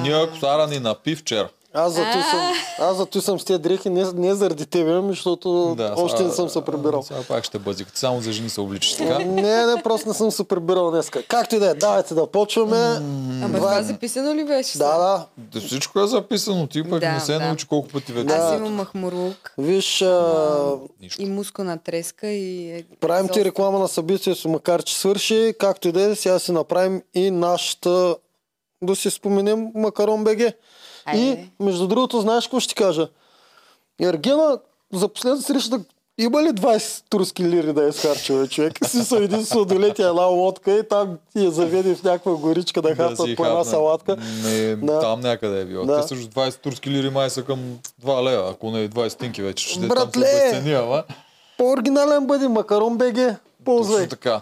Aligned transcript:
Ние 0.00 0.28
косара 0.28 0.66
ни 0.66 0.78
напи 0.78 1.16
вчера. 1.16 1.48
Аз 1.74 1.92
зато 1.92 2.12
съм, 2.22 2.52
аз 2.80 2.96
зато 2.96 3.20
съм 3.20 3.40
с 3.40 3.44
тези 3.44 3.58
дрехи 3.58 3.90
не, 3.90 4.04
не 4.14 4.34
заради 4.34 4.66
тебе, 4.66 4.92
ами, 4.92 5.08
защото 5.08 5.74
Да, 5.74 5.94
още 5.96 6.16
сега- 6.16 6.28
не 6.28 6.34
съм 6.34 6.48
се 6.48 6.60
прибирал. 6.62 7.02
Сега 7.02 7.20
пак 7.22 7.44
ще 7.44 7.58
бъзи, 7.58 7.84
само 7.94 8.20
за 8.20 8.32
жени 8.32 8.48
се 8.50 8.60
обличаш 8.60 8.92
така. 8.92 9.18
Не, 9.18 9.66
не, 9.66 9.82
просто 9.82 10.08
не 10.08 10.14
съм 10.14 10.30
се 10.30 10.44
прибирал 10.44 10.90
днеска. 10.90 11.22
Както 11.22 11.54
и 11.54 11.58
да 11.58 11.70
е, 11.70 11.74
давайте 11.74 12.14
да 12.14 12.26
почваме. 12.26 12.76
Ама 13.44 13.54
Това 13.54 13.78
е- 13.78 13.82
записано 13.82 14.34
ли 14.34 14.44
беше? 14.44 14.78
Да, 14.78 14.98
да. 14.98 15.26
Да, 15.38 15.60
всичко 15.60 16.00
е 16.00 16.06
записано, 16.06 16.66
ти 16.66 16.82
пък 16.82 17.00
Да, 17.00 17.12
не 17.12 17.20
се 17.20 17.32
да. 17.32 17.40
научи 17.40 17.66
колко 17.66 17.88
пъти 17.88 18.12
вече. 18.12 18.34
Аз 18.34 18.54
имам 18.54 18.74
махмурлук 18.74 19.52
Виж, 19.58 20.02
а, 20.02 20.72
и 21.18 21.26
мускулна 21.26 21.78
треска 21.78 22.26
и... 22.26 22.84
правим 23.00 23.28
ти 23.28 23.44
реклама 23.44 23.78
на 23.78 23.88
събитието, 23.88 24.48
макар 24.48 24.82
че 24.82 24.96
свърши. 24.96 25.54
Както 25.58 25.88
и 25.88 25.92
да 25.92 26.02
е, 26.02 26.14
сега 26.14 26.38
си 26.38 26.52
направим 26.52 27.02
и 27.14 27.30
нашата, 27.30 28.16
да 28.82 28.96
си 28.96 29.10
споменем 29.10 29.68
Макарон 29.74 30.24
БГ. 30.24 30.40
И, 30.40 30.52
Айде. 31.06 31.48
между 31.60 31.86
другото, 31.86 32.20
знаеш 32.20 32.44
какво 32.44 32.60
ще 32.60 32.68
ти 32.68 32.74
кажа? 32.74 33.08
Ергена 34.02 34.58
за 34.92 35.08
последната 35.08 35.44
среща 35.46 35.80
има 36.18 36.42
ли 36.42 36.48
20 36.48 37.02
турски 37.10 37.44
лири 37.44 37.72
да 37.72 37.84
е 37.84 37.88
изхарчил 37.88 38.46
човек? 38.46 38.72
Си 38.86 39.04
са 39.04 39.16
един 39.16 39.44
сладолет 39.44 39.98
и 39.98 40.02
една 40.02 40.22
лодка 40.24 40.78
и 40.78 40.88
там 40.88 41.18
ти 41.32 41.44
я 41.44 41.50
заведе 41.50 41.94
в 41.94 42.02
някаква 42.02 42.32
горичка 42.34 42.82
да, 42.82 42.88
Да 42.88 42.94
хапнат 42.94 43.20
си 43.28 43.36
по 43.36 43.46
една 43.46 43.64
салатка. 43.64 44.16
Не, 44.16 44.76
Да. 44.76 45.00
там 45.00 45.20
някъде 45.20 45.60
е 45.60 45.64
било. 45.64 45.84
Да. 45.84 46.02
Те 46.02 46.08
също 46.08 46.26
20 46.26 46.60
турски 46.60 46.90
лири 46.90 47.10
май 47.10 47.30
са 47.30 47.42
към 47.44 47.78
2 48.04 48.24
лева, 48.30 48.50
ако 48.50 48.70
не 48.70 48.80
и 48.80 48.90
20 48.90 49.08
стинки 49.08 49.42
вече. 49.42 49.68
Ще 49.68 49.80
там 49.80 49.88
Братле! 49.88 50.26
се 50.26 50.46
обесцени, 50.46 50.72
ама. 50.74 51.02
По-оригинален 51.58 52.26
бъди, 52.26 52.48
Макарон 52.48 52.98
БГ. 52.98 53.36
Ползвай. 53.64 53.96
Точно 53.96 54.08
така. 54.08 54.40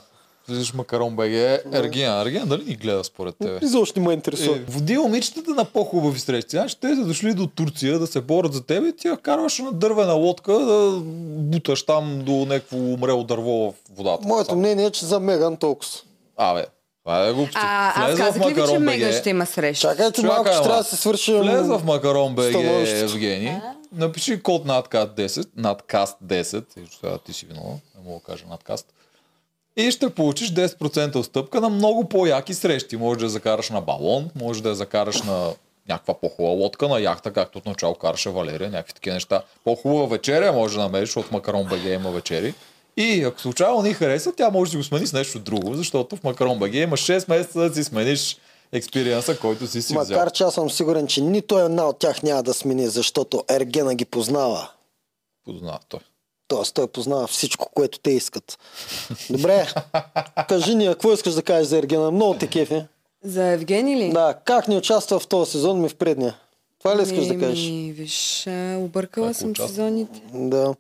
Влизаш 0.49 0.75
Макарон 0.75 1.17
БГ, 1.17 1.33
Ергиан. 1.73 2.21
Ергиан 2.21 2.49
дали 2.49 2.65
ни 2.65 2.77
гледа 2.77 3.05
според 3.05 3.35
тебе? 3.39 3.59
Изобщо 3.63 4.01
не 4.01 4.07
ме 4.07 4.15
интересува. 4.15 4.57
Е, 4.57 4.61
води 4.61 4.99
момичетата 4.99 5.51
на 5.51 5.65
по-хубави 5.65 6.21
срещи. 6.21 6.51
Значи 6.51 6.81
те 6.81 6.95
са 6.95 7.05
дошли 7.05 7.35
до 7.35 7.47
Турция 7.47 7.99
да 7.99 8.07
се 8.07 8.21
борят 8.21 8.53
за 8.53 8.65
тебе 8.65 8.89
и 8.89 8.97
ти 8.97 9.09
я 9.09 9.17
карваш 9.17 9.59
на 9.59 9.73
дървена 9.73 10.13
лодка 10.13 10.53
да 10.53 11.01
буташ 11.39 11.87
там 11.87 12.23
до 12.25 12.33
някакво 12.33 12.77
умрело 12.77 13.25
дърво 13.25 13.51
в 13.51 13.75
водата. 13.97 14.29
Моето 14.29 14.57
мнение 14.57 14.87
е, 14.87 14.91
че 14.91 15.05
за 15.05 15.21
Меган 15.21 15.57
толкова. 15.57 15.91
Абе, 16.37 16.67
това 17.05 17.27
е 17.27 17.33
глупости. 17.33 17.59
А, 17.63 17.93
аз 18.03 18.07
Влез 18.11 18.19
в 18.19 18.23
казах 18.25 18.47
ли 18.49 18.55
ви, 18.55 18.63
че 18.69 18.79
БГ. 18.79 19.21
ще 19.21 19.31
има 19.31 19.47
среща? 19.47 19.89
Чакайте 19.89 20.21
Чакай, 20.21 20.29
малко, 20.29 20.45
че 20.51 20.55
ама. 20.55 20.63
трябва 20.63 20.79
да 20.83 20.89
се 20.89 20.97
свърши. 20.97 21.35
Влез 21.35 21.67
в 21.67 21.83
Макарон 21.85 22.35
БГ. 22.35 22.55
Евгений. 22.55 23.53
Напиши 23.93 24.43
код 24.43 24.65
надкаст 24.65 25.11
10, 25.17 25.49
надкаст 25.57 26.17
10, 26.25 26.65
и 26.77 26.89
сега 27.01 27.19
ти 27.19 27.33
си 27.33 27.47
виновен, 27.47 27.81
не 27.97 28.05
мога 28.05 28.21
да 28.27 28.33
кажа 28.33 28.45
надкаст. 28.51 28.95
И 29.79 29.91
ще 29.91 30.11
получиш 30.11 30.53
10% 30.53 31.17
отстъпка 31.17 31.61
на 31.61 31.69
много 31.69 32.09
по-яки 32.09 32.55
срещи. 32.55 32.97
Може 32.97 33.19
да 33.19 33.25
я 33.25 33.29
закараш 33.29 33.71
на 33.71 33.81
балон, 33.81 34.31
може 34.35 34.63
да 34.63 34.69
я 34.69 34.75
закараш 34.75 35.23
на 35.23 35.51
някаква 35.89 36.15
по-хубава 36.15 36.55
лодка, 36.55 36.89
на 36.89 37.01
яхта, 37.01 37.33
както 37.33 37.59
отначало 37.59 37.95
караше 37.95 38.31
Валерия, 38.31 38.71
някакви 38.71 38.93
такива 38.93 39.15
неща. 39.15 39.43
По-хубава 39.65 40.07
вечеря 40.07 40.53
може 40.53 40.77
да 40.77 40.83
намериш, 40.83 41.17
от 41.17 41.33
Макарон 41.33 41.65
БГ 41.65 41.85
има 41.85 42.11
вечери. 42.11 42.55
И 42.97 43.23
ако 43.23 43.41
случайно 43.41 43.83
ни 43.83 43.93
хареса, 43.93 44.33
тя 44.33 44.51
може 44.51 44.73
да 44.73 44.77
го 44.79 44.85
смени 44.85 45.07
с 45.07 45.13
нещо 45.13 45.39
друго, 45.39 45.75
защото 45.75 46.17
в 46.17 46.25
Макарон 46.25 46.59
БГ 46.59 46.75
има 46.75 46.97
6 46.97 47.29
месеца 47.29 47.61
да 47.61 47.75
си 47.75 47.85
смениш 47.85 48.37
експириенса, 48.73 49.39
който 49.39 49.67
си 49.67 49.83
си 49.83 49.99
взел. 49.99 50.19
Макар 50.19 50.33
че 50.33 50.45
аз 50.45 50.55
съм 50.55 50.71
сигурен, 50.71 51.07
че 51.07 51.21
нито 51.21 51.59
една 51.59 51.89
от 51.89 51.99
тях 51.99 52.23
няма 52.23 52.43
да 52.43 52.55
смени, 52.55 52.87
защото 52.87 53.45
Ергена 53.51 53.95
ги 53.95 54.05
познава. 54.05 54.71
Познава 55.45 55.79
той. 55.89 56.01
Тоест 56.49 56.75
той 56.75 56.87
познава 56.87 57.27
всичко, 57.27 57.71
което 57.75 57.99
те 57.99 58.11
искат. 58.11 58.59
Добре, 59.31 59.67
кажи 60.49 60.75
ни, 60.75 60.87
какво 60.87 61.13
искаш 61.13 61.35
да 61.35 61.43
кажеш 61.43 61.69
за 61.69 61.79
Ергена? 61.79 62.11
Много 62.11 62.35
те 62.35 62.47
кефи. 62.47 62.83
За 63.25 63.45
Евгений 63.45 63.97
ли? 63.97 64.13
Да, 64.13 64.35
как 64.45 64.69
не 64.69 64.77
участва 64.77 65.19
в 65.19 65.27
този 65.27 65.51
сезон 65.51 65.81
ми 65.81 65.89
в 65.89 65.97
предния? 65.97 66.37
Това 66.79 66.99
ли 66.99 67.03
искаш 67.03 67.27
да 67.27 67.39
кажеш? 67.39 67.71
Ми, 67.71 67.93
виж, 67.93 68.47
объркала 68.77 69.35
съм 69.35 69.51
участва? 69.51 69.69
сезоните. 69.69 70.23
Да. 70.35 70.75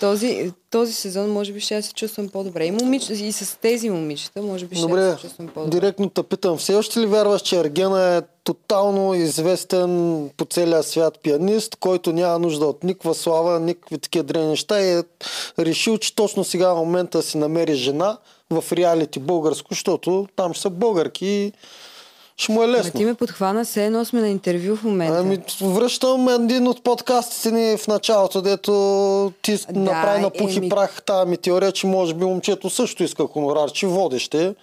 Този, 0.00 0.52
този 0.70 0.92
сезон 0.92 1.30
може 1.30 1.52
би 1.52 1.60
ще 1.60 1.74
я 1.74 1.82
се 1.82 1.92
чувствам 1.92 2.28
по-добре. 2.28 2.66
И, 2.66 2.70
момич... 2.70 3.10
и 3.10 3.32
с 3.32 3.58
тези 3.60 3.90
момичета 3.90 4.42
може 4.42 4.66
би 4.66 4.76
ще 4.76 4.82
я 4.82 4.88
Добре, 4.88 5.12
се 5.12 5.20
чувствам 5.20 5.48
по-добре. 5.48 5.80
директно 5.80 6.10
те 6.10 6.22
питам, 6.22 6.56
все 6.56 6.74
още 6.74 7.00
ли 7.00 7.06
вярваш, 7.06 7.42
че 7.42 7.56
Ергена 7.56 8.16
е 8.16 8.22
тотално 8.44 9.14
известен 9.14 10.30
по 10.36 10.44
целия 10.44 10.82
свят 10.82 11.18
пианист, 11.22 11.76
който 11.76 12.12
няма 12.12 12.38
нужда 12.38 12.66
от 12.66 12.84
никаква 12.84 13.14
слава, 13.14 13.60
никакви 13.60 13.98
такива 13.98 14.24
дрени 14.24 14.48
неща 14.48 14.80
и 14.80 14.98
е 14.98 15.02
решил, 15.58 15.98
че 15.98 16.14
точно 16.14 16.44
сега 16.44 16.72
в 16.72 16.76
момента 16.76 17.22
си 17.22 17.38
намери 17.38 17.74
жена 17.74 18.18
в 18.50 18.64
реалити 18.72 19.18
българско, 19.18 19.68
защото 19.70 20.28
там 20.36 20.52
ще 20.52 20.62
са 20.62 20.70
българки 20.70 21.26
и 21.26 21.52
ще 22.38 22.52
му 22.52 22.62
е 22.62 22.64
Ама 22.64 22.72
лесно. 22.72 22.92
ти 22.92 23.04
ме 23.04 23.14
подхвана, 23.14 23.64
все 23.64 23.86
едно 23.86 24.04
сме 24.04 24.20
на 24.20 24.28
интервю 24.28 24.76
в 24.76 24.82
момента. 24.82 25.18
Ами, 25.18 25.38
връщам 25.62 26.28
един 26.28 26.68
от 26.68 26.82
подкастите 26.82 27.50
ни 27.50 27.76
в 27.76 27.88
началото, 27.88 28.42
дето 28.42 28.72
ти 29.42 29.58
Да, 29.70 29.80
направи 29.80 30.20
на 30.20 30.30
пух 30.30 30.52
и 30.52 30.56
еми. 30.56 30.68
прах 30.68 31.02
тази 31.02 31.30
ми 31.30 31.36
теория, 31.36 31.72
че 31.72 31.86
може 31.86 32.14
би 32.14 32.24
момчето 32.24 32.70
също 32.70 33.04
иска 33.04 33.26
хонорар, 33.26 33.70
че 33.70 33.86
водещ 33.86 34.34
е 34.34 34.54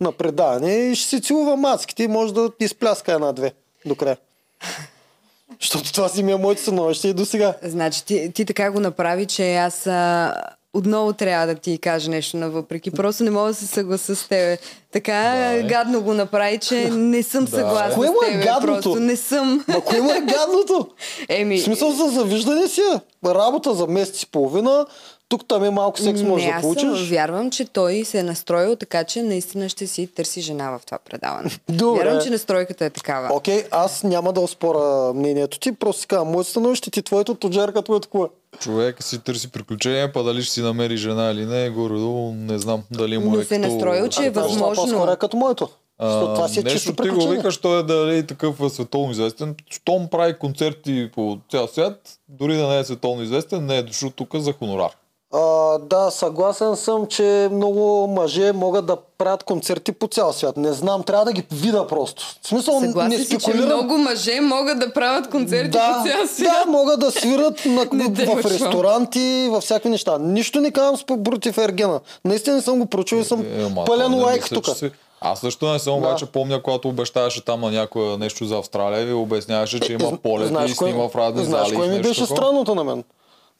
на 0.00 0.12
предаване 0.12 0.74
и 0.74 0.94
ще 0.94 1.08
си 1.08 1.22
целува 1.22 1.56
мацките 1.56 2.02
и 2.02 2.08
може 2.08 2.34
да 2.34 2.50
изпляска 2.60 3.12
една-две 3.12 3.52
до 3.86 3.94
края. 3.94 4.16
Защото 5.60 5.92
това 5.92 6.08
си 6.08 6.22
ми 6.22 6.32
е 6.32 6.36
моето 6.36 6.62
становище 6.62 7.08
и 7.08 7.12
до 7.14 7.24
сега. 7.24 7.54
Значи 7.62 8.04
ти, 8.04 8.32
ти 8.34 8.44
така 8.44 8.70
го 8.70 8.80
направи, 8.80 9.26
че 9.26 9.54
аз 9.54 9.86
а, 9.86 10.34
отново 10.74 11.12
трябва 11.12 11.46
да 11.46 11.54
ти 11.54 11.78
кажа 11.78 12.10
нещо 12.10 12.36
на 12.36 12.50
въпреки. 12.50 12.90
Просто 12.90 13.24
не 13.24 13.30
мога 13.30 13.48
да 13.48 13.54
се 13.54 13.66
съгласа 13.66 14.16
с 14.16 14.28
тебе. 14.28 14.58
Така 14.92 15.12
Давай. 15.12 15.62
гадно 15.62 16.02
го 16.02 16.14
направи, 16.14 16.58
че 16.58 16.90
не 16.90 17.22
съм 17.22 17.48
съгласна 17.48 17.94
Кое 17.94 18.08
с 18.08 18.10
му 18.10 18.16
е 18.22 18.32
тебе. 18.32 18.44
гадното? 18.44 18.72
Просто 18.72 19.00
не 19.00 19.16
съм. 19.16 19.64
Ма 19.68 19.80
кое 19.80 20.00
му 20.00 20.10
е 20.10 20.20
гадното? 20.20 20.88
Еми, 21.28 21.58
В 21.58 21.62
смисъл 21.62 21.90
за 21.90 22.06
завиждане 22.06 22.68
си 22.68 22.80
е. 22.80 23.00
Работа 23.26 23.74
за 23.74 23.86
месец 23.86 24.22
и 24.22 24.26
половина, 24.26 24.86
тук 25.32 25.48
там 25.48 25.64
е 25.64 25.70
малко 25.70 25.98
секс 26.00 26.22
може 26.22 26.44
не, 26.44 26.50
да 26.50 26.56
аз 26.56 26.62
получиш. 26.62 27.10
вярвам, 27.10 27.50
че 27.50 27.64
той 27.64 28.04
се 28.04 28.18
е 28.18 28.22
настроил 28.22 28.76
така, 28.76 29.04
че 29.04 29.22
наистина 29.22 29.68
ще 29.68 29.86
си 29.86 30.06
търси 30.06 30.40
жена 30.40 30.78
в 30.78 30.86
това 30.86 30.98
предаване. 30.98 31.50
Добре. 31.68 32.04
Вярвам, 32.04 32.22
че 32.22 32.30
настройката 32.30 32.84
е 32.84 32.90
такава. 32.90 33.34
Окей, 33.36 33.64
аз 33.70 34.02
няма 34.02 34.32
да 34.32 34.40
оспоря 34.40 35.12
мнението 35.14 35.58
ти, 35.58 35.72
просто 35.72 36.00
си 36.00 36.06
казвам, 36.06 36.28
моето 36.28 36.50
становище 36.50 36.90
ти, 36.90 37.02
твоето 37.02 37.34
тоджерка, 37.34 37.82
твоето 37.82 38.08
кое? 38.08 38.28
Човек 38.60 39.02
си 39.02 39.18
търси 39.18 39.50
приключения, 39.50 40.12
па 40.12 40.22
дали 40.22 40.42
ще 40.42 40.52
си 40.52 40.60
намери 40.60 40.96
жена 40.96 41.30
или 41.30 41.46
не, 41.46 41.70
горе-долу 41.70 42.32
не 42.34 42.58
знам 42.58 42.82
дали 42.90 43.18
му 43.18 43.30
Но 43.30 43.40
е 43.40 43.44
се 43.44 43.60
като... 43.60 43.68
настроил, 43.68 44.08
че 44.08 44.22
е 44.22 44.32
това 44.32 44.42
възможно. 44.42 44.84
по-скоро 44.84 45.10
е 45.10 45.16
като 45.16 45.36
моето. 45.36 45.68
А, 45.98 46.34
това 46.34 46.48
си 46.48 46.60
е 46.60 46.62
нещо 46.62 46.92
ти 46.92 47.08
го 47.08 47.28
викаш, 47.28 47.56
той 47.56 47.80
е 47.80 47.82
дали 47.82 48.26
такъв 48.26 48.60
е 48.60 48.68
световно 48.68 49.10
известен. 49.10 49.54
Щом 49.70 50.08
прави 50.08 50.38
концерти 50.38 51.10
по 51.14 51.38
цял 51.50 51.66
свят, 51.66 52.00
дори 52.28 52.56
да 52.56 52.68
не 52.68 52.78
е 52.78 52.84
световно 52.84 53.22
известен, 53.22 53.66
не 53.66 53.76
е 53.76 53.82
дошъл 53.82 54.10
тук 54.10 54.36
за 54.36 54.52
хонорар. 54.52 54.90
А, 55.34 55.38
да, 55.80 56.10
съгласен 56.10 56.76
съм, 56.76 57.06
че 57.06 57.48
много 57.52 57.80
мъже 58.08 58.52
могат 58.52 58.86
да 58.86 58.96
правят 59.18 59.42
концерти 59.42 59.92
по 59.92 60.06
цял 60.06 60.32
свят. 60.32 60.56
Не 60.56 60.72
знам, 60.72 61.02
трябва 61.02 61.24
да 61.24 61.32
ги 61.32 61.44
видя 61.52 61.86
просто. 61.86 62.24
В 62.42 62.48
смисъл, 62.48 62.74
не 62.74 62.86
Съгласен 62.86 63.10
си, 63.14 63.28
че 63.28 63.40
спекулирам. 63.40 63.66
много 63.66 63.98
мъже 63.98 64.40
могат 64.40 64.78
да 64.78 64.92
правят 64.92 65.30
концерти 65.30 65.70
да, 65.70 65.98
по 65.98 66.08
цял 66.08 66.26
свят. 66.26 66.48
да, 66.64 66.70
могат 66.70 67.00
да 67.00 67.10
свират 67.10 67.64
на, 67.64 67.86
Не 67.92 68.04
в 68.04 68.28
лъжвам. 68.28 68.38
ресторанти, 68.44 69.48
във 69.50 69.62
всякакви 69.62 69.88
неща. 69.88 70.18
Нищо 70.18 70.60
не 70.60 70.70
казвам 70.70 70.96
с 70.96 71.04
против 71.04 71.58
Ергена. 71.58 72.00
Наистина 72.24 72.56
не 72.56 72.62
съм 72.62 72.78
го 72.78 72.86
прочул 72.86 73.16
и 73.16 73.24
съм 73.24 73.40
Е, 73.42 73.62
ама, 73.62 73.84
пълен 73.84 74.10
не 74.10 74.16
лайк 74.16 74.48
тук. 74.48 74.76
че 74.76 74.90
Аз 75.20 75.40
също 75.40 75.66
не 75.66 75.78
съм, 75.78 75.92
Да. 75.92 75.98
обаче 75.98 76.26
помня, 76.26 76.62
когато 76.62 76.88
обещаваше 76.88 77.44
там 77.44 77.60
на 77.60 77.70
някое 77.70 78.16
нещо 78.16 78.44
за 78.44 78.56
Австралия, 78.56 79.06
ви 79.06 79.12
обясняваше, 79.12 79.80
че 79.80 79.92
има 79.92 80.16
полети 80.18 80.52
и 80.52 80.56
кое- 80.56 80.74
снима 80.74 81.08
в 81.08 81.16
разни 81.16 81.44
знаеш 81.44 81.66
зали. 81.66 81.76
кое 81.76 81.86
и 81.86 81.90
ми 81.90 82.00
беше 82.00 82.26
странното 82.26 82.74
на 82.74 82.84
мен? 82.84 83.04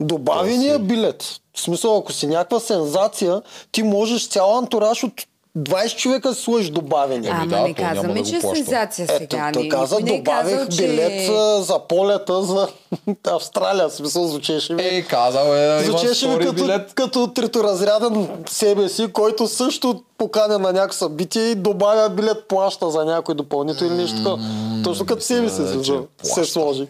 Добави 0.00 0.50
То 0.50 0.56
ни 0.56 0.66
я 0.66 0.76
си- 0.76 0.82
билет. 0.82 1.24
В 1.54 1.60
смисъл, 1.60 1.96
ако 1.96 2.12
си 2.12 2.26
някаква 2.26 2.60
сензация, 2.60 3.42
ти 3.72 3.82
можеш 3.82 4.28
цял 4.28 4.58
антураж 4.58 5.04
от 5.04 5.12
20 5.58 5.96
човека 5.96 6.28
да 6.28 6.34
си 6.34 6.42
сложиш 6.42 6.70
добавени. 6.70 7.28
Ами 7.28 7.40
Ама 7.42 7.46
да, 7.48 7.60
не 7.60 7.74
казваме, 7.74 8.22
че 8.22 8.36
е 8.36 8.40
сензация 8.40 9.04
Ето, 9.04 9.16
сега. 9.18 9.52
каза, 9.70 9.96
никой 9.96 10.02
не 10.02 10.16
е 10.16 10.18
добавих 10.18 10.52
казал, 10.52 10.68
че- 10.68 10.82
билет 10.82 11.26
за 11.58 11.78
полета 11.78 12.42
за 12.42 12.68
Австралия. 13.26 13.88
В 13.88 13.92
смисъл, 13.92 14.26
звучеше 14.26 14.74
ми. 14.74 14.82
Е, 14.82 15.02
казал 15.02 15.46
е, 15.46 15.84
Звучеше 15.84 16.28
ми 16.28 16.38
като, 16.38 16.52
билет. 16.52 16.94
като 16.94 17.26
треторазряден 17.26 18.28
себе 18.48 18.88
си, 18.88 19.08
който 19.08 19.48
също 19.48 20.02
поканя 20.18 20.58
на 20.58 20.72
някакво 20.72 20.96
събитие 20.96 21.42
и 21.42 21.54
добавя 21.54 22.08
билет, 22.10 22.48
плаща 22.48 22.90
за 22.90 23.04
някой 23.04 23.34
допълнително 23.34 23.94
или 23.94 24.02
нещо. 24.02 24.38
Точно 24.84 25.06
като 25.06 25.22
себе 25.22 25.48
си 25.48 25.60
мисля, 25.60 26.04
се, 26.24 26.44
сложи. 26.44 26.86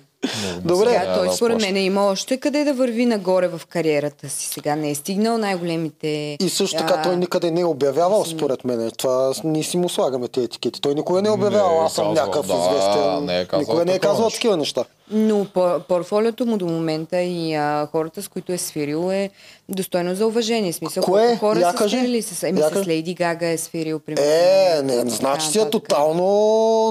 Добре. 0.64 0.90
Сега, 0.90 1.14
той 1.14 1.32
според 1.36 1.60
мен 1.60 1.76
има 1.76 2.06
още 2.06 2.36
къде 2.36 2.64
да 2.64 2.74
върви 2.74 3.06
нагоре 3.06 3.48
в 3.48 3.60
кариерата 3.68 4.28
си. 4.28 4.48
Сега 4.48 4.76
не 4.76 4.90
е 4.90 4.94
стигнал 4.94 5.38
най-големите... 5.38 6.36
И 6.40 6.48
също 6.48 6.76
така 6.76 6.94
а, 6.98 7.02
той 7.02 7.16
никъде 7.16 7.50
не 7.50 7.60
е 7.60 7.64
обявявал, 7.64 8.24
според 8.24 8.64
мен. 8.64 8.90
Това 8.98 9.32
ние 9.44 9.62
си 9.62 9.76
му 9.76 9.88
слагаме 9.88 10.28
тези 10.28 10.44
етикети. 10.44 10.80
Той 10.80 10.94
никога 10.94 11.22
не 11.22 11.28
е 11.28 11.32
обявявал, 11.32 11.74
Не 11.74 11.82
е 11.82 11.84
аз 11.84 11.92
съм 11.92 12.14
някакъв 12.14 12.46
да, 12.46 12.54
известен. 12.54 13.24
не 13.24 13.40
е 13.40 13.44
казвал 13.44 13.60
никога 13.60 13.84
не 13.84 13.94
е 13.94 13.98
казвал 13.98 14.30
такива 14.30 14.56
неща. 14.56 14.84
Но 15.12 15.44
по- 15.44 15.80
портфолиото 15.88 16.46
му 16.46 16.56
до 16.56 16.66
момента 16.66 17.20
и 17.20 17.54
а, 17.54 17.88
хората, 17.92 18.22
с 18.22 18.28
които 18.28 18.52
е 18.52 18.58
свирил, 18.58 19.12
е 19.12 19.30
достойно 19.68 20.14
за 20.14 20.26
уважение. 20.26 20.72
Смисъл, 20.72 21.02
Кое? 21.02 21.36
хора 21.36 21.60
Я 21.60 21.70
са 21.70 21.76
кажи. 21.76 21.96
свирили 21.96 22.22
с... 22.22 22.42
Еми, 22.42 22.60
с. 22.62 22.86
Лейди 22.86 23.14
Гага 23.14 23.46
е 23.46 23.58
свирил, 23.58 23.98
примерно. 23.98 24.26
Е, 24.26 24.82
не, 24.82 25.10
значи 25.10 25.46
си 25.46 25.58
е 25.58 25.70
тотално 25.70 26.24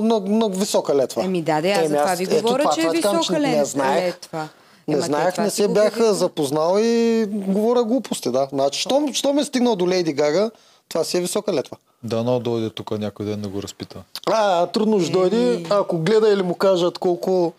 на, 0.04 0.20
на 0.20 0.50
висока 0.50 0.96
летва. 0.96 1.24
Еми 1.24 1.42
да, 1.42 1.62
да, 1.62 1.70
аз 1.70 1.88
за 1.88 1.96
това 1.96 2.16
ви 2.16 2.24
ето 2.24 2.42
говоря, 2.42 2.70
че 2.76 2.82
е 2.82 2.90
висока 2.90 3.40
летва. 3.40 4.50
Не 4.88 4.94
Ема 4.94 5.06
знаех, 5.06 5.38
не 5.38 5.50
се 5.50 5.68
бях 5.68 6.02
запознал 6.02 6.78
и 6.80 7.26
говоря 7.30 7.84
глупости, 7.84 8.32
да. 8.32 8.48
Значи, 8.52 8.80
щом, 8.82 9.14
щом 9.14 9.40
е 9.40 9.44
стигнал 9.44 9.76
до 9.76 9.88
Лейди 9.88 10.14
Гага, 10.14 10.52
това 10.92 11.04
си 11.04 11.18
е 11.18 11.22
висока 11.22 11.54
летва. 11.54 11.78
Дано 12.04 12.40
дойде 12.40 12.70
тук 12.70 12.92
някой 12.92 13.26
ден 13.26 13.42
да 13.42 13.48
го 13.48 13.64
разпита. 13.64 13.98
А, 14.28 14.66
трудно 14.66 15.02
ще 15.02 15.12
дойде. 15.12 15.66
Ако 15.70 15.98
гледа 15.98 16.30
или 16.30 16.44
му 16.44 16.56
кажат 16.56 16.98
колко 16.98 17.54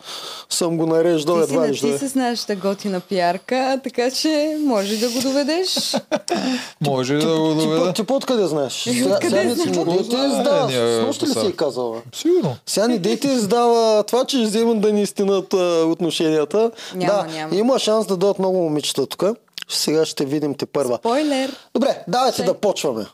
съм 0.50 0.79
го 0.79 0.87
нареждал, 0.87 1.34
Ти 1.37 1.46
си 1.46 1.52
едва 1.52 1.69
ли 1.69 1.75
ще 1.76 1.87
ти 1.87 1.90
дойде. 1.90 2.08
с 2.08 2.14
нашата 2.14 2.56
готина 2.56 3.00
пиарка, 3.00 3.81
така 3.84 4.11
че 4.11 4.56
може 4.61 4.96
да 4.96 5.11
го 5.11 5.20
доведеш. 5.20 5.96
Може 6.81 7.14
да 7.14 7.38
го 7.38 7.49
Ти, 7.50 7.67
доведа. 7.67 7.93
ти 7.93 8.05
по 8.05 8.14
откъде 8.14 8.46
знаеш? 8.46 8.73
Сега, 8.73 9.14
откъде 9.14 9.44
не, 9.44 9.55
знаеш? 9.55 9.76
дейте 9.76 10.17
издава. 10.17 10.67
ние 10.67 10.96
С 10.96 11.00
нощ 11.00 11.23
ли 11.23 11.26
си 11.26 11.46
е 11.46 11.52
казала? 11.52 11.96
Сигурно. 12.14 12.56
Сега 12.67 12.88
не 12.88 12.99
дейте 12.99 13.29
издава 13.29 14.02
това, 14.02 14.25
че 14.25 14.37
ще 14.37 14.46
вземат 14.46 14.81
да 14.81 14.93
ни 14.93 15.06
стенат 15.06 15.55
а, 15.55 15.84
отношенията. 15.87 16.70
Няма, 16.94 17.12
да, 17.12 17.32
няма. 17.32 17.56
има 17.56 17.79
шанс 17.79 18.06
да 18.06 18.17
дойдат 18.17 18.38
много 18.38 18.58
момичета 18.58 19.06
тук. 19.06 19.25
Сега 19.69 20.05
ще 20.05 20.25
видим 20.25 20.55
те 20.55 20.67
първа. 20.67 20.96
Спойлер. 20.96 21.56
Добре, 21.75 22.05
давайте 22.08 22.43
да 22.43 22.55
почваме. 22.55 23.06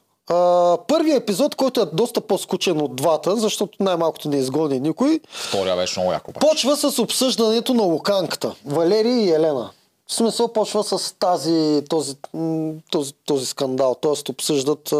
Първият 0.88 1.22
епизод, 1.22 1.54
който 1.54 1.80
е 1.80 1.86
доста 1.86 2.20
по-скучен 2.20 2.82
от 2.82 2.96
двата, 2.96 3.36
защото 3.36 3.84
най-малкото 3.84 4.28
не 4.28 4.36
изгони 4.36 4.80
никой, 4.80 5.20
Втория 5.32 5.76
беше 5.76 6.00
много 6.00 6.12
яко. 6.12 6.32
почва 6.32 6.76
с 6.76 6.98
обсъждането 6.98 7.74
на 7.74 7.82
луканката. 7.82 8.54
Валерий 8.66 9.12
и 9.12 9.30
Елена. 9.30 9.70
В 10.06 10.14
смисъл 10.14 10.48
почва 10.48 10.84
с 10.84 11.14
тази, 11.18 11.82
този, 11.88 12.16
този, 12.90 13.12
този 13.26 13.46
скандал. 13.46 13.96
Тоест 14.00 14.28
обсъждат... 14.28 14.92
А... 14.92 14.96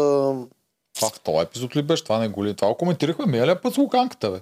Това 0.95 1.09
в 1.09 1.19
този 1.19 1.37
епизод 1.37 1.75
ли 1.75 1.81
беше? 1.81 2.03
Това 2.03 2.19
не 2.19 2.27
го 2.27 2.45
ли? 2.45 2.55
Това 2.55 2.75
коментирахме 2.79 3.25
миналия 3.25 3.61
път 3.61 3.73
с 3.73 3.77
луканката, 3.77 4.29
бе. 4.31 4.41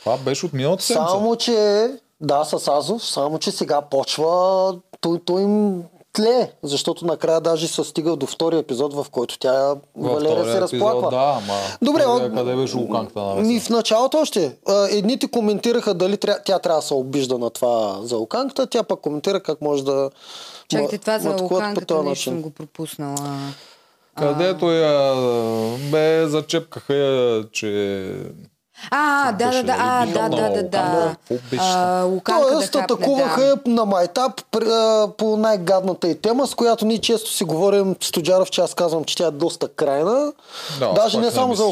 Това 0.00 0.16
беше 0.16 0.46
от 0.46 0.52
миналата 0.52 0.82
седмица. 0.82 1.10
Само, 1.10 1.36
че... 1.36 1.88
Да, 2.20 2.44
с 2.44 2.68
Азов, 2.68 3.06
само, 3.06 3.38
че 3.38 3.50
сега 3.50 3.80
почва... 3.80 4.74
Той, 5.00 5.20
той 5.24 5.42
им 5.42 5.82
тле, 6.12 6.52
защото 6.62 7.06
накрая 7.06 7.40
даже 7.40 7.68
се 7.68 7.84
стига 7.84 8.16
до 8.16 8.26
втория 8.26 8.58
епизод, 8.60 8.94
в 8.94 9.06
който 9.10 9.38
тя 9.38 9.74
Във 9.96 10.12
Валерия 10.12 10.44
се 10.44 10.50
епизод, 10.50 10.62
разплаква. 10.62 11.10
Да, 11.10 11.40
ама... 11.44 11.58
Добре, 11.82 12.06
от- 12.06 12.34
къде 12.34 12.56
беше 12.56 12.76
луканката 12.76 13.20
на 13.20 13.34
Ми 13.34 13.60
в 13.60 13.68
началото 13.68 14.18
още. 14.18 14.56
Едните 14.90 15.28
коментираха 15.28 15.94
дали 15.94 16.16
тря... 16.16 16.38
тя 16.44 16.58
трябва 16.58 16.80
да 16.80 16.86
се 16.86 16.94
обижда 16.94 17.38
на 17.38 17.50
това 17.50 17.98
за 18.02 18.16
луканката, 18.16 18.66
тя 18.66 18.82
пък 18.82 19.00
коментира 19.00 19.40
как 19.40 19.60
може 19.60 19.84
да... 19.84 20.10
Чакайте, 20.68 20.98
това 20.98 21.18
за 21.18 21.28
ма- 21.28 21.40
луканката 21.42 22.02
нещо 22.02 22.24
съм 22.24 22.42
го 22.42 22.50
пропуснала. 22.50 23.38
Където 24.18 24.70
я... 24.70 25.14
Бе, 25.90 26.28
зачепкаха 26.28 26.94
я, 26.94 27.44
че... 27.52 28.02
А, 28.90 29.32
да, 29.32 29.50
да, 29.50 29.62
да, 29.62 29.76
а, 29.78 30.06
да, 30.06 30.28
да, 30.28 30.50
да, 30.50 30.62
да. 30.62 31.16
Тоест, 32.26 32.74
атакуваха 32.76 33.56
на 33.66 33.84
майтап 33.84 34.32
по 35.18 35.36
най-гадната 35.36 36.08
и 36.08 36.20
тема, 36.20 36.46
с 36.46 36.54
която 36.54 36.84
ние 36.84 36.98
често 36.98 37.30
си 37.30 37.44
говорим 37.44 37.96
с 38.00 38.10
Тоджаров, 38.10 38.50
че 38.50 38.60
аз 38.60 38.74
казвам, 38.74 39.04
че 39.04 39.16
тя 39.16 39.26
е 39.26 39.30
доста 39.30 39.68
крайна. 39.68 40.32
Да, 40.78 40.92
Даже 40.92 41.18
не 41.18 41.30
само 41.30 41.48
не 41.48 41.54
за 41.54 41.64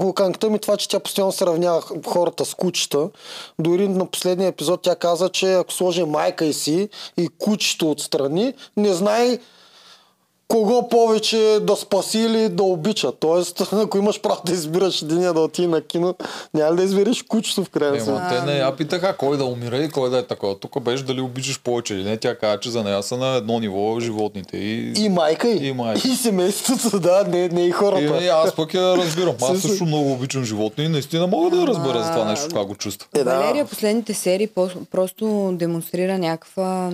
луканката 0.00 0.50
ми, 0.50 0.58
това, 0.58 0.76
че 0.76 0.88
тя 0.88 1.00
постоянно 1.00 1.32
сравнява 1.32 1.82
хората 2.06 2.44
с 2.44 2.54
кучета. 2.54 3.08
Дори 3.58 3.88
на 3.88 4.06
последния 4.06 4.48
епизод 4.48 4.82
тя 4.82 4.94
каза, 4.94 5.28
че 5.28 5.54
ако 5.54 5.72
сложи 5.72 6.04
майка 6.04 6.44
и 6.44 6.52
си 6.52 6.88
и 7.16 7.28
кучето 7.38 7.90
отстрани, 7.90 8.54
не 8.76 8.94
знае 8.94 9.38
кого 10.52 10.88
повече 10.88 11.58
да 11.62 11.76
спаси 11.76 12.18
или 12.18 12.48
да 12.48 12.62
обича. 12.62 13.12
Тоест, 13.12 13.60
ако 13.72 13.98
имаш 13.98 14.20
право 14.20 14.40
да 14.46 14.52
избираш 14.52 15.04
деня 15.04 15.32
да 15.34 15.40
отиде 15.40 15.68
на 15.68 15.80
кино, 15.80 16.14
няма 16.54 16.72
ли 16.72 16.76
да 16.76 16.82
избереш 16.82 17.22
кучето 17.22 17.64
в 17.64 17.70
крайна 17.70 18.00
сметка. 18.00 18.28
те 18.28 18.52
не 18.52 18.58
я 18.58 18.76
питаха 18.76 19.16
кой 19.16 19.36
да 19.36 19.44
умира 19.44 19.76
и 19.76 19.88
кой 19.90 20.10
да 20.10 20.18
е 20.18 20.22
такова. 20.22 20.58
Тук 20.58 20.80
беше 20.80 21.02
дали 21.04 21.20
обичаш 21.20 21.60
повече 21.60 21.94
или 21.94 22.04
не. 22.04 22.16
Тя 22.16 22.38
каза, 22.38 22.60
че 22.60 22.70
за 22.70 22.84
нея 22.84 23.02
са 23.02 23.16
на 23.16 23.36
едно 23.36 23.60
ниво 23.60 24.00
животните. 24.00 24.56
И, 24.56 24.92
И 25.04 25.08
майка 25.08 25.48
и, 25.48 25.66
И 25.66 25.72
майка. 25.72 26.08
и 26.08 26.10
семейството, 26.16 26.98
да, 27.00 27.24
не, 27.28 27.48
не 27.48 27.66
и 27.66 27.70
хората. 27.70 28.24
и, 28.24 28.28
аз 28.28 28.56
пък 28.56 28.74
я 28.74 28.96
разбирам. 28.96 29.34
Аз 29.42 29.58
Също. 29.60 29.84
много 29.84 30.12
обичам 30.12 30.44
животни 30.44 30.84
и 30.84 30.88
наистина 30.88 31.26
мога 31.26 31.56
да 31.56 31.66
разбера 31.66 32.02
за 32.02 32.12
това 32.12 32.24
нещо, 32.24 32.48
как 32.54 32.66
го 32.66 32.74
чувства. 32.74 33.08
Е, 33.14 33.24
да. 33.24 33.38
Валерия 33.38 33.64
последните 33.64 34.14
серии 34.14 34.48
просто 34.90 35.50
демонстрира 35.52 36.18
някаква... 36.18 36.90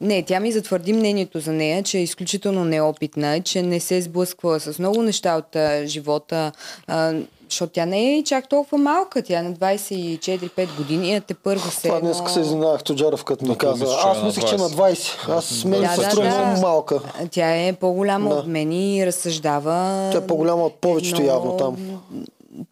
Не, 0.00 0.22
тя 0.22 0.40
ми 0.40 0.52
затвърди 0.52 0.92
мнението 0.92 1.40
за 1.40 1.52
нея, 1.52 1.82
че 1.82 1.98
е 1.98 2.02
изключително 2.02 2.64
неопитна, 2.64 2.97
че 3.44 3.62
не 3.62 3.80
се 3.80 3.96
е 3.96 4.02
сблъсквала 4.02 4.60
с 4.60 4.78
много 4.78 5.02
неща 5.02 5.36
от 5.36 5.56
а, 5.56 5.86
живота, 5.86 6.52
а, 6.86 7.14
защото 7.50 7.72
тя 7.72 7.86
не 7.86 8.18
е 8.18 8.24
чак 8.24 8.48
толкова 8.48 8.78
малка. 8.78 9.22
Тя 9.22 9.38
е 9.38 9.42
на 9.42 9.52
24-5 9.52 10.76
години, 10.76 11.14
а 11.14 11.20
те 11.20 11.34
първо 11.34 11.70
се... 11.70 11.88
Това 11.88 12.00
днес 12.00 12.16
се 12.26 12.40
изненадах 12.40 12.82
Тоджаров, 12.82 13.24
като 13.24 13.46
ми 13.46 13.58
каза. 13.58 13.84
е 13.84 13.88
Аз 14.04 14.18
на 14.18 14.24
мислех, 14.24 14.44
че 14.44 14.54
е 14.54 14.58
на 14.58 14.70
20. 14.70 15.28
Аз 15.28 15.64
мен 15.64 15.80
Да, 15.80 15.88
се 15.88 16.00
да, 16.00 16.10
струва 16.10 16.28
да. 16.28 16.44
много 16.46 16.60
малка. 16.60 17.00
Тя 17.30 17.66
е 17.66 17.72
по-голяма 17.72 18.30
Да. 18.30 18.36
от 18.36 18.46
мен 18.46 18.72
и 18.72 19.06
разсъждава... 19.06 20.08
Тя 20.12 20.18
е 20.18 20.26
по-голяма 20.26 20.64
от 20.64 20.74
повечето 20.74 21.20
едно 21.20 21.32
явно 21.32 21.56
там. 21.56 21.76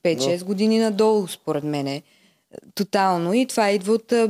5-6 0.05 0.45
години 0.45 0.79
надолу, 0.79 1.27
според 1.29 1.65
мене. 1.65 2.03
Тотално. 2.75 3.35
И 3.35 3.47
това 3.47 3.71
идва 3.71 3.93
от 3.93 4.13
а, 4.13 4.29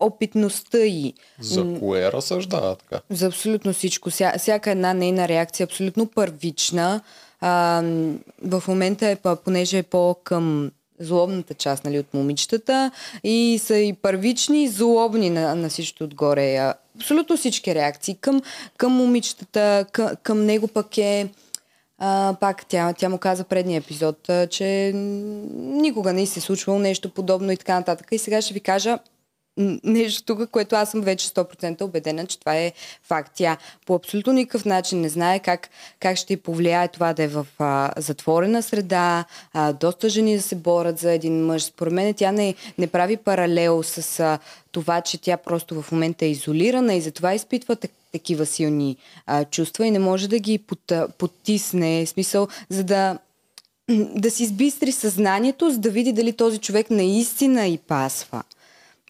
безопитността 0.00 0.78
й. 0.78 1.14
За 1.40 1.78
кое 1.78 2.12
разсъждава 2.12 2.76
така? 2.76 3.00
За 3.10 3.26
абсолютно 3.26 3.72
всичко. 3.72 4.10
Ся, 4.10 4.32
всяка 4.38 4.70
една 4.70 4.94
нейна 4.94 5.28
реакция 5.28 5.64
е 5.64 5.66
абсолютно 5.66 6.06
първична. 6.06 7.00
А, 7.40 7.82
в 8.42 8.62
момента 8.68 9.06
е, 9.06 9.16
понеже 9.44 9.78
е 9.78 9.82
по-към 9.82 10.70
злобната 10.98 11.54
част 11.54 11.84
нали, 11.84 11.98
от 11.98 12.14
момичетата 12.14 12.90
и 13.24 13.60
са 13.62 13.76
и 13.76 13.92
първични 13.92 14.64
и 14.64 14.68
злобни 14.68 15.30
на, 15.30 15.54
на 15.54 15.68
всичко 15.68 16.04
отгоре. 16.04 16.72
Абсолютно 16.96 17.36
всички 17.36 17.74
реакции 17.74 18.14
към, 18.14 18.42
към 18.76 18.92
момичетата, 18.92 19.86
към, 19.92 20.08
към 20.22 20.44
него 20.44 20.68
пък 20.68 20.98
е 20.98 21.28
а, 21.98 22.36
пак 22.40 22.66
тя, 22.66 22.92
тя 22.92 23.08
му 23.08 23.18
каза 23.18 23.44
предния 23.44 23.78
епизод, 23.78 24.30
че 24.50 24.92
никога 25.54 26.12
не 26.12 26.26
се 26.26 26.38
е 26.38 26.42
случвало 26.42 26.78
нещо 26.78 27.10
подобно 27.10 27.52
и 27.52 27.56
така 27.56 27.74
нататък. 27.74 28.06
И 28.12 28.18
сега 28.18 28.42
ще 28.42 28.54
ви 28.54 28.60
кажа 28.60 28.98
нещо 29.84 30.22
тук, 30.24 30.50
което 30.50 30.76
аз 30.76 30.90
съм 30.90 31.00
вече 31.00 31.28
100% 31.28 31.82
убедена, 31.82 32.26
че 32.26 32.38
това 32.38 32.56
е 32.56 32.72
факт. 33.02 33.32
Тя 33.34 33.56
по 33.86 33.94
абсолютно 33.94 34.32
никакъв 34.32 34.64
начин 34.64 35.00
не 35.00 35.08
знае 35.08 35.38
как, 35.38 35.68
как 36.00 36.16
ще 36.16 36.32
й 36.32 36.36
повлияе 36.36 36.88
това 36.88 37.12
да 37.12 37.22
е 37.22 37.28
в 37.28 37.46
а, 37.58 37.92
затворена 37.96 38.62
среда, 38.62 39.24
а, 39.52 39.72
доста 39.72 40.08
жени 40.08 40.36
да 40.36 40.42
се 40.42 40.54
борят 40.54 40.98
за 40.98 41.12
един 41.12 41.46
мъж. 41.46 41.62
Според 41.62 41.92
мен 41.92 42.14
тя 42.14 42.32
не, 42.32 42.54
не 42.78 42.86
прави 42.86 43.16
паралел 43.16 43.82
с 43.82 44.20
а, 44.20 44.38
това, 44.72 45.00
че 45.00 45.18
тя 45.18 45.36
просто 45.36 45.82
в 45.82 45.92
момента 45.92 46.24
е 46.24 46.30
изолирана 46.30 46.94
и 46.94 47.00
затова 47.00 47.34
изпитва 47.34 47.76
так- 47.76 47.90
такива 48.12 48.46
силни 48.46 48.96
а, 49.26 49.44
чувства 49.44 49.86
и 49.86 49.90
не 49.90 49.98
може 49.98 50.28
да 50.28 50.38
ги 50.38 50.58
под, 50.58 50.92
потисне, 51.18 52.06
в 52.06 52.08
смисъл, 52.08 52.48
за 52.68 52.84
да 52.84 53.18
да 54.14 54.30
си 54.30 54.42
избистри 54.42 54.92
съзнанието, 54.92 55.70
за 55.70 55.78
да 55.78 55.90
види 55.90 56.12
дали 56.12 56.32
този 56.32 56.58
човек 56.58 56.90
наистина 56.90 57.66
и 57.66 57.78
пасва. 57.78 58.42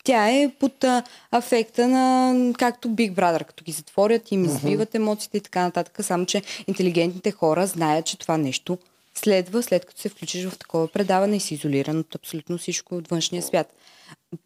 Тя 0.06 0.28
е 0.28 0.50
под 0.60 0.84
а, 0.84 1.02
афекта 1.30 1.88
на, 1.88 2.34
както 2.58 2.88
Big 2.88 3.12
Brother, 3.12 3.44
като 3.44 3.64
ги 3.64 3.72
затворят, 3.72 4.32
им 4.32 4.44
избиват 4.44 4.94
емоциите 4.94 5.36
и 5.36 5.40
така 5.40 5.62
нататък, 5.62 5.98
само 6.00 6.26
че 6.26 6.42
интелигентните 6.66 7.30
хора 7.30 7.66
знаят, 7.66 8.06
че 8.06 8.18
това 8.18 8.36
нещо 8.36 8.78
следва, 9.14 9.62
след 9.62 9.84
като 9.84 10.00
се 10.00 10.08
включиш 10.08 10.44
в 10.44 10.58
такова 10.58 10.88
предаване 10.88 11.36
и 11.36 11.40
си 11.40 11.54
изолиран 11.54 11.98
от 11.98 12.14
абсолютно 12.14 12.58
всичко 12.58 12.94
от 12.94 13.08
външния 13.08 13.42
свят. 13.42 13.72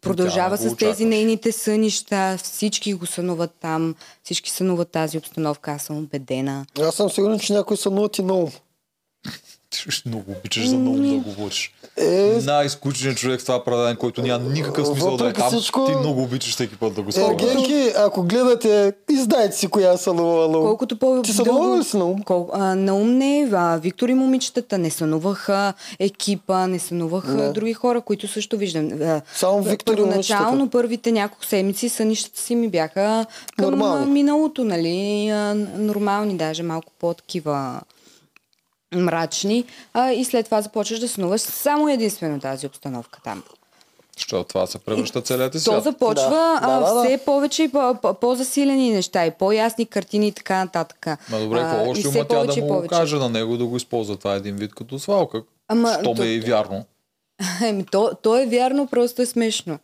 Продължава 0.01 0.57
с 0.57 0.75
тези 0.75 1.05
нейните 1.05 1.51
сънища, 1.51 2.37
всички 2.43 2.93
го 2.93 3.05
сънуват 3.05 3.51
там, 3.61 3.95
всички 4.23 4.51
сънуват 4.51 4.89
тази 4.89 5.17
обстановка, 5.17 5.71
аз 5.71 5.83
съм 5.83 5.97
убедена. 5.97 6.65
Аз 6.79 6.95
съм 6.95 7.09
сигурен, 7.09 7.39
че 7.39 7.53
на 7.53 8.33
ум. 8.33 8.51
Ти 9.23 9.29
ще 9.31 9.60
много 10.05 10.31
обичаш 10.31 10.67
за 10.67 10.77
много 10.77 10.97
да 10.99 11.15
говориш. 11.15 11.71
Е, 11.97 12.39
Най-скучният 12.41 13.17
човек 13.17 13.41
с 13.41 13.45
това 13.45 13.63
предаване, 13.63 13.95
който 13.95 14.21
няма 14.21 14.43
никакъв 14.45 14.87
смисъл 14.87 15.17
да 15.17 15.27
е 15.27 15.33
там. 15.33 15.47
всичко- 15.49 15.85
Ти 15.85 15.95
много 15.95 16.21
обичаш 16.23 16.53
всеки 16.53 16.75
път 16.75 16.93
да 16.93 17.01
го 17.01 17.11
спомняш. 17.11 17.43
Ергенки, 17.43 17.93
ако 17.97 18.23
гледате, 18.23 18.93
издайте 19.09 19.57
си 19.57 19.67
коя 19.67 19.97
са 19.97 20.11
лувала. 20.11 20.53
Колкото 20.61 20.97
по 20.97 21.21
Ти 21.21 21.33
сънувала 21.33 21.77
ли 21.79 21.83
си 21.83 21.97
на 21.97 22.05
ум? 22.05 22.23
Кол... 22.23 22.49
А, 22.53 22.75
на 22.75 22.95
ум 22.95 23.11
не, 23.11 23.49
а, 23.53 23.77
Виктор 23.77 24.09
и 24.09 24.13
момичетата 24.13 24.77
не 24.77 24.89
сънуваха 24.89 25.73
екипа, 25.99 26.67
не 26.67 26.79
сънуваха 26.79 27.33
Не. 27.33 27.49
други 27.49 27.73
хора, 27.73 28.01
които 28.01 28.27
също 28.27 28.57
виждам. 28.57 28.89
А, 28.93 29.21
Само 29.33 29.63
Виктор 29.63 29.93
и 29.93 29.95
Първоначално 29.95 30.49
момичетата. 30.49 30.71
първите 30.71 31.11
няколко 31.11 31.45
седмици 31.45 31.89
сънищата 31.89 32.39
си 32.39 32.55
ми 32.55 32.69
бяха 32.69 33.25
към 33.57 33.65
Нормални. 33.65 34.03
а, 34.03 34.07
миналото, 34.07 34.63
нали, 34.63 34.91
а, 35.29 35.55
нормални, 35.77 36.33
даже 36.35 36.63
малко 36.63 36.91
по-такива 36.99 37.81
мрачни. 38.93 39.63
А, 39.93 40.11
и 40.11 40.25
след 40.25 40.45
това 40.45 40.61
започваш 40.61 40.99
да 40.99 41.07
сънуваш 41.07 41.41
само 41.41 41.89
единствено 41.89 42.39
тази 42.39 42.67
обстановка 42.67 43.19
там. 43.23 43.43
Защото 44.17 44.43
това 44.43 44.67
се 44.67 44.79
превръща 44.79 45.21
целият 45.21 45.51
ти 45.51 45.57
То 45.57 45.63
свят. 45.63 45.83
започва 45.83 46.29
Да, 46.29 46.59
а, 46.61 46.69
да, 46.69 46.85
да, 46.85 46.93
да. 46.93 47.03
все 47.03 47.17
повече 47.17 47.63
и 47.63 47.69
по- 47.69 47.95
по- 47.95 48.13
по-засилени 48.13 48.89
неща 48.89 49.25
и 49.25 49.31
по-ясни 49.31 49.85
картини 49.85 50.27
и 50.27 50.31
така 50.31 50.57
нататък. 50.57 51.05
Ма 51.29 51.39
добре, 51.39 51.59
какво 51.59 51.85
и 51.85 51.89
още 51.89 52.07
има 52.07 52.27
тя 52.27 52.45
да 52.45 52.55
му 52.55 52.61
го 52.61 52.67
повече. 52.67 52.89
каже 52.89 53.15
на 53.15 53.29
него 53.29 53.57
да 53.57 53.65
го 53.65 53.77
използва? 53.77 54.17
Това 54.17 54.33
е 54.33 54.37
един 54.37 54.55
вид 54.55 54.75
като 54.75 54.99
свалка. 54.99 55.43
Ама, 55.67 55.93
Що 55.93 56.03
то- 56.05 56.13
ме 56.15 56.27
е 56.27 56.29
и 56.29 56.39
вярно. 56.39 56.85
Еми, 57.63 57.85
то, 57.91 58.11
то 58.21 58.37
е 58.37 58.45
вярно, 58.45 58.87
просто 58.87 59.21
е 59.21 59.25
смешно. 59.25 59.79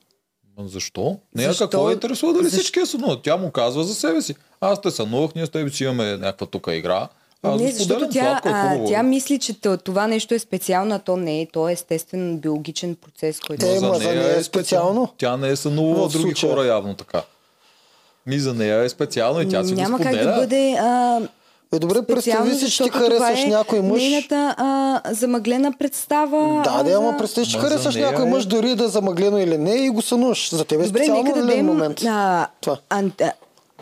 Защо? 0.59 1.17
Нея 1.35 1.49
Защо? 1.49 1.63
какво 1.63 1.89
е 1.89 1.93
интересува 1.93 2.33
дали 2.33 2.43
Защо? 2.43 2.57
всички 2.57 2.79
я 2.79 2.85
сънуват? 2.85 3.19
Тя 3.21 3.37
му 3.37 3.51
казва 3.51 3.83
за 3.83 3.95
себе 3.95 4.21
си. 4.21 4.35
Аз 4.61 4.81
те 4.81 4.91
сънувах, 4.91 5.35
ние 5.35 5.45
с 5.45 5.49
тебе 5.49 5.69
си 5.69 5.83
имаме 5.83 6.05
някаква 6.07 6.47
тук 6.47 6.67
игра. 6.69 7.07
Аз 7.43 7.61
не, 7.61 7.71
защото 7.71 8.09
тя, 8.09 8.21
сладко 8.21 8.47
е 8.47 8.51
а, 8.53 8.85
тя 8.85 9.03
мисли, 9.03 9.39
че 9.39 9.53
то- 9.53 9.77
това 9.77 10.07
нещо 10.07 10.33
е 10.33 10.39
специално, 10.39 10.95
а 10.95 10.99
то 10.99 11.17
не 11.17 11.41
е. 11.41 11.47
То 11.47 11.69
е 11.69 11.73
естествен 11.73 12.37
биологичен 12.37 12.95
процес, 12.97 13.39
който... 13.39 13.65
Е, 13.65 13.79
Но 13.81 13.87
ма 13.87 13.95
за 13.95 14.03
нея 14.05 14.37
е 14.37 14.43
специално. 14.43 15.07
Тя 15.17 15.37
не 15.37 15.49
е 15.49 15.55
сънувала 15.55 16.09
В 16.09 16.11
други 16.11 16.23
случая. 16.23 16.51
хора 16.51 16.65
явно 16.65 16.93
така. 16.93 17.21
Ми 18.25 18.39
за 18.39 18.53
нея 18.53 18.83
е 18.83 18.89
специално 18.89 19.41
и 19.41 19.49
тя 19.49 19.63
си 19.63 19.73
Няма 19.73 19.97
го 19.97 20.03
как 20.03 20.07
споделя. 20.07 20.31
да 20.31 20.37
бъде 20.37 20.73
а, 20.73 21.21
Е, 21.73 21.79
добре, 21.79 22.01
представи 22.03 22.55
си, 22.55 22.71
че 22.71 22.83
ти 22.83 22.89
това 22.89 23.01
харесваш 23.01 23.39
е 23.39 23.47
някой 23.47 23.81
мъж. 23.81 24.01
Нейната 24.01 24.55
а, 24.57 25.01
замъглена 25.07 25.73
представа. 25.73 26.61
Да, 26.63 26.83
да, 26.83 26.91
ама 26.91 27.11
за- 27.11 27.17
представи, 27.17 27.47
че 27.47 27.51
за 27.51 27.59
харесваш 27.59 27.95
нея 27.95 28.07
някой 28.07 28.25
е- 28.25 28.29
мъж, 28.29 28.45
дори 28.45 28.75
да 28.75 28.83
е 28.83 28.89
замъглено 28.89 29.37
или 29.37 29.57
не, 29.57 29.75
и 29.75 29.89
го 29.89 30.01
сънуваш. 30.01 30.49
За 30.49 30.65
тебе 30.65 30.83
е 30.83 30.87
Добре, 30.87 30.99
специално 30.99 31.23
нека 31.23 31.39
е 31.39 31.41
дадем 31.41 31.65
момент? 31.65 32.01
а, 32.03 32.47
Това. 32.61 32.77
ант, 32.89 33.21
а, 33.21 33.31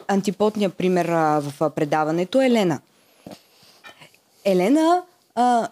антипотния 0.07 0.69
пример 0.69 1.05
а, 1.05 1.17
в 1.41 1.53
а, 1.59 1.69
предаването 1.69 2.41
Елена. 2.41 2.79
Елена, 4.45 5.01
а, 5.35 5.67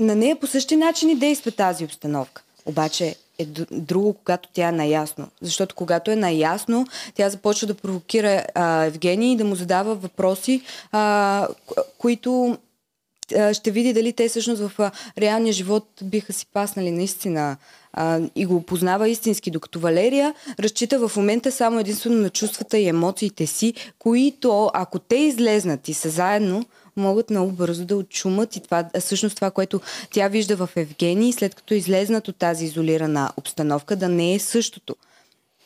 на 0.00 0.14
нея 0.14 0.40
по 0.40 0.46
същия 0.46 0.78
начин 0.78 1.10
и 1.10 1.14
действа 1.14 1.50
тази 1.50 1.84
обстановка. 1.84 2.42
Обаче 2.66 3.16
е 3.38 3.44
друго, 3.70 4.14
когато 4.14 4.48
тя 4.52 4.68
е 4.68 4.72
наясно. 4.72 5.28
Защото 5.42 5.74
когато 5.74 6.10
е 6.10 6.16
наясно, 6.16 6.86
тя 7.14 7.30
започва 7.30 7.66
да 7.66 7.74
провокира 7.74 8.44
а, 8.54 8.84
Евгений 8.84 9.32
и 9.32 9.36
да 9.36 9.44
му 9.44 9.54
задава 9.54 9.94
въпроси, 9.94 10.62
а, 10.92 11.48
ко- 11.66 11.84
които 11.98 12.58
а, 13.36 13.54
ще 13.54 13.70
види 13.70 13.92
дали 13.92 14.12
те 14.12 14.28
всъщност 14.28 14.62
в 14.62 14.72
а, 14.78 14.90
реалния 15.18 15.52
живот 15.52 15.88
биха 16.02 16.32
си 16.32 16.46
паснали 16.52 16.90
наистина 16.90 17.56
а, 17.92 18.20
и 18.36 18.46
го 18.46 18.56
опознава 18.56 19.08
истински, 19.08 19.50
докато 19.50 19.80
Валерия 19.80 20.34
разчита 20.60 21.08
в 21.08 21.16
момента 21.16 21.52
само 21.52 21.80
единствено 21.80 22.16
на 22.16 22.30
чувствата 22.30 22.78
и 22.78 22.88
емоциите 22.88 23.46
си, 23.46 23.74
които 23.98 24.70
ако 24.74 24.98
те 24.98 25.16
излезнат 25.16 25.88
и 25.88 25.94
са 25.94 26.10
заедно, 26.10 26.64
могат 26.96 27.30
много 27.30 27.52
бързо 27.52 27.84
да 27.84 27.96
отчумат 27.96 28.56
и 28.56 28.60
това, 28.60 28.84
всъщност 29.00 29.36
това, 29.36 29.50
което 29.50 29.80
тя 30.10 30.28
вижда 30.28 30.56
в 30.56 30.70
Евгений, 30.76 31.32
след 31.32 31.54
като 31.54 31.74
излезнат 31.74 32.28
от 32.28 32.36
тази 32.36 32.64
изолирана 32.64 33.32
обстановка, 33.36 33.96
да 33.96 34.08
не 34.08 34.34
е 34.34 34.38
същото. 34.38 34.96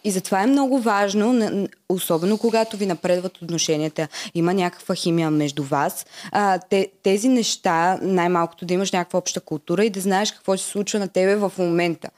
И 0.05 0.11
затова 0.11 0.43
е 0.43 0.47
много 0.47 0.81
важно, 0.81 1.69
особено 1.89 2.39
когато 2.39 2.77
ви 2.77 2.87
напредват 2.87 3.43
отношенията, 3.43 4.09
има 4.35 4.55
някаква 4.55 4.95
химия 4.95 5.31
между 5.31 5.63
вас, 5.63 6.07
тези 7.03 7.29
неща, 7.29 7.99
най-малкото 8.03 8.65
да 8.65 8.75
имаш 8.75 8.93
някаква 8.93 9.19
обща 9.19 9.41
култура 9.41 9.85
и 9.85 9.91
да 9.91 10.01
знаеш 10.01 10.33
какво 10.33 10.57
се 10.57 10.65
случва 10.65 10.99
на 10.99 11.09
тебе 11.09 11.37
в 11.37 11.53
момента, 11.59 12.09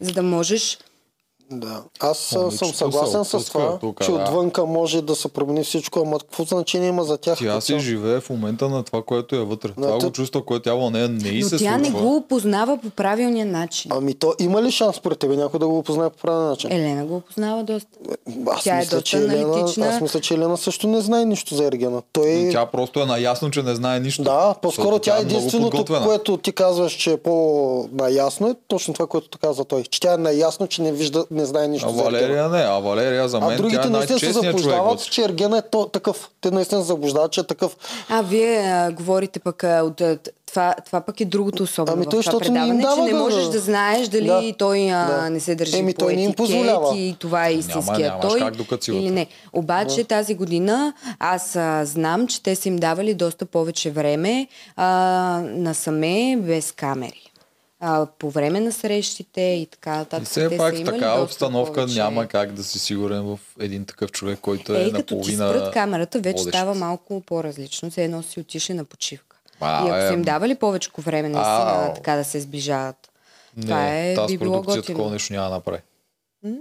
за 0.00 0.12
да 0.12 0.22
можеш 0.22 0.78
Да. 1.54 1.82
Аз 2.00 2.32
а, 2.32 2.38
Момичето 2.38 2.58
съм 2.58 2.68
се 2.68 2.78
съгласен 2.78 3.24
с 3.24 3.44
това, 3.44 3.78
тук, 3.78 4.04
че 4.04 4.10
да. 4.10 4.16
отвънка 4.16 4.66
може 4.66 5.02
да 5.02 5.14
се 5.14 5.28
промени 5.28 5.64
всичко, 5.64 6.00
ама 6.00 6.18
какво 6.18 6.44
значение 6.44 6.88
има 6.88 7.04
за 7.04 7.18
тях? 7.18 7.38
Тя 7.38 7.60
си 7.60 7.78
живее 7.78 8.20
в 8.20 8.30
момента 8.30 8.68
на 8.68 8.82
това, 8.82 9.02
което 9.02 9.36
е 9.36 9.44
вътре. 9.44 9.68
Това 9.70 9.98
то- 9.98 10.06
го 10.06 10.12
чувства, 10.12 10.44
което 10.44 10.68
явно 10.68 10.90
нея 10.90 11.08
не 11.08 11.28
и 11.28 11.40
Но 11.42 11.48
се 11.48 11.56
тя 11.56 11.76
не 11.78 11.84
случва. 11.84 12.02
го 12.02 12.16
опознава 12.16 12.78
по 12.78 12.90
правилния 12.90 13.46
начин. 13.46 13.92
Ами 13.94 14.14
то 14.14 14.34
има 14.38 14.62
ли 14.62 14.70
шанс 14.70 14.96
според 14.96 15.18
тебе 15.18 15.36
някой 15.36 15.60
да 15.60 15.68
го 15.68 15.78
опознае 15.78 16.10
по 16.10 16.16
правилен 16.16 16.48
начин? 16.48 16.72
Елена 16.72 17.04
го 17.06 17.16
опознава 17.16 17.64
доста. 17.64 17.88
Аз 18.46 18.62
тя 18.64 18.74
е 18.74 18.78
мисля, 18.78 18.90
доста 18.90 19.02
че 19.02 19.16
Елена, 19.16 19.42
аналитична. 19.44 19.86
аз 19.86 20.00
мисля, 20.00 20.20
че 20.20 20.34
Елена 20.34 20.56
също 20.56 20.86
не 20.86 21.00
знае 21.00 21.24
нищо 21.24 21.54
за 21.54 21.64
Ергена. 21.64 22.02
Той 22.12 22.48
Тя 22.52 22.66
просто 22.66 23.00
е 23.00 23.06
наясно, 23.06 23.50
че 23.50 23.62
не 23.62 23.74
знае 23.74 24.00
нищо. 24.00 24.22
Да, 24.22 24.54
по-скоро 24.62 24.98
тя 24.98 25.12
е 25.12 25.14
много 25.14 25.36
единственото, 25.36 25.84
което 26.04 26.36
ти 26.36 26.52
казваш, 26.52 26.92
че 26.92 27.12
е 27.12 27.16
по-наясно, 27.16 28.48
е 28.48 28.54
точно 28.68 28.94
това, 28.94 29.06
което 29.06 29.38
каза 29.38 29.64
той. 29.64 29.82
Че 29.82 30.00
тя 30.00 30.14
е 30.14 30.18
наясно, 30.18 30.66
че 30.66 30.82
не 30.82 30.92
вижда, 30.92 31.24
не 31.30 31.43
знае 31.44 31.68
нищо 31.68 31.88
А 31.88 31.92
за. 31.92 32.02
Валерия 32.02 32.48
не, 32.48 32.58
а 32.60 32.78
Валерия 32.78 33.28
за 33.28 33.40
мен 33.40 33.48
А 33.48 33.50
тя 33.50 33.56
другите 33.56 33.86
е 33.86 33.90
наистина 33.90 34.18
се 34.18 34.26
човек. 34.26 34.44
заблуждават, 34.44 35.02
че 35.02 35.22
Ергена 35.22 35.58
е 35.58 35.62
то, 35.62 35.86
такъв. 35.86 36.30
Те 36.40 36.50
наистина 36.50 36.80
се 36.80 36.86
заблуждават, 36.86 37.32
че 37.32 37.40
е 37.40 37.44
такъв. 37.44 37.76
А, 38.08 38.22
вие 38.22 38.56
а, 38.58 38.92
говорите 38.92 39.40
пък 39.40 39.64
а, 39.64 39.82
от... 39.82 40.02
това, 40.46 40.74
това 40.86 41.00
пък 41.00 41.20
е 41.20 41.24
другото 41.24 41.62
особено 41.62 41.92
Ами 41.92 42.02
в 42.02 42.04
той, 42.04 42.10
това 42.12 42.32
защото 42.32 42.52
не 42.52 42.60
предаване, 42.60 42.80
че 42.80 42.86
дава 42.86 43.04
не 43.04 43.12
да- 43.12 43.18
можеш 43.18 43.44
да 43.44 43.58
знаеш 43.58 44.08
дали 44.08 44.26
Да, 44.26 44.52
той 44.58 44.90
а, 44.90 45.06
да. 45.06 45.30
не 45.30 45.40
се 45.40 45.54
държи 45.54 45.78
Еми, 45.78 45.94
по 45.94 45.98
той 45.98 46.16
не 46.16 46.22
им 46.22 46.32
позволява. 46.34 46.96
и 46.96 47.16
това 47.18 47.46
е 47.46 47.52
истинския 47.52 47.98
нямаш 48.08 48.20
той 48.22 48.38
как 48.38 48.56
докато 48.56 48.84
си 48.84 48.90
или 48.92 49.10
не. 49.10 49.26
Обаче 49.52 50.04
тази 50.04 50.34
година 50.34 50.92
аз 51.18 51.56
а, 51.56 51.84
знам, 51.84 52.26
че 52.26 52.42
те 52.42 52.56
са 52.56 52.68
им 52.68 52.76
давали 52.76 53.14
доста 53.14 53.46
повече 53.46 53.90
време 53.90 54.46
а, 54.76 54.86
насаме 55.44 56.14
без 56.38 56.72
камери. 56.72 57.23
А, 57.86 58.06
по 58.18 58.30
време 58.30 58.60
на 58.60 58.72
срещите 58.72 59.40
и 59.40 59.66
така 59.66 59.96
нататък. 59.96 60.28
Все 60.28 60.56
пак 60.56 60.74
в 60.76 60.84
такава 60.84 61.20
доста 61.20 61.34
обстановка 61.34 61.72
повече... 61.74 61.98
няма 61.98 62.26
как 62.26 62.52
да 62.52 62.64
си 62.64 62.78
сигурен 62.78 63.22
в 63.22 63.38
един 63.60 63.84
такъв 63.84 64.12
човек, 64.12 64.38
който 64.40 64.74
е, 64.74 64.78
Ей, 64.78 64.92
като 64.92 65.06
ти 65.06 65.14
наполовина 65.14 65.48
спрат 65.48 65.72
камерата, 65.72 66.20
вече 66.20 66.38
водещ. 66.38 66.48
става 66.56 66.74
малко 66.74 67.20
по-различно. 67.20 67.90
Все 67.90 68.04
едно 68.04 68.22
си 68.22 68.40
отишли 68.40 68.74
на 68.74 68.84
почивка. 68.84 69.36
А, 69.60 69.86
и 69.86 69.88
ако 69.88 69.98
е, 69.98 70.08
са 70.08 70.14
им 70.14 70.22
давали 70.22 70.54
повече 70.54 70.90
време, 70.98 71.28
наистина, 71.28 71.86
Ау. 71.86 71.94
така 71.94 72.16
да 72.16 72.24
се 72.24 72.40
сближават. 72.40 73.10
Не, 73.56 73.62
това 73.62 73.98
е, 73.98 74.14
тази 74.14 74.38
би 74.38 74.44
продукция 74.44 74.82
такова 74.82 75.10
нещо 75.10 75.32
няма 75.32 75.48
да 75.48 75.54
направи. 75.54 75.80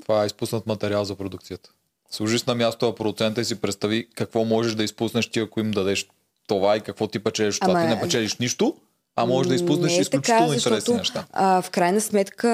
Това 0.01 0.23
е 0.23 0.25
изпуснат 0.25 0.67
материал 0.67 1.05
за 1.05 1.15
продукцията. 1.15 1.69
Служи 2.11 2.37
на 2.47 2.55
място 2.55 2.85
на 2.85 2.95
продуцента 2.95 3.41
и 3.41 3.45
си 3.45 3.61
представи 3.61 4.07
какво 4.15 4.45
можеш 4.45 4.75
да 4.75 4.83
изпуснеш 4.83 5.29
ти, 5.29 5.39
ако 5.39 5.59
им 5.59 5.71
дадеш 5.71 6.07
това 6.47 6.77
и 6.77 6.81
какво 6.81 7.07
ти 7.07 7.19
печелиш. 7.19 7.55
от 7.55 7.61
Това 7.61 7.73
Ама- 7.73 7.81
ти 7.81 7.95
не 7.95 8.01
печелиш 8.01 8.37
нищо, 8.37 8.75
а 9.15 9.25
можеш 9.25 9.48
да 9.50 9.55
изпуснеш 9.55 9.91
Не 9.91 9.98
е 9.98 10.01
изключително 10.01 10.41
така, 10.41 10.53
интересни 10.53 10.79
защото, 10.79 10.98
неща. 10.98 11.24
А, 11.34 11.62
в 11.62 11.70
крайна 11.70 12.01
сметка 12.01 12.50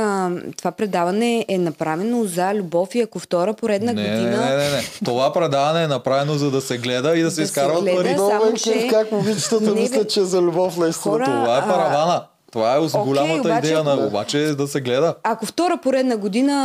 това 0.57 0.71
предаване 0.71 1.45
е 1.47 1.57
направено 1.57 2.23
за 2.25 2.53
любов 2.53 2.95
и 2.95 3.01
ако 3.01 3.19
втора 3.19 3.53
поредна 3.53 3.93
Не, 3.93 4.01
година... 4.03 4.29
не, 4.31 4.47
не, 4.47 4.57
не, 4.59 4.69
не. 4.69 4.83
Това 5.05 5.33
предаване 5.33 5.83
е 5.83 5.87
направено 5.87 6.33
за 6.33 6.51
да 6.51 6.61
се 6.61 6.77
гледа 6.77 7.17
и 7.17 7.21
да 7.21 7.31
се 7.31 7.35
Да 7.35 7.43
изкарват 7.43 7.85
пари. 7.85 8.07
само 8.09 8.25
Много 8.27 8.45
е 8.47 8.53
че- 8.53 8.87
как 8.89 9.11
момичетата 9.11 9.63
Не, 9.65 9.71
мислят, 9.71 10.09
че 10.09 10.19
е 10.19 10.25
за 10.25 10.41
любов 10.41 10.77
наистина. 10.77 11.13
Хора, 11.13 11.25
Това 11.25 11.55
е 11.55 11.59
а, 11.59 11.67
паравана. 11.67 12.23
Това 12.51 12.73
е 12.73 12.79
окей, 12.79 13.01
голямата 13.01 13.39
обаче- 13.41 13.57
идея 13.59 13.83
на 13.83 13.95
обаче 13.97 14.39
е 14.39 14.45
да 14.45 14.67
се 14.67 14.81
гледа. 14.81 15.15
Ако 15.23 15.45
втора 15.45 15.77
поредна 15.77 16.17
година, 16.17 16.59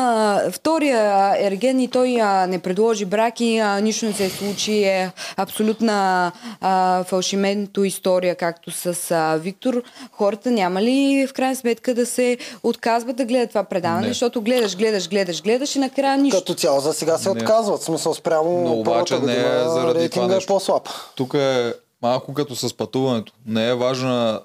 втория 0.53 1.00
Ерген 1.38 1.81
и 1.81 1.88
той 1.88 2.17
а, 2.17 2.47
не 2.47 2.59
предложи 2.59 3.05
брак 3.05 3.41
и 3.41 3.59
а, 3.59 3.81
нищо 3.81 4.07
не 4.07 4.12
се 4.12 4.31
случи, 4.31 4.75
е 4.75 5.12
абсолютна 5.37 6.33
а, 6.61 7.05
фалшименто 7.05 7.85
история, 7.85 8.35
както 8.35 8.71
с 8.71 9.11
а, 9.11 9.37
Виктор, 9.37 9.83
хората 10.12 10.50
няма 10.50 10.83
ли 10.83 10.95
в 11.26 11.33
крайна 11.33 11.57
сметка 11.57 11.95
да 11.95 12.07
се 12.07 12.38
отказват 12.62 13.17
да 13.17 13.25
гледат 13.25 13.49
това 13.49 13.64
предаване, 13.64 14.03
Не. 14.03 14.09
защото 14.09 14.41
гледаш, 14.41 14.76
гледаш, 14.76 15.09
гледаш, 15.09 15.43
гледаш 15.43 15.76
и 15.76 15.79
накрая 15.79 16.19
нищо. 16.19 16.38
Като 16.38 16.55
цяло 16.55 16.81
за 16.81 16.93
сега 16.93 17.19
се 17.19 17.29
Не. 17.29 17.33
отказват. 17.33 17.83
Смисъл 17.83 18.14
спрямо 18.14 18.61
Но 18.61 18.73
обаче 18.73 19.14
не 19.14 19.33
е 19.33 19.37
година 19.37 19.71
заради 19.71 20.09
това 20.11 20.25
е 20.25 20.29
нещо. 20.29 20.47
по-слаб. 20.49 20.83
Тук 21.14 21.35
е 21.35 21.73
малко 22.03 22.35
като 22.35 22.57
с 22.57 22.75
пътуването. 22.75 23.33
Не 23.47 23.69
е 23.69 23.75
важна 23.75 24.41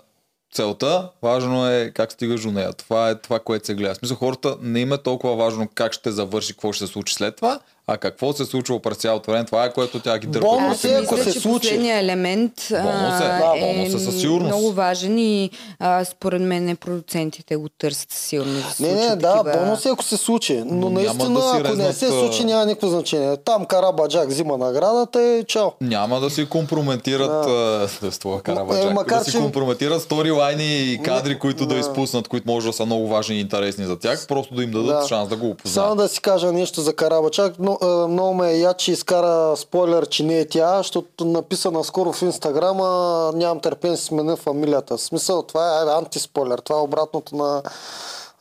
целта, 0.51 1.09
важно 1.21 1.69
е 1.69 1.91
как 1.95 2.11
стигаш 2.11 2.41
до 2.41 2.51
нея. 2.51 2.73
Това 2.73 3.09
е 3.09 3.15
това, 3.15 3.39
което 3.39 3.65
се 3.65 3.75
гледа. 3.75 3.93
В 3.93 3.97
смисъл, 3.97 4.17
хората 4.17 4.57
не 4.61 4.79
им 4.79 4.93
е 4.93 4.97
толкова 4.97 5.35
важно 5.35 5.69
как 5.75 5.93
ще 5.93 6.11
завърши, 6.11 6.53
какво 6.53 6.73
ще 6.73 6.87
се 6.87 6.93
случи 6.93 7.13
след 7.13 7.35
това, 7.35 7.59
А 7.89 7.97
какво 7.97 8.33
се 8.33 8.45
случва 8.45 8.79
през 8.79 8.97
цялото 8.97 9.31
време? 9.31 9.45
Това 9.45 9.65
е 9.65 9.73
което 9.73 9.99
тя 9.99 10.17
ги 10.17 10.27
дърпа. 10.27 10.47
Бонус 10.47 10.83
е, 10.83 10.93
ако 10.95 11.17
се 11.17 11.31
случи. 11.31 11.59
последният 11.59 12.03
елемент 12.03 12.51
Бонус 12.71 13.15
е, 13.15 13.23
да, 13.23 13.53
е 13.55 13.73
бонус 13.75 13.93
е 13.93 14.05
със 14.05 14.19
сигурност. 14.19 14.47
много 14.47 14.71
важен 14.71 15.19
и 15.19 15.49
а, 15.79 16.05
според 16.05 16.41
мен 16.41 16.65
не 16.65 16.75
продуцентите 16.75 17.55
го 17.55 17.69
търсят 17.69 18.11
силно. 18.11 18.53
Да 18.53 18.73
се 18.73 18.83
Не, 18.83 18.91
не, 18.91 19.15
да, 19.15 19.33
такива... 19.33 19.57
бонус 19.57 19.85
е 19.85 19.89
ако 19.89 20.03
се 20.03 20.17
случи. 20.17 20.63
Но 20.65 20.89
наистина, 20.89 21.29
да 21.31 21.47
ако 21.47 21.57
не 21.57 21.63
резнат, 21.63 21.95
се 21.95 22.05
а, 22.05 22.09
случи, 22.09 22.43
няма 22.43 22.65
никакво 22.65 22.87
значение. 22.87 23.37
Там 23.37 23.65
Карабаджак 23.65 24.29
взима 24.29 24.57
наградата 24.57 25.37
и 25.37 25.43
чао. 25.43 25.67
Няма 25.81 26.19
да 26.19 26.29
си 26.29 26.45
компрометират 26.47 27.45
а, 27.47 28.11
с 28.11 28.19
това 28.19 28.41
Карабаджак. 28.41 28.83
Е, 28.83 28.93
макар, 28.93 29.17
да 29.17 29.25
си 29.25 29.31
че- 29.31 29.37
компрометират 29.37 30.01
сторилайни 30.01 30.65
и 30.83 30.99
кадри, 30.99 31.39
които 31.39 31.65
да 31.65 31.75
изпуснат, 31.75 32.27
които 32.27 32.47
може 32.47 32.67
да 32.67 32.73
са 32.73 32.85
много 32.85 33.07
важни 33.07 33.35
и 33.35 33.39
интересни 33.39 33.85
за 33.85 33.99
тях, 33.99 34.27
просто 34.27 34.55
да 34.55 34.63
им 34.63 34.71
дадат 34.71 35.01
Да. 35.01 35.07
шанс 35.07 35.29
да 35.29 35.35
го 35.35 35.41
Само 35.41 35.51
опознаят. 35.51 35.97
да 35.97 36.07
си 36.07 36.21
кажа 36.21 36.51
нещо 36.51 36.81
за 36.81 36.93
Карабачак. 36.93 37.53
Но, 37.59 37.77
много 37.85 38.33
ме 38.33 38.51
е 38.51 38.59
яд, 38.59 38.77
че 38.77 38.91
изкара 38.91 39.57
спойлер, 39.57 40.05
че 40.05 40.23
не 40.23 40.39
е 40.39 40.47
тя, 40.47 40.77
защото 40.77 41.25
написа 41.25 41.71
наскоро 41.71 42.13
в 42.13 42.21
Инстаграма 42.21 43.31
нямам 43.35 43.59
търпение 43.59 43.97
си 43.97 44.05
сменя 44.05 44.35
фамилията. 44.35 44.97
В 44.97 45.01
смисъл, 45.01 45.43
това 45.43 45.81
е 45.81 45.97
антиспойлер. 45.97 46.57
Това 46.57 46.79
е 46.79 46.83
обратното 46.83 47.35
на... 47.35 47.61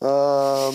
А, 0.00 0.70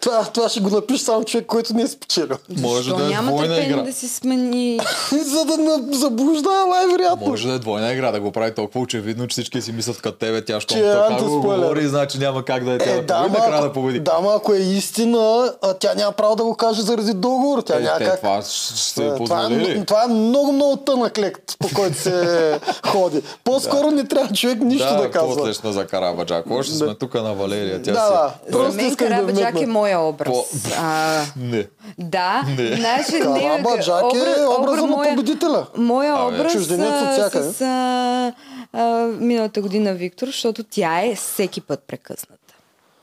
това, 0.00 0.24
това 0.24 0.48
ще 0.48 0.60
го 0.60 0.70
напише 0.70 1.04
само 1.04 1.24
човек, 1.24 1.46
който 1.46 1.74
не 1.74 1.82
е 1.82 1.86
спечелил. 1.86 2.36
Може 2.50 2.82
Защо 2.82 2.96
да 2.96 3.04
е 3.04 3.08
няма 3.08 3.26
двойна 3.28 3.60
игра. 3.60 3.82
да 3.82 3.92
си 3.92 4.08
смени... 4.08 4.80
За 5.12 5.44
да 5.44 5.56
не 5.56 5.96
заблуждава 5.96 6.66
най-вероятно. 6.66 7.26
Може 7.26 7.48
да 7.48 7.54
е 7.54 7.58
двойна 7.58 7.92
игра, 7.92 8.10
да 8.10 8.20
го 8.20 8.32
прави 8.32 8.54
толкова 8.54 8.80
очевидно, 8.80 9.26
че 9.26 9.32
всички 9.32 9.62
си 9.62 9.72
мислят 9.72 10.00
като 10.02 10.18
тебе, 10.18 10.44
тя 10.44 10.58
Че 10.60 10.78
е 10.80 11.14
го 11.18 11.40
говори, 11.40 11.86
значи 11.86 12.18
няма 12.18 12.44
как 12.44 12.64
да 12.64 12.72
е 12.72 12.78
тя 12.78 12.90
Е, 12.90 12.94
да 12.94 13.02
да, 13.02 13.16
победи, 13.16 13.32
накрая 13.32 13.60
да 13.60 13.66
ако, 13.66 13.74
победи. 13.74 14.00
да, 14.00 14.20
ма, 14.20 14.32
ако 14.36 14.54
е 14.54 14.58
истина, 14.58 15.18
а, 15.62 15.74
тя 15.74 15.94
няма 15.94 16.12
право 16.12 16.36
да 16.36 16.44
го 16.44 16.54
каже 16.54 16.82
заради 16.82 17.12
договор. 17.12 17.62
Тя 17.62 17.76
Е, 17.76 17.80
няма 17.80 17.98
те 17.98 18.04
как. 18.04 18.16
това 18.16 18.42
ще 18.42 19.02
Е, 19.02 19.14
това, 19.16 19.48
е, 19.52 19.84
това 19.84 20.04
е 20.04 20.08
много, 20.08 20.52
много 20.52 20.76
тънък 20.76 21.18
лект, 21.18 21.42
по 21.58 21.68
който 21.74 21.98
се 21.98 22.60
ходи. 22.86 23.22
По-скоро 23.44 23.90
не 23.90 24.04
трябва 24.04 24.34
човек 24.34 24.60
нищо 24.60 24.96
да, 24.96 25.10
казва. 25.10 25.36
после 25.36 25.54
сме 25.54 25.72
за 25.72 25.86
Карабаджак. 25.86 26.44
Още 26.50 26.74
сме 26.74 26.94
тук 26.94 27.14
на 27.14 27.34
Валерия. 27.34 27.82
Тя 27.82 27.92
Да, 27.92 28.08
да. 28.12 28.34
За 28.46 28.50
Просто 28.52 28.76
мен 28.76 28.86
исках 28.86 29.08
да 29.08 29.14
Карабаджак 29.14 29.42
вметна. 29.44 29.62
е 29.62 29.66
моя 29.68 30.00
образ. 30.00 30.28
По- 30.28 30.44
А, 30.78 31.22
Не. 31.36 31.66
да, 31.98 32.42
Не. 32.48 32.76
значи, 32.76 33.12
Карабаджак 33.12 34.02
е 34.04 34.44
образа 34.50 34.86
на 34.86 35.02
победителя. 35.04 35.66
Моя 35.76 36.14
Абе, 36.14 36.34
образ 36.34 36.52
чужденец 36.52 36.86
от 36.88 37.08
а, 37.08 37.12
всякъде. 37.12 37.52
с 37.52 37.60
а, 37.60 38.32
а, 38.74 38.84
миналата 39.10 39.62
година 39.62 39.94
Виктор, 39.94 40.26
защото 40.26 40.64
тя 40.64 41.00
е 41.00 41.14
всеки 41.14 41.60
път 41.60 41.80
прекъсната. 41.80 42.36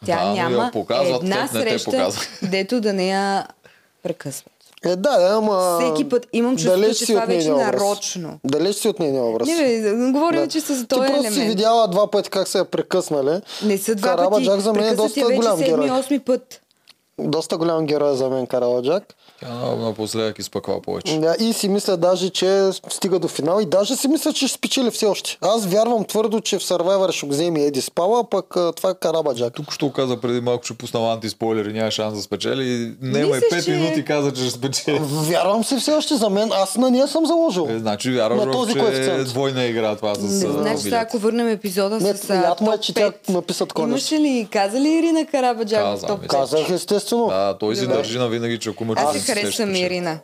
Тя 0.05 0.15
Да, 0.15 0.23
но 0.23 0.27
я 0.27 0.49
няма 0.49 0.69
показват, 0.73 1.23
една 1.23 1.43
теб 1.43 1.53
не 1.53 1.63
те 1.63 1.69
среща, 1.69 1.91
показват. 1.91 2.29
дето 2.43 2.81
да 2.81 2.93
не 2.93 3.07
я 3.07 3.47
прекъсват. 4.03 4.53
Е, 4.85 4.89
да, 4.89 4.95
да, 4.95 5.33
ама... 5.33 5.79
Всеки 5.81 6.09
път 6.09 6.27
имам 6.33 6.55
чувство, 6.55 6.71
далеч 6.71 6.97
че 6.97 7.05
това 7.05 7.21
вече 7.21 7.51
образ. 7.51 7.65
нарочно. 7.65 8.39
Далеч 8.43 8.75
си 8.75 8.87
от 8.87 8.99
нейния 8.99 9.23
образ. 9.23 9.47
Не, 9.47 9.55
бе, 9.55 10.11
говорим, 10.11 10.49
че 10.49 10.61
са 10.61 10.75
за 10.75 10.81
Ти 10.81 10.87
този 10.87 10.99
просто 10.99 11.15
елемент. 11.15 11.35
си 11.35 11.41
видяла 11.41 11.87
два 11.87 12.07
пъти 12.07 12.29
как 12.29 12.47
се 12.47 12.59
е 12.59 12.63
прекъснали. 12.63 13.41
Не 13.63 13.77
са 13.77 13.95
два 13.95 14.09
Карабаджак 14.09 14.53
пъти. 14.53 14.63
за 14.63 14.73
мен 14.73 14.85
е 14.85 14.95
доста 14.95 15.19
я 15.19 15.25
вече 15.25 15.37
голям 15.37 15.57
седми, 15.57 15.85
герой. 15.85 15.99
осми 15.99 16.19
път. 16.19 16.61
Доста 17.19 17.57
голям 17.57 17.85
герой 17.85 18.15
за 18.15 18.29
мен 18.29 18.47
Карабаджак. 18.47 19.15
Тя 19.39 19.49
на- 19.49 19.75
напоследък 19.77 20.39
изпъква 20.39 20.81
повече. 20.81 21.17
Да, 21.17 21.35
и 21.39 21.53
си 21.53 21.69
мисля 21.69 21.97
даже, 21.97 22.29
че 22.29 22.59
стига 22.89 23.19
до 23.19 23.27
финал 23.27 23.59
и 23.61 23.65
даже 23.67 23.95
си 23.95 24.07
мисля, 24.07 24.33
че 24.33 24.47
ще 24.47 24.57
спечели 24.57 24.91
все 24.91 25.05
още. 25.05 25.37
Аз 25.43 25.65
вярвам 25.65 26.05
твърдо, 26.05 26.41
че 26.41 26.57
в 26.57 26.61
Survivor 26.61 27.11
ще 27.11 27.25
го 27.25 27.31
вземе 27.31 27.59
Еди 27.61 27.81
Спала, 27.81 28.23
пък 28.25 28.45
това 28.75 28.89
е 28.89 28.93
Карабаджак. 28.95 29.53
Тук 29.53 29.73
що 29.73 29.91
каза 29.91 30.17
преди 30.17 30.41
малко, 30.41 30.63
че 30.63 30.73
пуснал 30.73 31.11
антиспойлери, 31.11 31.73
няма 31.73 31.91
шанс 31.91 32.15
да 32.15 32.21
спечели. 32.21 32.63
Нема 33.01 33.27
и 33.27 33.31
Мислиш, 33.31 33.49
5 33.53 33.65
че- 33.65 33.71
минути 33.71 34.05
каза, 34.05 34.33
че 34.33 34.41
ще 34.41 34.49
спечели. 34.51 34.99
Вярвам 35.03 35.63
се 35.63 35.77
все 35.77 35.91
още 35.91 36.15
за 36.15 36.29
мен. 36.29 36.49
Аз 36.53 36.77
на 36.77 36.91
нея 36.91 37.07
съм 37.07 37.25
заложил. 37.25 37.67
Е, 37.69 37.79
значи 37.79 38.11
вярваш, 38.11 38.45
На 38.45 38.51
този 38.51 38.73
че 38.73 38.79
е 38.79 38.81
коефициент. 38.81 39.27
двойна 39.27 39.63
игра 39.63 39.95
това 39.95 40.15
с 40.15 40.19
Не, 40.19 40.27
значи 40.27 40.77
сега, 40.79 40.97
ако 40.97 41.17
върнем 41.17 41.47
епизода 41.49 41.95
Не, 41.97 42.13
с 42.13 42.23
а, 42.23 42.27
приятно 42.29 42.73
е, 42.73 42.77
че 42.77 42.93
тя 42.93 43.01
5, 43.03 43.29
написа 43.29 43.65
такова 43.65 43.87
Имаше 43.87 44.15
ли, 44.15 44.47
каза 44.51 44.79
ли 44.79 44.89
Ирина 44.89 45.25
Карабаджак 45.25 45.79
в 45.79 45.83
Каза, 45.83 46.07
топ 46.07 46.19
бе. 46.19 46.25
5? 46.25 46.29
Казах 46.29 46.69
естествено. 46.69 47.27
Да, 47.27 47.55
той 47.55 47.75
си 47.75 47.87
държи 47.87 48.17
на 48.17 48.27
винаги, 48.27 48.59
че 48.59 48.69
ако 48.69 48.83
има 48.83 48.95
Сеща, 49.35 49.51
че- 49.65 49.79
Ирина. 49.79 50.19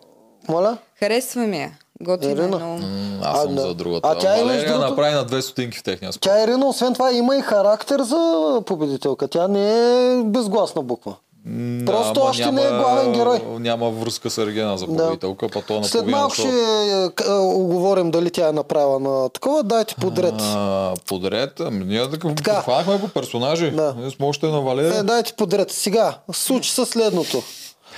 Моля? 0.49 0.77
Харесвам 0.95 1.53
я. 1.53 1.71
Готина 2.01 2.43
е 2.43 2.47
много. 2.47 2.63
М, 2.65 3.19
Аз 3.23 3.41
съм 3.41 3.51
А, 3.51 3.55
да. 3.55 3.61
за 3.61 3.73
другата. 3.73 4.07
А 4.07 4.15
тя 4.15 4.29
е, 4.29 4.35
между 4.35 4.47
Валерия 4.47 4.67
другото- 4.67 4.89
направи 4.89 5.13
на 5.13 5.25
две 5.25 5.41
стотинки 5.41 5.77
в 5.77 5.83
техния 5.83 6.13
спор. 6.13 6.19
Тя 6.21 6.43
Ирина, 6.43 6.65
освен 6.67 6.93
това, 6.93 7.13
има 7.13 7.37
и 7.37 7.41
характер 7.41 7.99
за 8.01 8.17
победителка. 8.65 9.27
Тя 9.27 9.47
не 9.47 9.71
е 10.11 10.23
безгласна 10.23 10.81
буква. 10.81 11.15
М, 11.47 11.85
Просто 11.85 12.13
ама 12.15 12.29
още 12.29 12.51
не 12.51 12.63
е 12.63 12.69
главен 12.69 13.13
герой. 13.13 13.41
Няма 13.49 13.89
връзка 13.91 14.29
с 14.29 14.37
Ергена 14.37 14.77
за 14.77 14.85
победителка, 14.87 15.47
па 15.49 15.61
то 15.61 15.73
на 15.73 15.83
След 15.83 16.07
малко 16.07 16.33
ще 16.33 16.47
е, 16.47 17.03
е, 17.23 17.31
оговорим 17.31 18.11
дали 18.11 18.31
тя 18.31 18.47
е 18.47 18.53
направила 18.53 18.99
на 18.99 19.29
такова. 19.29 19.63
Дайте 19.63 19.95
подред. 19.95 20.33
А, 20.37 20.93
подред, 21.07 21.59
ами 21.59 21.85
ние 21.85 22.09
така, 22.11 22.35
Така. 22.35 22.53
хванахме 22.55 23.01
по 23.01 23.07
персонажи. 23.09 23.71
Да. 23.71 23.95
Ние 23.97 24.09
сме 24.11 24.25
още 24.25 24.45
на 24.45 24.61
Валерия. 24.61 24.99
Е, 24.99 25.03
дайте 25.03 25.33
подред. 25.33 25.71
Сега, 25.71 26.17
случи 26.33 26.71
се 26.71 26.85
следното. 26.85 27.43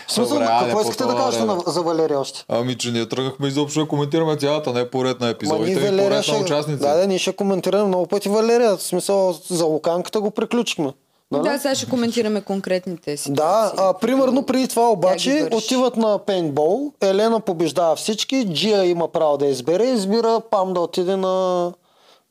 В 0.08 0.12
смисъл, 0.12 0.34
Добре, 0.34 0.48
какво 0.60 0.82
искате 0.82 1.04
да 1.04 1.16
кажете 1.16 1.46
на- 1.46 1.60
за 1.68 1.82
Валерия 1.82 2.20
още? 2.20 2.46
Ами, 2.50 2.78
че 2.78 2.92
ние 2.92 3.10
тръгнахме 3.10 3.48
изобщо 3.48 3.80
да 3.80 3.88
коментираме 3.88 4.38
цялата, 4.38 4.74
не 4.74 4.90
поред 4.90 5.20
на 5.20 5.26
Ма 5.26 5.32
епизодите, 5.32 5.72
и 5.72 5.76
Валерия 5.76 6.10
поред 6.10 6.24
ще... 6.24 6.32
на 6.32 6.38
участници. 6.38 6.80
Да, 6.80 6.96
да, 6.96 7.08
ние 7.08 7.18
ще 7.20 7.36
коментираме 7.36 7.84
много 7.84 8.08
пъти 8.08 8.30
Валерия. 8.30 8.78
В 8.78 8.84
смисъл, 8.84 9.36
за 9.50 9.66
Луканката 9.66 10.22
го 10.22 10.32
приключихме. 10.32 10.94
Нали? 11.32 11.44
Да, 11.44 11.58
сега 11.60 11.76
ще 11.76 11.90
коментираме 11.90 12.42
конкретните 12.42 13.18
си. 13.18 13.34
Да, 13.34 13.74
а, 13.78 13.94
примерно 13.94 14.44
преди 14.44 14.68
това 14.68 14.90
обаче 14.90 15.42
върши. 15.42 15.56
отиват 15.56 15.98
на 15.98 16.18
пейнтбол, 16.18 16.92
Елена 17.02 17.40
побеждава 17.40 17.96
всички, 17.96 18.48
Джия 18.54 18.86
има 18.86 19.08
право 19.08 19.38
да 19.38 19.46
избере, 19.46 19.84
избира 19.84 20.42
Пам 20.52 20.74
да 20.74 20.80
отиде 20.80 21.16
на, 21.16 21.72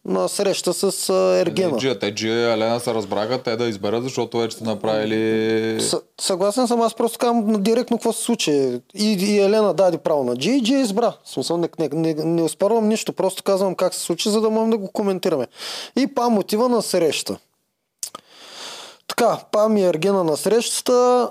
на 0.06 0.28
среща 0.28 0.72
с 0.72 1.12
Ергена. 1.40 1.78
Джия, 1.78 1.98
те 1.98 2.14
Джия 2.14 2.48
и 2.48 2.52
Елена 2.52 2.80
се 2.80 2.94
разбраха, 2.94 3.42
те 3.42 3.56
да 3.56 3.64
изберат, 3.64 4.02
защото 4.04 4.38
вече 4.38 4.56
са 4.56 4.64
направили... 4.64 5.80
С, 5.80 6.00
съгласен 6.20 6.66
съм, 6.66 6.80
аз 6.80 6.94
просто 6.94 7.18
казвам 7.18 7.62
директно 7.62 7.96
какво 7.96 8.12
се 8.12 8.22
случи. 8.22 8.50
И, 8.94 9.12
и 9.12 9.38
Елена 9.38 9.75
даде 9.75 9.98
право 9.98 10.25
на 10.25 10.36
Джи, 10.36 10.50
и 10.50 10.62
Джи 10.62 10.75
избра. 10.75 11.12
В 11.25 11.30
смисъл 11.30 11.56
не, 11.56 11.69
не, 11.78 11.88
не, 11.92 12.14
не 12.14 12.42
успорвам 12.42 12.88
нищо, 12.88 13.12
просто 13.12 13.42
казвам 13.42 13.75
как 13.75 13.95
се 13.95 14.00
случи, 14.00 14.30
за 14.30 14.40
да 14.40 14.50
можем 14.50 14.71
да 14.71 14.78
го 14.78 14.92
коментираме. 14.92 15.47
И 15.97 16.06
Пам 16.06 16.38
отива 16.38 16.69
на 16.69 16.82
среща. 16.82 17.38
Така, 19.08 19.38
Пам 19.52 19.76
и 19.76 19.82
Ергена 19.82 20.25
на 20.25 20.36
срещата. 20.36 21.30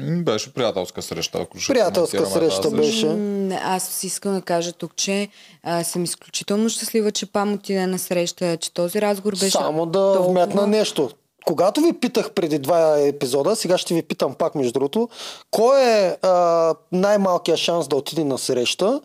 Беше 0.00 0.54
приятелска 0.54 1.02
среща, 1.02 1.38
ако 1.38 1.58
ще 1.58 1.72
Приятелска 1.72 2.26
среща 2.26 2.62
тази 2.62 2.76
беше. 2.76 3.06
М, 3.06 3.58
Аз 3.62 4.04
искам 4.04 4.34
да 4.34 4.42
кажа 4.42 4.72
тук, 4.72 4.96
че 4.96 5.28
а, 5.62 5.84
съм 5.84 6.04
изключително 6.04 6.68
щастлива, 6.68 7.12
че 7.12 7.26
Пам 7.26 7.52
отиде 7.52 7.86
на 7.86 7.98
среща, 7.98 8.56
че 8.56 8.74
този 8.74 9.02
разговор 9.02 9.32
беше 9.32 9.50
Само 9.50 9.86
да 9.86 10.12
толкова... 10.14 10.28
вметна 10.30 10.66
нещо. 10.66 11.10
Когато 11.46 11.80
ви 11.80 11.92
питах 11.92 12.30
преди 12.30 12.58
два 12.58 12.98
епизода, 12.98 13.56
сега 13.56 13.78
ще 13.78 13.94
ви 13.94 14.02
питам 14.02 14.34
пак 14.34 14.54
между 14.54 14.72
другото, 14.72 15.08
кой 15.50 15.80
е 15.82 16.16
а, 16.22 16.74
най-малкият 16.92 17.58
шанс 17.58 17.88
да 17.88 17.96
отиде 17.96 18.24
на 18.24 18.38
среща? 18.38 19.00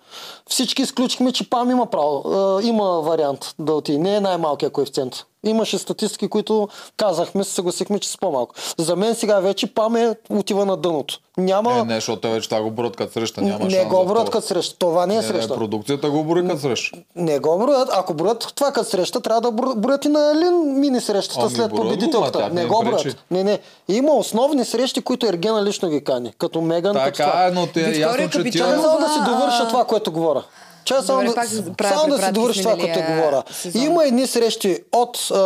Всички 0.49 0.81
изключихме, 0.81 1.31
че 1.31 1.49
Пам 1.49 1.71
има 1.71 1.85
право, 1.89 2.23
а, 2.29 2.63
има 2.63 3.01
вариант 3.01 3.55
да 3.59 3.73
отиде. 3.73 3.97
Не 3.97 4.15
е 4.15 4.21
най-малкият 4.21 4.73
коефициент. 4.73 5.25
Имаше 5.45 5.77
статистики, 5.77 6.27
които 6.27 6.67
казахме, 6.97 7.43
се 7.43 7.51
съгласихме, 7.51 7.99
че 7.99 8.09
са 8.09 8.17
по-малко. 8.17 8.55
За 8.77 8.95
мен 8.95 9.15
сега 9.15 9.39
вече 9.39 9.67
Пам 9.67 9.95
е 9.95 10.15
отива 10.29 10.65
на 10.65 10.77
дъното. 10.77 11.19
Няма... 11.37 11.73
Е, 11.73 11.83
не, 11.83 11.95
защото 11.95 12.21
те 12.21 12.29
вече 12.29 12.49
това 12.49 12.61
го 12.61 12.71
броят 12.71 12.95
като 12.95 13.13
среща. 13.13 13.41
Няма 13.41 13.65
не 13.65 13.69
шанс 13.71 13.87
го 13.87 14.05
броят 14.05 14.29
като 14.29 14.47
среща. 14.47 14.75
Това 14.77 15.05
не 15.05 15.13
е 15.13 15.17
Не, 15.17 15.23
среща. 15.23 15.49
Не, 15.49 15.55
продукцията 15.55 16.09
го 16.09 16.23
брои 16.23 16.47
като 16.47 16.59
среща. 16.59 16.97
Не 17.15 17.39
го 17.39 17.57
броят. 17.57 17.89
Ако 17.91 18.13
броят 18.13 18.51
това 18.55 18.71
като 18.71 18.89
среща, 18.89 19.21
трябва 19.21 19.41
да 19.41 19.51
бро- 19.51 19.75
броят 19.75 20.05
и 20.05 20.09
на 20.09 20.31
Елин 20.31 20.53
мини 20.75 21.01
срещата 21.01 21.39
Ами, 21.41 21.49
след 21.49 21.57
броят 21.59 21.71
го, 21.71 21.77
победителката. 21.79 22.39
ма 22.39 22.43
тях 22.43 22.53
не 22.53 22.61
Не 22.61 22.67
го 22.67 22.79
пречи. 22.81 22.91
броят. 22.93 23.17
Не, 23.31 23.43
не. 23.43 23.59
Има 23.89 24.11
основни 24.13 24.65
срещи, 24.65 25.01
които 25.01 25.25
Ергена 25.25 25.63
лично 25.63 25.89
ги 25.89 26.03
кани. 26.03 26.33
Като 26.33 26.61
Меган, 26.61 26.93
като 26.93 27.05
Така 27.07 27.23
това. 27.25 27.45
е, 27.45 27.51
но 27.51 27.67
те 27.67 27.81
е 27.81 27.99
ясно, 27.99 28.29
че 28.29 28.43
тя... 28.43 28.65
Само 28.71 28.99
да 28.99 29.09
си 29.09 29.19
довърша 29.21 29.67
това, 29.67 29.85
което 29.85 30.11
говоря. 30.11 30.43
Чай 30.85 30.97
само, 31.01 31.21
Добре, 31.21 31.41
да, 31.41 31.47
само 31.87 32.07
да 32.07 32.15
препратки 32.15 32.31
довърши 32.31 32.61
това, 32.61 32.71
което 32.71 32.87
миналия 32.89 33.17
говоря. 33.17 33.43
сезон. 33.51 33.81
Има 33.81 34.05
едни 34.05 34.27
срещи 34.27 34.79
от 34.91 35.31
а, 35.31 35.37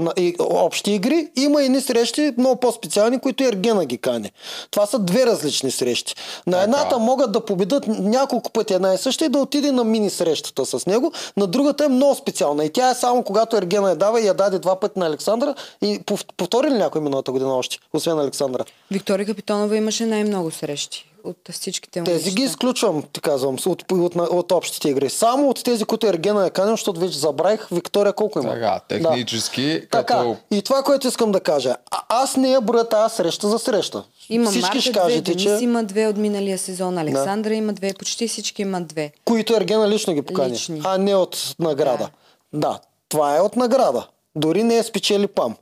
на, 0.00 0.12
и, 0.16 0.36
общи 0.40 0.92
игри, 0.92 1.28
има 1.36 1.62
едни 1.62 1.80
срещи 1.80 2.32
много 2.38 2.56
по-специални, 2.56 3.18
които 3.18 3.44
Ергена 3.44 3.84
ги 3.84 3.98
кани. 3.98 4.32
Това 4.70 4.86
са 4.86 4.98
две 4.98 5.26
различни 5.26 5.70
срещи. 5.70 6.14
На 6.46 6.62
едната 6.62 6.98
могат 6.98 7.32
да 7.32 7.40
победат 7.40 7.84
няколко 7.88 8.50
пъти 8.50 8.74
една 8.74 8.94
и 8.94 8.98
съща 8.98 9.24
и 9.24 9.28
да 9.28 9.38
отиде 9.38 9.72
на 9.72 9.84
мини 9.84 10.10
срещата 10.10 10.66
с 10.66 10.86
него. 10.86 11.12
На 11.36 11.46
другата 11.46 11.84
е 11.84 11.88
много 11.88 12.14
специална. 12.14 12.64
И 12.64 12.70
тя 12.70 12.90
е 12.90 12.94
само 12.94 13.22
когато 13.22 13.56
Ергена 13.56 13.88
я 13.90 13.96
дава 13.96 14.20
и 14.20 14.26
я 14.26 14.34
даде 14.34 14.58
два 14.58 14.80
пъти 14.80 14.98
на 14.98 15.06
Александра. 15.06 15.54
И 15.82 16.00
пов- 16.00 16.26
повтори 16.36 16.70
ли 16.70 16.74
някой 16.74 17.00
миналата 17.00 17.32
година 17.32 17.56
още, 17.56 17.78
освен 17.92 18.18
Александра? 18.18 18.64
Виктория 18.90 19.26
Капитонова 19.26 19.76
имаше 19.76 20.06
най-много 20.06 20.50
срещи. 20.50 21.10
От 21.24 21.36
всичките 21.50 22.02
Тези 22.02 22.10
момичета. 22.10 22.34
ги 22.34 22.42
изключвам, 22.42 23.02
ти 23.12 23.20
казвам, 23.20 23.54
от, 23.66 23.66
от, 23.66 23.92
от, 23.92 24.16
от 24.16 24.52
общите 24.52 24.88
игри. 24.88 25.10
Само 25.10 25.48
от 25.48 25.64
тези, 25.64 25.84
които 25.84 26.06
Ергена 26.06 26.46
е 26.46 26.50
канил, 26.50 26.72
защото 26.72 27.00
вече 27.00 27.18
забравих 27.18 27.68
Виктория 27.72 28.12
колко 28.12 28.38
има. 28.40 28.52
Така, 28.52 28.80
технически, 28.88 29.82
Така, 29.90 30.14
като 30.14 30.36
и 30.50 30.62
това, 30.62 30.82
което 30.82 31.08
искам 31.08 31.32
да 31.32 31.40
кажа. 31.40 31.76
А, 31.90 32.02
аз 32.08 32.36
не 32.36 32.50
я 32.50 32.60
броя 32.60 32.88
тази 32.88 33.14
среща 33.14 33.48
за 33.48 33.58
среща. 33.58 34.04
Има 34.28 34.50
Всички 34.50 34.66
Марта 34.66 34.80
ще 34.80 34.90
две, 34.90 35.00
кажете, 35.00 35.22
Денис 35.22 35.42
че... 35.42 35.64
има 35.64 35.84
две 35.84 36.06
от 36.06 36.16
миналия 36.16 36.58
сезон, 36.58 36.98
Александра 36.98 37.54
има 37.54 37.72
две, 37.72 37.94
почти 37.94 38.28
всички 38.28 38.62
имат 38.62 38.86
две. 38.86 39.12
които 39.24 39.56
Ергена 39.56 39.88
лично 39.88 40.14
ги 40.14 40.22
покани, 40.22 40.52
Лични. 40.52 40.80
а 40.84 40.98
не 40.98 41.14
от 41.14 41.54
награда. 41.58 42.10
Да. 42.52 42.78
това 43.08 43.36
е 43.36 43.40
от 43.40 43.56
награда. 43.56 44.06
Дори 44.36 44.62
не 44.62 44.76
е 44.76 44.82
спечели 44.82 45.26
Пам. 45.26 45.56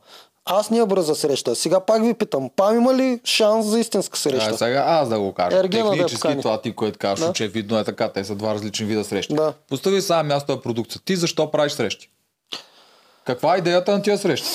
Аз 0.45 0.71
не 0.71 0.79
я 0.79 0.87
бърза 0.87 1.15
среща. 1.15 1.57
Сега 1.57 1.81
пак 1.81 2.03
ви 2.03 2.15
питам, 2.15 2.51
Пам 2.57 2.77
има 2.77 2.95
ли 2.95 3.21
шанс 3.25 3.67
за 3.67 3.81
истинска 3.81 4.19
среща? 4.19 4.51
А, 4.51 4.57
сега 4.57 4.85
аз 4.87 5.09
да 5.09 5.21
го 5.21 5.33
кажа. 5.33 5.59
Ергена 5.59 5.85
да 5.85 5.91
Технически 5.91 6.17
покани. 6.19 6.43
това 6.43 6.61
ти, 6.61 6.73
което 6.73 6.99
кажеш, 6.99 7.25
Да. 7.27 7.33
че 7.33 7.49
видно 7.49 7.79
е 7.79 7.85
така. 7.85 8.09
Те 8.09 8.25
са 8.25 8.35
два 8.35 8.55
различни 8.55 8.87
вида 8.87 9.05
срещи. 9.05 9.35
Да. 9.35 9.53
Постави 9.69 10.03
сега 10.03 10.23
място 10.23 10.53
на 10.53 10.61
продукция. 10.61 11.01
Ти 11.05 11.17
защо 11.17 11.51
правиш 11.51 11.73
срещи? 11.73 12.11
Каква 13.25 13.55
е 13.55 13.59
идеята 13.59 13.93
на 13.93 14.03
тия 14.03 14.19
срещи? 14.19 14.49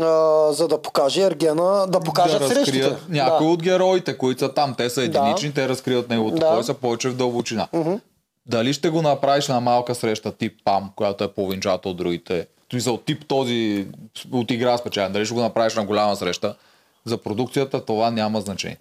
А, 0.00 0.06
за 0.52 0.68
да 0.68 0.82
покаже 0.82 1.22
Ергена, 1.22 1.86
да 1.88 2.00
покажат 2.00 2.40
да 2.40 2.48
срещите. 2.48 2.78
разкрият 2.78 3.08
някои 3.08 3.46
да. 3.46 3.52
от 3.52 3.62
героите, 3.62 4.18
които 4.18 4.38
са 4.38 4.54
там. 4.54 4.74
Те 4.74 4.90
са 4.90 5.02
единични, 5.02 5.52
те 5.52 5.68
разкриват 5.68 6.08
неговото 6.08 6.36
Да. 6.36 6.56
да. 6.56 6.64
са 6.64 6.74
повече 6.74 7.08
в 7.08 7.14
дълбочина. 7.14 7.68
Дали 8.46 8.72
ще 8.72 8.88
го 8.88 9.02
направиш 9.02 9.48
на 9.48 9.60
малка 9.60 9.94
среща 9.94 10.32
тип 10.32 10.52
ПАМ, 10.64 10.90
която 10.96 11.24
е 11.24 11.28
половинчата 11.28 11.88
от 11.88 11.96
другите, 11.96 12.46
смисъл 12.70 12.96
тип 12.96 13.26
този 13.26 13.86
от 14.32 14.50
игра 14.50 14.78
спечелен, 14.78 15.12
дали 15.12 15.24
ще 15.24 15.34
го 15.34 15.40
направиш 15.40 15.74
на 15.74 15.84
голяма 15.84 16.16
среща, 16.16 16.54
за 17.04 17.18
продукцията 17.18 17.84
това 17.84 18.10
няма 18.10 18.40
значение. 18.40 18.78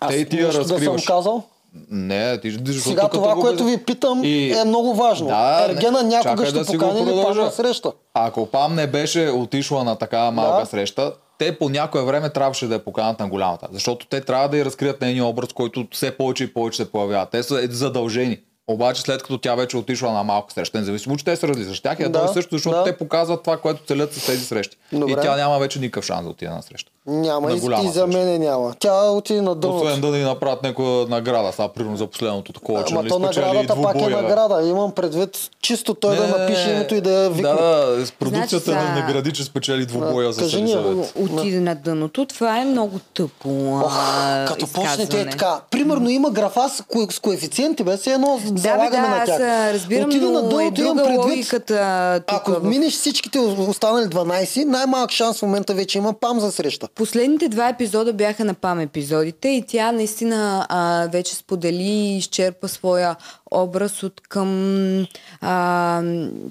Аз 0.00 0.10
Те 0.10 0.16
и 0.16 0.24
ти 0.26 0.36
я 0.36 0.46
нещо 0.46 0.58
да 0.58 0.64
съм 0.64 0.76
разкриваш. 0.76 1.04
казал. 1.04 1.42
Не, 1.90 2.40
ти 2.40 2.50
защото 2.50 2.80
Сега 2.80 3.08
това, 3.08 3.34
го 3.34 3.40
което 3.40 3.64
ви 3.64 3.76
питам 3.78 4.24
И- 4.24 4.52
е 4.52 4.64
много 4.64 4.94
важно. 4.94 5.26
Да, 5.26 5.66
Ергена 5.66 6.02
не, 6.02 6.08
някога 6.08 6.46
ще 6.46 6.54
да 6.54 6.64
покани 6.66 7.00
ли 7.00 7.04
продължа. 7.04 7.42
на 7.42 7.50
среща? 7.50 7.92
Ако 8.14 8.46
Пам 8.46 8.74
не 8.74 8.86
беше 8.86 9.28
отишла 9.28 9.84
на 9.84 9.96
такава 9.96 10.30
малка 10.30 10.60
Да. 10.60 10.66
среща, 10.66 11.12
те 11.38 11.58
по 11.58 11.68
някое 11.68 12.02
време 12.02 12.30
трябваше 12.30 12.66
да 12.66 12.74
я 12.74 12.84
поканат 12.84 13.20
на 13.20 13.28
голямата. 13.28 13.68
Защото 13.72 14.06
те 14.06 14.20
трябва 14.20 14.48
да 14.48 14.58
я 14.58 14.64
разкрият 14.64 15.00
нейния 15.00 15.24
образ, 15.24 15.52
който 15.52 15.86
все 15.92 16.10
повече 16.10 16.44
и 16.44 16.52
повече 16.52 16.76
се 16.76 16.92
появява. 16.92 17.26
Те 17.26 17.42
са 17.42 17.66
задължени. 17.70 18.38
Обаче 18.68 19.00
след 19.00 19.22
като 19.22 19.38
тя 19.38 19.54
вече 19.54 19.76
отишла 19.76 20.12
на 20.12 20.22
малка 20.22 20.52
среща, 20.52 20.78
независимо, 20.78 21.16
че 21.16 21.24
те 21.24 21.36
са 21.36 21.48
различни, 21.48 21.82
тях 21.82 22.00
е 22.00 22.08
да, 22.08 22.28
също, 22.28 22.54
защото 22.54 22.76
да. 22.76 22.84
те 22.84 22.96
показват 22.96 23.42
това, 23.42 23.60
което 23.60 23.84
целят 23.86 24.14
с 24.14 24.26
тези 24.26 24.44
срещи. 24.44 24.76
Добре. 24.92 25.12
И 25.12 25.16
тя 25.22 25.36
няма 25.36 25.58
вече 25.58 25.80
никакъв 25.80 26.04
шанс 26.04 26.24
да 26.24 26.30
отиде 26.30 26.50
на 26.50 26.62
среща. 26.62 26.90
Няма 27.06 27.52
и, 27.52 27.56
и 27.56 27.58
за 27.58 27.66
среща. 27.66 28.06
мене 28.06 28.38
няма. 28.38 28.74
Тя 28.78 29.02
отиде 29.02 29.40
на 29.40 29.54
дъното. 29.54 29.78
Освен 29.78 30.00
да 30.00 30.08
ни 30.08 30.22
направят 30.22 30.62
някаква 30.62 30.84
награда, 31.08 31.52
сега 31.52 31.68
примерно 31.68 31.96
за 31.96 32.06
последното 32.06 32.52
такова, 32.52 32.84
че 32.84 32.94
Ама 32.94 33.02
нали 33.02 33.08
то 33.10 33.18
наградата 33.18 33.82
пак 33.82 33.96
е 33.96 34.06
награда. 34.06 34.68
Имам 34.68 34.92
предвид 34.92 35.38
чисто 35.62 35.94
той 35.94 36.16
да 36.16 36.22
Не, 36.22 36.38
напише 36.38 36.70
името 36.70 36.94
и 36.94 37.00
да 37.00 37.10
я 37.12 37.30
викне. 37.30 37.42
Да, 37.42 37.54
да, 37.86 38.06
с 38.06 38.12
продукцията 38.12 38.70
Значи 38.70 38.86
не 38.86 39.00
награди, 39.00 39.32
че 39.32 39.44
спечели 39.44 39.86
двубоя 39.86 40.32
за 40.32 40.40
кажи 40.40 40.62
ни. 40.62 40.76
Отиде 41.16 41.60
на 41.60 41.74
дъното. 41.74 42.26
Това 42.26 42.58
е 42.58 42.64
много 42.64 42.98
тъпо. 43.14 43.48
Ох, 43.74 43.96
а, 43.98 44.44
като 44.48 44.66
почнете 44.66 45.20
е 45.20 45.30
така. 45.30 45.60
Примерно 45.70 46.08
има 46.08 46.30
графа 46.30 46.68
с, 46.68 46.82
ко- 46.82 47.12
с 47.12 47.18
коефициенти, 47.18 47.84
бе, 47.84 47.96
все 47.96 48.12
едно 48.12 48.40
Да, 48.50 48.60
залагаме 48.60 48.90
да, 48.90 49.08
на 49.08 49.16
аз 49.16 49.26
тях. 49.26 49.40
а, 49.40 49.72
разбирам, 49.72 50.08
Отиде 50.08 50.26
на 50.26 50.42
но 50.42 50.60
е 50.60 50.64
дъното, 50.64 50.80
имам 50.80 50.96
предвид, 50.96 51.18
логиката 51.20 52.20
тук. 52.26 52.38
Ако 52.38 52.66
минеш 52.66 52.92
всичките 52.92 53.38
останали 53.38 54.04
12, 54.04 54.64
най-малък 54.64 55.10
шанс 55.10 55.38
в 55.38 55.42
момента 55.42 55.74
вече 55.74 55.98
има 55.98 56.12
пам 56.12 56.40
за 56.40 56.52
среща. 56.52 56.88
Последните 56.94 57.48
два 57.48 57.68
епизода 57.68 58.12
бяха 58.12 58.44
на 58.44 58.54
пам 58.54 58.80
епизодите 58.80 59.48
и 59.48 59.62
тя 59.66 59.92
наистина 59.92 60.66
а, 60.68 61.08
вече 61.12 61.34
сподели 61.34 61.82
и 61.82 62.16
изчерпа 62.18 62.68
своя 62.68 63.16
образ 63.50 64.02
от 64.02 64.20
към 64.20 65.06
а, 65.40 66.02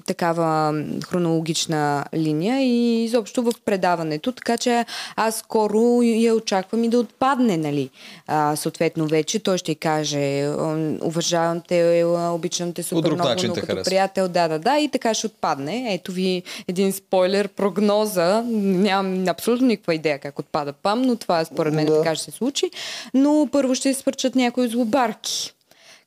такава 0.06 0.84
хронологична 1.04 2.04
линия 2.14 2.60
и 2.60 3.04
изобщо 3.04 3.42
в 3.42 3.52
предаването. 3.64 4.32
Така 4.32 4.56
че 4.58 4.84
аз 5.16 5.38
скоро 5.38 6.02
я 6.02 6.34
очаквам 6.34 6.84
и 6.84 6.88
да 6.88 6.98
отпадне, 6.98 7.56
нали? 7.56 7.90
А, 8.26 8.56
съответно 8.56 9.06
вече 9.06 9.38
той 9.38 9.58
ще 9.58 9.74
каже 9.74 10.46
«М, 10.58 10.96
уважавам 11.02 11.60
те, 11.68 12.04
обичам 12.04 12.72
те 12.72 12.82
супер 12.82 13.12
много, 13.12 13.30
но 13.46 13.54
като 13.54 13.66
харесвам. 13.66 13.84
приятел, 13.84 14.28
да, 14.28 14.48
да, 14.48 14.58
да, 14.58 14.78
и 14.78 14.88
така 14.88 15.14
ще 15.14 15.26
отпадне. 15.26 15.86
Ето 15.94 16.12
ви 16.12 16.42
един 16.68 16.92
спойлер, 16.92 17.48
прогноза. 17.48 18.42
Нямам 18.46 19.28
абсолютно 19.28 19.66
никаква 19.66 19.94
идея 19.94 20.18
как 20.18 20.38
отпада 20.38 20.72
ПАМ, 20.72 21.02
но 21.02 21.16
това 21.16 21.44
според 21.44 21.74
мен 21.74 21.86
Да. 21.86 22.02
така 22.02 22.14
ще 22.14 22.24
се 22.24 22.30
случи. 22.30 22.70
Но 23.14 23.48
първо 23.52 23.74
ще 23.74 23.94
свърчат 23.94 24.34
някои 24.34 24.68
злобарки, 24.68 25.54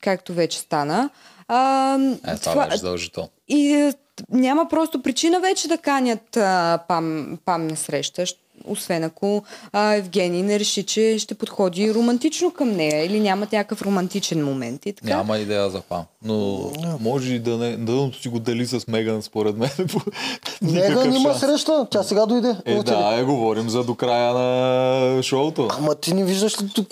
както 0.01 0.33
вече 0.33 0.59
стана. 0.59 1.09
А, 1.47 1.95
Е, 2.27 2.35
това 2.37 2.65
беше 2.65 2.77
задължително. 2.77 3.29
и 3.47 3.71
е, 3.73 3.93
няма 4.29 4.67
просто 4.69 5.01
причина 5.01 5.39
вече 5.39 5.67
да 5.67 5.77
канят 5.77 6.37
а, 6.37 6.79
пам, 6.87 7.37
пам 7.45 7.67
на 7.67 7.75
среща, 7.75 8.23
освен 8.65 9.03
ако 9.03 9.43
а, 9.71 9.93
Евгений 9.93 10.43
не 10.43 10.59
реши, 10.59 10.83
че 10.83 11.19
ще 11.19 11.35
подходи 11.35 11.93
романтично 11.93 12.51
към 12.51 12.71
нея 12.71 13.05
или 13.05 13.19
няма 13.19 13.47
някакъв 13.51 13.81
романтичен 13.81 14.45
момент. 14.45 14.85
И 14.85 14.93
така. 14.93 15.17
Няма 15.17 15.37
идея 15.37 15.69
за 15.69 15.81
пам. 15.81 16.05
Но 16.27 16.69
може 16.99 17.33
и 17.33 17.39
да 17.39 17.57
не. 17.57 17.71
Дъното 17.71 18.21
си 18.21 18.29
го 18.29 18.39
дели 18.39 18.65
с 18.65 18.87
Меган, 18.87 19.21
според 19.21 19.57
мен. 19.57 19.69
Меган 20.61 21.15
има 21.15 21.29
шанс. 21.29 21.39
среща, 21.41 21.87
тя 21.89 22.03
сега 22.03 22.25
дойде. 22.25 22.55
Е, 22.65 22.73
Отиде. 22.73 22.91
да, 22.93 23.15
е, 23.15 23.23
говорим 23.23 23.69
за 23.69 23.83
до 23.83 23.95
края 23.95 24.33
на 24.33 25.23
шоуто. 25.23 25.67
Ама 25.71 25.95
ти 25.95 26.13
не 26.13 26.23
виждаш 26.23 26.61
ли 26.61 26.69
тук 26.69 26.87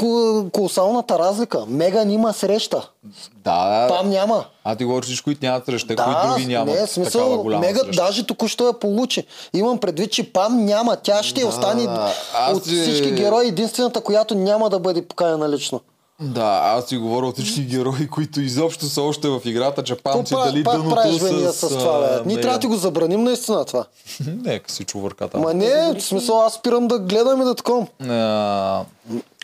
колосалната 0.52 1.20
разлика? 1.20 1.60
Меган 1.68 2.12
има 2.12 2.34
среща. 2.34 2.90
Да, 3.36 3.88
Пам 3.90 4.10
няма. 4.10 4.46
а 4.64 4.76
ти 4.76 4.86
говориш 4.86 5.22
които 5.22 5.46
нямат 5.46 5.66
среща, 5.66 5.96
Да, 5.96 6.04
които 6.04 6.28
други 6.30 6.46
нямат 6.46 6.68
не, 6.68 6.72
такава 6.74 6.88
смисъл, 6.88 7.42
голяма 7.42 7.62
Мега 7.62 7.80
среща. 7.80 8.04
даже 8.04 8.26
току-що 8.26 8.68
я 8.68 8.74
получи. 8.74 9.24
Имам 9.54 9.78
предвид, 9.78 10.12
че 10.12 10.24
Пам 10.26 10.66
няма. 10.66 10.96
Тя 10.96 11.24
ще 11.24 11.46
остане 11.46 11.84
да. 11.84 12.12
Аз 12.36 12.58
от 12.58 12.66
си- 12.66 12.82
всички 12.82 13.12
герои 13.12 13.48
единствената, 13.48 14.02
която 14.02 14.36
няма 14.36 14.70
да 14.70 14.80
бъде 14.80 15.02
поканена 15.02 15.50
лично. 15.50 15.82
Да, 16.22 16.62
аз 16.66 16.86
си 16.86 16.98
говоря 16.98 17.26
от 17.26 17.36
всички 17.36 17.62
герои, 17.62 18.08
които 18.08 18.42
изобщо 18.42 18.86
са 18.86 19.02
още 19.02 19.30
в 19.30 19.42
играта, 19.46 19.84
че 19.84 19.96
пам 19.96 20.28
си 20.28 20.34
Какво 20.34 20.46
дали 20.46 20.64
пак 20.64 20.74
дъното 20.74 20.96
правиш 20.96 21.22
с, 21.22 21.54
с 21.54 21.68
това, 21.70 22.00
бе? 22.00 22.22
Ние 22.26 22.42
трябва 22.42 22.58
да 22.58 22.62
ти 22.62 22.68
го 22.68 22.76
забраним 22.76 23.24
наистина 23.24 23.66
това. 23.66 23.86
Нека 24.44 24.72
си 24.72 24.84
чувърката. 24.84 25.38
Ма 25.38 25.54
не, 25.54 25.94
в 25.94 26.02
смисъл 26.02 26.42
аз 26.42 26.54
спирам 26.54 26.88
да 26.88 27.00
гледам 27.00 27.42
и 27.42 27.46
да 27.46 27.56
таком. 27.56 27.88
А, 28.02 28.82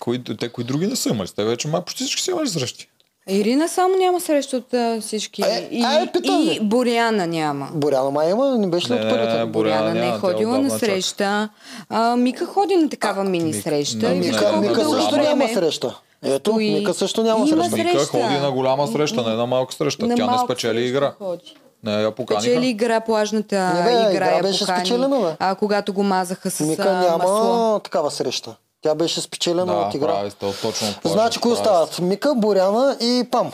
кои, 0.01 0.23
те 0.23 0.49
кои 0.49 0.63
други 0.63 0.88
не 0.88 0.95
са 0.95 1.10
имали? 1.10 1.29
Те 1.29 1.43
вече 1.43 1.67
май 1.67 1.81
почти 1.81 2.03
всички 2.03 2.21
са 2.21 2.31
имали 2.31 2.47
срещи. 2.47 2.88
Ирина 3.29 3.67
само 3.67 3.95
няма 3.95 4.19
среща 4.21 4.57
от 4.57 4.73
а, 4.73 5.01
всички. 5.01 5.41
Е, 5.41 5.69
и, 5.71 6.10
питам 6.13 6.41
и. 6.41 6.60
Боряна 6.60 7.27
няма. 7.27 7.69
Боряна 7.73 8.12
май 8.12 8.31
има, 8.31 8.57
не 8.57 8.67
беше 8.67 8.89
ли 8.89 8.93
от 8.93 9.01
първите? 9.01 9.34
не, 9.34 9.45
Боряна 9.45 9.81
Боряна 9.81 9.93
не 9.93 10.07
е 10.07 10.19
ходила 10.19 10.57
на 10.57 10.69
среща. 10.69 11.49
А, 11.89 12.15
Мика 12.15 12.45
ходи 12.45 12.75
на 12.75 12.89
такава 12.89 13.23
мини 13.23 13.53
среща. 13.53 14.10
Мика- 14.10 14.55
Мика, 14.57 14.89
също 14.89 15.17
няма 15.17 15.47
среща. 15.47 15.99
Ето, 16.23 16.51
Той- 16.51 16.63
Мика 16.65 16.93
също 16.93 17.23
няма 17.23 17.39
Има 17.39 17.47
среща. 17.63 17.69
среща. 17.71 17.88
Мика 18.17 18.25
ходи 18.25 18.38
на 18.38 18.51
голяма 18.51 18.88
среща, 18.88 19.23
не 19.23 19.29
на 19.29 19.45
малка 19.45 19.73
среща. 19.73 20.05
На 20.07 20.15
Тя 20.15 20.27
не 20.27 20.38
спечели 20.39 20.81
игра. 20.81 21.13
ходи. 21.13 21.55
Не 21.84 21.93
я 21.93 22.12
поканиха. 22.12 22.45
Печели 22.45 22.67
игра, 22.67 22.99
плажната 23.01 23.73
Не, 23.73 23.84
бе, 23.84 23.91
игра, 23.91 24.12
игра 24.12 24.25
я 24.27 24.41
беше 24.41 24.60
покани, 24.60 24.79
спечелена, 24.79 25.19
бе. 25.19 25.36
а, 25.39 25.55
когато 25.55 25.93
го 25.93 26.03
мазаха 26.03 26.51
с 26.51 26.60
Мика 26.60 26.84
а, 26.84 26.93
няма 27.01 27.17
масло. 27.17 27.79
такава 27.79 28.12
среща. 28.12 28.55
Тя 28.81 28.95
беше 28.95 29.21
спечелена 29.21 29.65
Да, 29.67 29.79
от 29.79 29.93
игра. 29.93 30.07
прави 30.07 30.31
сте, 30.31 30.45
точно. 30.62 30.88
Значи, 31.05 31.39
кои 31.39 31.51
остават? 31.51 31.99
Мика, 31.99 32.34
Боряна 32.36 32.97
и 33.01 33.23
Пам. 33.31 33.51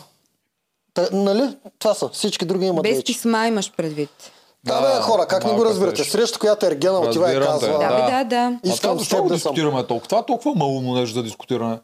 Та, 0.93 1.07
нали? 1.11 1.49
Това 1.79 1.93
са. 1.93 2.09
Всички 2.09 2.45
други 2.45 2.65
имат 2.65 2.83
Без 2.83 2.95
вече. 2.95 3.05
писма 3.05 3.47
имаш 3.47 3.71
предвид. 3.71 4.09
Да, 4.63 4.81
бе, 4.81 5.01
хора, 5.01 5.25
как 5.25 5.45
не 5.45 5.53
го 5.53 5.65
разбирате? 5.65 5.95
среща. 5.97 6.11
Среща, 6.11 6.39
която 6.39 6.65
Ергена 6.65 6.99
отива 6.99 7.31
и 7.33 7.39
казва. 7.39 7.67
Да, 7.69 7.77
Да. 7.79 7.87
бе, 7.95 8.11
да, 8.11 8.23
да. 8.25 8.35
А 8.55 8.59
това 8.59 8.73
Искам 8.73 8.99
с 8.99 9.09
теб 9.09 9.17
го 9.17 9.23
да 9.23 9.39
съм. 9.39 9.53
дискутираме 9.53 9.83
толкова? 9.83 10.07
Това 10.09 10.21
толкова 10.23 10.55
малумно 10.55 10.93
нещо 10.93 11.13
за 11.13 11.23
дискутиране. 11.23 11.77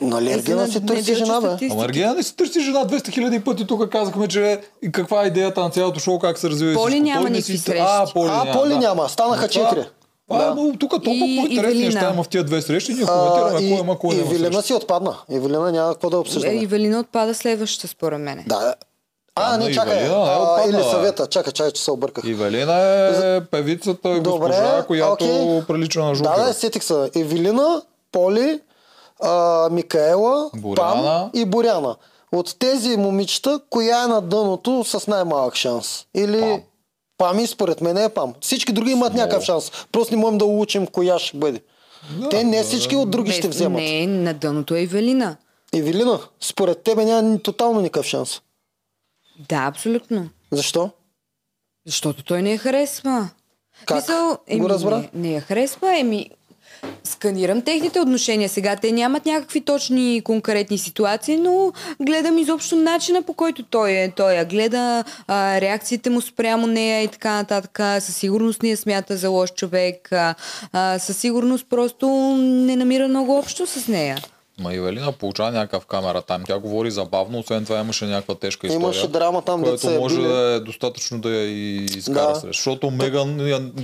Нали, 0.00 0.30
Е, 0.30 0.32
Ергена 0.32 0.66
си 0.68 0.86
търси 0.86 1.14
жена, 1.14 1.40
бе. 1.40 1.66
Ама 1.68 1.84
Ергена 1.84 2.14
не 2.14 2.22
си 2.22 2.36
търси 2.36 2.60
жена 2.60 2.78
200 2.80 3.10
хиляди 3.10 3.40
пъти. 3.40 3.66
Тук 3.66 3.88
казахме, 3.88 4.28
че 4.28 4.60
каква 4.92 5.24
е 5.24 5.26
идеята 5.26 5.60
на 5.60 5.70
цялото 5.70 6.00
шоу, 6.00 6.18
как 6.18 6.38
се 6.38 6.50
развива. 6.50 6.74
Поли 6.74 6.90
всичко. 6.90 7.04
няма 7.06 7.30
никакви 7.30 7.52
си- 7.52 7.58
срещи. 7.58 7.82
А, 7.82 8.06
Поли 8.06 8.28
А, 8.28 8.36
няма. 8.36 8.52
Поли 8.54 8.68
да. 8.68 8.78
няма, 8.78 9.08
станаха 9.08 9.42
Но 9.42 9.48
четири. 9.48 9.84
Това 10.28 10.44
Да. 10.44 10.62
е 10.64 10.72
тук 10.72 10.90
толкова 10.92 11.14
И 11.16 11.36
по-интересни 11.38 11.84
неща 11.84 12.10
има 12.10 12.22
в 12.22 12.28
тия 12.28 12.44
две 12.44 12.62
срещи. 12.62 12.94
Ние 12.94 13.04
А, 13.04 13.06
коментираме 13.08 13.60
и, 13.60 13.70
кой 13.70 13.80
има, 13.80 13.98
кой 13.98 14.14
и 14.14 14.18
няма 14.18 14.30
срещи. 14.52 14.62
си 14.62 14.74
отпадна. 14.74 15.16
Евелина 15.30 15.72
няма 15.72 15.92
какво 15.92 16.10
да 16.10 16.18
обсъждаме. 16.18 16.54
Ивелина 16.54 17.00
отпада 17.00 17.34
следващата, 17.34 17.88
според 17.88 18.20
мен. 18.20 18.44
Да. 18.46 18.74
А, 19.34 19.46
Ама 19.46 19.58
не, 19.58 19.72
чакай. 19.72 19.96
Ивелина 19.96 20.16
не 20.16 20.24
е 20.24 20.28
А, 20.28 20.38
отпаднала, 20.38 20.82
или 20.82 20.90
съвета. 20.90 21.26
Чакай, 21.26 21.52
чакай, 21.52 21.72
че 21.72 21.82
се 21.82 21.90
обърках. 21.90 22.24
Ивелина 22.26 22.74
е 23.26 23.40
певицата 23.42 24.08
и 24.08 24.20
Добре, 24.20 24.38
госпожа, 24.40 24.84
която 24.86 25.24
окей. 25.24 25.62
прилича 25.66 26.00
на 26.00 26.08
Да, 26.08 26.14
Жукера. 26.14 26.36
да, 26.38 26.52
сетих 26.52 26.84
се. 26.84 26.94
Евелина, 27.16 27.82
Поли, 28.12 28.60
а, 29.20 29.68
Микаела, 29.70 30.50
Боряна. 30.56 31.02
Пам 31.02 31.30
и 31.34 31.44
Боряна. 31.44 31.96
От 32.32 32.56
тези 32.58 32.96
момичета, 32.96 33.60
коя 33.70 34.04
е 34.04 34.06
на 34.06 34.20
дъното 34.20 34.84
с 34.84 35.06
най-малък 35.06 35.54
шанс? 35.54 36.06
Или 36.14 36.40
Пам. 36.40 36.62
Пами, 37.18 37.46
според 37.46 37.80
мен 37.80 37.96
е 37.96 38.08
Пам. 38.08 38.34
Всички 38.40 38.72
други 38.72 38.90
имат 38.90 39.14
някакъв 39.14 39.44
шанс. 39.44 39.72
Просто 39.92 40.14
не 40.14 40.20
можем 40.20 40.38
да 40.38 40.44
улучим 40.44 40.86
коя 40.86 41.18
ще 41.18 41.36
бъде. 41.36 41.60
Те 42.30 42.44
не 42.44 42.62
всички 42.62 42.96
от 42.96 43.10
други 43.10 43.32
ще 43.32 43.48
Без- 43.48 43.56
вземат. 43.56 43.80
Не, 43.80 44.06
на 44.06 44.34
дъното 44.34 44.74
е 44.74 44.80
Ивелина. 44.80 45.36
Евелина, 45.72 46.20
според 46.40 46.82
тебе 46.82 47.04
няма 47.04 47.22
ни- 47.22 47.42
тотално 47.42 47.80
никакъв 47.80 48.06
шанс. 48.06 48.40
Да, 49.48 49.56
абсолютно. 49.56 50.28
Защо? 50.52 50.90
Защото 51.86 52.24
той 52.24 52.42
не 52.42 52.52
я 52.52 52.58
харесва. 52.58 53.30
Как? 53.86 53.96
Мисъл, 53.96 54.38
Го 54.52 54.68
разбра? 54.68 54.98
Не, 54.98 55.10
не 55.14 55.32
я 55.32 55.40
харесва, 55.40 55.98
еми... 55.98 56.30
Сканирам 57.04 57.62
техните 57.62 58.00
отношения. 58.00 58.48
Сега 58.48 58.76
те 58.76 58.92
нямат 58.92 59.26
някакви 59.26 59.60
точни 59.60 60.20
конкретни 60.24 60.78
ситуации, 60.78 61.36
но 61.36 61.72
гледам 62.02 62.38
изобщо 62.38 62.76
начина 62.76 63.22
по 63.22 63.34
който 63.34 63.62
той 63.62 63.92
е. 63.92 64.12
Той 64.16 64.32
я 64.32 64.44
гледа, 64.44 65.04
а, 65.26 65.60
реакциите 65.60 66.10
му 66.10 66.20
спрямо 66.20 66.66
нея 66.66 67.02
и 67.02 67.08
така 67.08 67.34
нататък. 67.34 68.02
Със 68.02 68.16
сигурност 68.16 68.62
не 68.62 68.68
я 68.70 68.76
смята 68.76 69.16
за 69.16 69.28
лош 69.28 69.52
човек. 69.52 70.12
А, 70.12 70.34
а, 70.72 70.98
със 70.98 71.18
сигурност 71.18 71.66
просто 71.70 72.08
не 72.38 72.76
намира 72.76 73.08
много 73.08 73.38
общо 73.38 73.66
с 73.66 73.88
нея. 73.88 74.18
Ма 74.58 74.74
Ивелина 74.74 75.12
получава 75.12 75.50
някакъв 75.50 75.86
камера 75.86 76.22
там. 76.22 76.42
Тя 76.46 76.58
говори 76.58 76.90
забавно, 76.90 77.38
освен 77.38 77.64
това 77.64 77.78
имаше 77.78 78.04
някаква 78.04 78.34
тежка 78.34 78.66
история. 78.66 78.82
Имаше 78.82 79.08
драма 79.08 79.42
там, 79.42 79.62
което 79.62 79.90
е 79.90 79.98
може 79.98 80.16
били. 80.16 80.26
да 80.26 80.38
е 80.38 80.60
достатъчно 80.60 81.18
да 81.18 81.30
я 81.30 81.44
и 81.44 81.84
изкара 81.86 82.28
Да. 82.28 82.34
срещу. 82.34 82.46
Защото 82.60 82.90
Меган, 82.90 83.36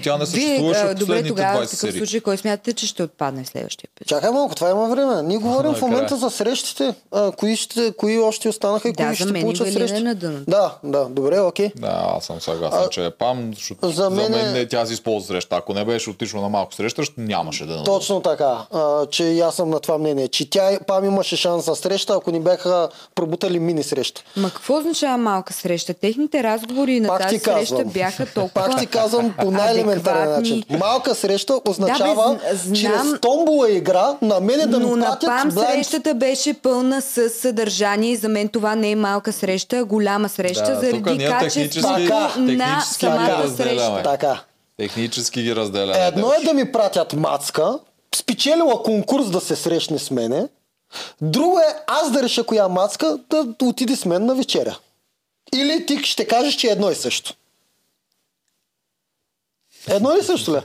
тя 0.03 0.13
не 0.13 0.19
Вие, 0.19 0.27
съществуваше 0.27 0.81
а, 0.81 0.85
в 0.85 0.91
добре, 0.91 0.99
последните 1.01 1.29
тогава 1.29 1.53
в 1.53 1.57
20 1.57 1.65
такъв 1.65 1.79
серии. 1.81 1.99
случай, 1.99 2.21
кой 2.21 2.37
смятате, 2.37 2.73
че 2.73 2.87
ще 2.87 3.03
отпадне 3.03 3.45
в 3.45 3.49
следващия 3.49 3.89
епизод? 3.89 4.09
Чакай 4.09 4.31
малко, 4.31 4.55
това 4.55 4.71
има 4.71 4.89
време. 4.89 5.23
Ние 5.23 5.39
говорим 5.39 5.71
в 5.71 5.75
Накрая. 5.75 5.91
момента 5.91 6.17
за 6.17 6.31
срещите. 6.31 6.95
А, 7.13 7.33
кои, 7.33 7.57
ще, 7.57 7.93
кои 7.93 8.19
още 8.19 8.49
останаха 8.49 8.89
и 8.89 8.93
Да, 8.93 8.97
кои 8.99 9.09
за 9.09 9.15
ще 9.17 9.25
мен 9.25 9.43
получат 9.43 9.67
Ивелина 9.67 9.85
е 9.85 9.89
срещи? 9.89 10.05
на. 10.05 10.15
Да, 10.41 10.75
да, 10.85 11.05
добре, 11.05 11.41
окей. 11.41 11.71
Да, 11.77 12.13
аз 12.17 12.25
съм 12.25 12.41
съгласен, 12.41 12.81
А, 12.81 12.89
че 12.89 13.05
е 13.05 13.11
Пам, 13.11 13.51
защото 13.55 13.87
за 13.87 13.93
за 13.95 14.11
мен 14.11 14.35
е- 14.35 14.53
не, 14.53 14.67
тя 14.67 14.87
си 14.87 14.93
използва 14.93 15.27
среща. 15.27 15.57
Ако 15.57 15.75
не 15.75 15.85
беше 15.85 16.11
отишла 16.11 16.41
на 16.41 16.49
малко 16.49 16.75
среща, 16.75 17.03
нямаше 17.17 17.67
да 17.67 17.85
Точно 17.85 18.21
така, 18.21 18.67
а, 18.73 19.07
че 19.07 19.39
аз 19.41 19.55
съм 19.55 19.71
на 19.71 19.81
това 19.81 19.99
мнение, 19.99 20.29
че 20.29 20.51
тя 20.51 20.60
Пам 20.87 21.05
имаше 21.05 21.37
шанс 21.37 21.65
за 21.65 21.75
среща, 21.75 22.15
ако 22.15 22.31
ни 22.31 22.41
бяха 22.41 22.89
пробутали 23.15 23.59
мини 23.59 23.83
среща. 23.83 24.23
Ма 24.37 24.51
какво 24.51 24.77
означава 24.77 25.17
малка 25.19 25.53
среща? 25.53 25.95
Техните 25.95 26.43
разговори 26.43 27.01
на 27.01 27.09
Пак 27.09 27.21
тази 27.21 27.41
казвам. 27.41 27.67
среща 27.67 27.85
бяха 27.85 28.27
толкова 28.35 28.67
Пак 28.67 28.81
ти 28.81 28.87
казвам 28.87 29.35
по 29.35 29.51
най-елементарен 29.51 30.23
адекватни. 30.23 30.51
начин. 30.51 30.79
Малка 30.79 31.15
среща 31.15 31.61
означава 31.67 32.29
Да, 32.35 32.51
бе, 32.51 32.57
знам. 32.57 32.75
чрез 32.75 33.21
томбола 33.21 33.71
игра 33.71 34.17
на 34.23 34.41
мене 34.41 34.67
да 34.67 34.81
Но 34.81 34.89
ми 34.89 34.95
на 34.95 35.07
пратят 35.07 35.21
ПАМ 35.23 35.51
blind 35.51 35.73
срещата 35.73 36.15
беше 36.15 36.55
пълна 36.55 37.01
с 37.03 37.31
съдържание 37.31 38.11
и 38.11 38.17
за 38.17 38.29
мен 38.29 38.49
това 38.49 38.75
не 38.75 38.91
е 38.91 38.97
малка 38.97 39.33
среща, 39.33 39.77
а 39.77 39.85
голяма 39.85 40.29
среща, 40.29 40.65
Да, 40.65 40.81
заради 40.81 41.19
качеството 41.21 41.99
на 42.37 42.81
самата 42.83 43.49
среща. 43.49 44.01
Така. 44.05 44.41
Технически 44.79 45.43
ги 45.43 45.57
разделяме. 45.57 46.07
Едно 46.07 46.33
е 46.33 46.45
да 46.45 46.55
ми 46.55 46.73
пратят 46.73 47.13
мацка, 47.13 47.79
спечелила 48.15 48.83
конкурс 48.83 49.31
да 49.31 49.41
се 49.41 49.57
срещне 49.57 49.99
с 49.99 50.11
мене. 50.11 50.49
Друго 51.21 51.59
е 51.59 51.77
аз 51.87 52.13
да 52.13 52.23
реша 52.23 52.45
коя 52.45 52.69
мацка 52.69 53.19
да 53.31 53.55
отиде 53.63 53.97
с 53.97 54.05
мен 54.05 54.27
на 54.27 54.35
вечеря. 54.35 54.79
Или 55.55 55.87
ти 55.87 55.99
ще 56.03 56.27
кажеш, 56.27 56.55
че 56.55 56.69
е 56.69 56.71
едно 56.71 56.91
и 56.91 56.95
също. 56.95 57.35
Едно 59.89 60.17
ли 60.17 60.23
също 60.23 60.53
ли? 60.53 60.61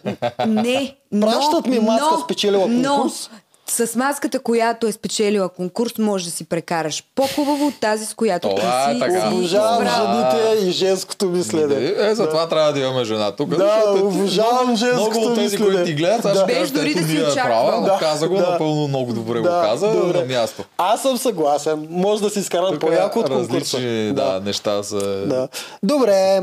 Не, 0.47 0.95
но, 1.11 1.27
Пращат 1.27 1.65
ми 1.65 1.79
маска, 1.79 2.09
но, 2.11 2.23
спечелила 2.23 2.67
но, 2.67 2.95
конкурс. 2.95 3.29
С 3.67 3.95
маската, 3.95 4.39
която 4.39 4.87
е 4.87 4.91
спечелила 4.91 5.49
конкурс, 5.49 5.97
може 5.97 6.25
да 6.25 6.31
си 6.31 6.45
прекараш 6.45 7.03
по-хубаво 7.15 7.67
от 7.67 7.79
тази, 7.79 8.05
с 8.05 8.13
която 8.13 8.49
ти 8.49 8.61
си, 8.61 8.99
така. 8.99 9.29
Обожавам 9.29 9.85
жените 9.87 10.65
и 10.67 10.71
женското 10.71 11.25
мислене. 11.25 11.75
Е, 11.75 12.07
е, 12.07 12.15
затова 12.15 12.47
трябва 12.49 12.73
да 12.73 12.79
имаме 12.79 13.05
жена 13.05 13.31
тук. 13.31 13.49
Да, 13.49 13.83
обожавам 13.95 14.63
много, 14.63 14.77
женското 14.77 15.09
много 15.11 15.25
от 15.25 15.35
тези, 15.35 15.43
мислене. 15.55 15.65
които 15.65 15.85
ти 15.85 15.93
гледат, 15.93 16.25
аз 16.25 16.33
Да. 16.33 16.35
ще 16.35 16.45
Без 16.45 16.57
кажа, 16.57 16.73
дори 16.73 16.93
да 16.93 17.07
си 17.31 17.35
права, 17.35 17.81
Да, 17.81 17.97
каза 17.99 18.27
го, 18.27 18.35
да. 18.35 18.49
напълно 18.51 18.87
много 18.87 19.13
добре 19.13 19.39
го 19.39 19.45
каза 19.45 19.87
добре. 19.91 20.19
на 20.19 20.25
място. 20.25 20.63
Аз 20.77 21.01
съм 21.01 21.17
съгласен. 21.17 21.87
Може 21.89 22.21
да 22.21 22.29
си 22.29 22.39
изкарам 22.39 22.71
Тук 22.71 22.81
по-яко 22.81 23.19
от 23.19 23.25
конкурса. 23.27 23.49
различни 23.49 24.13
да, 24.13 24.41
неща 24.45 24.83
са... 24.83 24.97
Да. 25.25 25.47
Добре. 25.83 26.41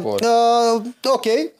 Окей. 1.14 1.50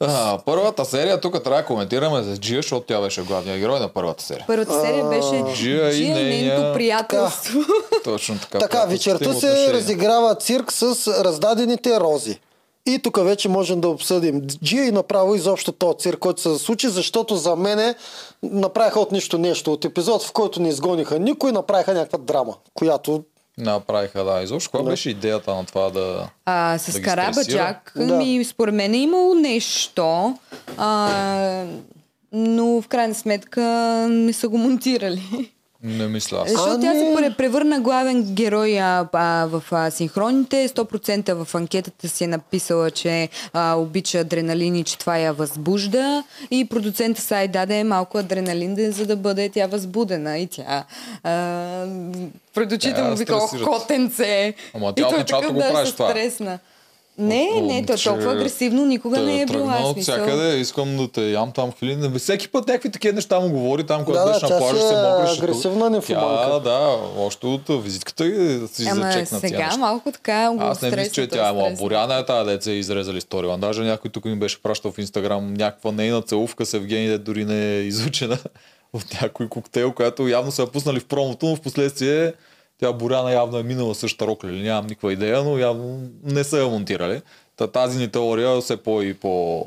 Първата 0.45 0.85
серия, 0.85 1.21
тук 1.21 1.45
трябва 1.45 1.61
да 1.61 1.67
коментираме 1.67 2.23
за 2.23 2.37
Джия, 2.37 2.59
защото 2.59 2.87
тя 2.87 3.01
беше 3.01 3.23
главният 3.23 3.61
герой 3.61 3.81
на 3.81 3.89
първата 3.89 4.23
серия. 4.25 4.45
Първата 4.47 4.81
серия 4.81 5.05
беше 5.05 5.52
Джия 5.55 5.89
и 5.89 5.93
Джия 5.93 6.07
и 6.07 6.13
нейния- 6.15 6.49
нейното 6.49 6.75
приятелство. 6.75 7.61
Точно 8.05 8.39
така. 8.39 8.59
Така, 8.59 8.85
вечерта 8.85 9.25
се 9.25 9.31
отношения. 9.31 9.73
разиграва 9.73 10.35
цирк 10.35 10.73
с 10.73 10.83
раздадените 11.25 12.01
рози. 12.01 12.39
И 12.87 12.99
тук 12.99 13.25
вече 13.25 13.49
можем 13.49 13.81
да 13.81 13.89
обсъдим 13.89 14.41
Джия 14.65 14.85
и 14.85 14.93
направо 14.93 15.35
изобщо 15.35 15.73
този 15.73 15.99
цирк, 15.99 16.19
който 16.19 16.41
се 16.41 16.59
случи, 16.59 16.89
защото 16.89 17.37
за 17.37 17.57
мене 17.57 17.95
направиха 18.43 19.01
от 19.01 19.13
нищо 19.13 19.39
нещо. 19.39 19.73
От 19.73 19.85
епизод, 19.85 20.23
в 20.23 20.33
който 20.33 20.63
не 20.63 20.69
изгониха 20.69 21.19
никой, 21.19 21.53
направиха 21.53 21.95
някаква 21.95 22.19
драма, 22.19 22.55
която 22.75 23.23
Направиха, 23.59 24.25
да. 24.25 24.43
Изобщо, 24.43 24.71
каква 24.71 24.91
беше 24.91 25.11
идеята 25.11 25.55
на 25.55 25.65
това 25.65 25.91
да... 25.91 26.29
А, 26.45 26.79
с 26.79 26.93
Да 26.93 26.99
ги 26.99 27.05
Карабаджак, 27.05 27.91
стресира? 27.91 28.17
ми, 28.17 28.45
според 28.45 28.75
мен 28.75 28.95
е 28.95 28.99
имало 28.99 29.35
нещо, 29.35 30.39
а, 30.77 31.65
но 32.33 32.81
в 32.81 32.89
крайна 32.89 33.15
сметка 33.15 33.63
не 34.11 34.33
са 34.33 34.49
го 34.49 34.59
монтирали. 34.59 35.51
Не 35.85 36.09
мисля 36.09 36.39
аз. 36.39 36.51
Защото 36.51 36.81
тя 36.81 36.93
се 36.93 37.01
пре- 37.01 37.37
превърна 37.37 37.81
главен 37.81 38.23
герой 38.25 38.79
а, 38.79 39.09
а, 39.13 39.47
в 39.47 39.63
а, 39.71 39.91
синхроните. 39.91 40.69
100% 40.69 41.33
в 41.35 41.55
анкетата 41.55 42.09
си 42.09 42.25
е 42.25 42.27
написала, 42.27 42.91
че 42.91 43.29
а, 43.53 43.75
обича 43.75 44.19
адреналин 44.19 44.77
и 44.77 44.85
че 44.85 44.99
това 44.99 45.19
я 45.19 45.33
възбужда. 45.33 46.25
И 46.51 46.65
продуцента 46.65 47.21
Сай 47.21 47.49
даде 47.49 47.85
малко 47.85 48.19
адреналин, 48.19 48.93
за 48.93 49.07
да 49.07 49.17
бъде 49.17 49.49
тя 49.49 49.67
възбудена. 49.67 50.39
И 50.39 50.47
тя 50.47 50.85
а, 51.25 51.87
пред 52.55 52.73
очите 52.73 53.03
му 53.03 53.17
вика, 53.17 53.39
котенце. 53.65 54.55
Ама 54.75 54.95
тя 54.95 55.03
от 55.03 55.11
той 55.11 55.19
началото 55.19 55.53
го 55.53 55.61
правиш 55.61 55.89
се 55.89 55.95
това. 55.95 56.11
стресна. 56.11 56.59
Не, 57.19 57.49
О, 57.55 57.61
не, 57.61 57.87
то 57.87 57.97
че 57.97 58.05
толкова 58.05 58.33
агресивно 58.33 58.87
никога 58.87 59.17
те 59.17 59.23
не 59.23 59.41
е 59.41 59.47
тръгна 59.47 59.77
Аз 59.77 59.85
от 59.85 60.01
всякъде, 60.01 60.57
искам 60.57 60.97
да 60.97 61.09
те 61.09 61.31
ям 61.31 61.53
там 61.53 61.71
в 61.71 61.83
Илин. 61.83 62.15
Всеки 62.19 62.49
път 62.49 62.69
някакви 62.69 62.91
такива 62.91 63.15
неща 63.15 63.41
му 63.41 63.51
говори 63.51 63.85
там, 63.85 64.05
когато 64.05 64.19
Да, 64.19 64.27
да, 64.27 64.33
беше 64.33 64.47
тя 64.47 64.55
на 64.55 64.59
плажа, 64.61 64.81
се 64.81 64.95
е 64.95 65.03
мокреше. 65.03 65.43
агресивна 65.43 65.85
Тя, 65.85 65.91
нефоманка. 65.91 66.61
да, 66.61 66.97
още 67.19 67.47
от 67.47 67.85
визитката 67.85 68.25
да 68.25 68.69
си 68.69 68.87
Ама 68.91 69.03
зачекна 69.03 69.41
сега 69.41 69.59
неща. 69.59 69.77
малко 69.77 70.13
така 70.13 70.51
го 70.51 70.63
Аз 70.63 70.83
не 70.83 70.91
мисля, 70.91 71.11
че 71.11 71.27
тя 71.27 71.49
е. 71.49 71.75
Боряна 71.75 72.15
е 72.15 72.25
тази 72.27 72.51
деца 72.51 72.71
изрезали 72.73 73.21
сторима. 73.21 73.59
Даже 73.59 73.83
някой 73.83 74.11
тук 74.11 74.25
ми 74.25 74.37
беше 74.37 74.63
пращал 74.63 74.93
в 74.93 74.99
Инстаграм 74.99 75.55
някаква 75.55 75.93
нейна 75.93 76.23
целувка 76.23 76.67
с 76.67 76.75
Евгений, 76.75 77.09
де 77.09 77.19
дори 77.19 77.45
не 77.45 77.77
е 77.77 77.81
изучена 77.81 78.39
от 78.93 79.23
някой 79.23 79.49
коктейл, 79.49 79.93
която 79.93 80.29
явно 80.29 80.53
са 80.53 80.63
я 80.63 80.69
пуснали 80.69 81.01
в 81.01 81.05
промото, 81.05 81.47
но 81.47 81.57
в 81.57 81.61
последствие 81.61 82.33
тя 82.83 82.93
Боряна 82.93 83.33
явно 83.33 83.59
е 83.59 83.63
минала 83.63 83.95
същата 83.95 84.27
рокля 84.27 84.49
или 84.49 84.63
нямам 84.63 84.87
никаква 84.87 85.13
идея, 85.13 85.43
но 85.45 85.59
явно 85.59 86.11
не 86.25 86.45
са 86.45 86.59
я 86.59 86.69
монтирали. 86.69 87.23
Та 87.57 87.67
тази 87.67 87.99
ни 87.99 88.09
теория 88.09 88.61
все 88.61 88.77
по 88.77 89.03
и 89.03 89.15
по 89.15 89.67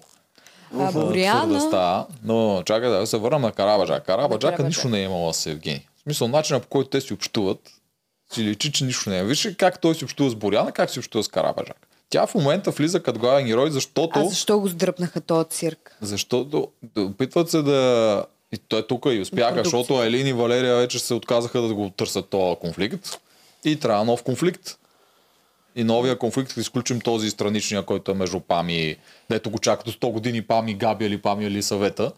А 0.80 0.92
Боряна... 0.92 2.06
Но 2.24 2.64
чакай 2.66 2.90
да 2.90 3.08
се 3.08 3.18
върнем 3.18 3.42
на 3.42 3.52
Карабаджак. 3.52 4.06
Карабаджака 4.06 4.40
Карабаджак. 4.40 4.68
нищо 4.68 4.90
не 4.90 5.00
е 5.00 5.04
имала 5.04 5.34
с 5.34 5.46
Евгений. 5.46 5.82
В 5.98 6.02
смисъл, 6.02 6.28
начинът 6.28 6.64
по 6.64 6.70
който 6.70 6.90
те 6.90 7.02
си 7.02 7.14
общуват, 7.14 7.60
си 8.34 8.44
личи, 8.44 8.72
че 8.72 8.86
нищо 8.86 9.10
не 9.10 9.20
е. 9.20 9.24
Виж 9.24 9.50
как 9.58 9.82
той 9.82 9.96
си 9.96 10.04
общува 10.04 10.30
с 10.30 10.36
Боряна, 10.36 10.72
как 10.72 10.90
си 10.90 11.00
общува 11.00 11.24
с 11.24 11.28
Карабаджак. 11.28 11.88
Тя 12.10 12.28
в 12.28 12.36
момента 12.36 12.72
влиза 12.72 13.04
като 13.04 13.20
главен 13.20 13.46
герой, 13.46 13.72
защото... 13.72 14.20
А 14.20 14.26
защо 14.26 14.60
го 14.60 14.70
сдръпнаха 14.70 15.22
този 15.22 15.50
цирк? 15.50 15.98
Защото 16.02 16.68
опитват 16.98 17.50
се 17.50 17.62
да... 17.62 18.26
И 18.56 18.58
той 18.58 18.88
тук 18.88 19.06
и 19.06 19.20
успяха, 19.20 19.64
защото 19.64 20.04
Елин 20.04 20.28
и 20.28 20.34
Валерия 20.34 20.76
вече 20.76 21.00
се 21.00 21.14
отказаха 21.14 21.62
да 21.62 21.74
го 21.74 21.90
търсят 21.90 22.30
този 22.30 22.56
конфликт. 22.56 23.20
И 23.66 23.76
трябва 23.76 24.06
нов 24.06 24.24
конфликт. 24.24 24.78
И 25.76 25.84
новия 25.84 26.18
конфликт, 26.18 26.48
като 26.48 26.60
изключим 26.60 27.02
този 27.02 27.30
страничния, 27.30 27.84
който 27.84 28.12
е 28.12 28.16
между 28.16 28.40
Пами, 28.40 28.96
дето 29.30 29.50
го 29.50 29.60
чакат 29.60 29.86
до 29.86 29.92
100 29.92 30.12
години 30.12 30.42
Пами, 30.42 30.74
Габи 30.74 31.06
или 31.06 31.18
Пами 31.18 31.46
или 31.46 31.64
съвета, 31.64 32.12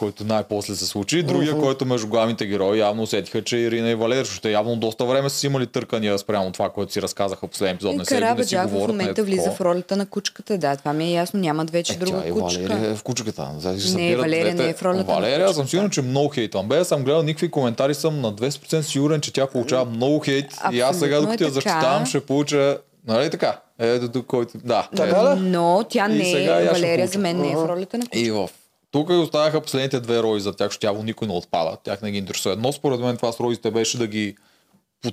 който 0.00 0.24
най-после 0.24 0.74
се 0.74 0.86
случи. 0.86 1.18
И 1.18 1.22
другия, 1.22 1.58
който 1.58 1.86
между 1.86 2.08
главните 2.08 2.46
герои, 2.46 2.78
явно 2.78 3.02
усетиха, 3.02 3.44
че 3.44 3.56
Ирина 3.56 3.90
и 3.90 3.94
Валерия, 3.94 4.24
защото 4.24 4.48
явно 4.48 4.76
доста 4.76 5.04
време 5.04 5.30
са 5.30 5.46
имали 5.46 5.66
търкания 5.66 6.18
спрямо 6.18 6.50
това, 6.52 6.70
което 6.70 6.92
си 6.92 7.02
разказаха 7.02 7.46
в 7.46 7.50
последния 7.50 7.74
епизод. 7.74 7.92
И 7.94 7.96
Не 7.96 8.04
се, 8.04 8.20
не 8.20 8.44
си 8.44 8.56
в 8.56 8.74
е 8.74 8.86
момента 8.86 9.24
влиза 9.24 9.50
в 9.50 9.60
ролята 9.60 9.96
на 9.96 10.06
кучката. 10.06 10.58
Да, 10.58 10.76
това 10.76 10.92
ми 10.92 11.04
е 11.04 11.10
ясно. 11.10 11.40
Нямат 11.40 11.70
вече 11.70 11.92
Е, 11.92 11.96
друга 11.96 12.22
тя 12.22 12.32
кучка. 12.32 12.62
Валерия 12.62 12.90
е 12.90 12.94
в 12.94 13.02
кучката. 13.02 13.48
Значи 13.58 13.94
Не, 13.94 14.16
Валерия 14.16 14.54
не 14.54 14.68
е 14.68 14.74
в 14.74 14.82
ролята 14.82 15.10
на 15.10 15.14
Валерия, 15.14 15.46
кучка. 15.46 15.54
съм 15.54 15.68
сигурен, 15.68 15.90
че 15.90 16.02
много 16.02 16.28
хейтвам. 16.28 16.68
Бе, 16.68 16.84
съм 16.84 17.04
гледал 17.04 17.22
никакви 17.22 17.50
коментари, 17.50 17.94
съм 17.94 18.20
на 18.20 18.32
200% 18.32 18.80
сигурен, 18.80 19.20
че 19.20 19.32
тя 19.32 19.46
получава 19.46 19.84
много 19.84 20.18
хейт. 20.18 20.46
и 20.72 20.80
аз 20.80 20.98
сега, 20.98 21.16
Абсолютно 21.16 21.34
е 21.34 21.36
докато 21.36 21.44
я 21.44 21.48
така. 21.48 21.54
защитавам, 21.54 22.06
ще 22.06 22.20
получа... 22.20 22.78
Нали 23.06 23.30
така? 23.30 23.60
Ето 23.78 24.08
тук, 24.08 24.26
който... 24.26 24.58
Да. 24.64 24.88
Така 24.96 25.34
ли? 25.36 25.40
Но 25.40 25.84
тя 25.88 26.08
не 26.08 26.30
е, 26.30 26.68
Валерия 26.72 27.06
за 27.06 27.18
мен 27.18 27.40
не 27.40 27.52
е 27.52 27.56
в 27.56 27.68
ролята 27.68 27.98
на 27.98 28.04
кучка. 28.04 28.18
И 28.18 28.30
в 28.30 28.48
тук 28.90 29.10
оставяха 29.10 29.60
последните 29.60 30.00
две 30.00 30.22
роли 30.22 30.40
за 30.40 30.52
тях, 30.52 30.68
защото 30.68 30.94
тя 30.94 31.02
никой 31.02 31.28
не 31.28 31.34
отпада. 31.34 31.76
Тях 31.84 32.02
не 32.02 32.10
ги 32.10 32.18
интересува. 32.18 32.52
Едно 32.52 32.72
според 32.72 33.00
мен 33.00 33.16
това 33.16 33.32
с 33.32 33.40
розите 33.40 33.70
беше 33.70 33.98
да 33.98 34.06
ги 34.06 34.36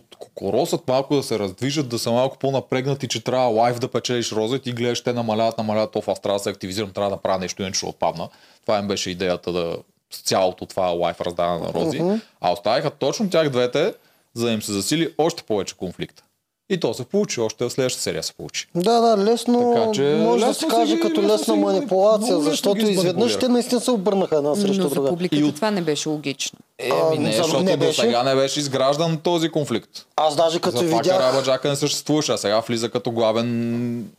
подкоросат 0.10 0.88
малко, 0.88 1.16
да 1.16 1.24
се 1.24 1.40
раздвижат, 1.40 1.90
да 1.90 2.00
са 2.00 2.12
малко 2.12 2.38
по-напрегнати, 2.38 3.08
че 3.08 3.24
трябва 3.24 3.48
лайф 3.48 3.80
да 3.80 3.88
печелиш 3.88 4.32
роза 4.32 4.60
и 4.66 4.72
гледаш, 4.72 5.04
те 5.04 5.14
намаляват, 5.14 5.58
намаляват, 5.58 5.92
то 5.92 6.04
аз 6.08 6.22
трябва 6.22 6.40
да 6.40 6.44
се 6.44 6.50
активизирам, 6.50 6.92
трябва 6.92 7.12
да 7.12 7.22
правя 7.22 7.40
нещо, 7.40 7.62
иначе 7.62 7.78
ще 7.78 7.86
отпадна. 7.86 8.30
Това 8.62 8.80
им 8.80 8.88
беше 8.88 9.10
идеята 9.10 9.52
да 9.52 9.78
с 10.12 10.22
цялото 10.22 10.66
това 10.66 10.88
лайф 10.88 11.22
раздаване 11.22 11.66
на 11.66 11.74
рози. 11.74 12.02
А 12.42 12.52
оставиха 12.52 12.90
точно 12.90 13.30
тях 13.30 13.50
двете, 13.50 13.94
за 14.34 14.46
да 14.46 14.52
им 14.52 14.62
се 14.62 14.72
засили 14.72 15.14
още 15.18 15.44
повече 15.44 15.78
конфликта. 15.78 16.24
И 16.70 16.80
то 16.80 16.94
се 16.94 17.06
получи, 17.06 17.42
още 17.42 17.66
в 17.66 17.70
следващата 17.70 18.04
серия 18.04 18.24
се 18.24 18.34
получи. 18.34 18.68
Да, 18.76 19.02
да, 19.02 19.24
лесно, 19.24 19.74
Така 19.76 19.92
че 19.92 20.02
може 20.20 20.40
да 20.40 20.50
лесно 20.50 20.54
се 20.54 20.60
си 20.62 20.68
каже 20.70 20.96
ги- 20.96 21.02
като 21.02 21.14
лесно 21.14 21.34
лесна 21.34 21.46
си 21.46 21.52
ги- 21.52 21.58
манипулация, 21.60 22.40
защото 22.40 22.82
изведнъж 22.82 23.36
те 23.36 23.48
наистина 23.48 23.82
се 23.82 23.92
обърнаха 23.92 24.38
една 24.38 24.56
срещу 24.56 24.74
Но 24.74 24.90
за 24.90 24.96
друга. 24.96 25.10
публиката 25.10 25.36
И 25.38 25.44
от- 25.44 25.56
това 25.56 25.72
не 25.72 25.82
беше 25.82 26.10
логично. 26.10 26.60
Еми 26.80 27.18
не, 27.20 27.32
за- 27.32 27.38
защото 27.38 27.64
не 27.64 27.72
до 27.72 27.78
беше. 27.78 28.02
сега 28.02 28.24
не 28.24 28.36
беше 28.36 28.60
изграждан 28.60 29.18
този 29.18 29.50
конфликт. 29.50 29.90
Аз 30.16 30.36
даже 30.36 30.60
като 30.60 30.78
Затова 30.78 30.98
видях... 30.98 31.18
Карабаджака 31.18 31.70
не 31.70 31.76
съществуваше, 31.76 32.32
а 32.32 32.38
сега 32.38 32.60
влиза 32.60 32.90
като 32.90 33.12
главен 33.12 34.10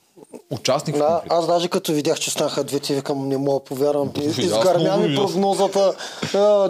участник 0.51 0.97
в 0.97 0.99
Да, 0.99 1.07
конфликта. 1.07 1.35
аз 1.35 1.47
даже 1.47 1.69
като 1.69 1.93
видях, 1.93 2.19
че 2.19 2.31
станаха 2.31 2.65
двете, 2.65 2.95
викам, 2.95 3.29
не 3.29 3.37
мога 3.37 3.53
да 3.55 3.65
повярвам. 3.67 4.11
Изгърмя 4.39 4.97
ми 4.97 5.17
прогнозата 5.17 5.95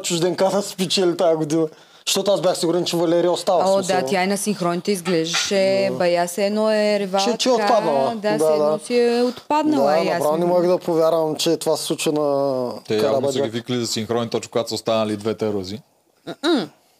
чужденката 0.02 0.62
спечели 0.62 1.16
тази 1.16 1.36
година. 1.36 1.66
Защото 2.08 2.30
аз 2.30 2.40
бях 2.40 2.58
сигурен, 2.58 2.84
че 2.84 2.96
Валерия 2.96 3.32
остава. 3.32 3.64
О, 3.66 3.82
да, 3.82 4.04
тя 4.04 4.24
и 4.24 4.26
на 4.26 4.36
синхроните 4.36 4.92
изглеждаше, 4.92 5.90
бая 5.92 6.28
се 6.28 6.46
едно 6.46 6.70
е 6.70 6.98
ревала. 7.00 7.24
Че- 7.24 7.36
че 7.38 7.48
е 7.48 7.52
отпаднала. 7.52 8.14
Да, 8.14 8.32
Да, 8.32 8.38
се 8.38 8.52
едно 8.52 8.78
да. 8.78 8.84
си 8.84 8.98
е 8.98 9.22
отпаднала. 9.22 9.92
Да, 9.92 9.98
и 9.98 10.08
аз 10.08 10.38
не 10.38 10.44
мога 10.44 10.68
да 10.68 10.78
повярвам, 10.78 11.36
че 11.36 11.56
това 11.56 11.76
се 11.76 11.84
случва 11.84 12.12
на 12.12 12.72
Те 12.88 12.96
явно 12.96 13.32
са 13.32 13.40
ги 13.42 13.48
викали 13.48 13.80
за 13.80 13.86
синхрони, 13.86 14.30
точно 14.30 14.50
когато 14.50 14.68
са 14.68 14.74
останали 14.74 15.16
двете 15.16 15.46
рози. 15.46 15.80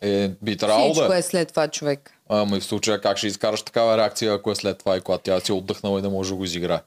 Е, 0.01 0.31
би 0.43 0.57
трябвало 0.57 0.95
да 0.95 1.17
е. 1.17 1.19
е 1.19 1.23
след 1.23 1.49
това 1.49 1.69
човек. 1.69 2.11
Ама 2.29 2.57
и 2.57 2.61
в 2.61 2.65
случая 2.65 3.01
как 3.01 3.19
ще 3.19 3.27
изкараш 3.27 3.63
такава 3.63 3.97
реакция, 3.97 4.35
ако 4.35 4.51
е 4.51 4.55
след 4.55 4.79
това 4.79 4.97
и 4.97 5.01
когато 5.01 5.23
тя 5.23 5.41
си 5.41 5.53
е 5.53 5.55
отдъхнала 5.55 5.99
и 5.99 6.03
не 6.03 6.09
може 6.09 6.31
да 6.31 6.37
го 6.37 6.45
изиграе. 6.45 6.81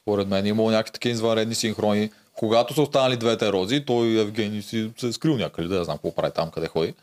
Според 0.00 0.28
мен 0.28 0.46
е 0.46 0.48
имало 0.48 0.70
някакви 0.70 0.92
такива 0.92 1.12
извънредни 1.12 1.54
синхрони. 1.54 2.10
Когато 2.36 2.74
са 2.74 2.82
останали 2.82 3.16
двете 3.16 3.52
рози, 3.52 3.84
той 3.86 4.20
Евгений 4.20 4.62
си 4.62 4.90
се 4.98 5.06
е 5.06 5.12
скрил 5.12 5.36
някъде, 5.36 5.68
да 5.68 5.84
знам 5.84 5.96
какво 5.96 6.14
прави 6.14 6.32
там, 6.34 6.50
къде 6.50 6.68
ходи. 6.68 6.94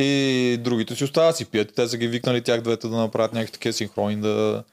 И 0.00 0.56
другите 0.60 0.96
си 0.96 1.04
остават 1.04 1.36
си 1.36 1.44
пият 1.44 1.74
те 1.74 1.88
са 1.88 1.96
ги 1.96 2.08
викнали 2.08 2.42
тях 2.42 2.60
двете 2.60 2.88
да 2.88 2.96
направят 2.96 3.32
някакви 3.32 3.52
такива 3.52 3.72
синхрони 3.72 4.16
да... 4.16 4.64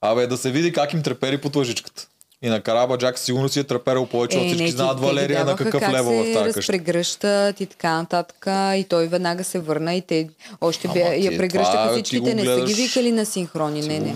Абе, 0.00 0.26
да 0.26 0.36
се 0.36 0.50
види 0.50 0.72
как 0.72 0.92
им 0.92 1.02
трепери 1.02 1.38
под 1.38 1.56
лъжичката. 1.56 2.06
И 2.42 2.48
на 2.48 2.60
Карабаджак 2.60 3.18
сигурно 3.18 3.48
си 3.48 3.60
е 3.60 3.64
треперил 3.64 4.06
повече 4.06 4.38
от 4.38 4.44
Е, 4.44 4.46
всички 4.46 4.62
не, 4.62 4.70
знаят 4.70 5.00
Валерия 5.00 5.44
на 5.44 5.56
какъв 5.56 5.80
как 5.80 5.92
левел 5.92 6.12
в 6.12 6.32
тази 6.32 6.52
къща. 6.52 6.72
разпрегръщат 6.72 7.60
и 7.60 7.66
така 7.66 7.92
нататък. 7.92 8.46
И 8.76 8.84
той 8.88 9.06
веднага 9.06 9.44
се 9.44 9.58
върна 9.58 9.94
и 9.94 10.02
те 10.02 10.28
още 10.60 10.88
ти 10.88 10.98
я 10.98 11.20
това 11.20 11.36
прегръщаха 11.36 11.92
всичките, 11.92 12.34
не 12.34 12.44
са 12.44 12.64
ги 12.66 12.74
викали 12.74 13.12
на 13.12 13.26
синхрони. 13.26 13.80
Не, 13.80 13.98
не. 13.98 14.14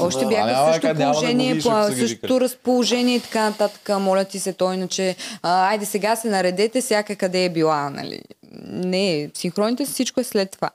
Още 0.00 0.24
Да, 0.24 0.30
бяха 0.30 0.46
няма 0.46 0.72
същото 0.72 0.88
как, 0.88 0.98
няма 0.98 1.14
да 1.14 1.20
положение, 1.20 1.52
ако 1.52 1.62
са 1.62 1.94
ги 1.94 2.00
същото 2.00 2.40
разположение 2.40 3.16
и 3.16 3.20
така 3.20 3.44
нататък. 3.50 4.00
Моля 4.00 4.24
ти 4.24 4.38
се, 4.38 4.52
той 4.52 4.74
иначе, 4.74 5.16
а, 5.42 5.68
айде 5.68 5.84
сега 5.84 6.16
се 6.16 6.28
наредете, 6.28 6.80
всяка 6.80 7.16
къде 7.16 7.44
е 7.44 7.48
била, 7.48 7.90
нали? 7.90 8.20
Не, 8.66 9.30
синхроните 9.34 9.84
всичко 9.84 10.20
е 10.20 10.24
след 10.24 10.50
това. 10.50 10.70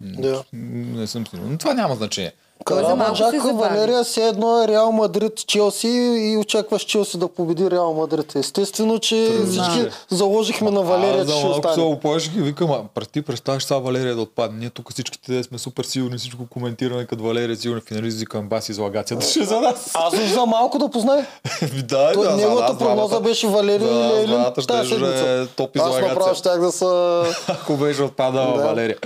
Да. 0.00 0.44
Не 0.52 1.06
съм 1.06 1.26
сигурен. 1.26 1.52
Но 1.52 1.58
това 1.58 1.74
няма 1.74 1.94
значение. 1.94 2.32
Той 2.64 2.84
за 2.84 2.96
малко 2.96 3.16
се 3.16 3.22
Карабаджак, 3.22 3.42
забави. 3.42 3.68
Валерия, 3.70 4.04
все 4.04 4.28
едно 4.28 4.62
е 4.62 4.68
Реал 4.68 4.92
Мадрид, 4.92 5.46
Челси 5.46 5.88
и 6.22 6.36
очакваш 6.36 6.82
Челси 6.82 7.18
да 7.18 7.28
победи 7.28 7.70
Реал 7.70 7.94
Мадрид. 7.94 8.36
Естествено, 8.36 8.98
че 8.98 9.38
всички 9.46 9.86
заложихме 10.10 10.70
на 10.70 10.82
Валерия, 10.82 11.20
Аз 11.20 11.26
че 11.26 11.32
за 11.32 11.38
ще 11.38 11.46
малко 11.46 11.62
се 11.62 11.68
остане. 11.70 11.86
опоеш 11.86 12.26
и 12.26 12.42
викам, 12.42 12.70
а 12.70 13.04
ти 13.04 13.22
представяш 13.22 13.64
сега 13.64 13.78
Валерия 13.78 14.14
да 14.14 14.22
отпадне. 14.22 14.58
Ние 14.58 14.70
тук 14.70 14.92
всичките 14.92 15.42
сме 15.42 15.58
супер 15.58 15.84
сигурни, 15.84 16.18
всичко 16.18 16.46
коментираме 16.46 17.04
като 17.04 17.22
Валерия 17.22 17.52
е 17.52 17.56
сигурен 17.56 17.82
финалист, 17.88 18.18
викам 18.18 18.48
баси 18.48 18.72
излагацията 18.72 19.26
ще 19.26 19.40
е 19.40 19.44
за 19.44 19.60
нас. 19.60 19.90
Аз 19.94 20.14
за 20.34 20.46
малко 20.46 20.78
да 20.78 20.88
познай. 20.88 21.22
Да, 21.84 22.12
Той, 22.12 22.24
да, 22.24 22.36
неговата 22.36 22.78
прогноза 22.78 23.20
беше 23.20 23.46
Валерия 23.46 23.88
Да, 23.88 24.20
или 24.20 24.32
Елин 24.32 24.44
тази 24.68 24.94
е 24.94 24.98
седмица. 24.98 25.48
топ 25.56 25.76
Аз 25.76 26.00
направо 26.00 26.34
щях 26.34 26.60
да 26.60 26.72
са... 26.72 27.24
Ако 27.48 27.76
беше 27.76 28.02
отпадала 28.02 28.56
Да. 28.58 28.64
Валерия. 28.64 28.96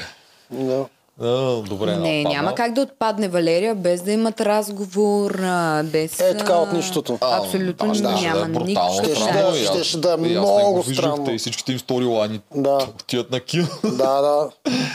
Да. 0.50 0.84
А, 1.20 1.26
добре, 1.59 1.87
Не, 1.87 1.92
отпадна. 2.18 2.29
няма 2.31 2.55
как 2.55 2.72
да 2.72 2.81
отпадне 2.81 3.29
Валерия 3.29 3.74
без 3.74 4.02
да 4.02 4.12
имат 4.12 4.40
разговор, 4.40 5.31
а, 5.35 5.83
без... 5.83 6.20
Е, 6.20 6.37
така 6.37 6.52
а, 6.52 6.57
от 6.57 6.72
нищото. 6.72 7.18
А, 7.20 7.38
Абсолютно 7.38 7.88
да, 7.88 7.94
щеше 7.94 8.26
няма 8.26 8.40
да 8.40 8.72
е 8.72 8.74
Щеше 8.94 9.20
странно. 9.22 9.50
да- 9.50 9.59
и 9.59 9.62
аз- 9.62 9.68
щеше 9.68 9.98
да 9.98 10.12
е 10.12 10.16
много 10.16 10.83
странно. 10.85 11.31
И 11.31 11.38
всичките 11.38 11.72
им 11.72 11.79
сторилайни 11.79 12.40
Да. 12.55 12.79
отиват 12.94 13.31
на 13.31 13.40
кино. 13.40 13.66
Да, 13.85 14.20
да. 14.20 14.48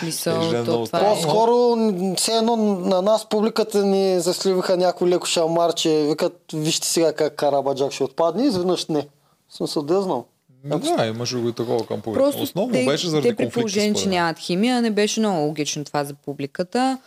Мисъл, 0.03 0.41
Ще 0.41 0.57
е 0.57 0.63
то 0.63 0.85
това 0.85 0.99
е... 0.99 1.01
По-скоро, 1.03 1.75
все 2.17 2.31
едно 2.31 2.55
на 2.55 3.01
нас 3.01 3.25
публиката 3.25 3.85
ни 3.85 4.19
засливаха 4.19 4.77
някой 4.77 5.09
леко 5.09 5.25
шамарче. 5.25 5.89
Викат, 6.01 6.33
вижте 6.53 6.87
сега 6.87 7.13
как 7.13 7.35
Карабаджак 7.35 7.91
ще 7.91 8.03
отпадне. 8.03 8.43
Изведнъж 8.43 8.85
не. 8.85 9.07
В 9.49 9.55
Смисъл, 9.55 9.83
да 9.83 10.01
знам. 10.65 10.97
Да, 10.97 11.05
имаше 11.05 11.37
го 11.37 11.49
и 11.49 11.53
такова 11.53 11.85
към 11.85 12.01
публика. 12.01 12.23
Просто 12.23 12.41
Основно 12.41 12.73
те, 12.73 12.85
беше 12.85 13.09
заради 13.09 13.27
те 13.27 13.35
при 13.35 13.49
положение, 13.49 13.93
че 13.93 14.09
нямат 14.09 14.39
химия, 14.39 14.81
не 14.81 14.91
беше 14.91 15.19
много 15.19 15.39
логично 15.39 15.85
това 15.85 16.03
за 16.03 16.13
публиката. 16.15 16.97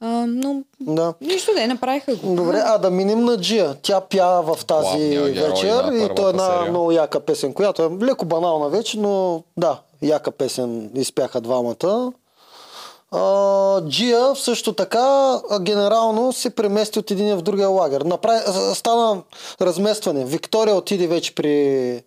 А, 0.00 0.06
но 0.28 0.62
Да. 0.80 1.14
нищо 1.20 1.50
да, 1.56 1.66
направиха 1.66 2.16
го. 2.16 2.34
Добре, 2.34 2.62
а 2.64 2.78
да 2.78 2.90
минем 2.90 3.24
на 3.24 3.36
Джия. 3.38 3.74
Тя 3.82 4.00
пя 4.00 4.40
в 4.40 4.58
тази 4.66 4.82
Главният 4.82 5.32
герой 5.32 5.48
вечер 5.50 5.84
и 5.84 6.14
то 6.14 6.26
е 6.26 6.30
една 6.30 6.46
серия. 6.46 6.70
много 6.70 6.92
яка 6.92 7.20
песен, 7.20 7.52
която 7.52 7.82
е 7.82 8.04
леко 8.04 8.24
банална 8.24 8.68
вече, 8.68 8.98
но 8.98 9.42
да, 9.56 9.80
яка 10.02 10.30
песен 10.30 10.90
изпяха 10.94 11.40
двамата. 11.40 12.12
А, 13.10 13.80
Джия 13.88 14.36
също 14.36 14.72
така 14.72 15.40
генерално 15.60 16.32
се 16.32 16.50
премести 16.50 16.98
от 16.98 17.10
един 17.10 17.36
в 17.36 17.42
другия 17.42 17.68
лагер. 17.68 18.00
Направи, 18.00 18.40
стана 18.74 19.22
разместване. 19.60 20.24
Виктория 20.24 20.74
отиде 20.74 21.06
вече 21.06 21.34
при... 21.34 22.02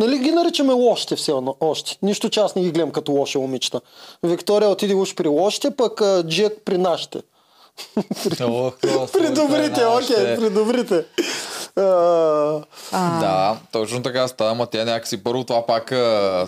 Нали 0.00 0.18
ги 0.18 0.30
наричаме 0.30 0.72
лошите 0.72 1.16
все 1.16 1.32
още. 1.60 1.98
Нищо, 2.02 2.30
че 2.30 2.40
аз 2.40 2.54
не 2.54 2.62
ги 2.62 2.70
гледам 2.70 2.90
като 2.90 3.12
лоши 3.12 3.38
момичета. 3.38 3.80
Виктория 4.22 4.70
отиде 4.70 4.94
уж 4.94 5.14
при 5.14 5.28
лошите, 5.28 5.70
пък 5.70 6.02
Джия 6.26 6.64
при 6.64 6.78
нашите. 6.78 7.22
При 9.12 9.30
добрите, 9.30 9.80
окей, 9.86 10.36
при 10.36 10.50
добрите. 10.50 11.04
Да, 12.92 13.56
точно 13.72 14.02
така 14.02 14.28
става, 14.28 14.50
ама 14.50 14.66
тя 14.66 14.84
някакси 14.84 15.16
първо 15.16 15.44
това 15.44 15.66
пак 15.66 15.92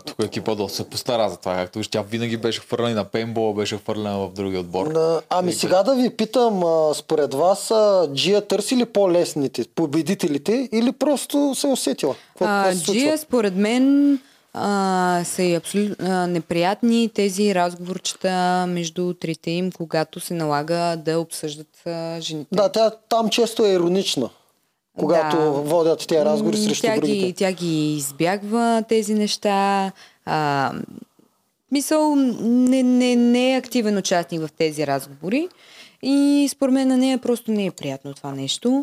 тук 0.06 0.16
екипа 0.20 0.54
да 0.54 0.68
се 0.68 0.84
постара 0.84 1.30
за 1.30 1.36
това, 1.36 1.54
както 1.54 1.78
виж, 1.78 1.88
тя 1.88 2.02
винаги 2.02 2.36
беше 2.36 2.60
хвърлена 2.60 2.90
и 2.90 2.94
на 2.94 3.04
пейнтбола, 3.04 3.54
беше 3.54 3.76
хвърлена 3.76 4.18
в 4.18 4.30
другия 4.30 4.60
отбор. 4.60 4.86
На- 4.86 5.20
Ами 5.30 5.52
сега 5.52 5.82
да 5.82 5.94
ви 5.94 6.10
питам, 6.10 6.62
според 6.94 7.34
вас 7.34 7.72
Джия 8.08 8.40
търси 8.40 8.76
ли 8.76 8.84
по-лесните, 8.84 9.64
победителите 9.66 10.68
или 10.72 10.92
просто 10.92 11.54
се 11.54 11.66
усетила? 11.66 12.14
А? 12.40 12.62
Джия, 12.92 13.18
според 13.18 13.56
мен, 13.56 14.18
а, 14.54 15.22
са 15.24 15.42
и 15.42 15.54
абсолютно 15.54 16.26
неприятни 16.26 17.08
тези 17.14 17.54
разговорчета 17.54 18.64
между 18.68 19.14
трите 19.14 19.50
им, 19.50 19.72
когато 19.72 20.20
се 20.20 20.34
налага 20.34 20.96
да 21.04 21.18
обсъждат 21.18 21.86
а, 21.86 22.20
жените. 22.20 22.48
Да, 22.52 22.68
тя 22.68 22.90
там 22.90 23.28
често 23.28 23.64
е 23.64 23.72
иронична, 23.72 24.30
когато 24.98 25.36
Да. 25.36 25.50
водят 25.50 26.06
тези 26.08 26.24
разговори 26.24 26.56
срещу 26.56 26.82
тя 26.86 26.94
другите. 26.96 27.26
Ги, 27.26 27.32
тя 27.32 27.52
ги 27.52 27.96
избягва 27.96 28.84
тези 28.88 29.14
неща. 29.14 29.92
А, 30.24 30.72
мисъл, 31.72 32.16
не, 32.16 32.82
не, 32.82 33.16
не 33.16 33.54
е 33.54 33.58
активен 33.58 33.98
участник 33.98 34.40
в 34.40 34.52
тези 34.58 34.86
разговори. 34.86 35.48
И 36.02 36.48
според 36.52 36.72
мен 36.72 36.88
на 36.88 36.96
нея 36.96 37.18
просто 37.18 37.50
не 37.52 37.66
е 37.66 37.70
приятно 37.70 38.14
това 38.14 38.32
нещо. 38.32 38.82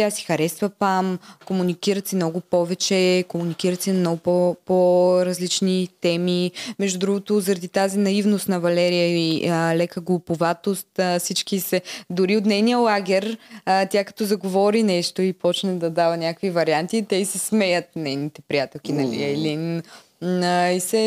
Тя 0.00 0.10
си 0.10 0.24
харесва 0.24 0.68
Пам, 0.68 1.18
комуникират 1.46 2.08
си 2.08 2.16
много 2.16 2.40
повече, 2.40 3.24
комуникират 3.28 3.82
си 3.82 3.92
на 3.92 3.98
много 3.98 4.16
по, 4.16 4.56
по-различни 4.64 5.88
теми. 6.00 6.52
Между 6.78 6.98
другото, 6.98 7.40
заради 7.40 7.68
тази 7.68 7.98
наивност 7.98 8.48
на 8.48 8.60
Валерия 8.60 9.06
и 9.06 9.48
а, 9.48 9.76
лека 9.76 10.00
глуповатост, 10.00 10.98
а, 10.98 11.18
всички 11.18 11.60
се, 11.60 11.82
дори 12.10 12.36
от 12.36 12.46
нейния 12.46 12.78
лагер, 12.78 13.38
а, 13.64 13.86
тя 13.86 14.04
като 14.04 14.24
заговори 14.24 14.82
нещо 14.82 15.22
и 15.22 15.32
почне 15.32 15.74
да 15.74 15.90
дава 15.90 16.16
някакви 16.16 16.50
варианти, 16.50 17.06
те 17.08 17.16
и 17.16 17.24
се 17.24 17.38
смеят 17.38 17.84
нейните 17.96 18.42
приятелки, 18.48 18.92
нали, 18.92 19.22
Елин. 19.22 19.82
А, 20.22 20.70
и 20.70 20.80
се, 20.80 20.98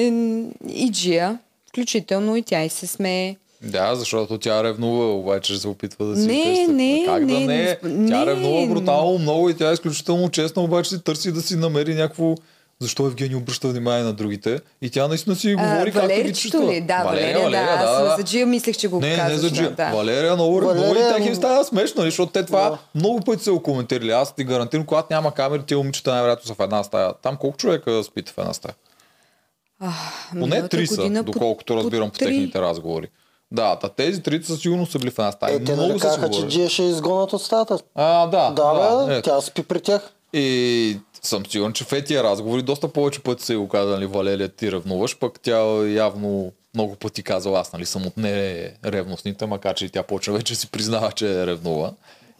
и 0.70 0.92
Джия, 0.92 1.40
включително 1.70 2.36
и 2.36 2.42
тя 2.44 2.64
и 2.64 2.70
се 2.70 2.88
смее. 2.88 3.36
Да, 3.64 3.96
защото 3.96 4.38
тя 4.38 4.64
ревнува, 4.64 5.06
обаче 5.08 5.58
се 5.58 5.68
опитва 5.68 6.06
да 6.06 6.16
си 6.16 6.28
Не, 6.28 6.44
търси. 6.46 6.68
не, 6.68 7.04
Как 7.06 7.20
да 7.20 7.34
не, 7.34 7.40
не? 7.40 7.78
не. 7.84 8.08
Тя 8.08 8.26
ревнува 8.26 8.68
брутално 8.68 9.18
много 9.18 9.50
и 9.50 9.54
тя 9.54 9.70
е 9.70 9.74
изключително 9.74 10.30
честна, 10.30 10.62
обаче 10.62 10.90
си 10.90 11.04
търси 11.04 11.32
да 11.32 11.42
си 11.42 11.56
намери 11.56 11.96
някакво 11.96 12.36
защо 12.80 13.06
Евгений 13.06 13.36
обръща 13.36 13.68
внимание 13.68 14.04
на 14.04 14.14
другите 14.14 14.60
и 14.82 14.90
тя 14.90 15.08
наистина 15.08 15.36
си 15.36 15.56
говори 15.56 15.92
както 15.92 16.16
ги 16.16 16.34
чувства. 16.34 16.66
ли? 16.66 16.82
Да, 16.82 17.04
Валерия, 17.04 17.50
да. 17.50 17.58
Аз 17.58 18.18
за 18.18 18.24
Джия 18.24 18.46
мислех, 18.46 18.78
че 18.78 18.88
го 18.88 19.00
Не, 19.00 19.16
казваш. 19.16 19.32
не 19.34 19.38
за 19.40 19.52
Джия. 19.52 19.72
Да. 19.72 19.90
Валерия 19.90 20.34
много 20.36 20.62
ревнува 20.62 20.80
Валерия- 20.80 21.10
и 21.10 21.18
тях 21.18 21.28
им 21.28 21.36
става 21.36 21.64
смешно, 21.64 21.96
нали, 21.98 22.08
защото 22.08 22.32
те 22.32 22.46
това 22.46 22.70
Да. 22.70 22.78
много 22.96 23.20
пъти 23.20 23.44
са 23.44 23.52
го 23.52 23.64
коментирали. 23.64 24.12
Аз 24.12 24.36
ти 24.36 24.44
гарантирам, 24.44 24.86
когато 24.86 25.08
няма 25.12 25.34
камери, 25.34 25.62
тези 25.62 25.78
момичета 25.78 26.12
най-вероятно 26.12 26.48
са 26.48 26.54
в 26.54 26.60
една 26.60 26.84
стая. 26.84 27.14
Там 27.14 27.38
колко 27.38 27.58
човека 27.58 28.04
спите 28.04 28.32
в 28.32 28.38
една 28.38 28.54
стая? 28.54 28.76
Поне 30.32 30.68
три 30.68 30.88
са, 30.88 30.96
по- 30.96 31.24
доколкото 31.24 31.76
разбирам 31.76 32.10
по 32.10 32.18
три. 32.18 32.26
техните 32.26 32.62
разговори. 32.62 33.08
Да, 33.54 33.76
та 33.76 33.90
тези 33.90 34.24
трите 34.24 34.48
със 34.48 34.62
сигурност 34.62 34.92
са 34.92 35.00
били 35.00 35.12
в 35.12 35.20
една 35.20 35.32
стая. 35.32 35.56
Е, 35.56 35.64
те 35.64 35.74
много 35.74 35.88
нали 35.88 36.00
са 36.00 36.12
си 36.12 36.16
казаха, 36.16 36.34
че. 36.34 36.48
Джия 36.48 36.70
ще 36.70 36.84
изгонят 36.84 37.34
от 37.34 37.42
стаята. 37.42 37.80
А, 37.96 38.28
да. 38.28 38.52
Да, 38.52 39.06
бе, 39.08 39.16
е. 39.16 39.22
тя 39.22 39.42
спи 39.42 39.64
при 39.64 39.82
тях. 39.82 40.12
И 40.34 40.98
съм 41.22 41.46
сигурен, 41.46 41.74
че 41.74 41.84
в 41.84 42.04
тия 42.04 42.24
разговори 42.24 42.62
доста 42.62 42.88
повече 42.88 43.24
пъти 43.24 43.44
са 43.46 43.58
го 43.58 43.68
казали, 43.68 44.06
Валерия, 44.06 44.50
ти 44.50 44.72
ревнуваш, 44.72 45.18
пък 45.20 45.40
тя 45.40 45.60
явно 45.88 46.52
много 46.76 46.96
пъти 46.96 47.24
казал, 47.24 47.58
аз 47.58 47.74
нали 47.74 47.86
съм 47.86 48.06
от 48.08 48.18
неревностните, 48.18 49.46
макар 49.46 49.76
че 49.76 49.90
тя 49.90 50.04
почва 50.04 50.34
вече 50.34 50.56
си 50.56 50.72
признава, 50.72 51.12
че 51.12 51.42
е 51.42 51.48
ревнува. 51.48 51.92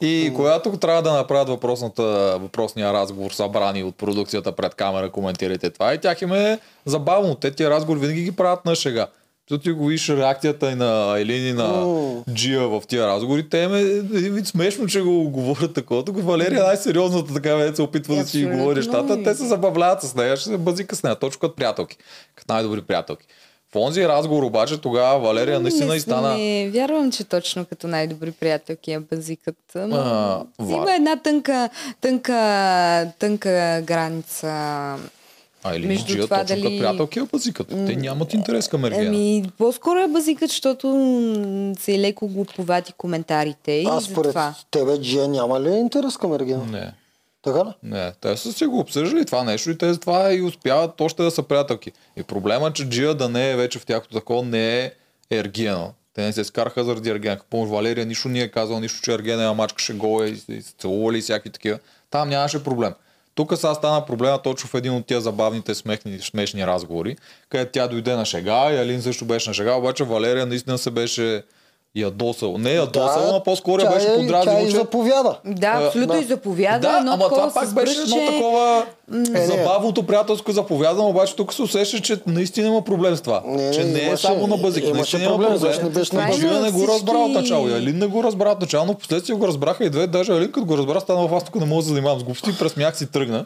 И 0.02 0.32
когато 0.36 0.78
трябва 0.78 1.02
да 1.02 1.14
направят 1.14 1.50
въпросната, 1.50 2.04
въпросния 2.42 2.94
разговор, 2.94 3.32
събрани 3.32 3.84
от 3.84 3.96
продукцията 3.96 4.52
пред 4.52 4.76
камера, 4.76 5.10
коментирайте 5.10 5.70
това, 5.70 5.94
и 5.94 5.98
тях 5.98 6.22
им 6.22 6.34
е 6.34 6.60
забавно. 6.86 7.36
Те 7.36 7.52
тия 7.52 7.70
разговори 7.70 8.00
винаги 8.00 8.24
ги 8.24 8.32
правят 8.32 8.66
на 8.66 8.76
шега. 8.76 9.08
Защото 9.44 9.64
ти 9.64 9.72
го 9.72 9.86
виж 9.86 10.10
реакцията 10.10 10.72
и 10.72 10.76
на 10.76 11.20
Елин 11.20 11.48
и 11.48 11.54
на. 11.54 11.88
Джия 12.34 12.62
в 12.62 12.82
тия 12.88 13.08
разговори, 13.08 13.50
те 13.50 13.68
ме 13.68 13.80
един 13.80 14.34
вид 14.34 14.48
смешно, 14.48 14.88
че 14.88 15.02
го 15.02 15.24
говорят 15.24 15.74
такова. 15.74 16.06
Тук 16.06 16.20
Валерия 16.20 16.60
е 16.60 16.64
най-сериозната 16.64 17.34
така, 17.34 17.56
вече 17.56 17.76
се 17.76 17.82
опитва 17.82 18.16
да 18.16 18.22
си 18.22 18.38
Абсолютно. 18.38 18.58
говори 18.58 18.76
нещата. 18.76 19.24
Те 19.24 19.36
се 19.36 19.46
забавляват 19.46 20.02
с 20.02 20.16
нея, 20.16 20.38
ще 20.38 20.50
се 20.50 20.58
базика 20.58 20.96
с 20.96 21.04
нея, 21.04 21.16
точно 21.16 21.40
като 21.40 21.56
приятелки. 21.56 21.98
Като 22.36 22.54
най-добри 22.54 22.82
приятелки. 22.82 23.26
В 23.72 23.76
онзи 23.76 24.08
разговор 24.08 24.44
обаче 24.44 24.78
тогава 24.78 25.20
Валерия 25.20 25.60
наистина 25.60 25.90
не, 25.90 25.96
и 25.96 26.00
стана... 26.00 26.38
Не 26.38 26.70
вярвам, 26.70 27.12
че 27.12 27.24
точно 27.24 27.66
като 27.66 27.88
най-добри 27.88 28.32
приятелки 28.32 28.92
я 28.92 29.00
базикат. 29.02 29.56
Но 29.76 29.96
А, 29.96 30.40
си 30.60 30.72
ва- 30.72 30.76
има 30.76 30.96
една 30.96 31.16
тънка, 31.16 31.70
тънка, 32.02 32.34
тънка 33.20 33.82
граница. 33.86 34.96
А 35.64 35.76
или 35.76 35.88
между 35.88 36.06
Джия 36.08 36.24
това 36.24 36.38
точно 36.38 36.48
дали- 36.48 36.62
като 36.64 36.78
приятелки 36.80 37.20
я 37.20 37.26
базикат. 37.26 37.68
Те 37.68 37.96
нямат 37.96 38.34
интерес 38.34 38.68
към 38.68 38.86
Ергена. 38.86 39.06
Ами, 39.08 39.44
по-скоро 39.58 40.00
я 40.00 40.08
базикат, 40.08 40.50
защото 40.50 40.88
м, 40.88 41.74
са 41.76 41.92
и 41.92 42.00
леко 42.00 42.28
глуповати 42.28 42.94
коментарите. 42.94 43.72
И 43.72 43.86
Аз 43.86 44.04
според 44.04 44.26
затова. 44.26 44.54
тебе, 44.72 44.98
Джия, 44.98 45.28
няма 45.28 45.62
ли 45.62 45.70
интерес 45.70 46.18
към 46.18 46.34
Ергена? 46.34 46.66
Не. 46.66 46.94
Така 47.42 47.60
ли? 47.60 47.70
Не, 47.84 48.12
те 48.14 48.38
са 48.38 48.54
си 48.54 48.66
го 48.66 48.80
обсъждали 48.80 49.26
това 49.26 49.44
нещо 49.44 49.70
и 49.70 49.78
те 49.78 49.94
затова 49.94 50.34
и 50.34 50.42
успяват 50.42 51.02
още 51.02 51.24
да 51.24 51.32
са 51.32 51.44
приятелки. 51.44 51.92
И 52.18 52.24
проблема, 52.24 52.74
че 52.74 52.90
Джия 52.90 53.14
да 53.14 53.30
не 53.30 53.52
е 53.52 53.56
вече 53.56 53.80
в 53.80 53.86
тяхното 53.86 54.14
такова, 54.14 54.44
не 54.44 54.80
е 54.80 54.92
Ергена. 55.32 55.90
Те 56.14 56.22
не 56.22 56.34
се 56.34 56.44
скараха 56.44 56.84
заради 56.84 57.10
Ергена. 57.10 57.38
Помниш, 57.50 57.70
Валерия 57.70 58.06
нищо 58.06 58.30
не 58.30 58.40
е 58.40 58.48
казал, 58.48 58.80
нищо, 58.80 59.02
че 59.02 59.14
Ергена 59.14 59.44
я 59.44 59.54
мачкаше 59.54 59.94
гола 59.94 60.28
и, 60.28 60.32
и 60.50 60.62
се 60.62 60.74
целували 60.74 61.18
и 61.18 61.22
всякакви 61.22 61.50
такива. 61.50 61.80
Там 62.10 62.30
нямаше 62.30 62.64
проблем. 62.64 62.94
Тук 63.36 63.54
сега 63.56 63.74
стана 63.74 64.06
проблема 64.06 64.42
точно 64.42 64.70
в 64.70 64.74
един 64.74 64.94
от 64.94 65.06
тия 65.06 65.22
забавните 65.22 65.76
смехни, 65.76 66.20
смешни 66.20 66.68
разговори, 66.68 67.18
където 67.50 67.72
тя 67.72 67.88
дойде 67.88 68.16
на 68.16 68.26
шега 68.26 68.74
и 68.74 68.78
Алин 68.78 69.02
също 69.02 69.26
беше 69.26 69.50
на 69.50 69.54
шега, 69.54 69.74
обаче 69.74 70.04
Валерия 70.04 70.46
наистина 70.46 70.78
се 70.78 70.92
беше 70.92 71.44
ядосал. 71.96 72.58
Не 72.58 72.72
ядосал, 72.72 73.32
но 73.34 73.44
по-скоро 73.44 73.82
я 73.82 73.88
тя 73.88 73.94
беше 73.94 74.06
е- 74.06 74.10
Тя 74.10 74.18
подразнил, 74.18 74.68
и 74.68 74.72
че 74.72 74.76
заповяда. 74.76 75.38
Да, 75.46 75.68
А, 75.68 75.86
абсолютно 75.86 76.14
да. 76.14 76.20
и 76.20 76.24
заповяда. 76.24 76.80
да, 76.82 76.98
едно 76.98 77.12
ама 77.12 77.30
това 77.30 77.52
пак 77.54 77.74
беше 77.74 78.02
едно 78.02 78.16
такова 78.28 78.86
Е, 79.10 79.16
не. 79.16 79.46
забавното 79.46 80.04
приятелско 80.04 80.52
заповядано, 80.52 81.10
обаче 81.10 81.36
тук 81.36 81.54
се 81.54 81.62
усеща, 81.62 82.00
че 82.00 82.18
наистина 82.28 82.68
има 82.68 82.82
проблем 82.82 83.16
с 83.16 83.22
това. 83.22 83.44
Не, 83.46 83.72
че 83.72 83.84
не, 83.84 83.92
не 83.92 84.00
е 84.02 84.18
само 84.18 84.48
на 84.48 84.58
базик. 84.58 84.84
Наистина 84.86 85.24
има 85.24 85.32
проблем, 85.32 85.50
проблем. 85.50 85.60
защо 85.62 85.84
не 85.84 85.90
беше 85.90 86.16
на 86.16 86.30
И? 86.30 86.40
Джия 86.40 86.62
не 86.62 86.72
го 86.72 86.88
разбра 86.88 87.18
от 87.18 87.32
начало. 87.32 87.70
И 87.70 87.74
Алин 87.74 87.98
не 87.98 88.08
го 88.08 88.24
разбра 88.24 88.50
от 88.50 88.62
начало, 88.62 88.86
но 88.86 88.94
последствие 88.94 89.36
го 89.36 89.48
разбраха 89.48 89.86
и 89.86 89.90
две. 89.90 90.08
Даже 90.08 90.32
Алин 90.32 90.52
като 90.52 90.66
го 90.66 90.78
разбра, 90.78 91.00
стана 91.00 91.30
аз 91.34 91.44
тук 91.44 91.56
не 91.56 91.66
мога 91.66 91.76
да 91.76 91.84
се 91.84 91.90
занимавам 91.90 92.20
с 92.20 92.24
глупости, 92.24 92.58
пресмях 92.60 92.98
си 92.98 93.08
тръгна. 93.08 93.46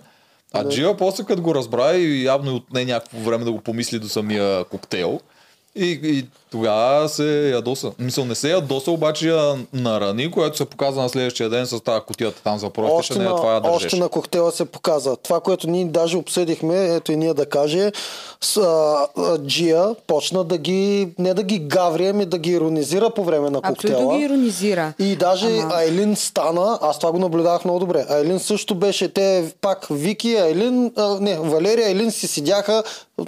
А 0.53 0.69
Джия 0.69 0.97
после 0.97 1.23
като 1.23 1.41
го 1.41 1.55
разбра 1.55 1.93
и 1.93 2.23
явно 2.23 2.51
и 2.51 2.55
отне 2.55 2.85
някакво 2.85 3.19
време 3.19 3.45
да 3.45 3.51
го 3.51 3.59
помисли 3.59 3.99
до 3.99 4.09
самия 4.09 4.63
коктейл. 4.63 5.19
И, 5.77 5.99
и 6.03 6.25
тогава 6.51 7.09
се 7.09 7.49
ядоса. 7.49 7.91
Мисъл, 7.99 8.25
не 8.25 8.35
се 8.35 8.49
ядоса, 8.49 8.91
обаче 8.91 9.29
я 9.29 9.55
нарани, 9.73 10.31
което 10.31 10.57
се 10.57 10.65
показа 10.65 11.01
на 11.01 11.09
следващия 11.09 11.49
ден 11.49 11.67
с 11.67 11.79
тази 11.81 12.01
котията 12.01 12.41
там 12.43 12.59
за 12.59 12.69
просто, 12.69 12.95
Още 12.95 13.19
не 13.19 13.25
е 13.25 13.27
това 13.27 13.49
я 13.49 13.53
на, 13.53 13.61
държеше. 13.61 13.85
още 13.85 13.97
на 13.97 14.09
коктейла 14.09 14.51
се 14.51 14.65
показа. 14.65 15.15
Това, 15.15 15.39
което 15.39 15.67
ние 15.69 15.85
даже 15.85 16.17
обсъдихме, 16.17 16.85
ето 16.85 17.11
и 17.11 17.15
ние 17.15 17.33
да 17.33 17.45
каже, 17.45 17.91
с, 18.41 18.57
а, 18.57 18.63
а, 19.17 19.37
Джия 19.37 19.95
почна 20.07 20.43
да 20.43 20.57
ги, 20.57 21.09
не 21.19 21.33
да 21.33 21.43
ги 21.43 21.59
гаври, 21.59 22.07
ами 22.07 22.25
да 22.25 22.37
ги 22.37 22.51
иронизира 22.51 23.09
по 23.09 23.23
време 23.23 23.49
на 23.49 23.61
коктейла. 23.61 23.95
Абсолютно 23.95 24.17
ги 24.17 24.23
иронизира. 24.25 24.93
И 24.99 25.15
даже 25.15 25.47
Ама- 25.57 25.75
Айлин 25.75 26.15
стана, 26.15 26.79
аз 26.81 26.99
това 26.99 27.11
го 27.11 27.19
наблюдавах 27.19 27.65
много 27.65 27.79
добре. 27.79 28.05
Айлин 28.09 28.39
също 28.39 28.75
беше, 28.75 29.09
те 29.09 29.27
пак 29.61 29.87
Вики, 29.89 30.35
Айлин, 30.35 30.91
а, 30.95 31.17
не, 31.19 31.39
Валерия, 31.39 31.87
Айлин 31.87 32.11
си 32.11 32.27
седяха, 32.27 32.83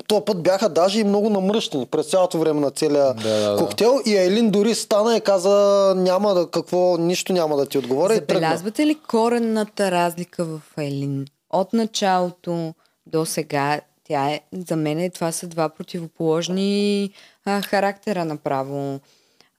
то 0.08 0.26
път 0.26 0.44
бяха 0.44 0.70
даже 0.70 1.00
и 1.00 1.04
много 1.04 1.30
намръщени 1.30 1.86
през 1.86 2.06
цялото 2.06 2.39
време 2.40 2.60
на 2.62 2.72
целия 2.72 3.14
Да, 3.14 3.40
да, 3.40 3.52
да. 3.52 3.58
коктейл. 3.58 4.02
И 4.06 4.18
Айлин 4.18 4.52
дори 4.52 4.76
стана 4.76 5.18
и 5.18 5.22
каза, 5.22 5.50
няма 5.98 6.34
да, 6.34 6.48
какво, 6.48 6.98
нищо 6.98 7.34
няма 7.34 7.58
да 7.58 7.66
ти 7.66 7.78
отговоря. 7.78 8.16
Забелязвате 8.16 8.86
ли 8.86 8.96
коренната 8.98 9.92
разлика 9.92 10.46
в 10.46 10.62
Елин? 10.78 11.26
От 11.50 11.74
началото 11.74 12.74
до 13.06 13.26
сега, 13.26 13.82
тя 14.04 14.30
е, 14.30 14.42
за 14.60 14.76
мен 14.76 15.00
е, 15.00 15.10
това 15.10 15.32
са 15.32 15.48
два 15.48 15.70
противоположни 15.70 17.10
а, 17.46 17.62
характера 17.62 18.26
направо. 18.26 19.00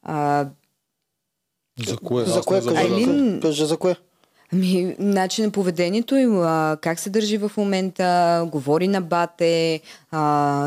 А, 0.03 0.47
За 1.81 1.97
кое? 1.97 2.25
За 2.25 2.41
кое? 2.43 2.61
Айлин- 2.61 3.41
Кажи 3.43 3.65
за 3.65 3.77
кое? 3.77 3.97
Ами, 4.53 4.97
начин 4.99 5.45
на 5.45 5.51
поведението 5.51 6.17
им, 6.17 6.39
а, 6.39 6.77
как 6.81 7.01
се 7.01 7.11
държи 7.11 7.37
в 7.39 7.51
момента, 7.57 8.05
говори 8.47 8.89
на 8.89 9.01
бате, 9.01 9.81
а, 10.11 10.21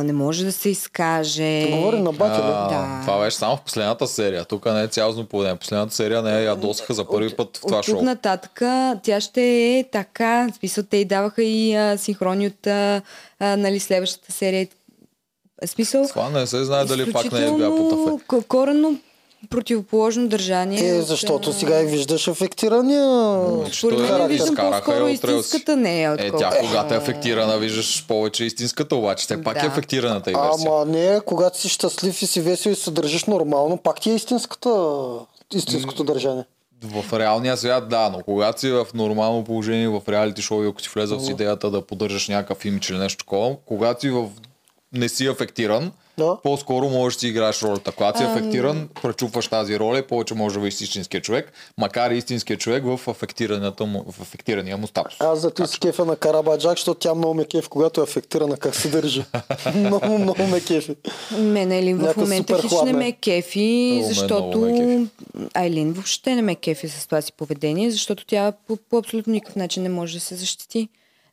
не 0.03 0.13
може 0.13 0.45
да 0.45 0.51
се 0.51 0.69
изкаже. 0.69 1.67
Говори 1.71 1.99
на 1.99 2.11
бати, 2.11 2.37
ли? 2.37 2.45
А, 2.45 2.67
Да. 2.67 3.01
Това 3.01 3.19
беше 3.19 3.37
само 3.37 3.57
в 3.57 3.61
последната 3.61 4.07
серия. 4.07 4.45
Тук 4.45 4.65
не 4.65 4.81
е 4.81 4.87
цялостно 4.87 5.25
поведение. 5.25 5.57
Последната 5.57 5.95
серия 5.95 6.21
не 6.21 6.39
е 6.39 6.43
ядосаха 6.43 6.93
за 6.93 7.05
първи 7.05 7.29
път 7.29 7.57
в 7.57 7.61
това 7.61 7.77
от 7.77 7.85
тук 7.85 7.95
шоу. 7.95 8.01
нататък 8.03 8.61
тя 9.03 9.21
ще 9.21 9.41
е 9.69 9.85
така. 9.91 10.47
Смисъл, 10.51 10.83
те 10.83 10.97
й 10.97 11.05
даваха 11.05 11.43
и 11.43 11.75
а, 11.75 11.97
синхрони 11.97 12.47
от 12.47 12.67
а, 12.67 13.01
а, 13.39 13.57
нали, 13.57 13.79
следващата 13.79 14.31
серия. 14.31 14.67
Смисъл, 15.65 16.07
Това 16.07 16.29
не 16.29 16.47
се 16.47 16.63
знае 16.63 16.85
дали 16.85 17.13
пак 17.13 17.31
не 17.31 17.39
е 17.39 17.51
бя 17.51 17.67
по 17.67 17.89
тафе. 17.89 18.25
к- 18.27 18.47
коренно 18.47 18.99
противоположно 19.49 20.27
държание. 20.27 20.89
Е, 20.89 20.99
от, 20.99 21.07
защото 21.07 21.49
а, 21.49 21.53
сега 21.53 21.81
и 21.81 21.85
виждаш 21.85 22.27
афектирания 22.27 23.05
Според 23.73 23.97
Той 23.97 24.19
мен 24.19 24.27
виждам 24.27 24.55
по-скоро 24.55 25.05
от 25.05 25.11
истинската 25.11 25.75
нея. 25.77 26.09
Е, 26.09 26.13
отколкото- 26.13 26.39
тя 26.39 26.59
когато 26.59 26.93
е 26.93 26.97
афектирана, 26.97 27.57
виждаш 27.57 28.05
повече 28.07 28.45
истинската, 28.45 28.95
обаче 28.95 29.23
все 29.25 29.43
пак 29.43 29.57
е 29.57 29.61
Да. 29.61 29.67
афектираната 29.67 30.31
и 30.31 30.33
версия. 30.33 30.71
Ама 30.71 30.85
не, 30.85 31.19
когато 31.25 31.59
си 31.59 31.69
щастлив 31.69 32.21
и 32.21 32.27
си 32.27 32.41
весел 32.41 32.69
и 32.69 32.75
се 32.75 32.91
държиш 32.91 33.25
нормално, 33.25 33.77
пак 33.77 34.01
ти 34.01 34.11
е 34.11 34.15
истинската, 34.15 34.99
истинското 35.53 36.03
държание. 36.03 36.43
В 36.83 37.19
реалния 37.19 37.57
свят, 37.57 37.89
да, 37.89 38.09
но 38.09 38.19
когато 38.19 38.59
си 38.59 38.69
в 38.71 38.87
нормално 38.93 39.43
положение 39.43 39.87
в 39.87 40.01
реалити 40.09 40.41
шоу 40.41 40.63
и 40.63 40.67
ако 40.67 40.81
си 40.81 40.89
влезал 40.95 41.19
с 41.19 41.29
идеята 41.29 41.71
да 41.71 41.81
поддържаш 41.81 42.27
някакъв 42.27 42.65
имидж 42.65 42.89
или 42.89 42.97
нещо 42.97 43.17
такова, 43.25 43.55
когато 43.65 44.01
си 44.01 44.09
в... 44.09 44.29
не 44.93 45.09
си 45.09 45.27
афектиран, 45.27 45.91
Да. 46.17 46.37
по-скоро 46.43 46.89
можеш 46.89 47.15
да 47.15 47.19
си 47.19 47.27
играеш 47.27 47.61
ролята. 47.61 47.91
Когато 47.91 48.17
си 48.17 48.23
афектиран, 48.23 48.89
пречупваш 49.01 49.47
тази 49.47 49.79
роля 49.79 49.99
и 49.99 50.07
повече 50.07 50.33
можеш 50.33 50.53
да 50.53 50.59
бъдеш 50.59 50.81
истинския 50.81 51.21
човек, 51.21 51.51
макар 51.77 52.11
и 52.11 52.17
истинския 52.17 52.57
човек 52.57 52.83
в, 52.85 52.99
му, 53.79 54.05
в 54.11 54.21
афектирания 54.21 54.77
му 54.77 54.87
статус. 54.87 55.21
Аз 55.21 55.39
за 55.39 55.51
ти 55.51 55.67
си 55.67 55.79
кефа 55.79 56.05
на 56.05 56.15
Карабаджак, 56.15 56.71
защото 56.71 56.99
тя 56.99 57.13
много 57.13 57.33
ме 57.33 57.45
кефи, 57.45 57.67
когато 57.67 58.01
е 58.01 58.03
афектирана, 58.03 58.57
как 58.57 58.75
се 58.75 58.87
държи. 58.87 59.23
много, 59.75 60.17
много 60.17 60.47
ме 60.47 60.61
кефи. 60.61 60.95
Мен 61.37 61.71
Айлин 61.71 61.97
в 61.97 62.17
момента 62.17 62.61
хич 62.61 62.71
не 62.85 62.93
ме 62.93 63.11
кефи, 63.11 64.01
защото 64.05 65.07
Айлин 65.53 65.93
въобще 65.93 66.35
не 66.35 66.41
ме 66.41 66.55
кефи 66.55 66.89
с 66.89 67.05
това 67.05 67.21
си 67.21 67.33
поведение, 67.33 67.91
защото 67.91 68.25
тя 68.25 68.53
по, 68.67 68.77
по 68.89 68.97
абсолютно 68.97 69.33
никакъв 69.33 69.55
начин 69.55 69.83
не 69.83 69.89
може 69.89 70.13
да 70.13 70.19
се 70.19 70.35
защити. 70.35 70.89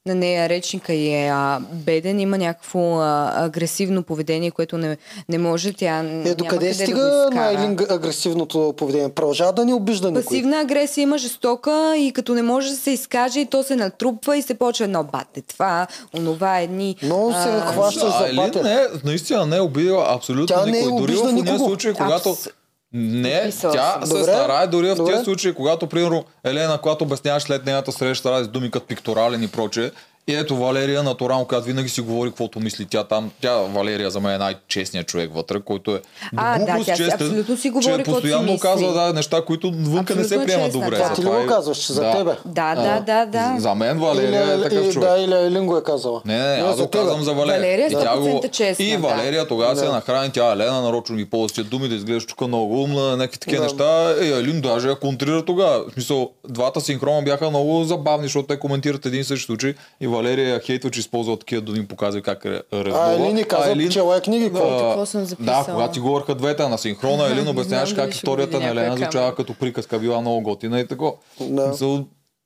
На 0.06 0.14
нея 0.14 0.48
речника 0.48 0.92
й 0.92 1.14
е 1.16 1.28
а, 1.28 1.60
беден, 1.72 2.20
има 2.20 2.38
някакво 2.38 2.98
а, 2.98 3.32
агресивно 3.36 4.02
поведение, 4.02 4.50
което 4.50 4.78
не, 4.78 4.96
не 5.28 5.38
може 5.38 5.72
тя 5.72 5.98
Е, 5.98 6.02
няма 6.02 6.24
докъде 6.26 6.46
къде 6.48 6.74
стига 6.74 7.00
да 7.00 7.08
го 7.10 7.34
на 7.34 7.40
изкара. 7.42 7.58
Айлин 7.58 7.76
г- 7.76 7.86
агресивното 7.90 8.74
поведение? 8.76 9.08
Продължава 9.08 9.52
да 9.52 9.64
ни 9.64 9.74
обижда 9.74 10.08
никой. 10.08 10.24
Пасивна 10.24 10.60
агресия 10.60 11.02
има 11.02 11.18
жестока 11.18 11.70
и 11.96 12.12
като 12.12 12.34
не 12.34 12.42
може 12.42 12.70
да 12.70 12.76
се 12.76 12.90
изкаже, 12.90 13.40
и 13.40 13.46
то 13.46 13.62
се 13.62 13.76
натрупва 13.76 14.36
и 14.36 14.42
се 14.42 14.54
почва 14.54 14.84
едно 14.84 15.04
бате 15.04 15.42
това, 15.42 15.86
онова 16.16 16.58
едни. 16.58 16.96
Много 17.02 17.32
се 17.32 17.38
а, 17.38 17.60
хваща 17.62 18.10
за 18.10 18.34
бате. 18.36 18.62
не, 18.62 18.78
наистина 19.04 19.46
не 19.46 19.56
е 19.56 19.60
обидила 19.60 20.06
абсолютно 20.08 20.46
Тя 20.46 20.66
не 20.66 20.78
е 20.78 20.82
никой. 20.82 21.00
Дори 21.00 21.14
в 21.14 21.32
никого. 21.32 21.58
случаи, 21.58 21.94
когато... 21.94 22.28
Абс- 22.28 22.50
Не, 22.92 23.42
Мисъл 23.46 23.72
тя 23.72 23.92
съм. 23.92 24.02
се 24.02 24.08
Добре, 24.08 24.24
старае 24.24 24.66
дори 24.66 24.90
в 24.90 24.94
добре. 24.94 25.12
тези 25.12 25.24
случаи, 25.24 25.54
когато, 25.54 25.86
примерно, 25.86 26.24
Елена, 26.44 26.78
когато 26.78 27.04
обясняваш 27.04 27.42
след 27.42 27.66
нейната 27.66 27.92
среща 27.92 28.30
ради 28.30 28.44
с 28.44 28.48
думи 28.48 28.70
като 28.70 28.86
пикторален 28.86 29.42
и 29.42 29.48
прочее, 29.48 29.90
и 30.30 30.34
ето 30.34 30.56
Валерия 30.56 31.02
натурално, 31.02 31.44
която 31.44 31.66
винаги 31.66 31.88
си 31.88 32.00
говори 32.00 32.30
каквото 32.30 32.60
мисли 32.60 32.86
тя 32.90 33.04
там. 33.04 33.30
Тя, 33.40 33.54
Валерия, 33.54 34.10
за 34.10 34.20
мен 34.20 34.34
е 34.34 34.38
най-честният 34.38 35.06
човек 35.06 35.30
вътре, 35.34 35.60
който 35.60 35.94
е 35.94 36.00
А, 36.36 36.58
да, 36.58 36.66
тя 36.66 36.78
си 36.78 36.86
честен, 36.86 37.26
абсолютно 37.26 37.56
си 37.56 37.70
говори 37.70 37.84
че 37.86 38.04
си 38.04 38.12
постоянно 38.12 38.42
мисли. 38.42 38.60
казва 38.60 38.92
да, 38.92 39.12
неща, 39.12 39.42
които 39.42 39.72
вънка 39.76 40.14
не 40.14 40.24
се 40.24 40.44
приемат 40.44 40.72
добре. 40.72 40.90
да. 40.90 40.96
Това 40.96 41.14
ти 41.14 41.20
ли 41.22 41.26
го 41.26 41.46
казваш, 41.48 41.78
че 41.78 41.92
за 41.92 42.00
да. 42.02 42.12
тебе? 42.12 42.30
Да, 42.44 42.74
да, 42.74 43.00
да, 43.00 43.26
да. 43.26 43.54
За 43.58 43.74
мен 43.74 43.98
Валерия 43.98 44.44
Или, 44.44 44.60
е 44.60 44.62
такъв 44.62 44.84
или, 44.84 44.92
човек. 44.92 45.08
да, 45.10 45.18
или 45.18 45.34
Айлин 45.34 45.66
го 45.66 45.76
е 45.76 45.82
казала. 45.82 46.22
Не, 46.24 46.38
не, 46.56 46.62
аз 46.62 46.76
го 46.76 46.88
казвам 46.88 47.22
за 47.22 47.32
Валерия. 47.32 47.60
Валерия 47.60 47.84
е 47.84 47.88
И 47.88 47.92
тя 47.92 48.16
100% 48.16 48.50
честна, 48.50 48.84
И. 48.84 48.96
Валерия 48.96 49.48
тогава 49.48 49.76
се 49.76 49.84
нахрани, 49.84 50.30
тя 50.32 50.52
Елена 50.52 50.82
нарочно 50.82 51.16
ги 51.16 51.24
ползва 51.24 51.64
думи, 51.64 51.88
да 51.88 51.94
изглеждаш 51.94 52.26
тук 52.26 52.40
много 52.40 52.82
умна, 52.82 53.16
някакви 53.16 53.38
такива 53.38 53.56
Да. 53.58 53.64
неща. 53.64 54.14
И 54.22 54.32
Елин 54.32 54.60
даже 54.60 54.88
я 54.88 54.96
контрира 54.96 55.44
тогава. 55.44 55.84
В 55.84 55.92
смисъл, 55.92 56.30
двата 56.48 56.80
синхрона 56.80 57.22
бяха 57.22 57.50
много 57.50 57.84
забавни, 57.84 58.26
защото 58.26 58.46
те 58.46 58.58
коментират 58.58 59.06
един 59.06 59.20
и 59.20 59.24
същи 59.24 59.46
случай. 59.46 59.74
И 60.00 60.06
Валерия 60.22 60.60
че 60.60 61.00
използва 61.00 61.38
такива 61.38 61.62
думи, 61.62 61.86
показва 61.86 62.22
как 62.22 62.46
ревнува. 62.46 62.98
А 62.98 63.12
Елин 63.12 63.34
ни 63.34 63.44
каза, 63.44 63.70
Елин- 63.70 63.90
чела 63.90 64.16
е 64.16 64.20
книги, 64.20 64.44
какво? 64.44 64.70
Да, 64.70 64.78
Какво 64.78 65.06
съм 65.06 65.24
записала? 65.24 65.64
Да, 65.66 65.72
когато 65.72 65.92
ти 65.92 66.00
говориха 66.00 66.34
двете 66.34 66.68
на 66.68 66.78
синхрона, 66.78 67.26
Елин 67.26 67.48
обясняваш 67.48 67.92
как 67.92 68.14
историята 68.14 68.60
на 68.60 68.68
Елена 68.68 68.96
звучава 68.96 69.34
като 69.34 69.54
приказка, 69.54 69.98
била 69.98 70.20
много 70.20 70.40
готина 70.40 70.80
и 70.80 70.86
тако. 70.86 71.18
Да. 71.40 71.74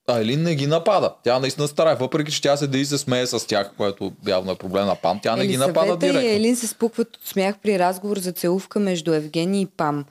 А 0.06 0.20
Елин 0.20 0.42
не 0.42 0.54
ги 0.54 0.66
напада. 0.66 1.14
Тя 1.22 1.38
наистина 1.38 1.68
старае, 1.68 1.94
въпреки 1.94 2.32
че 2.32 2.42
тя 2.42 2.56
седи 2.56 2.78
и 2.80 2.84
се 2.84 2.98
смее 2.98 3.26
с 3.26 3.46
тях, 3.46 3.70
което 3.76 4.12
явно 4.28 4.52
е 4.52 4.54
проблем 4.54 4.86
на 4.86 4.94
Пам. 4.94 5.20
Тя 5.22 5.36
не 5.36 5.46
ги 5.46 5.56
напада 5.56 5.80
Елисавета 5.80 6.06
и 6.06 6.10
директно. 6.10 6.30
Елин 6.30 6.56
се 6.56 6.66
спукват 6.66 7.16
от 7.16 7.26
смях 7.26 7.54
при 7.62 7.78
разговор 7.78 8.18
за 8.18 8.32
целувка 8.32 8.80
между 8.80 9.12
Евгений 9.12 9.62
и 9.62 9.66
Пам. 9.66 10.04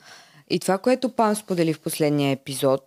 И 0.50 0.58
това, 0.58 0.78
което 0.78 1.08
Пам 1.08 1.36
сподели 1.36 1.72
в 1.72 1.80
последния 1.80 2.32
епизод. 2.32 2.80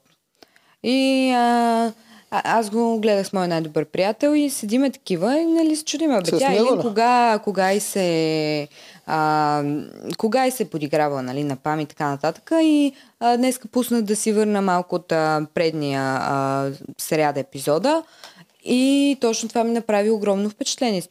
И 0.83 1.31
а, 1.31 1.91
а, 2.31 2.57
аз 2.57 2.69
го 2.69 2.99
гледах 2.99 3.27
с 3.27 3.33
мой 3.33 3.47
най-добър 3.47 3.85
приятел 3.85 4.35
и 4.35 4.49
седиме 4.49 4.91
такива 4.91 5.37
и 5.37 5.45
нали 5.45 5.75
се 5.75 5.85
чудиме. 5.85 6.21
Бе, 6.21 6.37
тя 6.37 6.49
него 6.49 6.67
Елин 6.67 6.77
ли? 6.77 6.81
кога, 6.81 7.39
кога 7.43 7.73
и 7.73 7.79
се 7.79 8.67
а, 9.07 9.63
кога 10.17 10.47
и 10.47 10.51
се 10.51 10.69
подиграва 10.69 11.23
нали, 11.23 11.43
на 11.43 11.55
Пам 11.55 11.79
и 11.79 11.85
така 11.85 12.09
нататък. 12.09 12.51
И 12.61 12.93
а, 13.19 13.37
днеска 13.37 13.67
пусна 13.67 14.01
да 14.01 14.15
си 14.15 14.33
върна 14.33 14.61
малко 14.61 14.95
от 14.95 15.11
а, 15.11 15.47
предния 15.53 16.03
а, 16.21 16.69
сряда 16.97 17.39
епизода. 17.39 18.03
И 18.67 19.17
точно 19.21 19.49
това 19.49 19.63
ми 19.63 19.71
направи 19.71 20.09
огромно 20.09 20.49
впечатление. 20.49 21.01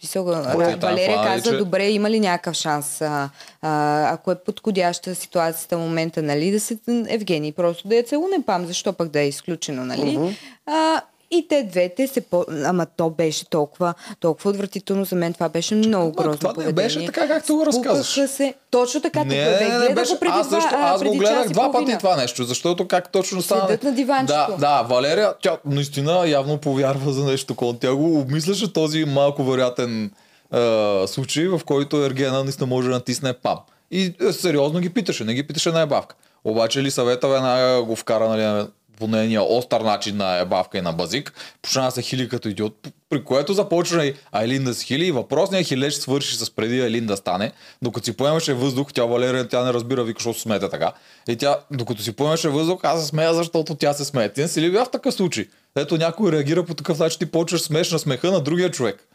Там 0.80 0.90
Валерия 0.90 1.20
е, 1.20 1.24
каза, 1.24 1.50
че- 1.50 1.56
добре, 1.56 1.90
има 1.90 2.10
ли 2.10 2.20
някакъв 2.20 2.56
шанс, 2.56 3.00
а, 3.00 3.30
а, 3.62 4.12
ако 4.12 4.30
е 4.30 4.34
подходяща 4.34 5.14
ситуацията 5.14 5.76
в 5.76 5.80
момента, 5.80 6.22
нали, 6.22 6.50
да 6.50 6.60
се 6.60 6.78
Евгений 7.08 7.52
просто 7.52 7.88
да 7.88 7.94
я 7.96 8.02
целуне 8.02 8.36
пам, 8.46 8.66
защо 8.66 8.92
пък 8.92 9.08
да 9.08 9.20
е 9.20 9.28
изключено, 9.28 9.84
нали? 9.84 10.36
а, 10.66 11.00
и 11.30 11.48
те 11.48 11.62
двете 11.62 12.06
се 12.06 12.20
по... 12.20 12.44
Ама 12.64 12.86
то 12.96 13.10
беше 13.10 13.50
толкова, 13.50 13.94
толкова 14.20 14.50
отвратително 14.50 15.04
за 15.04 15.16
мен. 15.16 15.34
Това 15.34 15.48
беше 15.48 15.74
много 15.74 16.06
ма, 16.06 16.22
грозно 16.22 16.38
това 16.38 16.50
не 16.50 16.54
поведение. 16.54 16.72
беше 16.72 17.06
така, 17.06 17.28
както 17.28 17.54
го 17.54 17.66
разказваш. 17.66 18.30
се. 18.30 18.54
Точно 18.70 19.00
така. 19.00 19.24
Не, 19.24 19.44
така, 19.44 19.64
не, 19.64 19.70
не, 19.70 19.78
гледах 19.78 19.94
беше. 19.94 20.20
преди 20.20 20.32
аз 20.34 20.48
също, 20.48 20.70
аз 20.72 21.02
го 21.02 21.14
гледах 21.14 21.48
два 21.48 21.72
пъти 21.72 21.98
това 21.98 22.16
нещо, 22.16 22.44
защото 22.44 22.88
как 22.88 23.12
точно 23.12 23.42
стана. 23.42 23.66
Седят 23.66 23.82
на 23.82 23.92
диванчето. 23.92 24.50
Да, 24.50 24.56
да, 24.56 24.82
Валерия, 24.82 25.34
тя 25.42 25.58
наистина 25.66 26.28
явно 26.28 26.58
повярва 26.58 27.12
за 27.12 27.24
нещо 27.24 27.46
такова. 27.46 27.78
Тя 27.78 27.94
го 27.94 28.20
обмисляше 28.20 28.72
този 28.72 29.04
малко 29.04 29.44
вероятен 29.44 30.10
е, 30.54 31.06
случай, 31.06 31.48
в 31.48 31.60
който 31.64 32.04
Ергена 32.04 32.44
наистина 32.44 32.66
може 32.66 32.88
да 32.88 32.94
натисне 32.94 33.32
пам. 33.32 33.58
И 33.90 34.14
е, 34.28 34.32
сериозно 34.32 34.80
ги 34.80 34.90
питаше, 34.90 35.24
не 35.24 35.34
ги 35.34 35.46
питаше 35.46 35.70
на 35.70 35.80
ебавка. 35.80 36.16
Обаче 36.44 36.82
ли 36.82 36.90
съвета 36.90 37.28
веднага 37.28 37.82
го 37.82 37.96
вкара 37.96 38.28
нали, 38.28 38.66
по 38.98 39.06
нейния 39.06 39.42
остър 39.42 39.80
начин 39.80 40.16
на 40.16 40.38
ебавка 40.38 40.78
и 40.78 40.80
на 40.80 40.92
базик, 40.92 41.32
почна 41.62 41.82
да 41.82 41.90
се 41.90 42.02
хили 42.02 42.28
като 42.28 42.48
идиот, 42.48 42.88
при 43.10 43.24
което 43.24 43.52
започна 43.52 44.04
и 44.04 44.14
Айлин 44.32 44.64
да 44.64 44.74
се 44.74 44.84
хили 44.84 45.06
и 45.06 45.12
въпросният 45.12 45.66
хилеж 45.66 45.94
свърши 45.94 46.36
с 46.36 46.50
преди 46.50 46.80
Айлин 46.80 47.06
да 47.06 47.16
стане, 47.16 47.52
докато 47.82 48.04
си 48.04 48.12
поемаше 48.12 48.54
въздух, 48.54 48.92
тя 48.92 49.04
Валерия, 49.04 49.48
тя 49.48 49.64
не 49.64 49.72
разбира, 49.72 50.04
вика, 50.04 50.18
защото 50.18 50.38
се 50.38 50.42
смете 50.42 50.68
така. 50.68 50.92
И 51.28 51.36
тя, 51.36 51.56
докато 51.70 52.02
си 52.02 52.12
поемаше 52.12 52.48
въздух, 52.48 52.80
аз 52.82 53.00
се 53.00 53.06
смея, 53.06 53.34
защото 53.34 53.74
тя 53.74 53.92
се 53.92 54.04
смее. 54.04 54.32
Ти 54.32 54.40
не 54.40 54.48
си 54.48 54.60
ли 54.60 54.70
бил 54.70 54.84
в 54.84 54.90
такъв 54.90 55.14
случай? 55.14 55.46
Ето 55.76 55.96
някой 55.96 56.32
реагира 56.32 56.64
по 56.64 56.74
такъв 56.74 56.98
начин, 56.98 57.18
ти 57.18 57.26
почваш 57.26 57.60
да 57.60 57.66
смееш 57.66 57.92
на 57.92 57.98
смеха 57.98 58.30
на 58.30 58.40
другия 58.40 58.70
човек. 58.70 59.08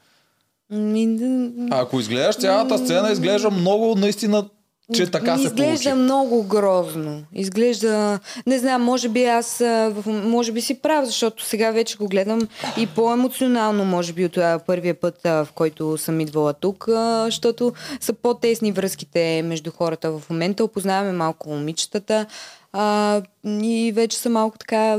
Ми, 0.70 1.16
д- 1.18 1.52
А 1.72 1.82
ако 1.82 2.00
изгледаш 2.00 2.36
цялата 2.36 2.78
сцена, 2.78 3.12
изглежда 3.12 3.52
много 3.52 3.96
наистина, 3.96 4.46
че 4.94 5.12
така 5.12 5.38
се 5.38 5.44
изглежда 5.44 5.90
получи. 5.90 6.04
много 6.04 6.44
грозно. 6.44 7.24
Изглежда, 7.34 8.20
не 8.48 8.60
знам, 8.60 8.84
може 8.84 9.10
би 9.10 9.26
аз, 9.26 9.64
може 10.06 10.52
би 10.52 10.62
си 10.62 10.80
прав, 10.80 11.06
защото 11.06 11.46
сега 11.46 11.72
вече 11.72 11.98
го 11.98 12.08
гледам 12.08 12.48
и 12.78 12.88
по-емоционално, 12.88 13.86
може 13.86 14.14
би 14.14 14.26
от 14.26 14.38
първия 14.68 14.94
път, 15.00 15.20
в 15.24 15.48
който 15.56 15.98
съм 15.98 16.20
идвала 16.20 16.54
тук, 16.54 16.86
защото 17.26 17.74
са 18.00 18.14
по-тесни 18.14 18.72
връзките 18.72 19.42
между 19.46 19.72
хората 19.72 20.12
в 20.12 20.30
момента. 20.30 20.64
Опознаваме 20.64 21.12
малко 21.12 21.50
момичетата 21.50 22.26
а, 22.74 23.22
и 23.46 23.92
вече 23.96 24.18
съм 24.18 24.34
малко 24.34 24.58
така 24.58 24.98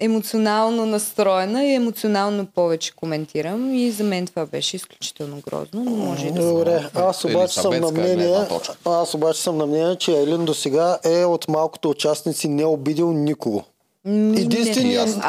емоционално 0.00 0.86
настроена 0.86 1.64
и 1.64 1.74
емоционално 1.74 2.46
повече 2.46 2.94
коментирам 2.94 3.74
и 3.74 3.90
за 3.90 4.04
мен 4.04 4.26
това 4.26 4.46
беше 4.46 4.76
изключително 4.76 5.40
грозно, 5.50 5.84
но 5.84 5.90
може 5.90 6.26
и 6.26 6.32
да 6.32 6.42
Добре, 6.42 6.90
аз 6.94 7.24
обаче 7.24 7.54
съм 7.54 7.80
на 7.80 7.90
мнение, 7.90 8.46
аз 8.84 9.14
обаче 9.14 9.42
съм 9.42 9.56
на 9.56 9.66
мнение, 9.66 9.96
че 9.96 10.12
Елин 10.12 10.44
до 10.44 10.54
сега 10.54 10.98
е 11.04 11.24
от 11.24 11.48
малкото 11.48 11.90
участници 11.90 12.48
не 12.48 12.64
обидил 12.64 13.12
никого. 13.12 13.64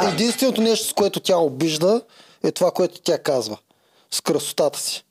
Единственото 0.08 0.62
нещо, 0.62 0.88
с 0.88 0.94
което 0.94 1.20
тя 1.20 1.38
обижда, 1.38 2.02
е 2.44 2.52
това, 2.52 2.72
което 2.72 3.02
тя 3.02 3.18
казва. 3.18 3.58
С 4.12 4.22
красотата 4.22 4.80
си. 4.80 5.06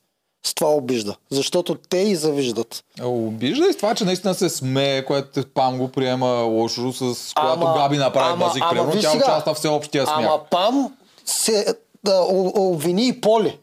С 0.48 0.54
това 0.54 0.70
обижда. 0.70 1.16
Защото 1.30 1.74
те 1.80 1.98
и 1.98 2.16
завиждат. 2.16 2.84
Обижда 3.02 3.66
и 3.66 3.72
с 3.72 3.76
това, 3.76 3.94
че 3.94 4.04
наистина 4.04 4.34
се 4.34 4.48
смее, 4.48 5.04
което 5.04 5.44
Пам 5.44 5.78
го 5.78 5.88
приема 5.88 6.26
лошо, 6.26 6.92
с 6.92 7.32
когато 7.34 7.60
Ама- 7.60 7.74
Габи 7.76 7.96
направи 7.96 8.28
ама- 8.28 8.44
базик, 8.46 8.62
ама 8.62 8.70
примерно, 8.72 8.92
тя 8.92 9.10
сега. 9.10 9.24
участва 9.24 9.54
в 9.54 9.58
всеобщия 9.58 10.06
смях. 10.06 10.18
Ама 10.18 10.40
Пам 10.50 10.92
се 11.24 11.66
да, 12.04 12.20
обвини 12.54 13.08
и 13.08 13.20
Поли. 13.20 13.58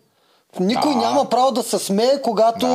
Никой 0.59 0.93
Да. 0.93 0.99
няма 0.99 1.25
право 1.25 1.51
да 1.51 1.63
се 1.63 1.79
смее, 1.79 2.21
когато 2.23 2.65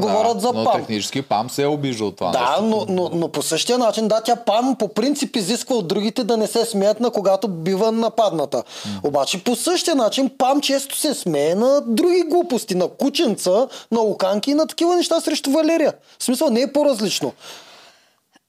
говорят 0.00 0.40
за 0.40 0.52
но 0.52 0.64
Пам. 0.64 0.72
технически 0.80 1.22
Пам 1.22 1.50
се 1.50 1.62
е 1.62 1.66
обижда 1.66 2.04
от 2.04 2.16
това 2.16 2.30
Да, 2.30 2.40
нещо. 2.40 2.62
но, 2.62 2.86
но, 2.88 3.10
но 3.12 3.28
по 3.28 3.42
същия 3.42 3.78
начин, 3.78 4.08
да, 4.08 4.20
тя 4.20 4.36
Пам 4.36 4.76
по 4.78 4.88
принцип 4.88 5.36
изисква 5.36 5.76
от 5.76 5.88
другите 5.88 6.24
да 6.24 6.36
не 6.36 6.46
се 6.46 6.64
смеят 6.64 7.00
на 7.00 7.10
когато 7.10 7.48
бива 7.48 7.92
нападната. 7.92 8.62
Обаче 9.02 9.44
по 9.44 9.56
същия 9.56 9.94
начин 9.94 10.30
Пам 10.38 10.60
често 10.60 10.96
се 10.98 11.14
смее 11.14 11.54
на 11.54 11.80
други 11.86 12.22
глупости, 12.22 12.74
на 12.74 12.88
кученца, 12.88 13.66
на 13.92 14.00
луканки 14.00 14.50
и 14.50 14.54
на 14.54 14.66
такива 14.66 14.96
неща 14.96 15.20
срещу 15.20 15.50
Валерия. 15.50 15.92
В 16.18 16.24
смисъл 16.24 16.50
не 16.50 16.60
е 16.60 16.72
по-различно. 16.72 17.32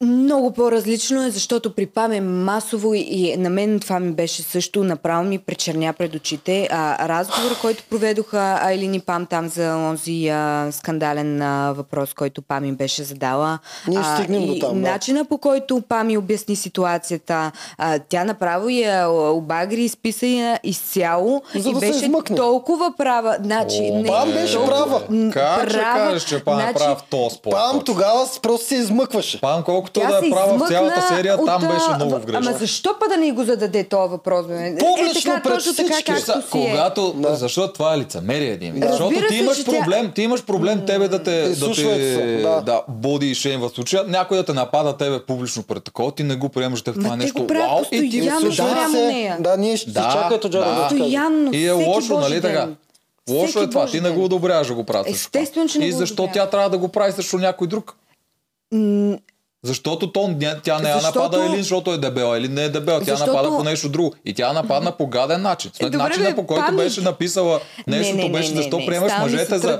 Много 0.03 0.51
по-различно 0.51 1.23
е, 1.23 1.29
защото 1.29 1.71
при 1.71 1.85
Пам 1.85 2.11
е 2.11 2.21
масово 2.21 2.93
и- 2.93 3.35
на 3.37 3.49
мен 3.49 3.79
това 3.79 3.99
ми 3.99 4.11
беше 4.11 4.41
също 4.41 4.83
направо 4.83 5.23
ми 5.23 5.39
пречерня 5.39 5.93
пред 5.93 6.15
очите. 6.15 6.67
А, 6.71 7.07
разговор, 7.09 7.59
който 7.61 7.83
проведоха 7.85 8.59
Айлин 8.61 8.93
и 8.93 8.99
Пам 8.99 9.25
там 9.25 9.47
за 9.47 9.75
онзи 9.75 10.27
а, 10.27 10.67
скандален 10.71 11.41
а, 11.41 11.73
въпрос, 11.73 12.13
който 12.13 12.41
Пам 12.41 12.65
им 12.65 12.75
беше 12.75 13.03
задала. 13.03 13.59
Ние 13.87 13.97
ще 13.97 14.11
А, 14.11 14.15
стигнем 14.15 14.41
и 14.41 14.47
до 14.49 14.59
там, 14.59 14.73
да. 14.73 14.91
Начина 14.91 15.25
по 15.25 15.37
който 15.37 15.81
Пам 15.81 16.07
ми 16.07 16.17
обясни 16.17 16.55
ситуацията, 16.55 17.51
а, 17.77 17.99
тя 17.99 18.23
направо 18.23 18.69
я 18.69 19.09
обагри, 19.09 19.81
изписа 19.81 20.27
я 20.27 20.59
изцяло 20.63 21.41
За 21.55 21.69
и 21.69 21.73
да 21.73 21.79
беше 21.79 22.11
толкова 22.27 22.93
права. 22.97 23.37
Значи, 23.41 23.79
О, 23.83 23.95
не, 23.95 24.07
Пам 24.07 24.31
беше 24.31 24.53
толкова- 24.53 24.75
права. 24.77 25.01
Как 25.31 25.69
ще 25.69 25.79
права. 25.79 25.99
кажеш, 25.99 26.23
че 26.23 26.43
Пам 26.43 26.59
е 26.59 26.61
Значи, 26.61 26.73
прав 26.75 26.97
в 26.99 27.03
този 27.03 27.35
спор? 27.35 27.51
Пам 27.51 27.81
тогава 27.81 28.27
просто 28.41 28.67
се 28.67 28.75
измъкваше. 28.75 29.41
Пам 29.41 29.63
колкото 29.93 30.21
да 30.21 30.27
е 30.27 30.29
права 30.29 30.57
в 30.57 30.67
цялата 30.67 31.01
серия, 31.01 31.37
там 31.45 31.63
от, 31.63 31.63
а, 31.63 31.73
беше 31.73 31.95
много 31.95 32.25
грешка. 32.25 32.41
Ама 32.49 32.57
защо 32.57 32.95
па 32.99 33.07
да 33.07 33.17
не 33.17 33.31
го 33.31 33.43
зададе 33.43 33.83
този 33.83 34.11
въпрос? 34.11 34.47
Бе? 34.47 34.75
Публично 34.79 35.31
е, 35.31 35.35
така, 35.35 35.49
пред 35.49 35.75
така, 35.77 35.93
всички. 35.93 36.11
Са, 36.21 36.43
си 36.51 36.57
е. 36.57 36.69
когато, 36.69 37.15
защото 37.17 37.73
това 37.73 37.93
е 37.93 37.97
лицемерие, 37.97 38.57
Дими. 38.57 38.81
Разбира 38.81 38.91
Защото 38.91 39.27
ти 39.27 39.35
се, 39.35 39.43
имаш 39.43 39.57
че 39.57 39.63
тя- 39.63 39.71
проблем, 39.71 40.11
ти 40.15 40.21
имаш 40.21 40.45
проблем 40.45 40.85
тебе 40.85 41.07
да 41.07 41.23
те, 41.23 41.49
да 41.49 41.73
те 41.73 42.41
да. 42.41 42.61
да, 42.61 42.81
боди 42.87 43.31
и 43.31 43.35
шейм 43.35 43.61
в 43.61 43.69
случая, 43.69 44.03
някой 44.07 44.37
да 44.37 44.45
те 44.45 44.53
напада 44.53 44.97
тебе 44.97 45.19
публично 45.25 45.63
пред 45.63 45.83
такова, 45.83 46.11
ти 46.11 46.23
не 46.23 46.35
го 46.35 46.49
приемаш 46.49 46.81
да 46.81 46.91
е 46.91 46.93
това 46.93 47.15
нещо. 47.15 47.47
Вау, 47.49 47.83
и 47.91 48.09
ти 48.09 48.21
се. 48.51 49.35
Да, 49.39 49.57
ние 49.57 49.77
ще 49.77 49.91
Да, 49.91 50.01
да, 50.01 50.13
чакай 50.13 50.49
Джаро 50.49 50.65
да. 50.65 50.89
да. 50.91 51.57
И 51.57 51.67
е 51.67 51.71
лошо, 51.71 52.19
нали 52.19 52.41
така? 52.41 52.67
Лошо 53.29 53.61
е 53.61 53.69
това, 53.69 53.85
ти 53.85 54.01
не 54.01 54.09
го 54.09 54.25
одобряваш 54.25 54.67
да 54.67 54.73
го 54.73 54.83
правиш. 54.83 55.11
Естествено, 55.11 55.69
че 55.69 55.79
не 55.79 55.85
И 55.85 55.91
го 55.91 55.97
защо 55.97 56.29
тя 56.33 56.49
трябва 56.49 56.69
да 56.69 56.77
го 56.77 56.87
прави 56.87 57.11
срещу 57.11 57.37
някой 57.37 57.67
друг? 57.67 57.95
Защото 59.63 60.11
то, 60.11 60.19
ня- 60.19 60.59
тя 60.63 60.79
не 60.79 60.89
я 60.89 60.95
Защото- 60.95 61.19
напада 61.19 61.45
Елин, 61.45 61.57
защото 61.57 61.93
е 61.93 61.97
дебела. 61.97 62.37
Или 62.37 62.47
не 62.47 62.63
е 62.63 62.69
дебела, 62.69 62.99
тя 62.99 63.05
Защото- 63.05 63.31
напада 63.33 63.49
по 63.49 63.63
нещо 63.63 63.89
друго. 63.89 64.13
И 64.25 64.33
тя 64.33 64.53
нападна 64.53 64.91
по 64.91 65.07
гаден 65.07 65.41
начин. 65.41 65.71
След 65.73 65.87
Е, 65.87 65.89
добре, 65.89 66.03
начина 66.03 66.29
бе, 66.29 66.35
по 66.35 66.45
който 66.45 66.65
памет. 66.65 66.77
беше 66.77 67.01
написала 67.01 67.59
нещото 67.87 68.17
Не, 68.17 68.23
не, 68.23 68.31
беше 68.31 68.49
не, 68.49 68.55
защо 68.55 68.77
не, 68.77 68.85
приемаш 68.85 69.11
стана 69.11 69.25
ми 69.25 69.29
се 69.29 69.35
мъжете 69.35 69.57
за, 69.57 69.79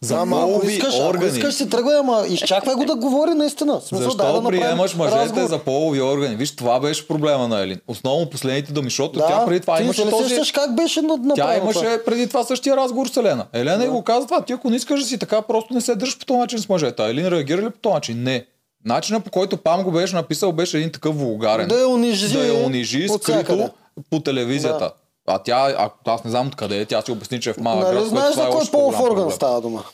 за 0.00 0.16
Ама 0.16 0.46
ако 0.50 0.66
искаш, 0.66 0.94
ако 0.94 1.08
органи. 1.08 1.26
искаш 1.28 1.54
си 1.54 1.70
тръгвай, 1.70 1.98
ама 1.98 2.24
изчаквай 2.28 2.74
го 2.74 2.84
да 2.84 2.94
говори 2.96 3.30
наистина. 3.30 3.80
Смисъл, 3.80 3.98
Защо 4.04 4.16
дай 4.16 4.32
да 4.32 4.44
приемаш 4.44 4.94
мъжете 4.94 5.18
разговор. 5.18 5.48
за 5.48 5.58
полови 5.58 6.02
органи? 6.02 6.36
Виж, 6.36 6.56
това 6.56 6.80
беше 6.80 7.08
проблема 7.08 7.48
на 7.48 7.60
Елин. 7.60 7.80
Основно 7.88 8.26
последните 8.26 8.72
думи, 8.72 8.86
защото 8.86 9.18
Да, 9.18 9.26
тя 9.26 9.46
преди 9.46 9.60
това 9.60 9.76
ти 9.76 9.82
имаше 9.82 10.02
се 10.02 10.10
този... 10.10 10.28
сещаш 10.28 10.52
как 10.52 10.74
беше 10.74 11.02
направено 11.02 11.34
Тя 11.34 11.56
имаше 11.56 11.78
това? 11.78 11.98
преди 12.06 12.26
това 12.28 12.44
същия 12.44 12.76
разговор 12.76 13.06
с 13.06 13.16
Елена. 13.16 13.46
Елена 13.52 13.84
и 13.84 13.88
го 13.88 14.02
каза 14.02 14.26
това. 14.26 14.40
Ти 14.40 14.52
ако 14.52 14.70
не 14.70 14.76
искаш 14.76 15.00
да 15.00 15.06
си 15.06 15.18
така, 15.18 15.42
просто 15.42 15.74
не 15.74 15.80
се 15.80 15.94
дръж 15.94 16.18
по 16.18 16.24
този 16.24 16.38
начин 16.38 16.58
с 16.58 16.68
мъжете. 16.68 17.02
А 17.02 17.08
Елин 17.08 17.28
реагира 17.28 17.62
ли 17.62 17.70
по 17.70 17.78
този 17.78 17.94
начин? 17.94 18.22
Не. 18.22 18.44
Начинът 18.84 19.24
по 19.24 19.30
който 19.30 19.56
Пам 19.56 19.82
го 19.82 19.90
беше 19.90 20.14
написал 20.14 20.52
беше 20.52 20.76
един 20.76 20.92
такъв 20.92 21.18
вулгарен. 21.18 21.68
Да 21.68 21.80
я 21.80 21.88
унижи 21.88 22.32
Да 22.32 22.46
я 22.46 22.66
унижи 22.66 23.08
скрито 23.08 23.70
по 24.10 24.20
телевизията. 24.20 24.78
Да. 24.78 24.92
А 25.26 25.38
тя, 25.38 25.74
а, 25.78 25.90
аз 26.04 26.24
не 26.24 26.30
знам 26.30 26.46
откъде 26.46 26.80
е, 26.80 26.84
тя 26.84 27.02
си 27.02 27.10
обясни, 27.10 27.40
че 27.40 27.50
е 27.50 27.52
в 27.52 27.58
малък 27.58 27.84
Нали 27.84 27.96
град, 27.96 28.08
знаеш 28.08 28.32
това 28.32 28.42
за 28.42 28.48
е 28.48 28.52
кой 28.52 28.66
по-голям 28.72 29.00
полов 29.00 29.10
орган 29.10 29.30
става 29.30 29.60
дума? 29.60 29.84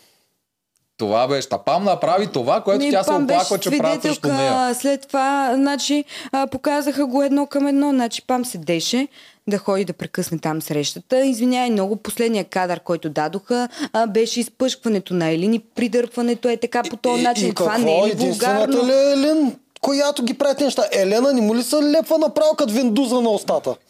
Това 0.99 1.29
беше. 1.29 1.49
Та 1.49 1.59
Пам 1.59 1.85
направи 1.85 2.27
това, 2.27 2.61
което 2.61 2.85
Ми, 2.85 2.91
тя 2.91 3.03
се 3.03 3.13
оплаква, 3.13 3.59
че 3.59 3.79
правят 3.79 4.03
срещу 4.03 4.29
нея. 4.29 4.75
След 4.75 5.07
това, 5.09 5.53
значи, 5.55 6.05
а, 6.33 6.47
показаха 6.47 7.07
го 7.07 7.23
едно 7.23 7.47
към 7.47 7.67
едно. 7.67 7.91
Значи, 7.91 8.23
Пам 8.27 8.45
седеше, 8.45 9.09
да 9.49 9.59
ходи 9.59 9.85
да 9.85 9.93
прекъсне 9.93 10.39
там 10.39 10.63
срещата. 10.63 11.25
Извинявай, 11.27 11.71
много 11.71 11.97
последния 11.97 12.45
кадър, 12.45 12.81
който 12.81 13.11
дадоха, 13.11 13.69
а, 13.93 14.07
беше 14.07 14.41
изпъшкването 14.41 15.15
на 15.15 15.29
Елин 15.31 15.55
и 15.55 15.59
придърпването 15.59 16.49
е 16.49 16.57
така 16.57 16.83
по 16.83 16.97
този 16.97 17.23
начин. 17.23 17.47
И, 17.47 17.51
и 17.51 17.55
Това 17.55 17.71
какво? 17.73 17.85
не 17.85 18.11
е 18.11 18.15
вулгарно? 18.15 18.87
ли 18.87 18.93
е 18.93 19.13
Елен, 19.13 19.57
която 19.81 20.25
ги 20.25 20.35
прави 20.35 20.65
неща? 20.65 20.85
Елена 20.93 21.33
не 21.33 21.41
му 21.41 21.57
ли 21.57 21.63
се 21.63 21.77
лепва 21.77 22.19
направо 22.19 22.55
като 22.57 22.73
виндуза 22.73 23.21
на 23.21 23.31
устата? 23.31 23.75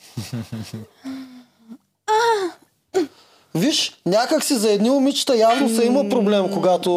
Виж, 3.54 3.96
някак 4.06 4.44
си 4.44 4.54
за 4.54 4.70
едни 4.72 4.90
момичета 4.90 5.36
явно 5.36 5.68
са 5.68 5.84
има 5.84 6.08
проблем, 6.08 6.50
когато 6.52 6.90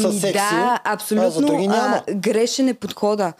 са 0.00 0.08
Ами 0.08 0.20
секси. 0.20 0.32
Да, 0.32 0.80
а 0.84 0.92
абсолютно 0.92 1.58
няма. 1.58 2.02
а, 2.08 2.14
грешен 2.14 2.68
е 2.68 2.74
подхода. 2.74 3.32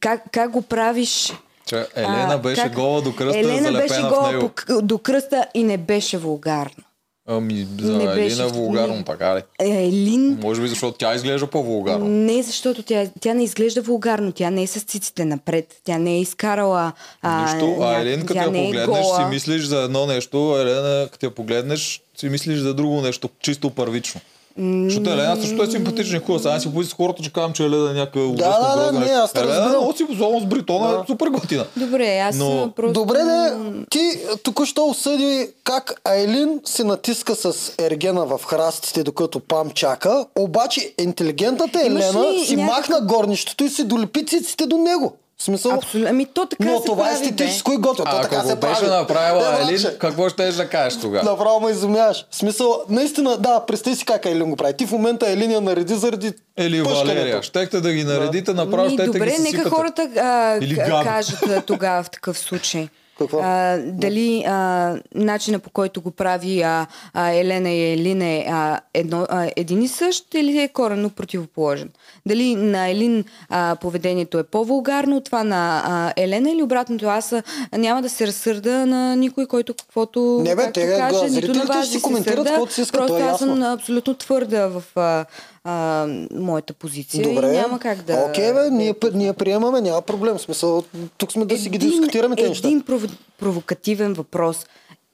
Как, 0.00 0.22
как 0.32 0.50
го 0.50 0.62
правиш? 0.62 1.32
Че 1.66 1.86
Елена 1.96 2.38
беше 2.38 2.62
как- 2.62 2.74
гола 2.74 3.02
до 3.02 3.14
кръста, 3.14 3.38
Елена 3.38 3.52
беше 3.72 3.88
залепена 3.88 4.08
в 4.08 4.10
гола 4.10 4.32
него. 4.32 4.50
до 4.82 4.98
кръста 4.98 5.46
и 5.54 5.62
не 5.62 5.76
беше 5.76 6.18
вулгарно. 6.18 6.84
Ами, 7.28 7.66
за 7.80 7.92
Не 7.92 8.04
Елина 8.04 8.14
беше- 8.14 8.42
е 8.42 8.46
вулгарно, 8.46 8.94
не. 8.94 9.04
така 9.04 9.36
ли? 9.36 9.42
Е, 9.60 9.84
Елин 9.84 10.38
Може 10.42 10.60
би 10.60 10.68
защото 10.68 10.98
тя 10.98 11.14
изглежда 11.14 11.46
по-вулгарно. 11.46 12.04
Не, 12.06 12.42
защото 12.42 12.82
тя, 12.82 13.06
тя 13.20 13.34
не 13.34 13.44
изглежда 13.44 13.82
вулгарно. 13.82 14.32
Тя 14.32 14.50
не 14.50 14.62
е 14.62 14.66
с 14.66 14.80
циците 14.80 15.24
напред. 15.24 15.80
Тя 15.84 15.98
не 15.98 16.12
е 16.12 16.20
изкарала. 16.20 16.92
А, 17.22 17.42
Нищо, 17.42 17.76
а 17.80 18.00
Елин, 18.00 18.26
като 18.26 18.38
я 18.38 18.44
е 18.44 18.46
погледнеш, 18.46 18.86
гола. 19.02 19.16
си 19.16 19.24
мислиш 19.24 19.64
за 19.64 19.78
едно 19.78 20.06
нещо, 20.06 20.56
Елена, 20.58 21.08
като 21.12 21.26
я 21.26 21.30
погледнеш, 21.30 22.02
си 22.16 22.28
мислиш 22.28 22.58
за 22.58 22.74
друго 22.74 23.00
нещо, 23.00 23.28
чисто 23.40 23.70
първично. 23.70 24.20
Защото 24.58 25.10
Елена 25.10 25.36
също 25.36 25.62
е 25.62 25.66
симпатична 25.66 26.16
и 26.16 26.20
хубава. 26.20 26.38
Сега 26.40 26.60
си 26.60 26.74
поиска 26.74 26.96
хората, 26.96 27.22
че 27.22 27.32
казвам, 27.32 27.52
че 27.52 27.64
Елена 27.64 27.90
е 27.90 27.94
някаква 27.94 28.22
ужасна 28.22 28.68
да, 28.68 28.76
да, 28.76 28.92
дрога. 28.92 28.98
не, 29.00 29.12
аз 29.12 29.32
те 29.32 29.40
Елена 29.40 29.52
разбирам. 29.52 29.70
много 29.70 29.96
си 29.96 30.04
особено 30.04 30.40
с 30.40 30.46
Бритона 30.46 30.88
Да. 30.88 30.94
е 30.94 31.06
супер 31.06 31.26
готина. 31.28 31.64
Добре, 31.76 32.18
аз 32.18 32.36
Но- 32.36 32.72
просто... 32.76 32.92
Добре, 32.94 33.18
де, 33.18 33.52
ти 33.90 34.00
току-що 34.42 34.84
осъди 34.84 35.48
как 35.64 36.00
Айлин 36.06 36.60
се 36.64 36.84
натиска 36.84 37.34
с 37.34 37.52
Ергена 37.80 38.26
в 38.26 38.40
храстите, 38.40 39.02
докато 39.02 39.40
Пам 39.40 39.70
чака, 39.70 40.26
обаче 40.36 40.94
интелигентната 40.98 41.80
Елена 41.80 42.12
си 42.38 42.56
някакъв- 42.56 42.56
махна 42.56 43.00
горнището 43.02 43.64
и 43.64 43.70
си 43.70 43.84
долепи 43.84 44.26
циците 44.26 44.66
до 44.66 44.78
него. 44.78 45.12
В 45.42 45.44
смисъл, 45.44 45.72
Абсолютно. 45.72 46.10
Ами 46.10 46.26
то 46.26 46.46
така 46.46 46.64
но 46.64 46.78
се 46.78 46.84
това 46.84 47.02
е 47.02 47.10
прави, 47.10 47.20
бе. 47.20 47.24
естетическо 47.26 47.72
и 47.72 47.76
готино. 47.76 48.04
То 48.04 48.16
А 48.16 48.22
така 48.22 48.36
ако 48.36 48.46
се 48.46 48.54
го 48.54 48.60
беше 48.60 48.80
прави. 48.80 48.90
направила 48.90 49.58
Е, 49.58 49.62
Елин, 49.64 49.86
какво 49.98 50.28
ще 50.28 50.52
да 50.52 50.68
кажеш 50.68 51.00
тогава? 51.00 51.30
Направо 51.30 51.60
ме 51.60 51.70
изумяваш. 51.70 52.26
В 52.30 52.36
смисъл, 52.36 52.82
наистина, 52.88 53.36
да, 53.36 53.60
представи 53.60 53.96
си 53.96 54.04
как 54.04 54.26
Елин 54.26 54.50
го 54.50 54.56
прави. 54.56 54.72
Ти 54.72 54.86
в 54.86 54.92
момента 54.92 55.30
Елин 55.30 55.50
я 55.50 55.60
нареди 55.60 55.94
заради 55.94 56.32
Или 56.58 56.84
пъшкането. 56.84 57.06
Валерия. 57.06 57.42
Щехте 57.42 57.80
да 57.80 57.92
ги 57.92 58.04
наредите, 58.04 58.52
направо 58.52 58.84
Ми, 58.84 58.90
щете 58.90 59.06
добре, 59.06 59.30
ги 59.30 59.42
нека 59.42 59.70
хората 59.70 60.08
а, 60.16 60.56
Или 60.56 60.76
кажат 60.76 61.66
тогава 61.66 62.02
в 62.02 62.10
такъв 62.10 62.38
случай. 62.38 62.88
Какво? 63.22 63.40
А, 63.42 63.78
дали 63.78 64.44
а, 64.46 64.96
начина 65.14 65.58
по 65.58 65.70
който 65.70 66.00
го 66.00 66.10
прави 66.10 66.62
а, 66.62 66.86
а, 67.14 67.30
Елена 67.30 67.70
и 67.70 67.92
Елин 67.92 68.22
е 68.22 68.46
а, 68.50 68.80
едно, 68.94 69.26
а, 69.30 69.50
един 69.56 69.82
и 69.82 69.88
същ 69.88 70.34
или 70.34 70.58
е 70.58 70.68
коренно 70.68 71.10
противоположен? 71.10 71.90
Дали 72.26 72.54
на 72.54 72.88
Елин 72.88 73.24
а, 73.48 73.76
поведението 73.80 74.38
е 74.38 74.42
по-вулгарно 74.42 75.16
от 75.16 75.24
това 75.24 75.44
на 75.44 75.82
а, 75.84 76.12
Елена 76.16 76.50
или 76.50 76.62
обратното? 76.62 77.06
Аз 77.06 77.32
а, 77.32 77.42
няма 77.78 78.02
да 78.02 78.08
се 78.08 78.26
разсърда 78.26 78.86
на 78.86 79.16
никой, 79.16 79.46
който 79.46 79.74
каквото 79.74 80.40
Не, 80.44 80.56
бе, 80.56 80.72
те, 80.72 80.96
каже, 80.98 81.30
нито 81.30 81.54
на 81.54 81.64
вас 81.64 81.88
си 81.88 82.02
коментират 82.02 82.48
сърда. 82.48 82.66
си 82.70 82.92
Просто 82.92 83.06
то 83.06 83.18
е 83.18 83.22
аз 83.22 83.38
съм 83.38 83.62
абсолютно 83.62 84.14
твърда 84.14 84.66
в 84.66 84.82
а, 84.96 85.24
а, 85.64 86.06
моята 86.34 86.72
позиция 86.72 87.22
Добре. 87.24 87.46
и 87.46 87.50
няма 87.50 87.78
как 87.78 88.02
да... 88.02 88.26
Окей, 88.28 88.52
бе, 88.52 88.70
ние, 88.70 88.94
ние 89.14 89.32
приемаме, 89.32 89.80
няма 89.80 90.02
проблем. 90.02 90.34
В 90.34 90.40
смисъл, 90.40 90.84
тук 91.18 91.32
сме 91.32 91.44
да 91.44 91.58
си 91.58 91.68
ги 91.68 91.78
дискутираме 91.78 92.36
тези 92.36 92.48
неща. 92.48 92.68
един 92.68 92.82
прово- 92.82 93.10
провокативен 93.38 94.12
въпрос 94.14 94.66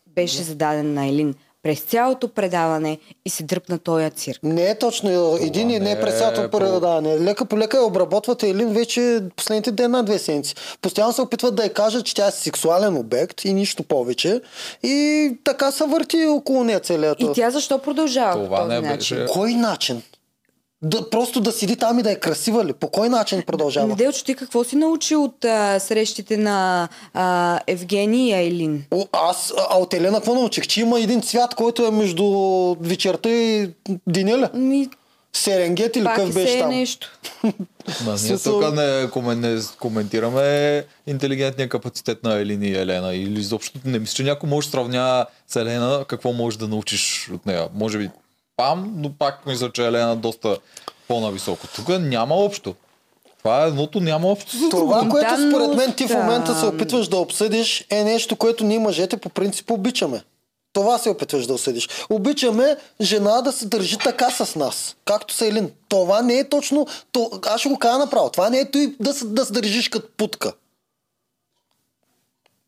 беше 0.07 0.42
зададен 0.42 0.94
на 0.94 1.07
Елин 1.07 1.34
през 1.62 1.80
цялото 1.80 2.28
предаване 2.28 2.99
и 3.24 3.30
се 3.30 3.42
дръпна 3.42 3.78
този 3.78 4.11
цирк. 4.11 4.38
Не 4.42 4.70
е 4.70 4.78
точно 4.78 5.36
един 5.40 5.70
и 5.70 5.78
не 5.78 5.92
е 5.92 6.01
през 6.01 6.18
цялото 6.18 6.40
е 6.40 6.51
предаване. 6.51 7.18
Лека 7.18 7.44
по 7.44 7.59
лека 7.59 7.76
я 7.76 7.82
обработват 7.82 8.42
Елин 8.42 8.68
вече 8.68 9.20
последните 9.36 9.70
ден 9.72 9.90
на 9.90 10.03
две 10.03 10.18
седмици. 10.18 10.55
Постоянно 10.82 11.12
се 11.12 11.22
опитват 11.22 11.55
да 11.55 11.64
я 11.64 11.72
кажат, 11.72 12.07
че 12.07 12.14
тя 12.14 12.26
е 12.26 12.30
сексуален 12.30 12.96
обект 12.96 13.44
и 13.44 13.53
нищо 13.53 13.82
повече. 13.82 14.40
И 14.82 15.30
така 15.44 15.70
се 15.70 15.84
върти 15.84 16.26
около 16.26 16.64
нея 16.64 16.80
целият. 16.80 17.20
И 17.20 17.28
тя 17.34 17.51
защо 17.51 17.78
продължава 17.78 18.32
по 18.32 18.44
Това 18.44 18.59
този 18.59 18.68
не 18.68 18.80
начин? 18.80 19.16
беше... 19.16 19.26
Кой 19.32 19.55
начин? 19.55 20.03
Да, 20.83 21.11
просто 21.11 21.41
да 21.41 21.53
седи 21.53 21.76
там 21.76 21.99
и 21.99 22.03
да 22.03 22.11
е 22.12 22.20
красива 22.20 22.64
ли? 22.64 22.72
По 22.72 22.91
кой 22.91 23.09
начин 23.09 23.43
продължава? 23.47 23.87
Неделчо, 23.87 24.24
ти 24.24 24.35
какво 24.35 24.64
си 24.64 24.76
научи 24.76 25.16
от 25.16 25.45
а, 25.45 25.79
срещите 25.81 26.37
на 26.37 26.89
а, 27.14 27.61
Евгений 27.66 28.29
и 28.29 28.33
Айлин? 28.33 28.85
О, 28.91 29.05
аз, 29.12 29.55
а 29.70 29.79
от 29.79 29.95
Елена 29.95 30.16
какво 30.16 30.35
научих? 30.35 30.66
Че 30.66 30.81
има 30.81 31.01
един 31.01 31.22
цвят, 31.22 31.55
който 31.55 31.87
е 31.87 31.91
между 31.91 32.24
вечерта 32.81 33.29
и 33.29 33.70
деня 34.07 34.39
ли? 34.39 34.59
Ми, 34.59 34.89
Серенгет 35.33 35.97
или 35.97 36.05
какъв 36.05 36.35
беше 36.35 36.57
е 36.57 36.61
там? 36.61 36.70
нещо. 36.70 37.18
Ма 38.05 38.16
ние 38.24 38.39
тук 38.39 38.74
не, 38.74 39.11
комен, 39.11 39.41
не 39.41 39.61
коментираме 39.79 40.85
интелигентния 41.07 41.68
капацитет 41.68 42.24
на 42.24 42.35
Елин 42.35 42.62
и 42.62 42.70
Елена. 42.70 43.14
Или 43.14 43.41
изобщо 43.41 43.79
не 43.85 43.99
мисля, 43.99 44.14
че 44.14 44.22
някой 44.22 44.51
може 44.51 44.66
да 44.66 44.70
сравнява 44.70 45.26
с 45.49 45.57
Елена 45.57 46.05
какво 46.09 46.33
можеш 46.33 46.59
да 46.59 46.68
научиш 46.68 47.31
от 47.35 47.47
нея. 47.47 47.68
Може 47.74 47.99
би 47.99 48.11
пам, 48.59 48.92
но 48.96 49.12
пак 49.12 49.46
мисля, 49.46 49.72
че 49.72 49.86
Елена 49.86 50.16
доста 50.16 50.59
по-нависоко. 51.09 51.66
Тук 51.66 51.88
няма 51.90 52.34
общо. 52.34 52.74
Това 53.38 53.64
е 53.64 53.68
едното 53.68 54.00
няма 54.00 54.28
общо 54.28 54.50
с 54.50 54.59
Това, 54.61 54.70
другото. 54.70 55.09
което 55.11 55.36
Да, 55.36 55.48
според 55.50 55.76
мен 55.76 55.92
ти 55.92 56.04
в 56.04 56.09
да. 56.09 56.16
момента 56.16 56.54
се 56.54 56.66
опитваш 56.66 57.09
да 57.09 57.16
обсъдиш, 57.16 57.86
е 57.90 58.04
нещо, 58.04 58.36
което 58.36 58.64
ние 58.64 58.78
мъжете 58.78 59.16
по 59.16 59.28
принцип 59.28 59.70
обичаме. 59.70 60.22
Това 60.72 60.98
се 60.98 61.11
опитваш 61.11 61.46
да 61.46 61.54
осъдиш. 61.54 61.88
Обичаме 62.11 62.76
жена 63.00 63.40
да 63.40 63.52
се 63.52 63.66
държи 63.66 63.98
така 63.98 64.30
с 64.30 64.54
нас, 64.56 64.96
както 65.04 65.34
са 65.34 65.46
Елин. 65.46 65.70
Това 65.88 66.22
не 66.22 66.34
е 66.34 66.48
точно, 66.48 66.86
то, 67.12 67.30
аз 67.44 67.61
ще 67.61 67.68
го 67.68 67.78
кажа 67.78 67.98
направо, 67.98 68.30
това 68.30 68.50
не 68.50 68.59
е 68.59 68.70
той 68.70 68.94
да, 69.00 69.14
се- 69.14 69.26
да 69.26 69.44
се 69.44 69.52
държиш 69.52 69.88
като 69.88 70.09
путка. 70.16 70.52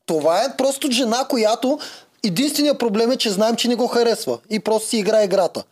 Това 0.07 0.39
е 0.39 0.57
просто 0.57 0.91
жена, 0.91 1.25
която 1.25 1.79
единственият 2.23 2.79
проблем 2.79 3.11
е, 3.11 3.17
че 3.17 3.31
знаем, 3.31 3.57
че 3.57 3.69
не 3.69 3.75
го 3.75 3.87
харесва 3.87 4.39
и 4.51 4.61
просто 4.61 4.89
си 4.89 4.97
играе 4.97 5.25
играта. 5.25 5.65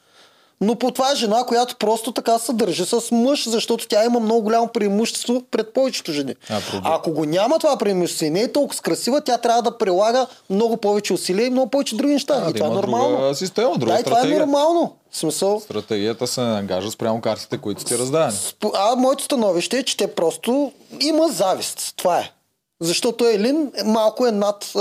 Но 0.61 0.76
по 0.76 0.90
това 0.90 1.12
е 1.12 1.16
жена, 1.16 1.44
която 1.44 1.76
просто 1.76 2.12
така 2.12 2.38
се 2.38 2.52
държи 2.52 2.84
с 2.84 3.11
мъж, 3.12 3.48
защото 3.48 3.88
тя 3.88 4.04
има 4.04 4.20
много 4.20 4.42
голямо 4.42 4.68
преимущество 4.68 5.42
пред 5.50 5.72
повечето 5.72 6.12
жени. 6.12 6.34
А. 6.50 6.61
Ако 6.84 7.11
го 7.11 7.24
няма 7.24 7.59
това 7.59 7.76
преимущество 7.76 8.26
и 8.26 8.30
не 8.30 8.40
е 8.40 8.52
толкова 8.52 8.80
красива, 8.82 9.20
тя 9.20 9.38
трябва 9.38 9.62
да 9.62 9.78
прилага 9.78 10.26
много 10.50 10.76
повече 10.76 11.12
усилия 11.12 11.46
и 11.46 11.50
много 11.50 11.70
повече 11.70 11.96
други 11.96 12.12
неща. 12.12 12.42
А, 12.46 12.50
и 12.50 12.52
да 12.52 12.59
това 12.59 12.66
е 12.66 12.70
нормално. 12.70 13.16
друга 13.16 13.34
система, 13.34 13.78
друга 13.78 13.92
да, 13.92 14.00
и 14.00 14.04
това 14.04 14.16
е 14.16 14.20
стратегия. 14.20 14.46
нормално. 14.46 14.94
Смисъл, 15.12 15.61
Стратегията 15.61 16.26
се 16.26 16.40
ангажа 16.40 16.90
спрямо 16.90 17.20
картите, 17.20 17.59
които 17.59 17.84
ти 17.84 17.98
раздадени. 17.98 18.38
А 18.74 18.96
моето 18.96 19.24
становище 19.24 19.78
е, 19.78 19.82
че 19.82 19.96
те 19.96 20.14
просто 20.14 20.72
има 21.00 21.28
завист. 21.28 21.94
Това 21.96 22.18
е. 22.18 22.32
Защото 22.80 23.26
Елин 23.26 23.72
малко 23.84 24.26
е 24.26 24.32
над 24.32 24.72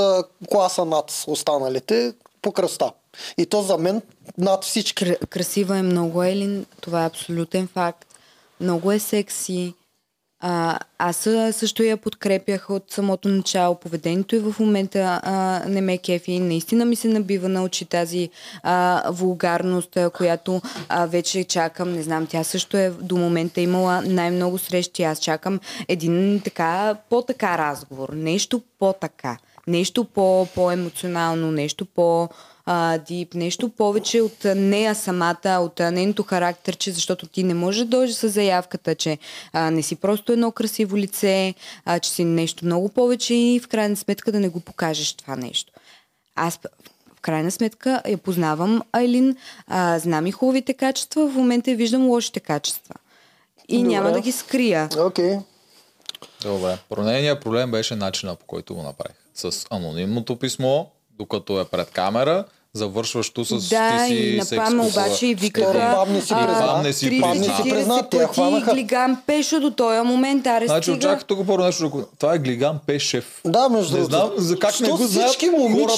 класа 0.51 0.86
над 0.86 1.23
останалите 1.28 2.13
по 2.41 2.51
кръста. 2.51 2.91
И 3.38 3.45
то 3.45 3.61
за 3.61 3.78
мен 3.78 4.01
над 4.38 4.63
всички. 4.63 5.05
Кр- 5.05 5.28
красива 5.28 5.78
е 5.78 5.82
много 5.82 6.24
Елин, 6.24 6.65
това 6.82 7.03
е 7.03 7.07
абсолютен 7.07 7.68
факт. 7.68 8.05
Много 8.61 8.91
е 8.91 8.99
секси. 8.99 9.74
А, 10.39 10.80
аз 10.97 11.18
също 11.51 11.84
я 11.84 11.97
подкрепях 11.97 12.70
от 12.70 12.91
самото 12.91 13.28
начало. 13.30 13.76
Поведението 13.76 14.36
и 14.36 14.39
в 14.39 14.55
момента 14.59 15.22
а, 15.24 15.63
не 15.68 15.82
ме 15.82 15.97
кефи. 15.97 16.39
Наистина 16.39 16.86
ми 16.86 16.95
се 16.95 17.07
набива 17.07 17.49
на 17.49 17.63
очи 17.63 17.86
тази 17.86 18.30
а, 18.63 19.03
вулгарност, 19.11 19.97
която 20.13 20.61
а, 20.89 21.05
вече 21.05 21.43
чакам. 21.43 21.93
Не 21.93 22.03
знам, 22.03 22.28
тя 22.28 22.43
също 22.43 22.78
е 22.78 22.89
до 22.89 23.18
момента 23.18 23.61
имала 23.61 24.01
най-много 24.01 24.57
срещи. 24.57 25.03
Аз 25.03 25.20
чакам 25.20 25.59
един 25.88 26.41
така, 26.43 26.97
по-така 27.09 27.57
разговор. 27.57 28.09
Нещо 28.13 28.61
по-така. 28.80 29.38
Нещо 29.68 30.03
по- 30.03 30.47
по-емоционално, 30.55 31.51
нещо 31.51 31.86
по- 31.86 32.30
а, 32.70 32.97
дип, 32.97 33.34
нещо 33.34 33.70
повече 33.70 34.22
от 34.22 34.43
нея 34.55 34.95
самата, 34.95 35.59
от 35.59 35.80
нейното 35.80 36.24
характерче, 36.24 36.91
защото 36.91 37.28
ти 37.28 37.43
не 37.43 37.53
можеш 37.53 37.82
да 37.82 37.88
дойдеш 37.88 38.15
с 38.15 38.30
заявката, 38.30 38.95
че 38.95 39.18
а, 39.53 39.72
не 39.72 39.82
си 39.82 39.95
просто 39.95 40.32
едно 40.32 40.51
красиво 40.51 40.97
лице, 40.97 41.53
а, 41.86 41.99
че 41.99 42.09
си 42.09 42.24
нещо 42.24 42.65
много 42.65 42.89
повече 42.89 43.34
и 43.34 43.59
в 43.59 43.68
крайна 43.68 43.95
сметка 43.95 44.32
да 44.32 44.39
не 44.39 44.49
го 44.49 44.59
покажеш 44.59 45.13
това 45.13 45.36
нещо. 45.36 45.74
Аз 46.36 46.59
в 47.18 47.22
крайна 47.22 47.51
сметка 47.51 48.01
я 48.07 48.18
познавам 48.18 48.82
Айлин, 48.91 49.36
а, 49.68 49.99
знам 49.99 50.28
и 50.28 50.32
хубавите 50.32 50.74
качества, 50.74 51.28
в 51.28 51.36
момента 51.36 51.72
я 51.72 51.78
виждам 51.78 52.07
лошите 52.07 52.39
качества. 52.39 52.95
И 53.68 53.78
Добре. 53.78 53.89
няма 53.89 54.11
да 54.11 54.22
ги 54.22 54.32
скрия. 54.32 54.89
Окей. 54.97 55.38
Добре. 56.41 56.78
Про 56.89 57.03
нейният 57.03 57.41
проблем 57.41 57.72
беше 57.72 57.95
начина 57.95 58.36
по 58.36 58.45
който 58.45 58.76
го 58.76 58.84
направих. 58.84 59.15
С 59.36 59.65
анонимното 59.70 60.36
писмо, 60.36 60.86
докато 61.18 61.59
е 61.59 61.65
пред 61.65 61.89
камера, 61.89 62.45
завършващо 62.78 63.45
с 63.45 63.69
Да, 63.69 63.97
ти 63.99 64.07
си 64.07 64.13
и 64.15 64.41
напам 64.51 64.80
обаче 64.80 65.28
и 65.28 65.36
викаха 65.36 65.73
не 66.09 66.21
си 66.21 66.34
а, 66.36 66.47
призна. 66.47 66.82
Не 66.84 66.93
си 66.93 67.05
30, 67.05 67.09
призна. 67.09 67.28
Бам 67.28 67.38
не 67.38 67.43
си 67.45 67.49
40 67.51 67.69
призна, 67.69 68.03
те 68.03 68.17
я 68.17 68.28
пъти 68.28 68.34
хванаха. 68.34 68.73
глиган 68.73 69.17
пешо 69.28 69.59
до 69.59 69.71
този 69.71 70.01
момент, 70.01 70.47
аре 70.47 70.65
Значи, 70.67 70.84
стига. 70.84 70.97
очаквай 70.97 71.23
тук 71.28 71.47
първо 71.47 71.65
нещо. 71.65 72.05
Това 72.19 72.34
е 72.34 72.38
Глиган 72.38 72.80
Пешев. 72.88 73.41
Да, 73.45 73.69
между 73.69 73.93
Не 73.93 73.99
другото. 73.99 74.17
знам 74.17 74.32
за 74.38 74.59
как 74.59 74.80
не 74.80 74.89
го 74.89 74.97
знаят 74.97 75.36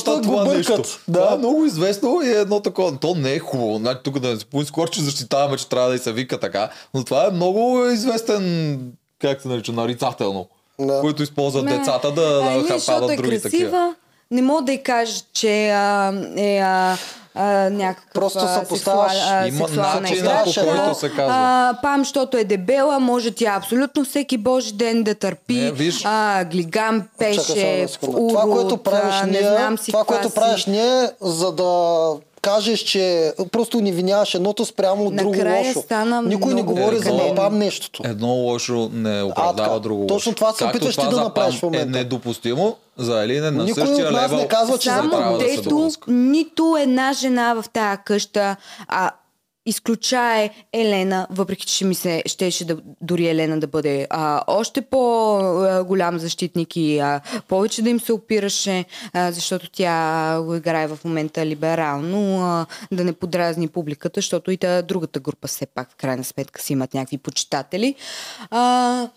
хората 0.05 0.11
го 0.11 0.21
това 0.23 0.45
бъркат. 0.45 0.77
нещо. 0.77 0.99
Да. 1.07 1.19
Това 1.19 1.33
е 1.33 1.37
много 1.37 1.65
известно 1.65 2.21
и 2.23 2.27
е 2.27 2.39
едно 2.39 2.59
такова. 2.59 2.97
То 2.97 3.15
не 3.15 3.33
е 3.33 3.39
хубаво. 3.39 3.77
Значи, 3.77 3.99
тук 4.03 4.19
да 4.19 4.27
не 4.29 4.35
се 4.35 4.45
че 4.91 5.01
защитаваме, 5.01 5.57
че 5.57 5.69
трябва 5.69 5.89
да 5.89 5.95
и 5.95 5.99
се 5.99 6.11
вика 6.13 6.39
така. 6.39 6.69
Но 6.93 7.03
това 7.03 7.25
е 7.25 7.31
много 7.31 7.85
известен, 7.85 8.79
как 9.21 9.41
се 9.41 9.47
нарича, 9.47 9.71
нарицателно. 9.71 10.47
Да. 10.79 10.99
Които 11.01 11.23
използват 11.23 11.65
Не. 11.65 11.77
децата 11.77 12.11
да, 12.11 12.21
а, 12.21 12.25
да 12.25 12.61
не, 12.63 12.79
хападат 12.79 13.11
е 13.11 13.15
други 13.15 13.29
красива, 13.31 13.41
такива. 13.51 13.95
Не 14.31 14.41
мога 14.41 14.61
да 14.61 14.71
й 14.71 14.83
кажа, 14.83 15.21
че 15.33 15.69
а, 15.69 16.13
е 16.37 16.57
а, 16.57 16.97
а, 17.35 17.69
някакъв 17.69 18.13
Просто 18.13 18.39
сексуал- 18.39 19.07
а, 19.29 19.47
Има 19.47 19.67
начин, 19.67 20.23
по 20.23 20.65
който 20.65 20.99
се 20.99 21.09
казва. 21.09 21.27
А, 21.29 21.77
пам, 21.81 22.01
защото 22.01 22.37
е 22.37 22.43
дебела, 22.43 22.99
може 22.99 23.31
тя 23.31 23.55
абсолютно 23.55 24.05
всеки 24.05 24.37
божи 24.37 24.73
ден 24.73 25.03
да 25.03 25.15
търпи. 25.15 25.53
Не, 25.53 25.71
виж. 25.71 26.01
а, 26.05 26.43
глиган, 26.43 27.07
Чакай 27.11 27.33
само 27.33 27.47
пеше, 27.47 27.67
една 27.67 27.87
секунда. 27.87 28.27
Това, 28.27 28.45
урод, 28.45 28.53
което 28.53 28.77
правиш 28.77 29.15
а, 29.21 29.25
ние, 29.25 29.41
не 29.41 29.47
знам 29.47 29.77
си 29.77 29.91
това, 29.91 30.03
което 30.03 30.29
правиш 30.29 30.65
ние, 30.65 31.09
за 31.21 31.51
да 31.51 32.11
кажеш, 32.41 32.79
че 32.79 33.33
просто 33.51 33.81
ни 33.81 33.91
виняваш 33.91 34.35
едното 34.35 34.65
спрямо 34.65 35.05
от 35.05 35.15
друго 35.15 35.31
Накрая 35.31 35.67
лошо. 35.67 35.81
стана 35.81 36.21
Никой 36.21 36.53
не 36.53 36.63
говори 36.63 36.97
за 36.97 37.03
зле. 37.03 37.27
напам 37.29 37.57
нещото. 37.57 38.01
Едно 38.05 38.27
лошо 38.27 38.89
не 38.93 39.23
оправдава 39.23 39.67
така. 39.67 39.79
друго 39.79 40.07
Точно 40.07 40.29
лошо. 40.29 40.35
това 40.35 40.53
се 40.53 40.65
опитваш 40.65 40.95
ти 40.95 41.05
да 41.05 41.11
за 41.11 41.21
направиш 41.23 41.55
в 41.55 41.63
момента. 41.63 41.85
Е 41.89 42.03
недопустимо, 42.03 42.75
за 42.97 43.23
Елин 43.23 43.45
е 43.45 43.51
на 43.51 43.63
Никой 43.63 43.85
същия 43.85 44.07
от 44.07 44.13
нас 44.13 44.23
левел. 44.23 44.37
не 44.37 44.47
казва, 44.47 44.77
че 44.77 44.89
Само 44.89 45.09
да 45.09 45.37
дето 45.39 45.69
допуска. 45.69 46.11
нито 46.11 46.77
една 46.79 47.13
жена 47.13 47.53
в 47.53 47.65
тая 47.69 47.97
къща, 47.97 48.55
а 48.87 49.11
изключае 49.65 50.49
Елена, 50.73 51.27
въпреки 51.29 51.65
че 51.65 51.85
ми 51.85 51.95
се 51.95 52.23
щеше 52.25 52.65
да, 52.65 52.77
дори 53.01 53.27
Елена 53.27 53.59
да 53.59 53.67
бъде 53.67 54.07
а, 54.09 54.43
още 54.47 54.81
по-голям 54.81 56.19
защитник 56.19 56.75
и 56.75 56.99
а, 56.99 57.21
повече 57.47 57.81
да 57.81 57.89
им 57.89 57.99
се 57.99 58.13
опираше, 58.13 58.85
а, 59.13 59.31
защото 59.31 59.69
тя 59.69 60.41
го 60.41 60.55
играе 60.55 60.87
в 60.87 60.99
момента 61.05 61.45
либерално, 61.45 62.41
а, 62.41 62.65
да 62.91 63.03
не 63.03 63.13
подразни 63.13 63.67
публиката, 63.67 64.17
защото 64.17 64.51
и 64.51 64.57
та 64.57 64.81
другата 64.81 65.19
група 65.19 65.47
все 65.47 65.65
пак 65.65 65.91
в 65.91 65.95
крайна 65.95 66.23
сметка 66.23 66.61
си 66.61 66.73
имат 66.73 66.93
някакви 66.93 67.17
почитатели. 67.17 67.95
А, 68.49 69.09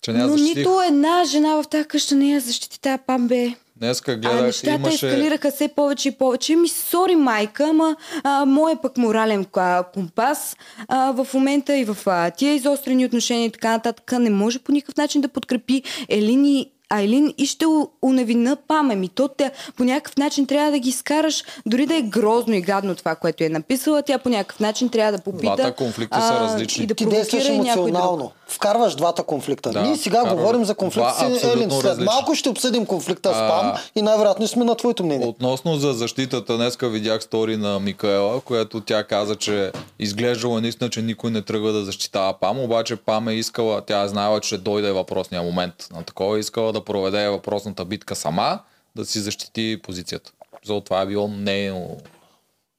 Че 0.00 0.12
няма 0.12 0.26
но 0.26 0.36
защитих. 0.36 0.56
нито 0.56 0.80
една 0.80 1.24
жена 1.24 1.62
в 1.62 1.68
тази 1.68 1.88
къща 1.88 2.14
не 2.14 2.30
я 2.30 2.40
защити 2.40 2.80
тая 2.80 2.98
памбе. 2.98 3.54
Днеска 3.76 4.12
А 4.12 4.16
гледах, 4.16 4.42
нещата 4.42 4.70
имаше... 4.70 5.06
ескалираха 5.06 5.50
все 5.50 5.68
повече 5.68 6.08
и 6.08 6.12
повече. 6.12 6.56
Ми, 6.56 6.68
сори 6.68 7.16
майка, 7.16 7.64
ама 7.64 7.96
а, 8.24 8.44
моят 8.44 8.82
пък 8.82 8.96
морален 8.96 9.46
а, 9.56 9.84
компас 9.94 10.56
а, 10.88 11.12
в 11.12 11.34
момента 11.34 11.76
и 11.76 11.84
в 11.84 11.96
а, 12.06 12.30
тия 12.30 12.54
изострени 12.54 13.06
отношения 13.06 13.46
и 13.46 13.50
така 13.50 13.70
нататък 13.70 14.12
не 14.18 14.30
може 14.30 14.58
по 14.58 14.72
никакъв 14.72 14.96
начин 14.96 15.20
да 15.20 15.28
подкрепи 15.28 15.82
Елин 16.08 16.44
и 16.44 16.70
Айлин 16.90 17.34
и 17.38 17.46
ще 17.46 17.64
уневина 18.02 18.56
Паме. 18.68 18.96
Ми 18.96 19.08
то 19.08 19.28
те, 19.28 19.50
по 19.76 19.84
някакъв 19.84 20.16
начин 20.16 20.46
трябва 20.46 20.70
да 20.70 20.78
ги 20.78 20.88
изкараш, 20.88 21.44
дори 21.66 21.86
да 21.86 21.96
е 21.96 22.02
грозно 22.02 22.54
и 22.54 22.60
гадно 22.60 22.94
това, 22.94 23.14
което 23.14 23.44
е 23.44 23.48
написала, 23.48 24.02
тя 24.02 24.18
по 24.18 24.28
някакъв 24.28 24.60
начин 24.60 24.88
трябва 24.88 25.12
да 25.12 25.18
попита. 25.18 25.56
Двата 25.56 25.74
конфликта 25.74 26.20
са 26.20 26.34
а, 26.34 26.40
различни. 26.40 26.84
И 26.84 26.86
да 26.86 26.94
Ти 26.94 27.06
действаш 27.06 27.46
провокира 27.46 27.64
и 27.64 27.68
някой 27.68 27.92
друг. 27.92 28.32
Вкарваш 28.48 28.94
двата 28.94 29.22
конфликта. 29.22 29.70
Да, 29.70 29.82
Ние 29.82 29.96
сега 29.96 30.20
вкарвам 30.20 30.36
говорим 30.38 30.64
за 30.64 30.74
конфликта 30.74 31.14
два 31.18 31.38
с 31.38 31.44
Елин. 31.44 31.70
След 31.70 31.84
различни. 31.84 32.04
малко 32.04 32.34
ще 32.34 32.48
обсъдим 32.48 32.86
конфликта 32.86 33.28
с 33.28 33.36
А, 33.36 33.48
Пам 33.48 33.72
и 33.94 34.02
най-вероятно 34.02 34.48
сме 34.48 34.64
на 34.64 34.74
твоето 34.74 35.04
мнение. 35.04 35.26
Относно 35.26 35.76
за 35.76 35.92
защитата, 35.92 36.56
днеска 36.56 36.88
видях 36.88 37.22
стори 37.22 37.56
на 37.56 37.80
Микаела, 37.80 38.40
която 38.40 38.80
тя 38.80 39.04
каза, 39.04 39.36
че 39.36 39.72
изглеждала 39.98 40.60
наистина, 40.60 40.90
че 40.90 41.02
никой 41.02 41.30
не 41.30 41.42
тръгва 41.42 41.72
да 41.72 41.84
защитава 41.84 42.32
Пам, 42.32 42.60
обаче 42.60 42.96
Пам 42.96 43.28
е 43.28 43.34
искала, 43.34 43.80
тя 43.80 44.02
е 44.02 44.08
знаела, 44.08 44.40
че 44.40 44.46
ще 44.46 44.58
дойде 44.58 44.92
въпросния 44.92 45.42
момент. 45.42 45.74
На 45.92 46.02
такова 46.02 46.36
е 46.36 46.40
искала 46.40 46.72
да 46.72 46.84
проведе 46.84 47.28
въпросната 47.28 47.84
битка 47.84 48.14
сама, 48.16 48.58
да 48.96 49.04
си 49.04 49.20
защити 49.20 49.80
позицията. 49.82 50.32
За 50.66 50.80
това 50.80 51.00
е 51.00 51.06
било 51.06 51.28
нейн, 51.28 51.86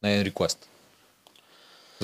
нейн 0.04 0.22
реквест. 0.22 0.68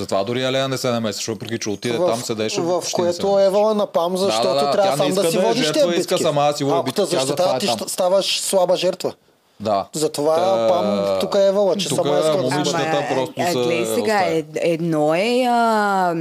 Затова 0.02 0.24
дори 0.24 0.44
Елена 0.44 0.68
не 0.68 0.78
се 0.78 0.90
намесваше, 0.90 1.32
въпреки 1.32 1.60
че 1.60 1.70
отиде 1.70 1.98
там, 1.98 2.22
седеше. 2.22 2.62
в 2.62 2.82
се 2.82 2.92
което 2.92 3.40
Евала 3.40 3.74
на 3.74 3.88
Пам, 3.88 4.18
защото 4.18 4.48
да, 4.48 4.54
да, 4.56 4.72
трябва 4.72 4.98
сам 4.98 5.14
да 5.14 5.32
си 5.32 5.38
е 5.38 5.40
водиш 5.40 5.66
жертва, 5.66 5.82
тези 5.82 6.00
иска 6.00 6.16
битки. 6.16 6.24
сама 6.24 6.42
да 6.44 6.58
си 6.58 6.64
води 6.64 6.76
Ако 6.76 6.84
битки, 6.86 7.02
те 7.02 7.08
тя 7.08 7.20
защитава, 7.20 7.56
е 7.56 7.60
ти 7.60 7.68
ставаш 7.88 8.42
слаба 8.42 8.76
жертва. 8.76 9.14
Да. 9.60 9.86
Затова 9.94 10.36
Та- 10.36 10.68
Пам 10.68 11.20
тук 11.20 11.36
е 11.36 11.48
Евала, 11.48 11.76
че 11.76 11.90
тук 11.90 11.98
сама 11.98 12.20
иска 12.20 12.32
да 12.32 12.44
момичетата 12.44 13.06
просто 13.16 13.34
а, 13.38 13.52
са 13.52 13.54
гледай 13.54 13.86
сега, 13.86 14.24
едно 14.56 15.16
е 15.16 15.46
а, 15.50 16.14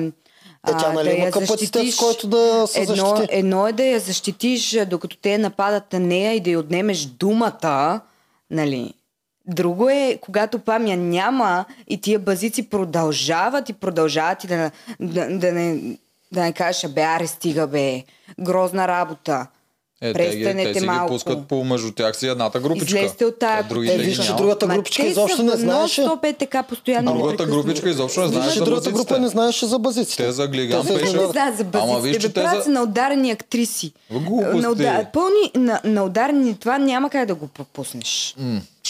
Е, 0.69 0.73
тя 0.81 0.93
нали 0.93 1.09
да 1.09 1.15
има 1.15 1.31
капацитет, 1.31 1.59
защитиш. 1.59 1.95
с 1.95 1.99
който 1.99 2.27
да 2.27 2.67
се 2.67 2.81
едно, 2.81 2.95
защити? 2.97 3.29
едно 3.31 3.67
е 3.67 3.73
да 3.73 3.85
я 3.85 4.01
защитиш, 4.01 4.79
докато 4.87 5.17
те 5.17 5.39
нападат 5.39 5.93
на 5.93 6.01
нея 6.01 6.33
и 6.33 6.41
да 6.41 6.51
й 6.51 6.57
отнемеш 6.57 7.05
думата, 7.05 8.01
нали? 8.51 8.95
Друго 9.47 9.89
е, 9.89 10.19
когато 10.21 10.59
памя 10.59 10.97
няма 10.97 11.65
и 11.89 12.01
тия 12.01 12.19
базици 12.19 12.63
продължават 12.63 13.69
и 13.69 13.73
продължават 13.73 14.45
и 14.45 14.47
да, 14.47 14.71
да, 15.01 15.29
да 15.29 15.53
не, 15.53 15.97
да 16.33 16.43
не 16.43 16.53
кажеш, 16.53 16.91
бе, 16.91 17.01
аре, 17.03 17.27
стига, 17.27 17.67
бе, 17.67 18.03
грозна 18.41 18.89
работа. 18.89 19.47
Е, 20.03 20.13
те, 20.13 20.23
ги, 20.27 20.31
Престанете 20.35 20.73
те 20.73 20.81
си 20.81 20.87
малко. 20.87 21.05
ги 21.05 21.15
пускат 21.15 21.47
по 21.47 21.65
между 21.65 21.93
тях 21.93 22.17
си 22.17 22.27
едната 22.27 22.61
групичка. 22.61 22.87
Излезте 22.87 23.25
от 23.25 23.39
тая 23.39 23.63
Те 23.63 23.69
другите 23.69 23.95
Е, 23.95 23.99
ги 23.99 24.05
виж, 24.05 24.27
че 24.27 24.33
другата 24.33 24.67
Ма 24.67 24.75
групичка 24.75 25.03
те 25.03 25.09
изобщо 25.09 25.43
не 25.43 25.57
знаеше. 25.57 26.03
нон-стоп 26.03 26.25
е 26.25 26.33
така 26.33 26.63
постоянно. 26.63 27.13
Другата 27.15 27.47
групичка 27.47 27.91
изобщо 27.91 28.21
не 28.21 28.29
знаеше 28.29 28.59
за 28.59 28.65
другата 28.65 28.91
група 28.91 29.19
не 29.19 29.29
знаеше 29.29 29.67
за 29.67 29.79
базиците. 29.79 30.25
Те 30.25 30.33
за 30.33 30.49
Глиган 30.49 30.87
Те 30.87 30.95
пеше. 30.95 31.17
Не 31.17 31.27
знаят 31.27 31.57
за 31.57 31.65
Ама 31.65 31.71
базиците. 31.71 32.09
виж, 32.09 32.19
че 32.19 32.33
те 32.33 32.45
за- 32.65 32.71
на 32.71 32.83
ударени 32.83 33.31
актриси. 33.31 33.93
Глупости. 34.13 34.57
На, 34.57 34.71
уда... 34.71 35.07
пълни, 35.13 35.51
на, 35.57 35.81
на 35.85 36.05
ударени 36.05 36.55
това 36.55 36.79
няма 36.79 37.11
как 37.11 37.27
да 37.27 37.35
го 37.35 37.47
пропуснеш. 37.49 38.37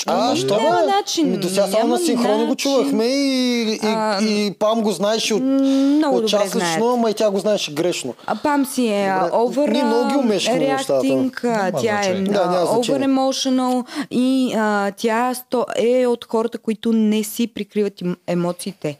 А, 0.07 0.29
Ами, 0.29 0.37
що 0.37 0.57
няма 0.57 0.81
бе? 0.81 0.87
начин, 0.87 1.31
Ми 1.31 1.37
до 1.37 1.49
сега 1.49 1.67
само 1.67 1.89
на 1.89 1.99
синхрони 1.99 2.47
го 2.47 2.55
чувахме 2.55 3.05
и, 3.05 3.63
и, 3.73 3.81
А, 3.83 4.23
и 4.23 4.55
Пам 4.59 4.83
го 4.83 4.93
знаеше 4.93 5.35
от, 5.35 5.43
много 5.43 6.17
от 6.17 6.29
час 6.29 6.57
лично, 6.57 6.93
ама 6.95 7.11
и 7.11 7.15
тя 7.15 7.31
го 7.31 7.39
знаеше 7.39 7.75
грешно. 7.75 8.15
А 8.27 8.37
Пам 8.37 8.67
си 8.67 8.87
е 8.87 9.09
over 9.33 9.71
ние 9.71 9.85
много 9.85 10.11
ги 10.11 10.17
умешкаме 10.17 10.77
тя 11.81 12.05
е 12.05 12.15
over 12.17 13.05
emotional 13.07 13.87
и 14.11 14.55
а, 14.57 14.93
тя 14.97 15.35
сто, 15.35 15.67
е 15.77 16.07
от 16.07 16.25
хората, 16.25 16.59
които 16.59 16.93
не 16.93 17.25
си 17.25 17.47
прикриват 17.47 17.95
емоциите. 18.27 18.97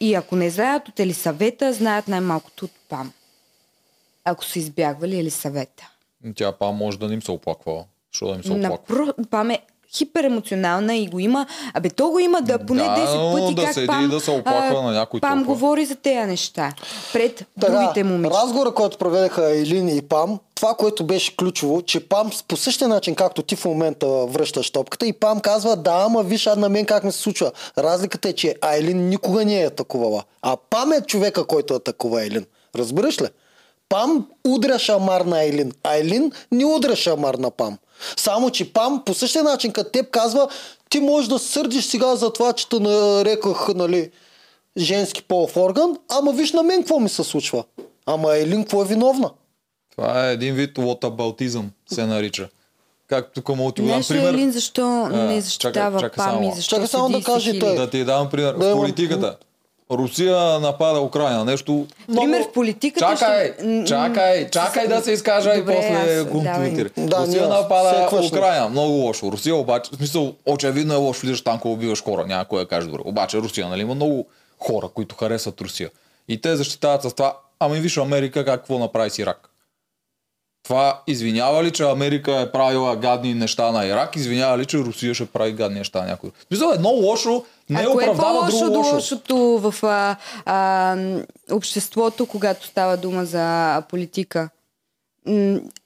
И 0.00 0.14
ако 0.14 0.36
не 0.36 0.50
знаят 0.50 0.88
от 0.88 1.00
Елисавета, 1.00 1.72
знаят 1.72 2.08
най-малкото 2.08 2.64
от 2.64 2.70
Пам. 2.88 3.12
Ако 4.24 4.44
са 4.44 4.58
избягвали 4.58 5.18
Елисавета. 5.18 5.90
Тя 6.34 6.52
па 6.52 6.72
може 6.72 6.98
да 6.98 7.08
не 7.08 7.14
им 7.14 7.22
се 7.22 7.30
оплаква. 7.30 7.84
Що 8.12 8.26
да 8.26 8.34
им 8.34 8.44
се 8.44 8.52
оплаква? 8.52 8.70
Напро... 8.70 9.24
Пам 9.30 9.50
е 9.50 9.58
хиперемоционална 9.96 10.96
и 10.96 11.06
го 11.06 11.18
има. 11.18 11.46
Абе, 11.74 11.90
то 11.90 12.10
го 12.10 12.18
има 12.18 12.42
да 12.42 12.66
поне 12.66 12.82
Да, 12.82 12.88
10 12.90 13.40
пъти 13.40 13.54
да 13.54 13.64
как 13.64 13.74
седи 13.74 13.86
Пам, 13.86 14.04
и 14.04 14.08
да 14.08 14.20
се 14.20 14.30
оплаква 14.30 14.78
а, 14.78 14.82
на 14.82 14.92
някой 14.92 15.20
Пам 15.20 15.30
толкова. 15.30 15.54
говори 15.54 15.86
за 15.86 15.94
тези 15.94 16.26
неща 16.26 16.72
пред 17.12 17.46
другите 17.56 18.04
момичета. 18.04 18.42
разговора, 18.42 18.74
който 18.74 18.98
проведеха 18.98 19.56
Елин 19.56 19.88
и 19.88 20.02
Пам, 20.02 20.38
това, 20.54 20.74
което 20.74 21.04
беше 21.04 21.36
ключово, 21.36 21.82
че 21.82 22.08
Пам 22.08 22.30
по 22.48 22.56
същия 22.56 22.88
начин, 22.88 23.14
както 23.14 23.42
ти 23.42 23.56
в 23.56 23.64
момента 23.64 24.06
връщаш 24.06 24.70
топката, 24.70 25.06
и 25.06 25.12
Пам 25.12 25.40
казва, 25.40 25.76
да, 25.76 26.02
ама 26.06 26.22
виж, 26.22 26.46
на 26.46 26.68
мен 26.68 26.86
как 26.86 27.04
ми 27.04 27.12
се 27.12 27.18
случва. 27.18 27.52
Разликата 27.78 28.28
е, 28.28 28.32
че 28.32 28.54
Айлин 28.60 29.08
никога 29.08 29.44
не 29.44 29.62
е 29.62 29.66
атакувала. 29.66 30.22
А 30.42 30.56
Пам 30.70 30.92
е 30.92 31.00
човека, 31.00 31.44
който 31.44 31.74
атакува 31.74 32.24
Елин. 32.24 32.46
Разбираш 32.76 33.20
ли? 33.20 33.26
Пам 33.88 34.26
удря 34.48 34.78
шамар 34.78 35.20
на 35.20 35.38
Айлин. 35.38 35.72
Айлин 35.84 36.32
не 36.52 36.64
удря 36.64 36.96
шамар 36.96 37.34
на 37.34 37.50
Пам. 37.50 37.78
Само, 38.16 38.50
че 38.50 38.72
Пам 38.72 39.02
по 39.06 39.14
същия 39.14 39.44
начин, 39.44 39.72
като 39.72 39.90
теб 39.90 40.10
казва, 40.10 40.48
ти 40.88 41.00
можеш 41.00 41.28
да 41.28 41.38
се 41.38 41.48
сърдиш 41.48 41.84
сега 41.84 42.16
за 42.16 42.32
това, 42.32 42.52
че 42.52 42.68
те 42.68 42.80
нареках, 42.80 43.68
нали, 43.74 44.10
женски 44.76 45.22
полов 45.22 45.56
орган, 45.56 45.96
ама 46.08 46.32
виж 46.32 46.52
на 46.52 46.62
мен 46.62 46.78
какво 46.80 46.98
ми 46.98 47.08
се 47.08 47.24
случва. 47.24 47.64
Ама 48.06 48.36
Елин 48.36 48.62
какво 48.62 48.82
е 48.82 48.86
виновна? 48.86 49.30
Това 49.90 50.28
е 50.28 50.32
един 50.32 50.54
вид 50.54 50.78
лотабалтизъм, 50.78 51.70
се 51.92 52.06
нарича. 52.06 52.48
Както 53.06 53.42
тук 53.42 53.56
да 53.56 53.72
ти 53.72 53.82
дам 53.82 54.02
пример. 54.08 54.34
Елин 54.34 54.52
защо 54.52 55.08
не 55.08 55.40
защитава 55.40 56.00
чакай 56.00 56.16
Пам 56.16 56.42
и 56.42 56.46
само. 56.46 56.54
защо 56.56 56.76
Чакай 56.76 56.88
само 56.88 57.08
да 57.08 57.18
и 57.18 57.22
каже 57.22 57.58
той. 57.58 57.76
Да 57.76 57.90
ти 57.90 58.04
дам 58.04 58.30
пример. 58.30 58.54
Да, 58.54 58.68
в 58.68 58.72
политиката. 58.72 59.36
Русия 59.90 60.36
напада 60.60 61.00
Украина. 61.00 61.44
Нещо 61.44 61.86
много... 62.08 62.26
Пример 62.26 62.42
в 62.42 62.52
политиката 62.52 63.06
Чакай, 63.08 63.52
ще- 63.52 63.84
чакай, 63.86 64.50
чакай 64.50 64.88
да 64.88 65.00
се 65.00 65.12
изкажа 65.12 65.54
и 65.54 65.58
Добре, 65.58 65.74
после 65.74 66.16
аз- 66.16 66.28
коментирай. 66.28 66.90
давай. 66.96 67.08
Да, 67.08 67.18
Русия 67.18 67.40
ние 67.40 67.48
напада 67.50 68.08
не. 68.12 68.28
Украина. 68.28 68.68
Много 68.68 68.92
лошо. 68.92 69.32
Русия 69.32 69.56
обаче, 69.56 69.90
в 69.92 69.96
смисъл, 69.96 70.34
очевидно 70.46 70.94
е 70.94 70.98
лошо, 70.98 71.20
влизаш 71.20 71.42
танково, 71.42 71.74
убиваш 71.74 72.02
хора. 72.02 72.26
Няма 72.26 72.44
кой 72.44 72.60
да 72.60 72.68
каже 72.68 72.86
добре. 72.86 73.00
Обаче 73.04 73.38
Русия, 73.38 73.68
нали, 73.68 73.80
има 73.80 73.94
много 73.94 74.26
хора, 74.58 74.88
които 74.88 75.16
харесват 75.16 75.60
Русия. 75.60 75.90
И 76.28 76.40
те 76.40 76.56
защитават 76.56 77.02
с 77.02 77.12
това. 77.12 77.36
Ами 77.60 77.80
виж 77.80 77.96
Америка 77.96 78.44
как 78.44 78.60
какво 78.60 78.78
направи 78.78 79.10
с 79.10 79.18
Ирак. 79.18 79.49
Това 80.70 81.00
извинява 81.06 81.64
ли, 81.64 81.70
че 81.70 81.82
Америка 81.82 82.40
е 82.40 82.52
правила 82.52 82.96
гадни 82.96 83.34
неща 83.34 83.72
на 83.72 83.86
Ирак? 83.86 84.16
Извинява 84.16 84.58
ли, 84.58 84.66
че 84.66 84.78
Русия 84.78 85.14
ще 85.14 85.26
прави 85.26 85.52
гадни 85.52 85.78
неща 85.78 86.00
на 86.00 86.06
някой? 86.06 86.30
Мисля, 86.50 86.72
едно 86.74 86.88
лошо 86.88 87.44
не 87.70 87.80
а 87.80 87.84
кое 87.84 88.04
е 88.04 88.10
оправдава 88.10 88.38
по-лошо 88.38 88.58
друго 88.58 88.72
до 88.72 88.78
лошо. 88.78 88.94
лошото 88.94 89.36
в 89.36 89.74
а, 89.82 90.16
а, 90.46 90.96
обществото, 91.50 92.26
когато 92.26 92.66
става 92.66 92.96
дума 92.96 93.24
за 93.24 93.82
политика? 93.88 94.48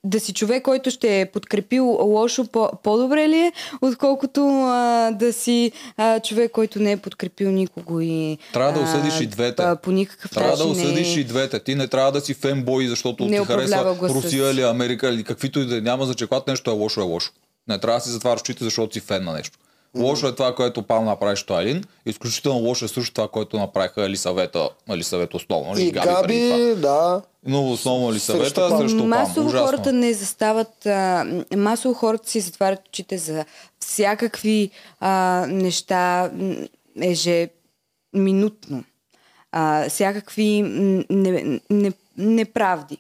Да 0.05 0.21
си 0.21 0.35
човек, 0.35 0.63
който 0.63 0.91
ще 0.91 1.21
е 1.21 1.27
подкрепил 1.27 1.85
лошо, 1.87 2.45
по- 2.45 2.71
по-добре 2.83 3.29
ли 3.29 3.37
е, 3.37 3.53
отколкото 3.83 4.41
а, 4.65 5.11
да 5.11 5.33
си 5.33 5.73
а, 5.97 6.21
човек, 6.21 6.51
който 6.53 6.79
не 6.81 6.93
е 6.93 6.97
подкрепил 6.97 7.51
никого 7.51 8.01
и... 8.01 8.39
Трябва 8.53 8.73
да 8.73 8.81
осъдиш 8.81 9.21
и 9.21 9.27
двете. 9.27 9.63
а, 9.63 9.77
По 9.77 9.91
никакъв 9.91 10.31
Трябва 10.31 10.57
да 10.57 10.65
осъдиш 10.65 11.15
не... 11.15 11.21
и 11.21 11.25
двете. 11.25 11.61
Ти 11.61 11.75
не 11.75 11.89
трябва 11.89 12.13
да 12.13 12.21
си 12.21 12.35
фенбой, 12.35 12.87
защото 12.87 13.25
Не 13.25 13.39
ти 13.39 13.45
харесва 13.45 13.95
гласа 13.95 14.15
Русия 14.15 14.45
си. 14.45 14.51
или 14.51 14.63
Америка 14.63 15.09
или 15.09 15.25
каквито 15.25 15.61
и 15.61 15.67
да 15.67 15.77
е. 15.77 15.81
няма 15.81 16.07
за 16.07 16.15
че 16.15 16.27
когато 16.27 16.51
нещо 16.51 16.71
е 16.71 16.75
лошо, 16.75 17.01
е 17.01 17.05
лошо. 17.05 17.33
Не 17.69 17.79
трябва 17.79 17.99
да 17.99 18.05
си 18.05 18.11
затваряш 18.11 18.41
очите, 18.41 18.65
защото 18.65 18.95
си 18.95 19.01
фен 19.01 19.25
на 19.25 19.33
нещо. 19.33 19.59
Лошо 19.97 20.27
е 20.27 20.35
това, 20.35 20.55
което 20.55 20.83
Пал 20.83 21.05
направи 21.05 21.37
с 21.37 21.51
Айлин. 21.51 21.85
Изключително 22.07 22.59
лошо 22.59 22.85
е 22.85 22.89
също 22.89 23.15
това, 23.15 23.29
което 23.29 23.59
направиха 23.59 24.05
Елисавета, 24.05 24.69
Елисавета 24.91 25.37
основно. 25.37 25.79
И 25.79 25.91
Габи, 25.91 26.07
това. 26.07 26.21
Габи, 26.23 26.75
да. 26.81 27.23
Но 27.47 27.73
основно 27.73 28.13
Срещу 28.13 28.33
Елисавета 28.33 28.69
Пам. 28.69 28.81
срещу 28.81 28.99
Пам. 28.99 29.09
Масово 29.09 29.49
Ужасно. 29.49 29.67
хората 29.67 29.93
не 29.93 30.13
застават, 30.13 30.87
а, 30.87 31.27
масово 31.57 31.95
хората 31.95 32.31
си 32.31 32.41
затварят 32.41 32.89
очите 32.89 33.19
за 33.19 33.45
всякакви 33.81 34.71
а, 35.01 35.47
неща 35.49 36.31
ежеминутно. 37.03 38.85
А, 39.53 39.89
всякакви 39.89 40.63
не, 41.11 41.61
не, 41.71 41.93
неправди. 42.19 42.99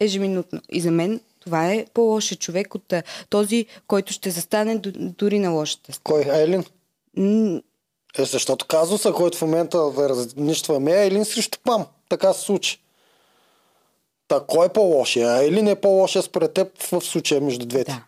Ежеминутно. 0.00 0.60
И 0.72 0.80
за 0.80 0.90
мен 0.90 1.20
това 1.40 1.72
е 1.72 1.86
по-лошия 1.94 2.38
човек 2.38 2.74
от 2.74 2.92
този, 3.30 3.66
който 3.86 4.12
ще 4.12 4.30
застане 4.30 4.78
дори 4.94 5.38
на 5.38 5.50
лошата. 5.50 5.92
Кой? 6.04 6.22
Елин? 6.26 6.64
М, 7.16 7.60
Е, 8.18 8.24
защото 8.24 8.66
казуса, 8.66 9.12
който 9.12 9.38
в 9.38 9.42
момента 9.42 9.78
да 9.90 10.08
разнищваме 10.08 10.92
е 10.92 11.06
Елин 11.06 11.24
срещу 11.24 11.58
Пам. 11.64 11.86
Така 12.08 12.32
се 12.32 12.40
случи. 12.40 12.80
Та, 14.28 14.40
кой 14.40 14.66
е 14.66 14.68
по-лошия? 14.68 15.44
Елин 15.44 15.68
е 15.68 15.74
по-лошия 15.74 16.22
според 16.22 16.52
теб 16.52 16.68
в 16.78 17.00
случая 17.00 17.40
между 17.40 17.66
двете. 17.66 17.90
Да. 17.92 18.02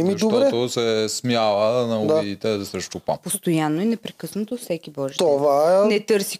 Еми, 0.00 0.14
добре. 0.14 0.36
Защото 0.40 0.68
се 0.68 1.08
смява 1.08 1.86
на 1.86 2.06
Да. 2.06 2.14
обидите 2.14 2.64
срещу 2.64 3.00
Пам. 3.00 3.18
Постоянно 3.22 3.82
и 3.82 3.84
непрекъснато 3.84 4.56
всеки 4.56 4.90
Божи. 4.90 5.16
Това 5.18 5.82
е... 5.84 5.86
Не 5.86 6.00
търси 6.00 6.38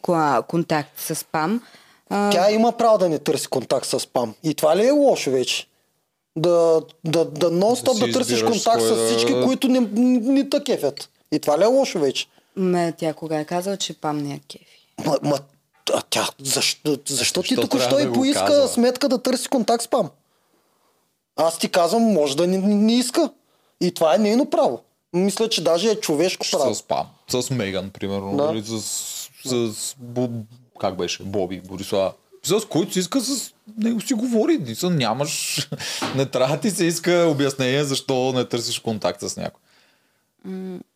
контакт 0.49 1.01
с 1.01 1.14
спам. 1.14 1.62
А, 2.11 2.31
Тя 2.31 2.51
има 2.51 2.72
право 2.72 2.99
да 2.99 3.09
не 3.09 3.18
търси 3.18 3.47
контакт 3.49 3.87
с 3.87 4.07
Пам. 4.07 4.35
И 4.43 4.55
това 4.55 4.77
ли 4.77 4.87
е 4.87 4.91
лошо 4.91 5.31
вече? 5.31 5.66
Да, 6.37 6.82
да, 7.05 7.24
да 7.24 7.51
нон-стоп 7.51 7.95
Да 7.95 8.01
да, 8.01 8.07
си 8.07 8.12
търсиш 8.12 8.43
контакт 8.43 8.78
кой 8.78 8.89
с 8.89 9.07
всички, 9.07 9.32
които 9.45 9.68
не, 9.68 9.80
не 9.80 10.49
те 10.49 10.64
кефят. 10.64 11.11
И 11.32 11.39
това 11.39 11.59
ли 11.59 11.62
е 11.62 11.66
лошо 11.66 11.99
вече? 11.99 12.26
Ме, 12.57 12.95
тя 12.99 13.14
кога 13.14 13.39
е 13.41 13.45
казала, 13.45 13.76
че 13.76 14.01
пам 14.01 14.18
не 14.18 14.34
е 14.34 14.41
кефи. 14.49 14.87
Ма, 15.07 15.18
ма 15.22 15.39
а 15.95 16.03
тя, 16.11 16.28
защо, 16.39 16.99
защо 17.09 17.43
ти 17.43 17.57
току-що 17.57 17.99
и 17.99 18.03
да 18.03 18.09
го 18.09 18.14
поиска 18.14 18.45
казва? 18.45 18.68
сметка 18.68 19.09
да 19.09 19.22
търси 19.22 19.49
контакт 19.49 19.82
с 19.84 19.89
Пам? 19.89 20.11
Аз 21.37 21.59
ти 21.59 21.68
казвам, 21.68 22.03
може 22.03 22.37
да 22.37 22.47
не, 22.47 22.59
не 22.59 22.99
иска. 22.99 23.30
И 23.80 23.91
това 23.91 24.14
е 24.14 24.18
нейно 24.18 24.51
право. 24.51 24.80
Мисля, 25.12 25.49
че 25.49 25.64
даже 25.64 25.91
е 25.91 26.01
човешко 26.01 26.47
право. 26.53 26.74
С 26.74 26.82
Пам. 26.82 27.07
С 27.28 27.51
Меган, 27.51 27.91
примерно. 27.91 28.37
Да. 28.37 28.53
Или 28.53 28.62
с, 28.64 28.80
с 29.45 29.95
Бу, 29.99 30.28
как 30.80 30.97
беше? 30.97 31.22
Боби, 31.22 31.61
Борислава. 31.61 32.12
С 32.47 32.64
който 32.68 32.92
си 32.92 32.99
иска 32.99 33.20
с 33.20 33.53
него 33.78 34.01
си 34.01 34.14
говори. 34.14 34.59
Ниса, 34.59 34.90
нямаш... 34.90 35.59
не 36.16 36.26
трябва 36.26 36.55
да 36.55 36.61
ти 36.61 36.70
се 36.70 36.84
иска 36.84 37.26
обяснение 37.30 37.84
защо 37.84 38.32
не 38.32 38.44
търсиш 38.44 38.78
контакт 38.78 39.20
с 39.20 39.36
някой. 39.36 39.61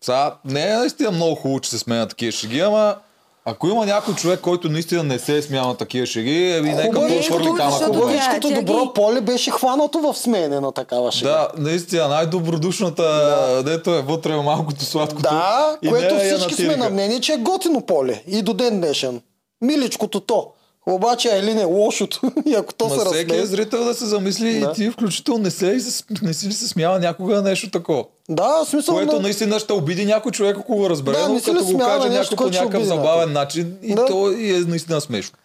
Сега, 0.01 0.37
не 0.45 0.71
е 0.71 0.77
наистина 0.77 1.11
много 1.11 1.35
хубаво, 1.35 1.61
че 1.61 1.71
се 1.71 1.79
сменят 1.79 2.11
такива 2.11 2.33
шеги, 2.33 2.61
ама 2.61 2.97
ако 3.45 3.69
има 3.69 3.87
някой 3.87 4.15
човек, 4.15 4.41
който 4.41 4.69
наистина 4.69 5.03
не 5.03 5.19
се 5.19 5.37
е 5.37 5.43
смял 5.43 5.69
на 5.69 5.75
такива 5.75 6.07
шеги, 6.07 6.51
еми 6.51 6.75
нека 6.75 6.99
го 6.99 7.05
е, 7.05 7.23
хвърли 7.23 7.49
камък. 7.57 7.83
Хубавичкото 7.83 8.49
тя 8.49 8.61
добро 8.63 8.93
поле 8.93 9.21
беше 9.21 9.51
хванато 9.51 9.99
в 9.99 10.15
смене 10.15 10.61
на 10.61 10.73
такава 10.73 11.13
шега. 11.13 11.31
Да, 11.31 11.49
наистина, 11.63 12.09
най-добродушната, 12.09 13.03
да. 13.03 13.63
дето 13.63 13.95
е 13.95 14.03
вътре 14.03 14.33
е 14.33 14.37
малкото 14.37 14.85
сладкото. 14.85 15.23
Да, 15.23 15.79
и 15.83 15.89
което 15.89 16.17
всички 16.19 16.55
сме 16.55 16.77
на 16.77 16.91
мнение, 16.91 17.21
че 17.21 17.33
е 17.33 17.37
готино 17.37 17.87
поле. 17.87 18.23
И 18.27 18.43
до 18.43 18.55
ден 18.55 18.81
днешен. 18.81 19.21
Миличкото 19.61 20.21
то. 20.21 20.53
Обаче 20.91 21.29
Елин 21.29 21.59
е 21.59 21.65
лошото. 21.65 22.21
И 22.47 22.55
ако 22.55 22.75
то 22.75 22.89
Ма 22.89 22.95
се 22.95 23.05
всеки 23.07 23.21
разсмее... 23.25 23.39
е 23.39 23.47
зрител 23.47 23.85
да 23.85 23.95
се 23.95 24.07
замисли 24.07 24.61
Да. 24.61 24.71
и 24.71 24.75
ти 24.75 24.91
включително 24.91 25.43
не, 25.43 25.51
се, 25.51 25.79
не 26.23 26.35
си 26.35 26.49
ли 26.49 26.53
се 26.53 26.69
смяла 26.69 26.99
някога 26.99 27.43
нещо 27.43 27.71
такова. 27.71 28.05
Да, 28.29 28.65
в 28.65 28.69
смисъл 28.69 28.95
Което 28.95 29.15
на... 29.15 29.21
наистина 29.21 29.59
ще 29.59 29.73
обиди 29.73 30.05
някой 30.05 30.33
човек, 30.33 30.57
ако 30.59 30.77
го 30.77 30.91
разбере, 30.91 31.17
Да, 31.17 31.29
но 31.29 31.35
не 31.35 31.41
като 31.41 31.65
го 31.65 31.79
каже 31.79 32.09
нещо, 32.09 32.35
някой 32.35 32.37
по 32.37 32.53
някакъв 32.53 32.75
обиди 32.75 32.89
забавен 32.89 33.33
начин 33.33 33.77
и 33.83 33.95
Да. 33.95 34.07
то 34.07 34.31
и 34.31 34.55
е 34.57 34.61
наистина 34.61 35.01
смешно. 35.01 35.39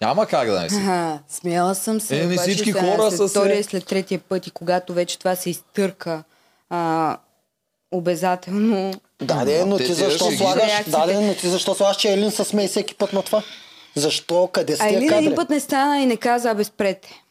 Няма 0.00 0.26
как 0.26 0.50
да 0.50 0.60
не 0.60 0.70
си. 0.70 0.76
Ага, 0.76 1.18
смяла 1.28 1.74
съм 1.74 2.00
се. 2.00 2.20
Еми, 2.20 2.34
обаче 2.34 2.50
всички 2.50 2.72
сега 2.72 2.80
хора 2.80 3.10
след 3.10 3.18
са 3.18 3.28
втория, 3.28 3.64
след 3.64 3.86
третия 3.86 4.20
път 4.28 4.46
и 4.46 4.50
когато 4.50 4.94
вече 4.94 5.18
това 5.18 5.36
се 5.36 5.50
изтърка 5.50 6.22
а, 6.70 7.16
обязателно. 7.92 8.92
Да, 9.22 9.64
но 9.66 9.76
те 9.76 9.84
ти 9.84 9.94
защо 9.94 10.30
слагаш... 10.30 10.72
Да, 10.86 11.20
но 11.20 11.34
ти 11.34 11.48
защо 11.48 11.74
слагаш, 11.74 11.96
че 11.96 12.12
Елин 12.12 12.30
се 12.30 12.44
смее 12.44 12.68
всеки 12.68 12.94
път 12.94 13.12
на 13.12 13.22
това? 13.22 13.42
Защо? 13.96 14.46
Къде 14.46 14.76
са 14.76 14.84
А 14.84 14.88
тия 14.88 14.98
Елин 14.98 15.08
кадри? 15.08 15.24
един 15.24 15.36
път 15.36 15.50
не 15.50 15.60
стана 15.60 15.98
и 15.98 16.06
не 16.06 16.16
каза, 16.16 16.50
абе 16.50 16.64
спрете. 16.64 17.22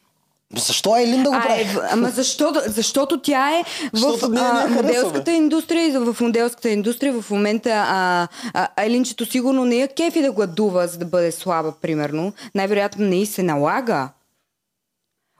Защо 0.56 0.96
Елин 0.96 1.22
да 1.22 1.30
го 1.30 1.36
А, 1.36 1.38
е, 1.40 1.46
прави? 1.64 1.78
ама 1.90 2.10
защо, 2.10 2.52
защото 2.66 3.20
тя 3.20 3.50
е 3.50 3.62
в 3.92 4.28
не- 4.28 4.34
не 4.34 4.40
а, 4.40 4.68
моделската 4.68 5.32
индустрия 5.32 5.86
и 5.86 5.90
в 5.90 6.16
моделската 6.20 6.70
индустрия 6.70 7.12
в 7.14 7.30
момента 7.30 7.70
а, 7.86 8.28
а, 8.54 8.68
Елинчето 8.78 9.26
сигурно 9.26 9.64
не 9.64 9.76
е 9.76 9.88
кефи 9.88 10.22
да 10.22 10.32
гладува, 10.32 10.86
за 10.86 10.98
да 10.98 11.04
бъде 11.04 11.32
слаба, 11.32 11.72
примерно. 11.72 12.32
Най-вероятно 12.54 13.06
не 13.06 13.16
и 13.16 13.26
се 13.26 13.42
налага. 13.42 14.08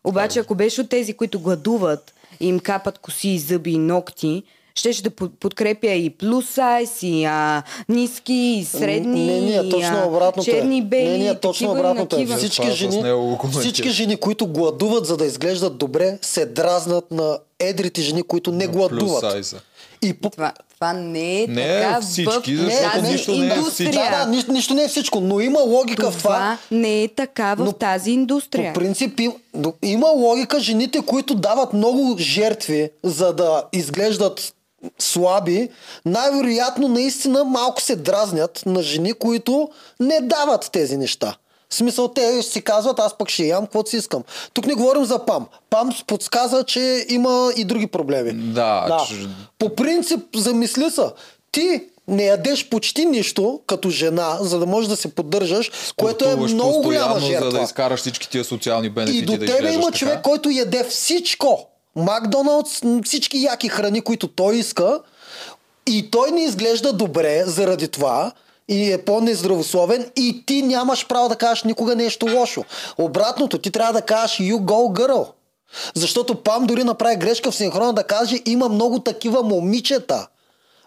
Обаче, 0.05 0.39
ако 0.39 0.55
беше 0.55 0.81
от 0.81 0.89
тези, 0.89 1.15
които 1.15 1.41
гладуват 1.41 2.15
и 2.41 2.49
им 2.49 2.61
капат 2.61 2.99
коси, 2.99 3.39
зъби 3.39 3.71
и 3.71 3.79
ногти, 3.79 4.43
щеше 4.81 5.03
да 5.03 5.11
под- 5.11 5.33
подкрепя 5.33 5.87
и 5.89 6.11
плюс 6.11 6.47
сайз, 6.47 6.99
и 7.03 7.25
а, 7.25 7.63
ниски, 7.89 8.33
и 8.35 8.65
средни, 8.67 9.27
Не, 9.27 9.41
не, 9.43 9.53
и 9.59 9.71
точно 9.71 9.99
а, 9.99 10.07
обратното 10.07 10.51
е. 10.51 10.53
черни, 10.53 10.83
бели, 10.83 11.09
Не, 11.11 11.19
не, 11.19 11.35
точно 11.37 11.71
обратното 11.71 12.17
е. 12.17 12.27
Всички 12.27 12.67
с 12.67 12.73
жени, 12.73 13.03
всички 13.53 13.91
жени, 13.91 14.17
които 14.17 14.47
гладуват, 14.49 15.07
за 15.07 15.17
да 15.17 15.27
изглеждат 15.27 15.79
добре, 15.79 16.19
се 16.23 16.47
дразнат 16.47 17.11
на 17.11 17.39
едрите 17.61 18.03
жени, 18.03 18.23
които 18.23 18.53
не 18.53 18.67
гладуват. 18.67 19.45
И 20.03 20.13
по... 20.15 20.31
Това, 20.31 20.53
това 20.71 20.93
не 20.93 21.43
е 21.43 21.47
Не 21.47 21.63
е 21.65 21.81
така 21.81 22.01
всички, 22.01 22.57
в 22.57 22.69
тази 22.93 23.13
нищо 23.13 23.31
не 23.33 23.47
е 23.47 23.49
индустрия. 23.49 23.93
Да, 23.93 24.25
да, 24.25 24.31
нищо, 24.31 24.53
нищо 24.53 24.75
не 24.75 24.85
е 24.85 24.89
всичко, 24.89 25.21
но 25.21 25.41
има 25.41 25.61
логика 25.61 26.03
това 26.03 26.11
в 26.13 26.19
това. 26.19 26.59
не 26.71 27.03
е 27.03 27.09
така 27.09 27.55
в 27.55 27.59
Но 27.59 27.73
тази 27.73 28.11
индустрия. 28.11 28.73
По 28.73 28.81
принцип 28.81 29.21
им- 29.21 29.33
има 29.83 30.07
логика 30.09 30.61
жените, 30.61 31.01
които 31.01 31.35
дават 31.35 31.73
много 31.73 32.17
жертви, 32.19 32.91
за 33.05 33.33
да 33.33 33.63
изглеждат 33.73 34.55
слаби, 34.99 35.69
най-вероятно 36.07 36.89
наистина 36.89 37.45
малко 37.45 37.83
се 37.83 37.97
дразнят 37.97 38.63
на 38.67 38.83
жени, 38.83 39.13
които 39.13 39.69
не 40.01 40.21
дават 40.21 40.71
тези 40.73 40.97
неща. 40.97 41.37
В 41.69 41.75
смисъл, 41.75 42.09
те 42.09 42.43
си 42.43 42.63
казват, 42.63 42.99
аз 42.99 43.19
пък 43.19 43.29
ще 43.29 43.45
ям, 43.45 43.65
каквото 43.65 43.91
си 43.91 43.97
искам. 43.97 44.23
Тук 44.53 44.67
не 44.67 44.75
говорим 44.75 45.05
за 45.05 45.19
Пам. 45.19 45.47
Пам 45.71 45.91
подсказа, 46.07 46.65
че 46.65 47.07
има 47.09 47.53
и 47.57 47.65
други 47.65 47.87
проблеми. 47.87 48.33
Да, 48.33 48.85
да. 48.89 49.05
че- 49.09 49.29
По 49.59 49.75
принцип, 49.75 50.21
замисли 50.37 50.91
се. 50.91 51.03
Ти 51.53 51.85
не 52.09 52.25
ядеш 52.25 52.69
почти 52.69 53.07
нищо 53.07 53.61
като 53.67 53.91
жена, 53.91 54.37
за 54.41 54.59
да 54.59 54.67
можеш 54.67 54.89
да 54.89 54.97
се 54.97 55.09
поддържаш, 55.09 55.71
което 55.97 56.25
е 56.25 56.37
много 56.37 56.83
голяма 56.83 57.21
жертва. 57.21 57.51
За 57.51 57.57
да 57.59 57.63
изкараш 57.63 58.01
всички 58.01 58.31
тия 58.31 58.45
социални 58.45 58.91
бенефити 58.91 59.19
И 59.19 59.23
до 59.23 59.33
да 59.33 59.47
тебе 59.47 59.73
има 59.73 59.85
така. 59.87 59.99
човек, 59.99 60.23
който 60.23 60.51
яде 60.51 60.85
всичко. 60.85 61.67
Макдоналдс, 61.97 62.81
всички 63.05 63.43
яки 63.43 63.69
храни, 63.69 64.01
които 64.01 64.29
той 64.29 64.57
иска. 64.57 65.01
И 65.87 66.11
той 66.11 66.31
не 66.31 66.45
изглежда 66.45 66.93
добре 66.93 67.43
заради 67.47 67.89
това. 67.89 68.33
И 68.69 68.93
е 68.93 69.05
по-нездравословен. 69.05 70.11
И 70.17 70.47
ти 70.47 70.63
нямаш 70.63 71.07
право 71.07 71.29
да 71.29 71.37
кажеш 71.37 71.65
никога 71.65 71.97
нещо 71.97 72.27
лошо. 72.37 72.65
Обратното, 72.99 73.59
ти 73.59 73.71
трябва 73.71 73.93
да 73.93 74.03
кажеш 74.03 74.39
you 74.39 74.57
go 74.57 75.01
girl. 75.01 75.29
Защото 75.95 76.43
Пам 76.43 76.67
дори 76.67 76.85
направи 76.85 77.17
грешка 77.17 77.51
в 77.51 77.57
синхрона 77.57 77.93
да 77.93 78.05
каже 78.05 78.37
има 78.47 78.69
много 78.69 78.99
такива 78.99 79.43
момичета. 79.43 80.27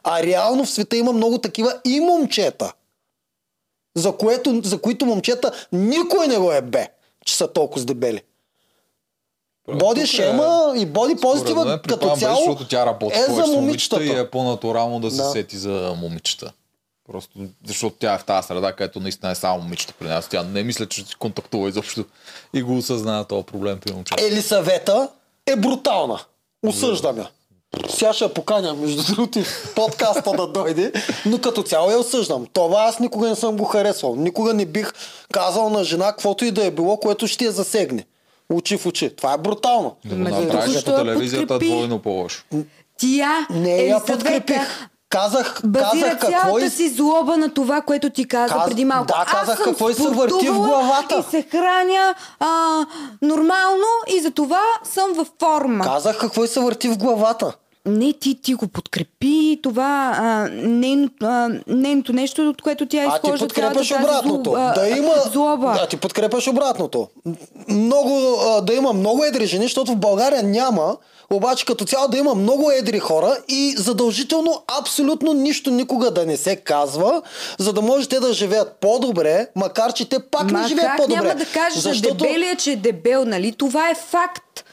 А 0.04 0.24
реално 0.24 0.66
в 0.66 0.70
света 0.70 0.98
има 0.98 1.14
много 1.14 1.38
такива 1.38 1.80
и 1.86 2.00
момчета. 2.00 2.74
За, 3.96 4.12
което, 4.12 4.62
за 4.64 4.78
които 4.78 5.06
момчета 5.06 5.52
никой 5.72 6.28
не 6.28 6.38
го 6.38 6.52
е 6.52 6.62
бе, 6.62 6.88
че 7.26 7.36
са 7.36 7.48
толкова 7.48 7.86
дебели. 7.86 8.22
Боди 9.70 10.02
Тук 10.02 10.04
е- 10.04 10.12
шема 10.12 10.74
и 10.76 10.86
боди 10.86 11.16
позитива 11.16 11.66
мен 11.66 11.80
като 11.80 12.08
беше, 12.08 12.20
цяло 12.20 12.36
защото 12.38 12.68
тя 12.68 12.86
работи 12.86 13.18
е 13.18 13.24
за 13.24 13.30
момичетата. 13.32 13.56
момичета 13.56 14.04
и 14.04 14.20
е 14.20 14.30
по-натурално 14.30 15.00
да 15.00 15.12
се 15.12 15.18
Да. 15.18 15.24
сети 15.24 15.58
за 15.58 15.96
момичета. 15.98 16.52
Просто 17.08 17.30
защото 17.66 17.96
тя 18.00 18.14
е 18.14 18.18
в 18.18 18.24
тази 18.24 18.48
среда, 18.48 18.74
където 18.74 19.00
наистина 19.00 19.32
е 19.32 19.36
само 19.36 19.62
момичета 19.62 19.94
при 20.00 20.08
нас. 20.08 20.28
Тя 20.28 20.44
не 20.44 20.64
мисля, 20.64 20.86
че 20.86 21.02
ще 21.02 21.16
контактува 21.16 21.70
изобщо 21.70 22.06
и 22.54 22.62
го 22.62 22.78
осъзнава 22.78 23.24
този 23.24 23.44
проблем 23.44 23.80
при 23.80 23.94
момчета. 23.94 24.26
Елисавета 24.26 25.10
е 25.48 25.56
брутална. 25.56 26.20
Осъждам 26.66 27.18
я. 27.18 27.30
Сега 27.90 28.14
ще 28.14 28.24
я 28.24 28.34
поканя, 28.34 28.74
между 28.74 29.04
другото, 29.06 29.40
подкаста 29.76 30.32
да 30.32 30.48
дойде, 30.48 30.92
но 31.26 31.42
като 31.42 31.64
цяло 31.64 31.92
я 31.92 32.00
осъждам. 32.00 32.48
Това 32.54 32.82
аз 32.82 33.00
никога 33.00 33.30
не 33.30 33.36
съм 33.36 33.58
го 33.58 33.66
харесвал. 33.66 34.16
Никога 34.16 34.54
не 34.54 34.66
бих 34.66 34.94
казал 35.32 35.70
на 35.70 35.84
жена, 35.84 36.06
каквото 36.06 36.46
и 36.46 36.52
да 36.52 36.66
е 36.66 36.72
било, 36.72 36.98
което 36.98 37.28
ще 37.28 37.46
я 37.46 37.52
засегне. 37.52 38.06
Очи 38.50 38.78
в 38.78 38.86
очи. 38.86 39.16
Това 39.16 39.34
е 39.34 39.38
брутално. 39.38 39.96
Да 40.06 40.16
го 40.16 40.22
направиш 40.22 40.84
по 40.84 40.92
я 40.92 40.98
телевизията 40.98 41.48
подкрепи. 41.48 41.72
двойно 41.74 42.00
по-лошо. 42.00 42.44
Тя, 42.98 43.48
Не 43.50 43.70
я 43.72 43.82
Елисавета, 43.82 44.14
подкрепих. 44.14 44.88
Казах, 45.10 45.62
Базира 45.66 45.90
казах 46.06 46.20
какво 46.20 46.28
цялата 46.30 46.66
и... 46.66 46.70
си 46.70 46.90
злоба 46.90 47.38
на 47.38 47.54
това, 47.54 47.82
което 47.82 48.10
ти 48.10 48.28
каза 48.28 48.54
Каз- 48.54 48.66
преди 48.66 48.86
малко. 48.86 49.08
да, 49.08 49.26
казах 49.26 49.50
Аз 49.50 49.58
съм 49.58 49.66
какво 49.66 49.90
й 49.90 49.94
се 49.94 50.10
върти 50.10 50.50
в 50.50 50.56
главата. 50.56 51.24
И 51.28 51.32
се 51.32 51.42
храня 51.52 52.16
а, 52.40 52.86
нормално 53.22 53.86
и 54.08 54.20
за 54.20 54.32
това 54.32 54.62
съм 54.84 55.14
във 55.14 55.32
форма. 55.40 55.84
Казах 55.84 56.18
какво 56.18 56.44
и 56.44 56.48
се 56.48 56.60
върти 56.60 56.90
в 56.90 56.98
главата. 56.98 57.54
Не, 57.86 58.14
ти, 58.14 58.42
ти 58.42 58.54
го 58.54 58.68
подкрепи 58.68 59.60
това 59.64 60.14
а, 60.18 60.50
нейно, 60.54 61.10
а, 61.22 61.50
нейното 61.68 62.14
нещо, 62.14 62.50
от 62.50 62.62
което 62.62 62.86
тя 62.86 62.98
А 62.98 63.20
ти 63.20 63.28
изхожда 63.28 63.48
подкрепяш 63.48 63.92
обратното. 63.92 64.50
зло, 64.50 64.60
а, 64.60 64.74
да 64.74 64.90
има... 64.90 65.14
злоба. 65.32 65.78
А 65.82 65.88
ти 65.88 65.98
подкрепяш 65.98 66.48
обратното. 66.48 67.08
Много, 67.68 68.38
а, 68.42 68.62
да 68.62 68.74
има 68.74 68.94
много 68.94 69.24
едри 69.24 69.46
жени, 69.46 69.64
защото 69.66 69.92
в 69.92 69.96
България 69.96 70.44
няма, 70.44 70.98
обаче 71.30 71.66
като 71.66 71.86
цяло 71.86 72.08
да 72.08 72.18
има 72.18 72.36
много 72.36 72.72
едри 72.72 73.00
хора 73.00 73.38
и 73.48 73.76
задължително 73.78 74.64
абсолютно 74.80 75.34
нищо 75.34 75.72
никога 75.72 76.12
да 76.12 76.26
не 76.26 76.38
се 76.38 76.56
казва, 76.56 77.22
за 77.60 77.74
да 77.74 77.82
може 77.82 78.10
те 78.10 78.20
да 78.20 78.34
живеят 78.34 78.78
по-добре, 78.82 79.48
макар 79.56 79.94
че 79.94 80.10
те 80.10 80.20
пак 80.20 80.52
Ма 80.52 80.60
не 80.60 80.68
живеят 80.68 80.88
как 80.88 80.98
по-добре. 80.98 81.22
няма 81.22 81.36
да 81.36 81.46
кажеш 81.46 81.80
за 81.80 82.02
дебелия, 82.02 82.56
че 82.56 82.72
е 82.72 82.76
дебел, 82.76 83.26
нали? 83.26 83.52
Това 83.52 83.90
е 83.90 83.96
факт. 83.96 84.66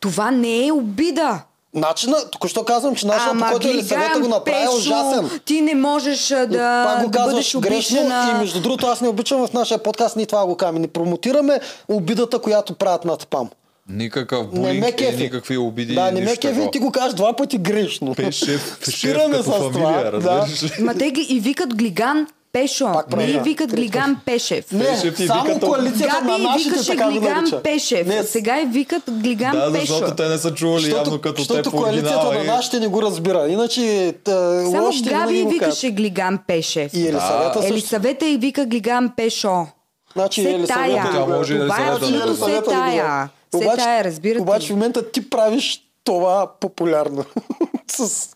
Това 0.00 0.30
не 0.30 0.66
е 0.66 0.72
обида. 0.72 1.40
Начина, 1.74 2.16
току-що 2.30 2.64
казвам, 2.64 2.94
че 2.94 3.06
начинът 3.06 3.38
по 3.38 3.44
който 3.50 3.68
Елисавета 3.68 4.20
го 4.20 4.28
направи 4.28 4.64
е 4.64 4.68
ужасен. 4.68 5.30
Ти 5.44 5.60
не 5.60 5.74
можеш 5.74 6.28
да, 6.28 6.84
Пак 6.86 7.04
го 7.04 7.10
да 7.10 7.24
бъдеш 7.24 7.52
казваш 7.52 7.62
грешно 7.62 8.30
и 8.30 8.38
между 8.38 8.60
другото 8.60 8.86
аз 8.86 9.00
не 9.00 9.08
обичам 9.08 9.46
в 9.46 9.52
нашия 9.52 9.78
подкаст 9.78 10.16
ни 10.16 10.26
това 10.26 10.46
го 10.46 10.56
казваме. 10.56 10.78
Не 10.78 10.88
промотираме 10.88 11.60
обидата, 11.88 12.38
която 12.38 12.74
правят 12.74 13.04
над 13.04 13.22
спам. 13.22 13.50
Никакъв 13.88 14.52
Не 14.52 14.60
булинг 14.60 14.96
кефи. 14.96 15.22
никакви 15.22 15.58
обиди. 15.58 15.94
Да, 15.94 16.12
не 16.12 16.20
ме 16.20 16.36
кефи, 16.36 16.68
ти 16.72 16.78
го 16.78 16.92
кажеш 16.92 17.14
два 17.14 17.36
пъти 17.36 17.58
грешно. 17.58 18.14
Пешев 18.14 18.78
Спираме 18.98 19.36
като 19.36 19.42
с 19.42 19.54
това, 19.54 19.72
фамилия, 19.72 20.12
да. 20.12 20.46
Ма 20.80 20.94
те 20.94 21.12
и 21.28 21.40
викат 21.40 21.74
Глиган 21.76 22.26
Пешо. 22.52 22.84
Пак 22.86 23.06
Не 23.06 23.10
правя. 23.10 23.30
и 23.30 23.40
викат. 23.40 23.70
Глиган 23.70 24.16
Пешев. 24.26 24.72
Не, 24.72 24.84
Пешев 24.84 25.20
и 25.20 25.26
само 25.26 25.44
викат- 25.44 25.60
коалицията 25.62 26.14
на 26.16 26.30
Габи 26.30 26.42
нашите 26.42 26.70
викаше 26.70 26.86
така 26.88 27.10
Глиган 27.10 27.34
нарича. 27.34 27.62
Пешев. 27.62 28.06
Не, 28.06 28.22
Сега 28.24 28.60
и 28.60 28.66
викат 28.66 29.02
Глиган 29.08 29.52
Да, 29.52 29.72
Пешо. 29.72 29.86
защото 29.86 30.14
те 30.14 30.24
не 30.24 30.38
са 30.38 30.54
чували 30.54 30.90
явно 30.90 31.18
като 31.18 31.34
те 31.36 31.40
защото 31.42 31.70
по 31.70 31.76
коалицията 31.76 32.08
оригинала. 32.10 32.34
на 32.34 32.44
и- 32.44 32.46
нашите 32.46 32.80
не 32.80 32.86
го 32.88 33.02
разбира. 33.02 33.48
Иначе 33.48 34.14
та, 34.24 34.32
Само 34.62 34.82
лошите 34.82 35.10
Габи 35.10 35.42
го 35.42 35.50
викаше. 35.50 35.90
Глиган 35.90 36.38
Пешев. 36.46 36.94
И 36.94 37.00
Елисавета 37.00 37.54
също. 37.54 37.68
Елисавета 37.68 38.26
и 38.26 38.36
вика 38.36 38.66
Глиган 38.66 39.10
Пешо. 39.10 39.66
Значи 40.12 40.42
Се 40.42 40.50
Елисавета 40.50 40.74
тая. 41.02 41.10
Това 41.10 41.78
е 41.78 41.84
да 41.84 41.96
абсолютно 41.96 42.36
се 42.36 42.62
тая. 42.62 43.28
Се 43.50 43.56
Обаче- 43.58 43.76
тая, 43.76 44.04
разбирате. 44.04 44.42
Обаче 44.42 44.66
в 44.66 44.70
момента 44.70 45.10
ти 45.10 45.30
правиш 45.30 45.80
това 46.04 46.50
популярно. 46.60 47.24
С 47.88 48.28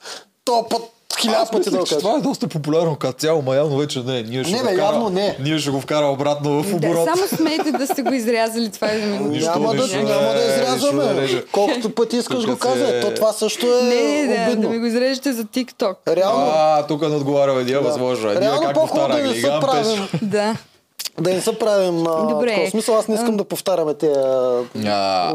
то 0.45 0.67
път 0.71 0.83
хиляда 1.25 1.51
пъти 1.53 1.71
да 1.71 1.79
кажеш. 1.79 1.99
това 1.99 2.15
е 2.15 2.21
доста 2.21 2.49
популярно 2.49 2.97
като 2.97 3.19
цяло, 3.19 3.43
ма 3.43 3.57
явно 3.57 3.77
вече 3.77 3.99
не. 4.01 4.23
Ние 4.23 4.45
ще 4.45 4.53
Не, 4.53 4.59
бе, 4.59 4.65
вкара, 4.65 4.83
явно 4.83 5.09
не. 5.11 5.37
Ние 5.41 5.59
ще 5.59 5.71
го 5.71 5.81
вкара 5.81 6.07
обратно 6.07 6.63
в 6.63 6.71
Да, 6.71 6.77
оборот. 6.77 7.05
само 7.07 7.29
смейте 7.29 7.73
да 7.73 7.87
сте 7.87 8.03
го 8.03 8.13
изрязали 8.13 8.71
това. 8.71 8.89
е 8.89 8.97
Нищо, 8.97 9.51
Няма 9.51 9.69
да, 9.69 9.83
нищо 9.83 9.97
няма 9.97 10.11
не- 10.11 10.17
да 10.17 10.35
нищо 10.35 10.49
не 10.49 10.55
изрязваме. 10.55 11.15
реже. 11.15 11.45
Колкото 11.45 11.91
пъти 11.91 12.17
искаш 12.17 12.47
го 12.47 12.57
казвай. 12.59 13.01
То 13.01 13.11
това 13.11 13.33
също 13.33 13.67
е 13.69 13.83
Не, 13.83 13.95
не, 13.95 14.27
да, 14.29 14.37
да 14.37 14.53
обидно. 14.53 14.71
ми 14.71 14.79
го 14.79 14.87
изрежете 14.87 15.33
за 15.33 15.45
TikTok. 15.45 15.95
Реално, 16.09 16.47
А, 16.49 16.83
тук 16.83 17.03
надговаряме 17.03 17.65
ние, 17.65 17.79
възможно. 17.79 18.31
е. 18.31 18.33
Ние 18.33 18.41
Реално 18.43 18.73
по-хубаво 18.75 19.09
да 19.09 19.19
не 19.19 19.35
се 19.35 19.51
правим. 19.61 20.09
Да. 20.23 20.57
Да 21.21 21.31
не 21.31 21.41
се 21.41 21.59
правим 21.59 22.05
Добре. 22.29 22.67
смисъл. 22.71 22.97
Аз 22.97 23.09
не 23.09 23.15
искам 23.15 23.37
да 23.37 23.45
повтаряме 23.45 23.95
тези... 23.95 24.15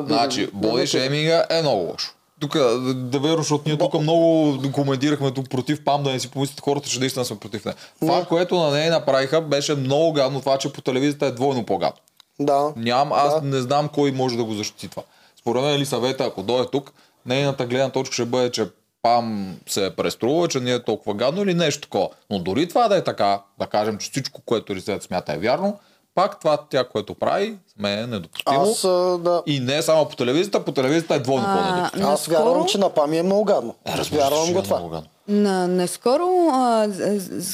Значи, 0.08 0.50
боди 0.54 0.88
шейминга 0.88 1.44
е 1.50 1.62
много 1.62 1.82
лошо. 1.84 2.12
Тук, 2.40 2.54
да, 2.54 2.94
да 2.94 3.20
верно, 3.20 3.38
защото 3.38 3.64
ние 3.66 3.78
тук 3.78 3.94
много 3.94 4.58
коментирахме 4.72 5.32
тук 5.32 5.50
против 5.50 5.84
ПАМ, 5.84 6.04
да 6.04 6.12
не 6.12 6.20
си 6.20 6.32
помислят 6.32 6.62
хората, 6.62 6.90
че 6.90 7.00
наистина 7.00 7.26
сме 7.26 7.40
против 7.40 7.66
нея. 7.66 7.76
Това, 8.00 8.26
което 8.26 8.60
на 8.60 8.72
нея 8.72 8.92
направиха, 8.92 9.42
беше 9.42 9.76
много 9.76 10.14
гадно 10.14 10.40
това, 10.40 10.58
че 10.58 10.74
по 10.74 10.82
телевизията 10.82 11.26
е 11.26 11.32
двойно 11.32 11.66
по-гадно. 11.66 12.02
Да. 12.40 12.74
Нямам, 12.76 13.14
аз 13.14 13.44
не 13.44 13.62
знам 13.62 13.90
кой 13.90 14.12
може 14.12 14.38
да 14.38 14.44
го 14.44 14.54
защити 14.54 14.88
това. 14.88 15.04
Според 15.40 15.64
мен 15.64 15.76
Елисавета, 15.76 16.26
ако 16.26 16.44
дойде 16.44 16.70
тук, 16.72 16.94
нейната 17.26 17.66
гледна 17.66 17.90
точка 17.90 18.14
ще 18.14 18.26
бъде, 18.26 18.52
че 18.52 18.66
пам 19.02 19.56
се 19.68 19.86
е 19.86 19.96
преструва, 19.96 20.48
че 20.48 20.60
не 20.60 20.72
е 20.72 20.84
толкова 20.84 21.14
гадно 21.14 21.44
или 21.44 21.54
нещо 21.54 21.82
такова. 21.82 22.10
Но 22.30 22.40
дори 22.40 22.70
това 22.70 22.88
да 22.88 22.98
е 22.98 23.04
така, 23.04 23.42
да 23.60 23.68
кажем, 23.68 23.98
че 23.98 24.10
всичко, 24.12 24.42
което 24.46 24.74
Елисавета 24.74 25.06
смята 25.06 25.34
е 25.34 25.38
вярно, 25.38 25.80
пак 26.20 26.40
това 26.40 26.58
тя, 26.70 26.84
което 26.84 27.16
прави, 27.16 27.58
мен 27.80 28.00
е 28.00 28.08
недопустимо. 28.08 28.62
Аз, 28.62 28.84
а, 28.84 29.18
да. 29.18 29.44
И 29.46 29.60
не 29.60 29.82
само 29.82 30.10
по 30.10 30.16
телевизията, 30.16 30.66
по 30.66 30.72
телевизията 30.72 31.16
е 31.16 31.20
двойно 31.20 31.46
по-недопустимо. 31.46 32.10
Аз 32.10 32.26
вярвам, 32.26 32.66
че 32.66 32.78
на 32.78 32.90
Пами 32.90 33.18
е 33.18 33.24
много 33.24 33.44
гадно. 33.44 33.76
Е, 33.86 33.98
разбира 33.98 34.22
Вярвам 34.22 34.54
го 34.54 34.60
е 34.60 34.64
това. 34.64 34.78
много 34.78 34.92
гадно. 34.92 35.10
На, 35.30 35.68
наскоро, 35.68 36.50
а, 36.52 36.88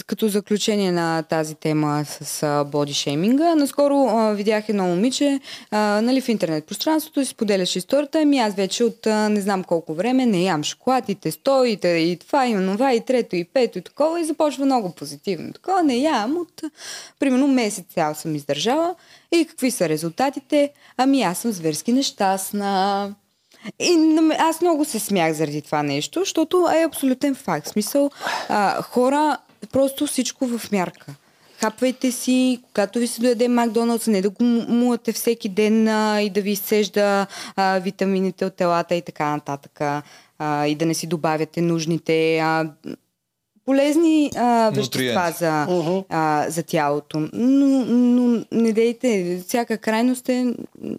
като 0.08 0.28
заключение 0.28 0.92
на 0.92 1.24
тази 1.24 1.56
тема 1.56 2.04
с 2.06 2.66
бодишейминга, 2.72 3.56
наскоро 3.56 4.08
а, 4.08 4.34
видях 4.34 4.70
едно 4.70 4.84
момиче 4.84 5.40
а, 5.72 6.02
нали, 6.02 6.22
в 6.22 6.30
интернет 6.30 6.66
пространството 6.66 7.20
и 7.20 7.26
споделяше 7.26 7.78
историята. 7.78 8.22
Ами 8.22 8.40
аз 8.40 8.56
вече 8.56 8.84
от 8.84 9.08
а, 9.08 9.30
не 9.30 9.42
знам 9.42 9.64
колко 9.64 9.94
време 9.94 10.26
не 10.26 10.44
ям 10.44 10.64
шоколад 10.64 11.10
и 11.10 11.16
тесто 11.16 11.64
и, 11.66 11.80
и 11.84 12.18
това 12.20 12.48
и 12.48 12.56
онова 12.56 12.94
и 12.94 13.06
трето 13.06 13.36
и 13.36 13.44
пето 13.44 13.78
и 13.78 13.82
такова 13.82 14.22
и 14.22 14.26
започва 14.26 14.66
много 14.66 14.92
позитивно. 14.92 15.54
Такова 15.54 15.84
не 15.84 15.98
ям 15.98 16.38
от 16.38 16.62
примерно 17.20 17.48
месец 17.48 17.86
цял 17.94 18.16
съм 18.16 18.36
издържала. 18.36 18.96
И 19.32 19.46
какви 19.46 19.72
са 19.72 19.90
резултатите? 19.90 20.72
Ами 20.98 21.22
аз 21.22 21.38
съм 21.38 21.52
зверски 21.52 21.94
нещастна. 21.94 23.16
И 23.80 24.18
аз 24.40 24.62
много 24.62 24.86
се 24.86 25.00
смях 25.00 25.34
заради 25.34 25.62
това 25.62 25.84
нещо, 25.84 26.20
защото 26.20 26.68
е 26.76 26.84
абсолютен 26.84 27.36
факт. 27.36 27.68
Смисъл, 27.68 28.10
а, 28.50 28.82
хора, 28.82 29.38
просто 29.72 30.08
всичко 30.08 30.48
в 30.48 30.72
мярка. 30.72 31.06
Хапвайте 31.60 32.12
си, 32.12 32.62
когато 32.74 33.00
ви 33.00 33.08
се 33.08 33.22
дояде 33.22 33.48
Макдоналдс, 33.48 34.08
не 34.08 34.22
да 34.22 34.30
го 34.30 34.44
му- 34.44 34.66
муате 34.68 35.12
всеки 35.14 35.50
ден 35.50 35.88
а, 35.88 36.22
и 36.22 36.30
да 36.30 36.42
ви 36.42 36.52
изсежда 36.52 37.28
а, 37.56 37.80
витамините 37.80 38.46
от 38.46 38.56
телата 38.56 38.96
и 38.96 39.02
така 39.02 39.30
нататък. 39.30 39.82
А, 40.40 40.66
и 40.68 40.76
да 40.76 40.86
не 40.86 40.94
си 40.94 41.08
добавяте 41.08 41.62
нужните 41.62 42.38
а, 42.38 42.70
полезни 43.66 44.32
а, 44.36 44.70
вещества 44.70 45.34
за, 45.38 45.68
а, 46.10 46.46
за 46.50 46.64
тялото. 46.64 47.30
Но, 47.34 47.86
но 47.86 48.46
не 48.52 48.74
дейте, 48.74 49.42
всяка 49.48 49.78
крайност 49.78 50.30
е 50.30 50.54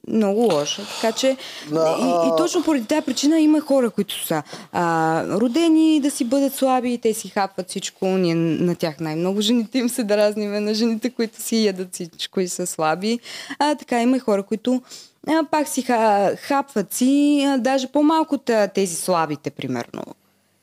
много 0.09 0.41
лоша. 0.41 0.83
Така 1.01 1.13
че 1.13 1.37
Да, 1.71 1.97
и, 2.01 2.29
и 2.29 2.37
точно 2.37 2.65
поради 2.65 2.87
тази 2.87 3.03
причина 3.03 3.41
има 3.41 3.61
хора, 3.61 3.91
които 3.91 4.27
са 4.27 4.43
а, 4.73 5.25
родени 5.27 6.01
да 6.01 6.11
си 6.11 6.25
бъдат 6.25 6.55
слаби 6.55 6.93
и 6.93 6.99
те 6.99 7.15
си 7.15 7.29
хапват 7.29 7.69
всичко. 7.69 8.07
Ние 8.07 8.35
на 8.35 8.75
тях 8.75 9.01
най-много 9.01 9.41
жените 9.41 9.79
им 9.79 9.89
се 9.89 10.05
дразниме 10.05 10.61
на 10.61 10.75
жените, 10.75 11.11
които 11.11 11.43
си 11.43 11.65
ядат 11.65 11.95
всичко 11.95 12.41
и 12.41 12.49
са 12.49 12.67
слаби. 12.67 13.19
А 13.59 13.75
така 13.75 14.03
има 14.03 14.17
и 14.17 14.21
хора, 14.21 14.43
които 14.43 14.83
а, 15.29 15.45
пак 15.51 15.69
си 15.69 15.83
ха, 15.83 16.33
хапват 16.37 16.93
си, 16.93 17.45
а, 17.47 17.59
даже 17.59 17.87
по-малко 17.87 18.39
тези 18.75 18.97
слабите, 18.97 19.51
примерно 19.51 20.03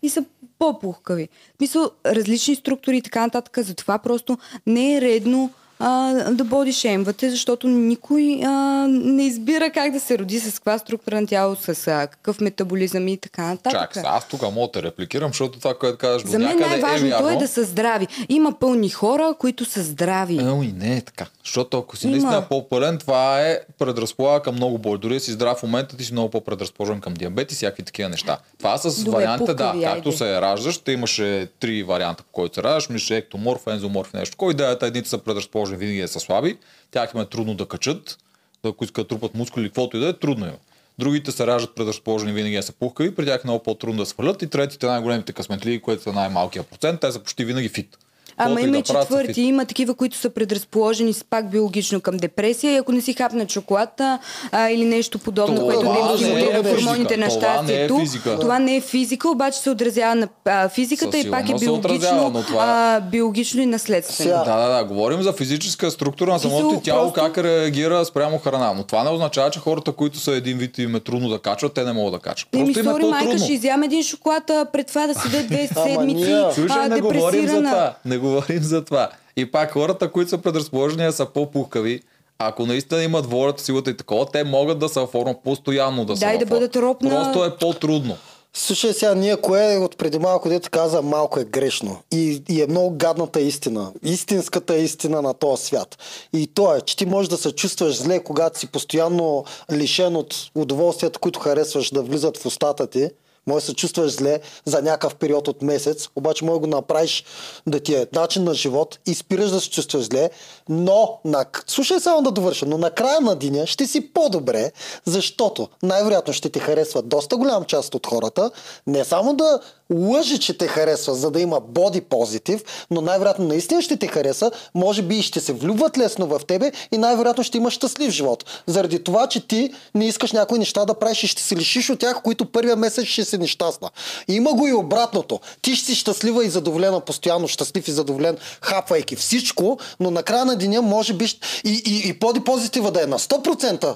и 0.04 0.10
са 0.10 0.26
по-пухкави. 0.60 1.30
В 1.54 1.58
Смисъл, 1.58 1.91
различни 2.06 2.56
структури 2.56 2.97
и 2.97 3.01
така 3.01 3.22
нататък. 3.22 3.58
Затова 3.62 3.97
просто 3.97 4.38
не 4.68 4.97
е 4.97 5.01
редно 5.01 5.51
а, 5.86 6.13
да 6.31 6.43
бодишеймвате, 6.43 7.29
защото 7.29 7.67
никой 7.67 8.39
а, 8.45 8.49
не 8.89 9.23
избира 9.23 9.69
как 9.69 9.91
да 9.91 9.99
се 9.99 10.17
роди, 10.19 10.39
с 10.39 10.53
каква 10.53 10.77
структура 10.77 11.21
на 11.21 11.27
тяло, 11.27 11.55
с 11.55 11.88
а, 11.88 12.07
какъв 12.07 12.41
метаболизъм 12.41 13.07
и 13.07 13.17
така 13.17 13.41
нататък. 13.43 13.93
Чак, 13.93 14.03
аз 14.05 14.27
тук 14.27 14.41
мога 14.41 14.71
да 14.73 14.84
репликирам, 14.84 15.29
защото 15.29 15.59
това, 15.59 15.73
което 15.73 15.97
казваш 15.97 16.25
За 16.25 16.39
мен 16.39 16.49
е 16.63 16.67
най-важното 16.67 17.09
вярно. 17.09 17.29
е 17.29 17.36
да 17.36 17.47
са 17.47 17.63
здрави. 17.63 18.07
Има 18.29 18.59
пълни 18.59 18.89
хора, 18.89 19.36
които 19.39 19.65
са 19.65 19.84
здрави. 19.84 20.38
Ами 20.41 20.73
не 20.77 20.97
е 20.97 21.01
така. 21.01 21.25
Защото 21.45 21.77
ако 21.77 21.97
си 21.97 22.07
Има. 22.07 22.11
наистина 22.11 22.45
по-пълен, 22.49 22.97
това 22.97 23.41
е 23.41 23.59
предразполага 23.79 24.43
към 24.43 24.55
много 24.55 24.77
боли. 24.77 24.99
Дори 24.99 25.13
да 25.13 25.19
си 25.19 25.31
здрав 25.31 25.57
в 25.57 25.63
момента, 25.63 25.97
ти 25.97 26.03
си 26.03 26.11
много 26.13 26.29
по-предразположен 26.29 27.01
към 27.01 27.13
диабет 27.13 27.51
и 27.51 27.55
всякакви 27.55 27.84
такива 27.84 28.09
неща. 28.09 28.38
Това 28.57 28.77
с 28.77 29.03
Добре, 29.03 29.17
вариантите, 29.17 29.53
да, 29.53 29.65
пукави, 29.71 29.84
както 29.84 30.09
айде. 30.09 30.17
се 30.17 30.41
раждаш, 30.41 30.77
те 30.77 30.91
имаше 30.91 31.47
три 31.59 31.84
варианта, 31.84 32.23
по 32.23 32.29
който 32.31 32.55
се 32.55 32.63
раждаш, 32.63 32.89
мисля, 32.89 33.15
ектоморф, 33.15 33.67
ензоморф 33.67 34.13
нещо. 34.13 34.38
Кой 34.38 34.51
идеята 34.51 34.86
едните 34.86 35.09
са 35.09 35.17
предразположени 35.17 35.72
винаги 35.76 36.01
да 36.01 36.07
са 36.07 36.19
слаби, 36.19 36.57
тях 36.91 37.11
им 37.15 37.21
е 37.21 37.26
трудно 37.26 37.55
да 37.55 37.65
качат, 37.65 38.17
да 38.63 38.69
ако 38.69 38.84
искат 38.84 39.03
да 39.03 39.07
трупат 39.07 39.36
мускули 39.36 39.69
каквото 39.69 39.97
и 39.97 39.99
да 39.99 40.07
е, 40.07 40.13
трудно 40.13 40.45
им. 40.45 40.51
е. 40.51 40.57
Другите 40.99 41.32
се 41.32 41.47
раждат 41.47 41.76
предразположени 41.76 42.34
винаги 42.34 42.61
са 42.61 42.74
пухкави, 42.74 43.15
при 43.15 43.26
тях 43.26 43.41
е 43.43 43.47
много 43.47 43.63
по-трудно 43.63 43.97
да 43.97 44.05
свалят 44.05 44.41
и 44.41 44.47
третите 44.47 44.86
най-големите 44.86 45.34
късметли, 45.34 45.82
които 45.82 46.03
са 46.03 46.13
най-малкия 46.13 46.63
процент, 46.63 47.01
те 47.01 47.11
са 47.11 47.19
почти 47.19 47.45
винаги 47.45 47.69
фит. 47.69 47.97
Ама 48.38 48.61
има 48.61 48.69
и 48.69 48.71
да 48.73 48.81
четвърти, 48.84 49.41
има 49.41 49.65
такива, 49.65 49.93
които 49.93 50.17
са 50.17 50.29
предразположени 50.31 51.13
с 51.13 51.23
пак 51.23 51.49
биологично 51.49 52.01
към 52.01 52.17
депресия 52.17 52.73
и 52.73 52.77
ако 52.77 52.91
не 52.91 53.01
си 53.01 53.13
хапнат 53.13 53.51
шоколада 53.51 54.19
а, 54.51 54.69
или 54.69 54.86
нещо 54.86 55.19
подобно, 55.19 55.55
Това 55.55 55.73
което 55.73 55.84
да 55.84 55.99
им 55.99 56.05
е 56.05 56.17
стимулира 56.17 56.63
физика. 56.63 56.75
хормоните 56.77 57.17
на 57.17 57.27
Това 57.29 57.41
не 57.41 57.47
е 57.47 57.55
щастието, 57.57 57.97
физика. 57.97 58.39
това 58.39 58.59
не 58.59 58.75
е 58.75 58.81
физика, 58.81 59.29
обаче 59.29 59.59
се 59.59 59.69
отразява 59.69 60.15
на 60.15 60.27
а, 60.45 60.69
физиката 60.69 61.11
Със 61.13 61.23
и 61.23 61.31
пак 61.31 61.39
е 61.41 61.53
отразява, 61.53 61.79
биологично, 61.79 62.29
но 62.29 62.43
това- 62.43 62.63
а, 62.63 63.01
биологично 63.01 63.61
и 63.61 63.67
наследствено. 63.67 64.29
Сега- 64.29 64.43
Да, 64.45 64.57
да, 64.59 64.69
да. 64.69 64.84
Говорим 64.86 65.21
за 65.21 65.34
физическа 65.34 65.91
структура 65.91 66.34
на 66.34 66.39
самото 66.39 66.69
ти 66.71 66.84
тяло, 66.84 67.01
просто- 67.03 67.19
как 67.25 67.38
реагира 67.39 68.05
спрямо 68.05 68.38
храна. 68.38 68.73
Но 68.73 68.84
това 68.84 69.03
не 69.03 69.09
означава, 69.09 69.49
че 69.49 69.59
хората, 69.59 69.91
които 69.93 70.19
са 70.19 70.31
един 70.34 70.57
вид 70.57 70.77
и 70.77 70.84
им 70.84 70.95
е 70.95 70.99
трудно 71.01 71.29
да 71.29 71.39
качват, 71.39 71.73
те 71.73 71.84
не 71.84 71.93
могат 71.93 72.13
да 72.13 72.19
качват. 72.19 72.51
Просто 72.51 72.79
е 72.79 72.84
сори, 72.84 73.03
майка, 73.03 73.38
ще 73.39 73.53
изям 73.53 73.84
един 73.84 74.03
шоколад 74.03 74.43
пред 74.73 74.88
това 74.88 75.07
да 75.07 75.13
седя 75.15 75.43
две 75.43 75.67
седмици, 75.69 76.36
Слушай, 76.53 76.77
а, 76.79 76.88
не 76.89 77.01
говорим 77.01 77.21
за 77.21 77.31
депресирана. 77.31 77.69
това. 77.69 77.93
Говорим 78.24 78.63
за 78.63 78.86
това. 78.86 79.09
И 79.38 79.51
пак 79.51 79.71
хората, 79.71 80.11
които 80.11 80.30
са 80.30 80.38
предразположени 80.38 81.11
са 81.11 81.26
по-пухкави, 81.26 82.01
ако 82.39 82.65
наистина 82.65 83.03
имат 83.03 83.26
волята, 83.26 83.63
силата 83.63 83.89
и 83.89 83.97
такова, 83.97 84.26
те 84.26 84.43
могат 84.43 84.80
да 84.80 84.89
са 84.89 85.07
форма 85.07 85.36
постоянно 85.43 86.05
да 86.05 86.15
са 86.15 86.19
Дай 86.19 86.38
да 86.38 86.45
бъдат 86.45 86.76
роб 86.76 87.01
на- 87.01 87.09
Просто 87.09 87.45
е 87.45 87.57
по-трудно. 87.57 88.17
Слушай 88.55 88.93
сега, 88.93 89.15
ние 89.15 89.38
кое 89.38 89.78
от 89.78 89.97
преди 89.97 90.19
малко 90.19 90.49
дето 90.49 90.69
каза 90.69 91.01
малко 91.01 91.39
е 91.39 91.43
грешно. 91.43 91.97
И, 92.11 92.43
и 92.49 92.61
е 92.61 92.67
много 92.67 92.97
гадната 92.97 93.41
истина. 93.41 93.91
Истинската 94.03 94.78
истина 94.78 95.21
на 95.21 95.34
този 95.34 95.63
свят. 95.63 95.97
И 96.34 96.47
то 96.47 96.76
е, 96.76 96.82
че 96.82 96.97
ти 96.97 97.05
можеш 97.05 97.30
да 97.30 97.38
се 97.38 97.51
чувстваш 97.51 97.95
зле, 97.95 98.24
когато 98.24 98.59
си 98.59 98.67
постоянно 98.67 99.45
лишен 99.71 100.15
от 100.15 100.36
удоволствията, 100.55 101.19
които 101.19 101.39
харесваш 101.39 101.89
да 101.91 102.01
влизат 102.01 102.38
в 102.38 102.45
устата 102.45 102.88
ти. 102.88 103.09
Може 103.47 103.65
да 103.65 103.65
се 103.65 103.75
чувстваш 103.75 104.11
зле 104.11 104.39
за 104.65 104.81
някакъв 104.81 105.15
период 105.15 105.47
от 105.47 105.61
месец, 105.61 106.09
обаче 106.15 106.45
може 106.45 106.53
да 106.53 106.59
го 106.59 106.67
направиш 106.67 107.23
да 107.67 107.79
ти 107.79 107.95
е 107.95 108.07
начин 108.13 108.43
на 108.43 108.53
живот 108.53 108.99
и 109.05 109.15
спираш 109.15 109.49
да 109.49 109.61
се 109.61 109.69
чувстваш 109.69 110.03
зле, 110.03 110.29
но, 110.69 111.19
на... 111.25 111.45
слушай 111.67 111.99
само 111.99 112.21
да 112.21 112.31
довърша, 112.31 112.65
но 112.65 112.77
на 112.77 112.91
края 112.91 113.21
на 113.21 113.35
деня 113.35 113.67
ще 113.67 113.87
си 113.87 114.13
по-добре, 114.13 114.71
защото 115.05 115.67
най-вероятно 115.83 116.33
ще 116.33 116.49
ти 116.49 116.59
харесва 116.59 117.01
доста 117.01 117.37
голям 117.37 117.65
част 117.65 117.95
от 117.95 118.07
хората, 118.07 118.51
не 118.87 119.03
само 119.03 119.33
да 119.33 119.59
лъжи, 119.93 120.39
че 120.39 120.57
те 120.57 120.67
харесва, 120.67 121.15
за 121.15 121.31
да 121.31 121.41
има 121.41 121.59
боди 121.59 122.01
позитив, 122.01 122.63
но 122.91 123.01
най-вероятно 123.01 123.47
наистина 123.47 123.81
ще 123.81 123.97
те 123.97 124.07
хареса, 124.07 124.51
може 124.75 125.01
би 125.01 125.15
и 125.15 125.21
ще 125.21 125.39
се 125.39 125.53
влюбват 125.53 125.97
лесно 125.97 126.27
в 126.27 126.41
тебе 126.47 126.71
и 126.91 126.97
най-вероятно 126.97 127.43
ще 127.43 127.57
имаш 127.57 127.73
щастлив 127.73 128.11
живот. 128.11 128.45
Заради 128.67 129.03
това, 129.03 129.27
че 129.27 129.47
ти 129.47 129.73
не 129.95 130.07
искаш 130.07 130.31
някои 130.31 130.59
неща 130.59 130.86
да 130.86 130.93
правиш 130.93 131.23
и 131.23 131.27
ще 131.27 131.41
се 131.41 131.55
лишиш 131.55 131.89
от 131.89 131.99
тях, 131.99 132.21
които 132.23 132.45
първия 132.45 132.75
месец 132.75 133.05
ще 133.05 133.25
си 133.25 133.38
нещастна. 133.38 133.89
Има 134.27 134.53
го 134.53 134.67
и 134.67 134.73
обратното. 134.73 135.39
Ти 135.61 135.75
ще 135.75 135.86
си 135.86 135.95
щастлива 135.95 136.45
и 136.45 136.49
задоволена, 136.49 136.99
постоянно 136.99 137.47
щастлив 137.47 137.88
и 137.88 137.91
задоволен, 137.91 138.38
хапвайки 138.61 139.15
всичко, 139.15 139.77
но 139.99 140.11
на 140.11 140.23
края 140.23 140.45
на 140.45 140.55
деня 140.55 140.81
може 140.81 141.13
би 141.13 141.25
и, 141.65 141.84
и, 141.86 142.09
и 142.09 142.19
поди 142.19 142.39
позитива 142.39 142.91
да 142.91 143.03
е 143.03 143.05
на 143.05 143.19
100% 143.19 143.95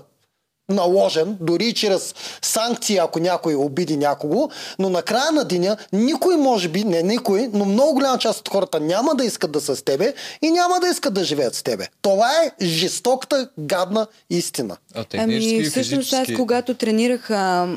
наложен, 0.70 1.38
дори 1.40 1.74
чрез 1.74 2.16
санкции, 2.42 2.98
ако 2.98 3.20
някой 3.20 3.56
обиди 3.56 3.98
някого, 3.98 4.50
но 4.80 4.90
на 4.90 5.02
края 5.02 5.32
на 5.32 5.44
деня 5.46 5.78
никой 5.94 6.38
може 6.38 6.70
би, 6.70 6.84
не 6.84 7.04
никой, 7.04 7.50
но 7.54 7.66
много 7.66 7.94
голяма 7.94 8.18
част 8.18 8.40
от 8.40 8.50
хората 8.50 8.80
няма 8.80 9.16
да 9.16 9.26
искат 9.26 9.52
да 9.52 9.62
са 9.62 9.76
с 9.76 9.82
тебе 9.82 10.14
и 10.42 10.52
няма 10.52 10.80
да 10.80 10.88
искат 10.88 11.14
да 11.14 11.24
живеят 11.24 11.56
с 11.56 11.64
тебе. 11.64 11.88
Това 12.02 12.32
е 12.44 12.66
жестоката, 12.66 13.50
гадна 13.60 14.08
истина. 14.30 14.78
А 14.96 15.06
Ами, 15.18 15.64
всъщност 15.64 16.14
аз 16.14 16.20
физически. 16.20 16.36
когато 16.36 16.74
тренирах 16.74 17.32
а, 17.32 17.68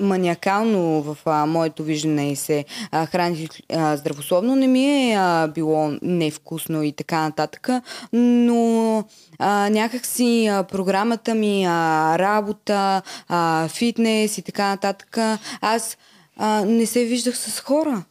маниакално 0.00 1.02
в 1.02 1.16
а, 1.26 1.46
моето 1.46 1.82
виждане 1.82 2.32
и 2.32 2.36
се 2.36 2.64
а, 2.90 3.06
храних 3.06 3.48
а, 3.72 3.96
здравословно, 3.96 4.56
не 4.56 4.66
ми 4.66 5.10
е 5.10 5.14
а, 5.14 5.48
било 5.48 5.92
невкусно 6.02 6.82
и 6.82 6.92
така 6.92 7.20
нататък, 7.20 7.68
но 8.12 9.04
а, 9.38 9.70
някакси 9.70 10.46
а, 10.46 10.62
програмата 10.62 11.34
ми, 11.34 11.64
а, 11.64 12.18
работа, 12.18 13.02
а, 13.28 13.68
фитнес 13.68 14.38
и 14.38 14.42
така 14.42 14.68
нататък, 14.68 15.18
аз 15.60 15.96
а, 16.36 16.64
не 16.64 16.86
се 16.86 17.04
виждах 17.04 17.38
с 17.38 17.60
хора. 17.60 18.04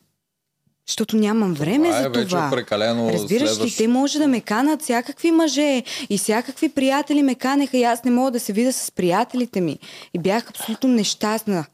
Защото 0.87 1.17
нямам 1.17 1.53
време 1.53 1.85
Това 1.85 1.99
е 1.99 2.03
за 2.03 2.09
вече 2.09 2.27
това. 2.27 2.49
прекалено 2.51 3.09
Разбираш 3.13 3.41
ли, 3.43 3.47
следващ- 3.47 3.77
те 3.77 3.87
може 3.87 4.19
да 4.19 4.27
ме 4.27 4.41
канат 4.41 4.81
всякакви 4.81 5.31
мъже 5.31 5.83
и 6.09 6.17
всякакви 6.17 6.69
приятели 6.69 7.21
ме 7.23 7.35
канеха 7.35 7.77
и 7.77 7.83
аз 7.83 8.03
не 8.03 8.11
мога 8.11 8.31
да 8.31 8.39
се 8.39 8.53
видя 8.53 8.73
с 8.73 8.91
приятелите 8.91 9.61
ми. 9.61 9.79
И 10.13 10.19
бях 10.19 10.49
абсолютно 10.49 10.89
нещастна. 10.89 11.65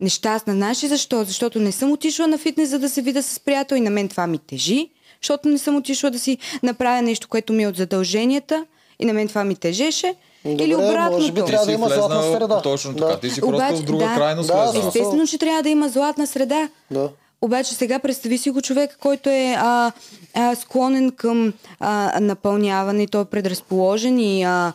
Нещастна. 0.00 0.52
Знаеш 0.52 0.82
ли 0.82 0.88
защо? 0.88 1.24
Защото 1.24 1.60
не 1.60 1.72
съм 1.72 1.92
отишла 1.92 2.26
на 2.26 2.38
фитнес, 2.38 2.68
за 2.68 2.78
да 2.78 2.88
се 2.88 3.02
видя 3.02 3.22
с 3.22 3.40
приятел 3.40 3.76
и 3.76 3.80
на 3.80 3.90
мен 3.90 4.08
това 4.08 4.26
ми 4.26 4.38
тежи. 4.38 4.88
Защото 5.22 5.48
не 5.48 5.58
съм 5.58 5.76
отишла 5.76 6.10
да 6.10 6.18
си 6.18 6.38
направя 6.62 7.02
нещо, 7.02 7.28
което 7.28 7.52
ми 7.52 7.62
е 7.62 7.68
от 7.68 7.76
задълженията 7.76 8.66
и 8.98 9.04
на 9.04 9.12
мен 9.12 9.28
това 9.28 9.44
ми 9.44 9.56
тежеше. 9.56 10.14
Добре, 10.44 10.64
Или 10.64 10.74
обратното. 10.74 11.12
може 11.12 11.32
би 11.32 11.40
трябва 11.40 11.66
да 11.66 11.72
има 11.72 11.88
златна 11.88 12.22
среда. 12.24 12.62
Точно 12.62 12.92
Да. 12.92 12.98
така. 13.00 13.20
Ти 13.20 13.30
си 13.30 13.40
просто 13.40 13.76
в 13.76 13.82
друга 13.82 14.04
да, 14.04 14.14
крайност 14.14 14.46
да, 14.46 14.54
влезнал. 14.54 14.82
да. 14.82 14.88
Естествено, 14.88 15.26
че 15.26 15.38
трябва 15.38 15.62
да 15.62 15.68
има 15.68 15.88
златна 15.88 16.26
среда. 16.26 16.68
Да. 16.90 17.08
Обаче 17.42 17.74
сега 17.74 17.98
представи 17.98 18.38
си 18.38 18.50
го 18.50 18.62
човек, 18.62 18.96
който 19.00 19.30
е 19.30 19.54
а, 19.58 19.92
а, 20.34 20.54
склонен 20.54 21.10
към 21.10 21.52
а, 21.80 22.20
напълняване, 22.20 23.06
той 23.06 23.22
е 23.22 23.24
предразположен 23.24 24.18
и 24.18 24.42
а, 24.42 24.72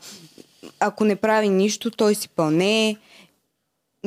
ако 0.79 1.05
не 1.05 1.15
прави 1.15 1.49
нищо, 1.49 1.91
той 1.91 2.15
си 2.15 2.29
пълне. 2.29 2.97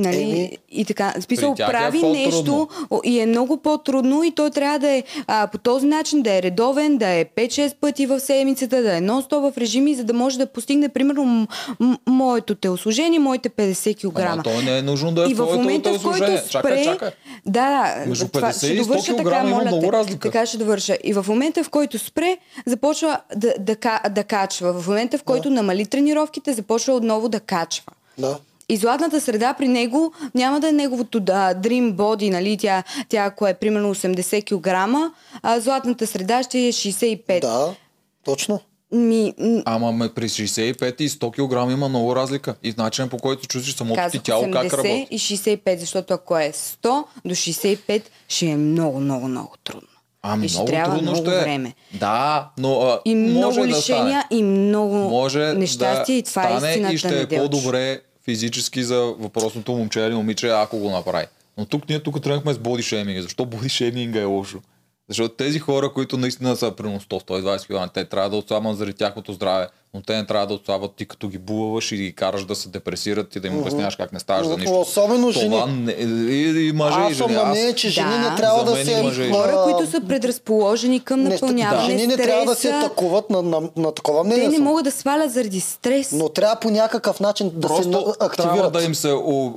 Нали? 0.01 0.23
Еми, 0.23 0.59
и 0.71 0.85
така. 0.85 1.15
Смисъл, 1.21 1.53
е 1.53 1.67
прави 1.67 2.01
по-трудно. 2.01 2.25
нещо 2.25 2.69
и 3.05 3.21
е 3.21 3.27
много 3.27 3.57
по-трудно 3.57 4.23
и 4.25 4.31
той 4.31 4.51
трябва 4.51 4.79
да 4.79 4.91
е 4.91 5.03
а, 5.27 5.47
по 5.47 5.59
този 5.59 5.87
начин, 5.87 6.23
да 6.23 6.35
е 6.35 6.43
редовен, 6.43 6.99
да 6.99 7.09
е 7.09 7.25
5-6 7.25 7.75
пъти 7.81 8.07
в 8.07 8.21
седмицата, 8.21 8.83
да 8.83 8.97
е 8.97 9.01
нон-стоп 9.01 9.53
в 9.53 9.59
режими, 9.59 9.95
за 9.95 10.05
да 10.05 10.13
може 10.13 10.39
да 10.39 10.47
постигне, 10.47 10.89
примерно, 10.89 11.25
м- 11.25 11.47
м- 11.81 11.99
моето 12.07 12.55
телосложение, 12.55 13.19
моите 13.19 13.51
50 13.51 14.11
кг. 14.11 14.21
Ама 14.21 14.43
то 14.43 14.63
не 14.63 14.79
е 14.79 14.83
нужно 14.83 15.13
да 15.13 15.25
е 15.25 15.31
И 15.31 15.35
в 15.35 15.47
момента, 15.57 15.93
в 15.99 16.03
който 16.03 16.25
спре... 16.25 16.43
Чакай, 16.49 16.85
чакай. 16.85 17.11
Да, 17.47 17.95
да. 17.99 18.07
Между 18.07 18.29
това 18.29 18.49
50 18.49 18.57
ще 18.57 18.67
и 18.67 18.79
100 18.79 18.83
довърша 18.83 19.05
така, 19.07 19.17
килограма 19.19 19.49
има 19.49 19.59
моля 19.59 19.67
много 19.67 19.93
разлика. 19.93 20.31
Така 20.31 20.47
ще 20.47 20.59
довърша. 20.59 20.97
И 21.05 21.13
в 21.13 21.27
момента, 21.29 21.65
в 21.65 21.71
който 21.71 21.99
спре, 21.99 22.39
започва 22.67 23.21
да, 23.37 23.55
да, 23.59 23.77
ка- 23.77 24.03
да 24.11 24.25
качва. 24.25 24.73
В 24.73 24.89
момента, 24.89 25.19
в 25.19 25.23
който 25.23 25.51
намали 25.51 25.87
тренировките, 25.87 26.53
започва 26.53 26.95
отново 26.95 27.29
да 27.29 27.41
качва. 27.41 27.93
Да. 28.19 28.39
И 28.71 28.77
златната 28.77 29.21
среда 29.21 29.55
при 29.55 29.69
него 29.69 30.13
няма 30.35 30.61
да 30.61 30.69
е 30.69 30.73
неговото 30.73 31.21
да, 31.21 31.55
dream 31.55 31.93
body, 31.93 32.31
нали, 32.31 32.57
тя, 32.57 32.83
тя 33.09 33.25
ако 33.25 33.47
е 33.47 33.55
примерно 33.55 33.95
80 33.95 34.45
кг, 34.45 35.11
а 35.43 35.61
златната 35.61 36.07
среда 36.07 36.43
ще 36.43 36.59
е 36.59 36.73
65. 36.73 37.41
Да, 37.41 37.75
точно. 38.25 38.61
Ми, 38.93 39.35
Ама 39.65 39.93
ме, 39.93 40.09
при 40.09 40.29
65 40.29 41.01
и 41.01 41.09
100 41.09 41.31
кг 41.67 41.73
има 41.73 41.89
много 41.89 42.17
разлика. 42.17 42.55
И 42.63 42.75
начинът 42.79 43.11
по 43.11 43.17
който 43.17 43.47
чувстваш 43.47 43.75
самото 43.77 43.95
ти 43.95 44.01
казах 44.03 44.23
тяло 44.23 44.51
как 44.51 44.67
80 44.67 44.73
работи. 44.73 45.07
и 45.11 45.19
65, 45.19 45.77
защото 45.79 46.15
ако 46.15 46.39
е 46.39 46.53
100 46.53 47.05
до 47.25 47.35
65, 47.35 48.03
ще 48.29 48.47
е 48.47 48.57
много, 48.57 49.01
много, 49.01 49.29
много 49.29 49.53
трудно. 49.65 49.89
Ами 50.23 50.47
и 50.47 50.49
ще 50.49 50.59
много 50.59 50.71
трябва 50.71 50.95
трудно 50.95 51.11
много 51.11 51.27
ще 51.27 51.37
е. 51.37 51.41
време. 51.41 51.75
Да, 51.95 52.51
но 52.59 52.81
а, 52.81 53.01
И 53.05 53.15
много 53.15 53.47
може 53.47 53.61
да 53.61 53.67
лишения, 53.67 54.21
стане. 54.21 54.41
и 54.41 54.43
много 54.43 54.95
Може 54.97 55.55
нещастие. 55.55 56.15
да 56.15 56.19
и 56.19 56.23
това 56.23 56.49
е 56.49 56.71
истината 56.71 56.95
и 56.95 56.99
ще 56.99 57.21
е 57.21 57.27
по-добре 57.29 58.01
физически 58.31 58.83
за 58.83 59.15
въпросното 59.19 59.73
момче 59.73 60.01
или 60.01 60.15
момиче, 60.15 60.49
ако 60.49 60.79
го 60.79 60.91
направи. 60.91 61.27
Но 61.59 61.67
тук 61.67 61.89
ние 61.89 62.01
тук 62.01 62.23
тръгнахме 62.23 62.55
с 62.55 62.59
бодишейминг. 62.59 63.23
Защо 63.23 63.47
бодишейминга 63.47 64.21
е 64.21 64.25
лошо? 64.25 64.59
Защото 65.09 65.35
тези 65.35 65.59
хора, 65.59 65.93
които 65.93 66.17
наистина 66.17 66.57
са 66.57 66.77
примерно 66.77 67.01
100-120 67.01 67.87
кг, 67.87 67.95
те 67.95 68.05
трябва 68.05 68.31
да 68.31 68.37
отслабват 68.37 68.77
заради 68.77 68.93
тяхното 68.93 69.33
здраве, 69.33 69.69
но 69.95 70.03
те 70.03 70.17
не 70.17 70.27
трябва 70.27 70.47
да 70.47 70.55
отслабват 70.55 70.91
ти 70.93 71.07
като 71.07 71.29
ги 71.29 71.39
буваш 71.39 71.93
и 71.93 71.97
ги 71.97 72.13
караш 72.13 72.45
да 72.45 72.55
се 72.55 72.69
депресират 72.69 73.37
и 73.37 73.41
да 73.41 73.49
им 73.49 73.59
обясняваш 73.59 73.97
как 73.97 74.13
не 74.13 74.21
ставаш 74.21 74.47
за 74.47 74.57
нищо. 74.57 74.81
Особено 74.81 75.31
жени. 75.31 75.51
Това 75.51 75.67
не, 75.67 75.93
и, 75.93 76.69
и 76.69 76.73
мъже 76.73 76.99
и 76.99 77.03
Аз 77.03 77.09
съм 77.09 77.29
жени. 77.29 77.35
на 77.35 77.43
Аз, 77.43 77.49
мнение, 77.49 77.73
че 77.75 77.89
жени 77.89 78.11
Да. 78.13 78.19
не 78.21 78.37
трябва 78.37 78.65
да 78.65 78.85
се... 78.85 78.93
и 78.93 79.03
мъже 79.03 79.23
и 79.23 79.31
Хора, 79.31 79.55
а, 79.59 79.65
които 79.65 79.91
са 79.91 80.01
предразположени 80.01 81.01
към 81.01 81.21
не, 81.21 81.29
напълняване, 81.31 81.85
Жени 81.85 82.07
не 82.07 82.17
трябва 82.17 82.45
да 82.45 82.55
се 82.55 82.69
атакуват 82.71 83.31
на, 83.31 83.43
на, 83.43 83.61
на 83.77 83.93
такова 83.93 84.25
мнение. 84.25 84.45
Те 84.45 84.49
не 84.49 84.57
съм. 84.57 84.65
могат 84.65 84.85
да 84.85 84.91
свалят 84.91 85.33
заради 85.33 85.61
стрес. 85.61 86.13
Но 86.13 86.29
трябва 86.29 86.57
по 86.57 86.71
някакъв 86.71 87.21
начин 87.21 87.47
да 87.49 87.69
се 87.69 87.75
Просто 87.75 87.89
на- 87.89 87.99
трябва 87.99 88.15
активират. 88.21 88.73
да 88.73 88.83
им 88.83 88.95
се 88.95 89.13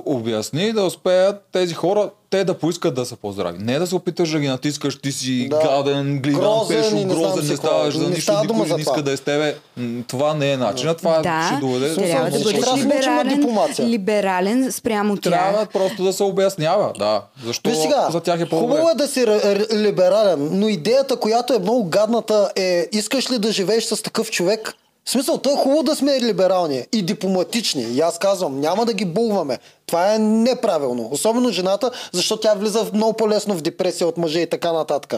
обясни, 0.06 0.72
да 0.72 0.82
успеят 0.82 1.36
тези 1.52 1.74
хора, 1.74 2.10
те 2.30 2.44
да 2.44 2.54
поискат 2.54 2.94
да 2.94 3.06
са 3.06 3.16
по-здрави. 3.16 3.58
Не 3.58 3.78
да 3.78 3.86
се 3.86 3.94
опиташ 3.94 4.30
да 4.30 4.38
ги 4.38 4.48
натискаш, 4.48 4.96
ти 4.96 5.12
си 5.12 5.48
Да. 5.50 5.58
гаден, 5.58 6.18
глидан, 6.18 6.40
Грозен 6.40 6.82
пешо, 6.82 6.96
и 6.96 7.04
грозен, 7.04 7.46
не 7.46 7.56
ставаш 7.56 7.96
за 7.96 8.04
Не 8.04 8.10
нищо, 8.10 8.32
никой 8.42 8.56
не 8.58 8.74
иска 8.74 8.84
това. 8.84 9.02
да 9.02 9.12
е 9.12 9.16
с 9.16 9.20
тебе. 9.20 9.56
М, 9.76 10.02
Това 10.24 10.34
не 10.34 10.52
е 10.52 10.56
начинът, 10.56 10.98
това 10.98 11.18
да, 11.18 11.50
ще 11.52 11.60
доведе 11.60 11.94
трябва 11.94 12.30
да 12.30 12.38
бъдеш 12.38 12.60
трябва 12.60 12.78
либерален, 12.78 13.46
либерален 13.80 14.72
спрямо 14.72 15.16
Трябва 15.16 15.58
тях. 15.58 15.68
просто 15.68 16.04
да 16.04 16.12
се 16.12 16.22
обяснява, 16.22 16.92
да. 16.98 17.22
Защо 17.44 17.70
Виж 17.70 17.78
сега, 17.78 18.08
за 18.10 18.20
тях 18.20 18.40
е 18.40 18.48
по-добре. 18.48 18.74
хубаво 18.74 18.90
е 18.90 18.94
да 18.94 19.08
си 19.08 19.26
либерален, 19.72 20.48
но 20.52 20.68
идеята, 20.68 21.16
която 21.16 21.54
е 21.54 21.58
много 21.58 21.84
гадната 21.84 22.50
е, 22.56 22.86
искаш 22.92 23.30
ли 23.30 23.38
да 23.38 23.52
живееш 23.52 23.84
с 23.84 24.02
такъв 24.02 24.30
човек? 24.30 24.74
В 25.04 25.10
смисъл, 25.10 25.38
то 25.38 25.52
е 25.52 25.56
хубаво 25.56 25.82
да 25.82 25.96
сме 25.96 26.20
либерални 26.20 26.86
и 26.92 27.02
дипломатични. 27.02 27.82
И 27.82 28.00
аз 28.00 28.18
казвам, 28.18 28.60
няма 28.60 28.86
да 28.86 28.92
ги 28.92 29.04
булваме. 29.04 29.58
Това 29.86 30.14
е 30.14 30.18
неправилно. 30.18 31.08
Особено 31.12 31.50
жената, 31.50 31.90
защото 32.12 32.40
тя 32.40 32.54
влиза 32.54 32.86
много 32.94 33.12
по-лесно 33.12 33.54
в 33.54 33.62
депресия 33.62 34.06
от 34.06 34.18
мъже 34.18 34.40
и 34.40 34.50
така 34.50 34.72
нататък. 34.72 35.14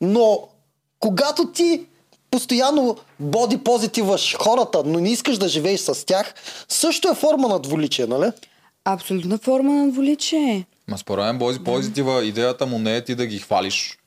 Но 0.00 0.38
Когато 1.00 1.52
ти 1.52 1.86
постоянно 2.32 2.96
боди 3.20 3.58
позитиваш 3.58 4.36
хората, 4.36 4.82
но 4.86 4.98
не 5.00 5.10
искаш 5.10 5.38
да 5.38 5.48
живееш 5.48 5.80
с 5.80 6.06
тях, 6.06 6.34
също 6.68 7.08
е 7.08 7.14
форма 7.14 7.48
на 7.48 7.58
дволичие, 7.58 8.06
нали? 8.06 8.30
Абсолютна 8.84 9.38
форма 9.38 9.72
на 9.74 9.90
дволичие. 9.90 10.64
Ма 10.88 10.98
според 10.98 11.24
мен 11.24 11.38
Бози 11.38 11.58
Позитива, 11.60 12.24
идеята 12.24 12.66
му 12.66 12.78
не 12.78 12.96
е 12.96 13.00
ти 13.00 13.14
да 13.14 13.26
ги 13.26 13.38
хвалиш, 13.38 13.98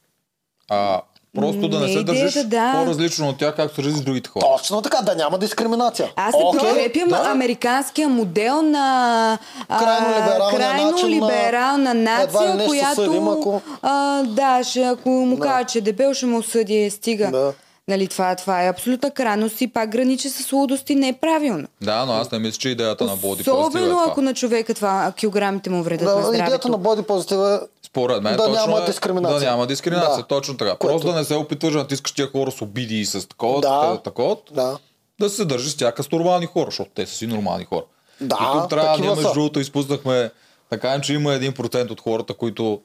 а 0.69 1.01
просто 1.35 1.67
да 1.67 1.79
не 1.79 1.85
Не 1.85 1.93
се 1.93 1.99
е 1.99 2.03
държиш 2.03 2.35
идеята, 2.35 2.49
да. 2.49 2.73
по-различно 2.75 3.29
от 3.29 3.37
тях, 3.37 3.55
както 3.55 3.75
се 3.75 3.81
държиш 3.81 3.97
с 3.97 4.03
другите 4.03 4.29
хора. 4.29 4.45
Точно 4.47 4.81
така, 4.81 4.97
да 4.97 5.15
няма 5.15 5.37
дискриминация. 5.37 6.11
Аз 6.15 6.33
не 6.33 6.39
Окей, 6.41 6.59
подкрепям 6.61 7.09
да. 7.09 7.23
американския 7.25 8.09
модел 8.09 8.61
на 8.61 9.37
а, 9.69 9.79
Крайно 9.79 10.07
либералния 10.09 10.59
крайно 10.59 10.91
начин 10.91 11.09
на- 11.09 11.15
либерална 11.15 11.93
нация, 11.93 12.55
не 12.55 12.59
ще 12.59 12.67
която 12.67 12.95
съдим, 12.95 13.27
ако- 13.29 13.61
а, 13.81 14.23
да, 14.23 14.63
ще, 14.63 14.81
ако 14.81 15.09
му 15.09 15.35
Да. 15.35 15.41
кажа, 15.41 15.65
че 15.65 15.81
дебел, 15.81 16.13
ще 16.13 16.25
му 16.25 16.43
съди, 16.43 16.89
стига. 16.89 17.31
Да. 17.31 17.53
Нали, 17.87 18.07
това, 18.07 18.35
това 18.35 18.63
е 18.63 18.69
абсолютна 18.69 19.11
крайност 19.11 19.61
и 19.61 19.67
пак 19.67 19.89
граничи 19.89 20.29
с 20.29 20.51
лудост 20.51 20.89
и 20.89 20.95
не 20.95 21.07
е 21.07 21.13
правилно. 21.13 21.67
Да, 21.81 22.05
но 22.05 22.13
аз 22.13 22.31
не 22.31 22.39
мисля, 22.39 22.57
че 22.57 22.69
идеята 22.69 23.03
на 23.03 23.09
Боди 23.11 23.21
Позитива 23.21 23.57
е 23.57 23.59
Особено 23.59 23.89
това. 23.89 24.05
ако 24.07 24.21
на 24.21 24.33
човека 24.33 24.73
това, 24.73 25.13
килограмите 25.13 25.69
му 25.69 25.83
вредят 25.83 26.07
на 26.07 26.15
Да, 26.15 26.21
здравето. 26.21 26.43
идеята 26.43 26.69
на 26.69 26.77
боди 26.77 27.01
позитива 27.01 27.59
е 27.63 27.67
Според 27.87 28.23
мен 28.23 28.31
да 28.33 28.43
точно 28.43 28.53
няма 28.67 28.79
е, 28.79 28.85
дискриминация. 28.85 29.39
Да 29.39 29.45
няма 29.45 29.67
дискриминация, 29.67 30.17
Да. 30.17 30.23
точно 30.23 30.57
така. 30.57 30.69
Което- 30.71 30.87
Просто 30.87 31.07
да 31.07 31.15
не 31.15 31.23
се 31.23 31.35
опитваш 31.35 31.73
да 31.73 31.79
натискаш 31.79 32.11
тия 32.11 32.27
хора 32.27 32.51
с 32.51 32.61
обиди 32.61 32.95
и 32.95 33.05
с 33.05 33.27
такова, 33.27 33.61
Да. 33.61 34.01
такова, 34.03 34.37
Да. 34.51 34.77
да 35.19 35.29
се 35.29 35.45
държиш 35.45 35.71
с 35.71 35.77
тях 35.77 35.93
като 35.93 36.03
с 36.03 36.11
нормални 36.11 36.45
хора, 36.45 36.65
защото 36.65 36.91
те 36.95 37.05
са 37.05 37.15
си 37.15 37.27
нормални 37.27 37.65
хора. 37.65 37.83
Да, 38.21 38.37
и 38.41 38.61
тук 38.61 38.69
трябва, 38.69 38.97
ние 38.99 39.09
между 39.09 39.33
другото 39.33 39.59
изпуснахме, 39.59 40.31
така 40.69 41.01
че 41.01 41.13
има 41.13 41.31
1% 41.31 41.91
от 41.91 42.01
хората, 42.01 42.33
които 42.33 42.81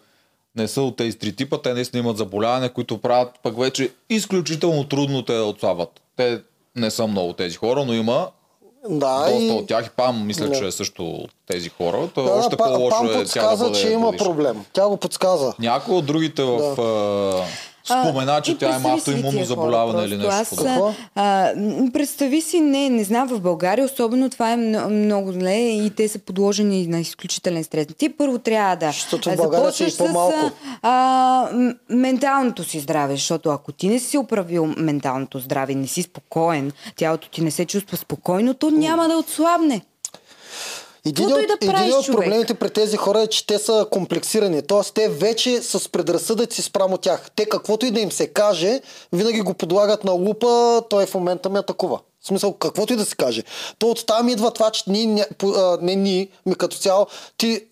не 0.57 0.69
са 0.69 0.83
от 0.83 0.97
тези 0.97 1.19
три 1.19 1.37
типа, 1.37 1.59
те 1.59 1.75
наистина 1.75 2.01
имат 2.01 2.17
заболявания, 2.17 2.73
които 2.73 2.99
правят 2.99 3.31
пък 3.43 3.59
вече 3.59 3.91
изключително 4.11 4.85
трудно 4.85 5.23
те 5.23 5.33
да 5.33 5.45
отслабват. 5.45 6.01
Те 6.17 6.41
не 6.77 6.91
са 6.91 7.07
много 7.07 7.33
тези 7.33 7.57
хора, 7.57 7.85
но 7.85 7.93
има 7.93 8.29
Да, 8.85 9.19
доста 9.21 9.35
и... 9.35 9.51
от 9.51 9.67
тях 9.67 9.87
и 9.87 9.91
Пам 9.91 10.27
мисля, 10.27 10.47
Не. 10.47 10.59
че 10.59 10.67
е 10.67 10.71
също 10.71 11.07
от 11.07 11.31
тези 11.47 11.69
хора. 11.69 12.09
То 12.15 12.23
Да, 12.23 12.31
още 12.31 12.51
да, 12.51 12.57
по-лошо 12.57 12.97
Пам 12.97 13.07
е 13.07 13.09
тя 13.09 13.15
да 13.15 13.23
подсказа, 13.23 13.65
бъде 13.65 13.81
че 13.81 13.89
има 13.89 14.07
водеща. 14.07 14.25
проблем. 14.25 14.65
Тя 14.73 14.89
го 14.89 14.97
подсказа. 14.97 15.55
Някой 15.59 15.95
от 15.95 16.07
другите 16.07 16.43
в... 16.43 16.81
А, 16.81 17.70
спомена, 17.91 18.41
че 18.41 18.53
и 18.53 18.59
тя 18.59 18.67
има 18.67 18.75
представи 18.75 19.01
си 19.01 19.11
автоимунно 19.11 19.45
заболяване 19.45 20.05
или 20.05 20.17
нещо 20.17 20.57
подобно. 20.57 20.95
Представи 21.93 22.41
си, 22.41 22.61
не, 22.61 22.89
не 22.91 23.05
знам, 23.05 23.29
в 23.29 23.41
България 23.41 23.85
особено 23.85 24.31
това 24.31 24.53
е 24.53 24.57
мно- 24.57 24.89
много 24.89 25.33
зле 25.33 25.57
и 25.57 25.91
те 25.91 26.09
са 26.09 26.19
подложени 26.19 26.87
на 26.87 27.01
изключителен 27.01 27.65
стрес. 27.65 27.87
Ти 27.99 28.09
първо 28.09 28.39
трябва 28.39 28.77
да 28.77 28.93
по-малко. 29.99 30.49
с 30.49 30.53
а, 30.83 31.49
менталното 31.91 32.65
си 32.65 32.81
здраве, 32.81 33.15
защото 33.15 33.51
ако 33.51 33.73
ти 33.73 33.89
не 33.89 33.99
си 33.99 34.19
управил 34.19 34.67
менталното 34.77 35.39
здраве, 35.39 35.75
не 35.75 35.87
си 35.87 36.03
спокоен, 36.03 36.73
тялото 36.97 37.29
ти 37.29 37.43
не 37.43 37.51
се 37.51 37.65
чувства 37.65 37.97
спокойно, 37.97 38.55
то 38.55 38.71
няма 38.71 39.09
да 39.09 39.17
отслабне. 39.17 39.81
Един 41.07 41.27
от, 41.27 41.33
да 41.33 41.43
един 41.61 41.73
правиш, 41.73 41.95
от 41.95 42.05
човек. 42.05 42.21
проблемите 42.21 42.55
при 42.55 42.71
тези 42.71 42.97
хора 42.97 43.21
е, 43.21 43.27
че 43.27 43.47
те 43.47 43.59
са 43.59 43.87
комплексирани. 43.91 44.63
Тоест, 44.63 44.95
те 44.95 45.09
вече 45.09 45.63
с 45.63 45.89
предразсъдъци 45.89 46.63
спрямо 46.63 46.99
тях. 46.99 47.31
Те 47.37 47.47
каквото 47.47 47.87
и 47.87 47.91
да 47.91 48.01
им 48.01 48.13
се 48.13 48.27
каже, 48.27 48.81
винаги 49.13 49.41
го 49.41 49.55
подлагат 49.55 50.05
на 50.05 50.13
лупа, 50.13 50.83
той 50.91 51.07
в 51.07 51.15
момента 51.15 51.51
ме 51.51 51.59
атакува. 51.59 52.01
В 52.23 52.27
смисъл, 52.27 52.53
каквото 52.53 52.93
и 52.93 52.97
да 52.97 53.05
се 53.05 53.17
каже. 53.17 53.43
То 53.79 53.91
от 53.91 54.07
там 54.07 54.29
идва 54.29 54.51
това, 54.51 54.71
че 54.71 54.85
ние, 54.87 55.27
а, 55.45 55.79
не 55.83 55.95
ние, 55.95 56.29
ми 56.47 56.55
като 56.55 56.77
цяло, 56.77 57.07
ти, 57.37 57.65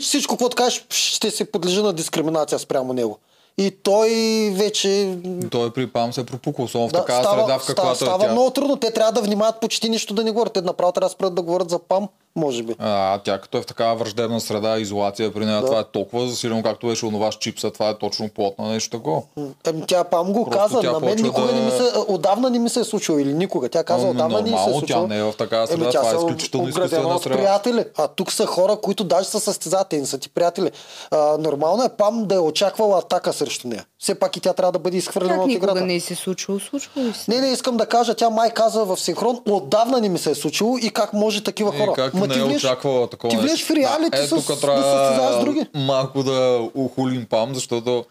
всичко, 0.00 0.34
каквото 0.34 0.56
кажеш, 0.56 0.86
ще 0.90 1.30
се 1.30 1.44
подлежи 1.44 1.82
на 1.82 1.92
дискриминация 1.92 2.58
спрямо 2.58 2.92
него. 2.92 3.18
И 3.60 3.70
той 3.70 4.10
вече 4.56 5.18
Той 5.50 5.72
при 5.72 5.86
Пам 5.86 6.12
се 6.12 6.26
пропуква, 6.26 6.64
особено 6.64 6.88
в 6.88 6.92
да, 6.92 6.98
такава 6.98 7.22
става, 7.22 7.40
среда, 7.40 7.58
в 7.58 7.66
каквато 7.66 7.96
става 7.96 8.24
е 8.24 8.26
тя. 8.26 8.32
много 8.32 8.50
трудно. 8.50 8.76
Те 8.76 8.92
трябва 8.92 9.12
да 9.12 9.22
внимават 9.22 9.60
почти 9.60 9.88
нищо 9.88 10.14
да 10.14 10.24
не 10.24 10.30
говорят. 10.30 10.52
Те 10.52 10.62
направо 10.62 10.92
трябва 10.92 11.08
да 11.08 11.12
спрат 11.12 11.34
да 11.34 11.42
говорят 11.42 11.70
за 11.70 11.78
ПАМ, 11.78 12.08
може 12.36 12.62
би. 12.62 12.74
А, 12.78 13.18
тя 13.18 13.38
като 13.38 13.58
е 13.58 13.62
в 13.62 13.66
такава 13.66 13.96
враждебна 13.96 14.40
среда, 14.40 14.78
изолация 14.78 15.32
при 15.32 15.46
нея, 15.46 15.60
Да. 15.60 15.66
това 15.66 15.80
е 15.80 15.84
толкова 15.84 16.26
засилено, 16.26 16.62
както 16.62 16.86
беше 16.86 17.06
онова 17.06 17.32
с 17.32 17.36
чипса, 17.36 17.70
това 17.70 17.88
е 17.88 17.94
точно 17.94 18.28
плод 18.28 18.58
на 18.58 18.68
нещо 18.68 18.90
такова. 18.90 19.22
Еми, 19.66 19.82
тя 19.86 20.04
пам 20.04 20.32
го 20.32 20.44
Просто 20.46 20.74
каза. 20.76 20.92
На 20.92 21.00
мен 21.00 21.16
никога 21.18 21.46
да- 21.46 21.52
не 21.52 21.60
ми 21.60 21.70
се, 21.70 21.82
отдавна 22.08 22.50
не 22.50 22.58
ми 22.58 22.68
се 22.68 22.80
е 22.80 22.84
случило 22.84 23.18
или 23.18 23.32
никога. 23.34 23.68
Тя 23.68 23.84
каза, 23.84 24.02
Ами, 24.02 24.10
отдавна 24.10 24.36
не 24.36 24.50
ми 24.50 24.56
се 24.58 24.70
е 24.70 24.72
случило. 24.72 25.00
тя 25.00 25.06
не 25.06 25.18
е 25.18 25.22
в 25.22 25.32
такава 25.34 25.66
среда, 25.66 25.82
Еми, 25.82 25.92
тя 25.92 25.98
това 26.00 26.12
е 26.12 26.16
изключително 26.16 26.68
изкуствена 26.68 27.18
среда. 27.18 27.36
приятели. 27.36 27.84
А 27.96 28.08
тук 28.08 28.32
са 28.32 28.46
хора, 28.46 28.76
които 28.76 29.04
даже 29.04 29.28
са 29.28 29.40
състезатели, 29.40 30.06
са 30.06 30.18
ти 30.18 30.28
приятели. 30.28 30.70
А, 31.10 31.16
нормално 31.38 31.82
е 31.84 31.88
Пам 31.90 32.24
да 32.24 32.34
е 32.34 32.40
очаквала 32.40 32.98
атака 32.98 33.32
срещу 33.32 33.68
нея. 33.68 33.84
Все 34.00 34.14
пак 34.14 34.36
и 34.36 34.40
тя 34.40 34.52
трябва 34.52 34.72
да 34.72 34.78
бъде 34.78 34.96
изхвърлена 34.96 35.32
Как 35.32 35.40
от 35.40 35.48
никога 35.48 35.66
играта. 35.66 35.86
не 35.86 35.94
е 35.94 36.00
се 36.00 36.14
случвало? 36.14 36.60
Случвало 36.60 37.08
ли 37.08 37.12
се? 37.14 37.30
Не, 37.30 37.40
не 37.40 37.48
искам 37.48 37.76
да 37.76 37.86
кажа, 37.86 38.14
тя 38.14 38.30
май 38.30 38.50
каза 38.50 38.84
в 38.84 38.96
синхрон, 38.98 39.40
отдавна 39.46 40.00
не 40.00 40.08
ми 40.08 40.18
се 40.18 40.30
е 40.30 40.34
случило 40.34 40.78
и 40.78 40.90
как 40.90 41.12
може 41.12 41.44
такива 41.44 41.72
И 41.74 41.78
хора. 41.78 41.92
как 41.94 42.14
Ма 42.14 42.26
не 42.26 42.34
ти 42.34 42.40
е 42.40 42.42
влезеш- 42.42 42.56
очаквала 42.56 43.06
такова 43.08 43.30
Ти 43.30 43.36
влезеш 43.38 43.64
в 43.64 43.70
реалити 43.70 44.10
Да, 44.10 44.16
с, 44.18 44.22
е, 44.22 44.28
да 44.28 44.36
тук 44.36 44.44
състезаваш 44.44 45.34
с 45.34 45.40
други. 45.40 45.66
малко 45.76 46.22
да 46.22 46.68
ухулим 46.74 47.26
Пам, 47.26 47.54
защото 47.54 48.04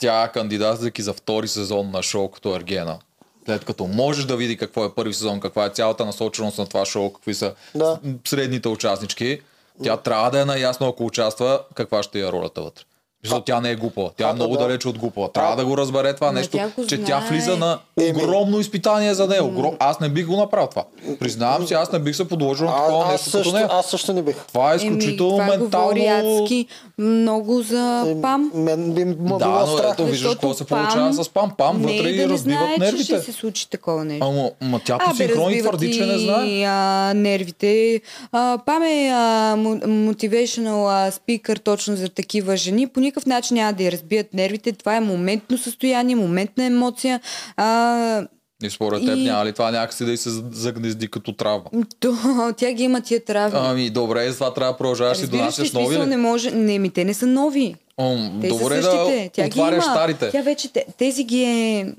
тя 0.00 0.28
кандидатствайки 0.28 1.02
за 1.02 1.12
втори 1.12 1.48
сезон 1.48 1.90
на 1.90 2.02
шоу 2.02 2.28
като 2.28 2.56
Ергена. 2.56 2.98
След 3.44 3.64
като 3.64 3.86
може 3.86 4.26
да 4.26 4.36
види 4.36 4.56
какво 4.56 4.84
е 4.84 4.90
първи 4.90 5.14
сезон, 5.14 5.40
каква 5.40 5.64
е 5.64 5.70
цялата 5.70 6.04
насоченост 6.04 6.58
на 6.58 6.66
това 6.66 6.84
шоу, 6.84 7.10
какви 7.10 7.34
са 7.34 7.54
Да. 7.74 7.98
средните 8.26 8.68
участнички, 8.68 9.40
тя 9.84 9.96
трябва 9.96 10.30
да 10.30 10.40
е 10.40 10.44
наясно, 10.44 10.88
ако 10.88 11.04
участва, 11.04 11.60
каква 11.74 12.02
ще 12.02 12.20
е 12.20 12.32
ролята 12.32 12.62
вътре. 12.62 12.84
Защото 13.24 13.44
тя 13.44 13.60
не 13.60 13.70
е 13.70 13.76
глупава. 13.76 14.10
Тя 14.16 14.30
е 14.30 14.32
много 14.32 14.56
да. 14.56 14.62
далеч 14.62 14.86
от 14.86 14.98
глупава. 14.98 15.32
Трябва 15.32 15.56
да 15.56 15.64
го 15.64 15.76
разбере 15.76 16.14
това 16.14 16.26
Ма 16.26 16.32
нещо, 16.32 16.56
тя 16.56 16.70
че 16.88 16.98
тя 16.98 17.18
знае. 17.18 17.28
влиза 17.30 17.56
на 17.56 17.78
Еми. 18.00 18.22
огромно 18.24 18.60
изпитание 18.60 19.14
за 19.14 19.26
нея. 19.26 19.44
Огром... 19.44 19.74
Аз 19.78 20.00
не 20.00 20.08
бих 20.08 20.26
го 20.26 20.36
направил 20.36 20.68
това. 20.68 20.84
Признавам 21.18 21.66
си, 21.66 21.74
аз 21.74 21.92
не 21.92 21.98
бих 21.98 22.16
се 22.16 22.28
подложил 22.28 22.66
на 22.66 22.72
такова 22.76 23.04
аз, 23.04 23.10
нещо 23.12 23.30
също, 23.30 23.38
като 23.52 23.56
нея. 23.56 23.68
аз 23.70 23.86
също 23.86 24.12
не 24.12 24.22
бих. 24.22 24.36
Това 24.46 24.72
е 24.72 24.74
Еми, 24.74 24.84
изключително 24.84 25.30
това 25.32 25.46
ментално... 25.46 26.04
адски 26.42 26.66
много 26.98 27.62
за 27.62 28.16
пам. 28.22 28.50
Мен 28.54 28.92
би 28.92 29.04
ме 29.04 29.14
Да, 29.38 29.48
но 29.48 29.66
страх. 29.66 29.92
ето 29.92 30.04
виждаш 30.04 30.32
какво 30.32 30.54
се 30.54 30.64
получава 30.64 31.12
с 31.12 31.28
пам. 31.28 31.52
Пам 31.58 31.82
не 31.82 31.92
вътре 31.92 32.08
е 32.08 32.12
и 32.12 32.16
да 32.16 32.28
разбиват 32.28 32.58
знае, 32.58 32.74
че 32.74 32.80
нервите. 32.80 33.04
ще 33.04 33.20
се 33.20 33.32
случи 33.32 33.70
такова 33.70 34.04
нещо. 34.04 34.26
Ама, 34.26 34.50
ма 34.60 34.80
тя 34.84 34.98
по 34.98 35.10
Абе, 35.10 35.16
синхрон 35.16 35.52
и 35.52 35.54
разбиват 35.54 35.68
твърди, 35.68 35.94
че 35.94 36.06
не 36.06 36.18
знае. 36.18 36.62
А, 36.66 37.12
нервите. 37.14 38.00
А, 38.32 38.58
Пам 38.66 38.82
е 38.82 39.10
а, 39.14 39.54
motivational 39.56 41.10
спикър 41.10 41.56
точно 41.56 41.96
за 41.96 42.08
такива 42.08 42.56
жени. 42.56 42.86
По 42.86 43.00
никакъв 43.12 43.26
начин 43.26 43.54
няма 43.54 43.72
да 43.72 43.82
я 43.82 43.92
разбият 43.92 44.34
нервите. 44.34 44.72
Това 44.72 44.96
е 44.96 45.00
моментно 45.02 45.58
състояние, 45.58 46.16
моментна 46.16 46.64
емоция. 46.64 47.20
А, 47.56 48.26
И 48.64 48.70
според 48.70 49.00
теб 49.00 49.16
И- 49.16 49.22
няма 49.22 49.44
ли 49.44 49.52
това 49.52 49.70
някакси 49.70 50.04
да 50.04 50.12
й 50.12 50.16
се 50.16 50.30
загнезди 50.50 51.08
като 51.08 51.32
травма? 51.32 51.64
то, 52.00 52.14
тя 52.56 52.72
ги 52.72 52.82
има 52.82 53.00
тия 53.00 53.24
травми. 53.24 53.58
Ами 53.60 53.90
добре, 53.90 54.32
това 54.32 54.54
трябва 54.54 54.72
да 54.72 54.78
продължаваш 54.78 55.18
и 55.18 55.26
донасяш 55.26 55.72
нови 55.72 55.98
ли? 55.98 56.06
не 56.06 56.16
може... 56.16 56.50
Не, 56.50 56.78
ми 56.78 56.90
те 56.90 57.04
не 57.04 57.14
са 57.14 57.26
нови. 57.26 57.74
Ом, 57.98 58.38
Те 58.40 58.48
Добре 58.48 58.62
са 58.62 58.90
да 58.90 59.04
същите. 59.04 59.30
Тя 59.32 59.42
ги 59.42 59.48
отваряш 59.50 59.84
старите. 59.84 60.30
Тя 60.30 60.42
вече 60.42 60.68
те- 60.68 60.84
тези 60.98 61.24
ги 61.24 61.44
е... 61.44 61.94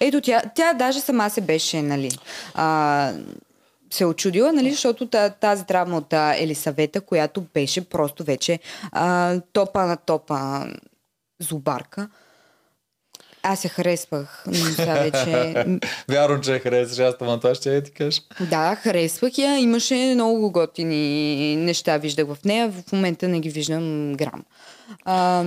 Ето, 0.00 0.20
тя, 0.20 0.42
тя 0.54 0.72
даже 0.74 1.00
сама 1.00 1.30
се 1.30 1.40
беше, 1.40 1.82
нали, 1.82 2.10
а, 2.54 3.12
се 3.94 4.04
очудила, 4.04 4.52
нали, 4.52 4.70
защото 4.70 5.06
та- 5.06 5.30
тази 5.30 5.64
травма 5.64 5.96
от 5.96 6.12
Елисавета, 6.12 7.00
която 7.00 7.44
беше 7.54 7.80
просто 7.82 8.24
вече 8.24 8.58
а, 8.92 9.40
топа 9.52 9.82
на 9.82 9.96
топа 9.96 10.66
зубарка. 11.40 12.08
Аз 13.42 13.64
я 13.64 13.70
харесвах, 13.70 14.44
но 14.46 14.54
сега 14.54 14.94
вече... 14.94 15.54
Вярвам, 16.08 16.40
че 16.40 16.52
я 16.52 16.60
харесаш, 16.60 16.98
аз 16.98 17.18
това 17.18 17.36
това 17.38 17.54
ще 17.54 17.74
я 17.74 17.82
ти 17.82 17.90
кажа. 17.90 18.20
Да, 18.40 18.74
харесвах 18.74 19.38
я. 19.38 19.58
Имаше 19.58 19.94
много 20.14 20.50
готини 20.50 21.16
неща, 21.56 21.96
виждах 21.96 22.26
в 22.26 22.44
нея. 22.44 22.72
В 22.72 22.92
момента 22.92 23.28
не 23.28 23.40
ги 23.40 23.50
виждам 23.50 24.12
грам. 24.12 24.44
А, 25.04 25.44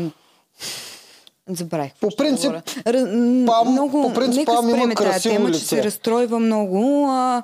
забравих. 1.49 1.91
По 2.01 2.09
принцип, 2.09 2.43
говоря. 2.43 2.61
Р- 2.87 2.97
Пам- 3.45 3.69
много, 3.69 4.01
по 4.03 4.13
принцип, 4.13 4.37
нека 4.37 4.51
Пам 4.51 4.69
има 4.69 4.95
красиво 4.95 5.35
тема, 5.35 5.47
че 5.47 5.55
лице. 5.55 5.65
се 5.65 5.83
разстройва 5.83 6.39
много. 6.39 7.07
А, 7.09 7.43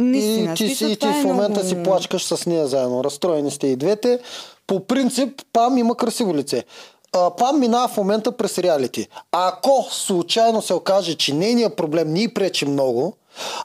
наистина, 0.00 0.52
И 0.52 0.54
ти, 0.54 0.74
си, 0.74 0.84
и 0.84 0.96
ти 0.96 1.06
е 1.06 1.12
в 1.12 1.24
момента 1.24 1.50
много... 1.50 1.68
си 1.68 1.82
плачкаш 1.82 2.24
с 2.24 2.46
нея 2.46 2.66
заедно. 2.66 3.04
Разстроени 3.04 3.50
сте 3.50 3.66
и 3.66 3.76
двете. 3.76 4.18
По 4.66 4.86
принцип, 4.86 5.42
Пам 5.52 5.78
има 5.78 5.96
красиво 5.96 6.34
лице. 6.34 6.64
А, 7.12 7.30
Пам 7.30 7.60
минава 7.60 7.88
в 7.88 7.96
момента 7.96 8.32
през 8.32 8.58
реалити. 8.58 9.08
Ако 9.32 9.86
случайно 9.90 10.62
се 10.62 10.74
окаже, 10.74 11.14
че 11.14 11.34
нейният 11.34 11.76
проблем 11.76 12.12
ни 12.12 12.28
пречи 12.28 12.66
много, 12.66 13.16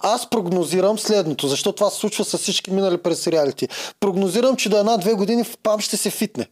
аз 0.01 0.29
прогнозирам 0.29 0.99
следното, 0.99 1.47
защото 1.47 1.75
това 1.75 1.89
се 1.89 1.99
случва 1.99 2.25
с 2.25 2.37
всички 2.37 2.71
минали 2.71 2.97
през 2.97 3.27
реалити. 3.27 3.67
Прогнозирам, 3.99 4.55
че 4.55 4.69
до 4.69 4.77
една-две 4.77 5.13
години 5.13 5.43
в 5.43 5.57
Пам 5.63 5.79
ще 5.79 5.97
се 5.97 6.09
фитне. 6.09 6.47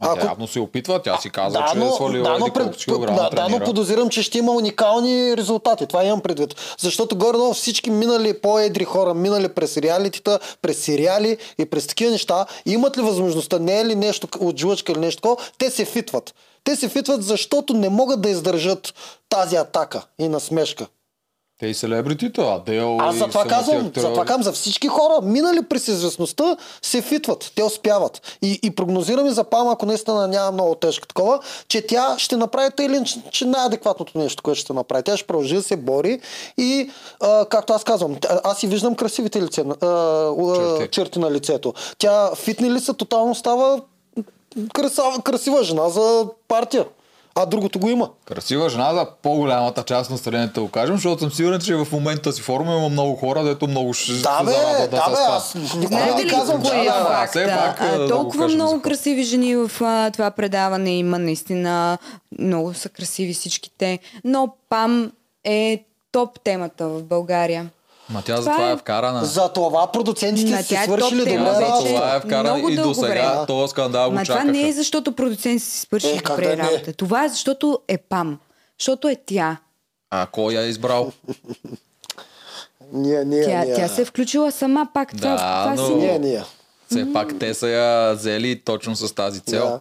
А 0.00 0.12
Ако- 0.12 0.26
явно 0.26 0.46
се 0.46 0.60
опитва, 0.60 1.02
тя 1.02 1.18
си 1.18 1.30
казва, 1.30 1.60
да, 1.60 1.66
че 1.72 1.78
но, 1.78 1.86
е 1.86 1.90
свалила 1.90 2.32
да, 2.32 2.38
но, 2.38 2.52
пред, 2.52 2.78
си 2.78 2.84
килограма 2.84 3.22
да, 3.22 3.30
да, 3.30 3.48
но 3.48 3.64
подозирам, 3.64 4.08
че 4.08 4.22
ще 4.22 4.38
има 4.38 4.52
уникални 4.52 5.36
резултати. 5.36 5.86
Това 5.86 6.04
имам 6.04 6.20
предвид. 6.20 6.54
Защото 6.78 7.16
горе 7.16 7.54
всички 7.54 7.90
минали 7.90 8.40
по-едри 8.40 8.84
хора, 8.84 9.14
минали 9.14 9.48
през 9.48 9.76
реалитета, 9.76 10.38
през 10.62 10.78
сериали 10.78 11.36
и 11.58 11.66
през 11.66 11.86
такива 11.86 12.10
неща, 12.10 12.46
имат 12.66 12.98
ли 12.98 13.02
възможността, 13.02 13.58
не 13.58 13.80
е 13.80 13.84
ли 13.84 13.94
нещо 13.94 14.28
от 14.40 14.58
жлъчка 14.60 14.92
или 14.92 15.00
нещо 15.00 15.22
такова, 15.22 15.36
те 15.58 15.70
се 15.70 15.84
фитват. 15.84 16.34
Те 16.64 16.76
се 16.76 16.88
фитват, 16.88 17.22
защото 17.22 17.74
не 17.74 17.88
могат 17.88 18.20
да 18.20 18.30
издържат 18.30 18.94
тази 19.28 19.56
атака 19.56 20.02
и 20.18 20.28
насмешка. 20.28 20.86
Те 21.60 21.66
и 21.66 21.74
селебритито, 21.74 22.40
Адел 22.40 22.98
Аз 23.00 23.14
и 23.14 23.18
затова 23.18 23.40
самите 23.40 23.54
казвам, 23.56 23.86
актьори. 23.86 24.00
затова 24.00 24.24
казвам, 24.24 24.42
за 24.42 24.52
всички 24.52 24.88
хора, 24.88 25.20
минали 25.22 25.62
през 25.62 25.88
известността, 25.88 26.56
се 26.82 27.02
фитват, 27.02 27.52
те 27.54 27.62
успяват. 27.62 28.38
И, 28.42 28.60
и 28.62 28.70
прогнозираме 28.70 29.30
за 29.30 29.44
Пам, 29.44 29.68
ако 29.68 29.86
наистина 29.86 30.28
няма 30.28 30.52
много 30.52 30.74
тежко 30.74 31.06
такова, 31.06 31.40
че 31.68 31.86
тя 31.86 32.14
ще 32.18 32.36
направи 32.36 32.70
тъй 32.76 32.86
или 32.86 33.04
че 33.30 33.44
най-адекватното 33.44 34.18
нещо, 34.18 34.42
което 34.42 34.60
ще 34.60 34.72
направи. 34.72 35.02
Тя 35.02 35.16
ще 35.16 35.26
продължи 35.26 35.54
да 35.54 35.62
се 35.62 35.76
бори 35.76 36.20
и, 36.58 36.90
а, 37.20 37.44
както 37.44 37.72
аз 37.72 37.84
казвам, 37.84 38.16
аз 38.44 38.58
си 38.58 38.66
виждам 38.66 38.94
красивите 38.94 39.42
лице, 39.42 39.64
а, 39.80 39.86
Черти. 40.56 40.88
черти 40.90 41.18
на 41.18 41.30
лицето. 41.30 41.74
Тя 41.98 42.34
фитне 42.34 42.70
ли 42.70 42.80
се, 42.80 42.94
тотално 42.94 43.34
става 43.34 43.80
красава, 44.74 45.22
красива 45.22 45.64
жена 45.64 45.88
за 45.88 46.26
партия. 46.48 46.84
А 47.34 47.46
другото 47.46 47.78
го 47.78 47.88
има. 47.88 48.10
Красива 48.24 48.68
жена 48.68 48.94
за 48.94 49.06
по-голямата 49.22 49.82
част 49.82 50.10
на 50.10 50.14
населението, 50.14 50.62
го 50.62 50.68
кажем, 50.68 50.94
защото 50.96 51.20
съм 51.20 51.30
сигурен, 51.30 51.60
че 51.60 51.76
в 51.76 51.86
момента 51.92 52.32
си 52.32 52.42
форма 52.42 52.76
има 52.76 52.88
много 52.88 53.16
хора, 53.16 53.44
дето 53.44 53.66
много 53.66 53.94
ще 53.94 54.12
Да, 54.12 54.38
се 54.38 54.44
бе, 54.44 54.50
зарадват 54.50 54.90
да, 54.90 54.96
да, 54.96 55.10
бе, 55.10 55.16
аз 55.28 55.54
никога 55.54 55.96
не 55.96 56.24
ли 56.24 56.28
казвам, 56.28 56.62
че 56.62 56.74
е 56.74 56.84
да, 56.84 56.98
да, 56.98 57.04
факта? 57.04 57.28
все 57.30 57.46
пак, 57.46 57.80
А, 57.80 57.98
да 57.98 58.02
го 58.02 58.08
толкова 58.08 58.48
много 58.48 58.82
красиви 58.82 59.22
жени 59.22 59.56
в 59.56 59.70
а, 59.80 60.10
това 60.10 60.30
предаване 60.30 60.98
има 60.98 61.18
наистина. 61.18 61.98
Много 62.38 62.74
са 62.74 62.88
красиви 62.88 63.34
всичките. 63.34 63.98
Но 64.24 64.54
Пам 64.70 65.12
е 65.44 65.84
топ 66.12 66.40
темата 66.44 66.88
в 66.88 67.02
България. 67.02 67.70
Ма 68.10 68.22
тя 68.22 68.34
Това 68.34 68.42
затова 68.42 68.70
е- 68.70 68.72
е 68.72 68.76
вкарана. 68.76 69.24
За 69.24 69.48
това 69.48 69.86
продуцентите 69.88 70.64
тя 70.64 70.82
е 70.82 70.84
свършили 70.84 71.18
добре 71.20 71.38
за 71.44 71.66
това 71.78 72.14
е 72.16 72.20
вкарана 72.20 72.72
и 72.72 72.76
до 72.76 72.94
сега 72.94 73.08
време. 73.08 73.46
този 73.46 73.70
скандал 73.70 74.08
го 74.08 74.14
Ма 74.14 74.22
това 74.22 74.34
чакаха. 74.34 74.52
не 74.52 74.68
е 74.68 74.72
защото 74.72 75.12
продуцент 75.12 75.62
си 75.62 75.80
свърши 75.80 76.06
Е, 76.08 76.20
добре 76.20 76.44
е? 76.44 76.56
работа. 76.56 76.92
Това 76.92 77.24
е 77.24 77.28
защото 77.28 77.78
е 77.88 77.98
Пам. 77.98 78.38
Защото 78.78 79.08
е 79.08 79.16
тя. 79.16 79.56
А 80.10 80.26
кой 80.26 80.54
я 80.54 80.62
е 80.62 80.66
избрал? 80.66 81.12
Ние, 82.92 83.24
ние, 83.24 83.44
Тя, 83.44 83.58
ние. 83.58 83.74
тя 83.74 83.88
се 83.88 84.02
е 84.02 84.04
включила 84.04 84.52
сама 84.52 84.88
пак. 84.94 85.08
Това, 85.10 85.30
Да, 85.30 85.36
това 85.36 85.74
но- 85.76 85.86
си... 85.86 85.94
Ние, 85.94 86.18
ние. 86.18 86.42
Все 86.90 87.12
пак 87.12 87.38
те 87.38 87.54
са 87.54 87.68
я 87.68 88.12
взели 88.12 88.60
точно 88.60 88.96
с 88.96 89.14
тази 89.14 89.40
цел. 89.40 89.64
Да. 89.64 89.80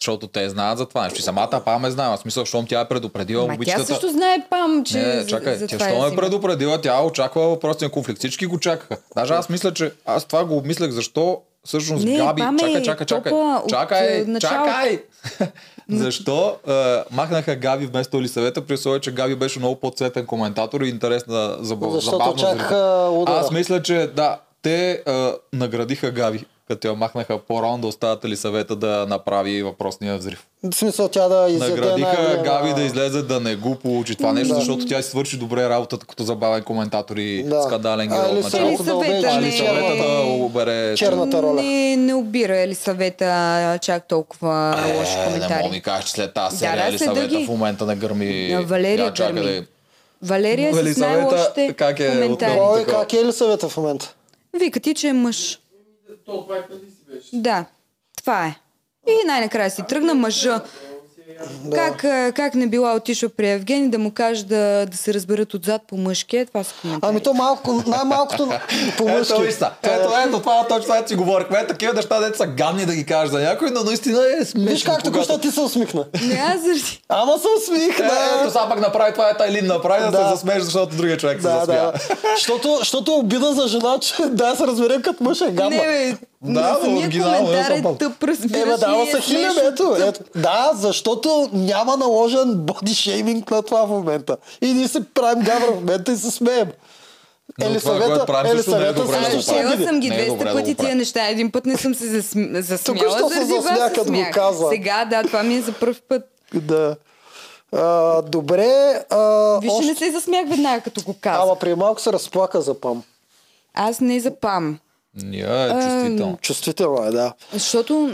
Защото 0.00 0.26
те 0.26 0.48
знаят 0.48 0.78
за 0.78 0.86
това 0.86 1.02
нещо. 1.02 1.18
И 1.18 1.22
самата 1.22 1.60
Пам 1.64 1.84
е 1.84 1.90
знае. 1.90 2.16
В 2.16 2.20
смисъл, 2.20 2.44
щом 2.44 2.66
тя 2.66 2.80
е 2.80 2.88
предупредила 2.88 3.42
Ма 3.42 3.46
тя 3.46 3.52
момичетата. 3.52 3.86
също 3.86 4.08
знае 4.08 4.38
Пам, 4.50 4.84
че 4.84 4.98
Не, 4.98 5.20
за, 5.20 5.26
чакай, 5.26 5.56
за 5.56 5.66
тя 5.66 5.78
това 5.78 5.86
що 5.86 5.94
я 5.94 6.00
ме 6.00 6.06
взима. 6.06 6.22
предупредила, 6.22 6.80
тя 6.80 7.02
очаква 7.02 7.42
въпросния 7.42 7.90
конфликт. 7.90 8.18
Всички 8.18 8.46
го 8.46 8.58
чакаха. 8.60 8.96
Даже 9.16 9.34
аз 9.34 9.48
мисля, 9.48 9.74
че 9.74 9.92
аз 10.06 10.24
това 10.24 10.44
го 10.44 10.56
обмислях, 10.56 10.90
защо 10.90 11.40
всъщност 11.64 12.04
Не, 12.04 12.16
Габи... 12.16 12.40
Пам 12.40 12.56
е 12.56 12.58
Чакай, 12.60 12.82
чакай, 12.82 13.06
чакай. 13.06 13.32
топа 13.32 13.60
от, 13.64 13.70
Чакай, 13.70 14.20
е, 14.20 14.24
началото. 14.24 14.64
чакай! 14.66 15.02
защо 15.90 16.56
е, 16.68 16.72
махнаха 17.10 17.56
Габи 17.56 17.86
вместо 17.86 18.16
Елисавета, 18.16 18.66
при 18.66 18.74
условие, 18.74 19.00
че 19.00 19.12
Габи 19.12 19.34
беше 19.34 19.58
много 19.58 19.76
по-цветен 19.76 20.26
коментатор 20.26 20.80
и 20.80 20.88
интересна 20.88 21.56
забав... 21.60 21.92
Защото 21.92 22.16
забавна 22.16 22.38
за 22.38 22.46
чакаха 22.46 22.76
удара. 23.12 23.36
Аз 23.36 23.50
мисля, 23.50 23.82
че 23.82 24.10
да, 24.16 24.38
те 24.62 25.02
е, 25.06 25.32
наградиха 25.52 26.10
Габи, 26.10 26.44
като 26.68 26.88
я 26.88 26.94
махнаха 26.94 27.38
по-рано 27.38 27.78
да 27.78 27.86
оставят 27.86 28.24
Елисавета 28.24 28.76
да 28.76 29.06
направи 29.06 29.62
въпросния 29.62 30.16
взрив. 30.16 30.46
В 30.64 30.74
смисъл 30.74 31.08
тя 31.08 31.28
да 31.28 31.48
изяде 31.48 31.70
Наградиха 31.70 32.08
най-голема- 32.12 32.42
Габи 32.44 32.72
да 32.72 32.82
излезе 32.82 33.22
да 33.22 33.40
не 33.40 33.56
го 33.56 33.74
получи 33.74 34.14
това 34.14 34.32
нещо, 34.32 34.48
Да. 34.48 34.54
защото 34.54 34.86
тя 34.86 35.02
си 35.02 35.10
свърши 35.10 35.36
добре 35.36 35.68
работата 35.68 36.06
като 36.06 36.22
забавен 36.22 36.62
коментатор 36.62 37.16
и 37.16 37.42
Да. 37.42 37.62
скандален 37.62 38.08
герой 38.08 38.32
или 38.32 38.42
само 38.42 38.70
началото. 38.70 38.98
да 39.00 39.06
Елисавета 39.06 39.40
не 39.40 39.96
е- 39.96 39.96
да 39.98 40.22
обере... 40.34 40.94
черната 40.96 41.42
роля. 41.42 41.62
Не, 41.62 41.96
не 41.96 42.14
обира 42.14 42.56
Елисавета 42.56 43.28
чак 43.82 44.08
толкова 44.08 44.70
лоши 44.94 45.12
Е, 45.12 45.16
не 45.16 45.26
мога 45.26 45.34
коментари. 45.36 45.68
ми 45.68 45.80
кажеш, 45.80 46.04
че 46.04 46.12
след 46.12 46.34
тази 46.34 46.54
Да, 46.54 46.58
серия 46.58 46.76
да, 46.76 46.88
Елисавета 46.88 47.20
следа 47.20 47.28
ги. 47.30 47.44
в 47.44 47.48
момента 47.48 47.86
не 47.86 47.96
гърми... 47.96 48.56
Валерия 48.58 49.04
Я 49.04 49.12
чакай 49.12 49.32
гърми. 49.34 49.50
да- 49.52 49.66
Валерия 50.22 50.70
е 50.70 50.74
с 50.84 50.96
най-лошите 50.96 51.72
как 51.72 52.00
е 52.00 52.10
коментари. 52.10 52.58
Кой, 52.58 52.84
как 52.84 53.12
е 53.12 53.24
ли 53.24 53.32
съвета 53.32 53.68
в 53.68 53.76
момента? 53.76 54.14
Вика 54.54 54.80
ти, 54.80 54.94
че 54.94 55.08
е 55.08 55.12
мъж. 55.12 55.58
Да, 57.32 57.64
това 58.16 58.46
е. 58.46 58.56
И 59.06 59.26
най-накрая 59.26 59.70
си 59.70 59.82
тръгна 59.88 60.14
мъжа. 60.14 60.64
Как, 61.74 62.04
а, 62.04 62.32
как 62.32 62.54
не 62.54 62.66
била 62.66 62.94
отишла 62.94 63.28
при 63.28 63.48
Евгений 63.48 63.88
да 63.88 63.98
му 63.98 64.10
каже 64.10 64.44
да, 64.44 64.86
да 64.86 64.96
се 64.96 65.14
разберат 65.14 65.54
отзад 65.54 65.82
по 65.88 65.96
мъжки? 65.96 66.36
Е, 66.36 66.46
Това 66.46 66.64
са 66.64 66.74
коментари. 66.80 67.10
Ами 67.10 67.20
то 67.20 67.34
малко, 67.34 67.82
най-малкото 67.86 68.48
по 68.98 69.08
мъжки. 69.08 69.32
Ето, 69.34 69.66
ето, 69.82 70.12
ето, 70.28 70.40
това 70.40 70.66
точно 70.68 70.82
това 70.82 71.06
си 71.06 71.14
говорихме. 71.14 71.58
Е, 71.58 71.66
такива 71.66 71.92
неща, 71.92 72.20
дето 72.20 72.36
са 72.36 72.46
гадни 72.46 72.86
да 72.86 72.94
ги 72.94 73.06
кажеш 73.06 73.30
за 73.30 73.40
някой, 73.40 73.70
но 73.70 73.82
наистина 73.82 74.20
е 74.32 74.44
смешно. 74.44 74.70
Виж 74.70 74.82
как 74.82 75.02
току-що 75.02 75.38
ти 75.38 75.50
се 75.50 75.60
усмихна. 75.60 76.04
Не, 76.22 76.34
аз 76.34 76.60
заради... 76.60 77.00
Ама 77.08 77.32
се 77.38 77.46
усмихна. 77.58 78.06
Е, 78.06 78.40
ето 78.42 78.50
сега 78.50 78.68
пак 78.68 78.80
направи 78.80 79.12
това, 79.12 79.30
е 79.30 79.36
Тайлин 79.36 79.66
направи 79.66 80.02
да, 80.02 80.10
Да. 80.10 80.18
се 80.18 80.28
засмееш, 80.28 80.62
защото 80.62 80.96
другия 80.96 81.16
човек 81.16 81.36
се 81.36 81.48
Да, 81.48 81.58
засмя. 81.58 81.74
да. 81.74 81.92
Защото, 82.36 82.76
защото 82.78 83.10
е 83.10 83.14
обида 83.14 83.52
за 83.52 83.68
жена, 83.68 83.98
че 84.00 84.14
да 84.22 84.56
се 84.56 84.66
разберем 84.66 85.02
като 85.02 85.24
мъж 85.24 85.40
е 85.40 85.44
гадна. 85.46 85.70
Не, 85.70 85.76
бе, 85.76 86.16
Да, 86.52 86.72
но 86.72 86.84
самия 86.84 87.06
оригинално, 87.06 87.46
коментар 87.46 87.70
не 87.70 87.78
е 87.78 87.82
съм 87.82 87.98
тъп, 87.98 88.22
разбираш 88.22 88.62
Еме, 88.62 88.76
да, 88.76 88.88
ли, 88.88 88.94
ама 88.94 89.02
е 89.02 89.10
са 89.10 89.22
смешно 89.22 89.62
ето, 89.62 89.96
ето. 90.00 90.20
Да, 90.36 90.70
защото 90.74 91.50
няма 91.52 91.96
наложен 91.96 92.54
боди 92.54 92.94
шейминг 92.94 93.50
на 93.50 93.62
това 93.62 93.86
в 93.86 93.88
момента. 93.88 94.36
И 94.60 94.72
ние 94.72 94.88
се 94.88 95.04
правим 95.04 95.44
гавра 95.44 95.72
в 95.72 95.74
момента 95.74 96.12
и 96.12 96.16
се 96.16 96.30
смеем. 96.30 96.68
Но 97.58 97.66
Елисавета, 97.66 98.06
което 98.06 98.26
правим, 98.26 98.56
също 98.56 98.78
не 98.78 98.86
е 98.86 98.92
добре 98.92 99.18
да 99.18 99.30
също. 99.30 99.52
Чела 99.52 99.72
обиди. 99.72 99.84
съм 99.84 100.00
ги 100.00 100.10
Не 100.10 100.16
е 100.16 100.26
200 100.26 100.28
добре 100.28 100.44
да 100.44 100.50
го 100.50 100.56
пъти 100.56 100.74
тия 100.74 100.96
неща. 100.96 101.28
Един 101.28 101.52
път 101.52 101.66
не 101.66 101.76
съм 101.76 101.94
се 101.94 102.06
засм... 102.06 102.40
засмяла 102.54 103.28
заради 103.28 103.52
вас 103.52 103.92
като 103.94 104.12
го 104.12 104.24
казва. 104.32 104.70
Сега, 104.70 105.04
да, 105.04 105.22
това 105.22 105.42
ми 105.42 105.54
е 105.54 105.60
за 105.60 105.72
първ 105.72 105.96
път. 106.08 106.22
Да. 106.54 106.96
А, 107.72 108.22
добре. 108.22 109.04
А, 109.10 109.58
Виж, 109.60 109.72
още... 109.72 109.86
не 109.86 109.94
се 109.94 110.10
засмях 110.10 110.48
веднага, 110.48 110.80
като 110.80 111.02
го 111.02 111.14
казах. 111.20 111.42
Ама 111.42 111.56
преди 111.56 111.74
малко 111.74 112.00
се 112.00 112.12
разплака 112.12 112.60
за 112.60 112.80
пам. 112.80 113.02
Аз 113.74 114.00
не 114.00 114.20
запам. 114.20 114.78
Ния 115.16 115.62
е 115.62 115.70
чувствително. 115.72 116.38
Чувствително 116.42 117.04
е, 117.04 117.10
да. 117.10 117.32
Защото 117.52 118.10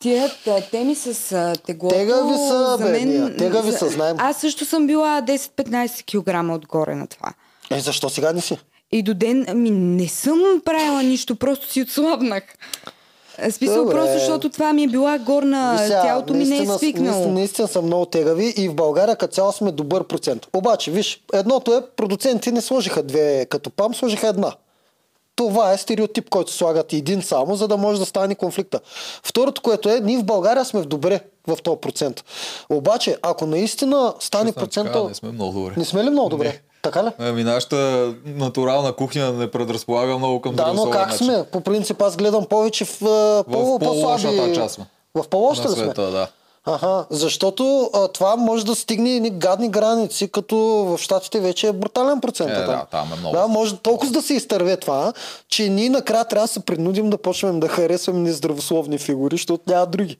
тия 0.00 0.30
теми 0.70 0.94
с 0.94 1.14
теглото... 1.56 1.94
Тегави 1.96 2.34
са, 2.38 2.76
за 2.78 2.84
бе, 2.84 2.90
мен, 2.90 3.08
ние. 3.20 3.36
Тегави 3.36 3.70
за- 3.70 3.78
са, 3.78 3.88
знаем. 3.88 4.16
Аз 4.18 4.36
също 4.36 4.64
съм 4.64 4.86
била 4.86 5.22
10-15 5.22 6.02
кг 6.50 6.54
отгоре 6.54 6.94
на 6.94 7.06
това. 7.06 7.32
Е, 7.70 7.80
защо 7.80 8.08
сега 8.08 8.32
не 8.32 8.40
си? 8.40 8.58
И 8.92 9.02
до 9.02 9.14
ден, 9.14 9.46
ами 9.48 9.70
не 9.70 10.08
съм 10.08 10.38
правила 10.64 11.02
нищо, 11.02 11.36
просто 11.36 11.68
си 11.68 11.82
отслабнах. 11.82 12.42
А, 13.38 13.50
Смисъл, 13.50 13.76
Добре. 13.76 13.92
просто 13.92 14.12
защото 14.12 14.48
това 14.48 14.72
ми 14.72 14.82
е 14.82 14.88
била 14.88 15.18
горна, 15.18 15.78
сега, 15.78 16.02
тялото 16.02 16.32
ми 16.32 16.38
не 16.38 16.44
е 16.44 16.48
наистина- 16.48 16.78
свикнало. 16.78 17.10
Наистина, 17.10 17.34
наистина 17.34 17.68
са 17.68 17.82
много 17.82 18.06
тегави 18.06 18.54
и 18.56 18.68
в 18.68 18.74
България 18.74 19.16
като 19.16 19.34
цяло 19.34 19.52
сме 19.52 19.72
добър 19.72 20.04
процент. 20.04 20.46
Обаче, 20.52 20.90
виж, 20.90 21.20
едното 21.32 21.74
е, 21.74 21.82
продуценти 21.96 22.52
не 22.52 22.60
сложиха 22.60 23.02
две 23.02 23.46
като 23.46 23.70
пам, 23.70 23.94
сложиха 23.94 24.28
една. 24.28 24.52
Това 25.36 25.72
е 25.72 25.78
стереотип, 25.78 26.30
който 26.30 26.52
слагат 26.52 26.92
един 26.92 27.22
само, 27.22 27.56
за 27.56 27.68
да 27.68 27.76
може 27.76 28.00
да 28.00 28.06
стане 28.06 28.34
конфликта. 28.34 28.80
Второто, 29.22 29.62
което 29.62 29.88
е, 29.88 30.00
ние 30.00 30.18
в 30.18 30.24
България 30.24 30.64
сме 30.64 30.80
в 30.80 30.86
добре 30.86 31.20
в 31.46 31.62
този 31.62 31.76
процент. 31.80 32.24
Обаче, 32.70 33.16
ако 33.22 33.46
наистина 33.46 34.14
стане 34.20 34.50
Честно 34.50 34.62
процента... 34.62 34.92
така, 34.92 35.08
Не 35.08 35.14
сме 35.14 35.32
много 35.32 35.60
добре. 35.60 35.74
Не 35.76 35.84
сме 35.84 36.04
ли 36.04 36.10
много 36.10 36.28
добре? 36.28 36.48
Не. 36.48 36.60
Така 36.82 37.04
ли? 37.04 37.08
Ами 37.18 37.44
нашата 37.44 38.12
натурална 38.26 38.92
кухня 38.92 39.32
не 39.32 39.50
предразполага 39.50 40.18
много 40.18 40.40
към 40.40 40.54
Да, 40.54 40.72
но 40.72 40.90
как 40.90 41.10
начин. 41.10 41.26
сме? 41.26 41.44
По 41.52 41.60
принцип 41.60 42.02
аз 42.02 42.16
гледам 42.16 42.46
повече 42.46 42.84
в, 42.84 43.02
а, 43.02 43.44
по, 43.44 43.78
по-лошата 43.78 44.28
по-слаби... 44.28 44.54
част 44.54 44.74
сме. 44.74 44.86
В 45.14 45.28
по-лошата 45.28 45.68
ли 45.68 45.74
сме? 45.74 45.92
да. 45.94 46.28
Ага, 46.66 47.04
защото 47.10 47.90
а, 47.94 48.08
това 48.08 48.36
може 48.36 48.66
да 48.66 48.74
стигне 48.74 49.10
едни 49.10 49.30
гадни 49.30 49.68
граници, 49.68 50.28
като 50.28 50.56
в 50.56 50.98
Штатите 50.98 51.40
вече 51.40 51.68
е 51.68 51.72
брутален 51.72 52.20
процент. 52.20 52.50
Е, 52.50 52.54
да, 52.54 52.86
там 52.90 53.12
е 53.12 53.16
много. 53.16 53.36
Да, 53.36 53.48
може 53.48 53.76
толкова 53.76 54.12
да 54.12 54.22
се 54.22 54.34
изтърве 54.34 54.76
това, 54.76 55.12
че 55.48 55.68
ние 55.68 55.90
накрая 55.90 56.24
трябва 56.24 56.44
да 56.44 56.52
се 56.52 56.60
принудим 56.60 57.10
да 57.10 57.18
почнем 57.18 57.60
да 57.60 57.68
харесваме 57.68 58.18
нездравословни 58.20 58.98
фигури, 58.98 59.34
защото 59.34 59.62
няма 59.66 59.86
други. 59.86 60.18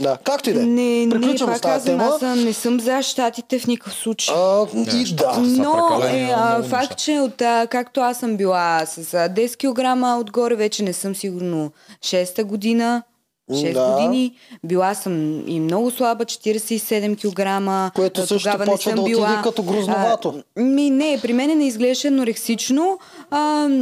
Да, 0.00 0.16
както 0.16 0.50
и 0.50 0.52
да 0.52 0.60
е. 0.60 0.64
Не, 0.64 1.06
не, 1.06 1.20
пак 1.36 1.58
с 1.58 1.60
тази 1.60 1.60
казвам, 1.60 1.98
тема. 1.98 2.04
аз 2.04 2.20
съм- 2.20 2.44
не 2.44 2.52
съм 2.52 2.80
за 2.80 3.02
щатите 3.02 3.58
в 3.58 3.66
никакъв 3.66 3.94
случай. 3.94 4.34
А, 4.36 4.66
и 4.94 5.06
ще- 5.06 5.14
да. 5.14 5.36
Но 5.38 6.00
е, 6.04 6.30
а, 6.36 6.62
факт, 6.62 6.98
че 6.98 7.12
от, 7.12 7.42
а, 7.42 7.66
както 7.66 8.00
аз 8.00 8.18
съм 8.18 8.36
била 8.36 8.86
с 8.86 9.14
а, 9.14 9.28
10 9.28 9.56
кг 9.56 10.20
отгоре, 10.20 10.54
вече 10.54 10.82
не 10.82 10.92
съм 10.92 11.14
сигурно 11.14 11.70
6-та 12.02 12.44
година. 12.44 13.02
6 13.50 13.72
Да. 13.72 13.92
години. 13.92 14.32
Била 14.64 14.94
съм 14.94 15.14
и 15.48 15.60
много 15.60 15.90
слаба, 15.90 16.24
47 16.24 17.16
кг. 17.16 17.94
Което 17.94 18.26
също 18.26 18.50
почва 18.64 18.92
да 18.92 19.00
отиде 19.02 19.18
като 19.42 19.62
грозновато. 19.62 20.34
А, 20.56 20.60
ми, 20.60 20.90
не, 20.90 21.18
при 21.22 21.32
мен 21.32 21.58
не 21.58 21.66
изглеждаше 21.66 22.08
анорексично, 22.08 22.98
а, 23.30 23.38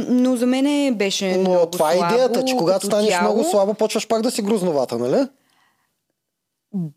но 0.09 0.35
за 0.35 0.45
мен 0.45 0.95
беше 0.95 1.31
Но 1.33 1.39
много 1.41 1.65
това 1.65 1.91
е 1.91 1.97
слабо, 1.97 2.13
идеята, 2.13 2.45
че 2.45 2.55
когато 2.55 2.85
станеш 2.85 3.09
тяло. 3.09 3.23
много 3.23 3.49
слаба, 3.49 3.73
почваш 3.73 4.07
пак 4.07 4.21
да 4.21 4.31
си 4.31 4.41
грозновата, 4.41 4.97
нали? 4.97 5.27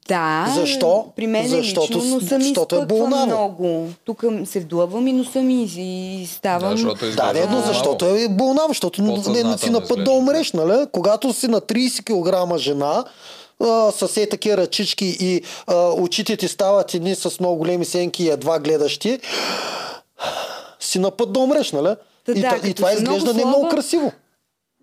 Да. 0.09 0.53
Защо? 0.55 1.07
При 1.17 1.27
мен 1.27 1.49
Защото 1.49 1.89
лично 1.89 2.01
с- 2.01 2.11
носа 2.13 2.39
ми 2.39 2.45
защото 2.45 2.77
е 2.77 2.87
болнаво. 2.87 3.27
много. 3.27 3.89
Тук 4.05 4.25
се 4.45 4.61
вдълбвам 4.61 5.07
и 5.07 5.13
носа 5.13 5.43
ми 5.43 5.69
и 5.77 6.21
Да, 6.21 6.29
ставам. 6.29 6.71
защото 6.71 6.97
е 6.97 7.09
Да, 7.09 7.11
изглежда 7.11 7.51
не, 7.51 7.57
но 7.57 7.63
защото 7.63 8.07
е 8.07 8.29
болнава, 8.29 8.69
защото 8.69 9.03
не, 9.03 9.13
не 9.43 9.59
си 9.59 9.71
на 9.71 9.81
път 9.81 9.89
да 9.89 9.93
изглежда. 9.93 10.11
умреш, 10.13 10.53
нали? 10.53 10.87
Когато 10.93 11.33
си 11.33 11.49
на 11.49 11.61
30 11.61 12.03
кг 12.51 12.59
жена, 12.59 13.05
а, 13.61 13.91
с 13.93 14.17
е 14.17 14.29
такива 14.29 14.57
ръчички 14.57 15.17
и 15.21 15.43
а, 15.67 15.91
очите 15.91 16.37
ти 16.37 16.49
стават 16.49 16.95
едни 16.95 17.15
с 17.15 17.41
много 17.41 17.57
големи 17.57 17.85
сенки 17.85 18.25
и 18.25 18.29
едва 18.29 18.59
гледащи, 18.59 19.19
си 20.81 20.99
на 20.99 21.11
път 21.11 21.33
да 21.33 21.41
умреш, 21.41 21.73
нали? 21.73 21.95
Та 22.27 22.33
и, 22.33 22.41
да, 22.41 22.61
и 22.65 22.75
това 22.75 22.91
си 22.91 23.01
много 23.01 23.17
изглежда 23.17 23.35
не 23.35 23.41
слаба, 23.43 23.49
много 23.49 23.69
красиво. 23.69 24.13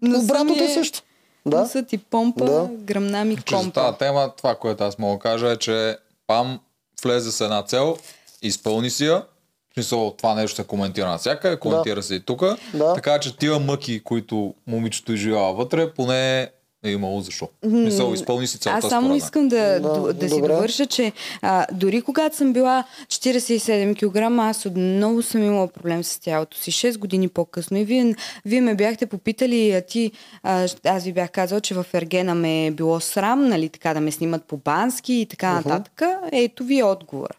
Носа 0.01 0.23
Обратното 0.23 0.63
е 0.63 0.69
също. 0.69 1.01
Да. 1.45 1.57
Носът 1.57 1.87
ти 1.87 1.97
помпа, 1.97 2.45
Да. 2.45 2.69
гръмна 2.73 3.25
ми 3.25 3.35
Че 3.35 3.39
за 3.39 3.45
тази 3.45 3.63
компа. 3.63 3.95
тема, 3.97 4.31
това, 4.37 4.55
което 4.55 4.83
аз 4.83 4.99
мога 4.99 5.13
да 5.13 5.19
кажа 5.21 5.51
е, 5.51 5.57
че 5.57 5.97
Пам 6.27 6.59
влезе 7.03 7.31
с 7.31 7.41
една 7.41 7.63
цел, 7.63 7.97
изпълни 8.41 8.89
си 8.89 9.05
я, 9.05 9.25
в 9.69 9.73
смисъл 9.73 10.11
това 10.11 10.35
нещо 10.35 10.55
се 10.55 10.63
коментира 10.63 11.09
навсякъде, 11.09 11.59
коментира 11.59 12.03
се 12.03 12.15
и 12.15 12.19
тук, 12.19 12.43
Да. 12.73 12.93
така 12.93 13.19
че 13.19 13.37
тия 13.37 13.59
мъки, 13.59 14.03
които 14.03 14.53
момичето 14.67 15.13
изживява 15.13 15.53
вътре, 15.53 15.93
поне 15.93 16.49
е 16.83 16.91
имало 16.91 17.21
защо. 17.21 17.49
В 17.63 17.69
смисъл, 17.69 18.13
изпълни 18.13 18.47
си 18.47 18.59
целта 18.59 18.77
Аз 18.77 18.89
само 18.89 19.01
според 19.01 19.09
мен. 19.09 19.17
искам 19.17 19.47
да, 19.47 19.79
Да, 19.79 20.13
да, 20.13 20.29
си 20.29 20.35
добре. 20.35 20.53
довърша, 20.53 20.85
че 20.85 21.11
а, 21.41 21.65
дори 21.71 22.01
когато 22.01 22.35
съм 22.35 22.53
била 22.53 22.83
47 23.07 23.95
кг, 23.95 24.39
аз 24.39 24.65
отново 24.65 25.21
съм 25.21 25.43
имала 25.43 25.67
проблем 25.67 26.03
с 26.03 26.19
тялото 26.19 26.57
си. 26.57 26.71
6 26.71 26.97
години 26.97 27.27
по-късно. 27.29 27.77
И 27.77 27.85
вие, 27.85 28.15
вие 28.45 28.61
ме 28.61 28.75
бяхте 28.75 29.05
попитали, 29.05 29.71
а 29.71 29.81
ти, 29.81 30.11
а, 30.43 30.67
аз 30.85 31.03
ви 31.03 31.13
бях 31.13 31.31
казала, 31.31 31.61
че 31.61 31.73
в 31.73 31.85
Ергена 31.93 32.35
ме 32.35 32.65
е 32.65 32.71
било 32.71 32.99
срам, 32.99 33.47
нали, 33.47 33.69
така 33.69 33.93
да 33.93 33.99
ме 33.99 34.11
снимат 34.11 34.43
по 34.43 34.57
бански 34.57 35.13
и 35.13 35.25
така 35.25 35.53
нататък. 35.53 36.01
Ето 36.31 36.63
ви 36.63 36.79
е 36.79 36.83
отговор. 36.83 37.29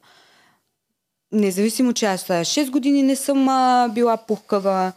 Независимо, 1.32 1.92
че 1.92 2.06
аз 2.06 2.30
а, 2.30 2.32
6 2.34 2.70
години 2.70 3.02
не 3.02 3.16
съм 3.16 3.48
а, 3.48 3.88
била 3.88 4.16
пухкава, 4.16 4.92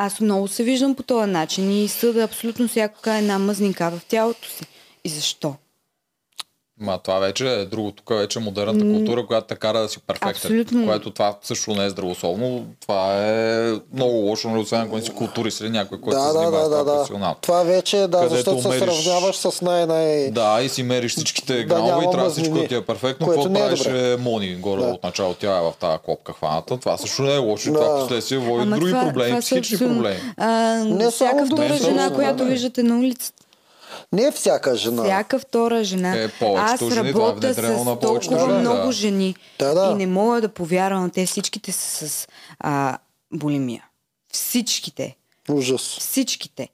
аз 0.00 0.20
много 0.20 0.48
се 0.48 0.64
виждам 0.64 0.94
по 0.94 1.02
този 1.02 1.30
начин 1.30 1.84
и 1.84 1.88
съда 1.88 2.22
абсолютно 2.22 2.68
всяка 2.68 3.14
една 3.14 3.38
мъзнинка 3.38 3.90
в 3.90 4.04
тялото 4.04 4.48
си. 4.48 4.64
И 5.04 5.08
защо? 5.08 5.54
Ма 6.80 6.98
това 6.98 7.18
вече 7.18 7.48
е 7.50 7.64
друго. 7.64 7.92
Тук 7.92 8.08
вече 8.10 8.38
е 8.38 8.42
модерната 8.42 8.80
култура, 8.80 9.26
която 9.26 9.46
те 9.46 9.54
кара 9.54 9.80
да 9.80 9.88
си 9.88 9.98
перфектен. 10.00 10.28
Абсолютно. 10.30 10.86
Което 10.86 11.10
това 11.10 11.36
също 11.42 11.70
не 11.70 11.84
е 11.84 11.90
здравословно. 11.90 12.66
Това 12.80 13.16
е 13.18 13.72
много 13.92 14.12
лошо, 14.12 14.48
нали, 14.48 14.60
освен 14.60 14.80
ако 14.80 14.96
не 14.96 15.02
си 15.02 15.10
културист 15.10 15.60
или 15.60 15.70
някой, 15.70 16.00
който 16.00 16.18
Да, 16.18 16.22
се 16.22 16.28
да, 16.28 16.32
занимава 16.32 16.58
да, 16.58 16.64
с 16.64 16.68
това 16.68 16.78
да, 16.78 16.84
да. 16.84 16.92
професионално. 16.92 17.36
Това 17.40 17.62
вече, 17.62 17.96
да, 17.98 18.06
Където 18.18 18.34
защото 18.36 18.62
се 18.62 18.68
мериш- 18.68 18.78
сравняваш 19.02 19.36
с 19.36 19.62
най-най... 19.62 20.30
Да, 20.30 20.60
и 20.62 20.68
си 20.68 20.82
мериш 20.82 21.12
всичките 21.12 21.54
Да 21.54 21.64
грамове 21.64 22.06
и 22.06 22.10
трябва 22.10 22.30
всичко 22.30 22.54
да 22.54 22.66
ти 22.66 22.74
е 22.74 22.80
перфектно. 22.82 23.26
което 23.26 23.40
Какво 23.40 23.52
не 23.52 23.60
е 23.60 23.62
правеше 23.64 24.16
Мони 24.20 24.54
горе 24.54 24.80
Да. 24.80 24.88
от 24.88 25.02
начало? 25.02 25.34
Тя 25.34 25.58
е 25.58 25.62
в 25.62 25.72
тази 25.80 25.98
клопка 25.98 26.32
хваната. 26.32 26.76
Това 26.76 26.96
също 26.96 27.22
не 27.22 27.34
е 27.34 27.38
лошо. 27.38 27.72
Да. 27.72 27.78
Това 27.78 27.98
последствие 27.98 28.38
води 28.38 28.70
други 28.70 28.92
проблеми, 28.92 29.40
психични 29.40 29.78
проблеми. 29.78 30.18
Не 30.86 31.10
всяка 31.10 31.46
втора 31.46 31.76
жена, 31.76 32.08
да, 32.08 32.14
която 32.14 32.36
да. 32.36 32.44
виждате 32.44 32.82
на 32.82 32.98
улицата. 32.98 33.37
Не 34.12 34.32
всяка 34.32 34.76
жена. 34.76 35.04
Всяка 35.04 35.38
втора 35.38 35.84
жена. 35.84 36.16
Е, 36.16 36.28
повечето 36.28 36.84
Аз 36.86 36.94
жени, 36.94 37.12
това 37.12 37.28
работя 37.28 37.46
на 37.46 37.52
с 37.52 38.00
толкова 38.00 38.38
жени, 38.40 38.58
много 38.60 38.86
да. 38.86 38.92
жени. 38.92 39.36
Да, 39.58 39.74
да. 39.74 39.90
И 39.92 39.94
не 39.94 40.06
мога 40.06 40.40
да 40.40 40.48
повярвам, 40.48 41.10
те 41.10 41.26
всичките 41.26 41.72
са 41.72 42.08
с 42.08 42.28
а, 42.60 42.98
булимия. 43.32 43.84
Всичките. 44.32 45.16
Ужас. 45.48 45.82
Всичките. 45.82 46.68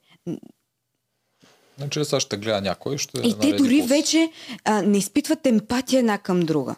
Значи 1.77 2.05
сега 2.05 2.19
ще 2.19 2.37
гледа 2.37 2.61
някой, 2.61 2.97
ще 2.97 3.21
И 3.21 3.39
те 3.39 3.53
дори 3.53 3.79
после. 3.79 3.95
вече 3.95 4.31
а, 4.63 4.81
не 4.81 4.97
изпитват 4.97 5.45
емпатия 5.45 5.99
една 5.99 6.17
към 6.17 6.39
друга. 6.39 6.75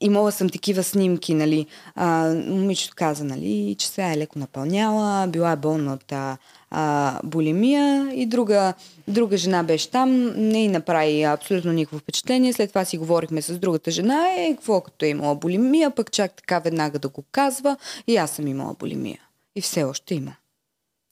Имала 0.00 0.32
съм 0.32 0.48
такива 0.48 0.82
снимки, 0.82 1.34
нали. 1.34 1.66
А, 1.94 2.34
момичето 2.34 2.94
каза, 2.96 3.24
нали, 3.24 3.76
че 3.78 3.88
сега 3.88 4.12
е 4.12 4.16
леко 4.16 4.38
напълняла, 4.38 5.26
била 5.26 5.52
е 5.52 5.56
болна 5.56 5.94
от 5.94 6.12
а, 6.12 6.36
а, 6.70 7.20
булимия 7.24 8.10
и 8.14 8.26
друга, 8.26 8.74
друга 9.08 9.36
жена 9.36 9.62
беше 9.62 9.90
там, 9.90 10.32
не 10.36 10.64
й 10.64 10.68
направи 10.68 11.22
абсолютно 11.22 11.72
никакво 11.72 11.98
впечатление. 11.98 12.52
След 12.52 12.68
това 12.68 12.84
си 12.84 12.98
говорихме 12.98 13.42
с 13.42 13.58
другата 13.58 13.90
жена, 13.90 14.28
е, 14.36 14.54
какво 14.56 14.80
като 14.80 15.04
е 15.04 15.08
имала 15.08 15.34
булимия, 15.34 15.90
пък 15.90 16.12
чак 16.12 16.34
така 16.34 16.58
веднага 16.58 16.98
да 16.98 17.08
го 17.08 17.24
казва 17.32 17.76
и 18.06 18.16
аз 18.16 18.30
съм 18.30 18.46
имала 18.46 18.74
булимия. 18.78 19.20
И 19.56 19.60
все 19.60 19.84
още 19.84 20.14
има. 20.14 20.32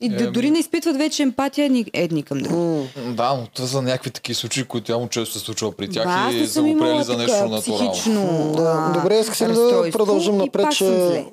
И 0.00 0.06
е, 0.06 0.26
дори 0.26 0.50
не 0.50 0.58
изпитват 0.58 0.96
вече 0.96 1.22
емпатия 1.22 1.64
едни, 1.64 1.84
едни 1.92 2.22
към 2.22 2.38
други. 2.38 2.54
М. 2.56 2.84
Да, 3.12 3.34
но 3.34 3.46
това 3.54 3.68
са 3.68 3.82
някакви 3.82 4.10
такива 4.10 4.34
случаи, 4.36 4.64
които 4.64 4.92
явно 4.92 5.08
често 5.08 5.38
се 5.38 5.44
случва 5.44 5.72
при 5.72 5.90
тях 5.90 6.04
Ба, 6.04 6.10
аз 6.10 6.34
и 6.34 6.46
са 6.46 6.62
го 6.62 6.78
приели 6.78 7.02
за 7.04 7.16
нещо 7.16 7.36
така 7.36 7.48
натурално. 7.48 7.90
психично 7.92 8.52
Да, 8.56 8.92
добре, 8.94 9.18
искам 9.18 9.54
да 9.54 9.90
продължим 9.92 10.36
напред, 10.36 10.66
че 10.72 10.84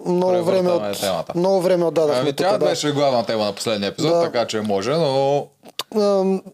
много 0.06 0.44
време, 0.44 0.70
от, 0.72 1.36
много 1.36 1.62
време 1.62 1.86
отдадахме 1.86 2.22
Ами, 2.22 2.30
тук. 2.30 2.38
тя 2.38 2.58
да. 2.58 2.66
беше 2.66 2.92
главна 2.92 3.26
тема 3.26 3.46
на 3.46 3.54
последния 3.54 3.88
епизод, 3.88 4.12
Да. 4.12 4.22
така 4.22 4.48
че 4.48 4.62
може, 4.62 4.92
но 4.92 5.48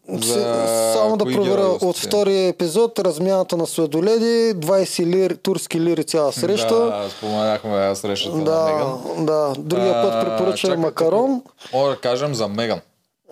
За 0.10 0.92
Само 0.94 1.18
да 1.18 1.26
проверя 1.26 1.66
от 1.82 1.98
втория 1.98 2.48
епизод 2.48 3.00
размяната 3.00 3.58
на 3.58 3.68
сладоледи, 3.68 4.26
20 4.56 5.06
лири, 5.06 5.38
турски 5.38 5.80
лири 5.80 6.04
цяла 6.04 6.34
среща. 6.34 6.76
да, 6.76 7.10
споменахме 7.10 7.96
срещата 7.96 8.38
на 8.38 8.44
Да, 8.44 8.66
Меган. 8.66 9.26
да. 9.26 9.54
Другия 9.58 9.94
път 9.94 10.14
А, 10.14 10.20
препоръчваме 10.22 10.56
чакай, 10.56 10.78
макарон. 10.78 11.42
Мога 11.74 11.90
да 11.90 11.98
кажем 11.98 12.36
за 12.36 12.48
Меган, 12.48 12.80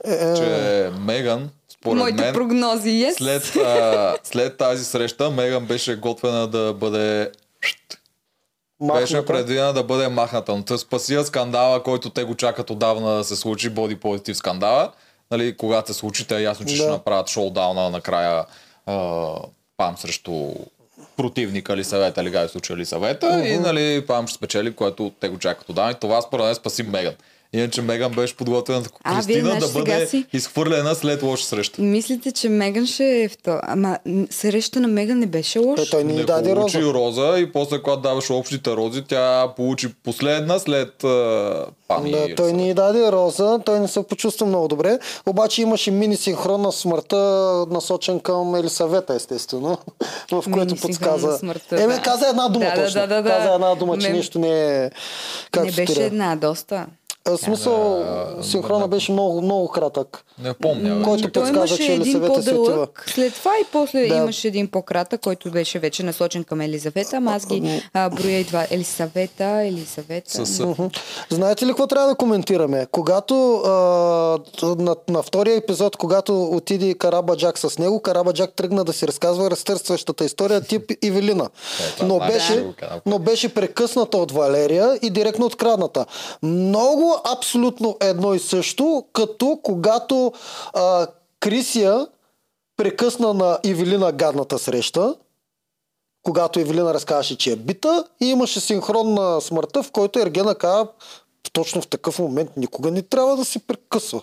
Е, 0.06 0.34
че 0.36 0.90
Меган, 1.00 1.50
според 1.72 1.98
Моите 1.98 2.22
мен, 2.22 2.34
прогнози, 2.34 2.90
yes. 2.90 3.12
след, 3.12 3.56
а, 3.56 4.18
след 4.24 4.58
тази 4.58 4.86
среща, 4.86 5.30
Меган 5.30 5.66
беше 5.66 5.96
готвена 5.96 6.48
да 6.48 6.74
бъде 6.74 7.32
беше 8.82 9.14
махната. 9.16 9.26
предвидена 9.26 9.74
да 9.74 9.84
бъде 9.84 10.08
махната. 10.08 10.64
Но 10.70 10.78
спасия 10.78 11.24
скандала, 11.26 11.84
който 11.84 12.10
те 12.10 12.24
го 12.24 12.36
чакат 12.36 12.70
отдавна 12.70 13.18
да 13.18 13.24
се 13.24 13.36
случи, 13.36 13.70
боди 13.70 13.96
позитив 13.96 14.38
скандала. 14.38 14.92
Нали, 15.32 15.58
когато 15.58 15.94
се 15.94 16.00
случи, 16.00 16.28
те 16.28 16.38
е 16.38 16.42
ясно, 16.42 16.66
че 16.66 16.76
Да. 16.76 16.82
ще 16.82 16.90
направят 16.92 17.30
шоудауна 17.30 17.90
накрая 17.90 18.46
а, 18.86 19.28
пам 19.78 19.98
срещу 19.98 20.54
противника 21.18 21.78
ли 21.78 21.84
съвета, 21.84 22.22
или 22.22 22.30
в 22.30 22.50
случая 22.50 22.78
ли 22.78 22.86
съвета 22.86 23.48
и 23.48 23.58
нали, 23.60 24.06
пам 24.08 24.28
ще 24.28 24.36
спечели, 24.38 24.76
което 24.76 25.12
те 25.20 25.30
го 25.30 25.40
чакат 25.40 25.70
отдавна. 25.70 25.92
И 25.92 25.96
това 25.96 26.22
според 26.22 26.46
мен 26.46 26.56
спаси 26.56 26.84
Меган. 26.84 27.14
Иначе 27.54 27.82
Меган 27.82 28.12
беше 28.12 28.36
подготвена 28.36 28.84
А, 29.04 29.14
вие, 29.16 29.36
Кристина 29.36 29.60
да 29.60 29.68
бъде 29.70 30.08
си- 30.08 30.26
изхвърлена 30.34 30.96
след 30.96 31.24
лоша 31.24 31.46
среща. 31.46 31.82
Мислите, 31.82 32.32
че 32.32 32.50
Меган 32.50 32.88
ще 32.88 33.22
е 33.22 33.30
в 33.30 33.38
то. 33.38 33.60
Ама 33.64 33.98
среща 34.30 34.80
на 34.80 34.88
Меган 34.88 35.20
не 35.20 35.26
беше 35.26 35.60
лош. 35.60 35.76
Той, 35.76 35.86
той 35.88 36.04
ни 36.04 36.14
не 36.14 36.24
даде 36.24 36.54
получи 36.54 36.78
роза. 36.80 36.94
роза 36.94 37.40
и 37.40 37.52
после, 37.52 37.82
когато 37.82 38.02
даваше 38.02 38.34
общите 38.34 38.72
рози, 38.72 39.04
тя 39.04 39.48
получи 39.48 39.94
последна 39.96 40.60
след 40.60 41.04
а, 41.04 41.66
пани. 41.88 42.12
Да, 42.12 42.36
той 42.36 42.54
ни 42.54 42.74
даде 42.74 43.12
роза, 43.12 43.60
той 43.60 43.80
не 43.80 43.88
се 43.88 44.04
почувства 44.04 44.46
много 44.46 44.68
добре. 44.68 45.00
Обаче 45.26 45.62
имаше 45.62 45.92
мини 45.92 46.16
синхрон 46.18 46.62
на 46.62 46.72
смъртта, 46.72 47.18
насочен 47.70 48.20
към 48.20 48.56
Елисавета, 48.56 49.14
естествено, 49.14 49.78
в 50.32 50.44
което 50.52 50.76
подсказа. 50.78 51.38
смъртта, 51.38 51.84
Еме, 51.84 51.94
да. 51.96 52.02
каза 52.02 52.28
една 52.28 52.48
дума 52.48 52.66
Да, 52.66 52.76
точно. 52.76 53.02
да, 53.02 53.08
да, 53.08 53.22
да. 53.22 53.30
Каза 53.30 53.54
една 53.54 53.76
дума, 53.76 53.98
че 53.98 54.08
Не- 54.08 54.14
нещо 54.14 54.40
не 54.40 54.76
е 54.76 54.92
както 55.52 55.66
не 55.66 55.72
беше 55.72 55.94
трябва. 55.94 56.08
една, 56.08 56.36
доста. 56.36 56.86
А, 57.30 57.38
В 57.38 57.40
смисъл, 57.40 58.04
синхрона 58.42 58.88
беше 58.88 59.12
много, 59.12 59.42
много 59.42 59.68
кратък. 59.68 60.26
Не 60.44 60.54
помня. 60.54 61.04
Който 61.04 61.28
И 61.28 61.32
той 61.32 61.44
подсказа, 61.44 61.58
имаше 61.60 61.76
че 61.78 61.84
един 61.84 62.02
Елисавета 62.02 62.32
отива. 62.34 62.56
по-дълъг 62.56 63.06
след 63.08 63.34
това 63.34 63.52
и 63.52 63.66
после 63.72 64.08
Да. 64.08 64.16
имаше 64.16 64.48
един 64.48 64.68
по-кратък, 64.68 65.22
който 65.22 65.52
беше 65.52 65.80
вече 65.80 66.04
насочен 66.04 66.44
към 66.44 66.62
Елизавета. 66.62 67.18
Ама 67.18 67.32
аз 67.32 67.46
ги 67.46 67.84
а, 67.94 68.10
броя 68.10 68.40
и 68.40 68.44
два. 68.44 68.66
Елисавета, 68.72 69.46
Елисавета. 69.46 70.46
С, 70.46 70.60
Мгм. 70.60 70.84
Знаете 71.30 71.66
ли 71.66 71.70
какво 71.70 71.88
трябва 71.88 72.08
да 72.08 72.16
коментираме? 72.16 72.88
Когато 72.92 73.56
а, 73.56 73.70
на, 74.66 74.96
на 75.10 75.24
втория 75.24 75.56
епизод, 75.56 75.98
когато 75.98 76.44
отиде 76.44 76.94
Карабаджак 76.94 77.58
с 77.60 77.78
него, 77.80 78.02
Карабаджак 78.02 78.54
тръгна 78.54 78.84
да 78.84 78.94
си 78.94 79.08
разказва 79.08 79.52
разтърсващата 79.52 80.26
история 80.26 80.62
тип 80.62 80.92
Ивелина. 81.02 81.50
това 81.98 82.08
но, 82.08 82.20
беше, 82.20 82.66
но 83.06 83.20
беше 83.20 83.50
прекъсната 83.50 84.18
от 84.18 84.32
Валерия 84.32 85.00
и 85.02 85.10
директно 85.10 85.46
открадната. 85.46 86.06
Много 86.44 87.16
абсолютно 87.24 87.98
едно 88.02 88.34
и 88.34 88.40
също, 88.40 89.06
като 89.14 89.60
когато 89.64 90.34
а, 90.74 91.08
Крисия 91.40 92.08
прекъсна 92.78 93.34
на 93.34 93.60
Ивелина 93.64 94.12
гадната 94.12 94.60
среща, 94.60 95.16
когато 96.24 96.60
Евелина 96.60 96.94
разказваше, 96.94 97.38
че 97.38 97.52
е 97.52 97.56
бита 97.56 98.04
и 98.22 98.26
имаше 98.26 98.60
синхрон 98.60 99.14
на 99.14 99.42
смъртта, 99.42 99.84
в 99.84 99.92
който 99.92 100.20
Ергена 100.20 100.56
каза 100.56 100.88
точно 101.54 101.82
в 101.82 101.88
такъв 101.88 102.20
момент 102.20 102.50
никога 102.58 102.92
не 102.92 103.02
трябва 103.02 103.38
да 103.38 103.46
се 103.46 103.60
прекъсва. 103.60 104.22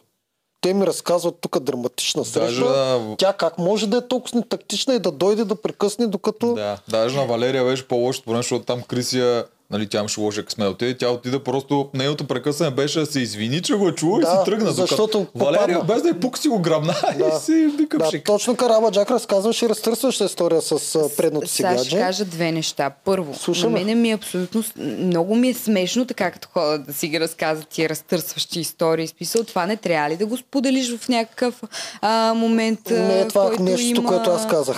те 0.60 0.74
ми 0.74 0.86
разказват 0.86 1.38
тук 1.40 1.60
драматична 1.60 2.24
среща. 2.24 2.40
Даже, 2.40 2.64
да, 2.64 3.14
Тя 3.18 3.32
как 3.32 3.58
може 3.58 3.86
да 3.86 3.96
е 3.96 4.08
толкова 4.08 4.42
тактична 4.42 4.94
и 4.94 4.98
да 4.98 5.10
дойде 5.10 5.44
да 5.44 5.62
прекъсне, 5.62 6.06
докато... 6.06 6.54
Да, 6.54 6.78
даже 6.88 7.16
на 7.16 7.26
Валерия 7.26 7.64
беше 7.64 7.88
по-лошо, 7.88 8.22
защото 8.26 8.64
там 8.64 8.82
Крисия, 8.82 9.44
нали, 9.70 9.86
тя 9.86 9.98
имаше 9.98 10.20
лоша 10.20 10.44
късмет. 10.44 10.68
Отиде, 10.68 10.96
тя 10.96 11.08
отиде 11.08 11.38
просто, 11.38 11.88
нейното 11.94 12.26
прекъсване 12.26 12.70
беше 12.70 13.00
да 13.00 13.06
се 13.06 13.20
извини, 13.20 13.62
че 13.62 13.74
го 13.74 13.88
е 13.88 13.92
чула 13.92 14.18
и 14.18 14.20
Да, 14.20 14.30
си 14.30 14.36
тръгна. 14.44 14.72
защото 14.72 15.18
Докато 15.18 15.44
Валерия, 15.44 15.80
попадна. 15.80 15.94
без 15.94 16.02
да 16.02 16.08
е 16.08 16.20
пук, 16.20 16.38
си 16.38 16.48
го 16.48 16.58
грабна 16.58 16.94
Да. 17.18 17.26
и 17.28 17.40
си 17.40 17.52
вика 17.78 17.98
Да, 17.98 18.10
точно 18.22 18.56
Караба 18.56 18.90
Джак 18.90 19.10
разказваше 19.10 19.68
разтърсваща 19.68 20.24
история 20.24 20.62
с 20.62 20.70
предното 21.16 21.48
си 21.48 21.54
Сега 21.54 21.68
ще 21.70 21.76
гадже. 21.78 21.96
кажа 21.98 22.24
две 22.24 22.52
неща. 22.52 22.90
Първо, 23.04 23.34
Слушаме. 23.34 23.70
на 23.70 23.78
мене 23.78 23.94
ми 23.94 24.10
е 24.10 24.14
абсолютно... 24.14 24.64
Много 24.76 25.36
ми 25.36 25.48
е 25.48 25.54
смешно, 25.54 26.06
така 26.06 26.30
като 26.30 26.48
ходят 26.48 26.86
да 26.86 26.92
си 26.92 27.08
ги 27.08 27.20
разказват 27.20 27.68
тия 27.68 27.88
разтърсващи 27.88 28.60
истории. 28.60 29.06
Смисъл, 29.08 29.44
това 29.44 29.66
не 29.66 29.76
трябва 29.76 30.10
ли 30.10 30.16
да 30.16 30.26
го 30.26 30.36
споделиш 30.36 30.96
в 30.96 31.08
някакъв 31.08 31.62
а, 32.00 32.34
момент, 32.34 32.80
Не 32.90 33.20
е 33.20 33.28
това 33.28 33.50
нещото, 33.50 33.80
има... 33.90 34.04
което 34.04 34.30
аз 34.30 34.46
казах. 34.48 34.76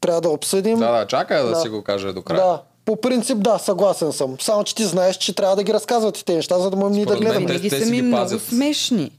Трябва 0.00 0.20
да 0.20 0.28
обсъдим. 0.28 0.78
Да, 0.78 0.92
да, 0.92 1.06
чакай 1.06 1.42
да, 1.42 1.48
Да. 1.48 1.56
си 1.56 1.68
го 1.68 1.82
каже 1.82 2.12
до 2.12 2.22
края. 2.22 2.40
Да, 2.40 2.62
по 2.86 2.96
принцип 2.96 3.38
да, 3.38 3.58
съгласен 3.58 4.12
съм. 4.12 4.36
Само, 4.40 4.64
че 4.64 4.74
ти 4.74 4.84
знаеш, 4.84 5.16
че 5.16 5.34
трябва 5.34 5.56
да 5.56 5.62
ги 5.62 5.74
разказват 5.74 6.18
и 6.18 6.24
те 6.24 6.34
неща, 6.34 6.58
за 6.58 6.70
да 6.70 6.76
можем 6.76 6.92
ние 6.92 7.06
да 7.06 7.16
гледаме. 7.16 7.34
те- 7.36 7.46
Винаги 7.46 7.70
те 7.70 7.80
си 7.80 7.90
ми 7.90 7.96
ги 7.96 8.02
много 8.02 8.22
пазят. 8.22 8.42
смешни. 8.42 9.10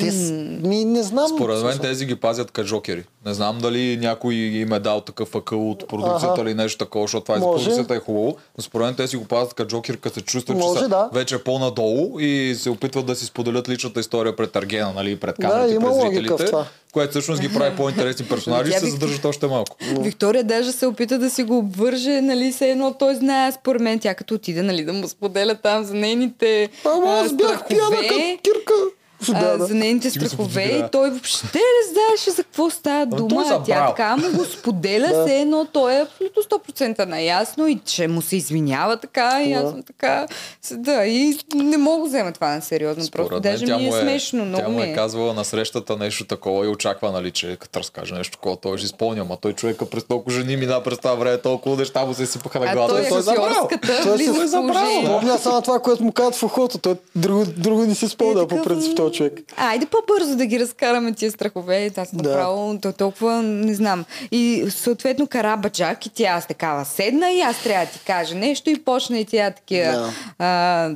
Те, 0.00 0.10
с- 0.10 0.30
ми, 0.62 0.84
не 0.84 1.02
знам. 1.02 1.28
Според 1.28 1.62
мен 1.62 1.78
тези 1.78 2.06
ги 2.06 2.16
пазят 2.16 2.50
като 2.50 2.68
жокери. 2.68 3.04
Не 3.26 3.34
знам 3.34 3.58
дали 3.58 3.96
някой 3.96 4.34
им 4.34 4.72
е 4.72 4.78
дал 4.78 5.00
такъв 5.00 5.34
акъл 5.34 5.70
от 5.70 5.88
продукцията 5.88 6.40
или 6.40 6.54
нещо 6.54 6.78
такова, 6.78 7.04
защото 7.04 7.24
това 7.24 7.34
за 7.34 7.46
Може. 7.46 7.58
продукцията 7.58 7.94
е 7.94 8.00
хубаво. 8.00 8.36
Но 8.58 8.62
според 8.62 8.86
мен 8.86 8.94
те 8.94 9.06
си 9.06 9.16
го 9.16 9.24
пазят 9.24 9.54
като 9.54 9.70
жокер, 9.70 9.96
като 9.96 10.14
се 10.14 10.20
чувстват, 10.20 10.58
че 10.58 10.78
са 10.78 10.88
да. 10.88 11.08
вече 11.12 11.38
по-надолу 11.38 12.20
и 12.20 12.54
се 12.54 12.70
опитват 12.70 13.06
да 13.06 13.14
си 13.14 13.26
споделят 13.26 13.68
личната 13.68 14.00
история 14.00 14.36
пред 14.36 14.56
Аргена, 14.56 14.92
нали, 14.92 15.16
пред 15.16 15.34
Да, 15.38 15.48
камерите, 15.48 15.74
има 15.74 15.90
пред 15.90 16.00
зрителите, 16.02 16.44
това. 16.44 16.64
което 16.92 17.10
всъщност 17.10 17.40
ги 17.40 17.52
прави 17.54 17.76
по-интересни 17.76 18.26
персонажи 18.26 18.70
и 18.70 18.74
се 18.74 18.86
задържат 18.86 19.24
още 19.24 19.46
малко. 19.46 19.76
Виктория 19.98 20.44
даже 20.44 20.72
се 20.72 20.86
опита 20.86 21.18
да 21.18 21.30
си 21.30 21.42
го 21.42 21.58
обвърже, 21.58 22.20
нали, 22.20 22.52
се 22.52 22.70
едно 22.70 22.94
той 22.94 23.14
знае, 23.14 23.52
според 23.52 23.82
мен, 23.82 23.98
тя 23.98 24.14
като 24.14 24.34
отиде, 24.34 24.62
нали, 24.62 24.84
да 24.84 24.92
му 24.92 25.08
споделя 25.08 25.54
там 25.54 25.84
за 25.84 25.94
нейните 25.94 26.68
Ама 26.86 27.12
аз 27.14 27.32
бях 27.32 27.68
пияна 27.68 27.96
като 27.98 28.14
кирка. 28.44 28.74
Да, 29.22 29.32
а, 29.34 29.58
да. 29.58 29.66
за 29.66 29.74
нейните 29.74 30.10
се 30.10 30.20
страхове 30.20 30.62
и 30.62 30.90
той 30.92 31.10
въобще 31.10 31.46
не 31.58 31.92
знаеше 31.92 32.30
за 32.30 32.42
какво 32.42 32.70
става 32.70 33.06
той 33.08 33.18
дума. 33.18 33.42
забрал. 33.42 33.62
Тя 33.64 33.86
така 33.86 34.16
му 34.16 34.32
го 34.32 34.44
споделя 34.44 35.08
Да. 35.08 35.26
се 35.26 35.36
едно, 35.36 35.64
той 35.64 35.94
е 35.94 36.02
абсолютно 36.02 36.42
100% 36.42 37.04
наясно 37.04 37.66
и 37.66 37.78
че 37.78 38.08
му 38.08 38.22
се 38.22 38.36
извинява 38.36 38.96
така 38.96 39.42
и 39.42 39.52
аз 39.52 39.70
съм 39.70 39.82
така. 39.82 40.26
Да, 40.72 41.06
и 41.06 41.38
не 41.54 41.76
мога 41.76 41.98
да 41.98 42.08
взема 42.08 42.32
това 42.32 42.48
на 42.48 42.60
сериозно. 42.62 42.94
Просто 43.02 43.26
Според 43.28 43.44
мен 43.44 43.52
даже 43.52 43.66
тя 43.66 43.76
ми 43.78 43.84
е 43.84 43.86
му 43.86 43.92
смешно, 43.92 44.40
тя 44.40 44.44
много 44.44 44.70
му 44.70 44.78
ми 44.78 44.84
е 44.84 44.90
е. 44.90 44.94
казвала 44.94 45.34
на 45.34 45.44
срещата 45.44 45.96
нещо 45.96 46.24
такова 46.26 46.64
и 46.64 46.68
очаква, 46.68 47.12
нали, 47.12 47.30
че 47.30 47.56
като 47.56 47.80
разкаже 47.80 48.14
нещо 48.14 48.32
такова, 48.32 48.56
той 48.56 48.78
ще 48.78 48.84
изпълня. 48.84 49.20
Ама 49.20 49.36
той 49.36 49.52
човека 49.52 49.86
през 49.86 50.04
толкова 50.04 50.32
жени 50.32 50.56
мина 50.56 50.82
през 50.82 50.98
това 50.98 51.14
време, 51.14 51.38
толкова 51.38 51.76
неща 51.76 52.04
му 52.04 52.14
се 52.14 52.26
сипаха 52.26 52.60
на 52.60 52.66
А 52.66 52.72
главата. 52.72 52.94
той 52.94 53.04
е 53.04 53.08
той 53.08 53.22
забрал. 53.22 53.44
актьорската 53.44 54.02
Той 54.04 54.44
е 54.44 54.46
забрал. 54.46 55.02
Помня 55.06 55.38
само 55.38 55.62
това, 55.62 55.78
което 55.78 56.02
му 56.02 56.12
казват 56.12 56.34
в 56.34 56.42
ухото. 56.42 56.78
Той 56.78 56.94
друго, 57.16 57.44
друго 57.48 57.84
не 57.84 57.94
си 57.94 58.08
спомня 58.08 58.42
Е, 58.42 58.46
по 58.46 58.62
принцип 58.62 58.96
този 59.10 59.18
човек. 59.18 59.40
Айде 59.58 59.86
по-бързо 59.86 60.36
да 60.36 60.46
ги 60.46 60.60
разкараме 60.60 61.12
тия 61.12 61.30
страхове. 61.30 61.90
Аз 61.96 62.08
Да. 62.12 62.22
направо 62.22 62.78
то 62.78 62.92
толкова 62.92 63.42
не 63.42 63.74
знам. 63.74 64.04
И 64.30 64.66
съответно 64.70 65.26
Карабаджак 65.26 66.06
и 66.06 66.10
тя 66.10 66.24
аз 66.26 66.46
такава 66.46 66.84
седна 66.84 67.30
и 67.30 67.40
аз 67.40 67.62
трябва 67.62 67.86
да 67.86 67.92
ти 67.92 68.00
кажа 68.00 68.34
нещо 68.34 68.70
и 68.70 68.78
почна 68.78 69.18
и 69.18 69.24
тя 69.24 69.50
такива 69.50 69.92
Да. 69.92 70.12
а, 70.38 70.90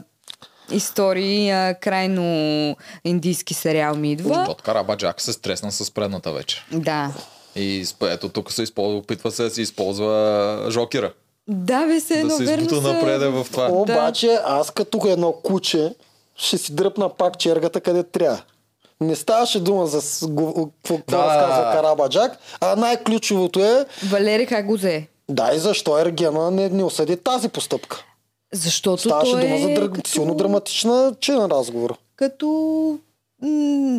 истории. 0.71 1.51
А, 1.51 1.75
крайно 1.75 2.23
индийски 3.05 3.55
сериал 3.55 3.95
ми 3.95 4.13
идва. 4.13 4.47
От 4.49 4.63
Карабаджак 4.63 5.21
се 5.21 5.33
стресна 5.33 5.73
с 5.73 5.91
предната 5.91 6.33
вече. 6.33 6.65
Да. 6.73 7.13
И 7.57 7.87
ето 8.03 8.29
тук 8.29 8.53
се 8.53 8.63
използва, 8.63 8.99
опитва 8.99 9.31
се 9.31 9.43
да 9.43 9.51
си 9.51 9.63
използва 9.63 10.67
жокера. 10.71 11.13
Да, 11.49 11.87
бе 11.87 12.01
се 12.01 12.15
Да 12.15 12.21
едно, 12.21 12.31
се 12.31 12.45
верно 12.45 12.69
са- 12.71 12.81
напреде 12.83 13.29
в 13.29 13.47
това. 13.53 13.69
Обаче 13.69 14.39
аз 14.45 14.71
като 14.71 15.09
едно 15.09 15.33
куче 15.35 15.95
ще 16.37 16.59
си 16.59 16.75
дръпна 16.75 17.09
пак 17.09 17.39
чергата 17.39 17.81
къде 17.81 18.03
трябва. 18.03 18.43
Не 19.01 19.17
ставаше 19.17 19.61
дума 19.61 19.87
за 19.87 20.01
какво 20.83 20.99
Да. 21.09 21.19
разказва 21.19 21.73
Карабаджак, 21.73 22.39
а 22.61 22.77
най-ключовото 22.77 23.61
е 23.61 23.87
Валери 24.09 24.47
как 24.47 24.67
го 24.67 24.75
взе? 24.77 25.07
да 25.29 25.53
и 25.55 25.59
защо 25.59 25.99
Ергена 25.99 26.51
не, 26.51 26.69
не 26.69 26.85
осъди 26.85 27.17
тази 27.17 27.49
постъпка. 27.49 28.05
Защото 28.55 29.03
Ставаше 29.03 29.31
дума 29.33 29.55
е 29.55 29.59
за 29.59 29.69
др... 29.69 29.91
като... 29.93 30.11
силно 30.11 30.35
драматична 30.35 31.15
чина 31.21 31.49
разговор. 31.51 31.99
като 32.17 32.99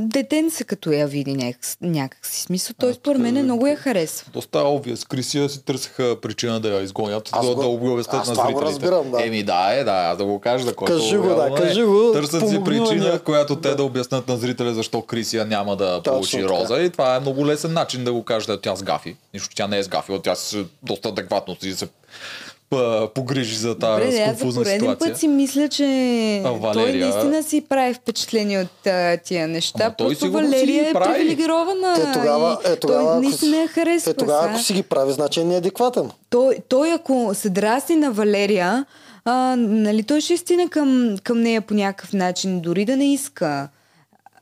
детенце, 0.01 0.63
като 0.63 0.91
я 0.91 1.07
види 1.07 1.33
някак, 1.33 1.61
някак 1.81 2.25
си 2.25 2.41
смисъл. 2.41 2.75
Той 2.79 2.93
според 2.93 3.21
мен 3.21 3.43
много 3.43 3.67
я 3.67 3.75
харесва. 3.75 4.27
Доста 4.33 4.59
обвия. 4.59 4.97
С 4.97 5.03
Крисия 5.03 5.49
си 5.49 5.65
търсиха 5.65 6.17
причина 6.21 6.59
да 6.59 6.69
я 6.69 6.81
изгонят, 6.81 7.29
Аз 7.31 7.47
да, 7.47 7.55
го- 7.55 7.61
да 7.61 7.67
обяснят 7.67 8.15
аз 8.15 8.27
на 8.27 8.35
зрителите. 8.35 8.61
разбирам, 8.61 9.11
да. 9.11 9.25
Еми 9.25 9.43
да, 9.43 9.73
е, 9.73 9.83
да, 9.83 9.91
аз 9.91 10.17
да 10.17 10.25
го 10.25 10.39
кажа, 10.39 10.65
да 10.65 10.75
който 10.75 10.93
Кажи 10.93 11.17
го, 11.17 11.27
да, 11.27 11.47
е. 11.47 11.55
кажи 11.57 11.83
го, 11.83 12.11
Търсят 12.13 12.49
си 12.49 12.61
причина, 12.65 13.03
нея. 13.03 13.19
която 13.19 13.55
те 13.55 13.75
да 13.75 13.83
обяснат 13.83 14.27
на 14.27 14.37
зрителя 14.37 14.73
защо 14.73 15.01
Крисия 15.01 15.45
няма 15.45 15.75
да 15.75 15.95
Точно 15.95 16.13
получи 16.13 16.37
така. 16.37 16.47
роза. 16.49 16.77
И 16.77 16.89
това 16.89 17.15
е 17.15 17.19
много 17.19 17.47
лесен 17.47 17.73
начин 17.73 18.03
да 18.03 18.13
го 18.13 18.23
кажеш, 18.23 18.45
да 18.47 18.61
тя 18.61 18.75
сгафи. 18.75 19.15
Нищо, 19.33 19.55
тя 19.55 19.67
не 19.67 19.77
е 19.77 19.83
сгафила, 19.83 20.21
тя 20.21 20.35
се 20.35 20.65
доста 20.83 21.09
адекватно 21.09 21.55
си 21.61 21.73
се 21.73 21.87
погрижи 23.15 23.55
за 23.55 23.77
тази 23.77 24.05
Добре, 24.05 24.19
аз 24.21 24.37
за 24.43 24.65
ситуация. 24.65 24.97
път 24.99 25.17
си 25.17 25.27
мисля, 25.27 25.69
че 25.69 25.85
А, 26.37 26.43
той 26.43 26.59
Валерия- 26.59 27.07
наистина 27.07 27.43
си 27.43 27.61
прави 27.61 27.93
впечатление 27.93 28.59
от 28.59 28.87
а, 28.87 29.17
тия 29.17 29.47
неща. 29.47 29.83
Ама 29.83 29.95
той 29.95 30.07
Просто 30.07 30.31
Валерия 30.31 30.89
е 30.89 30.93
прави. 30.93 31.13
привилегирована. 31.13 31.95
Е, 31.99 32.13
тогава, 32.13 32.57
е, 32.65 32.75
тогава, 32.75 33.11
той 33.11 33.21
наистина 33.21 33.57
я 33.57 33.67
харесва. 33.67 34.11
Е, 34.11 34.13
тогава, 34.13 34.41
сега. 34.41 34.51
ако 34.51 34.59
си 34.59 34.73
ги 34.73 34.83
прави, 34.83 35.13
значи 35.13 35.39
е 35.39 35.43
неадекватен. 35.43 36.09
той, 36.29 36.57
той, 36.69 36.91
ако 36.91 37.31
се 37.33 37.49
драсни 37.49 37.95
на 37.95 38.11
Валерия, 38.11 38.85
а, 39.25 39.33
нали, 39.57 40.03
той 40.03 40.21
ще 40.21 40.37
стине 40.37 40.67
към, 40.67 41.15
към 41.23 41.41
нея 41.41 41.61
по 41.61 41.73
някакъв 41.73 42.13
начин, 42.13 42.59
дори 42.59 42.85
да 42.85 42.97
не 42.97 43.13
иска. 43.13 43.69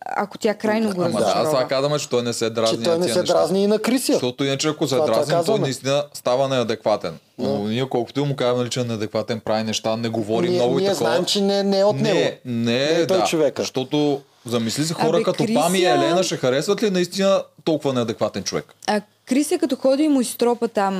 Ако 0.08 0.38
тя 0.38 0.54
крайно 0.54 0.92
го 0.92 1.02
Ама 1.02 1.12
да, 1.12 1.20
разочарова. 1.20 1.52
сега 1.52 1.68
казваме, 1.68 2.00
че 2.00 2.10
той 2.10 2.24
не 2.24 2.34
се 2.34 2.50
дразни 2.50 2.78
Че 2.78 2.84
той 2.84 2.98
не 2.98 3.08
се 3.08 3.20
неща. 3.20 3.34
дразни 3.34 3.64
и 3.64 3.68
на 3.68 3.80
Крисия. 3.80 4.14
Защото 4.14 4.44
иначе 4.44 4.68
ако 4.68 4.88
се 4.88 4.96
Това 4.96 5.06
дразни, 5.08 5.36
той 5.46 5.60
наистина 5.60 6.04
става 6.14 6.48
неадекватен. 6.48 7.18
Но 7.38 7.58
ние 7.60 7.86
колкото 7.86 8.20
и 8.20 8.24
му 8.24 8.36
казваме, 8.36 8.60
нали, 8.60 8.70
че 8.70 8.80
е 8.80 8.86
неадекватен, 8.86 9.40
прави 9.40 9.64
неща, 9.64 9.96
не 9.96 10.10
говори 10.10 10.48
Ние, 10.48 10.56
много 10.56 10.80
и 10.80 10.82
ние 10.82 10.92
такова. 10.92 11.06
знаем, 11.06 11.26
че 11.26 11.42
не, 11.42 11.64
не 11.64 11.80
е 11.80 11.84
от 11.84 11.96
него. 11.96 12.16
Не, 12.16 12.40
не, 12.46 12.64
Не 12.66 12.84
е 12.84 13.08
той 13.08 13.18
да, 13.18 13.24
човека. 13.24 13.62
Защото 13.62 14.22
замисли 14.46 14.84
се 14.84 14.94
хора 14.94 15.08
Абе, 15.10 15.24
като 15.24 15.38
Крисия- 15.40 15.56
Пами 15.56 15.80
и 15.80 15.86
Елена 15.86 16.24
ще 16.24 16.38
харесват 16.38 16.84
ли 16.84 16.90
наистина 16.90 17.44
толкова 17.64 17.94
неадекватен 17.94 18.44
човек? 18.44 18.74
А 18.88 19.02
Крисия 19.26 19.60
като 19.60 19.76
ходи 19.76 20.04
и 20.04 20.08
му 20.08 20.22
изтропа 20.22 20.68
там 20.68 20.95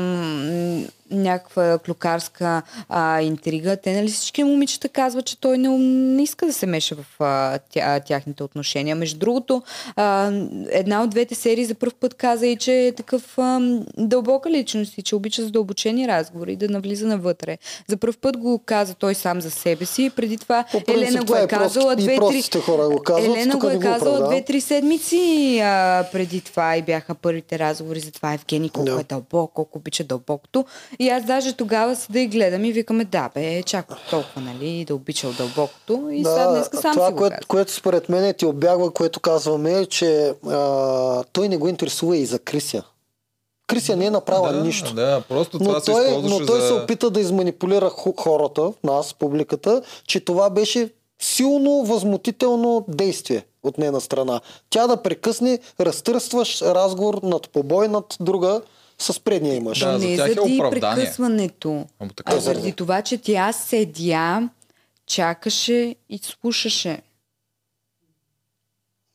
някаква 1.12 1.80
клюкарска 1.80 2.62
а, 2.90 3.22
интрига, 3.22 3.78
те 3.78 3.94
нали 3.96 4.08
всички 4.08 4.44
момичета 4.44 4.90
казват, 4.90 5.26
че 5.26 5.40
той 5.40 5.58
не, 5.58 5.70
не 5.78 6.24
иска 6.24 6.46
да 6.46 6.54
се 6.54 6.66
меша 6.66 6.96
в 6.96 7.06
а, 7.20 7.60
тя, 7.70 8.00
тяхните 8.00 8.44
отношения. 8.44 8.96
Между 8.96 9.20
другото, 9.20 9.64
а, 9.96 10.32
една 10.70 11.04
от 11.04 11.10
двете 11.10 11.36
серии 11.36 11.66
за 11.66 11.76
първ 11.76 11.94
път 12.00 12.14
каза 12.14 12.48
и, 12.48 12.56
че 12.56 12.88
е 12.88 12.92
такъв 12.92 13.38
а, 13.38 13.80
дълбока 13.98 14.52
личност 14.52 14.98
и 14.98 15.02
че 15.02 15.16
обича 15.16 15.44
задълбочени 15.44 16.08
разговори, 16.08 16.56
да 16.56 16.70
навлиза 16.70 17.08
навътре. 17.08 17.58
За 17.88 17.98
първ 17.98 18.14
път 18.22 18.38
го 18.38 18.62
каза 18.66 18.94
той 18.94 19.16
сам 19.16 19.42
за 19.42 19.52
себе 19.52 19.86
си. 19.86 20.12
Преди 20.16 20.38
това 20.38 20.66
По 20.72 20.82
принцип, 20.84 21.10
Елена 21.10 21.26
го 21.26 21.36
е 21.36 21.42
е 21.42 21.48
казала 21.48 21.96
две-три... 21.96 22.18
простите 22.18 22.60
хора 22.60 22.90
го 22.90 23.02
казват, 23.04 23.38
Елена 23.38 23.58
го 23.58 23.70
е 23.70 23.80
казала 23.80 24.28
две-три 24.28 24.62
седмици 24.62 25.60
а, 25.64 26.06
преди 26.12 26.42
това 26.42 26.78
и 26.78 26.82
бяха 26.82 27.16
първите 27.16 27.60
разговори 27.60 28.00
за 28.00 28.12
това 28.14 28.34
Евгений 28.34 28.70
колко 28.70 28.92
Да. 28.92 29.02
е 29.02 29.04
дълбоко, 29.04 29.54
колко 29.54 29.78
обича 29.78 30.04
дълбокото. 30.04 30.66
И 31.00 31.10
аз 31.10 31.24
даже 31.26 31.54
тогава 31.54 31.96
седа 31.96 32.20
и 32.20 32.28
гледам 32.28 32.66
и 32.66 32.72
викаме, 32.72 33.06
да 33.06 33.30
бе, 33.34 33.64
чак 33.64 33.88
толкова, 34.10 34.42
нали, 34.42 34.86
да 34.86 34.96
обичал 34.96 35.32
дълбокото. 35.32 36.10
И 36.12 36.24
сега 36.26 36.52
днеска 36.52 36.78
сам 36.78 36.94
това, 36.94 37.08
си 37.08 37.12
го 37.14 37.18
което, 37.18 37.36
казва. 37.36 37.48
което 37.48 37.74
според 37.74 38.10
мен 38.10 38.34
ти 38.34 38.46
обягва, 38.46 38.92
което 38.92 39.20
казваме 39.20 39.74
е, 39.74 39.86
че 39.86 40.34
а, 40.48 41.24
той 41.24 41.50
не 41.50 41.58
го 41.58 41.68
интересува 41.68 42.18
и 42.18 42.26
за 42.26 42.40
Крисия. 42.40 42.84
Крисия 43.68 43.98
не 43.98 44.06
е 44.06 44.10
направила 44.10 44.54
да, 44.54 44.64
нищо. 44.64 44.94
Да, 44.94 45.24
просто 45.30 45.58
Но 45.60 45.66
това 45.66 45.80
се 45.80 45.92
той, 45.92 46.06
използваше 46.06 46.40
но 46.40 46.46
той 46.46 46.62
за... 46.62 46.68
се 46.68 46.74
опита 46.74 47.10
да 47.10 47.20
изманипулира 47.20 47.92
хората, 48.20 48.72
нас, 48.84 49.14
публиката, 49.14 49.82
че 50.08 50.20
това 50.20 50.50
беше 50.50 50.90
силно 51.24 51.84
възмутително 51.86 52.86
действие 52.88 53.46
от 53.64 53.78
нейна 53.78 54.02
страна. 54.02 54.42
Тя 54.70 54.88
да 54.88 55.02
прекъсне 55.02 55.60
разтърстваш 55.80 56.62
разговор 56.62 57.20
над 57.24 57.50
побой 57.50 57.88
над 57.88 58.18
друга 58.20 58.62
с 58.98 59.20
предния 59.20 59.56
имаш. 59.56 59.80
Да, 59.80 60.00
за 60.00 60.08
не 60.08 60.16
тях 60.16 60.30
е 60.30 60.34
заради 60.34 60.56
оправдание. 60.56 61.04
прекъсването, 61.04 61.86
а 62.26 62.36
е. 62.36 62.40
заради 62.40 62.72
това, 62.72 63.02
че 63.02 63.18
тя 63.18 63.54
седя, 63.54 64.50
чакаше 65.06 65.96
и 66.10 66.18
слушаше. 66.18 67.02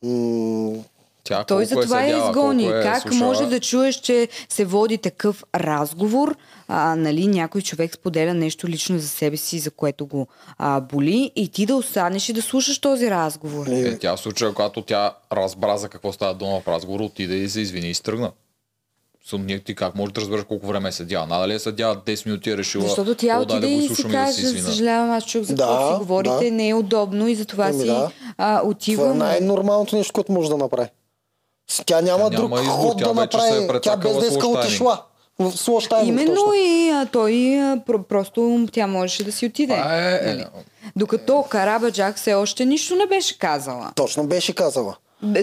М, 0.03 0.83
Тя 1.29 1.43
Той 1.43 1.65
колко 1.65 1.75
за 1.75 1.81
това 1.81 2.01
е 2.01 2.05
седяла, 2.05 2.29
изгони. 2.29 2.65
е 2.65 2.81
как 2.83 3.01
слушала. 3.01 3.25
може 3.25 3.45
да 3.45 3.59
чуеш, 3.59 3.95
че 3.95 4.27
се 4.49 4.65
води 4.65 4.97
такъв 4.97 5.43
разговор, 5.55 6.35
а, 6.67 6.95
нали, 6.95 7.27
някой 7.27 7.61
човек 7.61 7.93
споделя 7.95 8.33
нещо 8.33 8.67
лично 8.67 8.99
за 8.99 9.07
себе 9.07 9.37
си, 9.37 9.59
за 9.59 9.71
което 9.71 10.05
го 10.05 10.27
а, 10.57 10.81
боли 10.81 11.31
и 11.35 11.47
ти 11.47 11.65
да 11.65 11.75
останеш 11.75 12.29
и 12.29 12.33
да 12.33 12.41
слушаш 12.41 12.79
този 12.79 13.11
разговор. 13.11 13.67
Е, 13.67 13.97
тя 13.97 14.15
в 14.15 14.19
случая, 14.19 14.53
когато 14.53 14.81
тя 14.81 15.13
разбра 15.31 15.77
за 15.77 15.89
какво 15.89 16.13
става 16.13 16.33
дума 16.33 16.59
в 16.59 16.67
разговор, 16.67 16.99
отиде 16.99 17.35
и 17.35 17.49
се 17.49 17.61
извини 17.61 17.89
и 17.89 17.93
стръгна. 17.93 18.31
Съм, 19.25 19.45
ние 19.45 19.59
ти 19.59 19.75
как 19.75 19.95
можеш 19.95 20.13
да 20.13 20.21
разбереш 20.21 20.43
колко 20.43 20.67
време 20.67 20.89
е 20.89 20.91
седяла? 20.91 21.27
Надали 21.27 21.53
е 21.53 21.59
седяла 21.59 21.95
10 21.97 22.25
минути 22.25 22.49
и 22.49 22.53
е 22.53 22.57
решила. 22.57 22.83
Защото 22.83 23.15
тя 23.15 23.27
«О, 23.35 23.45
дай 23.45 23.57
отиде 23.57 23.71
да 23.71 23.77
го 23.77 23.83
и 23.83 23.95
си 23.95 24.03
да 24.03 24.09
каже, 24.09 24.41
извина. 24.41 24.63
съжалявам, 24.63 25.11
аз 25.11 25.25
чух 25.25 25.43
за 25.43 25.55
Да, 25.55 25.63
какво 25.63 25.87
си 25.89 25.99
говорите, 25.99 26.29
да. 26.41 26.51
не 26.51 26.69
е 26.69 26.73
удобно 26.73 27.27
и 27.27 27.35
затова 27.35 27.65
Ами 27.65 27.79
си 27.79 27.85
да. 27.85 28.11
а, 28.37 28.57
Това 28.57 28.59
е 28.59 28.61
отивам. 28.63 29.17
най-нормалното 29.17 29.95
нещо, 29.95 30.13
което 30.13 30.31
може 30.31 30.49
да 30.49 30.57
направи. 30.57 30.87
Тя 31.85 32.01
няма 32.01 32.29
Тя 32.29 32.37
друг 32.37 32.49
няма 32.49 32.61
избор, 32.61 32.75
ход 32.75 32.97
тя 32.97 33.03
да 33.03 33.09
е 33.09 33.13
направи. 33.13 33.49
Тя 33.49 33.67
прецакала 33.67 34.13
без 34.13 34.23
да 34.23 34.27
иска 34.27 34.47
отишла. 34.47 35.01
В 35.39 35.53
Именно 36.03 36.35
точно. 36.35 36.53
и 36.53 36.89
а, 36.89 37.05
той 37.05 37.31
а, 37.31 37.77
про- 37.87 38.03
просто 38.03 38.67
тя 38.71 38.87
можеше 38.87 39.23
да 39.23 39.31
си 39.31 39.45
отиде. 39.45 39.73
Това 39.75 39.97
е, 39.97 40.13
е, 40.13 40.45
Докато 40.95 41.43
Карабаджак 41.49 42.17
все 42.17 42.33
още 42.33 42.65
нищо 42.65 42.95
не 42.95 43.05
беше 43.05 43.39
казала. 43.39 43.91
Точно 43.95 44.23
беше 44.23 44.55
казала. 44.55 44.95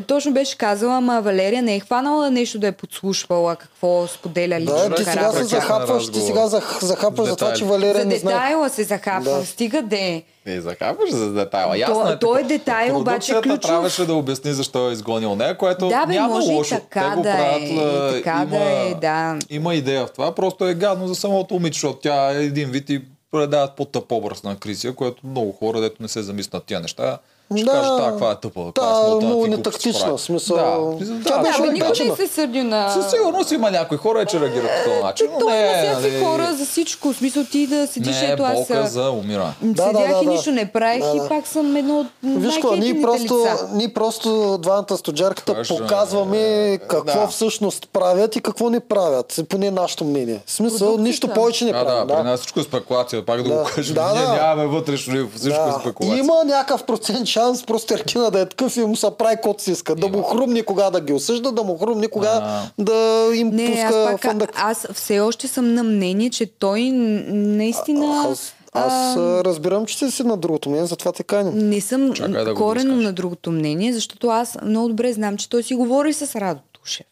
Точно 0.03 0.33
беше 0.33 0.59
казала, 0.59 0.95
ама 0.95 1.21
Валерия 1.21 1.63
не 1.63 1.77
е 1.77 1.81
хванала 1.81 2.31
нещо 2.31 2.59
да 2.59 2.67
е 2.67 2.73
подслушвала 2.73 3.57
какво 3.57 4.07
споделя 4.07 4.61
лично 4.61 4.75
Да, 4.79 4.95
ти 4.95 5.05
сега 5.05 5.33
се 5.33 5.45
захапваш, 5.45 6.07
ти 6.07 6.21
сега 6.21 6.41
зах- 6.41 6.83
захапваш 6.83 7.29
за 7.29 7.37
това, 7.37 7.53
че. 7.53 7.65
Валерия 7.65 7.95
За 7.95 8.05
не 8.05 8.17
знае. 8.17 8.35
детайла 8.35 8.69
се 8.69 8.85
захапва. 8.85 9.31
Да. 9.33 9.47
Стига 9.47 9.83
де. 9.83 10.23
Не 10.47 10.61
захапваш 10.61 11.11
за 11.11 11.33
детайла. 11.33 11.71
То- 11.71 11.79
Ясно 11.81 12.09
е. 12.09 12.19
той 12.19 12.37
така. 12.37 12.49
детайл 12.49 12.99
обаче 12.99 13.33
е 13.33 13.41
ключов. 13.41 13.61
трябваше 13.61 14.05
да 14.05 14.15
обясни 14.15 14.53
защо 14.53 14.89
е 14.89 14.93
изгонил 14.93 15.35
нея, 15.35 15.57
което 15.57 15.89
Да, 15.89 16.07
бе, 16.07 16.13
няма 16.13 16.29
може 16.29 16.53
и 16.53 16.55
лошо. 16.55 16.75
така 16.75 17.11
Те 17.11 17.17
го 17.17 17.23
да 17.23 17.31
е, 17.31 17.37
правят, 17.37 17.63
и 17.63 17.79
а, 17.79 18.13
така 18.13 18.33
има, 18.33 18.47
да 18.49 18.65
е, 18.83 18.95
да. 18.95 19.39
Има 19.51 19.75
идея 19.75 20.07
в 20.07 20.13
това, 20.13 20.35
просто 20.35 20.67
е 20.67 20.75
гадно 20.75 21.09
за 21.09 21.15
самото 21.15 21.55
момиче, 21.55 21.77
защото 21.77 21.99
тя 21.99 22.31
е 22.31 22.37
един 22.37 22.71
вид 22.71 22.91
и 22.91 23.03
предават 23.31 23.77
по-тъп 23.77 24.13
образ 24.13 24.43
на 24.43 24.57
Крисия, 24.57 24.95
което 24.95 25.27
много 25.27 25.53
хора, 25.53 25.81
дето 25.81 25.97
не 26.01 26.09
се 26.09 26.23
замислят 26.23 26.65
тия 26.65 26.81
неща, 26.81 27.19
ще 27.57 27.65
Да. 27.65 27.73
тази 27.73 28.11
каква 28.11 28.31
е 28.31 28.35
тъпа, 28.35 28.61
каква 28.75 29.07
е 29.13 29.25
много 29.25 29.47
нетактична, 29.47 30.01
прави». 30.01 30.17
в 30.17 30.21
смисъл, 30.21 30.57
Да, 30.57 31.07
тя 31.25 31.37
да, 31.37 31.43
беше 31.43 31.59
Да, 31.61 31.67
да, 31.67 31.73
никой 31.73 32.07
не 32.09 32.17
се 32.17 32.27
сърди 32.27 32.63
на... 32.63 32.91
Със 32.91 33.11
сигурност 33.11 33.51
има 33.53 33.71
някои 33.71 33.99
хора, 33.99 34.27
че 34.27 34.41
реагират 34.41 34.71
по 34.85 34.91
този 34.91 35.03
начин, 35.03 35.27
но 35.41 35.51
не, 35.51 35.75
всякакви 35.79 36.11
нали, 36.11 36.25
хора 36.25 36.55
за 36.55 36.65
всичко. 36.67 37.13
В 37.13 37.17
смисъл 37.17 37.45
ти 37.45 37.67
да 37.67 37.87
седиш, 37.87 38.21
не 38.21 38.27
е 38.29 38.33
ето 38.33 38.43
аз 38.43 38.55
болка 38.55 38.75
а, 38.75 38.87
за 38.87 39.11
умиране. 39.11 39.53
Да, 39.63 39.83
седях 39.83 40.13
да, 40.15 40.21
и 40.23 40.25
да, 40.25 40.31
нищо 40.31 40.51
не 40.53 40.73
правих 40.73 41.05
да, 41.05 41.11
да. 41.11 41.27
и 41.27 41.29
пак 41.29 41.47
съм 41.47 41.77
едно 41.77 42.01
от 42.01 42.07
Виж 42.23 42.55
какво, 42.55 42.77
ние 42.77 43.03
просто, 43.03 43.35
лица. 43.35 43.69
ние 43.73 43.93
просто 43.93 44.59
двамата 44.59 44.97
студжарката 44.97 45.55
Кажа, 45.55 45.77
показваме 45.77 46.79
какво 46.89 47.21
да. 47.21 47.27
всъщност 47.27 47.89
правят 47.93 48.37
и 48.37 48.41
какво 48.41 48.71
не 48.71 48.81
правят. 48.81 49.41
Поне 49.49 49.71
нашето 49.71 50.05
мнение. 50.05 50.41
В 50.47 50.53
смисъл, 50.53 50.97
нищо 50.99 51.29
повече 51.29 51.65
не 51.65 51.71
А, 51.71 51.85
да, 51.85 52.07
при 52.17 52.23
нас 52.23 52.41
всичко 52.41 52.61
е 52.61 52.63
спекулация, 52.63 53.25
пак 53.27 53.43
да, 53.43 53.49
Да. 53.49 53.55
го 53.57 53.65
кажем. 53.75 53.95
Да, 53.95 54.13
Ние 54.13 54.23
да. 54.23 54.33
нямаме 54.33 54.67
вътрешно 54.67 55.29
всичко 55.37 55.61
е 55.63 55.67
Да. 55.73 55.79
спекулация. 55.81 56.19
Има 56.19 56.45
някакъв 56.45 56.85
процент 56.85 57.27
шанс 57.37 57.65
просто 57.65 57.95
Еркина 57.95 58.31
да 58.31 58.41
е 58.41 58.47
такъв 58.47 58.77
и 58.77 58.81
му 58.81 58.97
се 58.97 59.07
прави 59.19 59.35
каквото 59.37 59.63
си 59.63 59.71
иска. 59.73 59.95
Да 59.95 60.09
му 60.09 60.23
хрумне 60.23 60.63
кога 60.63 60.91
да 60.91 61.01
ги 61.01 61.13
осъжда, 61.13 61.53
да 61.53 61.63
му 61.63 61.79
хрумне 61.79 62.09
кога 62.09 62.31
А. 62.43 62.71
да 62.79 63.31
им 63.35 63.49
Не, 63.49 63.65
аз 63.65 63.95
пуска 63.95 64.11
пак, 64.13 64.23
фандък. 64.23 64.51
аз 64.55 64.87
все 64.93 65.21
още 65.21 65.49
съм 65.49 65.75
на 65.75 65.83
мнение, 65.83 66.31
че 66.31 66.47
той 66.47 66.91
наистина... 66.91 68.25
Аз, 68.31 68.55
аз 68.73 69.17
а, 69.17 69.45
разбирам, 69.45 69.87
че 69.87 69.99
ти 69.99 70.11
си 70.11 70.23
на 70.23 70.37
другото 70.37 70.69
мнение, 70.69 70.87
затова 70.87 71.13
те 71.13 71.23
каним. 71.23 71.69
Не 71.69 71.81
съм 71.81 72.13
Чакай 72.13 72.45
да 72.45 72.55
корено 72.55 72.97
на 72.97 73.13
другото 73.13 73.51
мнение, 73.51 73.93
защото 73.93 74.29
аз 74.29 74.59
много 74.63 74.89
добре 74.89 75.13
знам, 75.13 75.37
че 75.37 75.49
той 75.49 75.63
си 75.63 75.75
говори 75.75 76.13
с 76.13 76.41
Радо 76.41 76.61
Тушев. 76.73 77.07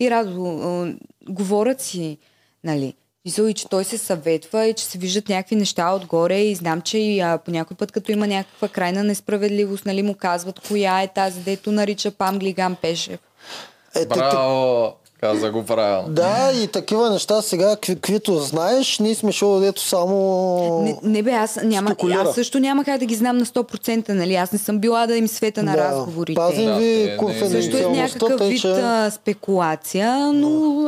И 0.00 0.10
Радо, 0.10 0.46
а, 0.46 0.94
говорят 1.32 1.80
си, 1.80 2.18
нали, 2.64 2.94
Мисъл 3.24 3.44
и 3.44 3.54
че 3.54 3.68
той 3.68 3.84
се 3.84 3.98
съветва 3.98 4.66
и 4.66 4.74
че 4.74 4.84
се 4.84 4.98
виждат 4.98 5.28
някакви 5.28 5.56
неща 5.56 5.90
отгоре 5.90 6.36
и 6.36 6.54
знам, 6.54 6.80
че 6.80 6.98
и 6.98 7.20
а, 7.20 7.38
по 7.38 7.50
някой 7.50 7.76
път, 7.76 7.92
като 7.92 8.12
има 8.12 8.26
някаква 8.26 8.68
крайна 8.68 9.04
несправедливост, 9.04 9.86
нали, 9.86 10.02
му 10.02 10.14
казват 10.14 10.60
коя 10.60 11.02
е 11.02 11.08
тази, 11.08 11.40
дето 11.40 11.72
нарича 11.72 12.10
Пам 12.10 12.38
Глиган 12.38 12.74
Пешев. 12.74 13.20
Ето, 13.94 14.08
Браво! 14.08 14.92
Каза 15.20 15.50
го 15.50 15.64
правилно. 15.64 16.08
Да, 16.08 16.52
и 16.54 16.68
такива 16.68 17.10
неща 17.10 17.42
сега, 17.42 17.68
какви- 17.68 17.94
каквито 17.94 18.34
знаеш, 18.34 18.98
ние 18.98 19.14
сме 19.14 19.32
шоу, 19.32 19.60
дето 19.60 19.80
само... 19.80 20.82
Не, 20.82 20.98
не 21.04 21.22
бе, 21.22 21.30
аз, 21.30 21.56
няма, 21.56 21.88
спекулира. 21.88 22.20
аз 22.20 22.34
също 22.34 22.60
няма 22.60 22.84
как 22.84 22.98
да 22.98 23.06
ги 23.06 23.14
знам 23.14 23.38
на 23.38 23.46
100%, 23.46 24.08
нали? 24.08 24.34
Аз 24.34 24.52
не 24.52 24.58
съм 24.58 24.78
била 24.78 25.06
да 25.06 25.16
им 25.16 25.28
света 25.28 25.62
на 25.62 25.72
Да, 25.72 25.78
разговорите. 25.80 26.34
Пазим 26.36 26.66
Да, 26.66 26.72
те 26.72 26.78
ви 26.78 26.86
не- 26.86 26.94
Също 27.00 27.14
е 27.14 27.16
конфиденциалността, 27.16 27.94
някакъв 28.18 28.48
вид 28.48 28.60
че... 28.60 28.70
а, 28.70 29.10
спекулация, 29.10 30.32
но 30.32 30.82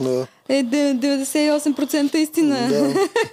Да. 0.00 0.26
Е 0.48 0.62
де- 0.62 0.94
98% 0.94 2.14
истина. 2.14 2.68
Да. 2.68 2.82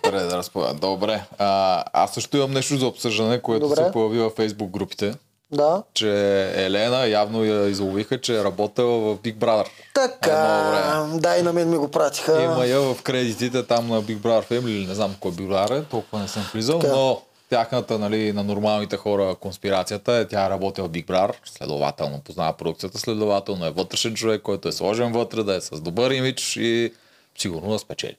Добре, 0.03 0.19
да 0.19 0.37
разповядам. 0.37 0.77
Добре. 0.77 1.23
А, 1.37 1.83
аз 1.93 2.13
също 2.13 2.37
имам 2.37 2.51
нещо 2.51 2.77
за 2.77 2.87
обсъждане, 2.87 3.41
което 3.41 3.67
Добре. 3.67 3.83
се 3.83 3.91
появи 3.91 4.19
във 4.19 4.33
фейсбук 4.33 4.69
групите, 4.69 5.13
да. 5.51 5.83
че 5.93 6.09
Елена 6.55 7.07
явно 7.07 7.43
я 7.45 7.67
изловиха, 7.69 8.21
че 8.21 8.39
е 8.39 8.43
работила 8.43 8.99
в 8.99 9.17
Big 9.17 9.35
Brother. 9.35 9.67
Така, 9.93 11.07
да, 11.13 11.37
и 11.37 11.41
на 11.41 11.53
мен 11.53 11.69
ми 11.69 11.77
го 11.77 11.87
пратиха. 11.87 12.43
Има 12.43 12.65
я 12.65 12.79
в 12.79 13.01
кредитите 13.03 13.63
там 13.63 13.87
на 13.87 14.01
Big 14.03 14.17
Brother 14.17 14.51
Family, 14.51 14.69
или 14.69 14.87
не 14.87 14.95
знам 14.95 15.15
кой 15.19 15.31
Big 15.31 15.47
Brother 15.47 15.79
е, 15.79 15.83
толкова 15.83 16.21
не 16.21 16.27
съм 16.27 16.45
влизал, 16.53 16.79
Така. 16.79 16.93
но 16.93 17.21
тяхната, 17.49 17.99
нали, 17.99 18.31
на 18.33 18.43
нормалните 18.43 18.97
хора 18.97 19.35
конспирацията 19.35 20.13
е, 20.13 20.27
тя 20.27 20.45
е 20.45 20.49
работила 20.49 20.87
в 20.87 20.91
Big 20.91 21.05
Brother, 21.05 21.33
следователно 21.45 22.19
познава 22.19 22.53
продукцията, 22.53 22.99
следователно 22.99 23.65
е 23.65 23.71
вътрешен 23.71 24.13
човек, 24.13 24.41
който 24.41 24.67
е 24.67 24.71
сложен 24.71 25.11
вътре, 25.11 25.43
да 25.43 25.55
е 25.55 25.61
с 25.61 25.81
добър 25.81 26.11
имидж 26.11 26.55
и 26.55 26.93
сигурно 27.37 27.71
да 27.71 27.79
спечели. 27.79 28.17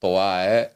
Това 0.00 0.44
е 0.44 0.68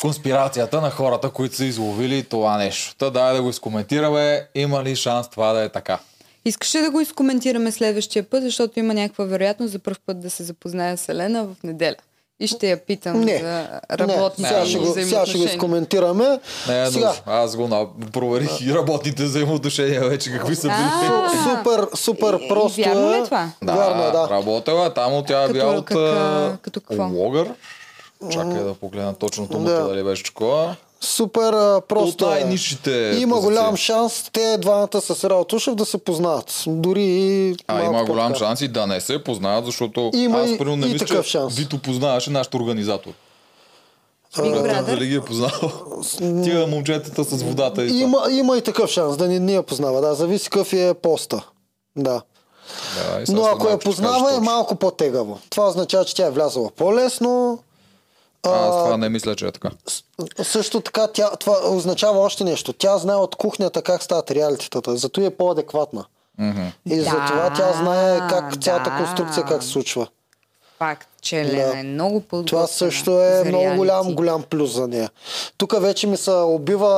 конспирацията 0.00 0.80
на 0.80 0.90
хората, 0.90 1.30
които 1.30 1.56
са 1.56 1.64
изловили 1.64 2.24
това 2.24 2.56
нещо. 2.56 2.96
Та 2.96 3.10
дай 3.10 3.34
да 3.34 3.42
го 3.42 3.50
изкоментираме. 3.50 4.48
Има 4.54 4.84
ли 4.84 4.96
шанс 4.96 5.30
това 5.30 5.52
да 5.52 5.62
е 5.62 5.68
така? 5.68 5.98
Искаш 6.44 6.74
ли 6.74 6.80
да 6.80 6.90
го 6.90 7.00
изкоментираме 7.00 7.72
следващия 7.72 8.30
път, 8.30 8.42
защото 8.42 8.78
има 8.78 8.94
някаква 8.94 9.24
вероятност 9.24 9.72
за 9.72 9.78
първ 9.78 9.98
път 10.06 10.20
да 10.20 10.30
се 10.30 10.42
запозная 10.42 10.96
с 10.96 11.08
Елена 11.08 11.44
в 11.44 11.56
неделя. 11.64 11.96
И 12.40 12.46
ще 12.46 12.70
я 12.70 12.76
питам 12.78 13.20
Не. 13.20 13.38
за 13.38 13.44
Не, 13.44 13.68
работните 13.92 14.42
сега 14.42 14.66
ще, 14.66 14.78
го, 14.78 14.86
сега 14.86 14.86
ще 14.86 15.00
го 15.00 15.02
взаимоотношения. 15.02 15.46
изкоментираме. 15.46 16.40
Не 16.68 16.82
е 16.82 16.86
сега. 16.86 17.12
Аз 17.26 17.56
го 17.56 17.68
проверих 18.12 18.60
и 18.60 18.74
работните 18.74 19.24
взаимоотношения 19.24 20.00
вече 20.00 20.32
какви 20.32 20.56
са 20.56 20.62
били. 20.62 20.74
А, 21.02 21.28
супер, 21.30 21.86
супер 21.94 22.48
просто 22.48 22.80
вярно 22.80 23.10
ли 23.10 23.16
е. 23.16 23.24
това? 23.24 23.50
Вярно 23.64 24.02
е, 24.02 24.10
да. 24.10 24.28
Работила 24.30 24.86
е 24.86 24.90
там, 24.90 25.24
тя 25.26 25.42
е 25.42 25.46
Като- 25.46 25.52
била 25.54 25.72
от 25.72 25.84
като 26.62 26.80
какво? 26.80 27.08
логър. 27.08 27.50
Чакай 28.30 28.62
да 28.62 28.74
погледна 28.74 29.14
точно 29.14 29.46
думата, 29.46 29.70
Да. 29.70 29.88
дали 29.88 30.04
беше 30.04 30.24
такова. 30.24 30.76
Супер 31.02 31.52
а, 31.52 31.80
просто 31.80 32.24
От 32.24 32.32
е. 32.32 32.34
най-нишите 32.34 32.90
Има 33.12 33.34
позиции. 33.34 33.50
голям 33.50 33.76
шанс 33.76 34.30
те 34.32 34.58
двамата 34.58 35.00
с 35.00 35.24
Рао 35.24 35.44
Тушев 35.44 35.74
да 35.74 35.84
се 35.84 35.98
познат. 35.98 36.64
Дори 36.66 37.02
и 37.04 37.54
А 37.68 37.84
има 37.84 38.04
голям 38.04 38.34
шанс 38.34 38.60
и 38.60 38.68
да 38.68 38.86
не 38.86 39.00
се 39.00 39.24
познават, 39.24 39.64
защото 39.64 40.10
Има 40.14 40.38
аз 40.38 40.50
и- 40.50 40.58
първо 40.58 40.76
не 40.76 40.86
и 40.86 40.92
мисля, 40.92 41.06
такъв 41.06 41.24
че 41.24 41.30
шанс. 41.30 41.54
Вито 41.54 41.78
познаваше 41.78 42.30
нашия 42.30 42.50
организатор. 42.54 43.10
Брат? 44.36 44.86
Дали 44.86 45.06
ги 45.06 45.14
е 45.14 45.20
познал? 45.20 45.50
Тия 46.42 46.66
момчетата 46.66 47.24
с 47.24 47.42
водата 47.42 47.84
и 47.84 47.88
това. 47.88 48.00
Има, 48.00 48.22
има 48.30 48.56
и 48.56 48.62
такъв 48.62 48.90
шанс 48.90 49.16
да 49.16 49.28
не, 49.28 49.38
не 49.38 49.52
я 49.52 49.62
познава. 49.62 50.00
Да, 50.00 50.14
зависи 50.14 50.44
какъв 50.44 50.72
е 50.72 50.94
поста. 50.94 51.42
Да. 51.96 52.22
Да, 52.96 53.24
Но 53.28 53.44
ако 53.44 53.68
я 53.68 53.78
познава 53.78 54.34
е 54.34 54.40
малко 54.40 54.74
по-тегаво. 54.74 55.38
Това 55.50 55.68
означава, 55.68 56.04
че 56.04 56.14
тя 56.14 56.26
е 56.26 56.30
влязала 56.30 56.70
по-лесно. 56.70 57.58
Аз 58.42 58.74
това 58.76 58.96
не 58.96 59.08
мисля, 59.08 59.36
че 59.36 59.46
е 59.46 59.52
така. 59.52 59.70
Също 60.42 60.80
така, 60.80 61.06
тя, 61.06 61.30
това 61.30 61.56
означава 61.66 62.18
още 62.18 62.44
нещо. 62.44 62.72
Тя 62.72 62.98
знае 62.98 63.16
от 63.16 63.36
кухнята 63.36 63.82
как 63.82 64.02
стават 64.02 64.30
реалитетата. 64.30 64.96
Зато 64.96 65.20
е 65.20 65.30
по-адекватна. 65.30 66.04
И 66.86 66.96
Да, 66.96 67.02
затова 67.02 67.52
тя 67.56 67.72
знае 67.72 68.18
как 68.28 68.62
цялата 68.62 68.90
да. 68.90 68.96
конструкция 68.96 69.44
как 69.44 69.62
се 69.62 69.68
случва. 69.68 70.06
Факт, 70.78 71.08
че 71.22 71.44
Да. 71.44 71.78
е 71.78 71.82
много 71.82 72.20
подготвена. 72.20 72.44
Това 72.46 72.66
също 72.66 73.10
е 73.12 73.42
много 73.44 73.62
реалити. 73.64 73.78
голям, 73.78 74.14
голям 74.14 74.42
плюс 74.42 74.70
за 74.70 74.88
нея. 74.88 75.10
Тук 75.56 75.80
вече 75.80 76.06
ми 76.06 76.16
се 76.16 76.30
убива 76.30 76.88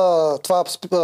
това 0.43 0.63
сп- 0.63 0.95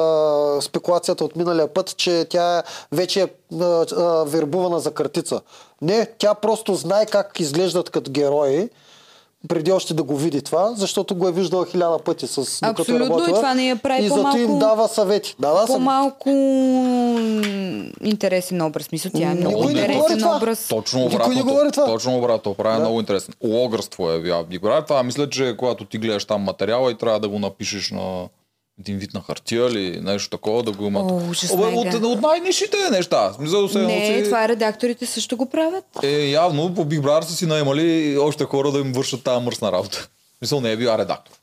а, 0.57 0.61
спекулацията 0.61 1.25
от 1.25 1.35
миналия 1.35 1.73
път, 1.73 1.97
че 1.97 2.25
тя 2.29 2.63
вече 2.91 3.21
е 3.21 3.27
а, 3.53 3.65
а, 3.97 4.23
вербувана 4.23 4.79
за 4.79 4.91
картица. 4.91 5.41
Не, 5.81 6.05
тя 6.17 6.33
просто 6.33 6.75
знае 6.75 7.05
как 7.05 7.39
изглеждат 7.39 7.89
като 7.89 8.11
герои, 8.11 8.69
преди 9.47 9.71
още 9.71 9.93
да 9.93 10.03
го 10.03 10.15
види 10.15 10.41
това, 10.41 10.73
защото 10.75 11.15
го 11.15 11.27
е 11.27 11.31
виждала 11.31 11.65
хиляда 11.65 11.99
пъти 11.99 12.27
с 12.27 12.35
докато 12.35 12.91
е 12.91 12.95
Абсолютно, 12.95 13.29
и 13.29 13.33
това 13.33 13.53
не 13.53 13.67
я 13.67 13.75
прави 13.75 14.05
И 14.05 14.09
зато 14.09 14.37
им 14.37 14.59
дава 14.59 14.87
съвети. 14.87 15.35
Дава 15.39 15.57
съвети. 15.57 15.73
По-малко 15.73 16.29
интересен 18.03 18.61
образ. 18.61 18.91
Мисля, 18.91 19.09
тя 19.15 19.31
е 19.31 19.35
много 19.35 19.55
Никой 19.55 19.71
интересен 19.71 20.27
образ. 20.35 20.67
Точно 20.67 21.09
не 21.29 21.41
говори 21.41 21.71
това. 21.71 21.85
Точно 21.85 22.17
обратното. 22.17 22.53
Прави 22.53 22.79
много 22.79 22.99
интересно. 22.99 23.33
Логърство 23.43 24.11
е 24.11 24.19
Brother. 24.19 24.87
Това 24.87 25.03
мисля, 25.03 25.29
че 25.29 25.55
когато 25.57 25.85
ти 25.85 25.97
гледаш 25.97 26.25
там 26.25 26.41
материала 26.41 26.91
и 26.91 26.95
трябва 26.95 27.19
да 27.19 27.29
го 27.29 27.39
напишеш 27.39 27.91
на 27.91 28.27
един 28.79 28.97
вид 28.97 29.13
на 29.13 29.21
хартия 29.21 29.67
или 29.67 30.01
нещо 30.01 30.29
такова 30.29 30.63
да 30.63 30.71
го 30.71 30.85
имат. 30.85 31.11
О, 31.11 31.19
най-га. 31.57 31.97
от, 31.97 32.03
от 32.03 32.21
най-нишите 32.21 32.77
неща. 32.91 33.33
Смисъл, 33.33 33.67
се 33.67 33.79
Не, 33.79 34.09
носи... 34.09 34.23
това 34.23 34.47
редакторите 34.47 35.05
също 35.05 35.37
го 35.37 35.49
правят. 35.49 35.85
Е, 36.03 36.29
явно 36.29 36.75
по 36.75 36.85
Big 36.85 37.01
Brother 37.01 37.21
са 37.21 37.35
си 37.35 37.45
наемали 37.45 38.17
още 38.17 38.43
хора 38.43 38.71
да 38.71 38.79
им 38.79 38.91
вършат 38.93 39.23
тази 39.23 39.45
мръсна 39.45 39.71
работа. 39.71 40.07
Мисъл, 40.41 40.61
не 40.61 40.71
е 40.71 40.77
била 40.77 40.97
редактор. 40.97 41.33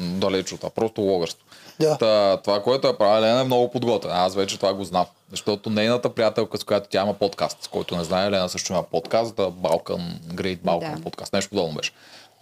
Далеч 0.00 0.52
от 0.52 0.60
това, 0.60 0.70
просто 0.70 1.00
логърство. 1.00 1.44
Да. 1.80 1.98
Та, 1.98 2.36
това, 2.36 2.62
което 2.62 2.88
е 2.88 2.98
правила 2.98 3.18
Елена 3.18 3.40
е 3.40 3.44
много 3.44 3.70
подготвена. 3.70 4.14
Аз 4.16 4.34
вече 4.34 4.56
това 4.56 4.74
го 4.74 4.84
знам. 4.84 5.06
Защото 5.30 5.70
нейната 5.70 6.10
приятелка, 6.10 6.58
с 6.58 6.64
която 6.64 6.88
тя 6.90 7.02
има 7.02 7.14
подкаст, 7.14 7.62
с 7.62 7.68
който 7.68 7.96
не 7.96 8.04
знае, 8.04 8.26
Елена 8.26 8.48
също 8.48 8.72
има 8.72 8.82
подкаст, 8.82 9.36
да 9.36 9.42
Balkan, 9.42 10.00
Great 10.26 10.58
Balkan 10.58 10.96
Да. 10.96 11.02
подкаст, 11.02 11.32
нещо 11.32 11.50
подобно 11.50 11.74
беше. 11.74 11.92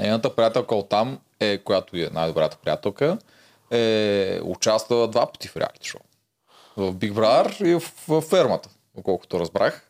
Нейната 0.00 0.36
приятелка 0.36 0.74
от 0.74 0.88
там, 0.88 1.18
е, 1.40 1.58
която 1.58 1.96
е 1.96 2.08
най-добрата 2.12 2.56
приятелка, 2.64 3.18
е 3.72 4.40
участвала 4.44 5.08
два 5.08 5.26
пъти 5.26 5.48
в 5.48 5.56
реалити 5.56 5.88
шоу. 5.88 6.00
В 6.76 6.94
Big 6.94 7.12
Brother 7.12 7.64
и 7.66 7.74
в, 7.74 7.92
в 8.08 8.20
фермата, 8.20 8.68
доколкото 8.96 9.40
разбрах. 9.40 9.88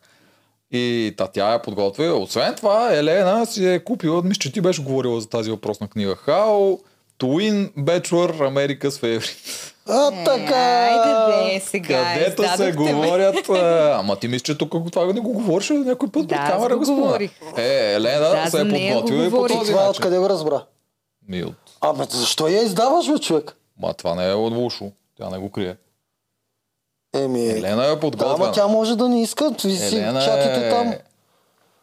И 0.70 1.14
та 1.16 1.26
тя 1.26 1.54
е 1.54 1.62
подготвила. 1.62 2.18
Освен 2.18 2.54
това, 2.54 2.94
Елена 2.94 3.46
си 3.46 3.66
е 3.68 3.84
купила, 3.84 4.22
мисля, 4.22 4.38
че 4.40 4.52
ти 4.52 4.60
беше 4.60 4.82
говорила 4.82 5.20
за 5.20 5.28
тази 5.28 5.50
въпросна 5.50 5.88
книга. 5.88 6.16
How 6.16 6.80
to 7.20 7.26
win 7.26 7.72
Bachelor 7.74 8.32
America's 8.32 8.88
Favorite. 8.90 9.72
А, 9.88 10.24
така. 10.24 10.54
Айде, 10.56 11.54
де, 11.54 11.60
сега 11.60 12.14
Където 12.14 12.56
се 12.56 12.72
говорят... 12.72 13.48
а, 13.48 13.96
Ама 13.98 14.16
ти 14.16 14.28
мислиш, 14.28 14.42
че 14.42 14.58
тук 14.58 14.92
това 14.92 15.06
не 15.06 15.20
го 15.20 15.32
говориш 15.32 15.70
някой 15.70 16.10
път 16.10 16.26
Да, 16.26 16.36
пред 16.36 16.46
камера 16.50 16.76
го 16.76 16.84
говорих. 16.84 17.30
Е, 17.56 17.94
Елена 17.94 18.30
Да, 18.44 18.50
се 18.50 18.60
е 18.60 18.68
подготвила 18.68 19.26
и 19.26 19.30
по 19.30 19.48
този 19.48 19.70
Това 19.70 19.80
начин. 19.80 19.90
откъде 19.90 20.18
го 20.18 20.28
разбра? 20.28 20.64
Ми, 21.28 21.44
от... 21.44 21.54
Абе, 21.80 22.04
защо 22.10 22.48
я 22.48 22.62
издаваш, 22.62 23.12
бе, 23.12 23.18
човек? 23.18 23.56
Ма 23.78 23.94
това 23.94 24.14
не 24.14 24.30
е 24.30 24.34
от 24.34 24.52
лошо. 24.52 24.92
Тя 25.16 25.30
не 25.30 25.38
го 25.38 25.50
крие. 25.50 25.76
Еми, 27.14 27.48
Елена 27.48 27.84
е 27.84 27.88
да, 27.88 28.00
подготвена. 28.00 28.34
ама 28.34 28.52
тя 28.52 28.66
може 28.66 28.96
да 28.96 29.08
не 29.08 29.22
иска. 29.22 29.50
Ви 29.64 29.76
си 29.76 29.96
Елена 29.96 30.24
чатите 30.24 30.66
е... 30.66 30.70
там. 30.70 30.94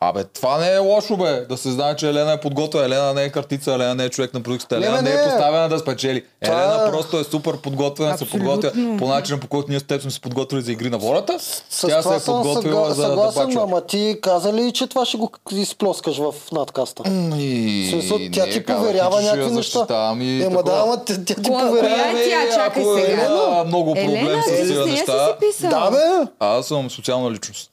Абе, 0.02 0.24
това 0.26 0.58
не 0.58 0.68
е 0.68 0.78
лошо, 0.78 1.18
бе. 1.18 1.42
Да 1.42 1.58
се 1.58 1.72
знае, 1.72 1.96
че 1.96 2.10
Елена 2.10 2.32
е 2.32 2.40
подготвена. 2.40 2.86
Елена 2.86 3.14
не 3.14 3.24
е 3.24 3.30
картица, 3.30 3.74
Елена 3.74 3.96
не 3.96 4.06
е 4.06 4.10
човек 4.10 4.34
на 4.34 4.42
продукцията. 4.42 4.76
Елена 4.78 5.02
не, 5.02 5.10
е 5.10 5.16
не. 5.16 5.24
поставена 5.24 5.70
да 5.70 5.80
спечели. 5.80 6.24
Това 6.44 6.56
Елена 6.56 6.84
е- 6.84 6.92
просто 6.92 7.20
е 7.20 7.24
супер 7.24 7.58
подготвена, 7.58 8.18
се 8.18 8.30
подготвя 8.30 8.72
по 8.98 9.08
начина, 9.08 9.40
по 9.40 9.48
който 9.48 9.70
ние 9.70 9.80
с 9.80 9.84
теб 9.84 10.02
сме 10.02 10.12
се 10.12 10.22
подготвили 10.22 10.62
за 10.62 10.72
игри 10.72 10.90
на 10.90 10.98
волята. 10.98 11.38
С 11.70 11.88
Тя 11.88 12.02
се 12.02 12.16
е 12.16 12.20
подготвила 12.22 12.82
съгла- 12.82 12.90
за 12.90 13.02
да 13.02 13.08
съгласен, 13.08 13.46
бачва. 13.46 13.64
ама 13.64 13.82
ти 13.82 14.18
каза 14.22 14.54
ли, 14.54 14.72
че 14.72 14.88
това 14.88 15.06
ще 15.06 15.18
го 15.18 15.32
изплоскаш 15.52 16.18
в 16.18 16.52
надкаста? 16.52 17.04
И... 17.38 17.88
Смисъл, 17.92 18.18
тя 18.34 18.46
не, 18.46 18.52
ти 18.52 18.66
поверява 18.66 19.22
някакви 19.22 19.52
неща. 19.52 19.86
и 20.20 20.44
Ема 20.44 20.64
да, 20.64 20.82
ама 20.84 20.98
тя, 20.98 21.26
ти 21.26 21.36
поверява. 21.36 22.10
е 22.12 22.30
тя? 22.30 22.56
Чакай 22.56 22.84
ако 22.84 22.98
сега. 22.98 23.26
Има 23.26 23.64
много 23.64 23.94
проблем 23.94 24.42
с 24.42 24.46
тези 24.48 24.74
с 24.74 24.86
неща. 24.86 25.36
Да, 25.62 25.92
бе. 25.92 26.28
Аз 26.40 26.66
съм 26.66 26.90
социална 26.90 27.32
личност. 27.32 27.70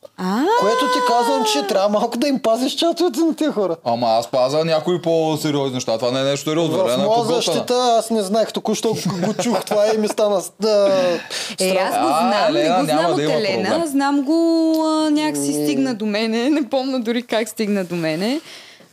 Което 0.60 0.84
ти 0.86 0.98
казвам, 1.08 1.44
че 1.44 1.66
трябва 1.66 1.88
малко 1.90 2.15
да 2.16 2.28
им 2.28 2.38
пазиш 2.38 2.74
чатовете 2.74 3.20
на 3.20 3.34
тези 3.34 3.50
хора. 3.50 3.76
Ама 3.84 4.06
аз 4.06 4.26
паза 4.26 4.64
някои 4.64 5.02
по-сериозни 5.02 5.74
неща. 5.74 5.98
Това 5.98 6.10
не 6.10 6.20
е 6.20 6.24
нещо 6.24 6.50
сериозно. 6.50 6.76
В 6.76 6.92
е 6.92 6.96
моя 6.96 7.24
защита 7.24 7.96
аз 7.98 8.10
не 8.10 8.22
знаех, 8.22 8.52
току-що 8.52 8.94
го 9.26 9.34
чух 9.42 9.64
това 9.64 9.86
и 9.94 9.98
ми 9.98 10.08
стана 10.08 10.40
да, 10.60 10.88
Е, 11.60 11.68
аз 11.68 11.94
го 11.94 12.08
А, 12.08 12.28
знам, 12.28 12.52
не 12.52 12.60
Елена 12.60 12.78
го 12.78 12.84
знам 12.84 13.10
от 13.10 13.16
да 13.16 13.32
Елена, 13.32 13.86
знам 13.86 14.22
го 14.22 14.72
а, 14.86 15.10
някакси 15.10 15.52
стигна 15.52 15.94
до 15.94 16.06
мене, 16.06 16.50
не 16.50 16.68
помня 16.68 17.00
дори 17.00 17.22
как 17.22 17.48
стигна 17.48 17.84
до 17.84 17.94
мене. 17.94 18.40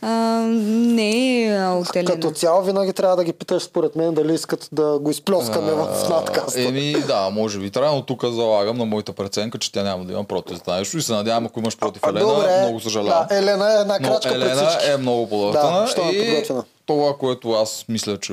А, 0.06 0.10
не 0.46 1.10
е 1.42 1.58
от 1.60 1.96
Елена. 1.96 2.10
Като 2.10 2.30
цяло 2.30 2.62
винаги 2.62 2.92
трябва 2.92 3.16
да 3.16 3.24
ги 3.24 3.32
питаш 3.32 3.62
според 3.62 3.96
мен 3.96 4.14
дали 4.14 4.34
искат 4.34 4.68
да 4.72 4.98
го 4.98 5.10
изплескаме 5.10 5.72
в 5.72 6.08
надкаста. 6.10 6.62
Еми 6.62 6.92
да, 6.98 7.30
може 7.30 7.58
би 7.58 7.70
трябва, 7.70 7.96
но 7.96 8.02
тук 8.02 8.24
залагам 8.24 8.78
на 8.78 8.84
моята 8.84 9.12
преценка, 9.12 9.58
че 9.58 9.72
тя 9.72 9.82
няма 9.82 10.04
да 10.04 10.12
има 10.12 10.24
против 10.24 10.60
това 10.60 10.76
нещо 10.76 10.98
и 10.98 11.02
се 11.02 11.12
надявам, 11.12 11.46
ако 11.46 11.60
имаш 11.60 11.78
против 11.78 12.02
А, 12.04 12.08
Елена, 12.08 12.26
добре. 12.26 12.60
много 12.60 12.80
съжалявам. 12.80 13.26
Да, 13.28 13.36
Елена 13.36 13.72
е 13.72 13.80
една 13.80 13.98
Но 14.00 14.08
крачка 14.08 14.28
пред 14.30 14.42
Елена 14.42 14.78
е 14.84 14.96
много 14.96 15.28
подготвена 15.28 15.88
Да, 15.96 16.02
е 16.02 16.10
и 16.10 16.26
подготвена. 16.26 16.64
това, 16.86 17.14
което 17.14 17.50
аз 17.52 17.84
мисля, 17.88 18.18
че 18.18 18.32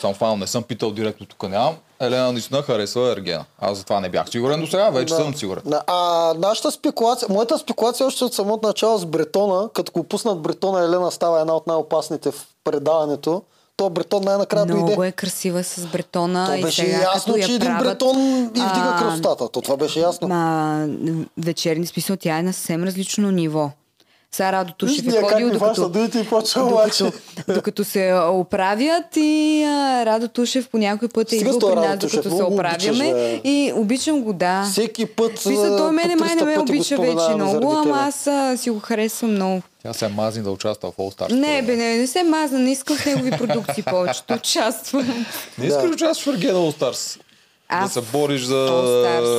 съм 0.00 0.14
фанал, 0.14 0.36
не 0.36 0.46
съм 0.46 0.62
питал 0.62 0.90
директно 0.90 1.26
тук 1.26 1.42
нямам, 1.42 1.76
Елена 2.00 2.32
наистина 2.32 2.62
харесва 2.62 3.12
Ергена. 3.12 3.44
Аз 3.58 3.78
за 3.78 3.84
това 3.84 4.00
не 4.00 4.08
бях 4.08 4.28
сигурен 4.28 4.60
до 4.60 4.66
сега, 4.66 4.90
вече 4.90 5.14
Да. 5.14 5.20
съм 5.20 5.34
сигурен. 5.34 5.62
Да, 5.66 5.82
А 5.86 5.94
нашата 6.34 6.70
спекулация, 6.70 7.28
моята 7.30 7.58
спекулация 7.58 8.06
още 8.06 8.24
от 8.24 8.34
самото 8.34 8.66
начало 8.66 8.98
с 8.98 9.06
Бретона, 9.06 9.68
като 9.68 9.92
го 9.92 10.02
пуснат 10.04 10.38
Бретона, 10.38 10.80
Елена 10.80 11.10
става 11.10 11.40
една 11.40 11.54
от 11.54 11.66
най-опасните 11.66 12.30
в 12.30 12.46
предаването. 12.64 13.42
То 13.76 13.90
Бретон 13.90 14.24
най-накрая 14.24 14.66
Много 14.66 14.86
дойде. 14.86 15.08
е 15.08 15.12
красива 15.12 15.64
с 15.64 15.86
бретона 15.86 16.46
То 16.46 16.54
и 16.54 16.62
беше 16.62 16.82
сега 16.82 17.00
ясно, 17.04 17.34
че 17.36 17.40
един 17.42 17.60
правят, 17.60 17.84
Бретон 17.84 18.16
и 18.44 18.48
вдига 18.50 18.70
а, 18.86 18.98
красотата. 18.98 19.48
То 19.48 19.60
това 19.60 19.76
беше 19.76 20.00
ясно. 20.00 20.28
Ма, 20.28 20.88
вечерни 21.38 21.86
смисъл, 21.86 22.16
тя 22.16 22.38
е 22.38 22.42
на 22.42 22.52
съвсем 22.52 22.84
различно 22.84 23.30
ниво. 23.30 23.70
Сега 24.32 24.52
Радо 24.52 24.72
Тушев 24.72 25.06
е 25.06 25.22
ходил, 25.22 25.50
докато, 25.50 25.88
докато, 25.88 27.12
докато 27.48 27.84
се 27.84 28.14
оправят 28.24 29.16
и 29.16 29.64
а, 29.64 30.06
Радо 30.06 30.28
Тушев 30.28 30.68
по 30.68 30.78
някой 30.78 31.08
път 31.08 31.32
е 31.32 31.36
идвал 31.36 31.58
при 31.58 31.74
нас, 31.74 31.98
докато 31.98 32.36
се 32.36 32.42
оправяме. 32.42 32.90
обичаш, 32.90 33.40
и 33.44 33.72
обичам 33.74 34.20
го, 34.20 34.32
да. 34.32 34.68
Всеки 34.72 35.06
път. 35.06 35.46
Мисля, 35.46 35.76
той 35.76 35.92
мене 35.92 36.16
май 36.16 36.34
не 36.34 36.42
300 36.42 36.44
ме 36.44 36.58
обича 36.58 36.96
вече 36.96 37.34
много, 37.34 37.72
ама 37.72 37.96
аз 37.98 38.26
а, 38.26 38.56
си 38.56 38.70
го 38.70 38.80
харесвам 38.80 39.30
много. 39.30 39.62
Тя 39.82 39.92
се 39.92 40.08
мазни 40.08 40.42
да 40.42 40.50
участва 40.50 40.90
в 40.90 40.96
All 40.96 41.18
Stars. 41.18 41.32
Не, 41.32 41.62
бе, 41.62 41.76
не, 41.76 41.96
не 41.96 42.06
се 42.06 42.22
мазна, 42.22 42.58
не 42.58 42.72
искам 42.72 42.96
в 42.96 43.06
негови 43.06 43.30
продукции 43.30 43.82
повече 43.82 44.20
да 44.28 44.34
участвам. 44.34 45.26
Не 45.58 45.66
искаш 45.66 45.82
Да. 45.82 45.88
да 45.88 45.94
участваш 45.94 46.24
в 46.24 46.36
Ергена 46.36 46.58
All 46.58 46.78
Stars. 46.78 47.20
Да 47.70 47.76
Аз 47.76 47.92
се 47.92 48.00
бориш 48.02 48.42
за... 48.42 48.66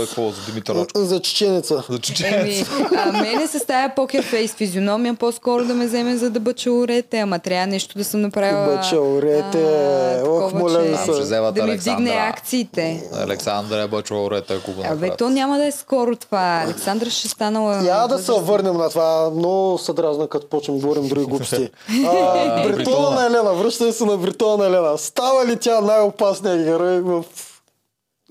Какво? 0.01 0.30
За 0.31 0.41
Димитър. 0.45 0.85
За 0.95 1.19
чеченеца. 1.19 1.76
За 1.76 1.84
Еми, 1.89 1.99
чеченец. 1.99 2.69
а, 2.97 3.11
мене 3.11 3.47
с 3.47 3.65
тая 3.65 3.95
покер 3.95 4.23
фейс 4.23 4.53
физиономия 4.53 5.14
по-скоро 5.14 5.65
да 5.65 5.73
ме 5.73 5.85
вземе 5.85 6.18
за 6.18 6.30
да 6.30 6.39
бъча 6.39 6.72
урете, 6.72 7.19
ама 7.19 7.39
трябва 7.39 7.68
нещо 7.68 7.97
да 7.97 8.03
съм 8.03 8.22
направила. 8.22 8.76
Бъча 8.77 9.01
урете, 9.01 9.64
а, 9.64 10.23
ох, 10.27 10.53
моля 10.53 10.97
че 10.97 11.14
се. 11.14 11.22
вземат 11.22 11.56
Да 11.56 11.64
ми 11.64 11.68
вдигне 11.68 11.93
Александра. 11.93 12.30
акциите. 12.30 13.03
Александър 13.14 13.84
е 13.84 13.88
бъчва 13.88 14.23
урета, 14.23 14.53
ако 14.53 14.72
го 14.72 14.84
Абе, 14.85 15.11
то 15.11 15.30
няма 15.30 15.57
да 15.57 15.65
е 15.65 15.72
скоро 15.72 16.15
това. 16.15 16.64
Александра 16.65 17.10
ще 17.10 17.27
станала... 17.27 17.76
Я 17.77 18.07
да 18.07 18.19
се 18.19 18.31
върнем 18.34 18.77
на 18.77 18.89
това. 18.89 19.30
Много 19.30 19.77
се 19.77 19.93
дразна, 19.93 20.27
като 20.27 20.47
почнем 20.47 20.77
да 20.77 20.81
говорим 20.81 21.07
други 21.07 21.26
глупости. 21.26 21.69
Бритона 21.88 22.64
Бритона. 22.68 23.10
на 23.11 23.26
Елена. 23.26 23.53
Връщаме 23.53 23.91
се 23.91 24.06
на 24.06 24.18
Бритона 24.18 24.57
на 24.57 24.65
Елена. 24.68 24.97
Става 24.97 25.45
ли 25.45 25.57
тя 25.57 25.81
най-опасният 25.81 26.64
герой 26.64 26.99
в 27.01 27.23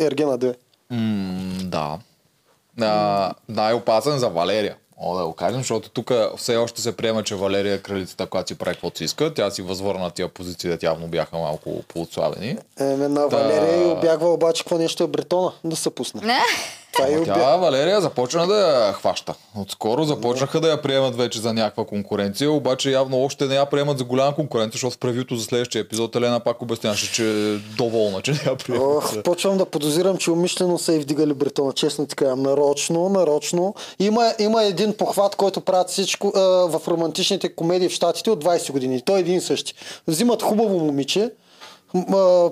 Ергена 0.01 0.39
2? 0.39 0.55
М, 0.91 1.59
да. 1.65 1.99
А, 2.81 3.33
най-опасен 3.49 4.19
за 4.19 4.29
Валерия. 4.29 4.77
О, 5.01 5.17
да 5.17 5.25
го 5.25 5.33
кажем, 5.33 5.61
защото 5.61 5.91
тук 5.91 6.13
все 6.37 6.57
още 6.57 6.81
се 6.81 6.97
приема, 6.97 7.23
че 7.23 7.35
Валерия 7.35 7.75
е 7.75 7.79
кралицата, 7.79 8.27
която 8.27 8.49
си 8.49 8.59
прави 8.59 8.75
каквото 8.75 8.99
си 8.99 9.05
иска. 9.05 9.35
Тя 9.35 9.51
си 9.51 9.63
възвърна 9.63 10.11
тия 10.11 10.29
позиции, 10.29 10.71
да 10.71 10.87
явно 10.87 11.07
бяха 11.07 11.37
малко 11.37 11.83
поотслабени. 11.89 12.59
Еме 12.81 13.09
на 13.09 13.29
Валерия 13.29 13.83
и 13.83 13.87
обягва 13.87 14.33
обаче 14.33 14.63
какво 14.65 14.79
нещо 14.79 15.05
е 15.05 15.07
Бретона 15.07 15.53
да 15.65 15.77
се 15.77 15.91
пусне. 15.91 16.21
Това 16.93 17.09
обя... 17.09 17.25
Тя 17.25 17.57
Валерия 17.57 18.01
започна 18.01 18.47
да 18.47 18.57
я 18.57 18.93
хваща. 18.93 19.35
Отскоро 19.57 20.05
започнаха 20.05 20.61
да 20.61 20.71
я 20.71 20.83
приемат 20.83 21.17
вече 21.17 21.41
за 21.41 21.53
някаква 21.53 21.85
конкуренция, 21.85 22.51
обаче 22.51 22.91
явно 22.91 23.25
още 23.25 23.47
не 23.47 23.55
я 23.55 23.67
приемат 23.67 23.99
за 23.99 24.05
голяма 24.05 24.35
конкуренция, 24.35 24.73
защото 24.73 24.95
в 24.95 24.99
превюто 24.99 25.37
за 25.37 25.45
следващия 25.45 25.81
епизод 25.81 26.17
Елена 26.17 26.41
пак 26.41 26.63
обясняваше, 26.63 27.13
че 27.13 27.31
е 27.31 27.57
доволна, 27.57 28.23
че 28.23 28.33
не 28.33 28.41
я 28.47 28.57
приемат. 28.57 28.87
Ох, 28.87 29.23
почвам 29.23 29.59
да 29.59 29.67
подозирам, 29.67 30.17
че 30.17 30.31
умишлено 30.31 30.79
са 30.79 30.95
и 30.95 30.99
вдигали 30.99 31.35
Бретона, 31.35 31.73
честно 31.73 32.07
ти 32.07 32.17
кажа. 32.17 32.37
Нарочно, 32.37 33.09
нарочно. 33.09 33.75
Има, 33.99 34.33
има 34.39 34.65
един 34.65 34.93
похват, 34.93 35.37
който 35.37 35.61
правят 35.61 35.89
всичко 35.89 36.33
а, 36.37 36.41
в 36.41 36.89
романтичните 36.89 37.55
комедии 37.55 37.89
в 37.89 37.93
Штатите 37.93 38.31
от 38.31 38.45
20 38.45 38.73
години. 38.73 39.03
Той 39.03 39.17
е 39.17 39.21
един 39.21 39.37
и 39.37 39.41
същи. 39.41 39.75
Взимат 40.07 40.43
хубаво 40.43 40.79
момиче, 40.79 41.31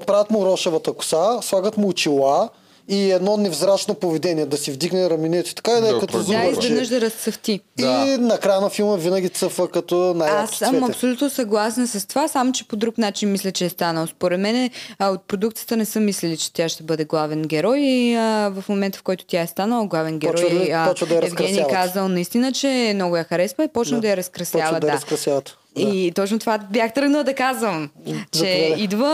правят 0.07 0.31
му 0.31 0.47
рошевата 0.47 0.93
коса, 0.93 1.43
слагат 1.43 1.77
му 1.77 1.89
очила 1.89 2.49
и 2.89 3.11
едно 3.11 3.37
невзрачно 3.37 3.95
поведение, 3.95 4.47
да 4.47 4.57
си 4.57 4.73
вдигне 4.73 5.11
раменете, 5.11 5.55
така 5.55 5.71
и 5.71 5.81
да 5.81 5.89
е 5.89 5.93
Да, 5.93 5.99
като 5.99 6.19
да, 6.19 6.25
Да, 6.25 6.45
изведнъж 6.45 6.89
да 6.89 7.01
разцъфти. 7.01 7.53
И 7.53 7.61
Да. 7.77 8.17
накрая 8.19 8.61
на 8.61 8.71
филма 8.71 8.97
винаги 8.97 9.29
цъфа 9.29 9.69
като 9.69 10.15
най-яки 10.15 10.45
Аз 10.45 10.51
съм 10.51 10.71
цвете. 10.71 10.85
абсолютно 10.85 11.31
съгласна 11.31 11.87
с 11.89 12.07
това, 12.07 12.29
само 12.29 12.53
че 12.53 12.69
по 12.69 12.77
друг 12.77 12.99
начин 12.99 13.33
мисля, 13.33 13.53
че 13.53 13.65
е 13.65 13.69
станал. 13.69 14.07
Според 14.07 14.41
мен 14.41 14.71
от 15.03 15.23
продукцията 15.23 15.77
не 15.77 15.85
са 15.85 16.01
мислили, 16.01 16.37
че 16.37 16.53
тя 16.53 16.69
ще 16.69 16.83
бъде 16.83 17.05
главен 17.05 17.43
герой 17.43 17.79
и 17.81 18.15
а, 18.15 18.23
в 18.51 18.69
момента, 18.69 18.99
в 18.99 19.03
който 19.03 19.25
тя 19.25 19.41
е 19.41 19.47
станала 19.47 19.87
главен 19.87 20.19
герой, 20.19 20.33
Почва 20.35 20.49
да- 20.51 20.73
а, 20.73 20.89
почва 20.89 21.07
да 21.07 21.15
я 21.15 21.19
Евгений 21.19 21.31
разкрасяват. 21.53 21.73
казал 21.73 22.09
наистина, 22.09 22.53
че 22.53 22.93
много 22.95 23.17
я 23.17 23.25
харесва 23.25 23.65
и 23.65 23.69
почна 23.69 24.01
да, 24.01 24.09
я 24.09 24.17
разкрасява. 24.17 24.63
Почват 24.65 24.81
да, 24.81 24.87
да. 24.87 24.93
разкрасяват. 24.93 25.57
Да. 25.77 25.83
И 25.83 26.13
точно 26.13 26.39
това 26.39 26.59
бях 26.61 26.93
тръгнала 26.93 27.25
да 27.25 27.35
казвам, 27.35 27.91
че 28.07 28.15
Заповядай. 28.33 28.75
идва 28.79 29.09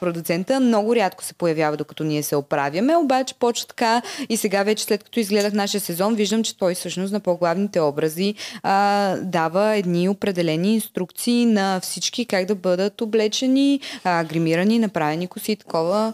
продуцента, 0.00 0.60
много 0.60 0.96
рядко 0.96 1.24
се 1.24 1.34
появява, 1.34 1.76
докато 1.76 2.04
ние 2.04 2.22
се 2.22 2.36
оправяме, 2.36 2.96
обаче 2.96 3.34
почва 3.34 3.66
така 3.66 4.02
и 4.28 4.36
сега 4.36 4.62
вече 4.62 4.84
след 4.84 5.04
като 5.04 5.20
изгледах 5.20 5.52
нашия 5.52 5.80
сезон, 5.80 6.14
виждам, 6.14 6.42
че 6.42 6.56
той 6.56 6.74
всъщност 6.74 7.12
на 7.12 7.20
по-главните 7.20 7.80
образи 7.80 8.34
а, 8.62 8.74
дава 9.16 9.76
едни 9.76 10.08
определени 10.08 10.74
инструкции 10.74 11.46
на 11.46 11.80
всички 11.80 12.24
как 12.24 12.46
да 12.46 12.54
бъдат 12.54 13.00
облечени, 13.00 13.80
а, 14.04 14.24
гримирани, 14.24 14.78
направени 14.78 15.26
коси 15.26 15.52
и 15.52 15.56
такова. 15.56 16.12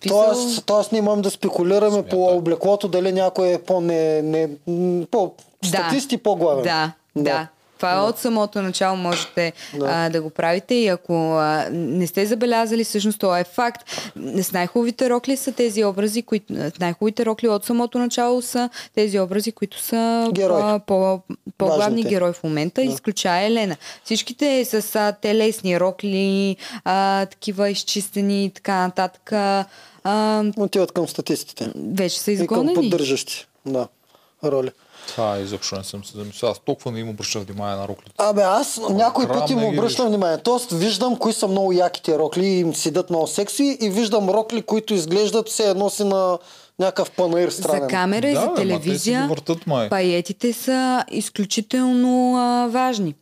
Писал- 0.00 0.24
Тоест, 0.24 0.64
тоест 0.66 0.92
ние 0.92 1.02
можем 1.02 1.22
да 1.22 1.30
спекулираме 1.30 1.90
Смята. 1.90 2.08
по 2.08 2.26
облеклото, 2.26 2.88
дали 2.88 3.12
някой 3.12 3.48
е 3.48 3.58
по-не, 3.58 4.22
не, 4.22 4.48
по 5.06 5.32
статист 5.64 6.12
и 6.12 6.16
по-главен. 6.16 6.64
Да, 6.64 6.92
да. 7.16 7.46
Това 7.76 7.92
е 7.92 7.98
от 7.98 8.18
самото 8.18 8.62
начало 8.62 8.96
можете 8.96 9.52
Да. 9.74 9.86
А, 9.86 10.10
да 10.10 10.22
го 10.22 10.30
правите 10.30 10.74
и 10.74 10.88
ако 10.88 11.12
а, 11.32 11.68
не 11.72 12.06
сте 12.06 12.26
забелязали, 12.26 12.84
всъщност 12.84 13.18
това 13.18 13.40
е 13.40 13.44
факт. 13.44 13.90
С 14.36 14.52
най-хубавите 14.52 15.10
рокли 15.10 15.36
са 15.36 15.52
тези 15.52 15.84
образи, 15.84 16.22
които 16.22 16.52
най-хубавите 16.80 17.26
рокли 17.26 17.48
от 17.48 17.64
самото 17.64 17.98
начало 17.98 18.42
са 18.42 18.68
тези 18.94 19.20
образи, 19.20 19.52
които 19.52 19.80
са 19.80 20.28
Герой. 20.32 20.78
по, 20.80 21.20
по-главни 21.58 21.84
Важните. 21.84 22.08
герои 22.08 22.32
в 22.32 22.44
момента, 22.44 22.80
да. 22.80 22.86
изключая 22.86 23.46
Елена. 23.46 23.76
Всичките 24.04 24.64
с 24.64 24.96
а, 24.96 25.12
телесни 25.12 25.80
рокли, 25.80 26.56
а, 26.84 27.26
такива 27.26 27.70
изчистени 27.70 28.44
и 28.44 28.50
така 28.50 28.74
нататък, 28.76 29.32
а, 29.32 29.64
Отиват 30.56 30.92
към 30.92 31.08
статистите. 31.08 31.70
вече 31.94 32.20
са 32.20 32.32
И 32.32 32.36
към 32.36 32.42
изгонени. 32.44 32.74
поддържащи. 32.74 33.46
Да. 33.66 33.88
Роли. 34.44 34.70
Това 35.06 35.38
изобщо 35.38 35.76
не 35.76 35.84
съм 35.84 36.04
се 36.04 36.16
замислял. 36.16 36.50
Аз 36.50 36.58
толкова 36.58 36.92
не 36.92 37.00
им 37.00 37.08
обръщам 37.08 37.42
внимание 37.42 37.76
на 37.76 37.88
роклите. 37.88 38.12
Абе, 38.18 38.42
аз 38.42 38.80
някой 38.90 39.26
Крам 39.26 39.40
пъти 39.40 39.54
не 39.54 39.62
му 39.62 39.70
ги 39.70 39.78
обръщам 39.78 40.04
виждам. 40.04 40.08
внимание. 40.10 40.38
Тоест, 40.38 40.70
виждам 40.72 41.16
кои 41.16 41.32
са 41.32 41.48
много 41.48 41.72
яките 41.72 42.18
рокли 42.18 42.46
и 42.46 42.60
им 42.60 42.74
седят 42.74 43.10
много 43.10 43.26
секси 43.26 43.78
и 43.80 43.90
виждам 43.90 44.30
рокли, 44.30 44.62
които 44.62 44.94
изглеждат 44.94 45.48
все 45.48 45.70
едно 45.70 45.90
си 45.90 46.04
на 46.04 46.38
някакъв 46.78 47.10
панаир 47.10 47.48
странен. 47.48 47.80
За 47.80 47.86
камера 47.88 48.28
и 48.28 48.34
Да, 48.34 48.40
за 48.40 48.46
ма 48.46 48.54
телевизия 48.54 49.22
ги 49.22 49.28
въртат, 49.28 49.66
май. 49.66 49.88
паетите 49.88 50.52
са 50.52 51.04
изключително 51.10 52.36
а, 52.36 52.68
важни. 52.68 53.14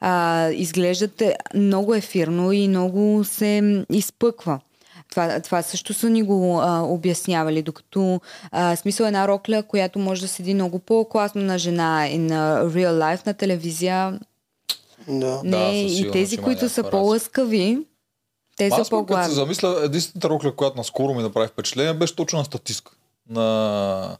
А, 0.00 0.48
изглеждат 0.48 1.20
е, 1.20 1.36
много 1.54 1.94
ефирно 1.94 2.52
и 2.52 2.68
много 2.68 3.24
се 3.24 3.62
изпъква. 3.92 4.60
Това, 5.10 5.40
това 5.40 5.62
също 5.62 5.94
са 5.94 6.10
ни 6.10 6.22
го 6.22 6.60
а, 6.60 6.80
обяснявали, 6.82 7.62
докато 7.62 8.20
а, 8.50 8.76
смисъл 8.76 9.06
една 9.06 9.28
рокля, 9.28 9.62
която 9.62 9.98
може 9.98 10.20
да 10.20 10.28
седи 10.28 10.54
много 10.54 10.78
по-класно 10.78 11.42
на 11.42 11.58
жена 11.58 12.08
и 12.08 12.18
на 12.18 12.64
real 12.64 12.92
life, 12.92 13.26
на 13.26 13.34
телевизия. 13.34 14.20
Да. 15.08 15.40
Не, 15.44 15.88
със 15.88 15.98
и 15.98 16.10
тези, 16.10 16.36
които 16.36 16.68
са 16.68 16.90
по-лъскави, 16.90 17.78
те 18.56 18.70
са 18.70 18.76
Аз 18.76 18.78
пък, 18.78 18.84
като 18.84 18.84
се 18.84 18.90
по-главни. 18.90 19.34
замисля, 19.34 19.80
единствената 19.84 20.28
рокля, 20.28 20.52
която 20.52 20.76
наскоро 20.76 21.14
ми 21.14 21.22
направи 21.22 21.48
впечатление, 21.48 21.94
беше 21.94 22.16
точно 22.16 22.38
на 22.38 22.44
статистка. 22.44 22.92
На 23.30 24.16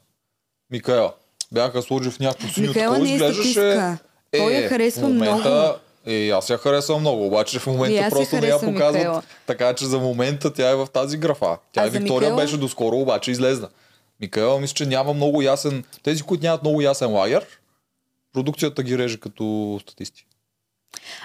Микаела. 0.70 1.12
Бяха 1.52 1.82
сложили 1.82 2.10
в 2.10 2.20
някакво 2.20 2.48
синьо 2.48 2.68
Микаела 2.68 2.94
такова, 2.94 3.04
не 3.04 3.12
е 3.12 3.14
изглеждаше... 3.14 3.50
статистка. 3.50 3.98
Той 4.36 4.52
я 4.52 4.68
харесва 4.68 5.00
в 5.02 5.12
момента, 5.12 5.50
много. 5.50 5.74
Е, 6.07 6.28
аз 6.31 6.51
я 6.51 6.59
харесвам 6.59 7.01
много, 7.01 7.27
обаче 7.27 7.59
в 7.59 7.66
И 7.66 7.70
момента 7.70 7.95
я 7.97 8.11
просто 8.11 8.37
не 8.37 8.47
я 8.47 8.59
показват. 8.61 8.95
Микаела. 8.95 9.23
Така 9.47 9.74
че 9.74 9.87
за 9.87 9.99
момента 9.99 10.53
тя 10.53 10.70
е 10.70 10.74
в 10.74 10.87
тази 10.93 11.16
графа. 11.16 11.59
Тя 11.73 11.83
А 11.83 11.87
е 11.87 11.91
Виктория 11.91 12.31
Микаела? 12.31 12.37
беше 12.37 12.57
доскоро, 12.57 12.97
обаче 12.97 13.31
излезна. 13.31 13.69
Микаела 14.20 14.61
мисля, 14.61 14.74
че 14.74 14.87
няма 14.87 15.12
много 15.15 15.43
ясен... 15.43 15.85
Тези, 16.03 16.23
които 16.23 16.45
нямат 16.45 16.62
много 16.62 16.81
ясен 16.81 17.12
лагер, 17.12 17.47
продукцията 18.33 18.83
ги 18.83 18.99
реже 18.99 19.20
като 19.20 19.78
статисти. 19.83 20.27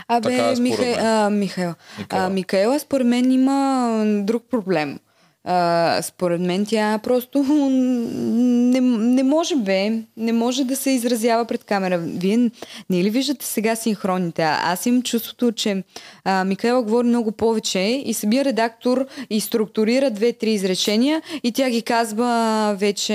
Абе, 0.08 0.30
Така 0.30 0.52
е, 0.52 0.56
Миха... 0.56 0.96
а. 1.00 1.30
Микаела. 1.30 1.76
А, 2.10 2.30
Микаела, 2.30 2.80
според 2.80 3.08
мен, 3.08 3.32
има 3.32 4.04
друг 4.24 4.44
проблем. 4.52 5.00
А, 5.44 6.02
според 6.02 6.42
мен 6.42 6.66
тя 6.66 7.00
просто 7.04 7.44
не, 7.44 8.82
не 8.82 9.24
може 9.24 9.56
бе, 9.56 9.92
не 10.18 10.34
може 10.34 10.64
да 10.64 10.76
се 10.76 10.92
изразява 10.92 11.46
пред 11.46 11.64
камера. 11.64 11.98
Вие 11.98 12.52
не 12.90 13.04
ли 13.04 13.10
виждате 13.10 13.46
сега 13.46 13.76
синхроните? 13.76 14.44
Аз 14.44 14.86
имам 14.86 15.02
чувството, 15.02 15.52
че 15.52 15.84
а, 16.24 16.44
Микаела 16.44 16.84
говори 16.84 17.08
много 17.08 17.32
повече 17.32 17.80
и 18.06 18.14
самия 18.14 18.46
редактор 18.46 19.08
и 19.30 19.42
структурира 19.42 20.10
две-три 20.12 20.52
изречения 20.52 21.22
и 21.44 21.52
тя 21.52 21.70
ги 21.70 21.82
казва 21.82 22.76
вече 22.80 23.14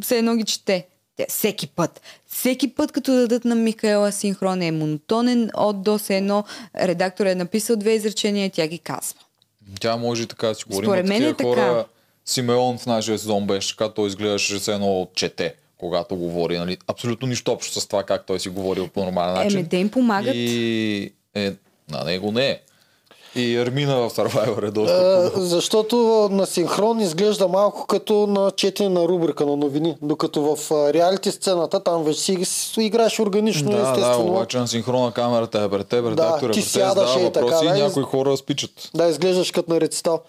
все 0.00 0.18
едно 0.18 0.36
ги 0.36 0.44
чете. 0.44 0.86
Те, 1.16 1.26
всеки 1.28 1.66
път. 1.66 2.00
Всеки 2.26 2.74
път, 2.74 2.92
като 2.92 3.12
дадат 3.12 3.44
на 3.44 3.54
Микаела 3.54 4.12
синхрон 4.12 4.62
е 4.62 4.72
монотонен 4.72 5.50
от 5.54 5.82
до 5.82 5.98
се 5.98 6.16
едно. 6.16 6.44
Редактор 6.76 7.26
е 7.26 7.34
написал 7.34 7.76
две 7.76 7.92
изречения, 7.92 8.50
тя 8.50 8.66
ги 8.66 8.78
казва. 8.78 9.18
Тя 9.80 9.96
може 9.96 10.22
и 10.22 10.26
така 10.26 10.46
да 10.48 10.54
си 10.54 10.64
говори. 10.68 10.86
Според 10.86 11.06
мен 11.06 11.22
е 11.22 11.26
такива 11.26 11.54
така. 11.54 11.68
хора, 11.68 11.84
Симеон 12.24 12.78
в 12.78 12.86
нашия 12.86 13.18
сезон 13.18 13.46
беше 13.46 13.76
така, 13.76 13.88
той 13.88 14.08
изглеждаше 14.08 14.58
все 14.58 14.72
едно 14.72 15.08
чете, 15.14 15.54
когато 15.78 16.16
говори. 16.16 16.58
Нали? 16.58 16.78
Абсолютно 16.86 17.28
нищо 17.28 17.52
общо 17.52 17.80
с 17.80 17.86
това, 17.86 18.02
как 18.02 18.26
той 18.26 18.40
си 18.40 18.48
говорил 18.48 18.88
по 18.88 19.04
нормален 19.04 19.34
начин. 19.34 19.58
Еме, 19.58 19.68
те 19.68 19.76
им 19.76 19.90
помагат. 19.90 20.34
И 20.34 21.12
е, 21.34 21.52
на 21.90 22.04
него 22.04 22.32
не 22.32 22.46
е. 22.46 22.60
И 23.34 23.56
Ермина 23.56 23.96
в 23.96 24.10
Survivor 24.10 24.68
е 24.68 24.70
доста 24.70 25.30
Е, 25.36 25.40
защото 25.40 25.96
на 26.32 26.46
синхрон 26.46 27.00
изглежда 27.00 27.48
малко 27.48 27.86
като 27.86 28.26
на 28.26 28.50
четене 28.50 28.88
на 28.90 29.00
рубрика 29.00 29.46
на 29.46 29.56
новини, 29.56 29.96
докато 30.02 30.56
в 30.56 30.58
реалити 30.92 31.30
сцената 31.32 31.80
там 31.80 32.04
вече 32.04 32.20
си, 32.44 32.44
играеш 32.78 33.20
органично, 33.20 33.70
Да, 33.70 33.76
да, 33.76 33.82
естествено. 33.82 34.26
обаче 34.26 34.58
на 34.58 34.68
синхрона 34.68 35.12
камерата 35.12 35.60
е 35.60 35.68
пред 35.68 35.86
теб, 35.86 36.06
редактор 36.06 36.50
е 36.50 36.52
ти 36.52 36.60
пред 36.60 36.72
теб, 36.72 36.88
задава 36.88 37.20
и 37.20 37.32
така, 37.32 37.46
въпроси 37.46 37.66
да, 37.66 37.78
и 37.78 37.82
някои 37.82 38.02
хора 38.02 38.36
спичат. 38.36 38.90
Да, 38.94 39.08
изглеждаш 39.08 39.50
като 39.50 39.72
на 39.72 39.80
рецитал. 39.80 40.20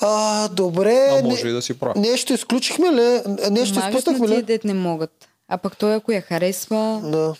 А, 0.00 0.48
добре. 0.48 1.08
А 1.10 1.24
може 1.24 1.44
не- 1.44 1.50
и 1.50 1.52
да 1.52 1.62
си 1.62 1.78
прав. 1.78 1.96
Нещо 1.96 2.32
изключихме 2.32 2.86
ли? 2.88 3.20
Нещо 3.50 3.78
изпуснахме 3.78 4.28
ли? 4.28 4.42
дет 4.42 4.64
не 4.64 4.74
могат. 4.74 5.10
А 5.48 5.58
пък 5.58 5.76
той, 5.76 5.94
ако 5.94 6.12
я 6.12 6.20
харесва, 6.20 7.00
Да. 7.04 7.34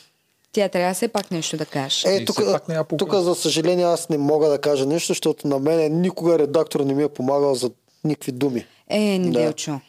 Тя 0.53 0.69
трябва 0.69 0.95
все 0.95 1.09
пак 1.09 1.31
нещо 1.31 1.57
да 1.57 1.67
каже. 1.67 2.09
Е, 2.09 2.25
тук, 2.25 2.39
не 2.69 2.79
тук, 2.99 3.15
за 3.15 3.35
съжаление, 3.35 3.85
аз 3.85 4.09
не 4.09 4.19
мога 4.19 4.49
да 4.49 4.59
кажа 4.59 4.87
нещо, 4.87 5.09
защото 5.09 5.49
на 5.49 5.59
мен 5.59 6.01
никога 6.01 6.39
редактор 6.39 6.81
не 6.81 6.95
ми 6.95 7.03
е 7.03 7.09
помагал 7.09 7.55
за 7.55 7.71
никакви 8.05 8.33
думи. 8.33 8.67
Е, 8.89 9.19
неделчо. 9.19 9.81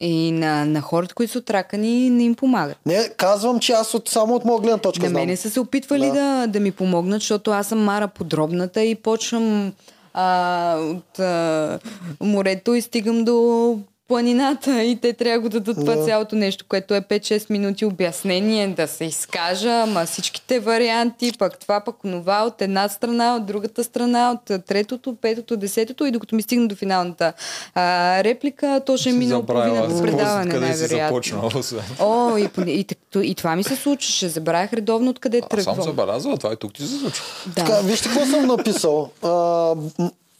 И 0.00 0.32
на, 0.32 0.64
на 0.64 0.80
хората, 0.80 1.14
които 1.14 1.32
са 1.32 1.38
отракани, 1.38 2.10
не 2.10 2.24
им 2.24 2.34
помагат. 2.34 2.76
Не, 2.86 3.08
казвам, 3.08 3.60
че 3.60 3.72
аз 3.72 3.94
от, 3.94 4.08
само 4.08 4.34
от 4.34 4.44
моя 4.44 4.60
гледна 4.60 4.78
точка 4.78 5.02
На 5.02 5.08
знам. 5.10 5.22
мене 5.22 5.36
са 5.36 5.50
се 5.50 5.60
опитвали 5.60 6.06
Да. 6.06 6.12
да. 6.12 6.12
Да, 6.14 6.46
да 6.46 6.60
ми 6.60 6.70
помогнат, 6.72 7.20
защото 7.20 7.50
аз 7.50 7.66
съм 7.66 7.78
Мара 7.84 8.08
подробната 8.08 8.82
и 8.82 8.94
почвам 8.94 9.72
а, 10.14 10.76
от 10.78 11.18
а, 11.18 11.78
морето 12.20 12.74
и 12.74 12.82
стигам 12.82 13.24
до 13.24 13.78
планината 14.12 14.82
и 14.82 14.96
те 14.96 15.12
трябва 15.12 15.48
да 15.48 15.60
дадат 15.60 15.76
това 15.76 15.94
Да. 15.94 16.04
цялото 16.04 16.36
нещо, 16.36 16.64
което 16.68 16.94
е 16.94 17.00
5-6 17.00 17.50
минути 17.50 17.84
обяснение, 17.84 18.68
да 18.68 18.88
се 18.88 19.04
изкажа, 19.04 19.70
ама 19.72 20.06
всичките 20.06 20.60
варианти, 20.60 21.32
пък 21.38 21.58
това, 21.58 21.80
пък 21.80 21.96
това 22.02 22.42
от 22.42 22.62
една 22.62 22.88
страна, 22.88 23.36
от 23.36 23.46
другата 23.46 23.84
страна, 23.84 24.30
от 24.32 24.64
третото, 24.64 25.16
петото, 25.16 25.56
десетото 25.56 26.06
и 26.06 26.10
докато 26.10 26.34
ми 26.34 26.42
стигна 26.42 26.68
до 26.68 26.74
финалната 26.76 27.32
а, 27.74 27.82
реплика, 28.24 28.80
то 28.86 28.96
ще 28.96 29.08
е 29.08 29.12
Си 29.12 29.18
минало 29.18 29.40
забравила 29.40 29.76
половината 29.78 30.02
предаване, 30.04 30.50
къде 30.50 30.66
си 30.66 30.70
най-вероятно. 30.72 31.08
започнал. 31.08 31.50
освен. 31.54 31.82
О, 32.00 32.36
и, 32.36 32.48
и, 32.60 32.70
и, 32.72 32.86
и, 33.20 33.34
това 33.34 33.56
ми 33.56 33.64
се 33.64 33.76
случваше. 33.76 34.28
Забравях 34.28 34.72
редовно 34.72 35.10
откъде 35.10 35.38
Аз 35.38 35.42
съм 35.42 35.48
тръгвам. 35.64 35.82
забелязал, 35.86 36.36
това 36.36 36.52
и 36.52 36.56
тук 36.56 36.74
ти 36.74 36.82
се 36.82 36.98
случва. 36.98 37.24
Така, 37.56 37.72
Да. 37.72 37.80
вижте 37.82 38.08
какво 38.08 38.26
съм 38.26 38.46
написал. 38.46 39.10
А, 39.22 39.28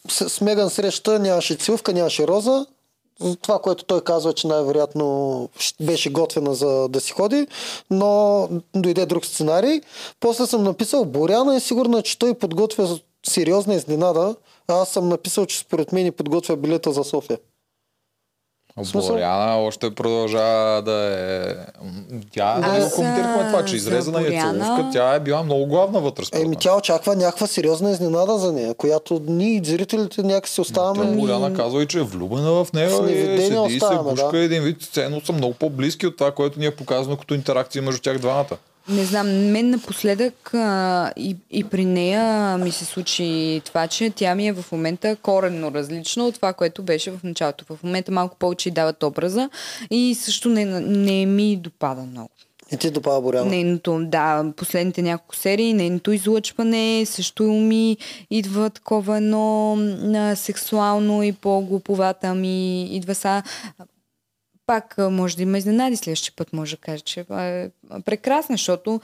с, 0.08 0.28
с 0.28 0.40
Меган 0.40 0.70
среща 0.70 1.18
нямаше 1.18 1.54
целувка, 1.54 1.92
нямаше 1.92 2.26
роза. 2.26 2.66
Това, 3.42 3.58
което 3.58 3.84
той 3.84 4.00
казва, 4.00 4.32
че 4.32 4.46
най-вероятно 4.46 5.48
беше 5.80 6.12
готвена 6.12 6.54
за 6.54 6.88
да 6.88 7.00
си 7.00 7.12
ходи, 7.12 7.46
но 7.90 8.48
дойде 8.74 9.06
друг 9.06 9.26
сценарий. 9.26 9.80
После 10.20 10.46
съм 10.46 10.62
написал, 10.62 11.04
Боряна 11.04 11.56
е 11.56 11.60
сигурна, 11.60 12.02
че 12.02 12.18
той 12.18 12.34
подготвя 12.34 12.98
сериозна 13.26 13.74
изненада. 13.74 14.36
А 14.68 14.82
аз 14.82 14.88
съм 14.88 15.08
написал, 15.08 15.46
че 15.46 15.58
според 15.58 15.92
мен 15.92 16.06
и 16.06 16.10
подготвя 16.10 16.56
билета 16.56 16.92
за 16.92 17.04
София. 17.04 17.38
Боряна 18.76 19.56
още 19.56 19.94
продължава 19.94 20.82
да 20.82 20.92
е... 20.92 21.54
Тя, 22.34 22.70
ние 22.72 22.80
го 22.80 22.90
коментирахме 22.94 23.46
това, 23.46 23.64
че 23.64 23.70
за 23.70 23.76
изрезана 23.76 24.20
е 24.20 24.24
Боряна- 24.24 24.52
целувка, 24.52 24.90
тя 24.92 25.14
е 25.14 25.20
била 25.20 25.42
много 25.42 25.66
главна 25.66 26.00
вътре 26.00 26.24
според 26.24 26.44
Еми, 26.44 26.56
тя 26.60 26.76
очаква 26.76 27.16
някаква 27.16 27.46
сериозна 27.46 27.90
изненада 27.90 28.38
за 28.38 28.52
нея, 28.52 28.74
която 28.74 29.20
ние, 29.26 29.60
зрителите, 29.64 30.22
някакси 30.22 30.56
Тя 30.56 30.62
оставаме... 30.62 31.16
Боряна 31.16 31.54
казва 31.54 31.82
и, 31.82 31.86
че 31.86 31.98
е 31.98 32.02
влюбена 32.02 32.50
в 32.50 32.66
нея 32.72 32.88
и 32.88 32.92
седи 32.92 33.74
и 33.74 33.80
се 33.80 33.98
гушка 34.02 34.30
да. 34.32 34.38
един 34.38 34.62
вид. 34.62 34.82
Ценно 34.92 35.20
са 35.20 35.32
много 35.32 35.54
по-близки 35.54 36.06
от 36.06 36.16
това, 36.16 36.30
което 36.30 36.60
ни 36.60 36.66
е 36.66 36.70
показано 36.70 37.16
като 37.16 37.34
интеракция 37.34 37.82
между 37.82 38.00
тях 38.00 38.18
двамата. 38.18 38.56
Не 38.88 39.04
знам, 39.04 39.50
мен 39.50 39.70
напоследък 39.70 40.54
а, 40.54 41.12
и, 41.16 41.36
и 41.50 41.64
при 41.64 41.84
нея 41.84 42.58
ми 42.58 42.72
се 42.72 42.84
случи 42.84 43.60
това, 43.64 43.86
че 43.86 44.10
тя 44.10 44.34
ми 44.34 44.48
е 44.48 44.52
в 44.52 44.72
момента 44.72 45.16
коренно 45.16 45.72
различна 45.74 46.24
от 46.24 46.34
това, 46.34 46.52
което 46.52 46.82
беше 46.82 47.10
в 47.10 47.20
началото. 47.24 47.64
В 47.64 47.82
момента 47.82 48.12
малко 48.12 48.36
повече 48.36 48.70
дават 48.70 49.02
образа 49.02 49.50
и 49.90 50.14
също 50.14 50.48
не, 50.48 50.64
не 50.80 51.26
ми 51.26 51.56
допада 51.56 52.02
много. 52.02 52.30
И 52.72 52.76
ти 52.76 52.90
допада 52.90 53.20
Боряна. 53.20 53.50
Нейното, 53.50 54.00
да, 54.02 54.44
последните 54.56 55.02
няколко 55.02 55.36
серии, 55.36 55.74
нейното 55.74 56.12
излъчване 56.12 57.06
също 57.06 57.42
ми 57.42 57.96
идва 58.30 58.70
такова 58.70 59.16
едно 59.16 59.76
сексуално 60.34 61.22
и 61.22 61.32
по-глуповата 61.32 62.34
ми 62.34 62.84
идва 62.96 63.14
са. 63.14 63.42
Пак 64.72 64.94
може 64.98 65.36
да 65.36 65.42
има 65.42 65.58
изненади 65.58 65.96
следващия 65.96 66.32
път, 66.36 66.52
може 66.52 66.76
да 66.76 66.80
кажа, 66.80 67.00
че 67.00 67.20
е 67.20 67.70
прекрасна, 68.04 68.54
защото 68.54 69.00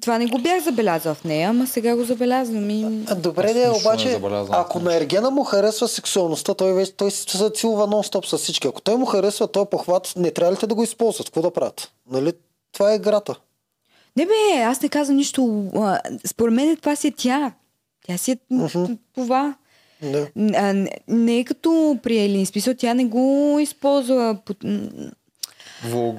Това 0.00 0.18
не 0.18 0.26
го 0.26 0.38
бях 0.38 0.62
забелязал 0.62 1.14
в 1.14 1.24
нея, 1.24 1.50
ама 1.50 1.66
сега 1.66 1.96
го 1.96 2.04
забелязвам 2.04 2.70
и... 2.70 3.04
Добре, 3.16 3.52
де, 3.52 3.70
обаче, 3.70 4.10
забелязвам. 4.10 4.60
ако 4.60 4.80
на 4.80 4.96
Ергена 4.96 5.30
му 5.30 5.44
харесва 5.44 5.88
сексуалността, 5.88 6.54
той 6.54 6.72
вече 6.72 6.92
той 6.92 7.10
се 7.10 7.50
целува 7.50 7.86
нон-стоп 7.86 8.26
с 8.26 8.38
всички. 8.38 8.68
Ако 8.68 8.80
той 8.80 8.96
му 8.96 9.06
харесва 9.06 9.48
този 9.48 9.66
похват, 9.70 10.12
не 10.16 10.30
трябва 10.30 10.52
ли 10.52 10.56
те 10.56 10.66
да 10.66 10.74
го 10.74 10.82
използват? 10.82 11.26
Какво 11.26 11.42
да 11.42 11.50
правят? 11.50 11.92
Нали? 12.10 12.32
Това 12.72 12.92
е 12.92 12.96
играта. 12.96 13.34
Не 14.16 14.26
бе, 14.26 14.62
аз 14.62 14.82
не 14.82 14.88
казвам 14.88 15.16
нищо. 15.16 15.70
Според 16.26 16.54
мен 16.54 16.76
това 16.76 16.96
си 16.96 17.08
е 17.08 17.12
тя. 17.16 17.52
Тя 18.06 18.18
си 18.18 18.30
е 18.30 18.36
м, 18.50 18.68
това. 19.14 19.54
Да. 20.02 20.26
А, 20.54 20.72
не- 20.72 20.90
Не 21.08 21.38
е 21.38 21.44
като 21.44 21.98
при 22.02 22.18
Елин. 22.18 22.46
Смисъл, 22.46 22.74
тя 22.74 22.94
не 22.94 23.04
го 23.04 23.58
използва 23.60 24.36
по... 24.44 24.54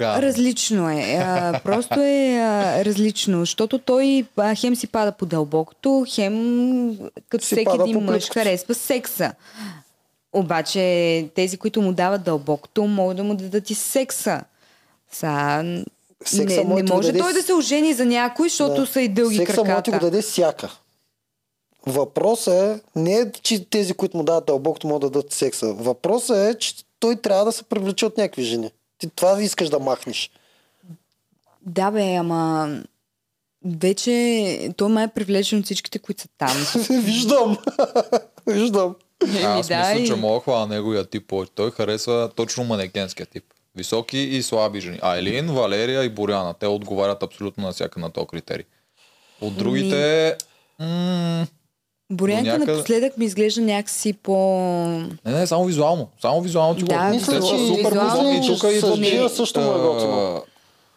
Различно 0.02 0.90
е. 0.90 1.18
А, 1.20 1.60
просто 1.60 1.94
е 1.96 2.34
а, 2.34 2.86
различно, 2.86 3.40
защото 3.40 3.78
той 3.78 4.26
а, 4.38 4.56
хем 4.56 4.76
си 4.76 4.88
пада 4.88 5.12
по 5.12 5.26
дълбокото, 5.26 6.06
хем 6.10 6.98
като 7.30 7.46
Си 7.46 7.56
всеки 7.56 7.70
един 7.82 8.00
мъж 8.00 8.30
харесва 8.30 8.74
секса. 8.74 9.34
Обаче 10.34 10.82
тези, 11.36 11.58
които 11.58 11.82
му 11.82 11.94
дават 11.94 12.24
дълбокото, 12.24 12.84
могат 12.84 13.18
да 13.18 13.24
му 13.24 13.36
дадат 13.36 13.70
и 13.70 13.76
секса. 13.76 14.42
Са, 15.12 15.64
Секса 16.26 16.56
не, 16.56 16.64
може 16.64 16.76
не 16.76 16.84
да 16.84 16.94
може 16.94 17.08
даде 17.08 17.20
той 17.20 17.34
да 17.34 17.42
се 17.44 17.54
ожени 17.54 17.94
за 17.94 18.06
някой, 18.06 18.50
защото 18.50 18.82
Да. 18.82 18.88
са 18.88 19.02
и 19.02 19.08
дълги 19.08 19.36
Секса 19.38 19.52
може 19.52 19.58
да 19.58 19.66
краката. 19.66 19.84
ти 19.84 19.92
го 19.92 20.00
даде 20.02 20.22
всяка. 20.22 20.70
Въпросът 21.86 22.54
е, 22.54 22.82
не 22.96 23.14
е, 23.14 23.32
че 23.32 23.70
тези, 23.70 23.94
които 23.94 24.18
му 24.18 24.24
дават 24.24 24.46
дълбокото, 24.46 24.88
могат 24.88 25.02
да 25.02 25.10
дадат 25.10 25.34
секса. 25.34 25.74
Въпросът 25.74 26.38
е, 26.38 26.60
че 26.60 26.74
той 27.00 27.16
трябва 27.16 27.46
да 27.46 27.52
се 27.52 27.64
привлече 27.64 28.06
от 28.06 28.18
някакви 28.18 28.44
жени. 28.44 28.72
Ти 28.98 29.10
това 29.16 29.42
искаш 29.42 29.70
да 29.70 29.80
махнеш. 29.80 30.32
Да, 31.66 31.92
бе, 31.92 32.16
ама 32.16 32.70
вече 33.66 34.74
той 34.78 34.90
май 34.90 35.04
е 35.04 35.08
привлечен 35.08 35.60
от 35.60 35.66
всичките, 35.66 36.00
които 36.00 36.22
са 36.22 36.28
там. 36.38 36.66
Виждам. 37.04 37.58
Виждам. 38.48 38.96
Аз 39.24 39.30
Еми, 39.30 39.42
да, 39.44 39.58
мисля, 39.58 39.96
и- 40.00 40.08
че 40.08 40.16
мога 40.16 40.40
хвана 40.40 40.68
неговия 40.68 41.06
тип 41.06 41.28
повече. 41.28 41.52
Той 41.56 41.72
харесва 41.72 42.30
точно 42.36 42.64
манекенския 42.64 43.26
тип. 43.26 43.44
Високи 43.76 44.18
и 44.18 44.44
слаби 44.44 44.82
жени. 44.82 45.00
Айлин, 45.02 45.48
Валерия 45.48 46.04
и 46.04 46.10
Боряна. 46.10 46.54
Те 46.54 46.68
отговарят 46.68 47.24
абсолютно 47.24 47.64
на 47.64 47.72
всяка 47.72 48.00
на 48.00 48.10
този 48.10 48.28
критерий. 48.28 48.66
От 49.42 49.58
другите... 49.58 50.36
М- 50.80 51.48
Борянка 52.14 52.50
някъде- 52.50 52.72
напоследък 52.72 53.18
ми 53.18 53.26
изглежда 53.26 53.62
някакси 53.62 54.14
по... 54.14 54.38
не, 55.26 55.32
не, 55.32 55.48
само 55.48 55.66
визуално. 55.66 56.08
Само 56.22 56.42
визуално 56.42 56.76
ти 56.76 56.84
Да, 56.84 56.94
говоря. 56.96 57.10
Мисля, 57.10 57.42
че 57.42 57.56
и 57.56 57.68
супер 57.68 57.92
визуално, 57.92 58.44
че 58.44 58.60
Тук 58.60 58.72
идва 58.98 59.30
също 59.30 59.60
му 59.60 59.72
е 59.72 59.80
готино. 59.80 60.44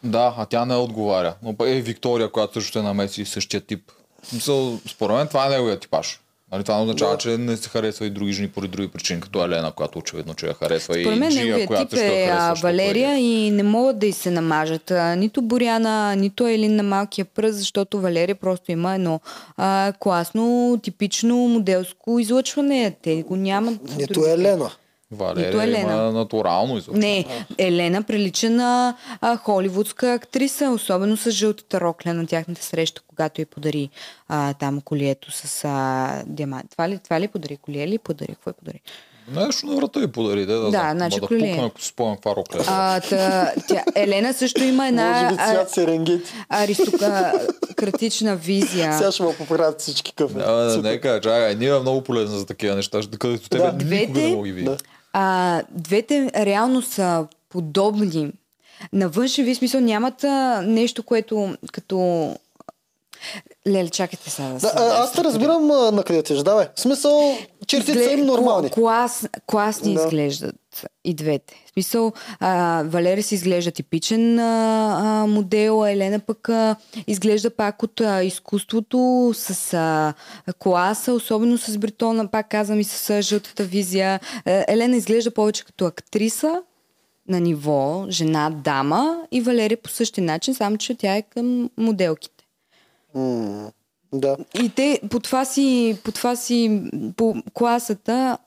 Да, 0.04 0.34
а 0.38 0.46
тя 0.46 0.64
не 0.64 0.74
отговаря. 0.76 1.34
Но 1.42 1.66
е 1.66 1.80
Виктория, 1.80 2.30
която 2.30 2.52
също 2.54 2.68
ще 2.68 2.82
намеси 2.82 3.24
същия 3.24 3.60
тип. 3.60 3.80
В 4.22 4.26
Смисъл, 4.26 4.78
според 4.88 5.16
мен 5.16 5.28
това 5.28 5.46
е 5.46 5.50
неговия 5.50 5.80
типаж. 5.80 6.20
Нали, 6.52 6.64
това 6.64 6.76
не 6.76 6.82
означава, 6.82 7.12
Да. 7.12 7.18
че 7.18 7.38
не 7.38 7.56
се 7.56 7.68
харесва 7.68 8.06
и 8.06 8.10
други 8.10 8.32
жени 8.32 8.48
поради 8.48 8.70
други 8.70 8.88
причини, 8.88 9.20
като 9.20 9.44
Елена, 9.44 9.72
която 9.72 9.98
очевидно, 9.98 10.34
че 10.34 10.46
я 10.46 10.54
харесва 10.54 10.94
Според 10.94 11.16
и 11.16 11.20
мен 11.20 11.30
Джия, 11.30 11.66
която 11.66 11.96
я 11.96 12.22
е 12.22 12.26
харесва. 12.26 12.68
Валерия 12.68 13.12
е. 13.12 13.20
и 13.20 13.50
не 13.50 13.62
могат 13.62 13.98
да 13.98 14.06
й 14.06 14.12
се 14.12 14.30
намажат. 14.30 14.92
Нито 15.16 15.42
Боряна, 15.42 16.16
нито 16.16 16.46
Елин 16.46 16.76
на 16.76 16.82
малкия 16.82 17.24
пръст, 17.24 17.58
защото 17.58 18.00
Валерия 18.00 18.34
просто 18.34 18.72
има 18.72 18.94
едно 18.94 19.20
а, 19.56 19.92
класно, 19.98 20.78
типично 20.82 21.36
моделско 21.36 22.18
излъчване. 22.18 22.96
Те 23.02 23.22
го 23.22 23.36
нямат. 23.36 23.82
Нито 23.82 24.12
другите. 24.12 24.30
е 24.30 24.32
Елена. 24.32 24.70
Валерия 25.10 25.46
Нито 25.46 25.60
Елена. 25.60 25.92
има 25.92 26.12
натурално 26.12 26.72
изобщо. 26.72 26.92
Не, 26.94 27.24
Елена 27.58 28.02
прилича 28.02 28.50
на 28.50 28.94
а, 29.20 29.36
холивудска 29.36 30.12
актриса, 30.12 30.70
особено 30.70 31.16
с 31.16 31.30
жълтата 31.30 31.80
рокля 31.80 32.14
на 32.14 32.26
тяхната 32.26 32.62
среща, 32.62 33.02
когато 33.06 33.40
й 33.40 33.44
подари 33.44 33.90
а, 34.28 34.54
там 34.54 34.80
колието 34.80 35.32
с 35.32 35.64
а, 35.64 36.22
диамант. 36.26 36.70
Това 36.70 36.88
ли, 36.88 36.98
това 36.98 37.20
ли 37.20 37.28
подари? 37.28 37.56
Колие 37.56 37.88
ли 37.88 37.98
подари? 37.98 38.28
Какво 38.28 38.50
е 38.50 38.54
подари? 38.54 38.80
Нещо 39.30 39.66
на 39.66 39.76
врата 39.76 40.00
ви 40.00 40.06
подари, 40.08 40.46
да, 40.46 40.54
да, 40.54 40.70
Да, 40.70 40.90
значи 40.92 41.14
да 41.14 41.26
пукна, 41.26 41.56
ако 41.58 41.80
си 41.80 41.88
спомням 41.88 42.16
каква 42.16 42.36
рокля. 42.36 42.58
е. 42.58 42.64
А, 42.66 43.00
та, 43.00 43.52
тя, 43.68 43.82
Елена 43.94 44.34
също 44.34 44.64
има 44.64 44.88
една 44.88 45.12
Може 45.12 45.28
би 45.28 45.40
а, 45.40 45.50
цвят 45.50 45.70
Серенгети. 45.70 46.32
аристократична 46.48 48.36
визия. 48.36 48.92
Сега 48.92 49.12
ще 49.12 49.22
му 49.22 49.34
поправят 49.34 49.80
всички 49.80 50.12
кафе. 50.12 50.34
Да, 50.34 50.52
да, 50.52 50.82
нека, 50.82 51.20
чакай, 51.20 51.54
ние 51.54 51.68
е 51.68 51.80
много 51.80 52.00
полезна 52.02 52.38
за 52.38 52.46
такива 52.46 52.74
неща, 52.74 53.00
където 53.18 53.48
тебе 53.48 53.62
Да. 53.62 53.72
никога 53.72 53.84
Двете- 53.86 54.12
не 54.20 54.28
мога 54.28 54.46
ги 54.46 54.52
види. 54.52 54.64
Да. 54.64 54.76
А, 55.18 55.62
двете 55.70 56.30
реално 56.34 56.82
са 56.82 57.26
подобни. 57.48 58.32
На 58.92 59.08
външен 59.08 59.44
вид 59.44 59.56
смисъл 59.56 59.80
нямат 59.80 60.24
а, 60.24 60.62
нещо, 60.66 61.02
което 61.02 61.56
като... 61.72 62.34
Леле, 63.68 63.88
чакайте 63.88 64.30
сега. 64.30 64.48
Да, 64.48 64.72
аз 64.76 65.12
те 65.12 65.24
разбирам 65.24 65.70
а, 65.70 65.90
на 65.90 66.02
къде 66.02 66.22
тежда, 66.22 66.56
бе. 66.56 66.68
В 66.74 66.80
смисъл, 66.80 67.38
чертите 67.66 68.04
са 68.04 68.10
им 68.10 68.26
нормални. 68.26 68.70
Клас, 68.70 69.28
класни 69.46 69.94
Да. 69.94 70.02
изглеждат 70.02 70.54
и 71.04 71.14
двете. 71.14 71.54
В 71.66 71.72
смисъл, 71.72 72.12
а, 72.40 72.82
Валерия 72.86 73.22
си 73.22 73.34
изглежда 73.34 73.70
типичен 73.70 74.38
а, 74.38 75.22
а, 75.22 75.26
модел, 75.26 75.82
а 75.82 75.90
Елена 75.90 76.18
пък 76.18 76.48
а, 76.48 76.76
изглежда 77.06 77.50
пак 77.50 77.82
от 77.82 78.00
а, 78.00 78.22
изкуството 78.24 79.32
с 79.34 79.74
а, 79.74 80.14
класа, 80.58 81.12
особено 81.12 81.58
с 81.58 81.78
Бретона, 81.78 82.30
пак 82.30 82.48
казвам 82.48 82.80
и 82.80 82.84
с 82.84 83.10
а, 83.10 83.22
жълтата 83.22 83.64
визия. 83.64 84.20
А, 84.44 84.64
Елена 84.68 84.96
изглежда 84.96 85.30
повече 85.30 85.64
като 85.64 85.84
актриса 85.84 86.62
на 87.28 87.40
ниво, 87.40 88.06
жена, 88.08 88.50
дама 88.64 89.18
и 89.32 89.40
Валерия 89.40 89.76
по 89.82 89.90
същия 89.90 90.24
начин, 90.24 90.54
само 90.54 90.76
че 90.76 90.94
тя 90.94 91.16
е 91.16 91.22
към 91.22 91.70
моделките. 91.76 92.35
Да. 94.12 94.36
И 94.62 94.68
те 94.76 95.00
по 95.10 95.20
това 95.20 95.44
си, 95.44 95.98
по 96.04 96.12
това 96.12 96.36
си, 96.36 96.82
по 97.16 97.34
класата, 97.54 98.38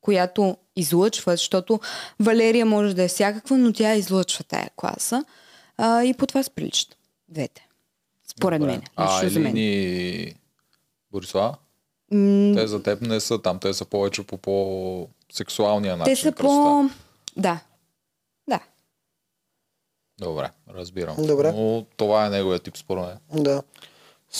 която 0.00 0.56
излъчва, 0.76 1.32
защото 1.32 1.80
Валерия 2.20 2.66
може 2.66 2.94
да 2.94 3.02
е 3.02 3.08
всякаква, 3.08 3.58
но 3.58 3.72
тя 3.72 3.94
излъчва 3.94 4.44
тая 4.44 4.70
класа. 4.76 5.24
А, 5.76 6.04
и 6.04 6.14
по 6.14 6.26
това 6.26 6.42
приличат. 6.54 6.96
Двете. 7.28 7.68
Според 8.26 8.60
Добре. 8.60 8.72
мен. 8.72 8.82
А, 8.96 9.28
за 9.28 9.40
мен. 9.40 9.56
и 9.56 10.34
Борислава? 11.12 11.56
Те 12.54 12.66
за 12.66 12.82
теб 12.82 13.00
не 13.00 13.20
са 13.20 13.42
там, 13.42 13.58
те 13.58 13.74
са 13.74 13.84
повече 13.84 14.22
по 14.22 14.36
по-сексуалния 14.36 15.96
начин. 15.96 16.14
Те 16.14 16.20
са 16.20 16.32
по... 16.32 16.84
Да. 17.36 17.60
Да. 18.48 18.60
Добре, 20.18 20.50
разбирам. 20.70 21.16
Добре. 21.18 21.52
Но 21.52 21.86
това 21.96 22.26
е 22.26 22.30
неговия 22.30 22.58
тип 22.58 22.76
според 22.76 23.04
мен. 23.04 23.42
Да. 23.44 23.62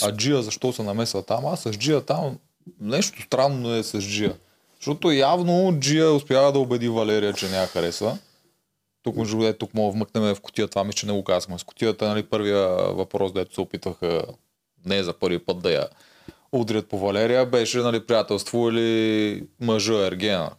А 0.03 0.13
Джия 0.17 0.43
защо 0.43 0.73
се 0.73 0.83
намесва 0.83 1.23
там? 1.23 1.47
Аз 1.47 1.61
с 1.61 1.71
Джия 1.71 2.01
там 2.01 2.39
нещо 2.81 3.23
странно 3.23 3.75
е 3.75 3.83
с 3.83 4.01
Джия. 4.01 4.37
Защото 4.77 5.11
явно 5.11 5.79
Джия 5.81 6.13
успява 6.13 6.53
да 6.53 6.59
убеди 6.59 6.89
Валерия, 6.89 7.33
че 7.33 7.49
не 7.49 7.57
я 7.57 7.67
харесва. 7.67 8.19
Тук 9.03 9.17
между 9.17 9.37
другото, 9.37 9.59
тук 9.59 9.75
мога 9.75 9.93
вмъкнем 9.93 10.35
в 10.35 10.41
котията, 10.41 10.71
това 10.71 10.85
мисля, 10.85 10.97
че 10.97 11.07
не 11.07 11.13
го 11.13 11.25
казахме. 11.25 11.59
С 11.59 11.65
котията, 11.65 12.09
нали, 12.09 12.23
първия 12.23 12.69
въпрос, 12.93 13.33
дето 13.33 13.55
се 13.55 13.61
опитваха 13.61 14.23
не 14.87 15.03
за 15.03 15.13
първи 15.13 15.39
път 15.39 15.63
да 15.63 15.73
я 15.73 15.89
удрят 16.53 16.89
по 16.89 16.99
Валерия, 16.99 17.47
беше 17.47 17.79
нали, 17.79 18.07
приятелство 18.07 18.69
или 18.69 19.47
мъжа 19.61 20.07
Ергена. 20.07 20.51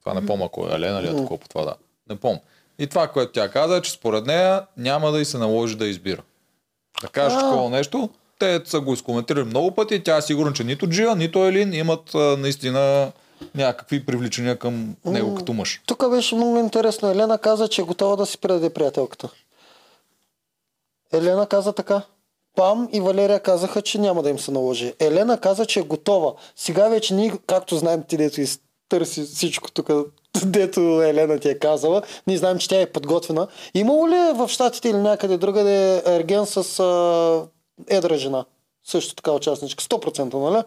Това 0.00 0.14
не 0.14 0.26
помня 0.26 0.48
кой 0.48 0.70
е, 0.70 0.74
Елена 0.74 1.02
ли 1.02 1.06
е 1.06 1.16
такова 1.16 1.38
по 1.38 1.48
това, 1.48 1.64
да. 1.64 1.74
Не 2.10 2.16
помня. 2.16 2.40
И 2.78 2.86
това, 2.86 3.08
което 3.08 3.32
тя 3.32 3.48
каза, 3.48 3.76
е, 3.76 3.82
че 3.82 3.90
според 3.90 4.26
нея 4.26 4.66
няма 4.76 5.12
да 5.12 5.20
й 5.20 5.24
се 5.24 5.38
наложи 5.38 5.76
да 5.76 5.86
избира. 5.86 6.22
Да 7.02 7.08
кажеш 7.08 7.38
такова 7.38 7.70
нещо, 7.70 8.10
те 8.38 8.60
са 8.64 8.80
го 8.80 8.92
изкоментирали 8.92 9.44
много 9.44 9.70
пъти. 9.70 10.02
Тя 10.02 10.16
е 10.16 10.22
сигурна, 10.22 10.52
че 10.52 10.64
нито 10.64 10.86
Джия, 10.86 11.16
нито 11.16 11.44
Елин 11.44 11.74
имат 11.74 12.14
а, 12.14 12.36
наистина 12.36 13.12
някакви 13.54 14.06
привличания 14.06 14.58
към 14.58 14.96
него 15.04 15.34
като 15.34 15.52
мъж. 15.52 15.80
Тук 15.86 16.10
беше 16.10 16.34
много 16.34 16.58
интересно. 16.58 17.10
Елена 17.10 17.38
каза, 17.38 17.68
че 17.68 17.80
е 17.80 17.84
готова 17.84 18.16
да 18.16 18.26
си 18.26 18.38
предаде 18.38 18.70
приятелката. 18.70 19.28
Елена 21.12 21.46
каза 21.46 21.72
така. 21.72 22.02
Пам 22.56 22.88
и 22.92 23.00
Валерия 23.00 23.40
казаха, 23.40 23.82
че 23.82 23.98
няма 23.98 24.22
да 24.22 24.30
им 24.30 24.38
се 24.38 24.50
наложи. 24.50 24.94
Елена 25.00 25.40
каза, 25.40 25.66
че 25.66 25.80
е 25.80 25.82
готова. 25.82 26.32
Сега 26.56 26.88
вече 26.88 27.14
ние, 27.14 27.32
както 27.46 27.76
знаем 27.76 28.02
ти, 28.08 28.16
дето 28.16 28.40
изтърси 28.40 29.22
всичко 29.22 29.70
тук, 29.70 29.90
дето 30.44 30.80
Елена 30.80 31.38
ти 31.38 31.48
е 31.48 31.58
казала, 31.58 32.02
ние 32.26 32.38
знаем, 32.38 32.58
че 32.58 32.68
тя 32.68 32.80
е 32.80 32.86
подготвена. 32.86 33.46
Имало 33.74 34.08
ли 34.08 34.14
е 34.14 34.32
в 34.32 34.48
Штатите 34.48 34.88
или 34.88 34.96
някъде 34.96 35.36
другаде 35.36 36.02
ерген 36.06 36.46
с 36.46 36.80
а, 36.80 37.55
едра 37.88 38.16
жена? 38.16 38.44
Също 38.84 39.14
така 39.14 39.32
участничка. 39.32 39.84
100%, 39.84 40.34
нали? 40.34 40.62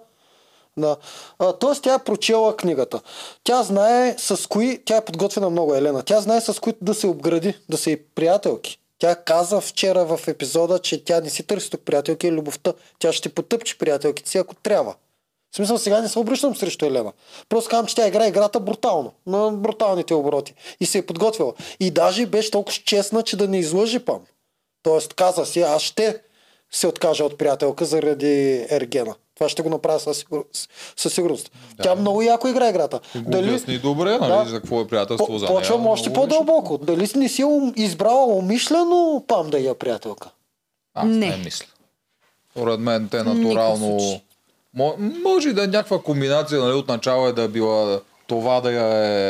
Да. 0.77 0.97
А, 1.39 1.53
тоест 1.53 1.83
тя 1.83 1.93
е 1.93 2.03
прочела 2.03 2.57
книгата. 2.57 3.01
Тя 3.43 3.63
знае 3.63 4.15
с 4.17 4.47
кои, 4.49 4.83
тя 4.85 4.97
е 4.97 5.05
подготвена 5.05 5.49
много, 5.49 5.75
Елена. 5.75 6.03
Тя 6.03 6.21
знае 6.21 6.41
с 6.41 6.59
които 6.59 6.79
да 6.81 6.93
се 6.93 7.07
обгради, 7.07 7.53
да 7.69 7.77
са 7.77 7.91
и 7.91 8.03
приятелки. 8.03 8.79
Тя 8.99 9.15
каза 9.15 9.61
вчера 9.61 10.05
в 10.05 10.27
епизода, 10.27 10.79
че 10.79 11.03
тя 11.03 11.21
не 11.21 11.29
си 11.29 11.43
търси 11.43 11.69
тук 11.69 11.81
приятелки 11.81 12.27
и 12.27 12.31
любовта. 12.31 12.73
Тя 12.99 13.13
ще 13.13 13.29
потъпче 13.29 13.77
приятелките 13.77 14.29
си, 14.29 14.37
ако 14.37 14.55
трябва. 14.55 14.95
В 15.51 15.55
смисъл, 15.55 15.77
сега 15.77 16.01
не 16.01 16.09
се 16.09 16.19
обръщам 16.19 16.55
срещу 16.55 16.85
Елена. 16.85 17.13
Просто 17.49 17.69
казвам, 17.69 17.87
че 17.87 17.95
тя 17.95 18.07
играе 18.07 18.27
играта 18.27 18.59
брутално, 18.59 19.13
на 19.27 19.51
бруталните 19.51 20.13
обороти. 20.13 20.53
И 20.79 20.85
се 20.85 20.97
е 20.97 21.05
подготвила. 21.05 21.53
И 21.79 21.91
даже 21.91 22.25
беше 22.25 22.51
толкова 22.51 22.77
честна, 22.85 23.23
че 23.23 23.37
да 23.37 23.47
не 23.47 23.59
излъжи 23.59 23.99
пам. 23.99 24.21
Тоест, 24.83 25.13
каза 25.13 25.45
си, 25.45 25.61
аз 25.61 25.81
ще 25.81 26.21
се 26.71 26.87
откаже 26.87 27.23
от 27.23 27.37
приятелка 27.37 27.85
заради 27.85 28.65
Ергена. 28.69 29.15
Това 29.35 29.49
ще 29.49 29.61
го 29.61 29.69
направя 29.69 29.99
със, 29.99 30.17
сигур... 30.17 30.45
със 30.95 31.13
сигурност. 31.13 31.51
Да. 31.77 31.83
Тя 31.83 31.95
много 31.95 32.21
яко 32.21 32.47
игра 32.47 32.69
играта. 32.69 32.99
Дали... 33.15 33.49
обясни 33.49 33.77
добре, 33.77 34.17
нали, 34.17 34.31
да. 34.31 34.45
за 34.49 34.55
какво 34.55 34.81
е 34.81 34.87
приятелство 34.87 35.27
По, 35.27 35.39
за 35.39 35.45
нея. 35.45 35.57
Почвам 35.57 35.87
още 35.87 36.13
по-дълбоко. 36.13 36.77
Дали 36.77 37.07
не 37.15 37.29
си 37.29 37.43
избрала 37.75 38.25
умишлено 38.25 39.23
Пам 39.27 39.49
да 39.49 39.59
я 39.59 39.75
приятелка? 39.75 40.29
Аз 40.93 41.05
не, 41.05 41.29
Не. 41.29 41.37
мисля. 41.37 41.65
Според 42.51 42.79
мен 42.79 43.09
те 43.11 43.23
натурално... 43.23 44.21
Може 45.25 45.49
и 45.49 45.53
да 45.53 45.63
е 45.63 45.67
някаква 45.67 46.01
комбинация, 46.01 46.59
нали, 46.59 46.73
от 46.73 46.87
начало 46.87 47.27
е 47.27 47.33
да 47.33 47.41
е 47.41 47.47
била 47.47 48.01
това 48.29 48.61
да 48.61 48.71
я 48.71 48.87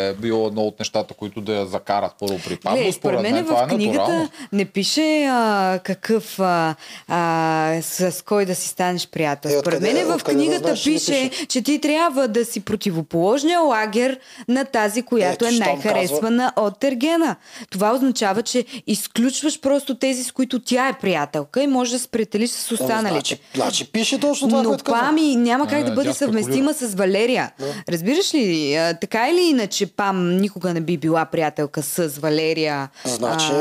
е 0.09 0.13
било 0.13 0.47
едно 0.47 0.61
от 0.61 0.80
нещата, 0.80 1.13
които 1.13 1.41
да 1.41 1.53
я 1.53 1.65
закарат 1.65 2.11
първо 2.19 2.39
при 2.45 2.55
Пам, 2.55 2.80
но 2.80 2.85
Не, 2.85 2.91
според 2.91 3.21
мен, 3.21 3.45
това 3.45 3.57
в 3.57 3.71
е 3.71 3.76
натурално. 3.76 3.76
книгата 3.76 4.30
не 4.51 4.65
пише 4.65 5.26
а, 5.30 5.80
какъв 5.84 6.39
а, 6.39 6.76
а, 7.07 7.80
с 7.81 8.23
кой 8.26 8.45
да 8.45 8.55
си 8.55 8.67
станеш 8.67 9.07
приятел. 9.07 9.49
Е, 9.49 9.59
Според 9.59 9.81
мен 9.81 10.05
в 10.07 10.15
откъде 10.15 10.35
да 10.35 10.39
книгата 10.39 10.67
не 10.67 10.73
пише, 10.73 11.30
пише? 11.30 11.47
че 11.47 11.61
ти 11.61 11.81
трябва 11.81 12.27
да 12.27 12.45
си 12.45 12.59
противоположния 12.59 13.59
лагер 13.59 14.19
на 14.47 14.65
тази, 14.65 15.01
която 15.01 15.45
е 15.45 15.51
щом 15.51 15.65
най-харесвана 15.67 16.53
от 16.55 16.84
Ергена. 16.84 17.35
Това 17.69 17.93
означава, 17.93 18.41
че 18.41 18.65
изключваш 18.88 19.59
просто 19.59 19.95
тези, 19.95 20.23
с 20.23 20.31
които 20.31 20.59
тя 20.59 20.88
е 20.88 20.93
приятелка 20.93 21.63
и 21.63 21.67
можеш 21.67 21.91
да 21.91 21.99
се 21.99 22.07
приятелиш 22.07 22.49
с 22.49 22.71
останалите. 22.71 23.09
Значи, 23.11 23.38
значи 23.55 23.91
пише 23.91 24.19
точно 24.19 24.49
това, 24.49 24.63
Но. 24.63 24.77
Пами 24.77 25.35
няма 25.35 25.67
как 25.67 25.84
да 25.84 25.91
бъде 25.91 26.13
съвместима 26.13 26.73
с 26.73 26.95
Валерия. 26.95 27.51
Разбираш 27.89 28.34
ли? 28.34 28.76
А, 28.90 28.94
Така 28.94 29.30
или 29.30 29.41
иначе 29.41 29.86
Пам 29.86 30.38
никога 30.38 30.74
не 30.74 30.82
би 30.82 30.98
била 30.98 31.26
приятелка 31.26 31.84
с 31.84 32.18
Валерия. 32.18 32.90
Значи, 33.06 33.52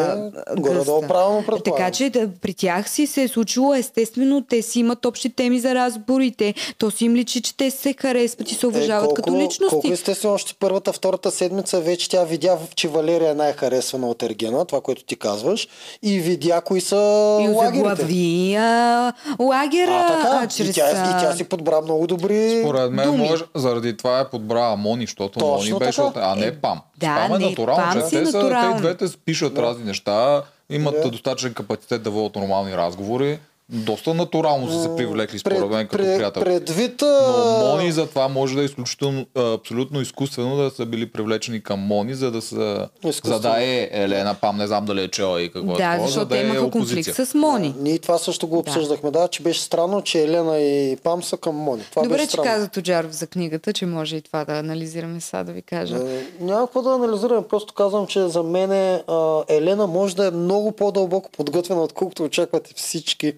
горе-долу 0.59 1.03
правилно 1.03 1.39
предполагам. 1.47 1.63
Така 1.65 1.91
че 1.91 2.11
да, 2.11 2.29
при 2.43 2.55
тях 2.55 2.91
си 2.91 3.07
се 3.07 3.23
е 3.23 3.29
случило 3.29 3.75
естествено, 3.75 4.45
те 4.49 4.63
си 4.63 4.81
имат 4.81 5.05
общи 5.05 5.31
теми 5.31 5.61
за 5.61 5.75
разговорите. 5.75 6.55
То 6.79 6.91
си 6.91 7.05
им 7.05 7.15
личи, 7.15 7.43
че 7.43 7.57
те 7.57 7.71
се 7.71 7.95
харесват 8.01 8.53
и 8.53 8.55
се 8.55 8.67
уважават 8.67 9.15
като 9.15 9.33
личности. 9.37 9.65
Е, 9.65 9.69
Колко 9.69 9.93
естествено, 9.93 10.35
още 10.35 10.55
първата, 10.61 10.93
втората 10.93 11.31
седмица 11.31 11.81
вече 11.81 12.09
тя 12.11 12.25
видя, 12.25 12.59
че 12.75 12.89
Валерия 12.89 13.31
е 13.31 13.35
най-харесвана 13.35 14.09
от 14.09 14.23
Ергена, 14.23 14.65
това, 14.65 14.81
което 14.81 15.05
ти 15.05 15.17
казваш, 15.17 15.69
и 16.03 16.19
видя 16.19 16.61
кои 16.61 16.81
са 16.81 16.97
и 17.43 17.49
лагерите. 17.49 18.57
а, 18.59 19.13
лагера 19.41 19.91
А, 19.91 20.09
така. 20.09 20.41
а, 20.43 20.49
чрез... 20.49 20.69
и, 20.69 20.73
тя, 20.73 20.91
и 20.91 20.95
а, 20.97 21.21
тя 21.21 21.37
си 21.37 21.45
подбра 21.45 21.81
много 21.81 22.07
добри... 22.07 22.61
Според 22.63 22.93
мен 22.93 23.07
думи. 23.11 23.29
може, 23.29 23.45
заради 23.55 23.97
това 23.97 24.21
е 24.21 24.31
подбрала 24.31 24.77
Мони, 24.77 25.07
защото 25.19 25.39
Точно 25.39 25.71
Мони 25.71 25.79
беше 25.87 26.03
така. 26.03 26.21
А 26.23 26.35
не 26.35 26.61
Пам. 26.61 26.81
да, 26.97 27.07
Пам 27.29 27.35
е 27.35 27.39
не, 27.39 27.49
натурално, 27.49 27.83
Пам 27.83 27.93
че 27.93 27.99
е 28.17 28.25
те, 28.25 28.27
са, 28.27 28.73
те 28.73 28.79
двете 28.79 29.05
пишат 29.25 29.59
разни 29.59 29.85
неща, 29.85 30.43
имат 30.71 30.95
Да. 31.03 31.11
достатъчен 31.11 31.55
капацитет 31.55 32.03
да 32.03 32.11
водят 32.11 32.37
нормални 32.37 32.77
разговори. 32.77 33.39
Доста 33.71 34.15
натурално 34.15 34.71
са 34.71 34.83
се 34.83 34.97
привлекли 34.97 35.39
според 35.39 35.61
мен 35.61 35.87
като 35.87 35.97
пред- 35.99 36.17
приятел. 36.17 36.43
Предвид... 36.45 37.03
Но 37.03 37.67
Мони 37.67 37.93
за 37.93 38.07
това 38.07 38.29
може 38.29 38.55
да 38.55 38.63
е 38.63 38.65
изключително, 38.65 39.27
абсолютно 39.37 40.01
изкуствено 40.01 40.57
да 40.57 40.71
са 40.71 40.87
били 40.87 41.07
привлечени 41.07 41.63
към 41.63 41.81
Мони, 41.81 42.15
за 42.15 42.31
да 42.31 42.43
са, 42.43 42.89
за 43.25 43.41
да 43.41 43.63
е 43.65 43.89
Елена 43.93 44.35
Пам, 44.35 44.57
не 44.57 44.67
знам 44.67 44.85
дали 44.85 45.03
е 45.03 45.09
чела 45.09 45.43
и 45.43 45.49
какво 45.49 45.69
е 45.69 45.73
Да, 45.73 45.95
това, 45.95 45.99
защото 45.99 46.13
за 46.13 46.21
да 46.21 46.29
те 46.29 46.41
е 46.41 46.45
имаха 46.45 46.63
опозиция. 46.63 47.05
конфликт 47.05 47.29
с 47.29 47.35
Мони. 47.35 47.75
Ние 47.79 47.99
това 47.99 48.19
също 48.19 48.47
го 48.47 48.59
обсъждахме, 48.59 49.11
да, 49.11 49.29
че 49.29 49.43
беше 49.43 49.63
странно, 49.63 50.03
че 50.03 50.23
Елена 50.23 50.59
и 50.59 50.97
Пам 50.97 51.23
са 51.23 51.37
към 51.37 51.57
Мони. 51.57 51.83
Това 51.91 52.03
Добре, 52.03 52.17
беше 52.17 52.29
че 52.29 52.37
каза 52.39 52.69
Тоджаров 52.69 53.13
за 53.13 53.27
книгата, 53.27 53.73
че 53.73 53.87
може 53.87 54.17
и 54.17 54.23
това 54.23 54.45
да 54.45 54.53
анализираме 54.53 55.21
сега 55.21 55.45
да 55.45 55.53
ви 55.53 55.63
кажа. 55.63 55.97
Е, 55.99 56.25
Няма 56.41 56.67
какво 56.67 56.83
да 56.83 56.91
анализирам, 56.91 57.45
просто 57.45 57.75
казвам, 57.75 58.07
че 58.07 58.21
за 58.21 58.43
мен 58.43 59.01
Елена 59.49 59.87
може 59.87 60.17
да 60.17 60.27
е 60.27 60.31
много 60.31 60.73
по-дълбоко 60.73 61.31
подготвена, 61.31 61.83
отколкото 61.83 62.25
очаквате 62.25 62.73
всички. 62.77 63.33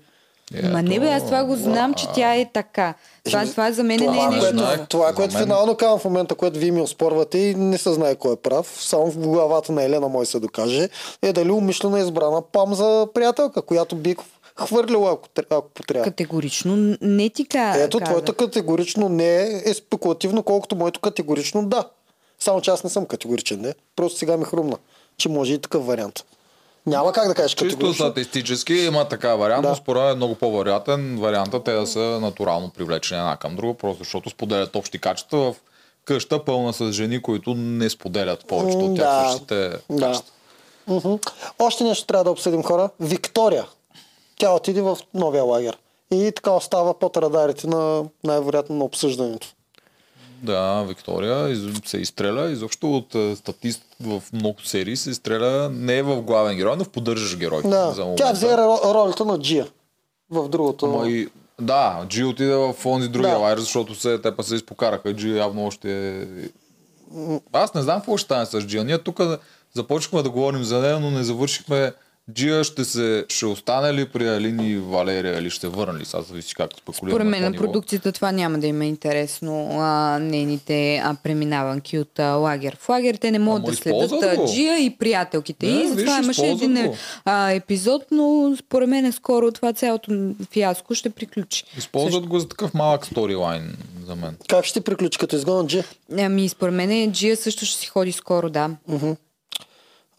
Е, 0.54 0.62
Ма 0.62 0.82
не 0.82 1.00
бе, 1.00 1.08
аз 1.08 1.24
това 1.24 1.44
го 1.44 1.56
знам, 1.56 1.94
че 1.94 2.06
тя 2.08 2.34
е 2.34 2.50
така. 2.52 2.94
Това, 3.24 3.44
това 3.44 3.72
за 3.72 3.82
мен 3.82 3.98
не 3.98 4.04
е 4.04 4.08
Това, 4.08 4.14
не 4.20 4.26
нещо 4.26 4.40
което, 4.40 4.58
знаех. 4.58 4.76
ново. 4.76 4.88
това 4.88 5.08
За 5.08 5.14
което 5.14 5.34
мен- 5.34 5.42
финално 5.42 5.76
казвам 5.76 5.98
в 5.98 6.04
момента, 6.04 6.34
което 6.34 6.58
вие 6.58 6.70
ми 6.70 6.80
оспорвате 6.80 7.38
и 7.38 7.54
не 7.54 7.78
се 7.78 7.92
знае 7.92 8.14
кой 8.14 8.32
е 8.32 8.36
прав, 8.36 8.76
само 8.78 9.06
в 9.06 9.18
главата 9.18 9.72
на 9.72 9.82
Елена 9.82 10.08
може 10.08 10.30
се 10.30 10.40
докаже, 10.40 10.88
е 11.22 11.32
дали 11.32 11.50
умишлено 11.50 11.96
е 11.96 12.00
избрана 12.00 12.42
Пам 12.42 12.74
за 12.74 13.08
приятелка, 13.14 13.62
която 13.62 13.96
би 13.96 14.16
хвърлила, 14.56 15.12
ако, 15.12 15.28
ако 15.50 15.68
потрябва. 15.68 16.04
Категорично 16.04 16.96
не 17.00 17.28
ти 17.28 17.44
ка... 17.44 17.72
Ето, 17.76 17.98
казах. 17.98 18.08
твоето 18.10 18.34
категорично 18.34 19.08
не 19.08 19.36
е, 19.36 19.62
е 19.64 19.74
спекулативно, 19.74 20.42
колкото 20.42 20.76
моето 20.76 21.00
категорично 21.00 21.66
да. 21.66 21.84
Само 22.38 22.60
че 22.60 22.70
аз 22.70 22.84
не 22.84 22.90
съм 22.90 23.06
категоричен, 23.06 23.60
не. 23.60 23.74
Просто 23.96 24.18
сега 24.18 24.36
ми 24.36 24.44
хрумна, 24.44 24.76
че 25.16 25.28
може 25.28 25.54
и 25.54 25.58
такъв 25.58 25.86
вариант. 25.86 26.24
Няма 26.86 27.12
как 27.12 27.28
да 27.28 27.34
кажеш 27.34 27.50
Чисто 27.50 27.64
категорично. 27.66 27.94
статистически 28.06 28.74
има 28.74 29.04
така 29.04 29.34
вариант, 29.34 29.62
Да. 29.62 29.68
но 29.68 29.74
според 29.74 30.12
е 30.12 30.16
много 30.16 30.34
по-вероятен 30.34 31.18
варианта 31.18 31.62
те 31.62 31.72
да 31.72 31.86
са 31.86 32.00
натурално 32.00 32.70
привлечени 32.70 33.20
една 33.20 33.36
към 33.36 33.56
друга, 33.56 33.74
просто 33.74 33.98
защото 33.98 34.30
споделят 34.30 34.76
общи 34.76 34.98
качества 34.98 35.52
в 35.52 35.56
къща 36.04 36.44
пълна 36.44 36.72
с 36.72 36.92
жени, 36.92 37.22
които 37.22 37.54
не 37.54 37.90
споделят 37.90 38.46
повечето 38.46 38.86
от 38.86 38.96
тях 38.96 39.06
Да. 39.06 39.30
същите 39.30 39.70
Да. 39.90 40.00
качества. 40.00 40.32
Мгм. 40.88 41.14
Още 41.58 41.84
нещо 41.84 42.06
трябва 42.06 42.24
да 42.24 42.30
обсъдим 42.30 42.62
хора. 42.62 42.90
Виктория. 43.00 43.66
Тя 44.38 44.50
отиде 44.50 44.82
в 44.82 44.98
новия 45.14 45.44
лагер. 45.44 45.78
И 46.10 46.32
така 46.36 46.50
остава 46.50 46.94
под 46.94 47.16
радарите 47.16 47.66
на 47.66 48.04
най-вероятно 48.24 48.76
на 48.76 48.84
обсъждането. 48.84 49.46
Да, 50.42 50.84
Виктория 50.88 51.56
се 51.84 51.98
изстреля. 51.98 52.50
Изобщо 52.50 52.96
от 52.96 53.14
е, 53.14 53.36
статист 53.36 53.82
в 54.00 54.22
много 54.32 54.62
серии 54.62 54.96
се 54.96 55.10
изстреля 55.10 55.70
не 55.72 56.02
в 56.02 56.22
главен 56.22 56.56
герой, 56.56 56.76
но 56.78 56.84
в 56.84 56.88
поддържащ 56.88 57.38
герой. 57.38 57.62
Да. 57.64 57.90
за 57.92 58.02
момента. 58.02 58.24
Тя 58.24 58.32
взе 58.32 58.46
ро- 58.46 58.94
ролята 58.94 59.24
на 59.24 59.38
Джия 59.38 59.66
в 60.30 60.48
другото. 60.48 60.86
Ама 60.86 61.10
и, 61.10 61.28
да, 61.60 62.04
Джи 62.08 62.24
отиде 62.24 62.54
в 62.54 62.74
онзи 62.84 63.08
другия 63.08 63.30
Да. 63.34 63.38
лайер, 63.38 63.58
защото 63.58 63.94
се, 63.94 64.18
те 64.18 64.36
па 64.36 64.42
се 64.42 64.54
изпокараха. 64.54 65.14
Джи 65.16 65.36
явно 65.36 65.66
още 65.66 66.08
е... 66.08 66.26
Аз 67.52 67.74
не 67.74 67.82
знам 67.82 67.96
какво 68.00 68.16
ще 68.16 68.24
стане 68.24 68.46
с 68.46 68.60
Джия. 68.60 68.84
Ние 68.84 68.98
тук 68.98 69.20
започнахме 69.74 70.22
да 70.22 70.30
говорим 70.30 70.64
за 70.64 70.80
нея, 70.80 71.00
но 71.00 71.10
не 71.10 71.22
завършихме 71.22 71.92
Джия 72.32 72.64
ще, 72.64 72.84
се, 72.84 73.24
ще 73.28 73.46
остане 73.46 73.94
ли 73.94 74.08
при 74.08 74.28
Алини 74.28 74.68
и 74.68 74.78
Валерия 74.78 75.38
или 75.38 75.50
ще 75.50 75.68
върне 75.68 76.00
ли? 76.00 76.04
Сега 76.04 76.22
зависи 76.22 76.54
как 76.54 76.70
спекулираме. 76.78 77.10
Според 77.10 77.26
мен 77.26 77.52
на 77.52 77.58
продукцията 77.58 78.12
това 78.12 78.32
няма 78.32 78.58
да 78.58 78.66
има 78.66 78.84
интересно 78.84 79.68
а, 79.80 80.18
нейните 80.18 80.96
а, 80.96 81.16
преминаванки 81.22 81.98
от 81.98 82.18
а, 82.18 82.32
лагер 82.32 82.76
в 82.80 82.88
лагер. 82.88 83.14
Те 83.14 83.30
не 83.30 83.38
могат 83.38 83.62
Ама 83.62 83.70
да 83.70 83.76
следят 83.76 84.12
а, 84.12 84.46
Джия 84.46 84.78
и 84.78 84.90
приятелките. 84.90 85.66
Не, 85.66 85.82
и 85.82 85.88
затова 85.88 86.16
виж, 86.16 86.24
имаше 86.24 86.46
един 86.46 86.86
го. 86.86 86.96
а, 87.24 87.50
епизод, 87.50 88.02
но 88.10 88.56
според 88.58 88.88
мен 88.88 89.12
скоро 89.12 89.52
това 89.52 89.72
цялото 89.72 90.34
фиаско 90.50 90.94
ще 90.94 91.10
приключи. 91.10 91.64
Използват 91.78 92.26
го 92.26 92.38
за 92.38 92.48
такъв 92.48 92.74
малък 92.74 93.06
сторилайн 93.06 93.76
за 94.06 94.16
мен. 94.16 94.36
Как 94.48 94.64
ще 94.64 94.80
приключи 94.80 95.18
като 95.18 95.36
изгонят 95.36 95.66
Джия? 95.66 95.84
Ами, 96.18 96.48
според 96.48 96.74
мен 96.74 97.12
Джия 97.12 97.36
също 97.36 97.64
ще 97.64 97.78
си 97.78 97.86
ходи 97.86 98.12
скоро, 98.12 98.50
да. 98.50 98.70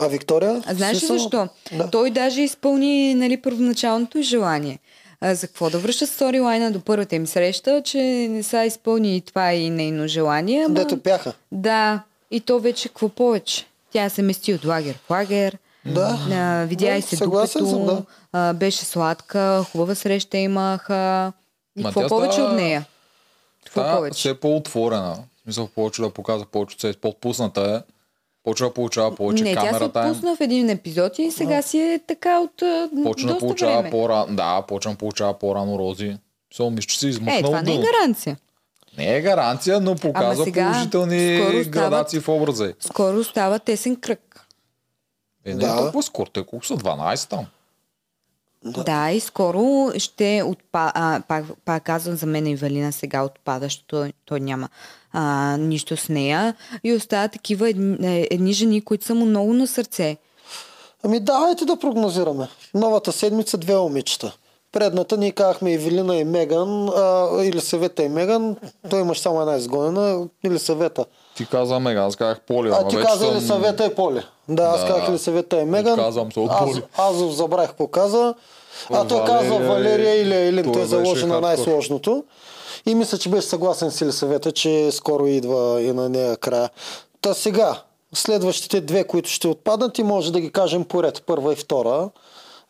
А 0.01 0.07
Виктория? 0.07 0.63
А 0.65 0.73
знаеш 0.73 0.95
ли 0.95 0.99
Смисъл? 0.99 1.17
защо? 1.17 1.47
Да. 1.73 1.89
Той 1.89 2.09
даже 2.09 2.41
изпълни 2.41 3.15
нали, 3.15 3.37
първоначалното 3.37 4.21
желание. 4.21 4.79
А, 5.21 5.35
за 5.35 5.47
какво 5.47 5.69
да 5.69 5.79
връща 5.79 6.07
сторилайна 6.07 6.71
до 6.71 6.79
първата 6.81 7.15
им 7.15 7.27
среща, 7.27 7.81
че 7.83 7.97
не 8.29 8.43
са 8.43 8.63
изпълни 8.63 9.17
и 9.17 9.21
това 9.21 9.53
и 9.53 9.69
нейно 9.69 10.07
желание. 10.07 10.63
Ама... 10.63 10.73
Дето 10.75 10.97
пяха. 10.99 11.33
Да, 11.51 12.03
и 12.31 12.39
то 12.39 12.59
вече 12.59 12.87
какво 12.87 13.09
повече. 13.09 13.65
Тя 13.91 14.09
се 14.09 14.21
мести 14.21 14.53
от 14.53 14.65
лагер 14.65 14.95
в 14.97 15.09
лагер. 15.09 15.57
Да. 15.85 16.19
А, 16.31 16.65
видя 16.65 16.85
Да, 16.85 16.95
и 16.95 17.01
се 17.01 17.17
дупето. 17.17 17.47
съм, 17.47 17.85
да. 17.85 18.01
а, 18.33 18.53
беше 18.53 18.85
сладка, 18.85 19.63
хубава 19.63 19.95
среща 19.95 20.37
имаха. 20.37 21.33
И 21.77 21.81
Ма 21.81 21.89
какво 21.89 22.07
повече 22.07 22.33
става- 22.33 22.49
от 22.49 22.55
нея? 22.55 22.85
Какво 23.65 23.81
Та, 23.81 23.95
повече? 23.95 24.15
все 24.15 24.33
по-отворена. 24.33 25.15
В 25.15 25.43
смисъл, 25.43 25.67
повече 25.67 26.01
да 26.01 26.09
показва 26.09 26.45
повече 26.45 26.75
от 26.75 26.81
си. 26.81 26.99
По-отпусната 27.01 27.61
е. 27.61 27.93
Почва 28.43 28.73
получава 28.73 29.15
повече 29.15 29.43
не, 29.43 29.53
тя 29.53 29.61
се 29.61 29.67
камерата 29.67 29.99
им. 29.99 30.05
отпусна 30.05 30.35
в 30.35 30.41
един 30.41 30.69
епизод 30.69 31.19
и 31.19 31.31
сега 31.31 31.61
си 31.61 31.79
е 31.79 31.99
така 31.99 32.39
от 32.39 32.61
а, 32.61 32.89
Почна 33.03 33.27
доста 33.27 33.39
получава 33.39 33.73
време. 33.73 33.89
по-рано. 33.91 34.27
Да, 34.29 34.61
почна 34.61 34.91
да 34.91 34.97
получава 34.97 35.33
по-рано 35.35 35.79
рози. 35.79 36.17
Само 36.53 36.69
мисля, 36.69 36.87
че 36.87 36.99
си 36.99 37.05
Е, 37.05 37.09
измъкнал 37.09 37.41
това 37.41 37.61
не 37.61 37.75
е 37.75 37.79
гаранция. 37.79 38.37
Не 38.97 39.15
е 39.15 39.21
гаранция, 39.21 39.79
но 39.79 39.95
показва 39.95 40.43
сега 40.43 40.63
положителни 40.63 41.37
скоро 41.37 41.49
стават- 41.49 41.69
градации 41.69 42.19
в 42.19 42.27
образа. 42.29 42.73
Скоро 42.79 43.23
става 43.23 43.59
тесен 43.59 43.95
кръг. 43.95 44.47
Е, 45.45 45.49
не 45.49 45.55
е 45.55 45.67
Да. 45.67 45.77
толкова 45.77 46.03
скоро. 46.03 46.29
Те 46.29 46.43
колко 46.43 46.65
са 46.65 46.73
12 46.75 47.29
там. 47.29 47.45
Да, 48.65 48.83
да 48.83 49.11
и 49.11 49.19
скоро 49.19 49.63
ще 49.97 50.43
отпа... 50.43 50.91
А, 50.95 51.21
пак, 51.21 51.45
пак 51.65 51.83
казвам 51.83 52.15
за 52.15 52.25
мен 52.25 52.47
Ивелина 52.47 52.91
сега 52.91 53.23
отпада, 53.23 53.65
защото 53.65 53.85
той, 53.87 54.13
той 54.25 54.39
няма 54.39 54.69
а, 55.13 55.57
нищо 55.57 55.97
с 55.97 56.09
нея. 56.09 56.55
И 56.83 56.93
остават 56.93 57.31
такива 57.31 57.69
едни, 57.69 57.97
е, 58.17 58.27
едни 58.31 58.53
жени, 58.53 58.81
които 58.81 59.05
са 59.05 59.15
му 59.15 59.25
много 59.25 59.53
на 59.53 59.67
сърце. 59.67 60.17
Ами 61.03 61.19
давайте 61.19 61.65
да 61.65 61.75
прогнозираме. 61.75 62.47
Новата 62.73 63.11
седмица 63.11 63.57
две 63.57 63.75
момичета. 63.75 64.35
Предната 64.71 65.17
ние 65.17 65.31
казахме 65.31 65.73
Евелина 65.73 66.15
и 66.15 66.23
Меган, 66.23 66.89
а, 66.89 67.29
или 67.43 67.61
съвета 67.61 68.03
и 68.03 68.09
Меган. 68.09 68.55
Той 68.89 68.99
имаш 68.99 69.19
само 69.19 69.41
една 69.41 69.57
изгонена, 69.57 70.27
или 70.43 70.59
съвета. 70.59 71.05
Ти 71.35 71.45
каза 71.45 71.79
Меган, 71.79 72.05
аз 72.05 72.15
казах 72.15 72.39
Поли. 72.47 72.69
А 72.73 72.87
ти 72.87 72.95
каза 72.95 73.25
съм... 73.25 73.35
ли 73.35 73.41
съвета 73.41 73.85
и 73.85 73.95
Поли? 73.95 74.21
Да, 74.49 74.63
аз 74.63 74.81
Да. 74.81 74.87
казах 74.87 75.09
ли 75.09 75.17
съвета 75.17 75.61
и 75.61 75.65
Меган. 75.65 75.93
Отказвам 75.93 76.31
се 76.31 76.39
от 76.39 76.51
аз, 76.51 76.59
Поли. 76.59 76.83
аз 76.97 77.35
забравих 77.35 77.69
какво 77.69 77.87
каза. 77.87 78.33
А 78.93 79.07
той 79.07 79.25
казва 79.25 79.59
Валерия 79.59 80.21
или 80.21 80.35
Елин. 80.35 80.63
той 80.63 80.73
Той 80.73 80.85
заложи 80.85 81.25
на 81.25 81.41
хардкор. 81.41 82.23
И 82.85 82.95
мисля, 82.95 83.17
че 83.17 83.29
беше 83.29 83.47
съгласен 83.47 83.91
с 83.91 84.11
съвета, 84.11 84.51
че 84.51 84.91
скоро 84.91 85.27
идва 85.27 85.81
и 85.81 85.93
на 85.93 86.09
нея 86.09 86.37
края. 86.37 86.69
Та 87.21 87.33
сега, 87.33 87.83
следващите 88.13 88.81
две, 88.81 89.03
които 89.03 89.29
ще 89.29 89.47
отпаднат 89.47 89.97
и 89.97 90.03
може 90.03 90.31
да 90.31 90.39
ги 90.39 90.51
кажем 90.51 90.83
поред, 90.83 91.23
първа 91.25 91.53
и 91.53 91.55
втора. 91.55 92.09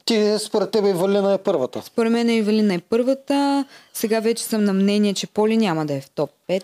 Ти, 0.06 0.36
според 0.40 0.72
тебе, 0.72 0.94
Валина 0.94 1.34
е 1.34 1.38
първата. 1.38 1.82
Според 1.86 2.12
мен 2.12 2.30
Ивелина 2.30 2.74
е 2.74 2.80
първата. 2.80 3.66
Сега 3.94 4.20
вече 4.20 4.44
съм 4.44 4.64
на 4.64 4.74
мнение, 4.74 5.14
че 5.14 5.28
Поли 5.28 5.58
няма 5.58 5.86
да 5.86 5.94
е 5.94 6.02
в 6.02 6.10
топ 6.10 6.30
5. 6.50 6.64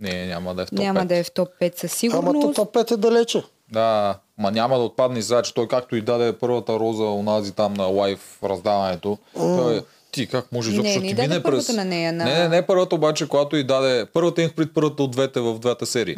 Не, 0.00 0.26
няма 0.26 0.54
да 0.54 0.62
е 0.62 0.66
в 0.66 0.70
топ 0.70 0.78
няма 0.78 1.00
пет. 1.00 1.08
да 1.08 1.16
е 1.16 1.22
в 1.22 1.32
топ 1.32 1.48
5 1.60 1.80
със 1.80 1.82
Ама 1.82 1.98
сигурност. 1.98 2.56
то 2.56 2.64
пет 2.64 2.90
е 2.90 2.96
далече. 2.96 3.42
Да, 3.72 4.18
ма 4.38 4.50
няма 4.50 4.78
да 4.78 4.82
отпадне 4.84 5.22
че 5.42 5.54
той 5.54 5.68
както 5.68 5.96
и 5.96 6.00
даде 6.00 6.32
първата 6.32 6.72
роза 6.72 7.04
унази 7.04 7.52
там 7.52 7.74
на 7.74 7.84
лайф 7.84 8.42
раздаването. 8.42 9.18
Той, 9.36 9.76
е, 9.76 9.82
ти 10.12 10.26
как 10.26 10.52
може 10.52 10.70
изобщо 10.70 11.00
ти 11.00 11.08
даде 11.08 11.22
мине 11.22 11.42
през... 11.42 11.68
на 11.68 11.84
нея, 11.84 12.12
на- 12.12 12.24
Не, 12.24 12.34
не, 12.34 12.48
не 12.48 12.62
първата 12.62 12.94
обаче, 12.94 13.28
когато 13.28 13.56
и 13.56 13.64
даде... 13.64 14.06
Първата 14.06 14.42
имах 14.42 14.54
пред 14.54 14.74
първата 14.74 15.02
от 15.02 15.10
двете 15.10 15.40
в 15.40 15.54
двата 15.54 15.86
серии. 15.86 16.16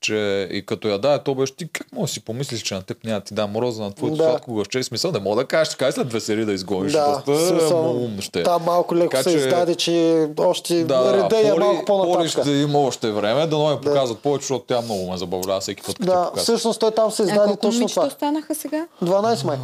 Че 0.00 0.16
и 0.50 0.66
като 0.66 0.88
я 0.88 0.98
даде, 0.98 1.24
то 1.24 1.34
беше 1.34 1.56
ти 1.56 1.68
как 1.68 1.86
може 1.92 2.02
да 2.02 2.14
си 2.14 2.20
помислиш, 2.20 2.62
че 2.62 2.74
на 2.74 2.82
теб 2.82 3.04
няма 3.04 3.18
да 3.18 3.24
ти 3.24 3.34
дам 3.34 3.56
роза 3.56 3.82
на 3.82 3.92
твоето 3.92 4.16
Да. 4.16 4.22
сладко 4.22 4.54
гъще. 4.54 4.82
Смисъл, 4.82 5.12
не 5.12 5.18
мога 5.18 5.36
да 5.36 5.44
кажеш, 5.44 5.70
така 5.70 5.88
и 5.88 5.92
след 5.92 6.08
две 6.08 6.20
серии 6.20 6.44
да 6.44 6.52
изгониш. 6.52 6.92
Да, 6.92 7.22
Доста 7.26 7.46
смисъл, 7.48 7.90
умно 7.94 8.22
ще. 8.22 8.40
е. 8.40 8.42
Там 8.42 8.62
малко 8.62 8.96
леко 8.96 9.10
Така 9.10 9.22
се 9.22 9.30
че- 9.30 9.36
издаде, 9.36 9.74
че 9.74 10.26
още 10.38 10.84
Да, 10.84 11.12
реда 11.14 11.38
е 11.38 11.42
Поли, 11.42 11.58
малко 11.58 11.74
Поли 11.76 11.84
по-нататък. 11.86 12.42
ще 12.42 12.50
има 12.50 12.78
още 12.78 13.10
време, 13.10 13.46
да 13.46 13.56
но 13.58 13.70
я 13.70 13.80
показват 13.80 14.18
повече, 14.18 14.42
защото 14.42 14.64
тя 14.64 14.80
много 14.80 15.10
ме 15.10 15.18
забавлява 15.18 15.60
всеки 15.60 15.82
път, 15.82 15.96
Да, 16.00 16.30
всъщност 16.36 16.80
той 16.80 16.90
там 16.90 17.10
се 17.10 17.22
А 17.22 17.24
издаде 17.24 17.44
колко 17.44 17.60
точно 17.60 17.86
това. 17.88 18.06
останаха 18.06 18.54
сега? 18.54 18.86
12 19.00 19.44
май. 19.44 19.56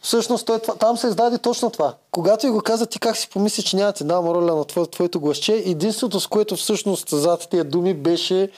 Всъщност 0.00 0.46
той, 0.46 0.58
там 0.58 0.96
се 0.96 1.06
издаде 1.06 1.38
точно 1.38 1.70
това. 1.70 1.94
Когато 2.10 2.40
ти 2.40 2.48
го 2.48 2.60
каза, 2.60 2.86
ти 2.86 2.98
как 2.98 3.16
си 3.16 3.28
помисли, 3.28 3.62
че 3.62 3.76
няма 3.76 3.92
ти 3.92 4.04
дам 4.04 4.26
роля 4.26 4.54
на 4.54 4.64
твое, 4.64 4.86
твоето 4.86 5.20
гласче, 5.20 5.52
единството 5.66 6.20
с 6.20 6.26
което 6.26 6.56
всъщност 6.56 7.08
зад 7.08 7.48
тия 7.50 7.64
думи 7.64 7.94
беше 7.94 8.50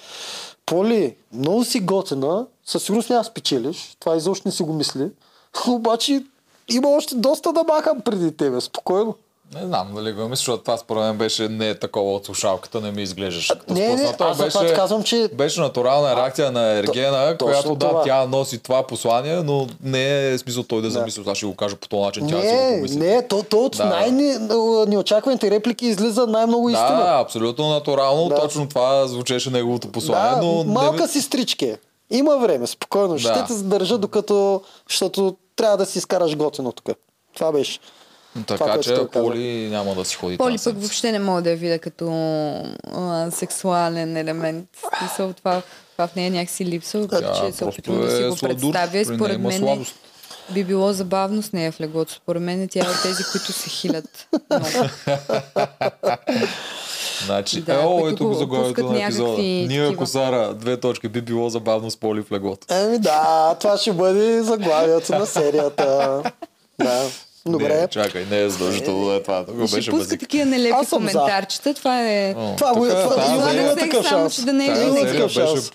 Поли, 0.67 1.17
много 1.33 1.65
си 1.65 1.81
готина, 1.81 2.47
със 2.67 2.83
сигурност 2.83 3.11
няма 3.11 3.25
спечелиш, 3.25 3.97
това 4.01 4.17
изобщо 4.17 4.49
не 4.49 4.53
си 4.53 4.63
го 4.63 4.73
мисли, 4.73 5.11
обаче 5.69 6.25
има 6.69 6.89
още 6.89 7.15
доста 7.15 7.53
да 7.53 7.65
махам 7.65 8.01
преди 8.01 8.37
тебе, 8.37 8.61
спокойно. 8.61 9.15
Не 9.53 9.61
знам 9.61 9.89
дали 9.95 10.13
го 10.13 10.23
мисля, 10.23 10.37
защото 10.37 10.63
това 10.63 10.77
според 10.77 11.03
мен 11.03 11.17
беше 11.17 11.49
не 11.49 11.69
е 11.69 11.75
такова 11.75 12.13
от 12.13 12.27
слушалката, 12.27 12.81
не 12.81 12.91
ми 12.93 13.03
изглеждаше. 13.03 13.53
не, 13.69 13.89
не, 13.89 13.99
спуснато. 13.99 14.25
аз 14.25 14.37
затова 14.37 14.67
ти 14.67 14.75
казвам, 14.75 15.03
че- 15.03 15.29
Беше 15.29 15.61
натурална 15.61 16.17
реакция 16.17 16.53
на 16.53 16.63
Ергена, 16.69 17.37
точно 17.39 17.47
която 17.53 17.75
да, 17.77 17.89
това. 17.89 18.03
тя 18.03 18.27
носи 18.27 18.59
това 18.59 18.83
послание, 18.83 19.37
но 19.37 19.67
не 19.83 20.29
е 20.29 20.39
смисъл 20.39 20.63
той 20.63 20.83
да 20.83 20.91
замисли, 20.91 21.23
аз 21.27 21.37
ще 21.37 21.47
го 21.47 21.55
кажа 21.55 21.77
по 21.77 21.89
този 21.89 22.03
начин, 22.03 22.29
тя 22.29 22.37
да 22.37 22.43
си 22.43 22.49
го 22.49 22.55
Не, 22.55 22.77
помисли. 22.77 22.97
не, 22.99 23.29
то, 23.29 23.43
то 23.43 23.59
от 23.59 23.77
Да. 23.77 23.85
най-неочакваните 23.85 25.51
реплики 25.51 25.87
излиза 25.87 26.27
най-много 26.27 26.71
истина. 26.71 26.97
Да, 26.97 27.21
абсолютно 27.21 27.69
натурално, 27.69 28.29
Да. 28.29 28.35
точно 28.35 28.69
това 28.69 29.07
звучеше 29.07 29.51
неговото 29.51 29.89
послание, 29.89 30.31
Да, 30.33 30.43
но 30.43 30.65
малка 30.65 31.03
не... 31.03 31.09
сестричка 31.09 31.67
е. 31.67 31.77
Има 32.11 32.37
време, 32.37 32.67
спокойно. 32.67 33.19
Ще 33.19 33.29
Да. 33.29 33.45
те 33.47 33.53
задържа, 33.53 33.99
докато, 33.99 34.61
защото 34.89 35.37
трябва 35.57 35.77
да 35.77 35.87
си 35.87 35.99
изкараш 35.99 36.37
готино 36.37 36.73
тук. 36.73 36.97
Това 37.35 37.53
беше. 37.53 37.79
Така 38.47 38.65
което 38.65 38.83
че. 38.83 39.07
Поли 39.13 39.69
няма 39.71 39.95
да 39.95 40.05
си 40.05 40.17
ходи 40.17 40.39
Поли 40.39 40.53
пък 40.53 40.61
седмица. 40.61 40.81
въобще 40.81 41.13
не 41.13 41.19
мога 41.19 41.43
да 41.43 41.51
я 41.51 41.57
видя 41.57 41.79
като 41.79 42.07
а, 42.87 43.31
сексуален 43.31 44.17
елемент. 44.17 44.67
Смисъл, 44.99 45.33
това, 45.33 45.63
това 45.93 46.07
в 46.07 46.15
нея 46.17 46.31
някакси 46.31 46.65
липсва, 46.65 47.09
Тя 47.09 47.33
че 47.35 47.53
се 47.53 47.65
опитвам 47.65 48.01
да 48.01 48.11
си 48.11 48.23
е 48.23 48.29
го 48.29 48.37
представя. 48.37 48.99
И 48.99 49.05
Според 49.05 49.41
мен 49.41 49.59
слабост. 49.59 49.95
би 50.51 50.65
било 50.65 50.93
забавно 50.93 51.43
с 51.43 51.53
нея 51.53 51.73
в 51.73 51.81
леглото. 51.81 52.13
Според 52.13 52.43
мен 52.43 52.69
тя 52.69 52.81
е 52.81 52.91
от 52.91 53.03
тези, 53.03 53.23
които 53.33 53.53
се 53.53 53.71
хилят. 53.71 54.29
Значи, 57.27 57.61
Да, 57.61 57.75
е, 57.75 57.79
о, 57.79 57.97
които 57.97 58.15
ето 58.15 58.25
го 58.25 58.35
заглавието 58.35 58.83
на 58.83 59.03
епизода. 59.03 59.37
такива. 59.37 59.97
Косара, 59.97 60.55
две 60.55 60.77
точки, 60.77 61.09
би 61.09 61.21
било 61.21 61.49
забавно 61.49 61.91
с 61.91 61.97
Поли 61.97 62.23
в 62.23 62.33
леглото. 62.33 62.75
Еми 62.75 62.99
да, 62.99 63.57
това 63.61 63.77
ще 63.77 63.93
бъде 63.93 64.43
заглавието 64.43 65.13
на 65.13 65.27
серията. 65.27 66.23
Да. 66.79 67.03
Добре. 67.47 67.69
Не, 67.71 67.89
чакай, 67.89 68.25
не 68.25 68.41
е 68.41 68.49
задължително 68.49 69.07
да 69.07 69.15
е 69.15 69.23
това. 69.23 69.45
Тук 69.47 69.67
Ще 69.67 69.77
беше 69.77 69.91
пуска 69.91 69.97
базик. 69.99 70.21
такива 70.21 70.45
нелепи 70.45 70.87
коментарчета. 70.91 71.75
Това 71.75 72.03
е... 72.03 72.35
О, 72.35 72.57
Това 72.57 72.73
го 72.75 72.87
е- 72.87 72.91
това- 72.91 73.53
има 73.55 73.77
такъв 73.77 74.09
шанс. 74.09 74.45
да 74.45 74.53
не 74.53 74.67
е 74.67 75.07
такъв 75.07 75.31
шанс. 75.33 75.73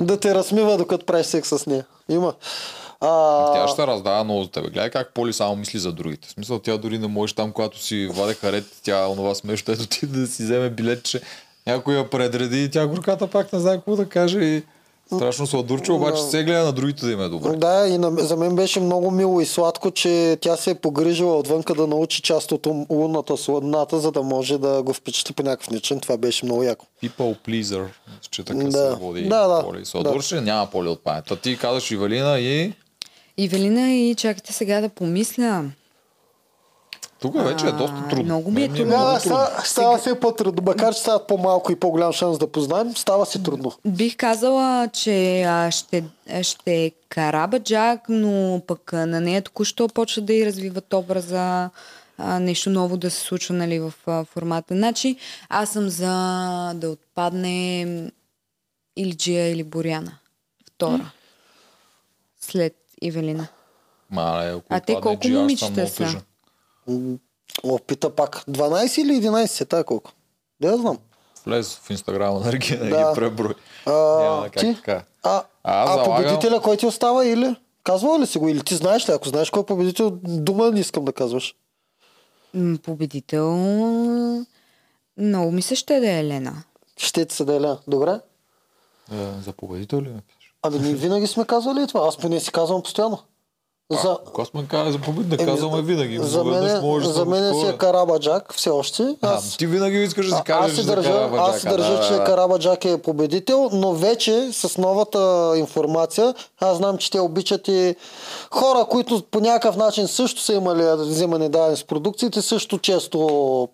Да 0.00 0.16
те 0.16 0.34
размива, 0.34 0.76
докато 0.78 1.06
правиш 1.06 1.26
секс 1.26 1.48
с 1.50 1.66
нея. 1.66 1.84
Има. 2.08 2.34
А, 3.00 3.52
Тя 3.54 3.68
ще 3.68 3.86
раздава 3.86 4.24
много 4.24 4.42
за 4.42 4.50
тебе. 4.50 4.68
Гледай 4.68 4.90
как 4.90 5.14
Поли 5.14 5.32
само 5.32 5.56
мисли 5.56 5.78
за 5.78 5.92
другите. 5.92 6.28
В 6.28 6.30
смисъл, 6.30 6.58
тя 6.58 6.76
дори 6.76 6.98
не 6.98 7.06
можеш 7.06 7.34
там, 7.34 7.52
когато 7.52 7.82
си 7.82 8.08
вадеха 8.08 8.52
ред, 8.52 8.64
тя 8.82 9.06
онова 9.06 9.34
смешно, 9.34 9.74
ето 9.74 9.86
ти 9.86 10.06
да 10.06 10.26
си 10.26 10.42
вземе 10.42 10.70
билет, 10.70 11.04
че 11.04 11.20
някой 11.66 11.94
я 11.94 12.10
предреди 12.10 12.64
и 12.64 12.70
тя 12.70 12.86
горката 12.86 13.26
пак 13.26 13.52
не 13.52 13.58
знае 13.58 13.76
какво 13.76 13.96
да 13.96 14.08
каже 14.08 14.38
и 14.38 14.62
страшно 15.06 15.46
сладурче, 15.46 15.92
обаче 15.92 16.22
се 16.22 16.44
гледа 16.44 16.64
на 16.64 16.72
другите 16.72 17.06
да 17.06 17.12
им 17.12 17.20
е 17.20 17.28
добре. 17.28 17.56
Да, 17.56 17.88
и 17.88 17.98
на, 17.98 18.10
за 18.10 18.36
мен 18.36 18.56
беше 18.56 18.80
много 18.80 19.10
мило 19.10 19.40
и 19.40 19.46
сладко, 19.46 19.90
че 19.90 20.38
тя 20.40 20.56
се 20.56 20.70
е 20.70 20.74
погрижила 20.74 21.38
отвънка 21.38 21.74
да 21.74 21.86
научи 21.86 22.22
част 22.22 22.52
от 22.52 22.66
лунната 22.90 23.36
сладната, 23.36 24.00
за 24.00 24.12
да 24.12 24.22
може 24.22 24.58
да 24.58 24.82
го 24.82 24.92
впечатли 24.92 25.34
по 25.34 25.42
някакъв 25.42 25.70
начин. 25.70 26.00
Това 26.00 26.16
беше 26.16 26.44
много 26.44 26.62
яко. 26.62 26.86
People 27.02 27.36
pleaser, 27.46 27.86
че 28.30 28.42
така 28.42 28.64
Да. 28.64 28.70
се 28.72 28.96
води 29.00 29.22
Да, 29.22 29.46
да. 29.48 29.62
Поли. 29.64 29.84
Сладурче 29.84 30.40
няма 30.40 30.66
Поли 30.66 30.88
от 30.88 31.04
памет. 31.04 31.30
А 31.30 31.36
ти 31.36 31.58
казаш 31.58 31.90
Ивелина 31.90 32.38
и 32.38 32.72
Ивелина 33.36 33.92
и 33.92 34.14
чакайте 34.14 34.52
сега 34.52 34.80
да 34.80 34.88
помисля. 34.88 35.64
Тук 37.22 37.42
вече 37.42 37.66
е 37.66 37.72
доста 37.72 38.08
трудно. 38.08 38.24
много 38.24 38.50
ми 38.50 38.62
е 38.62 38.68
Мен 38.68 38.76
трудно. 38.76 38.92
Да, 38.92 38.98
много 38.98 39.20
става, 39.20 39.62
става 39.64 39.98
все 39.98 40.20
по-трудно. 40.20 40.62
Макар, 40.66 40.94
че 40.94 41.00
стават 41.00 41.26
по-малко 41.26 41.72
и 41.72 41.76
по-голям 41.76 42.12
шанс 42.12 42.38
да 42.38 42.46
познаем, 42.46 42.96
става 42.96 43.26
си 43.26 43.42
трудно. 43.42 43.72
Бих 43.86 44.16
казала, 44.16 44.88
че 44.92 45.42
а, 45.42 45.70
ще, 45.70 46.04
ще 46.42 46.84
е 46.84 46.90
Карабаджак, 47.08 48.00
но 48.08 48.62
пък 48.66 48.92
а, 48.92 49.06
на 49.06 49.20
нея 49.20 49.42
току-що 49.42 49.88
почва 49.88 50.22
да 50.22 50.32
й 50.32 50.46
развиват 50.46 50.92
образа, 50.92 51.70
а, 52.18 52.38
нещо 52.38 52.70
ново 52.70 52.96
да 52.96 53.10
се 53.10 53.20
случва 53.20 53.54
нали, 53.54 53.80
в 53.80 53.92
а, 54.06 54.24
формата. 54.24 54.74
Значи, 54.74 55.16
аз 55.48 55.70
съм 55.70 55.88
за 55.88 56.12
да 56.74 56.90
отпадне 56.90 57.80
или 58.96 59.14
Джия 59.14 59.52
или 59.52 59.62
Боряна. 59.62 60.12
Втора. 60.66 61.10
След 62.40 62.74
Ивелина. 63.02 63.46
Мале, 64.10 64.50
ако 64.50 64.66
А 64.68 64.80
те 64.80 64.94
колко 65.02 65.28
момичета 65.28 65.88
са? 65.88 66.22
Тъжен. 66.86 67.10
М, 67.10 67.18
О, 67.64 67.78
пита 67.78 68.10
пак. 68.10 68.44
12 68.48 68.98
или 68.98 69.12
11? 69.16 69.64
Тая 69.64 69.84
колко? 69.84 70.10
Да, 70.60 70.68
я 70.68 70.76
знам. 70.76 70.98
Влез 71.46 71.76
в 71.76 71.90
инстаграма 71.90 72.40
на 72.40 72.52
Регина 72.52 72.86
и 72.86 72.90
Да. 72.90 73.08
ги 73.08 73.14
преброй. 73.14 73.54
А, 73.86 73.92
Няма 73.92 74.42
как 74.44 74.52
ти? 74.54 74.74
така. 74.74 75.04
А, 75.22 75.36
Аз 75.36 75.44
а 75.64 75.86
залагам- 75.88 76.16
победителя 76.16 76.60
кой 76.60 76.76
ти 76.76 76.86
остава 76.86 77.24
или? 77.24 77.56
Казвала 77.84 78.18
ли 78.18 78.26
си 78.26 78.38
го? 78.38 78.48
Или 78.48 78.62
ти 78.62 78.74
знаеш 78.74 79.08
ли? 79.08 79.12
Ако 79.12 79.28
знаеш 79.28 79.50
кой 79.50 79.62
е 79.62 79.66
победител, 79.66 80.10
дума 80.22 80.70
не 80.70 80.80
искам 80.80 81.04
да 81.04 81.12
казваш. 81.12 81.54
Победител... 82.78 83.46
Много 85.16 85.50
ми 85.50 85.62
се 85.62 85.74
ще 85.74 86.00
да 86.00 86.08
е 86.08 86.20
Елена. 86.20 86.62
Ще 86.96 87.24
ти 87.24 87.34
се 87.34 87.44
да 87.44 87.52
е 87.52 87.56
Елена. 87.56 87.78
Добре? 87.88 88.20
Е, 89.12 89.40
За 89.40 89.52
победител 89.52 90.00
ли? 90.00 90.12
Ами 90.62 90.78
ние 90.78 90.94
винаги 90.94 91.26
сме 91.26 91.44
казвали 91.44 91.86
това. 91.86 92.08
Аз 92.08 92.16
поне 92.16 92.40
си 92.40 92.52
казвам 92.52 92.82
постоянно. 92.82 93.18
За, 93.92 94.18
сме 94.44 94.66
казали 94.68 94.92
за 94.92 94.98
победител, 94.98 95.42
Еми, 95.42 95.52
казваме 95.52 95.82
винаги. 95.82 96.18
за 96.18 96.44
мен, 96.44 96.80
можеш 96.82 97.06
да 97.08 97.14
за 97.14 97.24
мен 97.24 97.54
си 97.54 97.66
е 97.66 97.76
Карабаджак 97.76 98.54
все 98.54 98.70
още. 98.70 99.16
А, 99.22 99.34
Аз, 99.34 99.56
ти 99.56 99.66
винаги 99.66 100.02
искаш 100.02 100.26
да 100.26 100.34
си 100.34 100.40
а- 100.40 100.44
кажеш 100.44 100.70
аз 100.70 100.76
си 100.76 100.82
за 100.82 100.94
държа, 100.94 101.12
Карабаджака. 101.12 101.50
аз 101.50 101.60
си 101.60 101.68
държа 101.68 101.92
да, 101.96 102.06
че 102.06 102.12
да. 102.12 102.24
Карабаджак 102.24 102.84
е 102.84 103.02
победител, 103.02 103.70
но 103.72 103.92
вече 103.92 104.48
с 104.52 104.78
новата 104.78 105.52
информация, 105.56 106.34
аз 106.60 106.76
знам, 106.76 106.98
че 106.98 107.10
те 107.10 107.20
обичат 107.20 107.68
и 107.68 107.94
хора, 108.50 108.84
които 108.84 109.22
по 109.30 109.40
някакъв 109.40 109.76
начин 109.76 110.08
също 110.08 110.40
са 110.40 110.52
имали 110.52 110.84
вземане 110.96 111.48
даден 111.48 111.76
с 111.76 111.84
продукциите, 111.84 112.42
също 112.42 112.78
често 112.78 113.18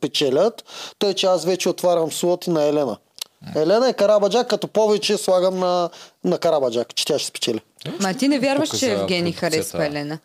печелят. 0.00 0.64
Тъй, 0.98 1.14
че 1.14 1.26
аз 1.26 1.44
вече 1.44 1.68
отварям 1.68 2.12
слоти 2.12 2.50
на 2.50 2.64
Елена. 2.64 2.96
Елена 3.56 3.88
е 3.88 3.92
Карабаджак, 3.92 4.48
като 4.48 4.68
повече 4.68 5.16
слагам 5.16 5.58
на, 5.58 5.90
на 6.24 6.38
Карабаджак, 6.38 6.94
че 6.94 7.04
тя 7.04 7.18
ще 7.18 7.28
спечели. 7.28 7.60
Ма 8.00 8.14
ти 8.14 8.28
не 8.28 8.38
вярваш, 8.38 8.70
Тук 8.70 8.78
че 8.78 8.92
Евгений 8.92 9.32
харесва 9.32 9.86
Елена? 9.86 10.18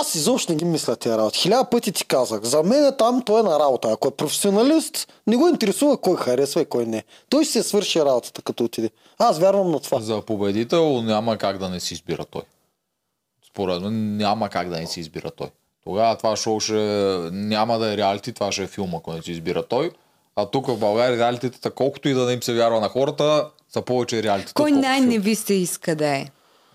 Аз 0.00 0.14
изобщо 0.14 0.52
не 0.52 0.58
ги 0.58 0.64
мисля 0.64 0.96
тези 0.96 1.16
работи. 1.16 1.38
Хиляда 1.38 1.64
пъти 1.64 1.92
ти 1.92 2.04
казах. 2.04 2.42
За 2.42 2.62
мен 2.62 2.84
е 2.84 2.96
там 2.96 3.22
той 3.22 3.40
е 3.40 3.42
на 3.42 3.58
работа. 3.60 3.88
Ако 3.92 4.08
е 4.08 4.10
професионалист, 4.10 5.12
не 5.26 5.36
го 5.36 5.48
интересува 5.48 5.96
кой 5.96 6.16
харесва 6.16 6.60
и 6.60 6.64
кой 6.64 6.86
не. 6.86 7.04
Той 7.28 7.44
ще 7.44 7.52
се 7.52 7.62
свърши 7.62 8.00
работата, 8.00 8.42
като 8.42 8.64
отиде. 8.64 8.90
Аз 9.18 9.38
вярвам 9.38 9.70
на 9.70 9.80
това. 9.80 10.00
За 10.00 10.22
победител 10.22 11.02
няма 11.02 11.36
как 11.38 11.58
да 11.58 11.68
не 11.68 11.80
си 11.80 11.94
избира 11.94 12.24
той. 12.24 12.42
Според 13.50 13.82
мен 13.82 14.16
няма 14.16 14.48
как 14.48 14.68
да 14.68 14.80
не 14.80 14.86
си 14.86 15.00
избира 15.00 15.30
той. 15.30 15.48
Тогава 15.84 16.16
това 16.16 16.36
шоу 16.36 16.60
ще 16.60 16.74
няма 17.32 17.78
да 17.78 17.92
е 17.92 17.96
реалити, 17.96 18.32
това 18.32 18.52
ще 18.52 18.62
е 18.62 18.66
филм, 18.66 18.94
ако 18.94 19.12
не 19.12 19.22
си 19.22 19.32
избира 19.32 19.62
той. 19.62 19.90
А 20.36 20.46
тук 20.46 20.66
в 20.66 20.76
България 20.76 21.18
реалитетата, 21.18 21.70
колкото 21.70 22.08
и 22.08 22.14
да 22.14 22.24
не 22.26 22.32
им 22.32 22.42
се 22.42 22.54
вярва 22.54 22.80
на 22.80 22.88
хората, 22.88 23.50
са 23.72 23.82
повече 23.82 24.22
реалитета. 24.22 24.54
Кой 24.54 24.70
най-не 24.70 25.18
ви 25.18 25.34
се 25.34 25.54
иска 25.54 25.96
да 25.96 26.06
е? 26.06 26.26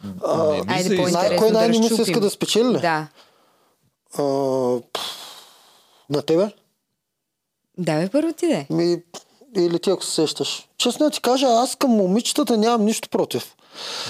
Не 0.04 0.62
ми 0.62 0.64
Айде 0.68 0.90
се 0.90 0.96
по 0.96 1.02
иска. 1.02 1.12
Най- 1.12 1.24
интересно 1.24 1.38
кой 1.38 1.48
да 1.48 1.54
най-не 1.54 1.80
ми 1.80 1.90
се 1.90 2.02
иска 2.02 2.20
да 2.20 2.30
спечели 2.30 2.68
ли? 2.68 2.80
Да. 2.80 3.08
А, 4.18 4.24
на 6.10 6.22
тебе? 6.26 6.52
Давай 7.78 8.10
първо 8.10 8.34
ти 8.34 8.48
де. 8.48 8.68
Ми, 8.70 8.98
или 9.58 9.80
ти 9.80 9.90
ако 9.90 10.04
се 10.04 10.12
сещаш. 10.12 10.68
Честно 10.78 11.06
да 11.06 11.10
ти 11.10 11.22
кажа, 11.22 11.48
аз 11.48 11.76
към 11.76 11.92
момичетата 11.92 12.58
нямам 12.58 12.86
нищо 12.86 13.10
против. 13.10 13.56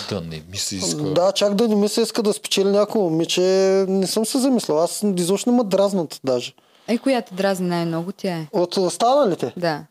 Да 0.10 0.22
не 0.22 0.44
ми 0.52 0.58
се 0.58 0.76
иска. 0.76 1.02
Да, 1.02 1.32
чак 1.32 1.54
да 1.54 1.68
не 1.68 1.76
ми 1.76 1.90
се 1.90 2.02
иска 2.02 2.24
да 2.24 2.34
спечели 2.34 2.70
някой 2.70 3.02
момиче, 3.02 3.42
не 3.88 4.08
съм 4.08 4.26
се 4.26 4.40
замислял. 4.40 4.80
Аз 4.80 5.04
изобщо 5.16 5.52
не 5.52 5.58
ме 5.58 5.64
дразнат 5.64 6.20
даже. 6.24 6.54
Е, 6.92 6.98
коя 6.98 7.22
те 7.22 7.34
дразни 7.34 7.68
най-много, 7.68 8.12
тя 8.12 8.30
е. 8.30 8.48
От 8.54 8.78
останалите. 8.78 9.54
Да. 9.58 9.84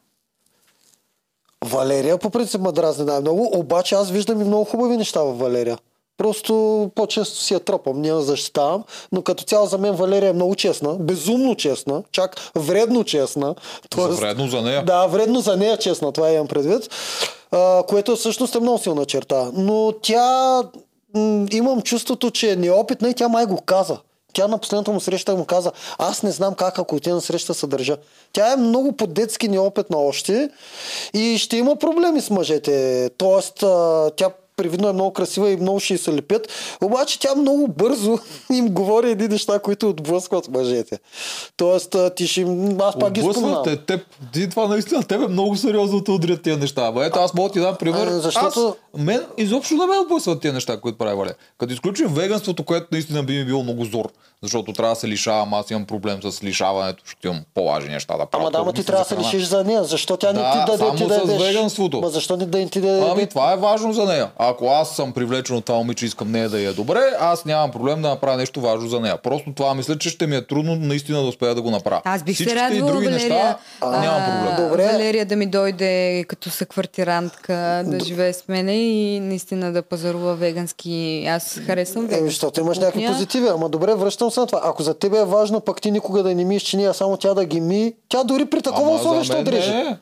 Валерия 1.65 2.19
по 2.19 2.31
принцип 2.31 2.61
ме 2.61 2.73
дразни 2.73 3.05
най-много, 3.05 3.51
обаче 3.55 3.95
аз 3.95 4.11
виждам 4.11 4.41
и 4.41 4.45
много 4.45 4.65
хубави 4.65 4.97
неща 4.97 5.23
в 5.23 5.39
Валерия. 5.39 5.79
Просто 6.17 6.91
по-често 6.95 7.37
си 7.37 7.55
я 7.55 7.61
тропам, 7.61 8.01
не 8.01 8.09
я 8.09 8.21
защитавам, 8.21 8.85
но 9.13 9.23
като 9.23 9.45
цяло 9.45 9.67
за 9.67 9.79
мен 9.79 9.95
Валерия 9.95 10.31
е 10.31 10.33
много 10.33 10.55
честна, 10.55 10.95
безумно 10.95 11.55
честна, 11.55 12.03
чак 12.13 12.37
вредно 12.55 13.05
честна. 13.05 13.55
За 13.97 14.09
вредно 14.09 14.49
за 14.49 14.63
нея. 14.63 14.85
Да, 14.85 15.07
вредно 15.07 15.41
за 15.41 15.57
нея 15.57 15.77
честна, 15.77 16.13
това 16.13 16.31
имам 16.31 16.47
предвид. 16.49 16.91
А, 17.51 17.83
което 17.83 18.17
всъщност 18.17 18.55
е 18.55 18.61
много 18.61 18.79
силна 18.79 19.05
черта. 19.05 19.51
Но 19.55 19.93
тя, 20.03 20.63
м- 21.15 21.47
имам 21.53 21.83
чувството, 21.83 22.31
че 22.31 22.53
е 22.53 22.57
неопитна 22.57 23.09
и 23.09 23.15
тя 23.15 23.29
май 23.29 23.47
го 23.47 23.61
каза. 23.61 23.99
Тя 24.33 24.49
на 24.49 24.59
последната 24.59 24.91
му 24.91 25.01
среща 25.01 25.37
му 25.37 25.45
каза, 25.45 25.73
аз 25.99 26.23
не 26.23 26.31
знам 26.31 26.55
как 26.55 26.79
ако 26.79 26.97
отида 26.97 27.15
на 27.15 27.21
среща 27.21 27.55
се 27.55 27.67
държа. 27.67 27.97
Тя 28.33 28.53
е 28.53 28.57
много 28.57 28.93
по-детски 28.93 29.49
неопитна 29.49 29.99
още 29.99 30.51
и 31.15 31.39
ще 31.39 31.57
има 31.57 31.77
проблеми 31.77 32.21
с 32.21 32.31
мъжете. 32.31 33.11
Тоест, 33.19 33.55
тя 34.17 34.31
привидно 34.61 34.89
е 34.89 34.93
много 34.93 35.13
красива 35.13 35.51
и 35.51 35.57
много 35.57 35.81
ще 35.81 35.99
се 35.99 36.15
лепят, 36.15 36.49
обаче 36.83 37.19
тя 37.19 37.35
много 37.35 37.69
бързо 37.69 38.19
им 38.53 38.69
говори 38.69 39.11
едни 39.11 39.29
неща, 39.29 39.59
които 39.59 39.89
отблъскват 39.89 40.49
мъжете. 40.49 40.99
Тоест, 41.57 41.95
а, 41.95 42.11
ти 42.11 42.27
ще... 42.27 42.47
Аз 42.81 42.99
пак 42.99 43.13
ги 43.13 43.21
споменавам. 43.21 43.65
Те, 43.65 43.77
теб. 43.77 44.01
Ти 44.33 44.51
това 44.51 44.67
наистина 44.67 45.03
тебе 45.03 45.29
много 45.29 45.57
сериозно 45.57 46.05
те 46.05 46.11
удрят 46.11 46.43
тия 46.43 46.57
неща. 46.57 46.87
Ама 46.87 47.05
ето 47.05 47.19
аз 47.19 47.35
мога 47.35 47.49
да 47.49 47.53
ти 47.53 47.61
дам 47.61 47.77
пример. 47.77 48.07
А, 48.07 48.21
защото- 48.21 48.77
Аз, 48.95 49.01
мен 49.01 49.21
изобщо 49.39 49.75
не 49.75 49.87
ме 49.87 49.99
отблъсват 49.99 50.41
тия 50.41 50.53
неща, 50.53 50.81
които 50.81 50.99
прави 50.99 51.17
Валя. 51.17 51.33
Като 51.59 51.73
изключим 51.73 52.07
веганството, 52.07 52.65
което 52.65 52.87
наистина 52.93 53.23
би 53.23 53.39
ми 53.39 53.45
било 53.45 53.63
много 53.63 53.85
зор. 53.85 54.09
Защото 54.43 54.73
трябва 54.73 54.95
да 54.95 55.01
се 55.01 55.09
лишавам, 55.09 55.55
аз 55.55 55.71
имам 55.71 55.85
проблем 55.87 56.23
с 56.23 56.43
лишаването, 56.45 57.03
защото 57.05 57.27
имам 57.27 57.41
по-важни 57.55 57.91
неща 57.91 58.17
да 58.17 58.27
правя. 58.27 58.43
Ама 58.43 58.51
да, 58.51 58.59
ма 58.59 58.65
колкото 58.65 58.81
ти 58.81 58.87
трябва 58.87 59.05
да 59.05 59.09
се 59.09 59.17
лишиш 59.17 59.49
за 59.49 59.65
нея. 59.65 59.85
Защо 59.85 60.17
тя 60.17 60.33
не 60.33 60.41
Да, 60.41 60.53
ти 60.53 60.59
даде 60.67 60.79
само 60.79 60.97
ти 60.97 61.05
с 61.05 61.45
веганството. 61.45 62.01
Ма 62.01 62.09
защо 62.09 62.37
не 62.37 62.47
да 62.47 62.69
ти 62.69 62.81
даде? 62.81 63.07
Ами 63.11 63.27
това 63.27 63.53
е 63.53 63.57
важно 63.57 63.93
за 63.93 64.05
нея. 64.05 64.31
Ако 64.51 64.67
аз 64.67 64.97
съм 64.97 65.13
привлечен 65.13 65.57
от 65.57 65.65
това 65.65 65.79
момиче 65.79 66.07
искам 66.07 66.31
нея 66.31 66.49
да 66.49 66.61
я 66.61 66.71
е 66.71 66.73
добре, 66.73 67.01
аз 67.21 67.45
нямам 67.45 67.71
проблем 67.71 68.03
да 68.03 68.09
направя 68.09 68.37
нещо 68.37 68.61
важно 68.61 68.89
за 68.89 69.01
нея. 69.01 69.23
Просто 69.23 69.53
това 69.57 69.75
мисля, 69.75 69.99
че 69.99 70.09
ще 70.11 70.27
ми 70.27 70.37
е 70.37 70.47
трудно 70.47 70.77
наистина 70.77 71.23
да 71.23 71.29
успея 71.29 71.55
да 71.55 71.63
го 71.63 71.71
направя. 71.71 72.03
Аз 72.05 72.23
бих 72.23 72.37
се 72.37 72.45
Всичките 72.45 72.61
и 72.61 72.63
радвала 72.63 72.93
други 72.93 73.07
Валерия, 73.07 73.31
неща 73.31 73.59
нямам 73.83 74.47
проблем. 74.49 74.69
Добре. 74.69 74.87
Валерия 74.93 75.27
да 75.27 75.37
ми 75.37 75.47
дойде 75.47 76.25
като 76.29 76.51
съквартирантка, 76.51 77.83
да 77.87 78.01
живее 78.05 78.33
с 78.33 78.49
мене 78.49 78.73
и 78.73 79.21
наистина 79.21 79.73
да 79.73 79.83
пазарува 79.83 80.35
вегански. 80.35 81.27
Аз 81.29 81.61
харесвам 81.67 82.05
Еми, 82.05 82.11
вегански. 82.11 82.31
защото 82.31 82.61
имаш 82.61 82.79
някакви 82.79 83.07
позитиви. 83.07 83.49
Ама 83.49 83.69
добре, 83.69 83.95
връщам 83.95 84.31
се 84.31 84.41
на 84.41 84.47
това. 84.47 84.61
Ако 84.65 84.83
за 84.83 84.95
тебе 84.95 85.19
е 85.19 85.25
важно, 85.25 85.61
пък 85.61 85.81
ти 85.81 85.91
никога 85.91 86.23
да 86.23 86.35
не 86.35 86.45
миеш 86.45 86.63
чини, 86.63 86.85
а 86.85 86.93
само 86.95 87.17
тя 87.17 87.35
да 87.35 87.45
ги 87.45 87.61
ми, 87.61 87.93
тя 88.09 88.25
дори 88.25 88.45
при 88.45 88.63
такова 88.63 88.95
условие 88.95 89.25
ще. 89.25 89.43
Не. 89.43 89.99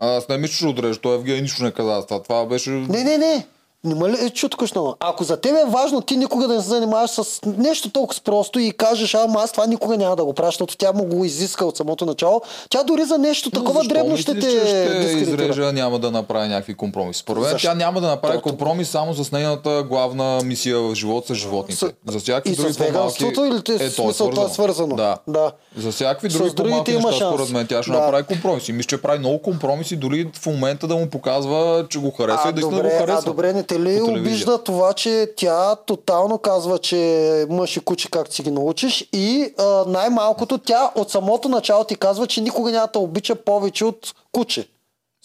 Аз 0.00 0.28
не 0.28 0.38
мисля, 0.38 0.50
че 0.50 0.56
ще 0.56 0.66
отрежа. 0.66 1.00
Той 1.00 1.14
Евгений 1.14 1.42
нищо 1.42 1.64
не 1.64 1.70
каза. 1.70 2.00
за 2.00 2.06
Това, 2.06 2.22
това 2.22 2.46
беше... 2.46 2.70
Не, 2.70 3.04
не, 3.04 3.18
не. 3.18 3.46
Нима 3.84 4.08
ли 4.08 4.16
е 4.16 4.30
чу 4.30 4.48
току-що? 4.48 4.96
Ако 5.00 5.24
за 5.24 5.36
теб 5.36 5.52
е 5.52 5.64
важно 5.66 6.00
ти 6.00 6.16
никога 6.16 6.48
да 6.48 6.54
не 6.54 6.62
се 6.62 6.68
занимаваш 6.68 7.10
с 7.10 7.40
нещо 7.48 7.90
толкова 7.90 8.20
просто 8.22 8.58
и 8.58 8.70
кажеш, 8.70 9.14
ама 9.14 9.40
аз 9.40 9.52
това 9.52 9.66
никога 9.66 9.96
няма 9.96 10.16
да 10.16 10.24
го 10.24 10.32
правя, 10.32 10.48
защото 10.48 10.76
тя 10.76 10.92
му 10.92 11.04
го 11.06 11.24
изиска 11.24 11.64
от 11.64 11.76
самото 11.76 12.06
начало, 12.06 12.40
тя 12.68 12.82
дори 12.82 13.04
за 13.04 13.18
нещо 13.18 13.50
Но 13.54 13.60
такова 13.60 13.84
дребно 13.84 14.16
ще 14.16 14.34
те 14.34 14.50
ще 14.50 15.18
изрежа, 15.20 15.72
няма 15.72 15.98
да 15.98 16.10
направи 16.10 16.48
някакви 16.48 16.74
компромиси. 16.74 17.20
Според 17.20 17.42
мен 17.42 17.56
тя 17.58 17.74
няма 17.74 18.00
да 18.00 18.06
направи 18.06 18.34
Тото- 18.34 18.42
компромис 18.42 18.88
само 18.88 19.14
с 19.14 19.32
нейната 19.32 19.82
главна 19.82 20.40
мисия 20.44 20.78
в 20.78 20.94
живота 20.94 21.34
с 21.34 21.38
животните. 21.38 21.78
С- 21.78 21.92
За 22.06 22.18
всякакви 22.18 22.52
и 22.52 22.56
други 22.56 22.72
с 22.72 22.76
веганството 22.76 23.44
или 23.44 23.62
ти- 23.62 23.72
в 23.72 23.76
е, 23.76 23.78
то 23.78 23.84
е 23.84 23.90
смисъл 23.90 24.30
това 24.30 24.44
е 24.44 24.48
свързано? 24.48 24.96
Да. 24.96 25.16
Да. 25.28 25.52
За 25.76 25.92
всякакви 25.92 26.28
други 26.28 26.54
по-малки 26.56 26.92
неща, 26.92 27.12
шанс. 27.12 27.34
според 27.34 27.50
мен, 27.50 27.66
тя 27.66 27.82
ще 27.82 27.92
Да. 27.92 27.98
направи 27.98 28.24
компромиси. 28.24 28.72
Мисля, 28.72 28.88
че 28.88 29.02
прави 29.02 29.18
много 29.18 29.38
компромиси, 29.40 29.96
дори 29.96 30.30
в 30.34 30.46
момента 30.46 30.86
да 30.86 30.96
му 30.96 31.06
показва, 31.08 31.86
че 31.90 31.98
го 31.98 32.10
харесва 32.10 32.42
А 32.44 32.50
и 32.50 32.52
наистина 32.52 32.76
добре, 32.76 32.90
го 32.90 32.98
харесва. 32.98 33.18
а 33.18 33.22
добре, 33.22 33.52
не 33.52 33.62
те 33.68 33.80
ли 33.80 34.02
обижда 34.02 34.58
това, 34.64 34.92
че 34.92 35.32
тя 35.36 35.76
тотално 35.76 36.38
казва, 36.38 36.78
че 36.78 37.46
мъж 37.50 37.76
и 37.76 37.80
куче 37.80 38.10
как 38.10 38.32
си 38.32 38.42
ги 38.42 38.50
научиш 38.50 39.08
и 39.12 39.54
а, 39.58 39.84
най-малкото 39.86 40.58
тя 40.58 40.90
от 40.94 41.10
самото 41.10 41.48
начало 41.48 41.84
ти 41.84 41.96
казва, 41.96 42.26
че 42.26 42.40
никога 42.40 42.70
няма 42.70 42.88
да 42.92 42.98
обича 42.98 43.34
повече 43.34 43.84
от 43.84 44.14
куче. 44.32 44.68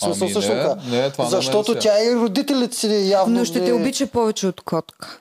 Смисъл 0.04 0.26
Ами 0.26 0.34
също 0.34 0.54
не, 0.54 0.62
така. 0.62 0.76
не, 0.90 1.10
това 1.10 1.26
Защото 1.26 1.76
тя 1.76 2.04
и 2.04 2.16
родителите 2.16 2.76
си 2.76 3.10
явно 3.10 3.40
Но 3.40 3.46
ще 3.46 3.60
не... 3.60 3.66
те 3.66 3.74
обича 3.74 4.08
повече 4.08 4.48
от 4.48 4.62
котка. 4.62 5.20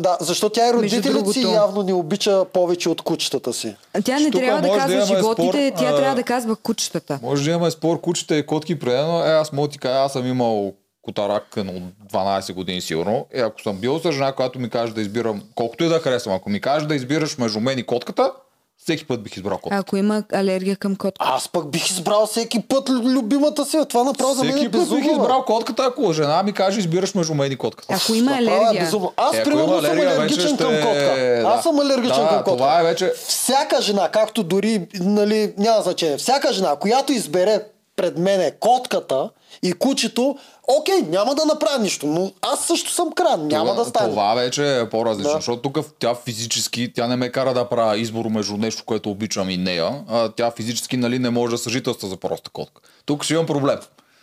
Да, 0.00 0.16
защото 0.20 0.54
тя 0.54 0.68
и 0.68 0.72
родителите 0.72 1.32
си 1.32 1.42
явно 1.42 1.82
не 1.82 1.92
обича 1.92 2.44
повече 2.52 2.88
от 2.88 3.02
кучетата 3.02 3.52
си. 3.52 3.76
Тя 4.04 4.18
не 4.18 4.30
Тук 4.30 4.40
трябва 4.40 4.62
да 4.62 4.68
да 4.68 4.78
казва 4.78 4.94
имаме 4.94 5.06
животните, 5.06 5.68
спор, 5.68 5.78
тя 5.78 5.90
а, 5.90 5.96
трябва 5.96 6.14
да 6.14 6.22
казва 6.22 6.56
кучетата. 6.56 7.18
Може 7.22 7.44
да 7.44 7.50
имаме 7.50 7.70
спор 7.70 8.00
кучета 8.00 8.36
и 8.36 8.46
котки 8.46 8.78
предено. 8.78 9.24
Е, 9.24 9.30
аз 9.30 9.52
мога 9.52 9.68
да 9.68 9.72
ти 9.72 9.78
кажа, 9.78 9.98
аз 9.98 10.12
съм 10.12 10.26
имал 10.26 10.72
котарак 11.06 11.56
на 11.56 11.72
12 12.04 12.52
години 12.52 12.80
сигурно. 12.80 13.26
Е, 13.32 13.40
ако 13.40 13.62
съм 13.62 13.76
бил 13.76 13.98
с 13.98 14.12
жена, 14.12 14.32
която 14.32 14.58
ми 14.58 14.70
каже 14.70 14.92
да 14.92 15.00
избирам, 15.00 15.42
колкото 15.54 15.84
и 15.84 15.88
да 15.88 15.98
харесвам, 15.98 16.34
ако 16.34 16.50
ми 16.50 16.60
каже 16.60 16.86
да 16.86 16.94
избираш 16.94 17.38
между 17.38 17.60
мен 17.60 17.78
и 17.78 17.82
котката, 17.84 18.32
всеки 18.78 19.06
път 19.06 19.22
бих 19.22 19.36
избрал 19.36 19.58
котка. 19.58 19.78
Ако 19.78 19.96
има 19.96 20.22
алергия 20.32 20.76
към 20.76 20.96
котка. 20.96 21.26
Аз 21.26 21.48
пък 21.48 21.68
бих 21.68 21.90
избрал 21.90 22.26
всеки 22.26 22.60
път 22.60 22.88
любимата 22.90 23.64
си. 23.64 23.78
Това 23.88 24.04
направо 24.04 24.34
за 24.34 24.44
мен 24.44 24.52
Всеки 24.52 24.66
е 24.66 24.70
път 24.70 24.80
безумно. 24.80 25.00
бих 25.02 25.12
избрал 25.12 25.44
котката, 25.44 25.84
ако 25.84 26.12
жена 26.12 26.42
ми 26.42 26.52
каже 26.52 26.78
избираш 26.80 27.14
между 27.14 27.34
мен 27.34 27.52
и 27.52 27.56
котката. 27.56 27.94
Ако 27.94 28.14
има 28.14 28.32
е 28.32 28.38
алергия. 28.38 28.80
безумно. 28.80 29.12
Аз 29.16 29.36
Е, 29.36 29.44
примерно 29.44 29.68
съм 29.82 29.90
алергичен 29.90 30.48
ще- 30.48 30.56
към 30.56 30.72
котка. 30.74 31.14
да. 31.16 31.42
Аз 31.46 31.62
съм 31.62 31.80
алергичен 31.80 32.08
Да, 32.16 32.28
към 32.28 32.38
котка. 32.38 32.50
това 32.52 32.80
е 32.80 32.84
вече- 32.84 33.12
Всяка 33.18 33.82
жена, 33.82 34.08
както 34.08 34.42
дори, 34.42 34.86
нали, 34.94 35.54
няма 35.58 35.82
значение, 35.82 36.16
всяка 36.16 36.52
жена, 36.52 36.76
която 36.76 37.12
избере 37.12 37.60
пред 37.96 38.18
мене 38.18 38.50
котката 38.50 39.30
и 39.62 39.72
кучето, 39.72 40.36
окей, 40.68 41.02
няма 41.02 41.34
да 41.34 41.44
направя 41.44 41.78
нищо, 41.78 42.06
но 42.06 42.32
аз 42.42 42.66
също 42.66 42.90
съм 42.90 43.12
кран, 43.12 43.46
няма 43.48 43.70
това, 43.70 43.84
да 43.84 43.90
стане. 43.90 44.10
Това 44.10 44.34
вече 44.34 44.78
е 44.78 44.90
по-различно, 44.90 45.32
Да. 45.32 45.38
защото 45.38 45.62
тук 45.62 45.78
тя 45.98 46.14
физически, 46.14 46.92
тя 46.94 47.06
не 47.06 47.16
ме 47.16 47.32
кара 47.32 47.54
да 47.54 47.68
правя 47.68 47.98
избор 47.98 48.24
между 48.26 48.56
нещо, 48.56 48.82
което 48.86 49.10
обичам 49.10 49.50
и 49.50 49.56
нея. 49.56 50.04
А, 50.08 50.28
тя 50.28 50.50
физически 50.50 50.96
нали, 50.96 51.18
не 51.18 51.30
може 51.30 51.50
да 51.50 51.58
съжителства 51.58 52.08
за 52.08 52.16
проста 52.16 52.50
котка. 52.50 52.80
Тук 53.06 53.24
ще 53.24 53.34
имам 53.34 53.46
проблем. 53.46 53.78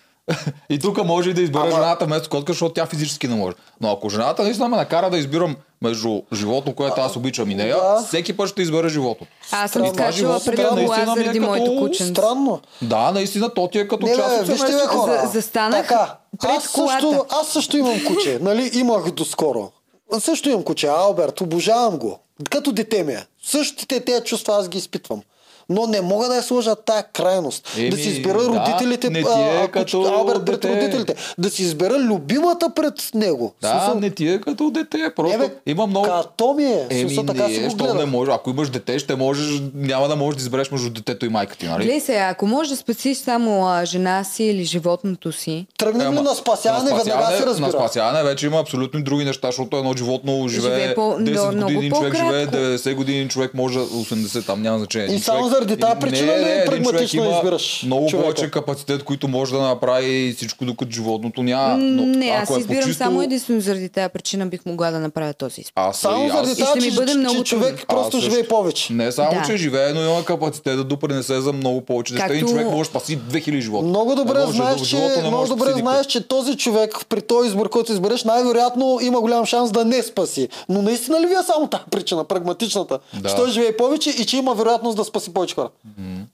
и 0.69 0.79
тук 0.79 1.03
може 1.05 1.29
и 1.29 1.33
да 1.33 1.41
избера 1.41 1.63
Ама- 1.63 1.71
жената 1.75 2.05
вместо 2.05 2.29
котка, 2.29 2.53
защото 2.53 2.73
тя 2.73 2.85
физически 2.85 3.27
не 3.27 3.35
може. 3.35 3.55
Но 3.81 3.91
ако 3.91 4.09
жената 4.09 4.43
наистина 4.43 4.67
ме 4.69 4.77
накара 4.77 5.09
да 5.09 5.17
избирам 5.17 5.55
между 5.83 6.21
животно, 6.33 6.73
което 6.75 7.01
аз 7.01 7.15
обичам 7.15 7.51
и 7.51 7.55
нея, 7.55 7.75
Да. 7.75 8.03
всеки 8.07 8.37
път 8.37 8.49
ще 8.49 8.61
избера 8.61 8.89
животно. 8.89 9.27
Аз 9.51 9.71
съм 9.71 9.87
скачала 9.87 10.11
животното 10.11 10.45
пред 10.45 10.59
е 10.59 10.63
кола 10.63 10.75
наистина 10.75 11.05
ми 11.05 11.21
е 11.21 11.23
заради 11.23 11.39
като 11.39 11.49
моето 11.49 11.77
кученце. 11.77 12.11
Странно. 12.11 12.61
Да, 12.81 13.11
наистина, 13.11 13.53
то 13.53 13.67
ти 13.67 13.79
е 13.79 13.87
като 13.87 14.05
Не, 14.05 14.15
част 14.15 14.41
от 14.41 14.47
вижте, 14.47 14.65
бе, 14.71 14.85
хора. 14.87 15.21
За- 15.23 15.27
застанах 15.31 15.87
така, 15.87 16.15
пред 16.41 16.51
аз 16.51 16.67
колата. 16.71 17.01
Също, 17.01 17.25
аз 17.29 17.47
също 17.47 17.77
имам 17.77 18.01
куче, 18.07 18.39
нали? 18.41 18.71
Имах 18.73 19.11
доскоро. 19.11 19.71
Също 20.19 20.49
имам 20.49 20.63
куче, 20.63 20.87
Алберт, 20.87 21.41
обожавам 21.41 21.97
го. 21.97 22.19
Като 22.49 22.71
дете 22.71 23.03
ми 23.03 23.13
е. 23.13 23.25
Същите 23.43 23.99
тези 23.99 24.23
чувства 24.23 24.55
аз 24.55 24.69
ги 24.69 24.77
изпитвам. 24.77 25.21
Но 25.69 25.87
не 25.87 26.01
мога 26.01 26.27
да 26.27 26.35
я 26.35 26.43
сложа 26.43 26.75
тая 26.75 27.03
крайност. 27.03 27.69
Еми, 27.77 27.89
да 27.89 27.97
си 27.97 28.09
избера 28.09 28.37
да, 28.37 28.47
родителите, 28.49 29.09
не 29.09 29.19
ти 29.19 29.29
е 29.29 29.61
а, 29.63 29.67
като 29.67 30.01
Алберт 30.03 30.45
пред 30.45 30.59
дете. 30.61 30.75
родителите. 30.75 31.15
Да 31.37 31.49
си 31.49 31.63
избера 31.63 31.93
любимата 31.93 32.69
пред 32.69 32.93
него. 33.15 33.53
Да, 33.61 33.69
смисъл, 33.69 33.99
не 33.99 34.09
ти 34.09 34.27
е 34.27 34.41
като 34.41 34.71
дете. 34.71 35.11
Просто 35.15 35.37
не, 35.37 35.47
бе, 35.47 35.53
има 35.65 35.87
много... 35.87 36.07
Като 36.07 36.53
ми 36.53 36.63
е. 36.63 36.87
Еми, 36.89 37.01
смисъл, 37.01 37.25
така 37.25 37.47
си 37.47 37.59
не, 37.59 37.67
го 37.67 37.75
що 37.75 37.93
не 37.93 38.05
може. 38.05 38.31
Ако 38.31 38.49
имаш 38.49 38.69
дете, 38.69 38.99
ще 38.99 39.15
можеш, 39.15 39.61
няма 39.73 40.07
да 40.07 40.15
можеш 40.15 40.37
да 40.37 40.41
избереш 40.41 40.71
между 40.71 40.89
детето 40.89 41.25
и 41.25 41.29
майка 41.29 41.55
ти, 41.57 41.65
нали? 41.65 41.83
Гледай 41.83 41.99
се, 41.99 42.15
ако 42.15 42.47
можеш 42.47 42.69
да 42.69 42.77
спасиш 42.77 43.17
само 43.17 43.67
а, 43.67 43.85
жена 43.85 44.23
си 44.23 44.43
или 44.43 44.63
животното 44.63 45.31
си, 45.31 45.65
Тръгнем 45.77 46.01
ли 46.03 46.07
Ама, 46.07 46.21
на 46.21 46.35
спасяване, 46.35 46.93
веднага 46.93 47.25
се 47.27 47.39
На 47.39 47.45
разбира. 47.45 47.71
спасяване 47.71 48.23
вече 48.23 48.45
има 48.45 48.59
абсолютно 48.59 49.03
други 49.03 49.25
неща, 49.25 49.47
защото 49.47 49.77
едно 49.77 49.93
животно 49.93 50.47
живее 50.47 50.71
Живее 50.71 50.95
по- 50.95 51.01
10 51.01 51.51
много 51.51 51.73
години, 51.73 51.91
човек 51.91 52.15
живее 52.15 52.47
90 52.47 52.95
години, 52.95 53.29
човек 53.29 53.53
може 53.53 53.79
80, 53.79 54.45
там 54.45 54.61
няма 54.61 54.77
значение. 54.77 55.15
И 55.15 55.19
само 55.19 55.49
заради 55.53 55.77
тази 55.77 55.99
причина 56.01 56.27
ли 56.29 56.41
един 56.41 56.65
прагматично 56.65 57.07
човек 57.09 57.25
има 57.25 57.37
избираш 57.37 57.83
Много 57.83 58.07
човека? 58.07 58.23
повече 58.25 58.51
капацитет, 58.51 59.03
който 59.03 59.27
може 59.27 59.53
да 59.53 59.61
направи 59.61 60.03
всичко, 60.33 60.65
докато 60.65 60.91
животното 60.91 61.43
няма. 61.43 61.77
Но, 61.77 62.05
не, 62.05 62.25
аз 62.27 62.43
ако 62.43 62.55
е 62.55 62.59
избирам 62.59 62.81
по-чисто, 62.81 62.97
само 62.97 63.21
единствено 63.21 63.61
заради 63.61 63.89
тази 63.89 64.09
причина 64.09 64.45
бих 64.45 64.65
могла 64.65 64.91
да 64.91 64.99
направя 64.99 65.33
този 65.33 65.61
избор. 65.61 65.71
Аз, 65.77 65.97
Само 65.97 66.25
аз, 66.25 66.31
заради 66.31 66.51
И 66.51 66.53
ще 66.53 66.63
това, 66.63 66.75
ми 66.75 66.81
че, 66.83 66.91
бъде 66.91 67.13
много 67.13 67.35
че 67.35 67.43
човек 67.45 67.69
трудно. 67.69 67.85
просто 67.87 68.07
Аз 68.07 68.13
също. 68.13 68.29
живее 68.31 68.47
повече. 68.49 68.93
Не 68.93 69.11
само, 69.11 69.31
Да. 69.33 69.43
че 69.43 69.57
живее, 69.57 69.89
но 69.89 70.01
има 70.01 70.25
капацитет 70.25 70.77
да 70.77 70.83
допринесе 70.85 71.41
за 71.41 71.53
много 71.53 71.81
повече 71.81 72.15
Както- 72.15 72.39
човек 72.39 72.67
може 72.67 72.79
да 72.81 72.99
спаси 72.99 73.17
2000 73.19 73.59
живота. 73.59 73.85
Много 73.85 74.15
добре 74.15 74.39
Не 74.39 74.51
знаеш, 74.51 74.81
че, 74.81 74.97
не 74.97 75.21
много 75.21 75.47
добре 75.47 75.71
знаеш, 75.71 76.05
че 76.05 76.27
този 76.27 76.57
човек 76.57 76.73
при 77.09 77.21
този 77.21 77.47
избор, 77.47 77.69
който 77.69 77.91
избереш, 77.91 78.23
най-вероятно 78.23 78.99
има 79.01 79.21
голям 79.21 79.45
шанс 79.45 79.71
да 79.71 79.85
не 79.85 80.03
спаси. 80.03 80.47
Но 80.69 80.81
наистина 80.81 81.21
ли 81.21 81.27
ви 81.27 81.33
е 81.33 81.43
само 81.45 81.67
тази 81.67 81.83
причина, 81.91 82.23
прагматичната? 82.23 82.99
Че 83.21 83.35
той 83.35 83.49
живее 83.49 83.77
повече 83.77 84.09
и 84.11 84.25
че 84.25 84.37
има 84.37 84.53
вероятност 84.53 84.97
да 84.97 85.03
спаси 85.03 85.33
повече 85.33 85.42
хора. 85.47 85.69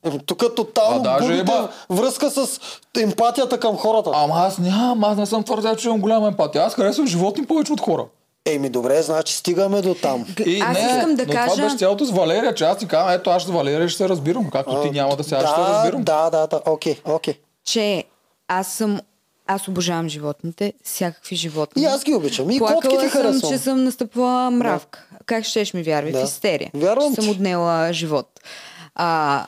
Еми, 0.03 0.19
Тук 0.25 0.55
тотално 0.55 1.03
А 1.05 1.19
губите 1.19 1.39
има- 1.41 1.69
връзка 1.89 2.29
с 2.29 2.59
емпатията 2.97 3.59
към 3.59 3.77
хората. 3.77 4.11
Ама 4.13 4.33
аз 4.37 4.57
нямам, 4.57 5.03
аз 5.03 5.17
не 5.17 5.25
съм 5.25 5.43
твърдял, 5.43 5.75
че 5.75 5.87
имам 5.87 5.99
голяма 5.99 6.27
емпатия. 6.27 6.63
Аз 6.63 6.73
харесвам 6.75 7.07
животни 7.07 7.45
повече 7.45 7.73
от 7.73 7.81
хора. 7.81 8.05
Еми 8.45 8.69
добре, 8.69 9.01
значи 9.01 9.35
стигаме 9.35 9.81
до 9.81 9.93
там. 9.93 10.25
И 10.45 10.59
Аз 10.59 10.73
не, 10.73 10.87
искам 10.87 11.15
да 11.15 11.25
но 11.25 11.33
кажа... 11.33 11.51
това 11.51 11.63
беше 11.63 11.77
цялото 11.77 12.05
с 12.05 12.11
Валерия, 12.11 12.55
че 12.55 12.63
аз 12.63 12.77
ти 12.77 12.87
казвам, 12.87 13.13
ето 13.13 13.29
аз 13.29 13.43
с 13.43 13.47
Валерия 13.47 13.89
ще 13.89 13.97
се 13.97 14.09
разбирам. 14.09 14.49
Както 14.49 14.81
ти 14.81 14.91
няма 14.91 15.15
да 15.15 15.23
се, 15.23 15.35
аз 15.35 15.43
ще 15.43 15.61
да, 15.61 15.67
разбирам. 15.69 16.03
да, 16.03 16.29
да, 16.29 16.47
да, 16.47 16.61
окей, 16.65 16.95
окей. 17.05 17.33
че 17.65 18.03
аз 18.47 18.67
съм 18.67 18.99
аз 19.47 19.67
обожавам 19.67 20.09
животните, 20.09 20.73
всякакви 20.83 21.35
животни. 21.35 21.81
И 21.81 21.85
аз 21.85 22.03
ги 22.03 22.13
обичам. 22.13 22.51
И 22.51 22.57
Плакала 22.57 22.81
котките 22.81 23.01
съм, 23.01 23.21
харесвам. 23.21 23.51
че 23.51 23.57
съм 23.57 23.83
настъпвала 23.83 24.51
мравка. 24.51 25.03
Как 25.25 25.43
щеш 25.45 25.73
ми 25.73 25.83
вярвай? 25.83 26.11
Да. 26.11 26.19
В 26.19 26.23
истерия. 26.23 26.71
Вярвам 26.73 27.09
че 27.09 27.15
ти. 27.15 27.21
съм 27.21 27.31
отнела 27.31 27.93
живот. 27.93 28.39
А, 29.01 29.47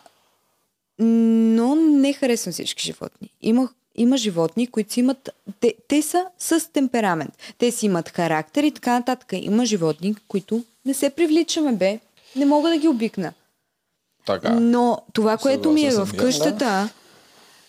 но 1.00 1.76
не 1.76 2.14
харесвам 2.14 2.54
всички 2.54 2.84
животни. 2.84 3.30
Има, 3.42 3.70
има 3.96 4.18
животни, 4.18 4.68
които 4.68 4.94
си 4.94 5.00
имат... 5.00 5.30
Те, 5.60 5.74
те 5.88 6.02
са 6.02 6.26
с 6.38 6.72
темперамент. 6.74 7.38
Те 7.58 7.72
си 7.72 7.86
имат 7.86 8.10
характер 8.10 8.64
и 8.64 8.72
така 8.72 8.94
нататък. 8.94 9.30
Има 9.34 9.66
животни, 9.66 10.16
които 10.28 10.64
не 10.86 10.94
се 10.94 11.10
привличаме, 11.10 11.72
бе. 11.72 12.00
Не 12.36 12.46
мога 12.46 12.70
да 12.70 12.78
ги 12.78 12.88
обикна. 12.88 13.34
Така. 14.26 14.50
Но 14.50 15.02
това, 15.14 15.38
което 15.38 15.72
ми 15.72 15.82
е 15.86 15.92
в 15.92 16.10
къщата, 16.18 16.90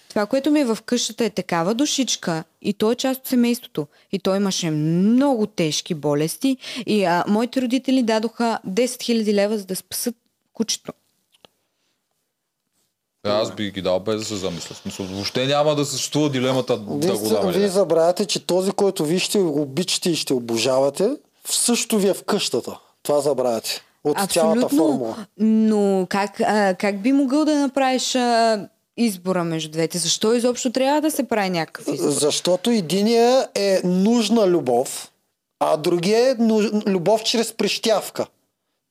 това, 0.09 0.27
което 0.27 0.51
ми 0.51 0.61
е 0.61 0.65
в 0.65 0.79
къщата 0.87 1.25
е 1.25 1.31
такава 1.31 1.75
душичка 1.75 2.45
и 2.63 2.73
той 2.73 2.93
е 2.93 2.97
част 2.97 3.21
от 3.21 3.27
семейството. 3.27 3.87
И 4.13 4.19
той 4.19 4.37
имаше 4.37 4.71
много 4.71 5.47
тежки 5.47 5.95
болести 5.95 6.57
и 6.87 7.05
а, 7.05 7.25
моите 7.29 7.63
родители 7.63 8.03
дадоха 8.03 8.59
10 8.69 8.85
000 8.85 9.33
лева, 9.33 9.59
за 9.59 9.65
да 9.65 9.77
спасат 9.77 10.15
кучето. 10.53 10.93
Е, 13.25 13.31
Аз 13.31 13.53
би 13.53 13.71
ги 13.71 13.83
дал 13.83 14.01
без 14.01 14.19
да 14.19 14.25
се 14.25 14.37
замисля. 14.37 14.75
Смисъл, 14.75 15.07
въобще 15.07 15.47
няма 15.47 15.75
да 15.75 15.85
съществува 15.85 16.31
дилемата 16.31 16.79
да 16.79 17.07
Вие, 17.07 17.11
го 17.13 17.27
са- 17.27 17.35
дам. 17.35 17.51
вие 17.51 17.69
забравяте, 17.69 18.25
че 18.25 18.41
този, 18.41 18.71
който 18.71 19.05
вие 19.05 19.19
ще 19.19 19.39
го 19.39 19.63
обичате 19.63 20.11
и 20.11 20.17
ще 20.17 20.35
обожавате, 20.35 21.11
също 21.47 21.99
ви 21.99 22.09
е 22.09 22.15
в 22.15 22.25
къщата. 22.25 22.73
Това 23.03 23.21
забравяте. 23.21 23.81
От 24.05 24.31
цялата 24.31 24.69
формула. 24.69 25.17
но 25.39 26.07
как, 26.09 26.41
а, 26.41 26.75
как 26.75 26.99
би 26.99 27.13
могъл 27.13 27.45
да 27.45 27.55
направиш 27.57 28.15
а, 28.15 28.61
избора 28.97 29.45
между 29.45 29.71
двете? 29.71 29.99
Защо 29.99 30.35
изобщо 30.35 30.73
трябва 30.73 31.01
да 31.01 31.11
се 31.11 31.23
прави 31.25 31.51
някакъв 31.51 31.89
избор? 31.89 32.09
Защото 32.11 32.71
единия 32.71 33.49
е 33.55 33.81
нужна 33.85 34.47
любов, 34.47 35.11
а 35.61 35.77
другия 35.77 36.31
е 36.31 36.35
нуж- 36.35 36.87
любов 36.87 37.23
чрез 37.23 37.53
прищявка. 37.53 38.27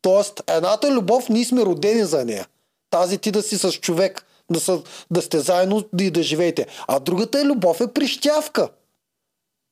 Тоест, 0.01 0.41
едната 0.47 0.91
любов 0.91 1.29
ние 1.29 1.45
сме 1.45 1.61
родени 1.61 2.03
за 2.03 2.25
нея. 2.25 2.45
Тази 2.91 3.17
ти 3.17 3.31
да 3.31 3.41
си 3.41 3.57
с 3.57 3.71
човек, 3.71 4.25
да, 4.49 4.59
са, 4.59 4.81
да 5.11 5.21
сте 5.21 5.39
заедно 5.39 5.83
и 5.99 6.11
да 6.11 6.23
живеете. 6.23 6.67
А 6.87 6.99
другата 6.99 7.39
е 7.39 7.45
любов 7.45 7.81
е 7.81 7.87
прищявка. 7.87 8.69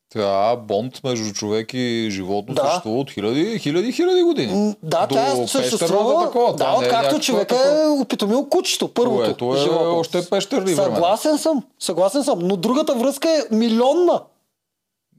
Тя 0.10 0.56
бонд 0.58 1.04
между 1.04 1.34
човек 1.34 1.74
и 1.74 2.08
животно 2.12 2.54
Да. 2.56 2.62
съществува 2.62 3.00
от 3.00 3.12
хиляди, 3.12 3.60
хиляди, 3.60 3.92
хиляди 3.92 4.22
години. 4.24 4.76
Да, 4.84 5.00
До 5.00 5.16
тя 5.16 5.22
пещерната 5.22 5.48
съществува. 5.48 6.26
такова. 6.26 6.54
Да, 6.56 6.68
не 6.68 6.74
е 6.74 6.78
откакто 6.78 6.96
някаква 6.96 7.20
човек 7.20 7.52
е 7.52 7.88
опитомил 7.88 8.46
кучето, 8.46 8.88
първото. 8.88 9.24
Което 9.24 9.54
е 9.54 9.58
животно. 9.58 9.98
още 9.98 10.30
пещерни. 10.30 10.74
Съгласен 10.76 11.38
съм, 11.38 11.64
съгласен 11.80 12.24
съм, 12.24 12.40
но 12.40 12.58
другата 12.58 12.96
връзка 12.96 13.30
е 13.30 13.56
милионна. 13.56 14.22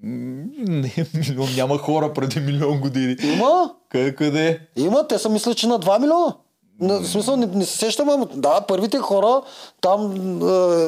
Не, 0.03 0.95
милион, 1.15 1.49
няма 1.57 1.79
хора 1.79 2.13
преди 2.13 2.41
милион 2.41 2.81
години. 2.81 3.17
Има, 3.23 3.75
Къде, 3.89 4.15
къде? 4.15 4.61
има, 4.77 5.07
те 5.09 5.19
са 5.19 5.29
мисля, 5.29 5.55
че 5.55 5.67
на 5.67 5.81
2 5.81 5.99
милиона. 6.01 6.35
На, 6.81 7.01
в 7.01 7.07
смисъл, 7.07 7.37
не, 7.37 7.47
не 7.47 7.65
се 7.65 7.77
сещам, 7.79 8.09
ама 8.09 8.27
да, 8.27 8.61
първите 8.61 8.99
хора, 8.99 9.41
там 9.81 10.13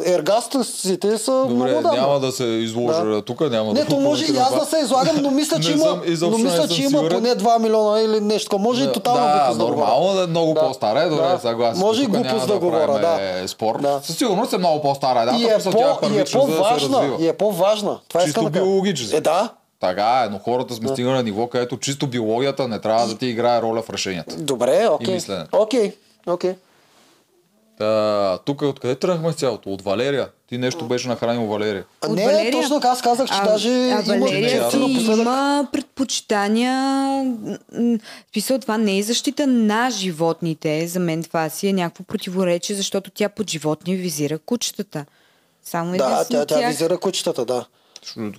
е, 0.04 0.12
ергастасите 0.12 1.18
са 1.18 1.32
Добре, 1.32 1.54
много 1.54 1.82
давно. 1.82 1.92
няма 1.92 2.20
да 2.20 2.32
се 2.32 2.44
изложа 2.44 3.04
Да. 3.04 3.22
тук, 3.22 3.40
няма 3.42 3.72
Не, 3.72 3.80
да 3.80 3.86
то 3.86 3.96
може 3.96 4.24
и 4.24 4.36
аз 4.38 4.54
да 4.54 4.66
се 4.66 4.78
излагам, 4.78 5.16
но 5.16 5.30
мисля, 5.30 5.60
че 5.60 5.68
Не 5.68 5.74
има, 5.74 5.84
съм- 5.84 6.00
но 6.22 6.38
не 6.38 6.44
мисля, 6.44 6.68
че 6.68 6.82
има 6.82 7.08
поне 7.10 7.28
2 7.30 7.58
милиона 7.58 8.00
или 8.00 8.20
нещо. 8.20 8.58
Може 8.58 8.84
и 8.84 8.92
тотално 8.92 9.20
да, 9.20 9.32
глупост 9.34 9.58
да 9.58 9.64
нормално 9.64 10.14
да 10.14 10.22
е 10.22 10.26
много 10.26 10.54
Да. 10.54 10.60
по-стара, 10.60 11.00
е, 11.00 11.08
добре, 11.08 11.22
Да. 11.24 11.38
съгласен. 11.38 11.80
Може 11.80 12.02
и 12.02 12.06
глупост 12.06 12.24
няма 12.26 12.46
да 12.46 12.58
говоря, 12.58 12.98
да. 13.00 13.18
е, 13.40 13.48
Спор. 13.48 13.80
Да. 13.80 14.00
Със 14.02 14.16
сигурност 14.16 14.52
е 14.52 14.58
много 14.58 14.82
по-стара. 14.82 15.24
Да, 15.26 15.32
И 15.32 15.44
е, 15.44 15.58
по, 15.60 15.78
и 16.08 16.18
е 16.18 16.24
да 16.24 16.30
по-важна. 16.32 17.16
И 17.20 17.28
е 17.28 17.32
по-важна. 17.32 17.98
Това 18.08 18.20
Чисто 18.20 18.40
да 18.40 18.46
кажа. 18.46 18.64
биологически. 18.64 19.16
Е, 19.16 19.20
да. 19.20 19.48
Така 19.82 20.22
е, 20.22 20.30
но 20.30 20.38
хората 20.38 20.74
сме 20.74 20.88
стигнали 20.88 21.14
на 21.14 21.22
ниво, 21.22 21.46
където 21.46 21.76
чисто 21.76 22.06
биологията 22.06 22.68
не 22.68 22.78
трябва 22.78 23.06
да 23.06 23.18
ти 23.18 23.26
играе 23.26 23.62
роля 23.62 23.82
в 23.82 23.90
решенията. 23.90 24.36
Добре, 24.36 24.88
окей. 24.88 25.14
мисленето. 25.14 25.48
Окей, 25.54 25.92
окей. 26.26 26.54
Та, 27.78 28.38
тук 28.38 28.62
откъде 28.62 28.94
тръгнахме 28.94 29.32
цялото? 29.32 29.70
От 29.70 29.82
Валерия. 29.82 30.28
Ти 30.48 30.58
нещо 30.58 30.84
беше 30.84 31.08
нахранил 31.08 31.42
Валерия. 31.42 31.84
А 32.00 32.06
От 32.06 32.16
не, 32.16 32.24
Валерия? 32.24 32.52
точно 32.52 32.74
така 32.76 32.88
аз 32.88 33.02
казах, 33.02 33.28
че 33.28 33.34
а, 33.34 33.44
даже 33.44 33.68
а 33.68 34.02
има 34.06 34.26
Валерия 34.26 34.70
си 34.70 34.76
напоследък- 34.76 35.18
има 35.18 35.68
предпочитания. 35.72 36.76
смисъл, 38.32 38.58
това 38.58 38.78
не 38.78 38.98
е 38.98 39.02
защита 39.02 39.46
на 39.46 39.90
животните. 39.90 40.86
За 40.86 41.00
мен 41.00 41.24
това 41.24 41.48
си 41.48 41.68
е 41.68 41.72
някакво 41.72 42.04
противоречие, 42.04 42.76
защото 42.76 43.10
тя 43.10 43.28
под 43.28 43.50
животни 43.50 43.96
визира 43.96 44.38
кучетата. 44.38 45.04
Само 45.64 45.92
Да, 45.92 45.98
тя, 46.20 46.44
тя 46.44 46.46
тях. 46.46 46.68
визира 46.68 46.98
кучетата, 46.98 47.44
да. 47.44 47.64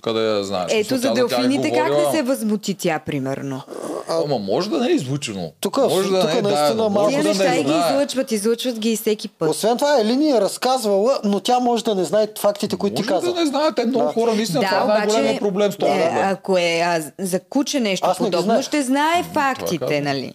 Къде 0.02 0.20
я 0.28 0.44
знаеш? 0.44 0.72
Ето 0.72 0.96
за 0.96 1.08
е 1.08 1.12
делфините 1.12 1.70
как 1.70 1.78
говорила. 1.78 2.10
не 2.10 2.16
се 2.16 2.22
възмути 2.22 2.74
тя, 2.74 2.98
примерно. 2.98 3.60
Ама 4.08 4.38
може 4.38 4.70
да 4.70 4.78
не 4.78 4.88
е 4.88 4.92
излучено. 4.92 5.52
Тук- 5.60 5.76
може 5.78 6.10
да 6.10 6.20
тук 6.20 6.32
не 6.32 6.38
е, 6.38 6.42
наистина 6.42 6.68
да, 6.74 6.82
малко 6.82 6.92
може 6.92 7.10
Тия 7.12 7.22
да 7.22 7.28
неща 7.28 7.44
не 7.44 7.56
и 7.56 7.62
ги 7.62 7.68
знае. 7.68 7.90
излъчват, 7.90 8.32
излъчват 8.32 8.78
ги 8.78 8.90
и 8.90 8.96
всеки 8.96 9.28
път. 9.28 9.50
Освен 9.50 9.76
това, 9.76 10.00
Елини 10.00 10.30
е 10.30 10.40
разказвала, 10.40 11.18
но 11.24 11.40
тя 11.40 11.58
може 11.60 11.84
да 11.84 11.94
не 11.94 12.04
знае 12.04 12.26
фактите, 12.38 12.76
които 12.76 12.96
ти 12.96 13.02
Може 13.02 13.08
каза. 13.10 13.26
да 13.26 13.40
не 13.40 13.46
знаете, 13.46 13.86
много 13.86 14.06
Да. 14.06 14.12
хора 14.12 14.34
наистина 14.34 14.60
това 14.62 14.82
е 14.84 14.86
най-големият 14.88 15.38
проблем 15.38 15.72
с 15.72 15.76
този 15.76 15.92
е, 15.92 16.12
ако 16.16 16.58
е 16.58 16.80
а, 16.80 17.00
за 17.20 17.40
куче 17.40 17.80
нещо 17.80 18.06
Аз 18.06 18.20
не 18.20 18.24
подобно, 18.24 18.44
знае. 18.44 18.62
ще 18.62 18.82
знае 18.82 19.22
това 19.22 19.54
фактите, 19.54 20.00
нали? 20.00 20.34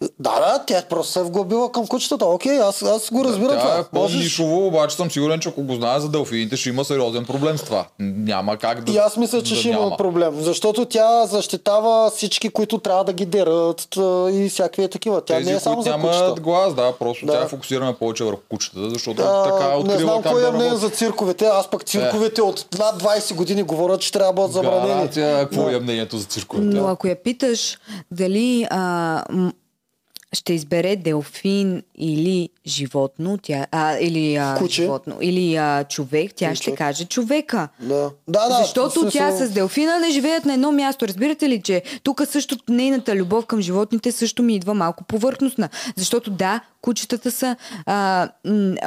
Да, 0.00 0.08
да, 0.32 0.64
тя 0.66 0.82
просто 0.82 1.12
се 1.12 1.20
е 1.20 1.24
вглъбила 1.24 1.72
към 1.72 1.86
кучетата. 1.86 2.26
Окей, 2.26 2.58
аз, 2.58 2.82
аз 2.82 3.10
го 3.10 3.24
разбирам 3.24 3.48
Тя 3.50 3.60
това. 3.60 3.76
е 3.76 3.84
по-нишово, 3.84 4.66
обаче 4.66 4.96
съм 4.96 5.10
сигурен, 5.10 5.40
че 5.40 5.48
ако 5.48 5.62
го 5.62 5.74
знае 5.74 6.00
за 6.00 6.08
делфините, 6.08 6.56
ще 6.56 6.68
има 6.68 6.84
сериозен 6.84 7.24
проблем 7.24 7.58
с 7.58 7.62
това. 7.62 7.86
Няма 8.00 8.56
как 8.56 8.80
да 8.80 8.92
И 8.92 8.96
аз 8.96 9.16
мисля, 9.16 9.42
че 9.42 9.54
да 9.54 9.60
ще 9.60 9.68
има 9.68 9.80
няма. 9.80 9.96
проблем, 9.96 10.34
защото 10.34 10.84
тя 10.84 11.26
защитава 11.26 11.82
всички, 12.10 12.48
които 12.48 12.78
трябва 12.78 13.04
да 13.04 13.12
ги 13.12 13.26
дерат 13.26 13.88
и 14.30 14.48
всякакви 14.50 14.82
е 14.82 14.88
такива. 14.88 15.20
Тя 15.20 15.36
Тези, 15.36 15.50
не 15.50 15.56
е 15.56 15.60
само 15.60 15.82
за 15.82 15.90
нямат 15.90 16.10
кучета. 16.12 16.40
глас, 16.40 16.74
да, 16.74 16.92
просто 16.92 17.26
Да. 17.26 17.32
тя 17.32 17.42
е 17.42 17.48
фокусирана 17.48 17.92
повече 17.94 18.24
върху 18.24 18.40
кучетата, 18.42 18.90
защото 18.90 19.22
А, 19.22 19.44
така 19.44 19.64
е 19.64 19.70
не 19.70 19.76
открила 19.76 19.98
знам 20.00 20.22
как 20.22 20.32
кой 20.32 20.40
да 20.42 20.48
е 20.48 20.52
мнение 20.52 20.76
за 20.76 20.90
цирковете. 20.90 21.46
Аз 21.46 21.68
пък 21.68 21.82
цирковете 21.84 22.42
от 22.42 22.66
над 22.78 23.02
20 23.02 23.34
години 23.34 23.62
говорят, 23.62 24.00
че 24.00 24.12
трябва 24.12 24.26
да 24.26 24.34
бъдат 24.34 24.52
забранени. 24.52 24.88
Гаранция, 24.88 25.38
какво 25.38 25.62
Да. 25.62 25.76
е 25.76 25.80
мнението 25.80 26.18
за 26.18 26.24
цирковете? 26.24 26.66
Но 26.68 26.86
ако 26.86 27.06
я 27.06 27.16
питаш 27.16 27.78
дали 28.10 28.66
а, 28.70 29.22
ще 30.32 30.52
избере 30.52 30.96
делфин 30.96 31.82
или 31.96 32.48
животно, 32.66 33.38
тя, 33.38 33.66
а, 33.70 33.96
или 33.96 34.36
а, 34.36 34.54
Куче. 34.58 34.82
животно, 34.82 35.16
или 35.20 35.56
а, 35.56 35.84
човек, 35.84 36.32
тя 36.34 36.48
Или 36.48 36.56
ще 36.56 36.74
каже 36.74 37.04
човека. 37.04 37.68
Да. 37.80 38.10
Да, 38.28 38.48
да, 38.48 38.54
Защото 38.56 39.00
смисъл- 39.00 39.10
тя 39.10 39.32
с 39.32 39.50
делфина 39.50 39.98
не 39.98 40.10
живеят 40.10 40.44
на 40.44 40.54
едно 40.54 40.72
място. 40.72 41.08
Разбирате 41.08 41.48
ли, 41.48 41.62
че 41.62 41.82
тук 42.02 42.22
също 42.26 42.56
нейната 42.68 43.16
любов 43.16 43.46
към 43.46 43.60
животните 43.60 44.12
също 44.12 44.42
ми 44.42 44.54
идва 44.54 44.74
малко 44.74 45.04
повърхностна. 45.04 45.68
Защото 45.96 46.30
да, 46.30 46.60
кучетата 46.80 47.30
са 47.30 47.56
а, 47.86 48.28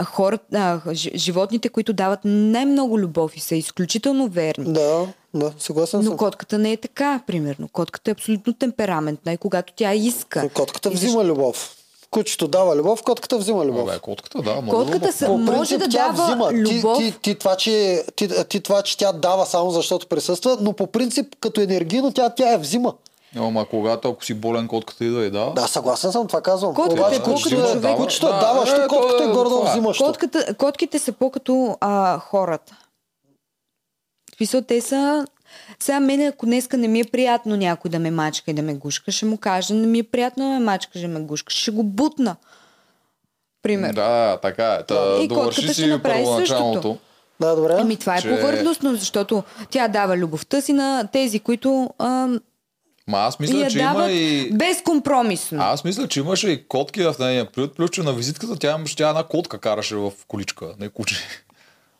хора, 0.03 0.39
а, 0.53 0.59
жи- 0.85 1.15
животните, 1.15 1.69
които 1.69 1.93
дават 1.93 2.19
най-много 2.23 2.99
любов 2.99 3.35
и 3.35 3.39
са 3.39 3.55
изключително 3.55 4.27
верни. 4.27 4.73
Да, 4.73 5.07
да, 5.35 5.51
съгласен 5.59 5.99
Но 5.99 6.05
съм. 6.05 6.17
котката 6.17 6.57
не 6.57 6.71
е 6.71 6.77
така, 6.77 7.21
примерно. 7.27 7.67
Котката 7.69 8.11
е 8.11 8.13
абсолютно 8.13 8.53
темпераментна 8.53 9.33
и 9.33 9.37
когато 9.37 9.73
тя 9.73 9.93
иска. 9.93 10.49
Котката 10.49 10.89
И 10.89 10.93
взима 10.93 11.23
любов. 11.23 11.75
Кучето 12.11 12.47
дава 12.47 12.75
любов, 12.75 13.03
котката 13.03 13.37
взима 13.37 13.65
любов. 13.65 13.89
Абе, 13.89 13.99
котката, 13.99 14.37
да, 14.39 14.51
много 14.53 14.71
Котката 14.71 14.97
любов. 14.97 15.15
са- 15.15 15.25
По 15.25 15.37
може 15.37 15.77
да 15.77 15.89
тя 15.89 16.09
дава 16.09 16.53
любов. 16.53 16.97
Ти, 16.97 17.11
ти, 17.11 17.19
ти, 17.21 17.35
това, 17.35 17.55
че, 17.55 18.03
ти, 18.15 18.29
ти 18.45 18.59
това, 18.59 18.81
че 18.81 18.97
тя 18.97 19.11
дава 19.11 19.45
само 19.45 19.71
защото 19.71 20.07
присъства, 20.07 20.57
но 20.61 20.73
по 20.73 20.87
принцип 20.87 21.35
като 21.41 21.61
енергийно 21.61 22.11
тя, 22.11 22.29
тя 22.29 22.51
я 22.51 22.57
взима. 22.59 22.93
Ама 23.37 23.65
когато 23.65 24.09
ако 24.09 24.25
си 24.25 24.33
болен, 24.33 24.67
котката 24.67 25.05
идва 25.05 25.25
и 25.25 25.31
да. 25.31 25.51
Да, 25.51 25.67
съгласен 25.67 26.11
съм, 26.11 26.27
това 26.27 26.41
казвам. 26.41 26.73
Котката 26.73 26.95
Обаче 26.95 27.15
е 27.15 27.19
колкото 27.19 27.33
кучето 27.35 27.55
човек. 27.55 27.83
е, 27.85 27.95
кучето 27.95 28.27
е 28.27 28.29
Да, 28.29 28.63
е, 28.75 28.87
колкото 28.87 29.23
е 29.23 29.25
е- 29.25 29.29
гордо 29.29 29.63
е. 29.67 29.69
взимащо. 29.71 30.03
Котката, 30.05 30.53
котките 30.53 30.99
са 30.99 31.11
по-като 31.11 31.77
а, 31.81 32.19
хората. 32.19 32.73
Смисъл, 34.37 34.61
те 34.61 34.81
са... 34.81 35.25
Сега 35.79 35.99
мене, 35.99 36.25
ако 36.25 36.45
днеска 36.45 36.77
не 36.77 36.87
ми 36.87 36.99
е 36.99 37.03
приятно 37.03 37.57
някой 37.57 37.91
да 37.91 37.99
ме 37.99 38.11
мачка 38.11 38.51
и 38.51 38.53
да 38.53 38.61
ме 38.61 38.73
гушка, 38.73 39.11
ще 39.11 39.25
му 39.25 39.37
кажа, 39.37 39.73
не 39.73 39.87
ми 39.87 39.99
е 39.99 40.03
приятно 40.03 40.43
да 40.43 40.49
ме 40.49 40.59
мачка, 40.59 40.99
да 40.99 41.07
ме 41.07 41.19
гушка. 41.19 41.53
Ще 41.53 41.71
го 41.71 41.83
бутна. 41.83 42.35
Пример. 43.63 43.93
Да, 43.93 44.39
така 44.41 44.73
е. 44.73 44.83
Та, 44.83 45.17
И 45.21 45.27
котката 45.27 45.73
ще 45.73 45.87
направи 45.87 46.25
същото. 46.25 46.97
Да, 47.39 47.55
добре. 47.55 47.75
Ами 47.79 47.97
това 47.97 48.15
е 48.17 48.21
че- 48.21 48.29
повърхностно, 48.29 48.95
защото 48.95 49.43
тя 49.69 49.87
дава 49.87 50.17
любовта 50.17 50.61
си 50.61 50.73
на 50.73 51.07
тези, 51.13 51.39
които 51.39 51.89
а, 51.97 52.27
Ма 53.07 53.17
аз 53.17 53.39
мисля, 53.39 53.57
я 53.57 53.69
че 53.69 53.79
има 53.79 53.93
дават 53.93 54.11
и... 54.11 54.49
безкомпромисно. 54.53 55.61
Аз 55.61 55.83
мисля, 55.83 56.07
че 56.07 56.19
имаше 56.19 56.49
и 56.49 56.67
котки 56.67 57.03
в 57.03 57.15
нейния 57.19 57.51
приют, 57.51 57.75
плюс, 57.75 57.89
че 57.89 58.03
на 58.03 58.13
визитката 58.13 58.55
тя 58.59 58.75
имаше 58.75 58.95
тя 58.95 59.09
една 59.09 59.23
котка 59.23 59.59
караше 59.59 59.95
в 59.95 60.11
количка, 60.27 60.75
не 60.79 60.89
куче. 60.89 61.15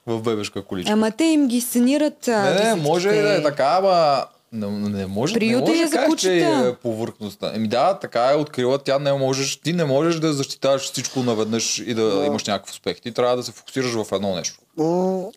В 0.07 0.21
бебешка 0.21 0.61
количка. 0.61 0.93
Ама 0.93 1.11
те 1.11 1.23
им 1.23 1.47
ги 1.47 1.61
сценират 1.61 2.27
а, 2.27 2.41
не, 2.41 2.63
не, 2.63 2.75
може 2.75 3.09
и 3.09 3.21
да 3.21 3.37
е 3.37 3.43
така, 3.43 3.75
ама 3.79 4.25
не, 4.51 4.67
не 4.89 5.05
може, 5.05 5.33
не 5.33 5.39
Приюта 5.39 5.71
може 5.71 5.81
е 5.81 5.87
да 5.87 6.15
че 6.17 6.39
е 6.39 6.75
повърхността. 6.75 7.51
Еми 7.55 7.67
да, 7.67 7.99
така 7.99 8.31
е 8.31 8.35
открила, 8.35 8.77
тя 8.77 8.99
не 8.99 9.13
можеш, 9.13 9.55
ти 9.55 9.73
не 9.73 9.85
можеш 9.85 10.15
да 10.15 10.33
защитаваш 10.33 10.81
всичко 10.81 11.19
наведнъж 11.19 11.79
и 11.79 11.93
да, 11.93 12.23
имаш 12.25 12.43
някакъв 12.43 12.71
успех. 12.71 13.01
Ти 13.01 13.11
трябва 13.11 13.37
да 13.37 13.43
се 13.43 13.51
фокусираш 13.51 13.91
в 13.91 14.05
едно 14.11 14.35
нещо. 14.35 14.59
А, 14.79 14.83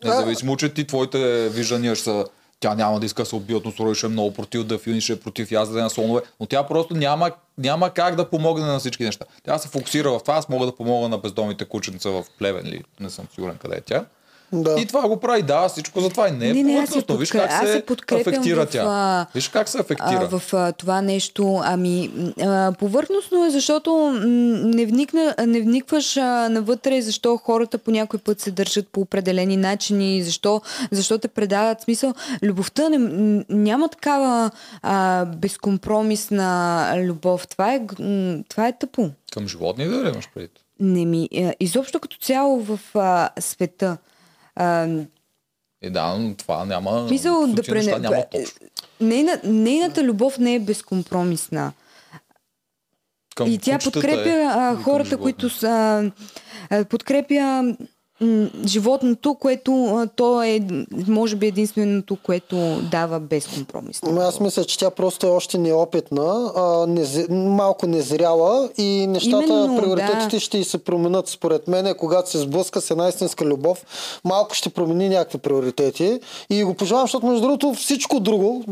Независимо, 0.03 0.57
че 0.57 0.73
ти 0.73 0.87
твоите 0.87 1.49
виждания 1.49 1.95
ще 1.95 2.03
са 2.03 2.25
тя 2.59 2.75
няма 2.75 2.99
да 2.99 3.05
иска 3.05 3.21
да 3.21 3.25
се 3.25 3.35
убие 3.35 3.55
от 3.55 3.65
носороди, 3.65 3.95
ще 3.95 4.05
е 4.05 4.09
много 4.09 4.33
против 4.33 4.63
да 4.63 4.77
филни, 4.77 5.01
ще 5.01 5.13
е 5.13 5.19
против 5.19 5.51
язда 5.51 5.83
на 5.83 5.89
слонове, 5.89 6.21
но 6.39 6.45
тя 6.45 6.63
просто 6.63 6.93
няма, 6.93 7.31
няма 7.57 7.89
как 7.89 8.15
да 8.15 8.29
помогне 8.29 8.65
на 8.65 8.79
всички 8.79 9.03
неща. 9.03 9.25
Тя 9.43 9.57
се 9.57 9.67
фокусира 9.67 10.11
в 10.11 10.19
това, 10.19 10.33
аз 10.35 10.49
мога 10.49 10.65
да 10.65 10.75
помогна 10.75 11.09
на 11.09 11.17
бездомните 11.17 11.65
кученца 11.65 12.09
в 12.09 12.25
Плевен 12.37 12.65
или 12.65 12.83
не 12.99 13.09
съм 13.09 13.25
сигурен 13.35 13.57
къде 13.57 13.75
е 13.75 13.81
тя. 13.81 14.05
Да. 14.53 14.75
И 14.79 14.85
това 14.85 15.07
го 15.07 15.19
прави, 15.19 15.43
да, 15.43 15.67
всичко 15.67 16.01
за 16.01 16.09
това 16.09 16.27
и 16.27 16.31
не 16.31 16.49
е 16.49 16.53
Не, 16.53 16.63
не, 16.63 16.73
аз 16.73 16.89
се 16.89 17.05
повърхностно. 17.05 17.17
Виж 17.17 17.31
как 17.31 17.51
аз 17.51 17.69
се, 17.69 17.83
афектира 18.11 18.65
в, 18.65 18.69
тя. 18.69 19.27
Виж 19.35 19.47
как 19.47 19.69
се 19.69 19.79
афектира. 19.79 20.29
А, 20.31 20.39
в 20.39 20.53
а, 20.53 20.71
това 20.71 21.01
нещо, 21.01 21.61
ами, 21.63 22.11
а, 22.41 22.73
повърхностно 22.79 23.45
е, 23.45 23.49
защото 23.49 23.91
м, 23.95 24.19
не, 24.63 24.85
вникна, 24.85 25.35
не 25.47 25.61
вникваш 25.61 26.17
а, 26.17 26.49
навътре, 26.49 27.01
защо 27.01 27.37
хората 27.37 27.77
по 27.77 27.91
някой 27.91 28.19
път 28.19 28.39
се 28.39 28.51
държат 28.51 28.87
по 28.87 29.01
определени 29.01 29.57
начини, 29.57 30.23
защо, 30.23 30.61
защо 30.91 31.17
те 31.17 31.27
предават 31.27 31.81
смисъл. 31.81 32.13
Любовта 32.43 32.89
не, 32.89 32.97
няма 33.49 33.89
такава 33.89 34.51
а, 34.81 35.25
безкомпромисна 35.25 36.93
любов. 36.97 37.47
Това 37.47 37.73
е, 37.73 37.81
това 38.49 38.67
е 38.67 38.77
тъпо. 38.79 39.09
Към 39.31 39.47
животни 39.47 39.85
да 39.85 39.95
имаш 39.95 40.29
преди? 40.33 40.49
Не 40.79 41.05
ми, 41.05 41.29
а, 41.35 41.53
изобщо 41.59 41.99
като 41.99 42.17
цяло 42.17 42.59
в 42.61 42.79
а, 42.95 43.29
света. 43.39 43.97
А, 44.59 44.87
И 45.81 45.89
да, 45.89 46.17
но 46.17 46.35
това 46.35 46.65
няма... 46.65 47.07
Мисъл 47.09 47.47
да 47.47 47.51
стотина 47.63 47.75
неща. 47.75 47.99
Няма 47.99 48.23
точно. 48.31 48.67
Нейна, 49.01 49.41
нейната 49.43 50.03
любов 50.03 50.37
не 50.37 50.55
е 50.55 50.59
безкомпромисна. 50.59 51.73
Към 53.35 53.51
И 53.51 53.57
тя 53.57 53.79
подкрепя 53.79 54.29
е, 54.29 54.45
а, 54.45 54.75
хората, 54.75 55.09
животни. 55.09 55.23
които 55.23 55.49
са. 55.49 56.11
А, 56.69 56.85
подкрепя 56.85 57.75
животното, 58.65 59.35
което 59.35 60.07
то 60.15 60.43
е, 60.43 60.61
може 61.07 61.35
би, 61.35 61.47
единственото, 61.47 62.17
което 62.23 62.55
дава 62.91 63.19
безкомпромисно. 63.19 64.19
Аз 64.21 64.39
мисля, 64.39 64.65
че 64.65 64.79
тя 64.79 64.89
просто 64.89 65.27
е 65.27 65.29
още 65.29 65.57
неопитна, 65.57 66.51
а, 66.55 66.87
нез... 66.87 67.25
малко 67.29 67.87
незряла 67.87 68.69
и 68.77 69.07
нещата, 69.07 69.53
Именно, 69.53 69.77
приоритетите 69.81 70.35
да. 70.35 70.39
ще 70.39 70.63
се 70.63 70.77
променят 70.77 71.27
според 71.27 71.67
мен, 71.67 71.95
когато 71.97 72.29
се 72.29 72.37
сблъска 72.37 72.81
с 72.81 72.91
една 72.91 73.09
истинска 73.09 73.45
любов, 73.45 73.85
малко 74.25 74.55
ще 74.55 74.69
промени 74.69 75.09
някакви 75.09 75.37
приоритети 75.37 76.19
и 76.49 76.63
го 76.63 76.73
пожелавам, 76.73 77.07
защото 77.07 77.25
между 77.25 77.41
другото 77.41 77.73
всичко 77.73 78.19
друго, 78.19 78.63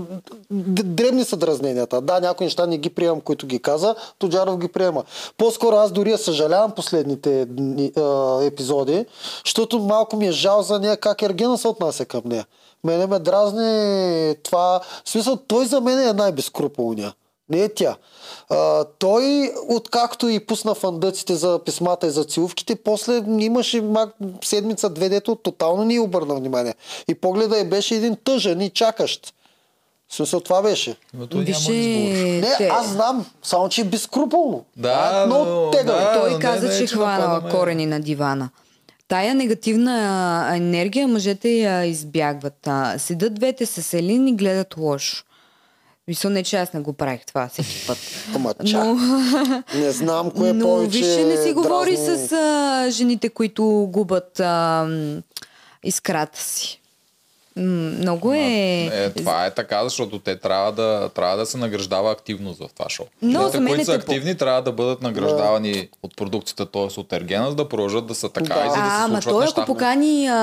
дребни 0.51 1.23
са 1.23 1.37
дразненията. 1.37 2.01
Да, 2.01 2.19
някои 2.19 2.45
неща 2.45 2.65
не 2.65 2.77
ги 2.77 2.89
приемам, 2.89 3.21
които 3.21 3.47
ги 3.47 3.59
каза, 3.59 3.95
Тоджаров 4.19 4.57
ги 4.57 4.67
приема. 4.67 5.03
По-скоро 5.37 5.75
аз 5.75 5.91
дори 5.91 6.11
я 6.11 6.17
съжалявам 6.17 6.71
последните 6.71 7.45
дни, 7.45 7.91
а, 7.97 8.39
епизоди, 8.43 9.05
защото 9.45 9.79
малко 9.79 10.15
ми 10.15 10.27
е 10.27 10.31
жал 10.31 10.61
за 10.61 10.79
нея 10.79 10.97
как 10.97 11.21
Ергена 11.21 11.57
се 11.57 11.67
отнася 11.67 12.05
към 12.05 12.21
нея. 12.25 12.45
Мене 12.83 13.07
ме 13.07 13.19
дразни 13.19 14.35
това. 14.35 14.79
В 15.05 15.09
смисъл, 15.09 15.37
той 15.37 15.65
за 15.65 15.81
мен 15.81 15.99
е 15.99 16.13
най-безкруполния. 16.13 17.13
Не 17.49 17.59
е 17.59 17.69
тя. 17.69 17.95
А, 18.49 18.85
той, 18.99 19.23
откакто 19.69 20.29
и 20.29 20.45
пусна 20.45 20.75
фандъците 20.75 21.35
за 21.35 21.59
писмата 21.65 22.07
и 22.07 22.11
за 22.11 22.23
целувките, 22.23 22.75
после 22.75 23.23
имаше 23.29 23.81
мак, 23.81 24.09
седмица, 24.43 24.89
две, 24.89 25.09
дето 25.09 25.35
тотално 25.35 25.83
ни 25.83 25.99
обърна 25.99 26.35
внимание. 26.35 26.75
И 27.07 27.15
погледа 27.15 27.57
й 27.57 27.63
беше 27.63 27.95
един 27.95 28.17
тъжен 28.23 28.61
и 28.61 28.69
чакащ. 28.69 29.33
В 30.09 30.15
смисъл, 30.15 30.39
това 30.39 30.61
беше. 30.61 30.97
Ама 31.13 31.27
той 31.27 31.43
избор. 31.43 31.71
Не, 31.71 32.55
те- 32.57 32.67
аз 32.67 32.87
знам, 32.87 33.25
само 33.43 33.69
че 33.69 33.81
е 33.81 33.83
безкруполно. 33.83 34.63
Да, 34.77 35.21
е 35.23 35.25
много 35.25 35.45
но- 35.45 35.71
тегаво. 35.71 35.99
да. 35.99 36.13
Той 36.21 36.39
каза, 36.39 36.67
не, 36.67 36.77
че 36.77 36.87
хванала 36.87 37.49
корени 37.49 37.85
на 37.85 37.99
дивана. 37.99 38.49
Тая 39.07 39.35
негативна 39.35 40.51
енергия 40.55 41.07
мъжете 41.07 41.49
я 41.49 41.85
избягват. 41.85 42.67
Седат 42.97 43.33
двете 43.33 43.65
с 43.65 43.93
Елин 43.93 44.27
и 44.27 44.35
гледат 44.35 44.77
лошо. 44.77 45.23
Мисля, 46.07 46.29
не, 46.29 46.43
че 46.43 46.57
аз 46.57 46.73
не 46.73 46.79
го 46.79 46.93
правих 46.93 47.25
това 47.25 47.47
всеки 47.47 47.87
път. 47.87 47.97
Ама 48.35 48.53
чак. 48.65 48.85
Но, 48.85 48.95
Не 49.75 49.91
знам 49.91 50.31
кое 50.31 50.53
но 50.53 50.65
повече 50.65 50.97
виж, 50.97 51.15
че 51.15 51.25
не 51.25 51.37
си 51.37 51.53
говори 51.53 51.95
дразни. 51.95 52.27
с 52.27 52.31
а, 52.31 52.87
жените, 52.91 53.29
които 53.29 53.89
губят 53.91 54.39
а, 54.39 54.87
искрата 55.83 56.41
си. 56.41 56.81
Много 57.57 58.33
е... 58.33 58.39
Е, 58.93 59.09
това 59.09 59.45
е 59.45 59.51
така, 59.51 59.83
защото 59.83 60.19
те 60.19 60.35
трябва 60.35 60.71
да, 60.71 61.09
трябва 61.09 61.37
да 61.37 61.45
се 61.45 61.57
награждава 61.57 62.11
активност 62.11 62.59
в 62.59 62.69
това 62.75 62.89
шоу. 62.89 63.05
Но 63.21 63.39
Хората, 63.39 63.51
за 63.51 63.61
мен 63.61 63.69
които 63.69 63.81
е 63.81 63.85
са 63.85 63.93
активни, 63.93 64.35
трябва 64.35 64.61
да 64.61 64.71
бъдат 64.71 65.01
награждавани 65.01 65.89
от 66.03 66.15
продукцията, 66.17 66.65
т.е. 66.65 66.99
от 66.99 67.13
Ергена, 67.13 67.49
за 67.49 67.55
да 67.55 67.69
продължат 67.69 68.07
да 68.07 68.15
са 68.15 68.29
така 68.29 68.53
Да. 68.53 68.59
и 68.59 68.69
за 68.69 68.75
да 68.75 68.75
се 68.75 68.79
А, 68.81 69.03
ама 69.03 69.21
случват 69.21 69.33
той 69.33 69.43
неща. 69.43 69.61
ако 69.61 69.73
покани 69.73 70.27
а, 70.27 70.35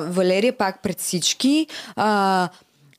Валерия 0.00 0.52
пак 0.52 0.82
пред 0.82 1.00
всички, 1.00 1.66
а, 1.96 2.48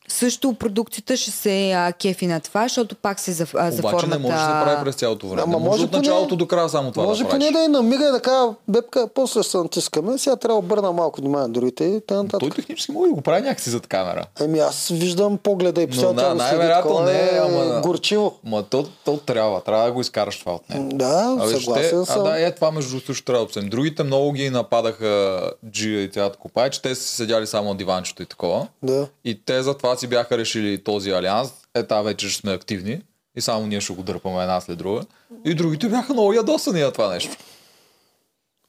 също 0.10 0.54
продукцията 0.54 1.18
ще 1.18 1.32
се 1.32 1.72
а, 1.72 1.94
кефи 1.94 2.28
на 2.28 2.40
това, 2.40 2.64
защото 2.64 2.96
пак 2.96 3.20
се 3.20 3.32
за, 3.32 3.48
а, 3.56 3.72
за 3.72 3.80
Обаче 3.80 3.92
формата... 3.92 4.08
не 4.10 4.18
може 4.18 4.34
да 4.34 4.40
се 4.40 4.66
прави 4.66 4.84
през 4.84 4.96
цялото 4.96 5.28
време. 5.28 5.42
Ама 5.44 5.60
не 5.60 5.66
може, 5.66 5.84
от 5.84 5.92
поне- 5.92 5.98
началото 6.00 6.36
до 6.36 6.48
края 6.48 6.70
само 6.70 6.92
това 6.92 7.04
Може 7.04 7.24
да 7.24 7.30
правиш. 7.30 7.46
поне 7.46 7.60
да 7.60 7.66
и 7.66 7.70
намига 7.70 8.08
и 8.08 8.12
да 8.12 8.20
кажа, 8.20 8.48
бебка, 8.68 9.08
после 9.08 9.42
ще 9.42 9.52
се 9.52 9.58
натискаме, 9.58 10.18
сега 10.18 10.36
трябва 10.36 10.62
да 10.62 10.66
обърна 10.66 10.92
малко 10.92 11.22
внимание 11.22 11.48
на 11.48 11.54
другите 11.54 11.84
и 11.86 12.02
т.н. 12.02 12.28
Той 12.30 12.50
технически 12.50 12.92
може 12.92 13.10
да 13.10 13.16
го 13.16 13.22
прави 13.22 13.42
някакси 13.42 13.70
зад 13.70 13.88
камера. 13.88 14.26
Еми 14.42 14.60
аз 14.60 14.88
виждам 14.88 15.38
погледа 15.38 15.82
и 15.82 15.88
постоянно 15.88 16.14
да, 16.14 16.22
тя 16.22 16.34
най-вероятно 16.34 17.00
не, 17.00 17.12
е 17.14 17.40
ама- 17.40 17.82
горчиво. 17.82 18.34
Ма 18.44 18.64
то, 18.64 18.86
то 19.06 19.18
трябва, 19.18 19.62
трябва 19.62 19.86
да 19.86 19.92
го 19.92 20.02
изкараш 20.02 20.40
това 20.40 20.52
от 20.54 20.70
него. 20.70 20.90
Да, 20.90 21.38
А, 21.40 21.48
съгласен 21.50 21.74
те, 22.00 22.06
съм. 22.06 22.20
А 22.20 22.24
да, 22.24 22.42
е 22.42 22.52
това 22.52 22.72
между 22.72 22.90
другото 22.92 23.24
трябва 23.24 23.40
да 23.40 23.44
обсъдим. 23.44 23.70
Другите 23.70 24.04
много 24.04 24.32
ги 24.32 24.50
нападаха 24.50 25.42
Джия 25.68 26.04
и 26.04 26.10
цялата 26.10 26.38
копая, 26.38 26.70
че 26.70 26.82
те 26.82 26.96
са 26.96 27.04
седяли 27.06 27.48
само 27.48 27.70
на 27.70 27.76
диванчето 27.76 28.24
и 28.24 28.26
такова. 28.26 28.68
Да. 28.84 29.08
И 29.26 29.42
те 29.46 29.64
затова 29.64 29.97
си 30.00 30.08
бяха 30.08 30.38
решили 30.38 30.84
този 30.84 31.12
алианс. 31.12 31.50
Е, 31.74 31.84
та 31.84 32.02
вече 32.02 32.30
ще 32.30 32.42
сме 32.42 32.52
активни. 32.52 33.02
И 33.36 33.42
само 33.42 33.68
ние 33.68 33.82
ще 33.82 33.94
го 33.94 34.04
дърпаме 34.04 34.42
една 34.42 34.62
след 34.62 34.78
друга. 34.78 35.02
И 35.46 35.56
другите 35.56 35.90
бяха 35.90 36.14
много 36.14 36.34
ядосани 36.34 36.82
на 36.82 36.92
това 36.92 37.14
нещо. 37.14 37.38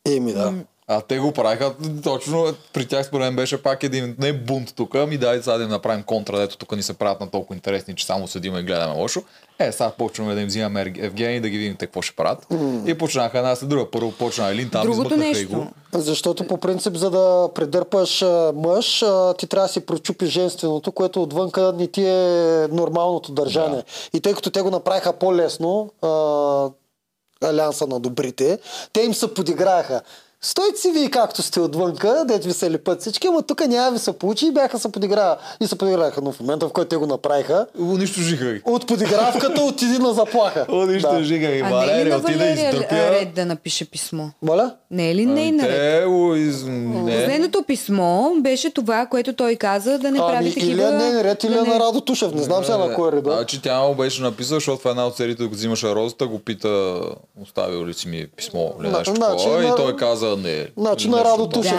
Еми 0.07 0.33
да. 0.33 0.55
А 0.91 1.01
те 1.01 1.19
го 1.19 1.33
правиха 1.33 1.75
точно, 2.05 2.55
при 2.73 2.87
тях 2.87 3.07
според 3.07 3.25
мен 3.25 3.37
беше 3.37 3.63
пак 3.63 3.83
един, 3.83 4.17
не 4.19 4.33
бунт 4.33 4.75
тук, 4.77 4.95
ами 4.95 5.19
дай 5.19 5.43
сега 5.43 5.59
да 5.59 5.65
им 5.65 5.71
направим 5.71 6.03
контра, 6.03 6.39
дето 6.39 6.57
тук 6.57 6.77
ни 6.77 6.83
се 6.83 6.95
правят 6.95 7.21
на 7.21 7.31
толкова 7.31 7.55
интересни, 7.55 7.95
че 7.95 8.07
само 8.07 8.29
седим 8.29 8.57
и 8.57 8.63
гледаме 8.63 8.95
лошо. 8.95 9.23
Е, 9.59 9.73
сега 9.73 9.91
почваме 9.91 10.35
да 10.35 10.41
им 10.41 10.47
взимаме 10.47 10.81
Евгений 10.99 11.41
да 11.41 11.49
ги 11.49 11.59
видим 11.59 11.77
те 11.77 11.87
какво 11.87 12.03
ще 12.03 12.17
правят. 12.17 12.47
И 12.87 12.95
почнаха 12.99 13.39
една 13.39 13.57
след 13.57 13.69
друга. 13.69 13.91
Първо 13.91 14.13
почна 14.13 14.49
Елин, 14.49 14.71
там 14.71 14.83
Другото 14.83 15.01
избъкнаха 15.01 15.27
и 15.27 15.33
нещо. 15.33 15.57
го. 15.57 15.67
Защото 15.93 16.47
по 16.47 16.59
принцип, 16.59 16.95
за 16.95 17.11
да 17.11 17.49
предърпаш 17.55 18.25
мъж, 18.55 19.05
ти 19.39 19.47
трябва 19.47 19.67
да 19.67 19.73
си 19.73 19.81
прочупи 19.81 20.27
женственото, 20.27 20.93
което 20.93 21.23
отвънка 21.23 21.73
не 21.77 21.87
ти 21.87 22.05
е 22.05 22.69
нормалното 22.71 23.33
държание. 23.33 23.83
И 24.13 24.21
тъй 24.21 24.35
като 24.35 24.51
те 24.51 24.61
го 24.61 24.71
направиха 24.71 25.13
по-лесно, 25.13 25.91
а, 26.03 26.09
алианса 27.49 27.87
на 27.87 28.01
добрите, 28.01 28.59
те 28.93 29.01
им 29.01 29.15
се 29.15 29.35
подиграха. 29.35 30.01
Стойте 30.43 30.77
си 30.77 30.91
вие 30.91 31.11
както 31.11 31.43
сте 31.43 31.61
отвънка, 31.61 32.25
дето 32.25 32.47
ви 32.47 32.53
се 32.53 32.71
липат 32.71 33.01
всички, 33.01 33.27
ама 33.27 33.43
тук 33.43 33.61
няма 33.63 33.91
ви 33.91 33.99
се 33.99 34.13
получи 34.13 34.47
и 34.47 34.53
бяха 34.53 34.79
се 34.79 34.89
подигра. 34.91 35.37
И 35.61 35.67
се 35.67 35.77
подиграха, 35.77 36.21
но 36.23 36.33
в 36.33 36.41
момента, 36.41 36.69
в 36.69 36.73
който 36.73 36.89
те 36.89 36.97
го 36.97 37.07
направиха, 37.07 37.67
Унищожиха 37.81 38.45
ги. 38.47 38.63
от 38.65 38.87
подигравката 38.87 39.63
отиди 39.63 39.99
на 39.99 40.15
заплаха. 40.15 40.67
Унищожиха 40.73 41.25
ги. 41.47 41.61
А 41.61 41.87
не 41.87 41.93
е 41.93 42.05
ли 42.05 42.11
Валерия 42.11 42.11
на 42.11 42.17
отида 42.17 42.33
и 42.35 42.37
Валерия 42.39 42.71
издъпя. 42.71 42.95
ред 43.11 43.35
да 43.35 43.47
напише 43.47 43.85
писмо? 43.85 44.25
Моля? 44.43 44.75
Не 44.91 45.11
е 45.11 45.15
ли 45.15 45.27
нейна 45.27 45.63
ред? 45.63 46.01
Те 46.01 46.07
го 46.07 46.35
из... 46.35 46.65
Не. 46.65 47.17
Последното 47.17 47.63
писмо 47.63 48.31
беше 48.35 48.71
това, 48.71 49.07
което 49.07 49.33
той 49.33 49.57
каза 49.57 49.99
да 49.99 50.11
не 50.11 50.19
прави 50.19 50.37
Ами, 50.37 50.55
такива... 50.55 50.73
или 50.73 50.83
е 51.19 51.25
ред, 51.25 51.45
или 51.45 51.53
да 51.53 51.59
е 51.59 51.63
не- 51.63 51.69
на 51.69 51.81
Радо 51.81 52.01
Тушев. 52.01 52.33
Не 52.33 52.43
знам 52.43 52.65
сега 52.65 52.77
на 52.79 52.95
кой 52.95 53.09
е 53.09 53.13
реда. 53.13 53.31
Значи 53.31 53.63
тя 53.63 53.81
му 53.81 53.95
беше 53.95 54.23
написала, 54.23 54.57
защото 54.57 54.83
в 54.83 54.87
една 54.87 55.07
от 55.07 55.17
сериите, 55.17 55.43
докато 55.43 55.57
взимаше 55.57 55.87
розата, 55.89 56.27
го 56.27 56.39
пита, 56.39 57.01
оставил 57.43 57.87
ли 57.87 57.95
си 57.95 58.09
ми 58.09 58.27
писмо 58.29 58.71
или 58.81 58.89
На- 58.89 58.99
нещо 58.99 59.15
значи 59.15 59.45
такова. 59.45 59.63
на- 59.63 59.69
И 59.69 59.77
той 59.77 59.97
каза 59.97 60.28
не. 60.37 60.67
Значи 60.77 61.07
Или 61.07 61.11
на 61.11 61.21
е 61.21 61.25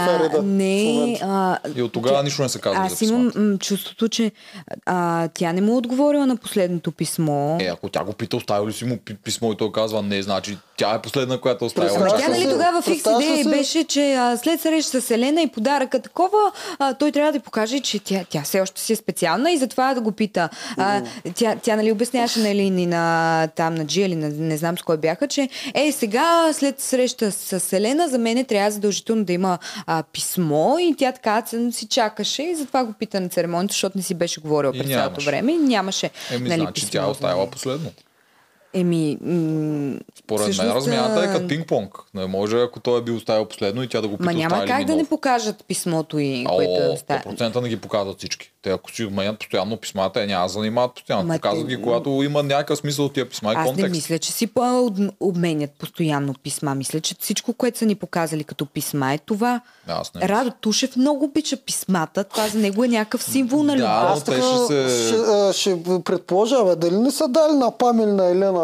Да, 0.08 0.20
реда 0.20 0.42
в 0.42 0.46
не, 0.46 1.20
а, 1.24 1.58
И 1.76 1.82
от 1.82 1.92
тогава 1.92 2.24
нищо 2.24 2.42
не 2.42 2.50
се 2.50 2.60
казва 2.60 2.84
аз 2.84 3.02
имам 3.02 3.32
м, 3.36 3.58
чувството, 3.58 4.10
че 4.10 4.32
а, 4.86 5.28
тя 5.28 5.54
не 5.54 5.62
му 5.62 5.74
е 5.74 5.78
отговорила 5.78 6.26
на 6.26 6.38
последното 6.38 6.92
писмо. 6.92 7.58
Е, 7.60 7.66
ако 7.66 7.90
тя 7.90 8.04
го 8.04 8.14
пита, 8.14 8.38
оставил 8.38 8.68
ли 8.68 8.74
си 8.74 8.86
му 8.86 8.98
пи- 8.98 9.16
писмо 9.16 9.52
и 9.52 9.58
той 9.58 9.72
казва 9.72 10.02
не, 10.02 10.22
значи 10.22 10.58
тя 10.80 10.94
е 10.94 11.02
последна, 11.02 11.38
която 11.38 11.66
оставила. 11.66 11.98
Ама 11.98 12.08
тя 12.10 12.30
ли 12.30 12.32
нали 12.32 12.50
тогава 12.50 12.82
фикс 12.82 13.04
идея 13.20 13.44
си- 13.44 13.50
беше, 13.50 13.84
че 13.84 14.14
а, 14.14 14.38
след 14.38 14.62
среща 14.62 15.02
с 15.02 15.12
Елена 15.12 15.42
и 15.42 15.48
подаръка 15.48 16.02
такова, 16.02 16.52
а, 16.80 16.94
той 16.94 17.12
трябва 17.12 17.32
да 17.32 17.40
покаже, 17.40 17.80
че 17.80 18.00
тя, 18.00 18.26
тя 18.30 18.42
все 18.42 18.62
още 18.62 18.82
си 18.82 18.94
е 18.94 18.96
специална 18.96 19.52
и 19.52 19.58
затова 19.58 19.94
да 19.94 20.02
го 20.02 20.12
пита. 20.12 20.50
А, 20.78 21.02
тя, 21.36 21.56
тя 21.62 21.76
нали 21.76 21.92
обясняваше 21.92 22.40
на 22.40 22.50
Елин 22.50 22.80
и 22.80 22.86
на 22.86 23.48
там 23.56 23.76
на 23.76 23.86
Джи 23.86 24.02
или 24.02 24.16
на, 24.16 24.30
не 24.30 24.58
знам 24.58 24.78
с 24.78 24.82
кой 24.82 24.98
бяха, 24.98 25.28
че 25.28 25.50
е 25.74 25.92
сега 25.92 26.54
след 26.54 26.82
среща 26.82 27.32
с 27.32 27.74
Елена 27.74 28.08
за 28.08 28.18
мен 28.18 28.46
трябва 28.46 28.72
задължително 28.72 29.24
да 29.24 29.34
има 29.34 29.58
а, 29.88 30.04
писмо 30.14 30.78
и 30.80 30.96
тя 30.98 31.12
така 31.12 31.44
си 31.72 31.88
чакаше 31.88 32.44
и 32.44 32.56
затова 32.56 32.84
го 32.84 32.94
пита 32.94 33.20
на 33.20 33.30
церемонията, 33.30 33.74
защото 33.74 33.98
не 33.98 34.04
си 34.04 34.14
беше 34.14 34.42
говорила 34.42 34.74
през 34.74 34.88
цялото 34.88 35.22
време 35.22 35.52
и 35.52 35.58
нямаше 35.58 36.10
Еми, 36.32 36.50
нали, 36.50 36.62
значи 36.62 36.74
писмо 36.74 36.92
тя 36.92 37.08
оставила 37.08 37.48
последно. 37.48 37.92
Еми, 38.74 39.18
м- 39.22 40.00
Според 40.20 40.46
мен 40.46 40.54
всъщност, 40.54 40.76
размяната 40.76 41.24
е 41.24 41.34
като 41.34 41.48
пинг-понг. 41.48 41.90
Не 42.14 42.26
може, 42.26 42.62
ако 42.62 42.80
той 42.80 43.00
е 43.00 43.02
бил 43.02 43.16
оставил 43.16 43.46
последно 43.46 43.84
и 43.84 43.88
тя 43.88 44.02
да 44.02 44.08
го 44.08 44.18
пита, 44.18 44.26
Ма 44.26 44.34
няма 44.34 44.66
как 44.66 44.86
да 44.86 44.96
не 44.96 45.06
покажат 45.06 45.66
писмото 45.68 46.20
и 46.20 46.46
което 46.50 46.72
е 46.72 46.88
О, 46.90 46.94
оставено. 46.94 47.38
100% 47.38 47.62
не 47.62 47.70
ги 47.70 47.78
показват 47.78 48.18
всички. 48.18 48.52
Те 48.61 48.72
ако 48.72 48.91
си 48.91 49.06
обменят 49.06 49.40
постоянно 49.40 49.77
писмата, 49.77 50.23
е, 50.23 50.27
няма 50.27 50.44
да 50.44 50.49
занимават 50.49 50.94
постоянно. 50.94 51.23
Ма 51.23 51.34
Показват 51.34 51.68
ги, 51.68 51.81
когато 51.81 52.10
има 52.10 52.44
някакъв 52.44 52.80
смисъл 52.80 53.06
от 53.06 53.14
тия 53.14 53.30
писма 53.30 53.52
и 53.52 53.56
Аз 53.56 53.60
не 53.60 53.65
контекст. 53.68 53.91
мисля, 53.91 54.19
че 54.19 54.31
си 54.31 54.48
по- 54.48 54.90
обменят 55.19 55.72
постоянно 55.72 56.34
писма. 56.34 56.76
Мисля, 56.76 56.99
че 56.99 57.15
всичко, 57.19 57.53
което 57.53 57.77
са 57.77 57.86
ни 57.86 57.95
показали 57.95 58.44
като 58.44 58.65
писма 58.65 59.14
е 59.14 59.18
това. 59.18 59.61
Да, 59.88 59.94
аз 59.94 60.14
не 60.15 60.22
Радо 60.22 60.52
Тушев 60.52 60.95
много 60.95 61.26
обича 61.26 61.57
писмата. 61.57 62.23
Това 62.23 62.48
за 62.48 62.57
него 62.57 62.84
е 62.84 62.90
някакъв 62.90 63.23
символ 63.23 63.64
на 63.64 63.68
Да, 63.68 63.77
любов. 63.77 63.90
Аз 63.91 64.19
но 64.19 64.26
те 64.26 64.31
така 64.31 64.48
ще 64.48 64.90
се- 64.90 65.07
ще, 65.07 65.53
ще 65.53 65.84
предположа, 66.02 66.65
бе, 66.65 66.76
дали 66.77 66.95
не 66.95 67.11
са 67.11 67.27
дали 67.27 67.53
на 67.53 67.72
Памел 67.72 68.07
на 68.07 68.26
Елена 68.26 68.64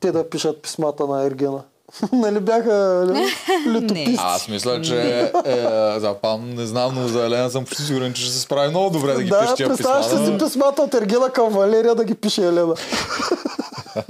те 0.00 0.12
да 0.12 0.30
пишат 0.30 0.62
писмата 0.62 1.06
на 1.06 1.22
Ергена? 1.22 1.62
нали 2.12 2.40
бяха 2.40 3.06
летописци? 3.66 4.16
Аз 4.18 4.48
мисля, 4.48 4.82
че 4.82 5.30
е, 5.44 5.60
за 5.98 6.14
Пам 6.22 6.50
не 6.50 6.66
знам, 6.66 6.94
но 6.94 7.08
за 7.08 7.26
Елена 7.26 7.50
съм 7.50 7.64
почти 7.64 7.82
сигурен, 7.82 8.12
че 8.12 8.22
ще 8.22 8.32
се 8.32 8.40
справи 8.40 8.68
много 8.68 8.90
добре 8.90 9.12
да 9.12 9.22
ги 9.22 9.30
да, 9.30 9.40
пише 9.40 9.54
тия 9.54 9.68
писма. 9.68 9.76
представяш 9.76 10.20
ли 10.20 10.26
си 10.26 10.38
писмата 10.44 10.82
от 10.82 10.94
Ергена 10.94 11.30
към 11.30 11.48
Валерия 11.48 11.94
да 11.94 12.04
ги 12.04 12.14
пише 12.14 12.46
Елена? 12.46 12.74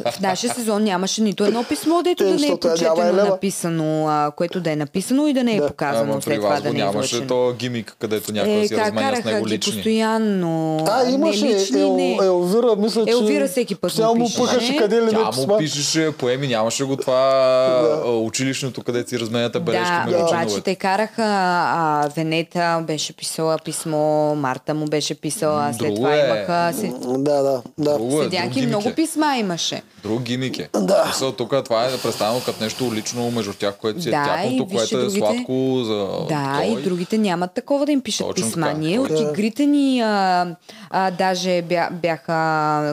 В 0.09 0.21
нашия 0.21 0.55
сезон 0.55 0.83
нямаше 0.83 1.23
нито 1.23 1.45
едно 1.45 1.65
писмо, 1.65 2.03
дето 2.03 2.25
Е, 2.25 2.27
да 2.27 2.35
не 2.37 2.47
е 2.47 2.57
прочетено, 2.59 3.13
написано, 3.25 4.09
а, 4.09 4.31
което 4.31 4.61
да 4.61 4.73
е 4.73 4.77
написано 4.77 5.27
и 5.27 5.33
да 5.33 5.45
не 5.45 5.53
е 5.53 5.61
Да. 5.61 5.67
показано 5.67 6.13
Ама 6.13 6.23
след 6.23 6.37
това 6.37 6.61
да 6.61 6.73
не 6.73 6.81
е 6.81 6.85
нямаше 6.85 7.27
то 7.27 7.53
гимик, 7.53 7.97
където 7.99 8.33
някой 8.33 8.53
Е, 8.53 8.69
си 8.69 8.75
как 8.75 8.87
разменя 8.87 9.17
с 9.17 9.25
него 9.25 9.47
лични. 9.49 9.73
А, 9.73 9.77
постоянно. 9.77 10.79
а, 10.89 11.11
имаше 11.11 11.45
не 11.45 11.55
лични, 11.55 11.81
Ел, 11.81 11.97
не. 11.97 12.19
Елвира, 12.23 12.77
мисля, 12.77 13.05
че 13.05 13.11
Елвира 13.13 13.49
всеки 13.49 13.75
път 13.75 13.83
му 13.83 13.87
постоянно 13.89 14.15
му 14.15 14.27
пише. 14.27 14.39
пъхаше 14.39 14.77
къде 14.77 15.03
ли 15.03 15.11
Тя 15.11 15.31
му 15.37 15.59
пишеше 15.59 16.13
поеми, 16.13 16.49
нямаше 16.49 16.85
го 16.85 16.97
това 16.97 17.17
училищното, 18.17 18.83
където 18.83 19.11
си 19.11 19.21
разменяте 19.21 19.61
бележки 19.61 19.85
Да, 19.87 19.99
между 20.01 20.19
обаче 20.19 20.31
членовете. 20.31 20.61
те 20.63 20.75
караха 20.75 21.27
Венета 22.17 22.57
беше 22.83 23.13
писала 23.13 23.59
писмо, 23.59 23.97
Марта 24.35 24.75
му 24.75 24.85
беше 24.87 25.15
писала, 25.15 25.69
след 25.71 25.79
Друго 25.79 25.97
това 25.97 26.15
е. 26.15 26.19
имаха... 26.21 26.73
Се... 26.73 26.93
Да, 27.09 27.43
да, 27.43 27.63
да. 27.79 27.93
Друго 27.93 28.13
е, 28.13 28.17
друг 28.19 28.23
Седяки 28.25 28.67
много 28.67 28.89
е. 28.89 28.95
писма 28.95 29.37
имаше. 29.37 29.76
Друг 30.03 30.23
гимик 30.23 30.59
е. 30.59 30.69
Да. 30.77 31.05
Мисъл, 31.07 31.32
тук 31.32 31.55
това 31.65 31.85
е 31.85 31.98
представено 31.98 32.40
като 32.40 32.65
нещо 32.65 32.90
лично 32.94 33.31
между 33.31 33.53
тях, 33.53 33.77
което 33.77 34.03
си 34.03 34.09
е 34.09 34.12
Да, 34.12 34.24
тяхното, 34.24 34.55
и 34.55 34.66
вижте 34.70 34.74
което 34.77 34.97
е 34.97 35.01
другите. 35.01 35.19
сладко 35.19 35.53
за 35.85 35.94
Да, 36.28 36.55
той. 36.57 36.66
и 36.66 36.82
другите 36.82 37.19
нямат 37.19 37.53
такова 37.53 37.86
да 37.86 37.93
им 37.93 38.01
пишат 38.01 38.27
Точно 38.27 38.47
писма. 38.47 38.66
така, 38.66 38.78
Ние 38.78 38.98
от 38.98 39.09
точно. 39.09 39.31
игрите 39.31 39.66
ни 39.66 40.01
а, 40.01 40.47
а, 40.90 41.11
даже 41.11 41.62
бя, 41.62 41.89
бяха 41.93 42.36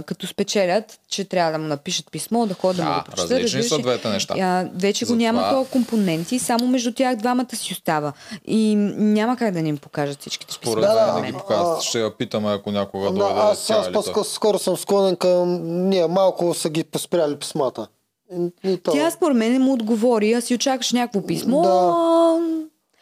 като 0.04 0.28
спечелят, 0.28 1.00
че 1.10 1.24
трябва 1.24 1.52
да 1.52 1.58
му 1.58 1.66
напишат 1.66 2.12
писмо, 2.12 2.46
да 2.46 2.54
ходят 2.54 2.78
да, 2.78 2.84
му 2.84 2.90
Да, 2.90 2.96
го 2.96 3.04
прочитат. 3.06 3.32
различни 3.32 3.44
разбираш 3.60 3.70
са 3.72 3.80
двете 3.80 4.10
неща. 4.10 4.34
А, 4.36 4.70
вече 4.76 5.06
го 5.06 5.08
Затова- 5.08 5.18
няма 5.18 5.50
този 5.52 5.70
компонент 5.70 6.32
и 6.32 6.40
само 6.40 6.68
между 6.68 6.94
тях 6.94 7.16
двамата 7.16 7.56
си 7.56 7.74
остава. 7.74 8.14
И 8.48 8.76
няма 8.98 9.38
как 9.38 9.54
да 9.54 9.62
не 9.62 9.70
им 9.70 9.78
покажат 9.78 10.20
всичките 10.20 10.48
писма. 10.52 10.72
Според 10.72 10.82
Да, 10.84 10.96
мен 10.96 11.16
да, 11.16 11.22
не 11.22 11.28
ги 11.28 11.34
показват. 11.34 11.82
Ще 11.82 12.00
я 12.00 12.12
питаме, 12.12 12.50
ако 12.50 12.72
някога 12.72 13.06
Да, 13.06 13.12
дойде 13.12 13.40
аз, 13.40 13.68
той. 13.68 13.92
по-скоро 13.94 14.60
съм 14.60 14.78
склонен 14.78 15.16
към... 15.16 15.60
Ние 15.90 16.08
малко 16.08 16.54
са 16.54 16.70
ги 16.74 16.84
поспряли 16.84 17.36
писмата. 17.36 17.88
И, 18.34 18.50
и. 18.64 18.78
Тя 18.78 19.12
според 19.12 19.38
мен 19.38 19.54
не 19.54 19.60
му 19.60 19.74
отговори, 19.74 20.34
а 20.34 20.42
си 20.42 20.56
очакваш 20.56 20.92
някакво 20.92 21.26
писмо. 21.26 21.62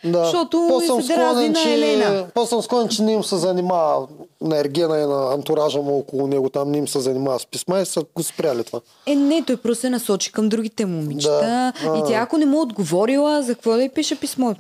Да. 0.03 0.23
Защото 0.23 0.65
По-съм 0.69 1.01
се 1.01 1.17
на 1.17 1.53
че, 1.53 1.73
Елена. 1.73 2.27
По-съм 2.33 2.61
склонен, 2.61 2.87
че 2.89 3.03
не 3.03 3.13
им 3.13 3.23
се 3.23 3.37
занимава 3.37 4.07
на 4.41 4.57
Ергена 4.57 4.99
и 4.99 5.05
на 5.05 5.33
антуража 5.33 5.81
му 5.81 5.97
около 5.97 6.27
него. 6.27 6.49
Там 6.49 6.71
не 6.71 6.77
им 6.77 6.87
се 6.87 6.99
занимава 6.99 7.39
с 7.39 7.45
писма 7.45 7.79
и 7.79 7.85
са 7.85 8.03
го 8.15 8.23
спряли 8.23 8.63
това. 8.63 8.79
Е, 9.05 9.15
не, 9.15 9.43
той 9.47 9.57
просто 9.57 9.81
се 9.81 9.89
насочи 9.89 10.31
към 10.31 10.49
другите 10.49 10.85
момичета. 10.85 11.73
Да. 11.83 11.97
И 11.97 12.01
тя, 12.07 12.19
ако 12.19 12.37
не 12.37 12.45
му 12.45 12.61
отговорила, 12.61 13.43
за 13.43 13.55
какво 13.55 13.75
да 13.75 13.83
й 13.83 13.89
пише 13.89 14.19
писмо? 14.19 14.53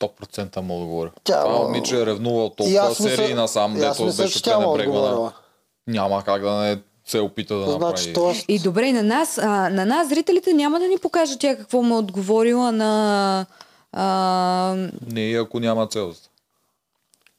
100% 0.00 0.60
му 0.60 0.80
отговоря. 0.80 1.10
Тя, 1.24 1.44
Това 1.44 1.58
момиче 1.58 2.00
е 2.02 2.06
ревнувал 2.06 2.50
толкова 2.50 2.78
аз 2.78 2.96
серии 2.96 3.34
насам, 3.34 3.76
и 3.76 3.80
аз 3.80 3.98
дето 3.98 4.22
беше 4.22 4.42
пренебрегвана. 4.42 5.32
Няма 5.86 6.22
как 6.24 6.42
да 6.42 6.52
не 6.52 6.78
се 7.08 7.20
опита 7.20 7.54
да 7.56 7.64
Значи, 7.64 7.78
направи. 7.80 8.12
това... 8.12 8.34
И 8.48 8.58
добре, 8.58 8.92
на 8.92 9.02
нас, 9.02 9.38
а, 9.38 9.46
на 9.70 9.86
нас 9.86 10.08
зрителите 10.08 10.52
няма 10.52 10.78
да 10.78 10.88
ни 10.88 10.98
покаже 10.98 11.38
тя 11.38 11.56
какво 11.56 11.82
му 11.82 11.94
е 11.94 11.98
отговорила 11.98 12.72
на, 12.72 13.46
а, 13.92 14.76
Не, 15.06 15.32
ако 15.32 15.60
няма 15.60 15.86
цел. 15.86 16.12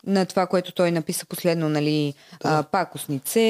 на 0.05 0.25
това, 0.25 0.47
което 0.47 0.71
той 0.71 0.91
написа 0.91 1.25
последно, 1.25 1.69
нали, 1.69 2.13
а, 2.43 2.63
пакоснице, 2.63 3.41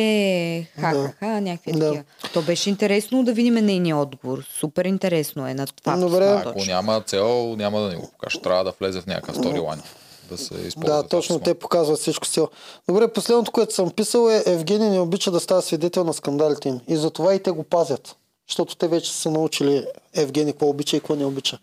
ха-ха-ха, 0.76 1.42
някакви 1.42 1.72
Да. 1.72 1.80
такива. 1.80 2.04
То 2.34 2.42
беше 2.42 2.70
интересно 2.70 3.24
да 3.24 3.34
видим 3.34 3.54
нейния 3.56 3.98
отговор. 3.98 4.44
Супер 4.52 4.86
интересно 4.86 5.48
е 5.48 5.54
на 5.54 5.68
това. 5.68 5.98
Добре. 5.98 6.26
Ако 6.28 6.54
точно. 6.54 6.74
няма 6.74 7.02
цел, 7.02 7.56
няма 7.56 7.80
да 7.80 7.90
ни 7.90 7.96
го 7.96 8.10
покаже. 8.12 8.42
Трябва 8.42 8.64
да 8.64 8.74
влезе 8.80 9.02
в 9.02 9.06
някакъв 9.06 9.36
сторилайн. 9.36 9.82
Да 10.32 10.38
се 10.38 10.54
използва. 10.54 10.96
Да, 10.96 11.04
точно 11.04 11.40
те 11.40 11.54
показват 11.54 12.00
всичко 12.00 12.26
с 12.26 12.32
цел. 12.32 12.48
Добре, 12.88 13.14
последното, 13.14 13.52
което 13.52 13.74
съм 13.74 13.92
писал 13.92 14.30
е 14.30 14.44
Евгений 14.46 14.90
не 14.90 15.00
обича 15.00 15.32
да 15.32 15.40
става 15.40 15.62
свидетел 15.62 16.04
на 16.04 16.14
скандалите 16.14 16.70
им. 16.70 16.80
И 16.88 16.98
затова 16.98 17.34
и 17.34 17.44
те 17.44 17.52
го 17.52 17.64
пазят. 17.64 18.16
Защото 18.50 18.76
те 18.76 18.88
вече 18.88 19.14
са 19.14 19.32
научили 19.32 19.86
Евгений 20.16 20.54
какво 20.54 20.70
обича 20.70 20.98
и 20.98 21.00
какво 21.00 21.16
не 21.16 21.26
обича. 21.26 21.60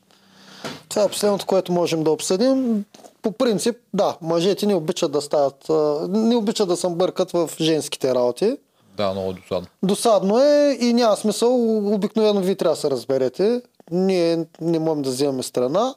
Това 0.88 1.02
е 1.02 1.08
последното, 1.08 1.46
което 1.46 1.72
можем 1.72 2.04
да 2.04 2.10
обсъдим. 2.10 2.84
По 3.22 3.32
принцип, 3.32 3.76
да, 3.94 4.16
мъжете 4.20 4.66
не 4.66 4.74
обичат 4.74 5.12
да 5.12 5.20
стават, 5.20 5.68
не 6.08 6.36
обичат 6.36 6.68
да 6.68 6.76
се 6.76 6.88
бъркат 6.88 7.30
в 7.32 7.50
женските 7.60 8.14
работи. 8.14 8.56
Да, 8.96 9.12
много 9.12 9.32
досадно. 9.32 9.68
Досадно 9.82 10.38
е 10.38 10.78
и 10.80 10.92
няма 10.92 11.16
смисъл. 11.16 11.78
Обикновено 11.94 12.40
вие 12.40 12.54
трябва 12.54 12.74
да 12.74 12.80
се 12.80 12.90
разберете. 12.90 13.62
Ние 13.90 14.46
не 14.60 14.78
можем 14.78 15.02
да 15.02 15.10
вземем 15.10 15.42
страна. 15.42 15.94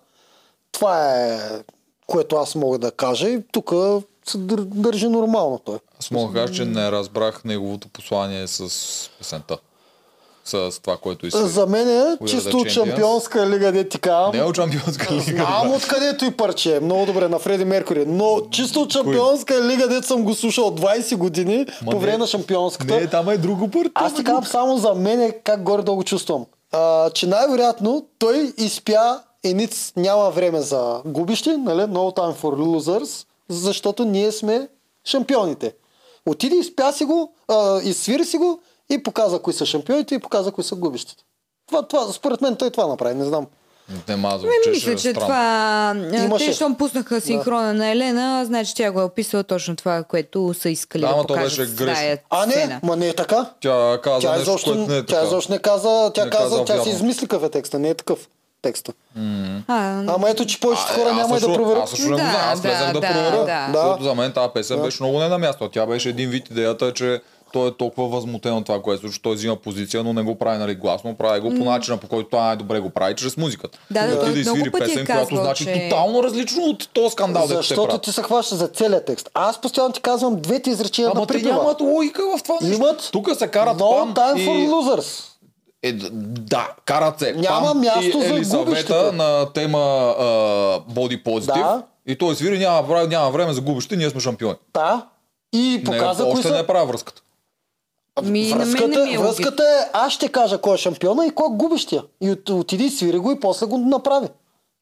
Това 0.72 1.16
е 1.16 1.40
което 2.10 2.36
аз 2.36 2.56
мога 2.56 2.78
да 2.78 2.92
кажа 2.92 3.30
и 3.30 3.40
тук 3.52 3.70
се 4.26 4.38
дър- 4.38 4.66
държи 4.66 5.08
нормално 5.08 5.60
той. 5.66 5.78
Аз 6.00 6.12
мога 6.12 6.34
да 6.34 6.40
кажа, 6.40 6.54
че 6.54 6.66
не 6.66 6.92
разбрах 6.92 7.44
неговото 7.44 7.88
послание 7.88 8.48
с 8.48 8.60
песента. 9.18 9.58
С 10.46 10.80
това, 10.82 10.98
което 10.98 11.28
иска. 11.28 11.48
За 11.48 11.66
мен 11.66 11.90
е 11.90 12.18
чисто 12.28 12.58
champions? 12.58 12.70
шампионска 12.70 13.50
лига, 13.50 13.72
де 13.72 13.90
ти 13.90 14.00
казвам. 14.00 14.32
Не 14.36 14.40
е 14.40 14.44
от 14.44 14.56
Чампионска 14.56 15.14
лига. 15.14 15.24
Знам 15.46 15.72
откъдето 15.74 16.26
и 16.26 16.32
парче. 16.32 16.80
Много 16.80 17.06
добре, 17.06 17.28
на 17.28 17.40
Фреди 17.40 17.66
Меркури. 17.66 18.06
Но 18.08 18.42
чисто 18.52 18.82
от 18.82 18.94
шампионска 18.94 19.68
лига, 19.68 19.88
дето 19.88 20.08
съм 20.08 20.24
го 20.24 20.34
слушал 20.36 20.76
20 20.76 21.18
години 21.18 21.66
Ма 21.82 21.92
по 21.92 22.00
време 22.00 22.18
на 22.18 22.28
шампионската. 22.28 22.96
Не, 22.96 23.08
там 23.08 23.30
е 23.30 23.38
друго 23.38 23.72
пърто. 23.72 23.92
Аз 23.96 24.16
ти 24.16 24.24
казвам 24.24 24.46
само 24.46 24.78
за 24.78 24.94
мен 24.94 25.34
как 25.44 25.64
горе 25.64 25.82
да 25.82 25.94
го 25.94 26.04
чувствам. 26.04 26.46
А, 26.72 27.10
че 27.10 27.28
най-вероятно 27.28 28.06
той 28.20 28.54
изпя 28.58 29.20
Ениц 29.44 29.94
няма 29.96 30.30
време 30.30 30.62
за 30.62 31.02
губищи, 31.06 31.50
нали? 31.50 31.82
No 31.82 32.18
time 32.18 32.36
for 32.36 32.56
losers, 32.56 33.26
защото 33.50 34.06
ние 34.06 34.32
сме 34.32 34.68
шампионите. 35.06 35.74
Отиде, 36.26 36.56
изпя 36.56 36.94
си 36.94 37.06
го, 37.06 37.34
а, 37.48 37.82
изсвири 37.84 38.26
си 38.26 38.38
го 38.38 38.62
и 38.90 39.04
показа 39.04 39.40
кои 39.40 39.54
са 39.54 39.66
шампионите 39.66 40.16
и 40.16 40.20
показа 40.20 40.52
кои 40.52 40.64
са 40.64 40.76
губищите. 40.76 41.24
Това, 41.68 41.88
това, 41.88 42.12
според 42.14 42.42
мен 42.42 42.56
той 42.56 42.70
това 42.70 42.88
направи, 42.88 43.16
не 43.16 43.26
знам. 43.26 43.48
Не 44.08 44.16
мазо, 44.16 44.48
Ме, 44.48 44.72
мисля, 44.72 44.96
че 44.96 45.14
това... 45.14 45.94
Имаше. 46.14 46.46
Те, 46.46 46.54
щом 46.54 46.76
пуснаха 46.76 47.22
синхрона 47.22 47.74
на 47.74 47.88
Елена, 47.92 48.46
значи 48.46 48.76
тя 48.76 48.92
го 48.92 49.02
е 49.02 49.04
описала 49.04 49.44
точно 49.44 49.76
това, 49.76 50.04
което 50.04 50.54
са 50.54 50.70
искали 50.70 51.02
Да, 51.02 51.08
да, 51.08 51.14
ама 51.14 51.22
то 51.22 51.28
покажат 51.28 51.60
беше 51.60 51.86
грешно. 51.86 52.18
А 52.30 52.46
не, 52.46 52.52
сцена. 52.52 52.80
ма 52.84 52.96
не 52.96 53.08
е 53.08 53.14
така. 53.16 53.54
Тя 53.62 54.00
каза 54.04 54.20
Тя 54.22 54.32
нещо, 54.32 54.42
изобщо, 54.42 54.70
което 54.72 54.92
не 54.92 54.98
е 54.98 55.06
тя 55.06 55.16
така. 55.16 55.28
изобщо 55.28 55.52
не 55.52 55.60
каза, 55.60 56.12
тя 56.14 56.26
Не 56.26 56.30
каза, 56.32 56.50
каза 56.50 56.66
тя 56.66 56.84
си 56.84 56.90
измисли 56.90 57.28
какъв 57.28 57.44
е 57.44 57.50
текста, 57.50 57.80
не 57.80 57.90
е 57.90 57.96
такъв 57.96 58.30
текста. 58.62 58.94
А, 59.68 60.04
Ама 60.08 60.30
ето, 60.30 60.46
че 60.46 60.60
повечето 60.60 60.88
хора 60.90 61.10
аз 61.10 61.16
няма 61.18 61.38
и 61.38 61.40
да 61.40 61.54
проверят. 61.54 61.84
Аз 61.84 61.90
също 61.90 62.06
не 62.06 62.12
го 62.12 62.18
Да, 62.18 62.24
знам, 62.24 62.36
аз 62.44 62.62
да, 62.62 62.70
влезах 62.70 62.88
да, 62.88 62.94
да, 62.94 63.08
проверя. 63.08 63.46
да. 63.46 63.68
Защото 63.74 64.04
за 64.04 64.16
мен 64.16 64.32
тази 64.32 64.50
песен 64.54 64.82
беше 64.82 65.04
много 65.04 65.20
не 65.20 65.28
на 65.28 65.38
място. 65.38 65.70
Тя 65.70 65.86
беше 65.86 66.10
един 66.10 66.30
вид 66.30 66.50
идеята, 66.50 66.86
е, 66.86 66.94
че 66.94 67.22
той 67.54 67.68
е 67.68 67.72
толкова 67.72 68.08
възмутен 68.08 68.54
от 68.54 68.66
това, 68.66 68.82
което 68.82 69.02
случва. 69.02 69.20
Той 69.24 69.36
взима 69.36 69.56
позиция, 69.56 70.04
но 70.04 70.14
не 70.14 70.22
го 70.22 70.36
прави 70.36 70.58
нали, 70.58 70.76
гласно, 70.76 71.16
прави 71.16 71.40
го 71.40 71.50
по 71.50 71.64
начина, 71.64 71.98
по 71.98 72.08
който 72.08 72.30
той 72.30 72.40
най-добре 72.40 72.80
го 72.80 72.90
прави, 72.90 73.16
чрез 73.16 73.38
музиката. 73.38 73.80
Да, 73.92 74.02
да, 74.02 74.08
И 74.08 74.18
той 74.18 74.30
и 74.30 74.36
много 74.36 74.56
свири 74.56 74.68
е 74.68 74.72
песен, 74.72 75.06
която 75.06 75.22
казвал, 75.22 75.44
значи 75.44 75.64
че- 75.66 75.74
тотално 75.84 76.24
различно 76.24 76.64
от 76.64 76.90
този 76.90 77.12
скандал, 77.12 77.48
Защото 77.48 77.98
ти 77.98 78.12
се 78.12 78.24
хващаш 78.24 78.58
за 78.58 78.68
целият 78.68 79.06
текст. 79.06 79.30
Аз 79.34 79.62
постоянно 79.62 79.94
ти 79.94 80.02
казвам 80.02 80.36
двете 80.36 80.70
изречения 80.70 81.12
Ама 81.12 81.22
на 81.22 81.28
те 81.28 81.34
припева. 81.34 81.56
нямат 81.56 81.82
логика 81.82 82.22
в 82.38 82.44
това. 82.44 82.58
Имат. 82.64 83.10
Тук 83.12 83.30
се 83.32 83.48
карат 83.48 83.78
No 83.78 83.98
пам 83.98 84.14
time 84.16 84.38
и... 84.38 84.48
for 84.48 84.70
losers. 84.70 85.26
Е, 85.84 85.92
да, 85.92 86.76
карат 86.86 87.20
се. 87.20 87.34
Няма 87.34 87.68
Пам 87.68 87.80
място 87.80 88.18
и 88.40 88.44
за 88.44 88.58
губещите. 88.58 89.12
на 89.12 89.54
тема 89.54 89.78
Body 90.92 91.24
Positive. 91.24 91.54
Да. 91.54 91.84
И 92.06 92.18
той 92.18 92.36
свири, 92.36 92.60
няма, 92.60 93.08
няма 93.08 93.32
време 93.32 93.54
за 93.54 93.62
губещи, 93.62 93.98
ние 93.98 94.10
сме 94.10 94.22
шампиони. 94.22 94.56
Да. 94.74 95.08
И 95.54 95.82
показа 95.86 96.24
не, 96.24 96.30
кои 96.30 96.40
още 96.40 96.48
са... 96.48 96.54
не 96.54 96.60
е 96.60 96.68
права 96.68 96.86
връзката. 96.86 97.22
Ми, 98.24 98.50
на 98.50 98.56
мен 98.56 98.68
не 98.68 98.74
връзката, 98.74 99.06
ми 99.06 99.14
е 99.14 99.18
връзката 99.18 99.64
е, 99.64 99.90
аз 99.94 100.14
ще 100.14 100.28
кажа 100.30 100.58
кой 100.58 100.76
е 100.76 100.78
шампиона 100.78 101.26
и 101.26 101.32
кой 101.32 101.48
е 101.48 101.56
губещия. 101.56 102.04
И 102.22 102.32
от, 102.32 102.50
отиди, 102.50 102.90
свири 102.90 103.18
го 103.18 103.32
и 103.32 103.40
после 103.40 103.66
го 103.66 103.78
направи. 103.78 104.28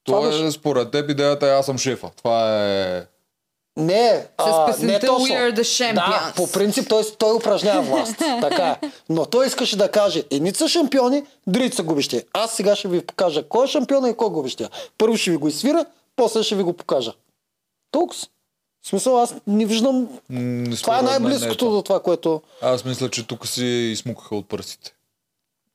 Това 0.03 0.19
Това 0.19 0.31
беше. 0.31 0.45
е, 0.45 0.51
според 0.51 0.91
теб 0.91 1.09
идеята 1.09 1.47
е 1.47 1.51
аз 1.51 1.65
съм 1.65 1.77
шефа. 1.77 2.09
Това 2.17 2.63
е... 2.65 3.05
Не, 3.77 4.27
а, 4.37 4.65
песента 4.65 4.85
не 4.87 4.99
точно. 4.99 5.25
We 5.25 5.51
are 5.51 5.53
the 5.53 5.93
Да, 5.93 6.01
champions. 6.01 6.35
по 6.35 6.51
принцип 6.51 6.89
той, 6.89 7.03
той 7.17 7.33
упражнява 7.33 7.81
власт. 7.81 8.15
така 8.41 8.77
е. 8.81 8.87
Но 9.09 9.25
той 9.25 9.47
искаше 9.47 9.77
да 9.77 9.91
каже, 9.91 10.23
едните 10.31 10.57
са 10.57 10.67
шампиони, 10.67 11.23
другите 11.47 11.75
са 11.75 11.83
губещи. 11.83 12.21
Аз 12.33 12.51
сега 12.51 12.75
ще 12.75 12.87
ви 12.87 13.01
покажа 13.01 13.43
кой 13.43 13.65
е 13.65 13.69
шампиона 13.69 14.09
и 14.09 14.13
кой 14.13 14.27
е 14.27 14.31
губещия. 14.31 14.69
Първо 14.97 15.17
ще 15.17 15.31
ви 15.31 15.37
го 15.37 15.47
изсвира, 15.47 15.85
после 16.15 16.43
ще 16.43 16.55
ви 16.55 16.63
го 16.63 16.73
покажа. 16.73 17.13
Толкова. 17.91 18.19
В 18.81 18.87
смисъл, 18.89 19.21
аз 19.21 19.35
не 19.47 19.65
виждам... 19.65 20.07
м, 20.29 20.75
Това 20.75 20.99
е 20.99 21.01
не 21.01 21.09
най-близкото 21.09 21.57
това. 21.57 21.71
до 21.71 21.81
това, 21.81 21.99
което... 21.99 22.41
Аз 22.61 22.85
мисля, 22.85 23.09
че 23.09 23.27
тук 23.27 23.47
си 23.47 23.65
измукаха 23.65 24.35
от 24.35 24.47
пръстите. 24.49 24.93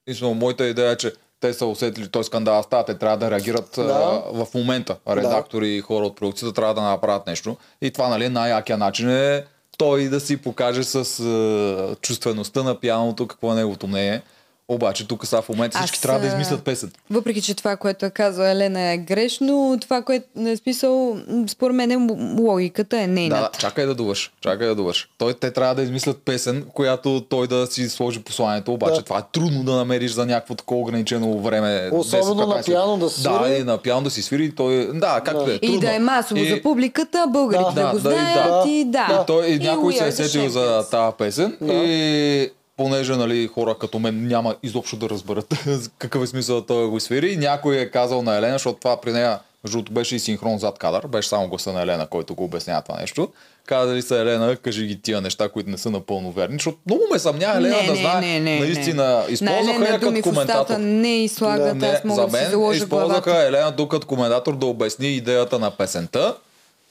И 0.07 0.13
смисъл, 0.13 0.35
моята 0.35 0.65
идея 0.67 0.91
е, 0.91 0.97
че 0.97 1.13
те 1.43 1.55
са 1.55 1.67
усетили 1.67 2.09
този 2.09 2.27
скандал 2.27 2.63
става, 2.63 2.85
те 2.85 2.99
трябва 2.99 3.17
да 3.17 3.31
реагират 3.31 3.71
Да. 3.77 4.23
а, 4.35 4.45
в 4.45 4.55
момента. 4.55 4.97
Редактори 5.09 5.69
и 5.77 5.81
хора 5.81 6.07
от 6.07 6.17
продукцията 6.17 6.55
трябва 6.55 6.75
да 6.75 6.83
направят 6.83 7.27
нещо. 7.27 7.57
И 7.83 7.91
това, 7.91 8.09
нали, 8.09 8.29
най-якия 8.29 8.79
начин 8.79 9.11
е 9.11 9.45
той 9.79 10.09
да 10.09 10.21
си 10.21 10.37
покаже 10.37 10.85
с 10.85 11.21
а, 11.21 11.97
чувствеността 12.01 12.63
на 12.63 12.81
пианото 12.81 13.27
какво 13.27 13.53
е 13.53 13.55
неговото 13.55 13.87
мнение. 13.87 14.23
Обаче 14.69 15.09
тук 15.09 15.27
са 15.27 15.43
в 15.43 15.49
момента 15.49 15.79
всички 15.79 15.97
Аз, 15.97 16.01
трябва 16.01 16.21
да 16.21 16.27
измислят 16.27 16.63
песен. 16.63 16.91
Въпреки, 17.11 17.43
че 17.43 17.55
това, 17.55 17.77
което 17.77 18.07
е 18.07 18.11
казала 18.11 18.49
Елена 18.49 18.81
е 18.83 18.99
грешно, 18.99 19.79
това, 19.81 20.03
което 20.03 20.27
е 20.41 20.57
смисъл, 20.57 21.17
според 21.49 21.77
мен 21.77 21.91
е- 21.91 22.09
логиката 22.41 22.99
е 22.99 23.07
нейната. 23.07 23.51
да, 23.53 23.59
чакай 23.59 23.87
да 23.87 23.95
довърш. 23.95 24.33
Чакай 24.41 24.69
да 24.69 24.75
довърш. 24.75 25.09
Той, 25.19 25.35
те 25.35 25.51
трябва 25.51 25.75
да 25.75 25.83
измислят 25.83 26.19
песен, 26.19 26.65
която 26.75 27.21
той 27.21 27.47
да 27.47 27.67
си 27.67 27.89
сложи 27.89 28.21
посланието, 28.21 28.73
обаче 28.73 28.95
Да. 28.95 29.03
това 29.03 29.19
е 29.19 29.33
трудно 29.33 29.65
да 29.65 29.73
намериш 29.73 30.13
за 30.13 30.27
някакво 30.27 30.55
такова 30.55 30.81
ограничено 30.81 31.39
време. 31.39 31.91
Особено 31.93 32.35
10-15 32.37 32.47
на 32.49 32.63
пиано 32.65 32.97
да 32.99 33.11
се 33.11 33.23
Да, 33.23 33.39
свири. 33.39 33.55
и 33.55 33.65
на 33.65 33.79
пиано 33.79 34.03
да 34.03 34.11
си 34.11 34.23
свири. 34.23 34.55
Той, 34.55 34.89
да, 34.89 35.21
както 35.21 35.45
Да. 35.45 35.53
е. 35.53 35.57
И 35.57 35.61
трудно. 35.61 35.81
да 35.81 35.95
е 35.95 35.99
масово 35.99 36.41
И- 36.41 36.49
за 36.49 36.63
публиката, 36.63 37.27
българите 37.29 37.65
Да, 37.67 37.83
да, 37.83 37.91
го 37.91 37.99
да, 37.99 38.09
и 38.11 38.15
знаят 38.15 38.65
да. 38.65 38.71
и 38.71 38.85
да. 38.85 39.07
Да. 39.09 39.25
Той, 39.27 39.47
и 39.47 39.59
някой 39.59 39.93
we 39.93 39.99
се 39.99 40.23
е 40.23 40.27
сетил 40.27 40.49
за 40.49 40.87
тази 40.91 41.17
песен 41.19 41.57
Да. 41.61 41.73
и 41.75 42.51
понеже 42.77 43.17
нали, 43.17 43.47
хора 43.47 43.77
като 43.81 43.99
мен 43.99 44.27
няма 44.27 44.55
изобщо 44.63 44.97
да 44.97 45.09
разберат 45.09 45.55
какъв 45.99 46.23
е 46.23 46.27
смисъл 46.27 46.61
да 46.61 46.67
той 46.67 46.87
го 46.89 47.01
свири, 47.01 47.37
някой 47.37 47.77
е 47.77 47.91
казал 47.91 48.23
на 48.23 48.37
Елена, 48.37 48.53
защото 48.53 48.79
това 48.79 49.01
при 49.01 49.13
нея 49.13 49.39
между 49.65 49.83
беше 49.91 50.17
и 50.17 50.19
синхрон 50.19 50.59
зад 50.59 50.79
кадър, 50.79 51.07
беше 51.07 51.29
само 51.29 51.49
гласа 51.49 51.73
на 51.73 51.83
Елена, 51.83 52.07
който 52.07 52.35
го 52.35 52.45
обяснява 52.45 52.83
това 52.83 53.01
нещо. 53.01 53.29
Казали 53.67 54.03
са 54.03 54.19
Елена, 54.19 54.57
кажи 54.57 54.87
ги 54.87 55.03
тия 55.03 55.21
неща, 55.21 55.49
които 55.49 55.71
не 55.71 55.79
са 55.79 55.91
напълно 55.91 56.33
верни, 56.33 56.55
защото 56.55 56.79
много 56.87 57.03
ме 57.13 57.19
съмнява 57.19 57.59
Елена 57.59 57.77
Не, 57.77 57.87
да 57.87 57.95
знае 57.95 58.21
не, 58.21 58.41
не, 58.41 58.61
наистина. 58.61 59.05
на 59.05 59.25
Използваха 59.29 59.89
я 59.89 60.01
като 60.01 60.23
коментатор. 60.23 60.77
не 60.79 61.25
изслагат, 61.25 61.77
Не, 61.77 61.87
аз 61.87 62.05
мога 62.05 62.21
за 62.21 62.27
да 62.27 62.37
си 62.37 62.43
мен 62.43 62.51
заложа 62.51 62.81
в 62.81 62.83
използваха 62.83 63.31
главата. 63.31 63.47
Елена 63.47 63.77
тук 63.77 63.91
като 63.91 64.07
коментатор 64.07 64.57
да 64.57 64.67
обясни 64.67 65.17
идеята 65.17 65.59
на 65.59 65.71
песента, 65.71 66.35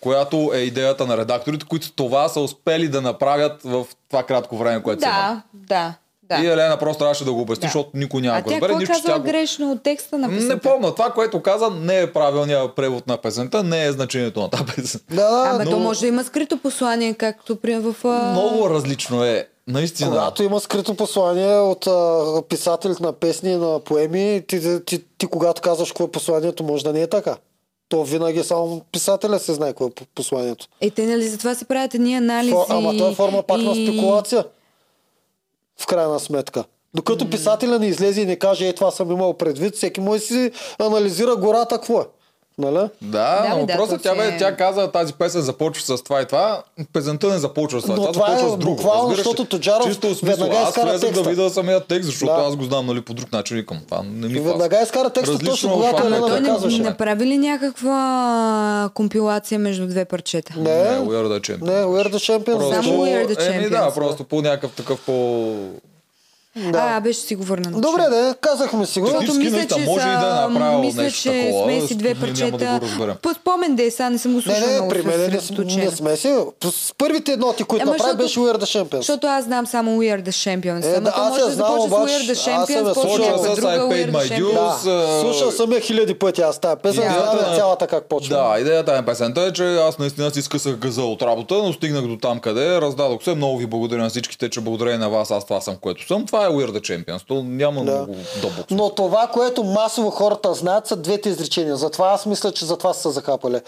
която 0.02 0.52
е 0.54 0.58
идеята 0.58 1.08
на 1.08 1.18
редакторите, 1.18 1.66
които 1.70 1.92
това 1.92 2.30
са 2.30 2.40
успели 2.40 2.88
да 2.88 3.02
направят 3.02 3.62
в 3.64 3.86
това 4.10 4.24
кратко 4.24 4.58
време, 4.58 4.84
което 4.84 5.02
са 5.02 5.08
имали. 5.08 5.22
Да, 5.24 5.42
да, 5.54 5.94
да. 6.38 6.44
И 6.44 6.48
Елена 6.48 6.78
просто 6.78 7.00
трябваше 7.00 7.26
да 7.26 7.34
го 7.34 7.42
обясни, 7.42 7.62
Да. 7.62 7.68
защото 7.68 7.90
никой 7.94 8.22
няма 8.22 8.38
а 8.38 8.42
да 8.42 8.44
го 8.44 8.50
тя 8.50 8.56
разбере. 8.56 8.68
какво 8.70 8.80
Нищо, 8.80 8.94
че 8.94 9.02
казва 9.02 9.14
тя 9.14 9.20
го... 9.20 9.26
грешно 9.26 9.72
от 9.72 9.84
текста 9.84 10.18
на 10.18 10.30
песента? 10.30 10.54
Не 10.54 10.60
помня. 10.60 10.96
Това, 10.96 11.10
което 11.10 11.42
каза, 11.42 11.70
не 11.70 12.02
е 12.02 12.14
правилният 12.14 12.76
превод 12.76 13.08
на 13.08 13.18
песента, 13.18 13.64
не 13.64 13.86
е 13.86 13.92
значението 13.92 14.42
на 14.42 14.50
тази 14.50 14.64
песен. 14.66 15.02
Да, 15.10 15.16
да, 15.16 15.50
Ама 15.50 15.66
но- 15.66 15.72
то 15.72 15.80
може 15.80 16.00
да 16.00 16.08
има 16.08 16.24
скрито 16.24 16.58
послание, 16.58 17.14
както 17.14 17.56
при 17.56 17.76
в... 17.76 17.96
Много 18.32 18.70
различно 18.70 19.24
е. 19.24 19.48
Наистина. 19.68 20.10
Когато 20.10 20.44
има 20.44 20.60
скрито 20.60 20.96
послание 20.96 21.56
от 21.56 21.88
а, 21.88 22.42
писателите 22.50 23.04
на 23.04 23.14
песни 23.14 23.52
и 23.52 23.56
на 23.56 23.80
поеми, 23.80 24.44
ти, 24.48 24.62
ти, 24.62 24.86
ти, 24.86 25.04
ти 25.18 25.28
когато 25.28 25.62
казваш 25.62 25.90
какво 25.90 26.04
е 26.04 26.12
посланието, 26.12 26.64
може 26.64 26.84
да 26.84 26.94
не 26.94 27.02
е 27.02 27.08
така. 27.08 27.36
То 27.92 28.04
винаги 28.04 28.44
само 28.44 28.82
писателя 28.92 29.40
се 29.40 29.54
знае 29.54 29.70
какво 29.70 29.86
е 29.86 29.92
по- 29.92 30.06
посланието. 30.06 30.68
Е, 30.82 30.90
те 30.90 31.06
нали 31.06 31.24
затова 31.24 31.56
се 31.56 31.66
правят 31.66 31.94
едни 31.94 32.16
анализи. 32.16 32.52
Фо, 32.52 32.66
ама 32.70 32.98
то 32.98 33.10
е 33.10 33.14
форма 33.14 33.44
пак 33.44 33.58
на 33.58 33.72
и- 33.72 33.88
спекулация. 33.88 34.46
В 35.80 35.88
крайна 35.88 36.20
сметка. 36.20 36.64
Докато 36.94 37.30
писателя 37.30 37.80
не 37.80 37.88
излезе 37.88 38.22
и 38.22 38.26
не 38.26 38.36
каже, 38.36 38.68
е 38.68 38.74
това 38.74 38.92
съм 38.92 39.12
имал 39.12 39.34
предвид, 39.34 39.76
всеки 39.76 40.02
може 40.02 40.20
си 40.20 40.52
анализира 40.80 41.36
гората 41.36 41.76
какво 41.76 42.02
е. 42.02 42.06
Нали? 42.62 42.76
Да, 42.76 42.90
Да, 43.02 43.48
но 43.50 43.56
бе, 43.58 43.66
да, 43.66 43.74
въпросът 43.74 43.98
то 43.98 44.04
тя, 44.04 44.16
бе, 44.16 44.28
е- 44.28 44.38
тя 44.38 44.56
каза 44.56 44.88
тази 44.88 45.14
песен 45.14 45.42
започва 45.42 45.84
с 45.88 46.04
това 46.04 46.22
и 46.22 46.26
това. 46.26 46.64
Песента 46.94 47.28
не 47.28 47.38
започва 47.38 47.80
с 47.80 47.84
това. 47.84 47.96
Но 47.96 48.04
тя 48.04 48.12
това 48.12 48.28
започва 48.28 48.48
е 48.48 48.50
с 48.50 48.58
друго. 48.58 48.76
буквално, 48.76 49.10
защото 49.10 49.46
Тоджаров 49.46 49.86
Чисто 49.86 50.08
смисъл, 50.08 50.26
веднага 50.40 50.58
Аз 50.58 50.70
изкара 50.70 50.90
влезах 50.90 51.12
да 51.14 51.24
видя 51.24 51.50
самия 51.50 51.80
текст, 51.80 52.06
защото 52.06 52.34
Да. 52.34 52.42
аз 52.42 52.56
го 52.56 52.64
знам 52.64 52.86
нали, 52.86 53.02
по 53.02 53.14
друг 53.14 53.32
начин. 53.32 53.58
Викам, 53.58 53.78
това 53.86 54.02
не 54.06 54.28
ми. 54.28 54.40
Веднага 54.40 54.82
изкара 54.82 55.10
текста 55.10 55.34
Различно 55.34 55.52
точно 55.52 55.72
когато 55.72 55.96
това, 55.98 56.08
Елена 56.08 56.40
не, 56.40 56.48
казваше. 56.48 56.82
направи 56.82 57.26
ли 57.26 57.38
някаква 57.38 57.98
компилация 58.94 59.60
между 59.60 59.88
две 59.88 60.06
парчета? 60.06 60.54
Не, 60.58 60.64
Не, 60.64 60.98
We 61.00 61.14
are 61.16 61.28
the 61.30 61.40
champions. 61.42 61.62
не, 61.64 61.84
We're 61.84 62.10
the 62.10 62.16
Champions. 62.18 62.58
Просто, 62.58 62.84
Само 62.84 62.94
We 62.98 63.26
are 63.26 63.36
the 63.36 63.56
еми, 63.56 63.70
да, 63.70 63.92
просто 63.96 64.24
по 64.24 64.42
някакъв 64.42 64.72
такъв 64.72 65.00
по... 65.00 65.56
Да. 66.58 66.80
А, 66.88 67.00
беше 67.00 67.20
си 67.20 67.36
го 67.36 67.44
върна. 67.44 67.70
на 67.70 67.82
Добре, 67.82 68.02
да, 68.02 68.36
казахме 68.42 68.86
си 68.86 69.00
го. 69.00 69.06
Защото 69.08 69.34
мисля, 69.34 69.66
че 69.68 69.80
може 69.80 70.02
и 70.02 70.12
да 70.12 70.18
е 70.18 70.22
са- 70.22 70.50
направил 70.50 70.80
мисля, 70.80 71.02
нещо 71.02 71.22
че 71.22 71.30
такова, 71.42 71.64
сме 71.66 71.82
си 71.82 71.96
две 71.96 72.14
да 72.14 72.20
парчета. 72.20 72.52
го 72.52 72.86
разберем. 72.86 73.16
По 73.22 73.30
спомен 73.32 73.76
да 73.76 73.84
е, 73.84 73.92
сега 73.92 74.10
не 74.10 74.18
съм 74.18 74.32
го 74.32 74.38
Не, 74.38 74.44
слушала 74.44 74.68
не, 74.68 74.74
много 74.74 74.90
при 74.90 75.02
мен 75.02 75.20
не, 75.20 75.28
не 75.78 75.92
сме 75.92 76.16
си. 76.18 76.36
С 76.64 76.94
първите 76.94 77.38
ноти, 77.38 77.64
които 77.64 77.84
Ама 77.84 77.92
направи, 77.92 78.12
защото- 78.12 78.18
беше 78.18 78.58
We're 78.58 78.58
the 78.58 78.84
Champions. 78.84 78.98
Защото 78.98 79.28
аз 79.28 79.44
знам 79.44 79.68
само 79.68 79.92
We 79.94 80.18
are 80.18 80.22
the 80.22 80.30
Champions. 80.30 80.86
Е, 80.88 81.00
да, 81.00 81.14
аз 81.16 81.30
може 81.30 81.42
да 81.42 81.52
започне 81.52 81.82
с 81.82 81.86
обаче, 81.86 82.14
We 82.14 82.20
are 82.20 82.28
the 82.28 82.32
аз 82.32 82.40
съм 82.40 82.54
я 82.54 82.84
Champions, 82.84 82.94
слушал 82.94 83.18
някаква 83.20 83.44
с 83.46 83.56
друга 83.56 83.68
I 83.70 83.80
We 83.80 83.90
paid 83.90 84.08
are 84.08 84.12
my 84.14 84.30
the. 84.30 84.40
Champions. 84.40 84.84
Да, 84.86 85.22
слушал 85.22 85.52
съм 85.52 85.72
я 85.72 85.80
хиляди 85.82 86.14
пъти 86.16 86.42
аз 86.42 86.60
тази 86.60 86.76
песен, 86.78 87.04
знам 87.04 87.38
на- 87.42 87.56
цялата 87.56 87.88
как 87.88 88.04
почва. 88.06 88.36
Да, 88.36 88.60
идеята 88.60 88.94
на 88.94 89.04
песента 89.04 89.42
е, 89.42 89.54
че 89.54 89.76
аз 89.78 90.00
наистина 90.00 90.32
си 90.32 90.42
скъсах 90.42 90.76
газа 90.76 91.04
от 91.04 91.22
работа, 91.22 91.56
но 91.56 91.74
стигнах 91.74 92.02
до 92.04 92.18
там 92.18 92.40
къде, 92.40 92.82
раздадох 92.82 93.24
се. 93.24 93.36
Много 93.36 93.58
ви 93.58 93.66
благодаря 93.66 94.02
на 94.02 94.10
всичките, 94.10 94.50
че 94.50 94.62
благодарение 94.62 95.00
на 95.00 95.10
вас 95.10 95.32
аз 95.32 95.44
това 95.44 95.62
съм, 95.62 95.76
което 95.76 96.08
съм. 96.08 96.26
Това 96.26 96.41
е 96.42 96.50
Weird 96.50 96.72
the 96.72 96.82
Champions. 96.82 97.28
То 97.28 97.44
няма 97.44 97.76
Да. 97.76 97.92
много 97.92 98.14
дълбоко. 98.42 98.68
Но 98.72 98.90
това, 98.90 99.28
което 99.28 99.64
масово 99.64 100.10
хората 100.10 100.54
знаят, 100.54 100.88
са 100.88 100.96
двете 100.96 101.30
изречения. 101.30 101.76
Затова 101.76 102.10
аз 102.10 102.26
мисля, 102.26 102.52
че 102.52 102.66
затова 102.66 102.94
са 102.94 103.02
се 103.02 103.10
закапали. 103.10 103.60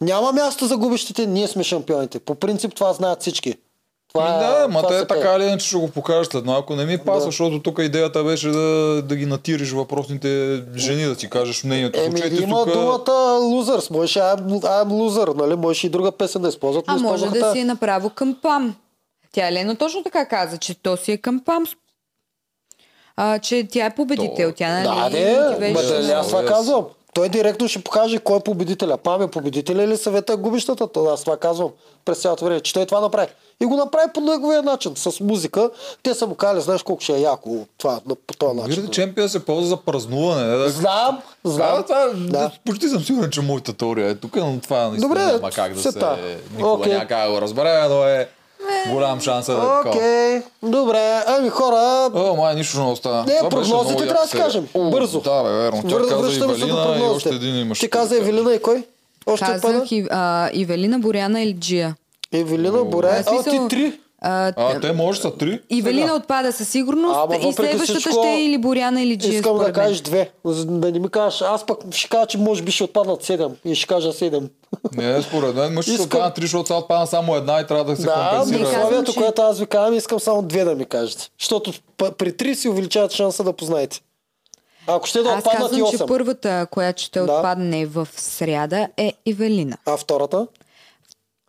Няма 0.00 0.32
място 0.32 0.66
за 0.66 0.76
губещите, 0.76 1.26
ние 1.26 1.48
сме 1.48 1.64
шампионите. 1.64 2.18
По 2.18 2.34
принцип 2.34 2.74
това 2.74 2.92
знаят 2.92 3.20
всички. 3.20 3.54
Това, 4.08 4.24
Ми 4.30 4.36
е- 4.36 4.48
да, 4.48 4.68
ма 4.68 4.82
това 4.82 4.98
те 5.00 5.06
така 5.06 5.34
или 5.34 5.44
иначе 5.44 5.66
ще 5.66 5.76
го 5.76 5.88
покажеш 5.88 6.26
след 6.26 6.44
малко. 6.44 6.76
Не 6.76 6.84
ми 6.84 6.98
паса, 6.98 7.18
Да. 7.18 7.24
защото 7.24 7.60
тук 7.60 7.78
идеята 7.80 8.24
беше 8.24 8.48
да, 8.48 8.58
да 9.02 9.16
ги 9.16 9.26
натириш 9.26 9.70
въпросните 9.70 10.28
жени, 10.76 11.04
да 11.04 11.14
си 11.14 11.30
кажеш 11.30 11.64
мнението. 11.64 12.00
Еми, 12.00 12.10
случай, 12.10 12.30
ти 12.30 12.42
има 12.42 12.64
тук- 12.64 12.72
думата 12.72 13.04
losers. 13.40 13.90
Можеше 13.90 14.18
I'm, 14.18 14.40
I'm 14.50 14.86
loser, 14.86 15.34
нали? 15.36 15.56
Можеше 15.56 15.86
и 15.86 15.90
друга 15.90 16.12
песен 16.12 16.42
да 16.42 16.48
използват. 16.48 16.84
А 16.88 16.96
може 16.96 17.26
да 17.26 17.52
си 17.52 17.58
е 17.58 17.64
направо 17.64 18.10
към 18.10 18.36
ПАМ. 18.42 18.74
Тя 19.32 19.48
Елена 19.48 19.76
точно 19.76 20.02
така 20.02 20.26
каза, 20.26 20.56
че 20.56 20.74
то 20.74 20.96
си 20.96 21.12
е 21.12 21.16
към 21.16 21.40
ПАМ. 21.40 21.64
А, 23.16 23.38
че 23.38 23.68
тя 23.70 23.86
е 23.86 23.90
победител. 23.90 24.50
То- 24.50 24.56
Тя, 24.56 24.68
нали, 24.70 25.20
Да, 25.24 25.56
не, 25.58 25.72
беше- 25.72 25.86
да, 25.88 26.12
аз 26.12 26.26
това 26.26 26.44
казвам. 26.44 26.84
Той 27.14 27.28
директно 27.28 27.68
ще 27.68 27.78
покаже 27.80 28.18
кой 28.18 28.36
е 28.36 28.40
победителя. 28.40 28.96
Пам 28.96 29.22
е 29.22 29.28
победителя 29.28 29.82
или 29.82 29.96
съвета 29.96 30.32
е 30.32 30.36
губищата. 30.36 30.86
То 30.88 31.04
аз 31.04 31.20
това 31.20 31.36
казвам 31.36 31.68
през 32.04 32.18
цялото 32.18 32.44
време, 32.44 32.60
че 32.60 32.72
той 32.74 32.86
това 32.86 33.00
направи. 33.00 33.28
И 33.60 33.66
го 33.66 33.76
направи 33.76 34.06
по 34.14 34.20
неговия 34.20 34.62
начин, 34.62 34.92
с 34.96 35.20
музика. 35.20 35.70
Те 36.02 36.14
са 36.14 36.26
му 36.26 36.34
казали, 36.34 36.60
знаеш 36.60 36.82
колко 36.82 37.02
ще 37.02 37.14
е 37.14 37.20
яко 37.20 37.50
това 37.78 38.00
по 38.26 38.34
този 38.34 38.54
начин. 38.54 38.66
Виждате, 38.66 38.90
чемпион 38.90 39.28
се 39.28 39.44
ползва 39.44 39.66
за 39.66 39.76
празнуване. 39.76 40.44
Не, 40.44 40.56
да... 40.56 40.68
Знам, 40.70 41.18
Да, 41.44 41.50
знам. 41.50 41.82
това, 41.82 42.06
Да. 42.06 42.14
да. 42.28 42.50
почти 42.66 42.88
съм 42.88 43.00
сигурен, 43.00 43.30
че 43.30 43.40
моята 43.40 43.72
теория 43.72 44.08
е 44.08 44.14
тук, 44.14 44.36
но 44.36 44.60
това 44.60 44.78
наистина 44.80 45.08
Добре, 45.08 45.26
няма 45.26 45.50
как 45.50 45.74
да 45.74 45.80
се... 45.82 45.92
та. 45.92 46.16
Никога 46.50 46.72
Окей. 46.72 46.92
няма 46.92 47.06
как 47.06 47.26
да 47.26 47.32
го 47.32 47.40
разбере, 47.40 47.88
но 47.88 48.04
е 48.04 48.28
голям 48.88 49.20
шанс 49.20 49.48
е 49.48 49.52
да 49.52 49.56
е 49.56 49.60
такова. 49.60 49.90
Окей, 49.90 50.42
добре. 50.62 51.22
Ами 51.28 51.48
хора, 51.48 52.10
О, 52.14 52.36
май 52.36 52.54
нищо 52.54 52.78
не 52.78 52.86
остана. 52.86 53.24
Не, 53.24 53.36
Това 53.38 53.50
беше 53.50 53.70
прогнозите 53.70 53.96
трябва 53.98 54.22
да 54.22 54.28
серия. 54.28 54.44
кажем. 54.44 54.66
О, 54.74 54.90
Бързо. 54.90 55.20
Да, 55.20 55.42
бе, 55.42 55.50
верно. 55.50 55.82
Тя 55.82 55.88
връ- 55.88 56.08
каза 56.10 56.32
Ивелина 56.34 56.66
и 56.66 56.70
прогнозите. 56.76 57.08
още 57.08 57.28
един 57.30 57.56
имаш. 57.56 57.78
Ти 57.78 57.88
каза 57.88 58.16
Евелина 58.16 58.54
и 58.54 58.58
кой? 58.60 58.84
Още 59.26 59.46
Казах 59.46 59.56
отпада? 59.70 59.86
и, 59.90 60.06
а, 60.10 60.50
Ивелина, 60.52 60.98
Боряна 60.98 61.42
или 61.42 61.52
Джия. 61.52 61.94
Евелина, 62.32 62.84
Боря. 62.84 63.22
А, 63.26 63.30
А, 63.30 63.42
ти 63.42 63.60
три. 63.70 63.92
А, 64.24 64.52
А, 64.56 64.80
те 64.80 64.92
може 64.92 65.20
са 65.20 65.30
три. 65.32 65.60
Ивелина 65.70 66.02
Сега. 66.02 66.14
отпада 66.14 66.52
със 66.52 66.68
сигурност 66.68 67.16
Ама 67.16 67.36
и 67.38 67.52
следващата 67.52 68.00
всичко, 68.00 68.10
ще 68.12 68.28
е 68.30 68.44
или 68.44 68.58
Боряна 68.58 69.02
или 69.02 69.18
Джия. 69.18 69.34
Искам 69.34 69.58
да 69.58 69.72
кажеш 69.72 70.00
две. 70.00 70.30
Да 70.56 70.92
не 70.92 70.98
ми 70.98 71.08
кажеш, 71.08 71.42
аз 71.42 71.66
пък 71.66 71.88
ще 71.90 72.08
кажа, 72.08 72.26
че 72.26 72.38
може 72.38 72.62
би 72.62 72.72
ще 72.72 72.84
отпаднат 72.84 73.22
седем. 73.22 73.50
И 73.64 73.74
ще 73.74 73.86
кажа 73.86 74.12
седем. 74.12 74.48
Не, 74.92 75.22
според 75.22 75.54
мен 75.54 75.72
мъж 75.74 75.84
ще 75.84 75.92
Искам- 75.92 76.04
отпадна 76.06 76.32
три, 76.32 76.42
защото 76.42 76.66
сега 76.66 76.78
отпадна 76.78 77.06
само 77.06 77.36
една 77.36 77.60
и 77.60 77.66
трябва 77.66 77.84
да 77.84 77.96
се 77.96 78.02
Да, 78.02 78.12
компенсира. 78.30 78.58
Казвам, 78.60 78.78
условието, 78.78 79.12
че- 79.12 79.18
което 79.18 79.42
аз 79.42 79.58
ви 79.58 79.66
казвам, 79.66 79.94
искам 79.94 80.20
само 80.20 80.42
две 80.42 80.64
да 80.64 80.74
ми 80.74 80.84
кажете. 80.84 81.28
Защото 81.40 81.72
при 82.12 82.32
три 82.32 82.54
си 82.54 82.68
увеличават 82.68 83.12
шанса 83.12 83.44
да 83.44 83.52
познаете. 83.52 84.00
Ако 84.86 85.06
ще 85.06 85.18
да 85.18 85.28
Аз 85.28 85.38
отпаднат 85.38 85.72
и 85.72 85.74
казвам, 85.74 85.90
че 85.90 85.96
8. 85.96 86.06
първата, 86.08 86.66
която 86.66 87.02
ще 87.02 87.20
Да. 87.20 87.24
отпадне 87.26 87.86
в 87.86 88.08
сряда 88.12 88.88
е 88.96 89.12
Ивелина. 89.26 89.76
А 89.86 89.96
втората? 89.96 90.46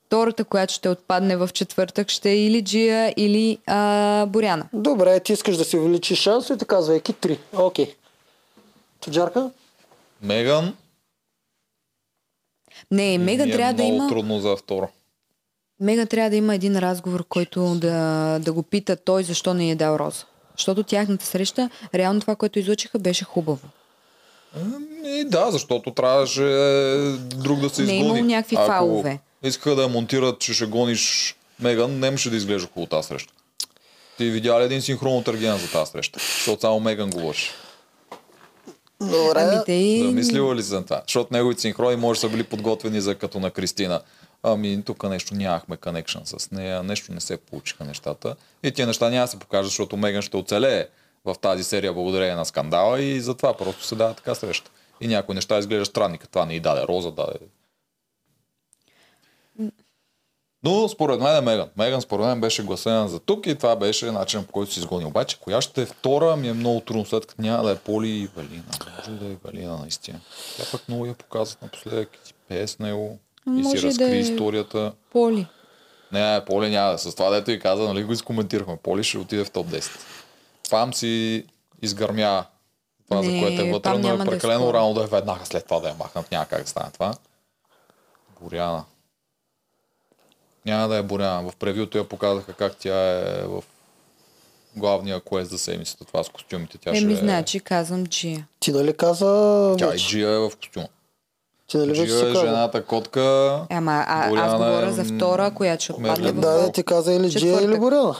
Втората, 0.05 0.43
която 0.43 0.73
ще 0.73 0.89
отпадне 0.89 1.37
в 1.37 1.49
четвъртък, 1.53 2.09
ще 2.09 2.31
е 2.31 2.45
или 2.45 2.63
Джия, 2.63 3.13
или 3.17 3.57
а, 3.67 4.25
Боряна. 4.25 4.69
Добре, 4.73 5.19
ти 5.19 5.33
искаш 5.33 5.57
да 5.57 5.65
си 5.65 5.77
увеличиш 5.77 6.19
шансовете, 6.19 6.65
казвайки 6.65 7.13
три. 7.13 7.39
Окей. 7.53 7.95
Туджарка? 8.99 9.51
Меган 10.21 10.75
Не, 12.91 13.17
Мега 13.17 13.45
ми 13.45 13.51
е 13.51 13.55
трябва 13.55 13.73
да 13.73 13.83
много 13.83 13.95
има. 13.95 14.09
трудно 14.09 14.39
за 14.39 14.55
втора. 14.55 14.87
Мега 15.79 16.05
трябва 16.05 16.29
да 16.29 16.35
има 16.35 16.55
един 16.55 16.79
разговор, 16.79 17.25
който 17.29 17.75
да, 17.75 18.39
да 18.39 18.53
го 18.53 18.63
пита 18.63 18.95
той 18.95 19.23
защо 19.23 19.53
не 19.53 19.71
е 19.71 19.75
дал 19.75 19.95
роза. 19.95 20.25
Защото 20.57 20.83
тяхната 20.83 21.25
среща, 21.25 21.69
реално 21.95 22.21
това, 22.21 22.35
което 22.35 22.59
излучиха, 22.59 22.99
беше 22.99 23.25
хубаво. 23.25 23.67
И 25.05 25.23
да, 25.27 25.51
защото 25.51 25.91
трябваше 25.91 26.41
друг 27.19 27.59
да 27.59 27.69
се 27.69 27.83
Не 27.83 27.93
е 27.93 27.95
имало 27.95 28.23
някакви 28.23 28.55
Ако 28.55 28.67
фалове. 28.67 29.19
Искаха 29.43 29.75
да 29.75 29.81
я 29.81 29.87
монтират, 29.87 30.39
че 30.39 30.53
ще 30.53 30.65
гониш 30.65 31.35
Меган, 31.59 31.99
нямаше 31.99 32.29
да 32.29 32.35
изглежда 32.35 32.67
хубаво 32.67 32.89
тази 32.89 33.07
среща. 33.07 33.33
Ти 34.17 34.29
видя 34.29 34.59
ли 34.59 34.63
един 34.63 34.81
синхрон 34.81 35.17
от 35.17 35.27
Ергена 35.27 35.57
за 35.57 35.71
тази 35.71 35.91
среща? 35.91 36.19
Защото 36.19 36.61
само 36.61 36.79
Меган 36.79 37.09
говореше. 37.09 37.51
Добре. 39.01 39.41
Ами 39.41 39.61
те 39.65 39.73
и... 39.73 40.03
Замислила 40.03 40.55
ли 40.55 40.63
се 40.63 40.67
за 40.67 40.83
това? 40.83 41.01
Защото 41.07 41.33
неговите 41.33 41.61
синхрони 41.61 41.95
може 41.95 42.17
да 42.17 42.21
са 42.21 42.29
били 42.29 42.43
подготвени 42.43 43.01
за 43.01 43.15
като 43.15 43.39
на 43.39 43.51
Кристина. 43.51 44.01
Ами 44.43 44.83
тук 44.85 45.03
нещо 45.03 45.35
нямахме 45.35 45.77
connection 45.77 46.37
с 46.39 46.51
нея, 46.51 46.83
нещо 46.83 47.13
не 47.13 47.19
се 47.19 47.37
получиха 47.37 47.83
нещата. 47.83 48.35
И 48.63 48.71
тия 48.71 48.87
неща 48.87 49.09
няма 49.09 49.23
да 49.25 49.27
се 49.27 49.39
покажат, 49.39 49.65
защото 49.65 49.97
Меган 49.97 50.21
ще 50.21 50.37
оцелее 50.37 50.87
в 51.25 51.35
тази 51.41 51.63
серия 51.63 51.93
благодарение 51.93 52.35
на 52.35 52.45
скандала 52.45 53.01
и 53.01 53.21
затова 53.21 53.57
просто 53.57 53.85
се 53.85 53.95
дава 53.95 54.13
така 54.13 54.35
среща. 54.35 54.71
И 55.01 55.07
някои 55.07 55.35
неща 55.35 55.57
изглеждат 55.57 55.87
странни, 55.87 56.17
като 56.17 56.31
това 56.31 56.45
не 56.45 56.55
й 56.55 56.59
даде 56.59 56.81
роза, 56.81 57.11
даде. 57.11 57.33
Но 60.63 60.89
според 60.89 61.19
мен 61.19 61.35
е 61.35 61.41
Меган. 61.41 61.69
Меган 61.77 62.01
според 62.01 62.25
мен 62.25 62.41
беше 62.41 62.63
гласена 62.63 63.07
за 63.07 63.19
тук 63.19 63.47
и 63.47 63.55
това 63.55 63.75
беше 63.75 64.11
начинът 64.11 64.45
по 64.47 64.51
който 64.51 64.73
се 64.73 64.79
изгони. 64.79 65.05
Обаче 65.05 65.39
коя 65.39 65.61
ще 65.61 65.81
е 65.81 65.85
втора 65.85 66.35
ми 66.35 66.47
е 66.49 66.53
много 66.53 66.79
трудно, 66.79 67.05
след 67.05 67.25
като 67.25 67.41
няма 67.41 67.63
да 67.63 67.71
е 67.71 67.75
Поли 67.75 68.09
и 68.09 68.27
Валина. 68.27 68.63
Може 68.97 69.11
да 69.11 69.25
е 69.25 69.35
Валина 69.45 69.77
наистина. 69.77 70.19
Тя 70.57 70.63
пък 70.71 70.81
много 70.87 71.05
я 71.05 71.13
показват 71.13 71.61
напоследък 71.61 72.09
и 72.15 72.27
си 72.27 72.33
пее 72.47 72.67
с 72.67 72.79
него 72.79 73.19
и 73.49 73.55
си 73.55 73.61
Може 73.63 73.81
да 73.81 73.87
разкри 73.87 74.05
е- 74.05 74.19
историята. 74.19 74.91
Поли. 75.11 75.47
Не, 76.11 76.45
Поли 76.45 76.69
няма 76.69 76.91
да. 76.91 76.97
С 76.97 77.15
това 77.15 77.29
дето 77.29 77.51
и 77.51 77.59
каза, 77.59 77.83
нали 77.83 78.03
го 78.03 78.13
изкоментирахме. 78.13 78.77
Поли 78.77 79.03
ще 79.03 79.17
отиде 79.17 79.45
в 79.45 79.51
топ 79.51 79.67
10. 79.67 79.89
Пам 80.69 80.93
си 80.93 81.45
изгърмя 81.81 82.45
това, 83.09 83.23
за 83.23 83.31
Не, 83.31 83.41
което 83.41 83.61
е 83.61 83.71
вътре, 83.71 83.89
но 83.91 84.09
е 84.09 84.17
да 84.17 84.23
е 84.23 84.27
прекалено 84.27 84.61
скоро. 84.61 84.73
рано 84.73 84.93
да 84.93 85.03
е 85.03 85.07
веднага 85.07 85.45
след 85.45 85.63
това 85.65 85.79
да 85.79 85.87
я 85.89 85.95
махнат. 85.95 86.31
Няма 86.31 86.45
как 86.45 86.61
да 86.61 86.69
стане 86.69 86.91
това. 86.91 87.13
Боряна. 88.41 88.83
Няма 90.65 90.87
да 90.87 90.97
е 90.97 91.03
Боряна. 91.03 91.51
В 91.51 91.55
превюто 91.55 91.97
я 91.97 92.03
показаха 92.03 92.53
как 92.53 92.75
тя 92.75 93.11
е 93.11 93.43
в 93.47 93.63
главния 94.75 95.21
квест 95.21 95.51
за 95.51 95.57
седмицата. 95.57 96.05
Това 96.05 96.23
с 96.23 96.29
костюмите. 96.29 96.77
Тя 96.77 96.89
Еми, 96.89 97.15
ще... 97.15 97.25
значи 97.25 97.59
казвам 97.59 98.05
Джия. 98.05 98.47
Ти 98.59 98.71
нали 98.71 98.93
каза 98.93 99.75
Тя 99.79 99.95
и? 99.95 99.97
Джия 99.97 100.29
е 100.29 100.37
в 100.37 100.51
костюма. 100.61 100.87
Ти 101.67 101.77
нали 101.77 101.89
вече 101.89 102.05
Джия 102.05 102.29
е 102.29 102.33
жената 102.33 102.85
котка. 102.85 103.21
Ама 103.69 104.05
а, 104.07 104.23
аз 104.23 104.29
Боряна 104.29 104.57
говоря 104.57 104.87
е, 104.87 104.91
за 104.91 105.03
втора, 105.03 105.51
която 105.51 105.83
ще 105.83 105.93
отпадне 105.93 106.31
в 106.31 106.35
Да, 106.35 106.51
да, 106.51 106.71
ти 106.71 106.83
каза 106.83 107.13
или 107.13 107.29
Джия 107.29 107.61
или 107.61 107.79
Боряна. 107.79 108.15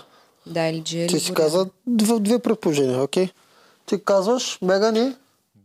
Да, 0.46 0.68
или 0.68 0.82
Джия, 0.84 1.08
Ти 1.08 1.14
или 1.14 1.22
си 1.22 1.32
Боряна. 1.32 1.50
каза 1.50 1.66
две, 1.88 2.20
две 2.20 2.40
предположения, 2.40 3.04
окей? 3.04 3.30
Ти 3.86 4.04
казваш 4.04 4.58
Меган 4.62 4.96
и? 4.96 5.14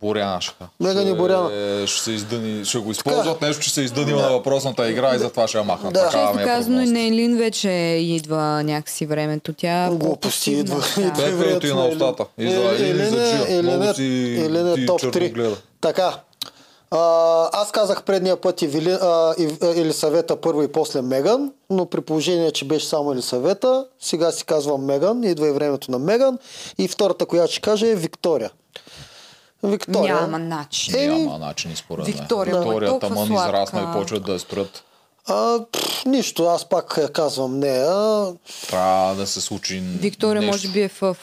Боряна 0.01 0.41
ще. 0.41 0.55
Меган 0.81 1.03
и 1.03 1.07
Ще- 1.07 1.15
Боряна. 1.15 1.87
Ще 1.87 2.03
се 2.03 2.13
издъни, 2.13 2.65
ще 2.65 2.79
го 2.79 2.91
използват 2.91 3.43
нещо, 3.43 3.63
че 3.63 3.71
се 3.71 3.81
е 3.81 3.85
издънила 3.85 4.23
на 4.23 4.29
въпросната 4.29 4.91
игра 4.91 5.15
и 5.15 5.19
затова 5.19 5.49
ще 5.49 5.59
я 5.59 5.65
махнат. 5.65 5.93
Да. 5.93 6.03
Ми 6.03 6.11
Често 6.13 6.41
е 6.41 6.45
казано, 6.45 6.83
и 6.83 7.07
Елин 7.09 7.37
вече 7.39 7.69
идва 8.01 8.63
някакси 8.63 9.07
времето. 9.07 9.53
Тя 9.53 9.91
Глупости 9.91 10.51
идва. 10.53 10.77
Да. 10.97 11.31
времето 11.31 11.67
и 11.67 11.73
на 11.73 11.87
устата. 11.87 12.25
И 12.39 12.51
за 12.51 12.57
Е, 12.57 12.89
Елин 12.89 13.83
е- 13.83 14.77
е- 14.77 14.83
е 14.83 14.87
топ 14.87 15.01
черно 15.01 15.13
3. 15.13 15.33
гледа. 15.33 15.57
Така. 15.81 16.15
А, 16.91 16.99
аз 17.53 17.73
казах 17.73 18.03
предния 18.03 18.37
път 18.37 18.63
Евели, 18.63 18.91
а, 18.93 19.35
Елисавета 19.63 20.37
първо 20.37 20.63
и 20.63 20.69
после 20.69 21.03
Меган, 21.03 21.53
но 21.71 21.87
при 21.87 22.01
положение, 22.01 22.51
че 22.51 22.65
беше 22.65 22.87
само 22.87 23.13
Елисавета, 23.13 23.87
сега 24.01 24.31
си 24.31 24.45
казвам 24.45 24.85
Меган, 24.85 25.25
идва 25.25 25.49
и 25.49 25.53
времето 25.53 25.91
на 25.91 25.99
Меган. 25.99 26.39
И 26.79 26.89
втората, 26.89 27.27
която 27.27 27.53
ще 27.53 27.61
кажа 27.61 27.87
е 27.87 27.95
Виктория. 27.95 28.51
Виктория. 29.63 30.15
Няма 30.15 30.39
начин. 30.39 30.95
Е, 30.95 31.07
Няма 31.09 31.39
начин 31.39 31.77
според 31.77 32.07
мен. 32.07 32.13
Виктория 32.13 32.53
е 32.53 32.59
Виктория 32.59 32.99
таман 32.99 33.27
сладка. 33.27 33.49
израсна 33.49 33.81
и 33.83 34.01
почват 34.01 34.23
да 34.23 34.33
я 34.33 34.39
строят. 34.39 34.85
А, 35.27 35.59
пф, 35.73 36.05
нищо, 36.05 36.45
аз 36.45 36.65
пак 36.65 36.99
я 36.99 37.09
казвам 37.09 37.59
нея. 37.59 38.27
Трябва 38.69 39.15
да 39.15 39.27
се 39.27 39.41
случи 39.41 39.79
Виктория 39.81 40.41
нещо. 40.43 40.53
може 40.53 40.69
би 40.69 40.81
е 40.81 40.89
в, 40.91 41.15
в 41.15 41.17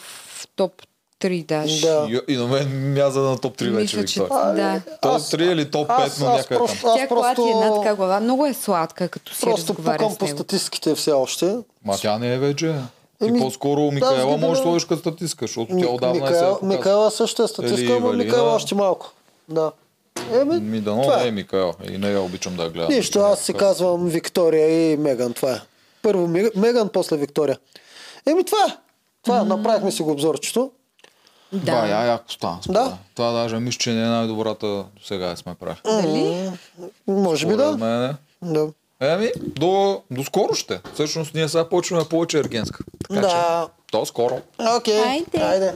топ 0.56 0.72
3 1.20 1.44
даже. 1.44 1.80
Да. 1.80 2.06
И, 2.10 2.20
и 2.28 2.36
на 2.36 2.46
мен 2.46 2.92
мяза 2.92 3.20
на 3.20 3.38
топ 3.38 3.56
3 3.56 3.64
вече 3.64 3.96
Мисля, 3.96 4.04
че 4.04 4.20
Виктория. 4.20 4.54
да. 4.54 4.80
Топ 5.00 5.12
Аз- 5.12 5.30
3 5.30 5.42
или 5.42 5.70
топ 5.70 5.88
5, 5.88 5.92
аз- 5.96 6.18
но 6.20 6.26
някъде 6.26 6.54
там. 6.56 6.64
аз 6.64 6.96
Тя 6.96 7.08
клати 7.08 7.40
една 7.42 7.74
така 7.74 7.94
глава. 7.94 8.20
Много 8.20 8.46
е 8.46 8.54
сладка, 8.54 9.08
като 9.08 9.34
си 9.34 9.40
Просто 9.40 9.68
разговаря 9.68 9.98
пукам 9.98 10.16
по 10.16 10.26
статистиките 10.28 10.94
все 10.94 11.12
още. 11.12 11.56
Ма 11.84 11.96
тя 11.98 12.18
не 12.18 12.34
е 12.34 12.38
вече. 12.38 12.74
Ти 13.18 13.28
Еми, 13.28 13.40
по-скоро 13.40 13.80
да, 13.80 13.90
Микаела 13.92 14.36
може 14.36 14.60
да 14.60 14.62
сложиш 14.62 14.84
като 14.84 15.00
статистика, 15.00 15.44
защото 15.44 15.74
Ми- 15.74 15.82
тя 15.82 15.88
отдавна 15.88 16.16
е 16.16 16.26
се 16.26 16.32
Микаела, 16.32 16.58
е. 16.62 16.66
Микаела 16.66 17.10
също 17.10 17.42
е 17.42 17.48
статистика, 17.48 17.92
но 17.92 18.00
Валина. 18.00 18.24
Микаела 18.24 18.54
още 18.54 18.74
малко. 18.74 19.12
Да. 19.48 19.72
Еми, 20.32 20.60
Ми 20.60 20.80
дано 20.80 21.02
това 21.02 21.16
не 21.16 21.24
е. 21.24 21.28
е 21.28 21.30
Микаел. 21.30 21.72
И 21.84 21.98
не 21.98 22.10
я 22.10 22.20
обичам 22.20 22.56
да 22.56 22.62
я 22.62 22.70
гледам. 22.70 22.92
Нищо, 22.92 23.18
аз 23.18 23.40
си 23.40 23.52
казвам 23.54 24.08
Виктория 24.08 24.92
и 24.92 24.96
Меган. 24.96 25.32
Това 25.32 25.52
е. 25.52 25.60
Първо 26.02 26.28
Меган, 26.56 26.88
после 26.88 27.16
Виктория. 27.16 27.58
Еми 28.26 28.44
това 28.44 28.58
е. 28.58 28.76
Това 29.24 29.38
е. 29.38 29.44
Направихме 29.44 29.92
си 29.92 30.02
го 30.02 30.10
обзорчето. 30.10 30.70
Да, 31.52 31.80
Да. 31.80 31.86
я 31.86 32.04
яко 32.04 32.32
стана. 32.32 32.58
Да. 32.68 32.96
Това 33.14 33.32
даже 33.32 33.58
мисля, 33.58 33.78
че 33.78 33.90
не 33.90 34.02
е 34.02 34.08
най-добрата 34.08 34.66
до 34.66 34.84
сега 35.04 35.36
сме 35.36 35.54
правили. 35.54 35.80
Дали? 35.84 36.50
Може 37.06 37.46
би 37.46 37.56
да. 37.56 37.76
мен 37.76 38.04
е. 38.04 38.14
да. 38.42 38.68
Еми, 39.00 39.30
до, 39.36 40.02
до 40.10 40.24
скоро 40.24 40.54
ще. 40.54 40.80
Всъщност 40.94 41.34
ние 41.34 41.48
сега 41.48 41.68
почваме 41.68 42.04
повече 42.04 42.38
ергенска. 42.38 42.84
Така 43.08 43.14
че, 43.20 43.34
Да. 43.34 43.68
то 43.92 44.06
скоро. 44.06 44.40
Окей. 44.76 45.02
Айде. 45.02 45.38
Айде. 45.38 45.74